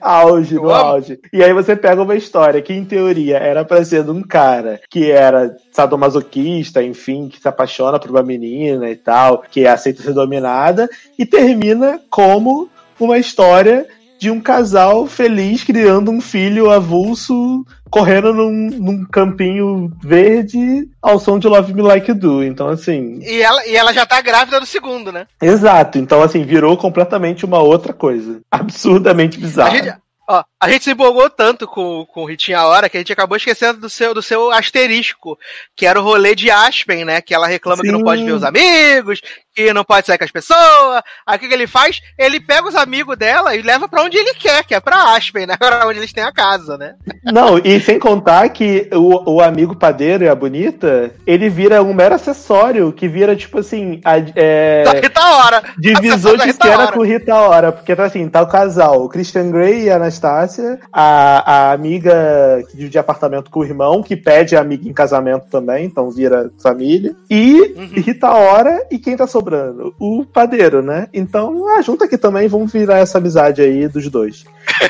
Auge, 0.00 0.54
Eu 0.54 0.62
no 0.62 0.70
amo. 0.70 0.84
auge. 0.84 1.20
E 1.32 1.42
aí 1.42 1.52
você 1.52 1.74
pega 1.74 2.02
uma 2.02 2.14
história 2.14 2.62
que, 2.62 2.72
em 2.72 2.84
teoria, 2.84 3.38
era 3.38 3.64
pra 3.64 3.84
ser 3.84 4.04
de 4.04 4.10
um 4.10 4.22
cara 4.22 4.80
que 4.88 5.10
era 5.10 5.56
sadomasoquista, 5.72 6.82
enfim, 6.82 7.28
que 7.28 7.40
se 7.40 7.48
apaixona 7.48 7.98
por 7.98 8.10
uma 8.10 8.22
menina 8.22 8.88
e 8.90 8.96
tal, 8.96 9.42
que 9.50 9.66
aceita 9.66 10.02
ser 10.02 10.12
dominada, 10.12 10.88
e 11.18 11.24
termina 11.26 12.00
como 12.10 12.68
uma 12.98 13.18
história 13.18 13.86
de 14.18 14.30
um 14.30 14.40
casal 14.40 15.06
feliz 15.06 15.64
criando 15.64 16.10
um 16.10 16.20
filho 16.20 16.70
avulso 16.70 17.64
correndo 17.90 18.32
num, 18.32 18.50
num 18.70 19.04
campinho 19.04 19.90
verde 20.02 20.88
ao 21.02 21.18
som 21.18 21.38
de 21.38 21.48
Love 21.48 21.74
Me 21.74 21.82
Like 21.82 22.10
You 22.10 22.14
Do. 22.14 22.44
Então, 22.44 22.68
assim, 22.68 23.18
E 23.22 23.42
ela, 23.42 23.66
e 23.66 23.74
ela 23.76 23.92
já 23.92 24.06
tá 24.06 24.20
grávida 24.20 24.60
do 24.60 24.66
segundo, 24.66 25.10
né? 25.12 25.26
exato. 25.42 25.98
Então, 25.98 26.22
assim, 26.22 26.42
virou 26.44 26.76
completamente 26.76 27.44
uma 27.44 27.58
outra 27.60 27.92
coisa. 27.92 28.40
Absurdamente 28.50 29.36
A 29.38 29.40
bizarro. 29.40 29.76
gente, 29.76 29.94
ó, 30.28 30.44
a 30.62 30.68
gente 30.68 30.84
se 30.84 30.90
empolgou 30.90 31.30
tanto 31.30 31.66
com, 31.66 32.04
com 32.12 32.22
o 32.22 32.26
Ritinha 32.26 32.58
a 32.58 32.66
hora 32.66 32.88
que 32.88 32.98
a 32.98 33.00
gente 33.00 33.12
acabou 33.12 33.34
esquecendo 33.34 33.80
do 33.80 33.88
seu, 33.88 34.12
do 34.12 34.20
seu 34.20 34.50
asterisco, 34.50 35.38
que 35.74 35.86
era 35.86 35.98
o 35.98 36.02
rolê 36.02 36.34
de 36.34 36.50
Aspen, 36.50 37.02
né? 37.04 37.22
Que 37.22 37.34
ela 37.34 37.46
reclama 37.46 37.82
que 37.82 37.90
não 37.90 38.00
Sim. 38.00 38.04
pode 38.04 38.24
ver 38.24 38.32
os 38.32 38.44
amigos, 38.44 39.22
que 39.54 39.72
não 39.72 39.84
pode 39.84 40.06
sair 40.06 40.18
com 40.18 40.24
as 40.24 40.30
pessoas. 40.30 41.02
Aí 41.26 41.36
o 41.36 41.40
que, 41.40 41.48
que 41.48 41.54
ele 41.54 41.66
faz? 41.66 42.00
Ele 42.18 42.38
pega 42.38 42.68
os 42.68 42.74
amigos 42.74 43.16
dela 43.16 43.54
e 43.54 43.62
leva 43.62 43.88
pra 43.88 44.02
onde 44.02 44.18
ele 44.18 44.34
quer, 44.34 44.64
que 44.64 44.74
é 44.74 44.80
pra 44.80 45.14
Aspen, 45.14 45.46
né? 45.46 45.56
Pra 45.70 45.86
onde 45.86 45.98
eles 45.98 46.12
têm 46.12 46.24
a 46.24 46.32
casa, 46.32 46.76
né? 46.76 46.94
Não, 47.24 47.56
e 47.58 47.80
sem 47.80 47.98
contar 47.98 48.48
que 48.48 48.90
o, 48.92 49.36
o 49.36 49.40
amigo 49.40 49.76
padeiro 49.76 50.24
e 50.24 50.28
a 50.28 50.34
bonita, 50.34 51.14
ele 51.26 51.48
vira 51.48 51.82
um 51.82 51.94
mero 51.94 52.14
acessório, 52.14 52.92
que 52.92 53.06
vira, 53.06 53.36
tipo 53.36 53.58
assim, 53.60 54.00
a, 54.04 54.16
é, 54.34 54.82
Da 54.82 54.92
Rita 54.92 55.20
Hora. 55.20 55.62
divisor 55.78 56.36
de 56.38 56.54
Ora. 56.68 56.92
com 56.92 57.02
Rita 57.02 57.34
Ora, 57.34 57.72
porque 57.72 57.94
tá 57.94 58.04
assim, 58.04 58.28
tá 58.28 58.42
o 58.42 58.48
casal, 58.48 59.04
o 59.04 59.08
Christian 59.08 59.50
Grey 59.50 59.84
e 59.84 59.90
a 59.90 59.98
A, 60.92 61.68
a 61.70 61.72
amiga 61.72 62.62
que 62.70 62.76
divide 62.76 62.98
apartamento 62.98 63.50
com 63.50 63.60
o 63.60 63.64
irmão, 63.64 64.02
que 64.02 64.16
pede 64.16 64.56
a 64.56 64.60
amiga 64.60 64.88
em 64.88 64.92
casamento 64.92 65.46
também, 65.50 65.84
então 65.86 66.10
vira 66.10 66.50
família, 66.62 67.14
e 67.28 67.60
Uhum. 67.76 67.86
Rita 68.02 68.30
Ora, 68.30 68.86
e 68.90 68.98
quem 68.98 69.16
tá 69.16 69.26
sobrando? 69.26 69.94
O 69.98 70.24
padeiro, 70.24 70.82
né? 70.82 71.06
Então, 71.12 71.66
ah, 71.68 71.82
junta 71.82 72.04
aqui 72.04 72.16
também, 72.18 72.48
vamos 72.48 72.72
virar 72.72 72.98
essa 72.98 73.18
amizade 73.18 73.62
aí 73.62 73.86
dos 73.88 74.08
dois. 74.08 74.44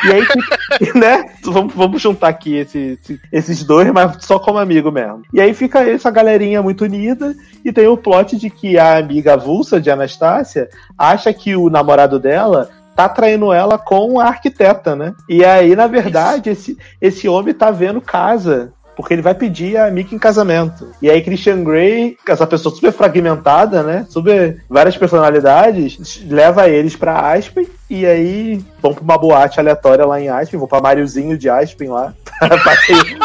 E 0.05 0.12
aí, 0.12 0.22
fica- 0.24 0.58
né? 0.98 1.24
Vamos, 1.44 1.74
vamos 1.74 2.02
juntar 2.02 2.28
aqui 2.28 2.56
esse- 2.56 2.98
esse- 3.02 3.20
esses 3.32 3.64
dois, 3.64 3.90
mas 3.92 4.16
só 4.24 4.39
como 4.39 4.58
amigo 4.58 4.90
mesmo. 4.90 5.22
E 5.32 5.40
aí 5.40 5.52
fica 5.55 5.80
essa 5.89 6.10
galerinha 6.10 6.62
muito 6.62 6.84
unida, 6.84 7.34
e 7.64 7.72
tem 7.72 7.86
o 7.86 7.97
plot 7.97 8.36
de 8.36 8.48
que 8.50 8.78
a 8.78 8.98
amiga 8.98 9.34
avulsa 9.34 9.80
de 9.80 9.90
Anastácia 9.90 10.68
acha 10.97 11.32
que 11.32 11.55
o 11.56 11.68
namorado 11.70 12.18
dela 12.18 12.68
tá 12.94 13.09
traindo 13.09 13.52
ela 13.52 13.78
com 13.78 14.20
a 14.20 14.27
arquiteta, 14.27 14.94
né? 14.94 15.15
E 15.28 15.44
aí, 15.44 15.75
na 15.75 15.86
verdade, 15.86 16.51
esse, 16.51 16.77
esse 17.01 17.28
homem 17.28 17.55
tá 17.55 17.70
vendo 17.70 18.01
casa. 18.01 18.73
Porque 18.97 19.15
ele 19.15 19.23
vai 19.23 19.35
pedir 19.35 19.78
a 19.78 19.86
amiga 19.86 20.15
em 20.15 20.19
casamento. 20.19 20.89
E 21.01 21.09
aí, 21.09 21.23
Christian 21.23 21.65
Grey, 21.65 22.19
essa 22.28 22.47
pessoa 22.47 22.75
super 22.75 22.93
fragmentada, 22.93 23.83
né? 23.83 24.05
Super 24.09 24.62
várias 24.69 24.97
personalidades, 24.97 26.23
leva 26.28 26.69
eles 26.69 26.97
pra 26.97 27.33
Aspen. 27.33 27.67
E 27.91 28.07
aí 28.07 28.62
vão 28.81 28.94
pra 28.94 29.02
uma 29.02 29.19
boate 29.19 29.59
aleatória 29.59 30.07
lá 30.07 30.20
em 30.20 30.28
Aspen. 30.28 30.59
Vão 30.60 30.69
pra 30.69 30.81
Mariozinho 30.81 31.36
de 31.36 31.51
Aspen 31.51 31.89
lá. 31.89 32.15
pra 32.39 32.57
passeio, 32.59 33.19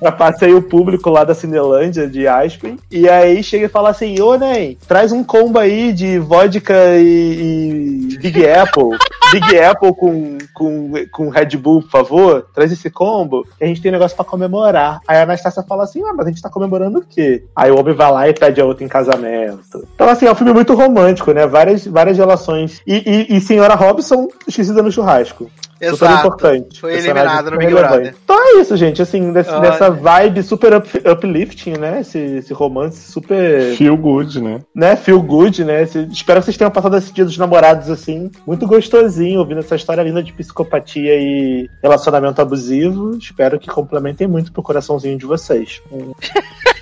pra- 0.00 0.12
passeio 0.12 0.62
público 0.62 1.10
lá 1.10 1.24
da 1.24 1.34
Cinelândia 1.34 2.08
de 2.08 2.26
Aspen. 2.26 2.78
E 2.90 3.06
aí 3.08 3.42
chega 3.42 3.66
e 3.66 3.68
fala 3.68 3.90
assim: 3.90 4.18
Ô, 4.20 4.34
Ney, 4.36 4.78
traz 4.88 5.12
um 5.12 5.22
combo 5.22 5.58
aí 5.58 5.92
de 5.92 6.18
vodka 6.18 6.74
e, 6.96 8.08
e 8.12 8.18
Big 8.18 8.48
Apple. 8.48 8.96
Big 9.32 9.58
Apple 9.58 9.94
com, 9.94 10.38
com, 10.52 10.92
com 11.10 11.28
Red 11.30 11.56
Bull, 11.56 11.82
por 11.82 11.90
favor, 11.90 12.46
traz 12.54 12.70
esse 12.70 12.90
combo, 12.90 13.46
que 13.56 13.64
a 13.64 13.66
gente 13.66 13.80
tem 13.80 13.90
um 13.90 13.94
negócio 13.94 14.14
pra 14.14 14.24
comemorar. 14.24 15.00
Aí 15.08 15.16
a 15.16 15.22
Anastácia 15.22 15.62
fala 15.62 15.84
assim, 15.84 16.02
ah, 16.04 16.12
mas 16.14 16.26
a 16.26 16.28
gente 16.28 16.42
tá 16.42 16.50
comemorando 16.50 16.98
o 16.98 17.02
quê? 17.02 17.44
Aí 17.56 17.70
o 17.70 17.78
homem 17.78 17.94
vai 17.94 18.12
lá 18.12 18.28
e 18.28 18.34
pede 18.34 18.60
a 18.60 18.64
outra 18.64 18.84
em 18.84 18.88
casamento. 18.88 19.86
Então, 19.94 20.08
assim, 20.08 20.26
é 20.26 20.32
um 20.32 20.34
filme 20.34 20.52
muito 20.52 20.74
romântico, 20.74 21.32
né? 21.32 21.46
Várias, 21.46 21.86
várias 21.86 22.18
relações. 22.18 22.80
E, 22.86 23.26
e, 23.30 23.36
e 23.36 23.40
Senhora 23.40 23.74
Robson 23.74 24.28
esquecida 24.46 24.82
no 24.82 24.92
churrasco. 24.92 25.50
Super 25.90 25.94
Exato. 26.06 26.26
importante. 26.28 26.80
Foi 26.80 26.94
eliminado 26.94 27.50
no 27.50 27.58
Big. 27.58 27.72
Brother. 27.74 28.14
Então 28.24 28.36
é 28.40 28.60
isso, 28.60 28.76
gente. 28.76 29.02
Assim, 29.02 29.32
desse- 29.32 29.60
dessa 29.60 29.90
vibe 29.90 30.42
super 30.42 30.74
up- 30.74 31.02
uplifting, 31.08 31.72
né? 31.78 32.00
Esse, 32.00 32.18
esse 32.18 32.52
romance 32.52 33.10
super. 33.10 33.74
Feel 33.76 33.96
good, 33.96 34.40
né? 34.40 34.60
Né? 34.74 34.94
Feel 34.96 35.20
good, 35.20 35.64
né? 35.64 35.82
Esse- 35.82 36.06
espero 36.12 36.40
que 36.40 36.44
vocês 36.46 36.56
tenham 36.56 36.70
passado 36.70 36.96
esse 36.96 37.12
dia 37.12 37.24
dos 37.24 37.36
namorados, 37.36 37.90
assim. 37.90 38.30
Muito 38.46 38.66
gostosinho, 38.66 39.40
ouvindo 39.40 39.60
essa 39.60 39.74
história 39.76 40.02
linda 40.02 40.22
de 40.22 40.32
psicopatia 40.32 41.14
e 41.16 41.68
relacionamento 41.82 42.40
abusivo. 42.40 43.16
Espero 43.16 43.58
que 43.58 43.68
complementem 43.68 44.26
muito 44.28 44.52
pro 44.52 44.62
coraçãozinho 44.62 45.18
de 45.18 45.26
vocês. 45.26 45.80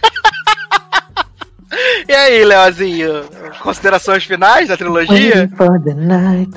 E 2.08 2.12
aí, 2.12 2.44
Leozinho? 2.44 3.23
Considerações 3.62 4.24
finais 4.24 4.68
da 4.68 4.76
trilogia? 4.76 5.49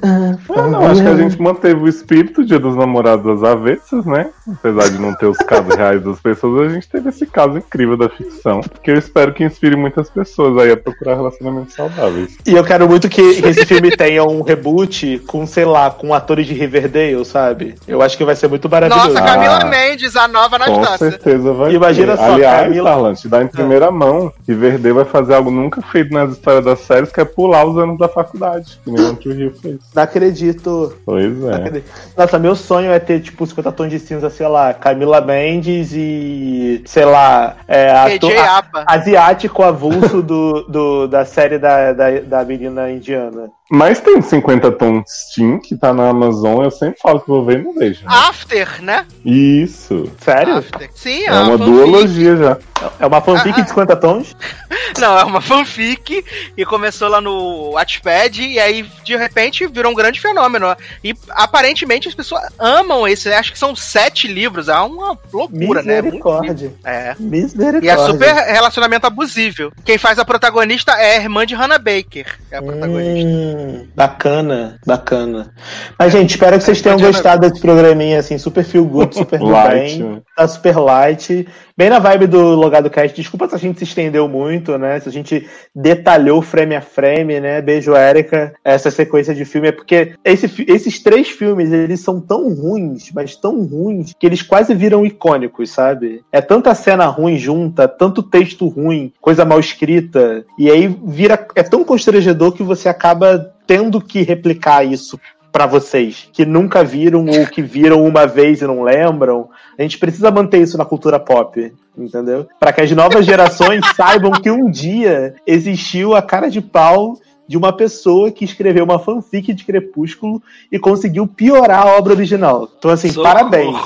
Ah, 0.02 0.68
não, 0.68 0.88
acho 0.88 1.02
que 1.02 1.08
a 1.08 1.16
gente 1.16 1.42
manteve 1.42 1.80
o 1.82 1.88
espírito 1.88 2.44
Dia 2.46 2.60
dos 2.60 2.76
Namorados 2.76 3.44
às 3.44 3.52
avessas, 3.52 4.06
né? 4.06 4.30
Apesar 4.52 4.90
de 4.90 4.98
não 5.00 5.14
ter 5.16 5.26
os 5.28 5.38
casos 5.38 5.76
reais 5.76 6.02
das 6.04 6.20
pessoas, 6.20 6.70
a 6.72 6.74
gente 6.74 6.88
teve 6.90 7.10
esse 7.10 7.26
caso 7.26 7.58
incrível 7.58 7.96
da 7.98 8.10
ficção, 8.10 8.62
que 8.82 8.92
eu 8.92 8.96
espero 8.98 9.34
que 9.34 9.44
inspire 9.44 9.76
muitas 9.76 10.10
pessoas 10.10 10.58
aí 10.64 10.72
a 10.72 10.78
procurar 10.78 11.16
relacionamentos 11.16 11.74
saudáveis. 11.76 12.38
E 12.46 12.54
eu 12.56 12.64
quero 12.64 12.88
muito 12.88 13.08
que 13.10 13.22
esse 13.22 13.66
filme 13.66 13.96
tenha 13.96 14.24
um 14.24 14.42
reboot 14.42 15.20
com, 15.28 15.46
sei 15.46 15.66
lá, 15.66 15.90
com 15.92 16.14
atores 16.14 16.46
de 16.48 16.54
Riverdale, 16.54 17.24
sabe? 17.26 17.76
Eu 17.88 18.02
acho 18.02 18.18
que 18.18 18.26
vai 18.26 18.36
ser 18.36 18.48
muito 18.48 18.70
maravilhoso. 18.70 19.10
Nossa, 19.10 19.22
Camila 19.22 19.60
Ah. 19.62 19.66
Mendes, 19.66 20.16
a 20.16 20.28
nova 20.28 20.58
Com 20.60 20.64
Anastácia. 20.74 21.12
certeza 21.12 21.54
vai 21.54 21.74
Imagina 21.74 22.18
ter. 22.18 22.24
só, 22.24 22.34
Aliás, 22.34 22.64
Camila- 22.64 23.16
te 23.16 23.28
dá 23.28 23.44
em 23.44 23.48
primeira 23.48 23.92
mão 23.92 24.32
que 24.46 24.54
Verde 24.54 24.88
vai 25.04 25.12
fazer 25.12 25.36
algo 25.36 25.52
nunca 25.52 25.82
feito 25.82 26.14
nas 26.14 26.32
histórias 26.32 26.66
das 26.66 26.80
séries, 26.80 27.12
que 27.12 27.22
é 27.22 27.26
pular 27.26 27.66
os 27.66 27.78
anos 27.78 27.98
da 27.98 28.08
faculdade, 28.08 28.80
que 28.84 28.92
nem 28.92 29.06
o 29.10 29.16
True 29.16 29.34
Rio 29.36 29.54
fez. 29.56 29.80
Não 29.94 30.04
acredito. 30.04 30.94
Pois 31.06 31.38
Não 31.38 31.52
é. 31.52 31.56
acredito. 31.56 31.86
Nossa, 32.18 32.40
meu 32.40 32.56
sonho 32.56 32.92
é 32.92 33.00
ter, 33.00 33.22
tipo, 33.22 33.46
50 33.46 33.72
tons 33.72 33.90
de 33.90 34.00
cinza, 34.00 34.30
sei 34.30 34.48
lá, 34.48 34.74
Camila 34.74 35.22
Mendes 35.22 35.92
e, 35.94 36.82
sei 36.86 37.06
lá, 37.06 37.56
é, 37.68 37.90
ator- 37.92 38.38
Apa. 38.38 38.84
asiático 38.88 39.64
avulso 39.64 40.22
do, 40.22 40.62
do, 40.64 41.08
da 41.08 41.26
série 41.26 41.58
da, 41.58 41.94
da, 41.94 42.20
da 42.20 42.44
menina 42.46 42.90
indiana. 42.92 43.50
Mas 43.76 44.00
tem 44.00 44.22
50 44.22 44.72
tons 44.74 45.04
Steam 45.08 45.60
que 45.60 45.76
tá 45.76 45.92
na 45.92 46.10
Amazon, 46.10 46.64
eu 46.64 46.70
sempre 46.70 47.00
falo 47.02 47.20
que 47.20 47.28
vou 47.28 47.44
ver 47.44 47.62
e 47.62 47.64
não 47.64 47.74
vejo. 47.74 48.02
After, 48.06 48.84
né? 48.84 49.04
Isso. 49.26 50.12
Sério? 50.22 50.58
After. 50.58 50.90
Sim, 50.94 51.24
É 51.24 51.30
a 51.30 51.42
uma 51.42 51.58
fanfic. 51.58 51.66
duologia 51.72 52.36
já. 52.38 52.58
É 53.00 53.06
uma 53.08 53.22
fanfic 53.22 53.62
de 53.62 53.70
50 53.70 53.96
tons? 53.96 54.36
Não, 55.00 55.18
é 55.18 55.24
uma 55.24 55.42
fanfic 55.42 56.24
e 56.56 56.66
começou 56.66 57.08
lá 57.08 57.20
no 57.22 57.72
Wattpad 57.72 58.42
e 58.44 58.60
aí 58.60 58.86
de 59.04 59.16
repente 59.16 59.66
virou 59.68 59.92
um 59.92 59.96
grande 59.96 60.20
fenômeno. 60.22 60.76
E 61.04 61.16
aparentemente 61.32 62.08
as 62.08 62.14
pessoas 62.14 62.44
amam 62.60 63.08
esse. 63.08 63.32
Acho 63.34 63.52
que 63.54 63.58
são 63.58 63.76
sete 63.76 64.28
livros, 64.28 64.68
é 64.68 64.76
uma 64.76 65.18
loucura, 65.32 65.82
né? 65.82 66.02
Muito 66.02 66.06
Misericórdia. 66.14 66.54
livro. 66.68 66.78
É. 66.84 67.16
Misericórdia. 67.18 67.88
E 67.88 67.90
é 67.90 67.98
super 68.06 68.34
relacionamento 68.36 69.08
abusível. 69.08 69.72
Quem 69.84 69.98
faz 69.98 70.20
a 70.20 70.26
protagonista 70.26 70.92
é 70.92 71.18
a 71.18 71.22
irmã 71.22 71.46
de 71.46 71.56
Hannah 71.56 71.80
Baker, 71.80 72.38
que 72.50 72.54
é 72.54 72.58
a 72.58 72.62
protagonista. 72.62 73.30
Hum, 73.30 73.63
bacana, 73.96 74.80
bacana. 74.86 75.52
Mas, 75.98 76.12
gente, 76.12 76.32
espero 76.32 76.58
que 76.58 76.64
vocês 76.64 76.82
tenham 76.82 77.00
gostado 77.00 77.48
desse 77.48 77.62
programinha, 77.62 78.20
assim, 78.20 78.38
super 78.38 78.64
feel 78.64 78.86
good, 78.86 79.16
super 79.16 79.42
Light, 79.42 80.02
bem. 80.02 80.22
Tá 80.36 80.48
super 80.48 80.78
light. 80.78 81.48
Bem 81.76 81.90
na 81.90 81.98
vibe 81.98 82.28
do 82.28 82.54
Logado 82.54 82.88
Cast. 82.88 83.16
Desculpa 83.16 83.50
se 83.50 83.56
a 83.56 83.58
gente 83.58 83.80
se 83.80 83.84
estendeu 83.84 84.28
muito, 84.28 84.78
né? 84.78 85.00
Se 85.00 85.10
a 85.10 85.12
gente 85.12 85.50
detalhou 85.74 86.40
frame 86.40 86.76
a 86.76 86.82
frame, 86.82 87.40
né? 87.40 87.64
Beijo, 87.64 87.96
Érica. 87.96 88.54
Essa 88.64 88.92
sequência 88.92 89.34
de 89.34 89.44
filme 89.44 89.70
é 89.70 89.72
porque 89.72 90.14
esse 90.24 90.46
esses 90.68 91.02
três 91.02 91.30
filmes, 91.30 91.72
eles 91.72 92.00
são 92.02 92.22
tão 92.22 92.54
ruins, 92.54 93.12
mas 93.12 93.36
tão 93.36 93.64
ruins, 93.64 94.14
que 94.20 94.28
eles 94.28 94.44
quase 94.44 94.76
viram 94.76 95.04
icônicos, 95.04 95.72
sabe? 95.72 96.24
É 96.32 96.42
tanta 96.42 96.76
cena 96.76 97.08
ruim 97.08 97.38
junta, 97.38 97.88
tanto 97.88 98.22
texto 98.22 98.68
ruim, 98.68 99.12
coisa 99.20 99.44
mal 99.44 99.60
escrita, 99.60 100.46
e 100.60 100.70
aí 100.70 100.88
vira. 101.04 101.44
É 101.56 101.64
tão 101.64 101.84
constrangedor 101.84 102.52
que 102.52 102.62
você 102.62 102.88
acaba 102.88 103.52
tendo 103.66 104.00
que 104.00 104.22
replicar 104.22 104.86
isso 104.86 105.20
pra 105.54 105.68
vocês 105.68 106.28
que 106.34 106.44
nunca 106.44 106.84
viram 106.84 107.24
ou 107.26 107.46
que 107.46 107.62
viram 107.62 108.04
uma 108.04 108.26
vez 108.26 108.60
e 108.62 108.66
não 108.66 108.82
lembram. 108.82 109.50
A 109.78 109.82
gente 109.84 110.00
precisa 110.00 110.32
manter 110.32 110.58
isso 110.58 110.80
na 110.80 110.84
cultura 110.84 111.20
pop, 111.20 111.72
entendeu? 111.96 112.48
Pra 112.60 112.74
que 112.74 112.82
as 112.82 112.92
novas 112.92 113.24
gerações 113.24 113.82
saibam 113.96 114.32
que 114.32 114.50
um 114.50 114.70
dia 114.70 115.36
existiu 115.46 116.16
a 116.16 116.24
cara 116.24 116.50
de 116.50 116.60
pau 116.60 117.20
de 117.54 117.58
uma 117.58 117.72
pessoa 117.72 118.32
que 118.32 118.44
escreveu 118.44 118.84
uma 118.84 118.98
fanfic 118.98 119.54
de 119.54 119.64
Crepúsculo 119.64 120.42
e 120.72 120.80
conseguiu 120.80 121.28
piorar 121.28 121.86
a 121.86 121.98
obra 121.98 122.14
original. 122.14 122.68
Então, 122.80 122.90
assim, 122.90 123.10
Socorro. 123.12 123.32
parabéns. 123.32 123.78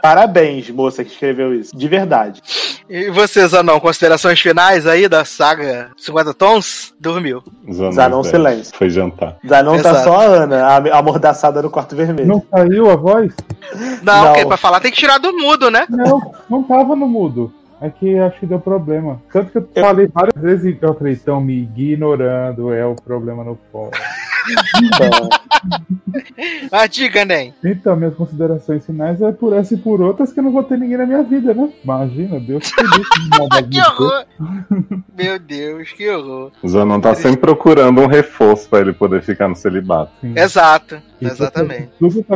Parabéns, 0.00 0.70
moça 0.70 1.02
que 1.02 1.10
escreveu 1.10 1.52
isso. 1.52 1.76
De 1.76 1.88
verdade. 1.88 2.40
E 2.88 3.10
vocês, 3.10 3.52
Anão, 3.52 3.80
considerações 3.80 4.38
finais 4.40 4.86
aí 4.86 5.08
da 5.08 5.24
saga 5.24 5.90
50 5.96 6.34
Tons? 6.34 6.94
Dormiu. 7.00 7.42
Zanon 7.92 8.22
Silêncio. 8.22 8.72
Foi 8.76 8.88
jantar. 8.90 9.38
Zanon 9.44 9.72
tá 9.82 9.90
Exato. 9.90 10.04
só 10.04 10.20
a 10.20 10.22
Ana, 10.24 10.64
a 10.64 10.98
amordaçada 11.00 11.60
no 11.60 11.68
quarto 11.68 11.96
vermelho. 11.96 12.28
Não 12.28 12.44
saiu 12.48 12.88
a 12.88 12.94
voz? 12.94 13.32
Não, 14.04 14.14
Não. 14.22 14.26
porque 14.34 14.46
pra 14.46 14.56
falar 14.56 14.78
tem 14.78 14.92
que 14.92 14.98
tirar 14.98 15.18
do 15.18 15.32
mudo, 15.36 15.68
né? 15.68 15.84
Não, 15.90 16.32
não 16.48 16.62
tava 16.62 16.94
no 16.94 17.08
mudo. 17.08 17.52
É 17.80 17.90
que 17.90 18.18
acho 18.18 18.40
que 18.40 18.46
deu 18.46 18.58
problema. 18.58 19.20
Tanto 19.32 19.52
que 19.52 19.58
eu 19.58 19.68
falei 19.74 20.06
várias 20.06 20.42
vezes 20.42 20.64
e 20.64 20.78
eu 20.80 20.94
falei, 20.94 21.12
estão 21.12 21.40
me 21.40 21.62
ignorando, 21.62 22.72
é 22.72 22.86
o 22.86 22.94
problema 22.94 23.44
no 23.44 23.58
fórum. 23.70 23.90
Ah, 26.70 26.86
diga, 26.86 27.24
Nen. 27.24 27.52
Então, 27.64 27.96
minhas 27.96 28.14
considerações 28.14 28.84
finais 28.84 29.20
é 29.20 29.32
por 29.32 29.52
essa 29.52 29.74
e 29.74 29.76
por 29.76 30.00
outras 30.00 30.32
que 30.32 30.40
eu 30.40 30.44
não 30.44 30.52
vou 30.52 30.62
ter 30.62 30.78
ninguém 30.78 30.96
na 30.96 31.06
minha 31.06 31.22
vida, 31.22 31.52
né? 31.52 31.68
Imagina, 31.82 32.38
Deus 32.38 32.70
que 32.70 32.82
Que 33.70 33.80
horror! 33.80 34.24
Meu 35.16 35.38
Deus, 35.38 35.90
que 35.92 36.08
horror. 36.08 36.52
O 36.62 36.68
Zanon 36.68 37.00
tá 37.00 37.14
sempre 37.14 37.40
procurando 37.40 38.00
um 38.00 38.06
reforço 38.06 38.68
pra 38.68 38.80
ele 38.80 38.92
poder 38.92 39.22
ficar 39.22 39.48
no 39.48 39.56
celibato. 39.56 40.12
Exato, 40.22 41.00
exatamente. 41.20 41.88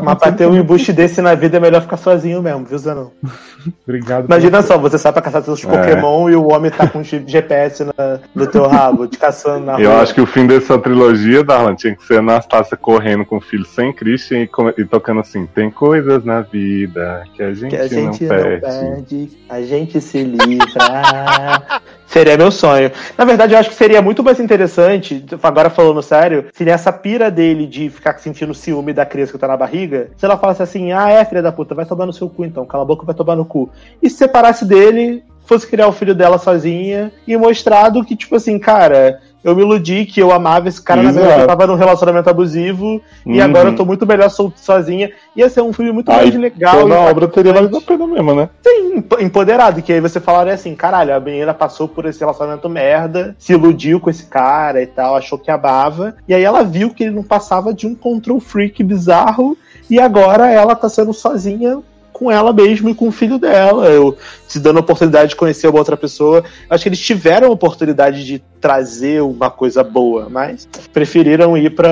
Mas 0.02 0.18
pra 0.18 0.32
ter 0.32 0.46
um 0.46 0.56
embuste 0.56 0.92
desse 0.92 1.20
na 1.20 1.34
vida 1.34 1.56
é 1.56 1.60
melhor 1.60 1.82
ficar 1.82 1.96
sozinho 1.96 2.42
mesmo, 2.42 2.64
viu, 2.64 2.78
Zanon? 2.78 3.08
Obrigado. 3.86 4.24
Imagina 4.26 4.62
só, 4.62 4.78
você 4.78 4.96
sai 4.98 5.12
pra 5.12 5.20
caçar 5.22 5.42
seus 5.42 5.62
É. 5.64 5.68
Pokémon 5.68 6.30
e 6.30 6.34
o 6.36 6.48
homem 6.50 6.70
tá 6.70 6.86
com 6.88 7.00
um 7.00 7.04
chip 7.04 7.30
GPS 7.30 7.84
na- 7.84 8.18
no 8.34 8.46
teu 8.46 8.66
rabo, 8.66 9.06
te 9.06 9.18
caçando 9.18 9.66
na 9.66 9.72
rua. 9.74 9.82
Eu 9.82 9.92
acho 9.98 10.14
que 10.14 10.20
o 10.20 10.26
fim 10.26 10.46
dessa 10.46 10.78
trilogia, 10.78 11.44
Darlan, 11.44 11.74
tinha 11.74 11.94
que 11.94 12.04
ser 12.04 12.16
a 12.16 12.18
Anastácia 12.20 12.76
correndo 12.76 13.24
com 13.26 13.36
o 13.36 13.40
filho 13.40 13.64
sem 13.66 13.92
Christian 13.92 14.38
e, 14.38 14.50
e 14.78 14.84
tocando 14.84 15.20
assim: 15.20 15.46
tem 15.46 15.70
coisas 15.70 16.24
na 16.24 16.40
vida 16.40 17.24
que 17.34 17.42
a 17.42 17.52
gente, 17.52 17.70
que 17.70 17.76
a 17.76 17.86
gente 17.86 18.24
não 18.24 18.30
não 18.32 18.38
perde. 18.38 18.60
perde, 18.60 19.30
a 19.48 19.60
gente 19.62 20.00
se 20.00 20.22
livra. 20.22 21.62
Seria 22.10 22.36
meu 22.36 22.50
sonho. 22.50 22.90
Na 23.16 23.24
verdade, 23.24 23.54
eu 23.54 23.58
acho 23.58 23.70
que 23.70 23.76
seria 23.76 24.02
muito 24.02 24.22
mais 24.22 24.40
interessante, 24.40 25.24
agora 25.42 25.70
falando 25.70 26.02
sério, 26.02 26.46
se 26.52 26.64
nessa 26.64 26.92
pira 26.92 27.30
dele 27.30 27.66
de 27.66 27.88
ficar 27.88 28.18
sentindo 28.18 28.52
ciúme 28.52 28.92
da 28.92 29.06
criança 29.06 29.32
que 29.32 29.38
tá 29.38 29.46
na 29.46 29.56
barriga, 29.56 30.08
se 30.16 30.24
ela 30.24 30.36
falasse 30.36 30.62
assim, 30.62 30.90
ah, 30.90 31.08
é, 31.08 31.24
filha 31.24 31.40
da 31.40 31.52
puta, 31.52 31.74
vai 31.74 31.86
tomar 31.86 32.06
no 32.06 32.12
seu 32.12 32.28
cu 32.28 32.44
então, 32.44 32.66
cala 32.66 32.82
a 32.82 32.86
boca, 32.86 33.06
vai 33.06 33.14
tomar 33.14 33.36
no 33.36 33.44
cu. 33.44 33.70
E 34.02 34.10
se 34.10 34.16
separasse 34.16 34.64
dele, 34.64 35.22
fosse 35.44 35.66
criar 35.66 35.86
o 35.86 35.92
filho 35.92 36.14
dela 36.14 36.38
sozinha 36.38 37.12
e 37.26 37.36
mostrado 37.36 38.04
que, 38.04 38.16
tipo 38.16 38.34
assim, 38.34 38.58
cara, 38.58 39.20
eu 39.42 39.54
me 39.56 39.62
iludi 39.62 40.04
que 40.04 40.20
eu 40.20 40.30
amava 40.32 40.68
esse 40.68 40.82
cara, 40.82 41.02
na 41.02 41.10
Exato. 41.10 41.24
verdade 41.24 41.42
eu 41.42 41.46
tava 41.46 41.66
num 41.66 41.74
relacionamento 41.74 42.28
abusivo 42.28 43.00
e 43.24 43.38
Uhum. 43.38 43.44
agora 43.44 43.68
eu 43.70 43.74
tô 43.76 43.84
muito 43.84 44.06
melhor 44.06 44.30
sozinha. 44.56 45.10
Ia 45.34 45.48
ser 45.48 45.62
um 45.62 45.72
filme 45.72 45.92
muito 45.92 46.10
mais 46.10 46.34
legal. 46.34 46.80
toda 46.80 46.94
a 46.94 47.04
e 47.06 47.10
obra 47.10 47.28
teria 47.28 47.52
valido 47.52 47.76
a 47.76 47.80
pena 47.80 48.06
mesmo, 48.06 48.34
né? 48.34 48.48
Sim, 48.62 48.96
emp- 48.96 49.20
empoderado, 49.20 49.80
que 49.82 49.92
aí 49.92 50.00
você 50.00 50.20
falaria 50.20 50.52
assim, 50.54 50.74
caralho, 50.74 51.14
a 51.14 51.20
menina 51.20 51.54
passou 51.54 51.88
por 51.88 52.04
esse 52.04 52.20
relacionamento 52.20 52.68
merda, 52.68 53.34
se 53.38 53.52
iludiu 53.52 54.00
com 54.00 54.10
esse 54.10 54.26
cara 54.26 54.82
e 54.82 54.86
tal, 54.86 55.16
achou 55.16 55.38
que 55.38 55.50
amava, 55.50 56.16
e 56.28 56.34
aí 56.34 56.42
ela 56.42 56.62
viu 56.62 56.90
que 56.90 57.04
ele 57.04 57.14
não 57.14 57.22
passava 57.22 57.72
de 57.72 57.86
um 57.86 57.94
control 57.94 58.40
freak 58.40 58.82
bizarro, 58.82 59.56
e 59.88 59.98
agora 59.98 60.50
ela 60.50 60.74
tá 60.76 60.88
sendo 60.88 61.12
sozinha 61.12 61.78
com 62.20 62.30
ela 62.30 62.52
mesma 62.52 62.90
e 62.90 62.94
com 62.94 63.08
o 63.08 63.12
filho 63.12 63.38
dela, 63.38 63.86
eu 63.86 64.14
se 64.46 64.60
dando 64.60 64.76
a 64.76 64.80
oportunidade 64.80 65.30
de 65.30 65.36
conhecer 65.36 65.68
uma 65.68 65.78
outra 65.78 65.96
pessoa. 65.96 66.44
Acho 66.68 66.82
que 66.82 66.90
eles 66.90 67.00
tiveram 67.00 67.48
a 67.48 67.50
oportunidade 67.50 68.26
de 68.26 68.38
trazer 68.60 69.22
uma 69.22 69.50
coisa 69.50 69.82
boa, 69.82 70.28
mas 70.28 70.68
preferiram 70.92 71.56
ir 71.56 71.74
pra, 71.74 71.90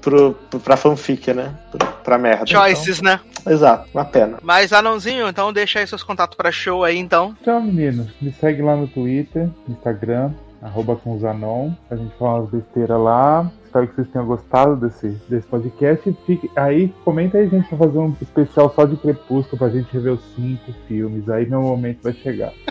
pro, 0.00 0.34
pra 0.64 0.78
fanfic, 0.78 1.34
né? 1.34 1.54
Pra, 2.02 2.16
merda. 2.16 2.46
Choices, 2.46 3.02
né? 3.02 3.20
Então, 3.42 3.52
exato, 3.52 3.86
uma 3.92 4.06
pena. 4.06 4.38
Mas, 4.42 4.72
Anãozinho, 4.72 5.28
então 5.28 5.52
deixa 5.52 5.80
aí 5.80 5.86
seus 5.86 6.02
contatos 6.02 6.34
pra 6.34 6.50
show 6.50 6.82
aí, 6.82 6.96
então. 6.96 7.36
Então, 7.42 7.60
meninos, 7.60 8.06
me 8.22 8.32
segue 8.32 8.62
lá 8.62 8.74
no 8.74 8.88
Twitter, 8.88 9.50
no 9.66 9.74
Instagram, 9.74 10.30
arroba 10.62 10.96
com 10.96 11.18
Zanon, 11.18 11.72
a 11.90 11.96
gente 11.96 12.14
fala 12.18 12.40
umas 12.40 12.50
besteiras 12.50 12.98
lá. 12.98 13.50
Espero 13.68 13.86
que 13.86 13.96
vocês 13.96 14.08
tenham 14.08 14.26
gostado 14.26 14.76
desse, 14.76 15.08
desse 15.28 15.46
podcast. 15.46 16.16
Fique, 16.26 16.50
aí, 16.56 16.88
comenta 17.04 17.36
aí, 17.36 17.46
gente, 17.50 17.68
pra 17.68 17.76
fazer 17.76 17.98
um 17.98 18.16
especial 18.20 18.72
só 18.74 18.86
de 18.86 18.96
Crepúsculo 18.96 19.58
pra 19.58 19.68
gente 19.68 19.92
rever 19.92 20.14
os 20.14 20.20
cinco 20.34 20.72
filmes. 20.88 21.28
Aí 21.28 21.44
meu 21.46 21.60
momento 21.60 21.98
vai 22.02 22.14
chegar. 22.14 22.50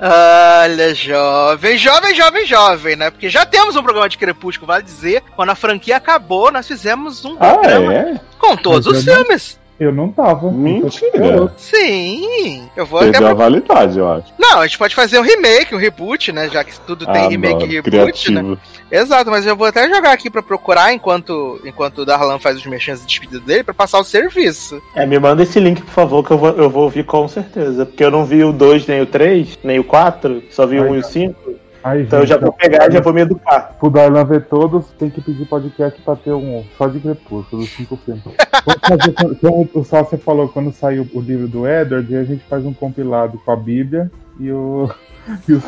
Olha, 0.00 0.94
jovem, 0.94 1.76
jovem, 1.76 2.14
jovem, 2.14 2.46
jovem, 2.46 2.96
né? 2.96 3.10
Porque 3.10 3.28
já 3.28 3.44
temos 3.44 3.76
um 3.76 3.82
programa 3.82 4.08
de 4.08 4.16
Crepúsculo, 4.16 4.66
vale 4.66 4.82
dizer. 4.82 5.22
Quando 5.36 5.50
a 5.50 5.54
franquia 5.54 5.96
acabou, 5.96 6.50
nós 6.50 6.66
fizemos 6.66 7.24
um 7.26 7.36
Ah, 7.38 7.54
programa 7.54 7.92
é? 7.94 8.20
com 8.38 8.56
todos 8.56 8.86
Mas 8.86 8.98
os 8.98 9.04
filmes. 9.04 9.57
Eu 9.78 9.92
não 9.92 10.08
tava. 10.10 10.50
Mentira. 10.50 11.52
Sim, 11.56 12.68
eu 12.76 12.84
vou 12.84 12.98
até. 12.98 13.12
Perdeu 13.12 13.28
a 13.28 13.34
validade, 13.34 13.98
eu 13.98 14.10
acho. 14.10 14.26
Não, 14.36 14.58
a 14.58 14.66
gente 14.66 14.76
pode 14.76 14.94
fazer 14.94 15.18
um 15.18 15.22
remake, 15.22 15.72
um 15.74 15.78
reboot, 15.78 16.32
né? 16.32 16.48
Já 16.48 16.64
que 16.64 16.78
tudo 16.80 17.06
tem 17.06 17.26
Ah, 17.26 17.28
remake 17.28 17.64
e 17.64 17.68
reboot, 17.68 17.82
criativo. 17.90 18.42
né? 18.42 18.56
Exato, 18.90 19.30
mas 19.30 19.46
eu 19.46 19.54
vou 19.54 19.66
até 19.68 19.88
jogar 19.88 20.10
aqui 20.12 20.28
pra 20.28 20.42
procurar 20.42 20.92
enquanto, 20.92 21.60
enquanto 21.64 21.98
o 21.98 22.04
Darlan 22.04 22.38
faz 22.40 22.56
os 22.56 22.66
mexentes 22.66 23.02
de 23.02 23.06
despedida 23.06 23.38
dele 23.40 23.62
pra 23.62 23.72
passar 23.74 24.00
o 24.00 24.04
serviço. 24.04 24.82
É, 24.96 25.06
me 25.06 25.18
manda 25.18 25.42
esse 25.44 25.60
link, 25.60 25.80
por 25.82 25.92
favor, 25.92 26.24
que 26.26 26.32
eu 26.32 26.38
vou, 26.38 26.50
eu 26.50 26.68
vou 26.70 26.82
ouvir 26.84 27.04
com 27.04 27.28
certeza. 27.28 27.86
Porque 27.86 28.02
eu 28.02 28.10
não 28.10 28.24
vi 28.24 28.42
o 28.42 28.52
2, 28.52 28.86
nem 28.88 29.00
o 29.02 29.06
3, 29.06 29.58
nem 29.62 29.78
o 29.78 29.84
4, 29.84 30.42
só 30.50 30.66
vi 30.66 30.80
o 30.80 30.90
1 30.90 30.94
e 30.96 30.98
o 30.98 31.04
5. 31.04 31.50
Aí, 31.90 32.02
Então 32.02 32.20
eu 32.20 32.26
já 32.26 32.34
gente, 32.34 32.44
vou 32.44 32.52
pegar 32.52 32.88
e 32.88 32.92
já 32.92 33.00
vou 33.00 33.12
me 33.12 33.20
educar. 33.22 33.76
Pro 33.78 33.90
Darlan 33.90 34.24
ver 34.24 34.44
todos, 34.46 34.86
tem 34.98 35.08
que 35.10 35.20
pedir 35.20 35.46
podcast 35.46 36.00
pra 36.02 36.16
ter 36.16 36.32
um 36.32 36.64
só 36.76 36.86
de 36.88 37.00
Crepúsculo, 37.00 37.62
dos 37.62 37.70
cinco 37.70 37.96
filmes. 37.96 38.22
Vamos 38.66 38.80
fazer, 38.86 39.12
com- 39.12 39.34
como 39.34 39.68
o 39.74 39.84
Sácia 39.84 40.18
falou, 40.18 40.48
quando 40.48 40.72
saiu 40.72 41.08
o 41.14 41.20
livro 41.20 41.48
do 41.48 41.66
Edward, 41.66 42.14
a 42.16 42.24
gente 42.24 42.44
faz 42.44 42.64
um 42.64 42.72
compilado 42.74 43.38
com 43.44 43.50
a 43.50 43.56
Bíblia 43.56 44.10
e 44.38 44.50
o. 44.50 44.90
E 45.46 45.52
os 45.52 45.62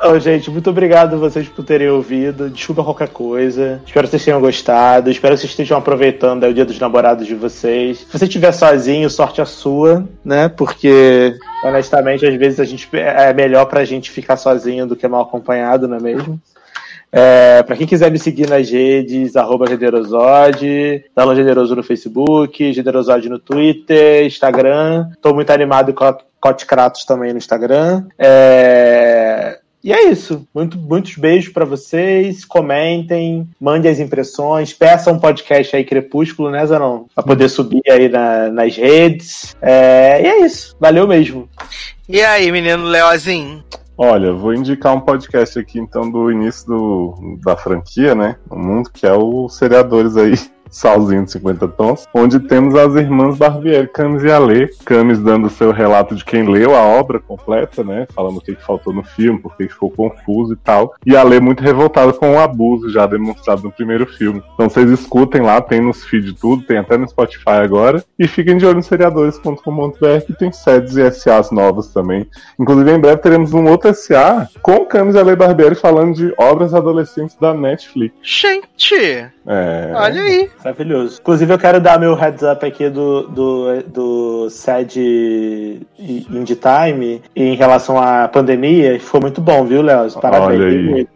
Então, 0.00 0.18
gente, 0.20 0.48
muito 0.48 0.70
obrigado 0.70 1.18
vocês 1.18 1.48
por 1.48 1.64
terem 1.64 1.88
ouvido. 1.88 2.48
Desculpa 2.48 2.84
qualquer 2.84 3.08
coisa. 3.08 3.82
Espero 3.84 4.06
que 4.06 4.12
vocês 4.12 4.24
tenham 4.24 4.40
gostado. 4.40 5.10
Espero 5.10 5.34
que 5.34 5.40
vocês 5.40 5.50
estejam 5.50 5.76
aproveitando 5.76 6.44
o 6.44 6.54
dia 6.54 6.64
dos 6.64 6.78
namorados 6.78 7.26
de 7.26 7.34
vocês. 7.34 7.98
Se 7.98 8.16
você 8.16 8.24
estiver 8.24 8.52
sozinho, 8.52 9.10
sorte 9.10 9.40
a 9.40 9.44
sua, 9.44 10.08
né? 10.24 10.48
Porque, 10.48 11.36
honestamente, 11.64 12.24
às 12.24 12.34
vezes 12.36 12.60
a 12.60 12.64
gente 12.64 12.88
é 12.92 13.34
melhor 13.34 13.66
pra 13.66 13.84
gente 13.84 14.08
ficar 14.08 14.36
sozinho 14.36 14.86
do 14.86 14.94
que 14.94 15.08
mal 15.08 15.22
acompanhado, 15.22 15.88
não 15.88 15.96
é 15.96 16.00
mesmo? 16.00 16.40
É, 17.10 17.62
para 17.64 17.76
quem 17.76 17.86
quiser 17.86 18.10
me 18.10 18.18
seguir 18.18 18.48
nas 18.48 18.70
redes, 18.70 19.34
arroba 19.34 19.66
Generosode, 19.66 21.04
Darlan 21.16 21.34
Generoso 21.34 21.74
no 21.74 21.82
Facebook, 21.82 22.72
Generosode 22.72 23.28
no 23.28 23.38
Twitter, 23.38 24.26
Instagram. 24.26 25.08
Tô 25.20 25.34
muito 25.34 25.50
animado 25.50 25.92
com 25.92 26.04
a 26.04 26.16
Cote 26.40 26.66
Kratos 26.66 27.04
também 27.04 27.32
no 27.32 27.38
Instagram. 27.38 28.04
É, 28.18 29.17
E 29.82 29.92
é 29.92 30.10
isso. 30.10 30.46
Muito, 30.54 30.76
muitos 30.76 31.14
beijos 31.16 31.52
pra 31.52 31.64
vocês. 31.64 32.44
Comentem, 32.44 33.48
mandem 33.60 33.90
as 33.90 34.00
impressões, 34.00 34.72
peçam 34.72 35.14
um 35.14 35.18
podcast 35.20 35.74
aí 35.76 35.84
Crepúsculo, 35.84 36.50
né, 36.50 36.66
Zanon? 36.66 37.04
Pra 37.14 37.22
poder 37.24 37.48
subir 37.48 37.82
aí 37.88 38.08
na- 38.08 38.48
nas 38.50 38.76
redes. 38.76 39.56
É, 39.62 40.20
E 40.22 40.26
é 40.26 40.44
isso. 40.44 40.76
Valeu 40.80 41.06
mesmo. 41.06 41.48
E 42.08 42.20
aí, 42.20 42.50
menino 42.50 42.84
Leozinho? 42.84 43.62
Olha, 43.96 44.32
vou 44.32 44.54
indicar 44.54 44.94
um 44.94 45.00
podcast 45.00 45.58
aqui 45.58 45.78
então 45.78 46.08
do 46.10 46.30
início 46.30 46.66
do, 46.68 47.38
da 47.44 47.56
franquia, 47.56 48.14
né? 48.14 48.36
No 48.48 48.56
mundo, 48.56 48.90
que 48.92 49.04
é 49.06 49.12
o 49.12 49.48
Seriadores 49.48 50.16
aí. 50.16 50.34
Salzinho 50.70 51.24
de 51.24 51.32
50 51.32 51.68
tons, 51.68 52.06
onde 52.14 52.40
temos 52.40 52.74
as 52.74 52.94
irmãs 52.94 53.36
Barbieri, 53.36 53.88
Camis 53.88 54.22
e 54.22 54.30
Alê. 54.30 54.68
Camis 54.84 55.18
dando 55.18 55.50
seu 55.50 55.72
relato 55.72 56.14
de 56.14 56.24
quem 56.24 56.48
leu 56.48 56.74
a 56.74 56.82
obra 56.82 57.18
completa, 57.18 57.82
né? 57.84 58.06
Falando 58.14 58.38
o 58.38 58.40
que, 58.40 58.54
que 58.54 58.64
faltou 58.64 58.92
no 58.92 59.02
filme, 59.02 59.38
por 59.38 59.56
que 59.56 59.66
que 59.66 59.72
ficou 59.72 59.90
confuso 59.90 60.52
e 60.52 60.56
tal. 60.56 60.94
E 61.04 61.16
Alê 61.16 61.40
muito 61.40 61.62
revoltada 61.62 62.12
com 62.12 62.32
o 62.32 62.38
abuso 62.38 62.90
já 62.90 63.06
demonstrado 63.06 63.62
no 63.62 63.72
primeiro 63.72 64.06
filme. 64.06 64.42
Então 64.54 64.68
vocês 64.68 64.90
escutem 64.90 65.42
lá, 65.42 65.60
tem 65.60 65.80
nos 65.80 66.04
feed 66.04 66.34
tudo, 66.34 66.64
tem 66.64 66.78
até 66.78 66.96
no 66.96 67.08
Spotify 67.08 67.58
agora. 67.62 68.04
E 68.18 68.26
fiquem 68.26 68.56
de 68.56 68.66
olho 68.66 68.76
no 68.76 68.82
seriadores.com.br 68.82 70.26
que 70.26 70.32
tem 70.32 70.52
sedes 70.52 70.96
e 70.96 71.10
SAs 71.10 71.50
novas 71.50 71.88
também. 71.88 72.28
Inclusive, 72.58 72.90
em 72.90 72.98
breve 72.98 73.18
teremos 73.18 73.52
um 73.52 73.66
outro 73.66 73.92
SA 73.94 74.48
com 74.62 74.84
Camis 74.84 75.14
e 75.14 75.18
Alê 75.18 75.36
Barbieri 75.36 75.74
falando 75.74 76.14
de 76.14 76.32
obras 76.38 76.74
adolescentes 76.74 77.36
da 77.36 77.54
Netflix. 77.54 78.14
Gente, 78.22 79.30
É. 79.48 79.92
olha 79.94 80.22
aí. 80.22 80.50
Maravilhoso. 80.62 81.18
Inclusive, 81.20 81.52
eu 81.54 81.58
quero 81.58 81.80
dar 81.80 81.98
meu 81.98 82.14
heads 82.14 82.42
up 82.42 82.64
aqui 82.64 82.90
do, 82.90 83.22
do, 83.28 83.82
do 83.84 84.50
SED 84.50 85.80
Indie 85.98 86.56
Time 86.56 87.22
em 87.34 87.56
relação 87.56 87.98
à 87.98 88.28
pandemia. 88.28 89.00
Foi 89.00 89.20
muito 89.20 89.40
bom, 89.40 89.64
viu, 89.64 89.80
Léo? 89.80 90.12
Parabéns. 90.20 90.60
Olha 90.60 90.66
aí. 90.66 91.08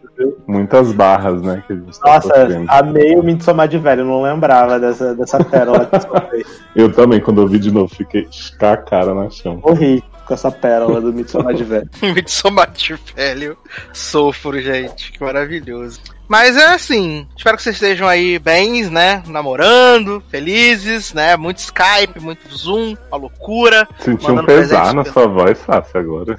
Muitas 0.47 0.91
barras, 0.93 1.41
né? 1.41 1.63
Que 1.65 1.73
a 1.73 1.75
gente 1.75 1.99
tá 1.99 2.13
Nossa, 2.15 2.27
sofrendo. 2.27 2.65
amei 2.69 3.15
o 3.15 3.23
Midsommar 3.23 3.67
de 3.67 3.77
velho. 3.77 4.05
Não 4.05 4.21
lembrava 4.21 4.79
dessa, 4.79 5.15
dessa 5.15 5.43
pérola 5.43 5.85
que 5.85 6.81
eu 6.81 6.91
também, 6.91 7.19
quando 7.19 7.41
eu 7.41 7.47
vi 7.47 7.59
de 7.59 7.71
novo, 7.71 7.93
fiquei 7.93 8.27
com 8.59 8.65
a 8.65 8.77
cara 8.77 9.13
na 9.13 9.29
chão. 9.29 9.59
Morri 9.63 10.03
com 10.25 10.33
essa 10.33 10.51
pérola 10.51 11.01
do 11.01 11.11
Midsommar 11.11 11.53
de 11.53 11.63
velho. 11.65 11.89
Midsommar 12.01 12.71
de 12.71 12.95
velho. 13.15 13.57
Sofro, 13.91 14.59
gente. 14.61 15.11
Que 15.11 15.23
maravilhoso. 15.23 15.99
Mas 16.27 16.55
é 16.57 16.65
assim, 16.73 17.27
espero 17.37 17.57
que 17.57 17.63
vocês 17.63 17.75
estejam 17.75 18.07
aí 18.07 18.39
bem, 18.39 18.89
né? 18.89 19.21
Namorando, 19.27 20.23
felizes, 20.31 21.13
né? 21.13 21.35
Muito 21.37 21.57
Skype, 21.59 22.19
muito 22.19 22.47
Zoom, 22.55 22.95
uma 23.11 23.17
loucura. 23.17 23.87
Senti 23.99 24.31
um 24.31 24.43
pesar 24.45 24.93
na 24.93 25.03
pelo- 25.03 25.13
sua 25.13 25.27
voz, 25.27 25.57
Sácia, 25.59 25.99
agora. 25.99 26.35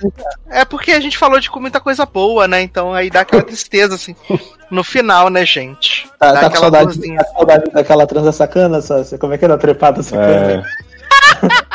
É 0.48 0.64
porque 0.64 0.90
a 0.92 1.00
gente 1.00 1.16
falou 1.18 1.38
de 1.38 1.48
muita 1.56 1.80
coisa 1.80 2.04
boa, 2.06 2.48
né? 2.48 2.62
Então 2.62 2.92
aí 2.94 3.10
dá 3.10 3.20
aquela 3.20 3.42
tristeza, 3.42 3.94
assim, 3.94 4.16
no 4.70 4.82
final, 4.82 5.28
né, 5.28 5.44
gente? 5.44 6.08
Tá, 6.18 6.32
dá 6.32 6.40
tá 6.40 6.50
com 6.50 6.56
saudade, 6.56 6.98
tá 7.00 7.24
com 7.24 7.32
saudade 7.36 7.70
daquela 7.72 8.06
transa 8.06 8.32
sacana, 8.32 8.80
Sácia? 8.80 9.18
Como 9.18 9.32
é 9.34 9.38
que 9.38 9.44
era 9.44 9.54
a 9.54 9.58
trepada 9.58 10.02
sacana? 10.02 10.64
É, 10.64 10.84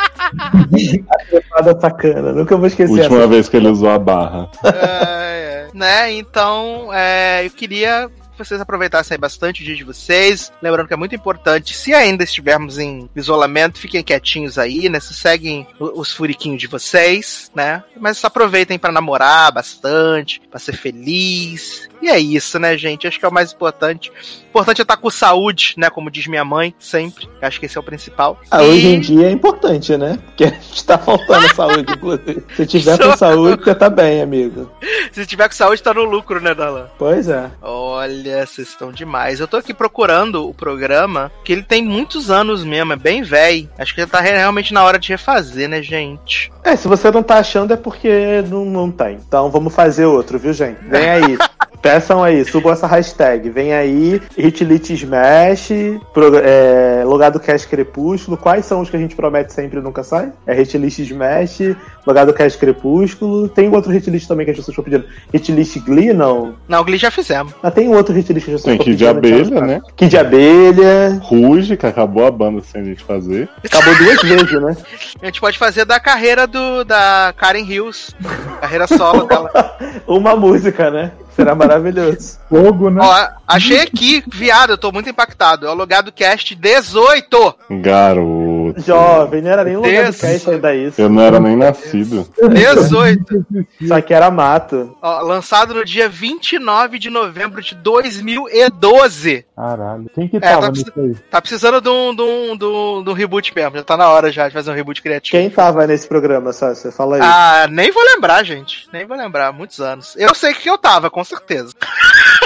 A 1.10 1.24
trepada 1.28 1.80
sacana. 1.80 2.32
Nunca 2.32 2.56
vou 2.56 2.66
esquecer 2.66 2.92
última 2.92 3.18
essa. 3.18 3.26
vez 3.26 3.48
que 3.48 3.56
ele 3.56 3.68
usou 3.68 3.90
a 3.90 3.98
barra. 3.98 4.48
É. 4.64 5.29
né? 5.74 6.12
Então, 6.12 6.90
é, 6.92 7.44
eu 7.44 7.50
queria 7.50 8.10
que 8.32 8.38
vocês 8.38 8.60
aproveitassem 8.60 9.18
bastante 9.18 9.62
o 9.62 9.64
dia 9.64 9.76
de 9.76 9.84
vocês. 9.84 10.52
Lembrando 10.62 10.88
que 10.88 10.94
é 10.94 10.96
muito 10.96 11.14
importante, 11.14 11.76
se 11.76 11.92
ainda 11.92 12.24
estivermos 12.24 12.78
em 12.78 13.08
isolamento, 13.14 13.78
fiquem 13.78 14.02
quietinhos 14.02 14.58
aí, 14.58 14.88
né? 14.88 14.98
Se 14.98 15.12
seguem 15.12 15.66
os 15.78 16.12
furiquinhos 16.12 16.60
de 16.60 16.66
vocês, 16.66 17.50
né? 17.54 17.84
Mas 17.98 18.24
aproveitem 18.24 18.78
pra 18.78 18.92
namorar 18.92 19.52
bastante, 19.52 20.40
pra 20.50 20.58
ser 20.58 20.72
feliz. 20.72 21.89
E 22.02 22.08
é 22.08 22.18
isso, 22.18 22.58
né, 22.58 22.76
gente? 22.78 23.06
Acho 23.06 23.18
que 23.18 23.24
é 23.24 23.28
o 23.28 23.32
mais 23.32 23.52
importante. 23.52 24.10
O 24.10 24.48
importante 24.50 24.80
é 24.80 24.82
estar 24.82 24.96
com 24.96 25.10
saúde, 25.10 25.74
né? 25.76 25.90
Como 25.90 26.10
diz 26.10 26.26
minha 26.26 26.44
mãe, 26.44 26.74
sempre. 26.78 27.28
Acho 27.42 27.60
que 27.60 27.66
esse 27.66 27.76
é 27.76 27.80
o 27.80 27.84
principal. 27.84 28.40
Ah, 28.50 28.62
E- 28.62 28.68
hoje 28.68 28.86
em 28.88 29.00
dia 29.00 29.26
é 29.28 29.30
importante, 29.30 29.96
né? 29.96 30.18
Porque 30.26 30.44
a 30.44 30.48
gente 30.50 30.84
tá 30.84 30.96
faltando 30.98 31.54
saúde, 31.54 31.92
inclusive. 31.92 32.42
Se 32.56 32.66
tiver 32.66 32.98
com 32.98 33.16
saúde, 33.16 33.62
você 33.62 33.74
tá 33.74 33.90
bem, 33.90 34.22
amigo. 34.22 34.70
Se 35.12 35.26
tiver 35.26 35.48
com 35.48 35.54
saúde, 35.54 35.82
tá 35.82 35.92
no 35.92 36.04
lucro, 36.04 36.40
né, 36.40 36.54
Dalan? 36.54 36.86
Pois 36.98 37.28
é. 37.28 37.50
Olha, 37.60 38.46
vocês 38.46 38.68
estão 38.68 38.90
demais. 38.90 39.38
Eu 39.40 39.46
tô 39.48 39.56
aqui 39.56 39.74
procurando 39.74 40.48
o 40.48 40.54
programa, 40.54 41.30
que 41.44 41.52
ele 41.52 41.62
tem 41.62 41.82
muitos 41.84 42.30
anos 42.30 42.64
mesmo, 42.64 42.92
é 42.92 42.96
bem 42.96 43.22
velho. 43.22 43.68
Acho 43.78 43.94
que 43.94 44.00
já 44.00 44.06
tá 44.06 44.20
re- 44.20 44.30
realmente 44.36 44.72
na 44.72 44.82
hora 44.84 44.98
de 44.98 45.08
refazer, 45.10 45.68
né, 45.68 45.82
gente? 45.82 46.50
É, 46.64 46.74
se 46.76 46.88
você 46.88 47.10
não 47.10 47.22
tá 47.22 47.38
achando 47.38 47.72
é 47.72 47.76
porque 47.76 48.42
não, 48.48 48.64
não 48.64 48.90
tem. 48.90 49.14
Então 49.26 49.50
vamos 49.50 49.74
fazer 49.74 50.06
outro, 50.06 50.38
viu, 50.38 50.52
gente? 50.52 50.78
Vem 50.82 51.08
aí. 51.08 51.38
Peçam 51.82 52.22
aí, 52.22 52.44
subam 52.44 52.72
essa 52.72 52.86
hashtag. 52.86 53.48
Vem 53.48 53.72
aí, 53.72 54.20
Hitlist 54.36 54.90
Smash, 54.90 55.70
pro, 56.12 56.36
é, 56.36 57.02
Logado 57.04 57.40
Cash 57.40 57.64
Crepúsculo. 57.64 58.36
Quais 58.36 58.66
são 58.66 58.80
os 58.80 58.90
que 58.90 58.96
a 58.96 58.98
gente 58.98 59.16
promete 59.16 59.52
sempre 59.52 59.78
e 59.78 59.82
nunca 59.82 60.02
sai? 60.02 60.32
É 60.46 60.60
Hitlist 60.60 60.98
Smash, 60.98 61.76
Logado 62.06 62.32
Cash 62.34 62.56
Crepúsculo. 62.56 63.48
Tem 63.48 63.68
outro 63.74 63.92
hitlist 63.92 64.28
também 64.28 64.44
que 64.44 64.50
as 64.50 64.58
pessoas 64.58 64.76
estão 64.76 64.84
pedindo. 64.84 65.06
Hitlist 65.32 65.78
Glee, 65.80 66.12
não? 66.12 66.54
Não, 66.68 66.80
o 66.80 66.84
Glee 66.84 66.98
já 66.98 67.10
fizemos. 67.10 67.54
Mas 67.62 67.74
tem 67.74 67.88
um 67.88 67.94
outro 67.94 68.16
hitlist 68.16 68.44
que 68.44 68.54
as 68.54 68.60
pessoas 68.60 68.62
Tem 68.62 68.74
estão 68.74 68.84
Kid 68.84 68.96
de. 68.96 69.06
Abelha, 69.06 69.60
né? 69.60 69.80
Kid 69.96 70.10
de 70.10 70.18
Abelha. 70.18 71.18
Ruge, 71.22 71.76
que 71.76 71.86
acabou 71.86 72.26
a 72.26 72.30
banda 72.30 72.60
sem 72.62 72.82
a 72.82 72.84
gente 72.84 73.02
fazer. 73.02 73.48
Acabou 73.64 73.96
duas 73.96 74.22
vezes, 74.22 74.60
né? 74.60 74.76
A 75.22 75.26
gente 75.26 75.40
pode 75.40 75.58
fazer 75.58 75.84
da 75.84 75.98
carreira 75.98 76.46
do 76.46 76.84
da 76.84 77.32
Karen 77.36 77.64
Hills. 77.64 78.14
Carreira 78.60 78.86
solo 78.86 79.24
dela. 79.24 79.50
Uma 80.06 80.36
música, 80.36 80.90
né? 80.90 81.12
Será 81.40 81.54
maravilhoso. 81.54 82.38
Fogo, 82.48 82.90
né? 82.90 83.00
Ó, 83.02 83.28
achei 83.48 83.80
aqui, 83.80 84.22
viado, 84.30 84.70
eu 84.70 84.78
tô 84.78 84.92
muito 84.92 85.08
impactado. 85.08 85.66
É 85.66 85.70
o 85.70 85.74
logado 85.74 86.12
cast 86.12 86.54
18. 86.54 87.54
Garoto. 87.80 88.59
Putz. 88.72 88.86
Jovem, 88.86 89.42
não 89.42 89.50
era 89.50 89.64
nem 89.64 89.76
lugar 89.76 89.90
do 89.90 90.02
Deus. 90.02 90.20
cast 90.20 90.50
ainda 90.50 90.74
isso. 90.74 91.00
Eu 91.00 91.08
não 91.08 91.22
era 91.22 91.38
nem 91.40 91.56
nascido. 91.56 92.26
18. 92.52 93.46
Isso 93.80 93.94
aqui 93.94 94.12
era 94.14 94.30
mato. 94.30 94.96
Ó, 95.02 95.20
lançado 95.22 95.74
no 95.74 95.84
dia 95.84 96.08
29 96.08 96.98
de 96.98 97.10
novembro 97.10 97.60
de 97.62 97.74
2012. 97.74 99.44
Caralho. 99.56 100.10
Quem 100.14 100.28
que 100.28 100.36
É, 100.36 100.40
tava 100.40 100.62
tá, 100.62 100.70
nisso 100.70 100.84
precis- 100.92 101.16
aí? 101.16 101.22
tá 101.30 101.40
precisando 101.40 101.80
de 101.80 101.88
um, 101.88 102.14
de, 102.14 102.22
um, 102.22 102.56
de, 102.56 102.64
um, 102.64 103.02
de 103.04 103.10
um 103.10 103.12
reboot 103.12 103.54
mesmo. 103.54 103.76
Já 103.76 103.82
tá 103.82 103.96
na 103.96 104.08
hora 104.08 104.30
já 104.32 104.48
de 104.48 104.54
fazer 104.54 104.70
um 104.70 104.74
reboot 104.74 105.02
criativo. 105.02 105.36
Quem 105.38 105.50
tava 105.50 105.86
nesse 105.86 106.06
programa, 106.08 106.52
Sácia? 106.52 106.90
Fala 106.90 107.16
aí. 107.16 107.22
Ah, 107.22 107.66
nem 107.70 107.90
vou 107.92 108.02
lembrar, 108.04 108.42
gente. 108.44 108.88
Nem 108.92 109.06
vou 109.06 109.16
lembrar. 109.16 109.52
Muitos 109.52 109.80
anos. 109.80 110.14
Eu 110.16 110.34
sei 110.34 110.54
que 110.54 110.68
eu 110.68 110.78
tava, 110.78 111.10
com 111.10 111.22
certeza. 111.24 111.72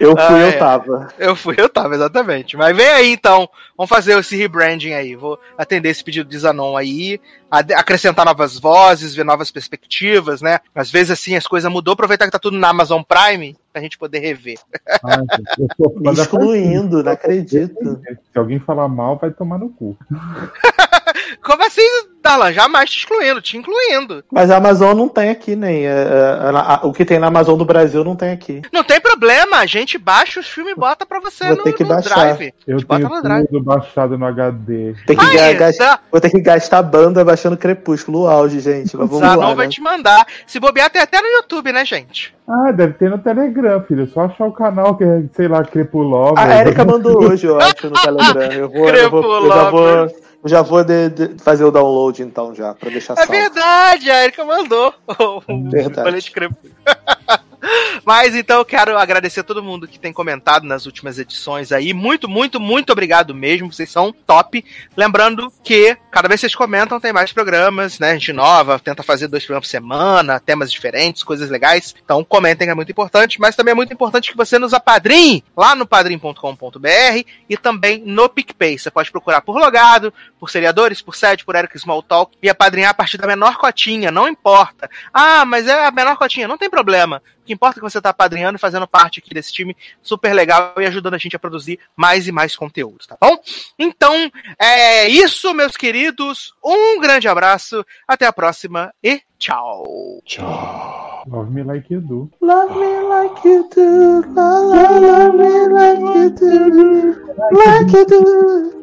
eu 0.00 0.10
fui, 0.10 0.36
ah, 0.36 0.38
eu 0.38 0.48
é. 0.48 0.52
tava. 0.52 1.08
Eu 1.18 1.36
fui, 1.36 1.54
eu 1.58 1.68
tava, 1.68 1.94
exatamente. 1.94 2.56
Mas 2.56 2.76
vem 2.76 2.88
aí 2.88 3.12
então. 3.12 3.48
Vamos 3.76 3.88
fazer 3.88 4.18
esse 4.18 4.36
rebranding 4.36 4.92
aí. 4.92 5.14
Vou 5.14 5.38
atender 5.56 5.90
esse 5.90 6.02
pedido 6.02 6.28
de 6.28 6.38
Zanon 6.38 6.76
aí. 6.76 7.20
Acrescentar 7.50 8.24
novas 8.24 8.58
vozes, 8.58 9.14
ver 9.14 9.24
novas 9.24 9.50
perspectivas, 9.50 10.40
né? 10.40 10.60
Às 10.74 10.90
vezes, 10.90 11.10
assim, 11.10 11.36
as 11.36 11.46
coisas 11.46 11.70
mudou. 11.70 11.92
Aproveitar 11.92 12.26
que 12.26 12.32
tá 12.32 12.38
tudo 12.38 12.58
na 12.58 12.68
Amazon 12.68 13.02
Prime 13.02 13.56
pra 13.72 13.82
gente 13.82 13.98
poder 13.98 14.20
rever. 14.20 14.58
Ah, 15.02 15.22
Excluindo, 16.12 17.02
não 17.02 17.12
acredito. 17.12 18.00
Se 18.32 18.38
alguém 18.38 18.60
falar 18.60 18.88
mal, 18.88 19.18
vai 19.18 19.30
tomar 19.30 19.58
no 19.58 19.70
cu. 19.70 19.96
Como 21.42 21.64
assim, 21.66 21.82
Darlan? 22.22 22.52
Jamais 22.52 22.90
te 22.90 22.98
excluindo, 22.98 23.40
te 23.42 23.56
incluindo. 23.56 24.24
Mas 24.30 24.50
a 24.50 24.56
Amazon 24.56 24.96
não 24.96 25.08
tem 25.08 25.30
aqui, 25.30 25.56
nem. 25.56 25.86
é, 25.86 25.90
é, 25.90 26.56
a- 26.56 26.74
a- 26.82 26.86
o 26.86 26.92
que 26.92 27.04
tem 27.04 27.18
na 27.18 27.26
Amazon 27.26 27.58
do 27.58 27.64
Brasil 27.64 28.04
não 28.04 28.14
tem 28.16 28.30
aqui. 28.30 28.62
Não 28.72 28.84
tem 28.84 29.00
problema, 29.00 29.56
a 29.58 29.66
gente 29.66 29.98
baixa 29.98 30.40
os 30.40 30.46
filmes 30.48 30.72
e 30.72 30.78
bota 30.78 31.04
pra 31.04 31.18
você 31.20 31.44
Vou 31.48 31.56
no, 31.56 31.62
ter 31.64 31.72
que 31.72 31.82
no 31.82 31.88
baixar. 31.88 32.14
Drive. 32.34 32.54
Eu 32.66 32.76
Bota 32.78 32.96
tenho 32.96 33.08
no 33.08 33.22
Drive. 33.22 33.46
tudo 33.48 33.62
baixado 33.64 34.16
no 34.18 34.26
HD. 34.26 34.94
Tem 35.06 35.16
que 35.16 35.24
Aí, 35.24 35.54
ga- 35.54 35.66
gastar- 35.66 35.96
tá. 35.98 36.02
Vou 36.10 36.20
ter 36.20 36.30
que 36.30 36.40
gastar 36.40 36.82
banda 36.82 37.24
baixando 37.24 37.56
Crepúsculo, 37.56 38.26
auge, 38.28 38.60
gente. 38.60 38.96
Mas 38.96 39.08
vamos 39.08 39.18
Zanon 39.18 39.48
lá. 39.48 39.54
vai 39.54 39.66
né? 39.66 39.72
te 39.72 39.80
mandar. 39.80 40.26
Se 40.46 40.60
bobear, 40.60 40.90
tem 40.90 41.02
até 41.02 41.20
no 41.20 41.28
YouTube, 41.28 41.72
né, 41.72 41.84
gente? 41.84 42.34
Ah, 42.54 42.70
deve 42.70 42.92
ter 42.94 43.08
no 43.08 43.18
Telegram, 43.18 43.82
filho. 43.84 44.06
Só 44.08 44.22
achar 44.22 44.46
o 44.46 44.52
canal 44.52 44.94
que 44.96 45.04
é, 45.04 45.22
sei 45.32 45.48
lá, 45.48 45.64
Crepulova. 45.64 46.34
A 46.38 46.58
Erika 46.60 46.84
mandou 46.84 47.22
hoje, 47.22 47.46
eu 47.46 47.58
acho, 47.58 47.88
no 47.88 47.92
Telegram. 48.00 48.52
Eu, 48.52 48.68
vou, 48.68 48.88
eu, 48.88 49.10
vou, 49.10 49.22
eu 49.44 49.48
já 49.48 49.70
vou, 49.70 49.88
eu 49.88 50.10
já 50.44 50.62
vou 50.62 50.84
de- 50.84 51.08
de- 51.10 51.42
fazer 51.42 51.64
o 51.64 51.70
download 51.70 52.22
então 52.22 52.54
já, 52.54 52.74
pra 52.74 52.90
deixar 52.90 53.14
É 53.14 53.16
salvo. 53.16 53.32
verdade, 53.32 54.10
a 54.10 54.24
Erika 54.24 54.44
mandou. 54.44 54.92
O 55.48 55.70
Verdade. 55.70 56.02
colete 56.02 56.30
crepúsculo. 56.30 56.72
Mas 58.04 58.34
então 58.34 58.58
eu 58.58 58.64
quero 58.64 58.98
agradecer 58.98 59.40
a 59.40 59.44
todo 59.44 59.62
mundo 59.62 59.86
que 59.86 59.98
tem 59.98 60.12
comentado 60.12 60.64
nas 60.64 60.86
últimas 60.86 61.18
edições 61.18 61.70
aí. 61.72 61.92
Muito, 61.92 62.28
muito, 62.28 62.58
muito 62.58 62.90
obrigado 62.90 63.34
mesmo. 63.34 63.72
Vocês 63.72 63.90
são 63.90 64.12
top. 64.12 64.64
Lembrando 64.96 65.52
que 65.62 65.96
cada 66.10 66.28
vez 66.28 66.40
que 66.40 66.48
vocês 66.48 66.54
comentam, 66.54 67.00
tem 67.00 67.12
mais 67.12 67.32
programas, 67.32 67.98
né? 67.98 68.14
Gente 68.14 68.32
nova, 68.32 68.78
tenta 68.78 69.02
fazer 69.02 69.28
dois 69.28 69.44
programas 69.44 69.66
por 69.66 69.70
semana, 69.70 70.40
temas 70.40 70.70
diferentes, 70.70 71.22
coisas 71.22 71.48
legais. 71.48 71.94
Então 72.04 72.24
comentem, 72.24 72.68
é 72.68 72.74
muito 72.74 72.90
importante. 72.90 73.40
Mas 73.40 73.54
também 73.56 73.72
é 73.72 73.74
muito 73.74 73.92
importante 73.92 74.30
que 74.30 74.36
você 74.36 74.58
nos 74.58 74.74
apadrinhe 74.74 75.44
lá 75.56 75.74
no 75.74 75.86
padrim.com.br 75.86 77.24
e 77.48 77.56
também 77.56 78.02
no 78.04 78.28
PicPay. 78.28 78.78
Você 78.78 78.90
pode 78.90 79.10
procurar 79.10 79.40
por 79.42 79.56
logado, 79.58 80.12
por 80.38 80.50
seriadores, 80.50 81.00
por 81.00 81.14
sede, 81.14 81.44
por 81.44 81.54
Eric 81.54 81.76
Smalltalk 81.76 82.36
e 82.42 82.48
apadrinhar 82.48 82.90
a 82.90 82.94
partir 82.94 83.18
da 83.18 83.26
menor 83.26 83.56
cotinha, 83.56 84.10
não 84.10 84.28
importa. 84.28 84.90
Ah, 85.12 85.44
mas 85.44 85.66
é 85.66 85.86
a 85.86 85.90
menor 85.90 86.16
cotinha, 86.16 86.48
não 86.48 86.58
tem 86.58 86.68
problema. 86.68 87.22
O 87.42 87.44
que 87.44 87.52
importa 87.52 87.78
é 87.78 87.80
que 87.80 87.84
você 87.92 87.98
está 87.98 88.10
apadrinhando 88.10 88.56
e 88.56 88.60
fazendo 88.60 88.86
parte 88.86 89.20
aqui 89.20 89.32
desse 89.32 89.52
time 89.52 89.76
super 90.02 90.32
legal 90.32 90.74
e 90.78 90.86
ajudando 90.86 91.14
a 91.14 91.18
gente 91.18 91.36
a 91.36 91.38
produzir 91.38 91.78
mais 91.96 92.26
e 92.26 92.32
mais 92.32 92.56
conteúdo, 92.56 93.06
tá 93.06 93.16
bom? 93.20 93.38
Então, 93.78 94.30
é 94.58 95.08
isso, 95.08 95.54
meus 95.54 95.76
queridos. 95.76 96.54
Um 96.64 97.00
grande 97.00 97.28
abraço, 97.28 97.84
até 98.06 98.26
a 98.26 98.32
próxima 98.32 98.92
e 99.02 99.20
tchau. 99.38 100.20
Tchau. 100.24 101.24
Love 101.28 101.52
me 101.52 101.62
like 101.62 101.92
you 101.92 102.00
do. 102.00 102.30
Love 102.40 102.74
me 102.74 103.00
like 103.08 103.48
you 103.48 103.68
do, 103.74 104.22
love, 104.34 105.00
love 105.00 105.34
me 105.34 105.68
like 105.68 106.00
you 106.00 106.30
do, 106.30 107.16
like 107.52 107.92
you 107.92 108.06
do. 108.06 108.82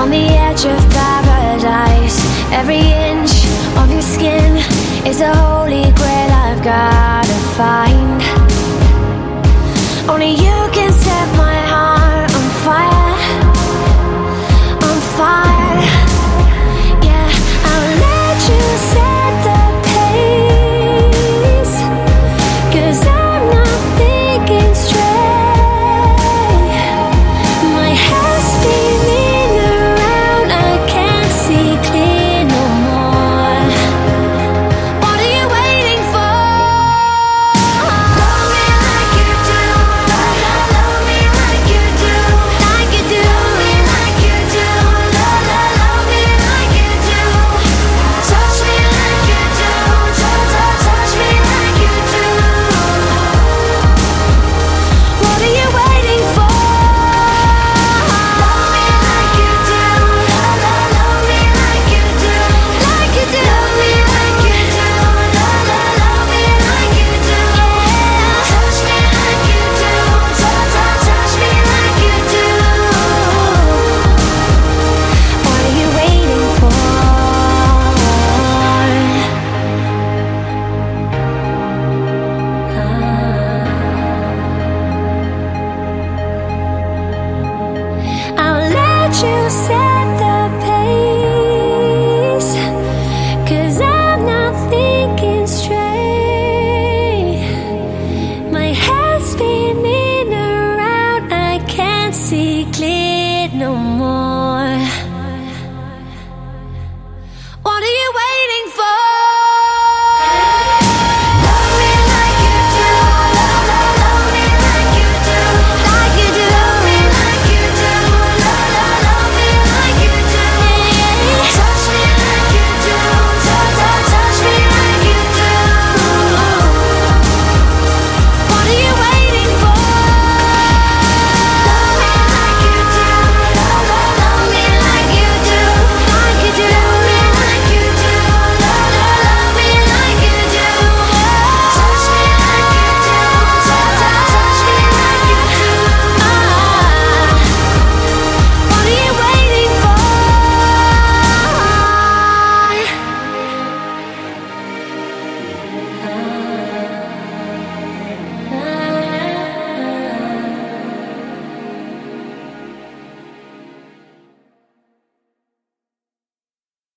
On 0.00 0.08
the 0.08 0.28
edge 0.48 0.64
of 0.64 0.80
paradise. 0.90 2.18
Every 2.50 2.80
inch 3.08 3.32
of 3.76 3.92
your 3.92 4.00
skin 4.00 4.56
is 5.06 5.20
a 5.20 5.32
holy 5.34 5.92
grail 5.92 6.30
I've 6.46 6.62
gotta 6.64 7.38
find. 7.58 8.22
Only 10.08 10.32
you 10.42 10.59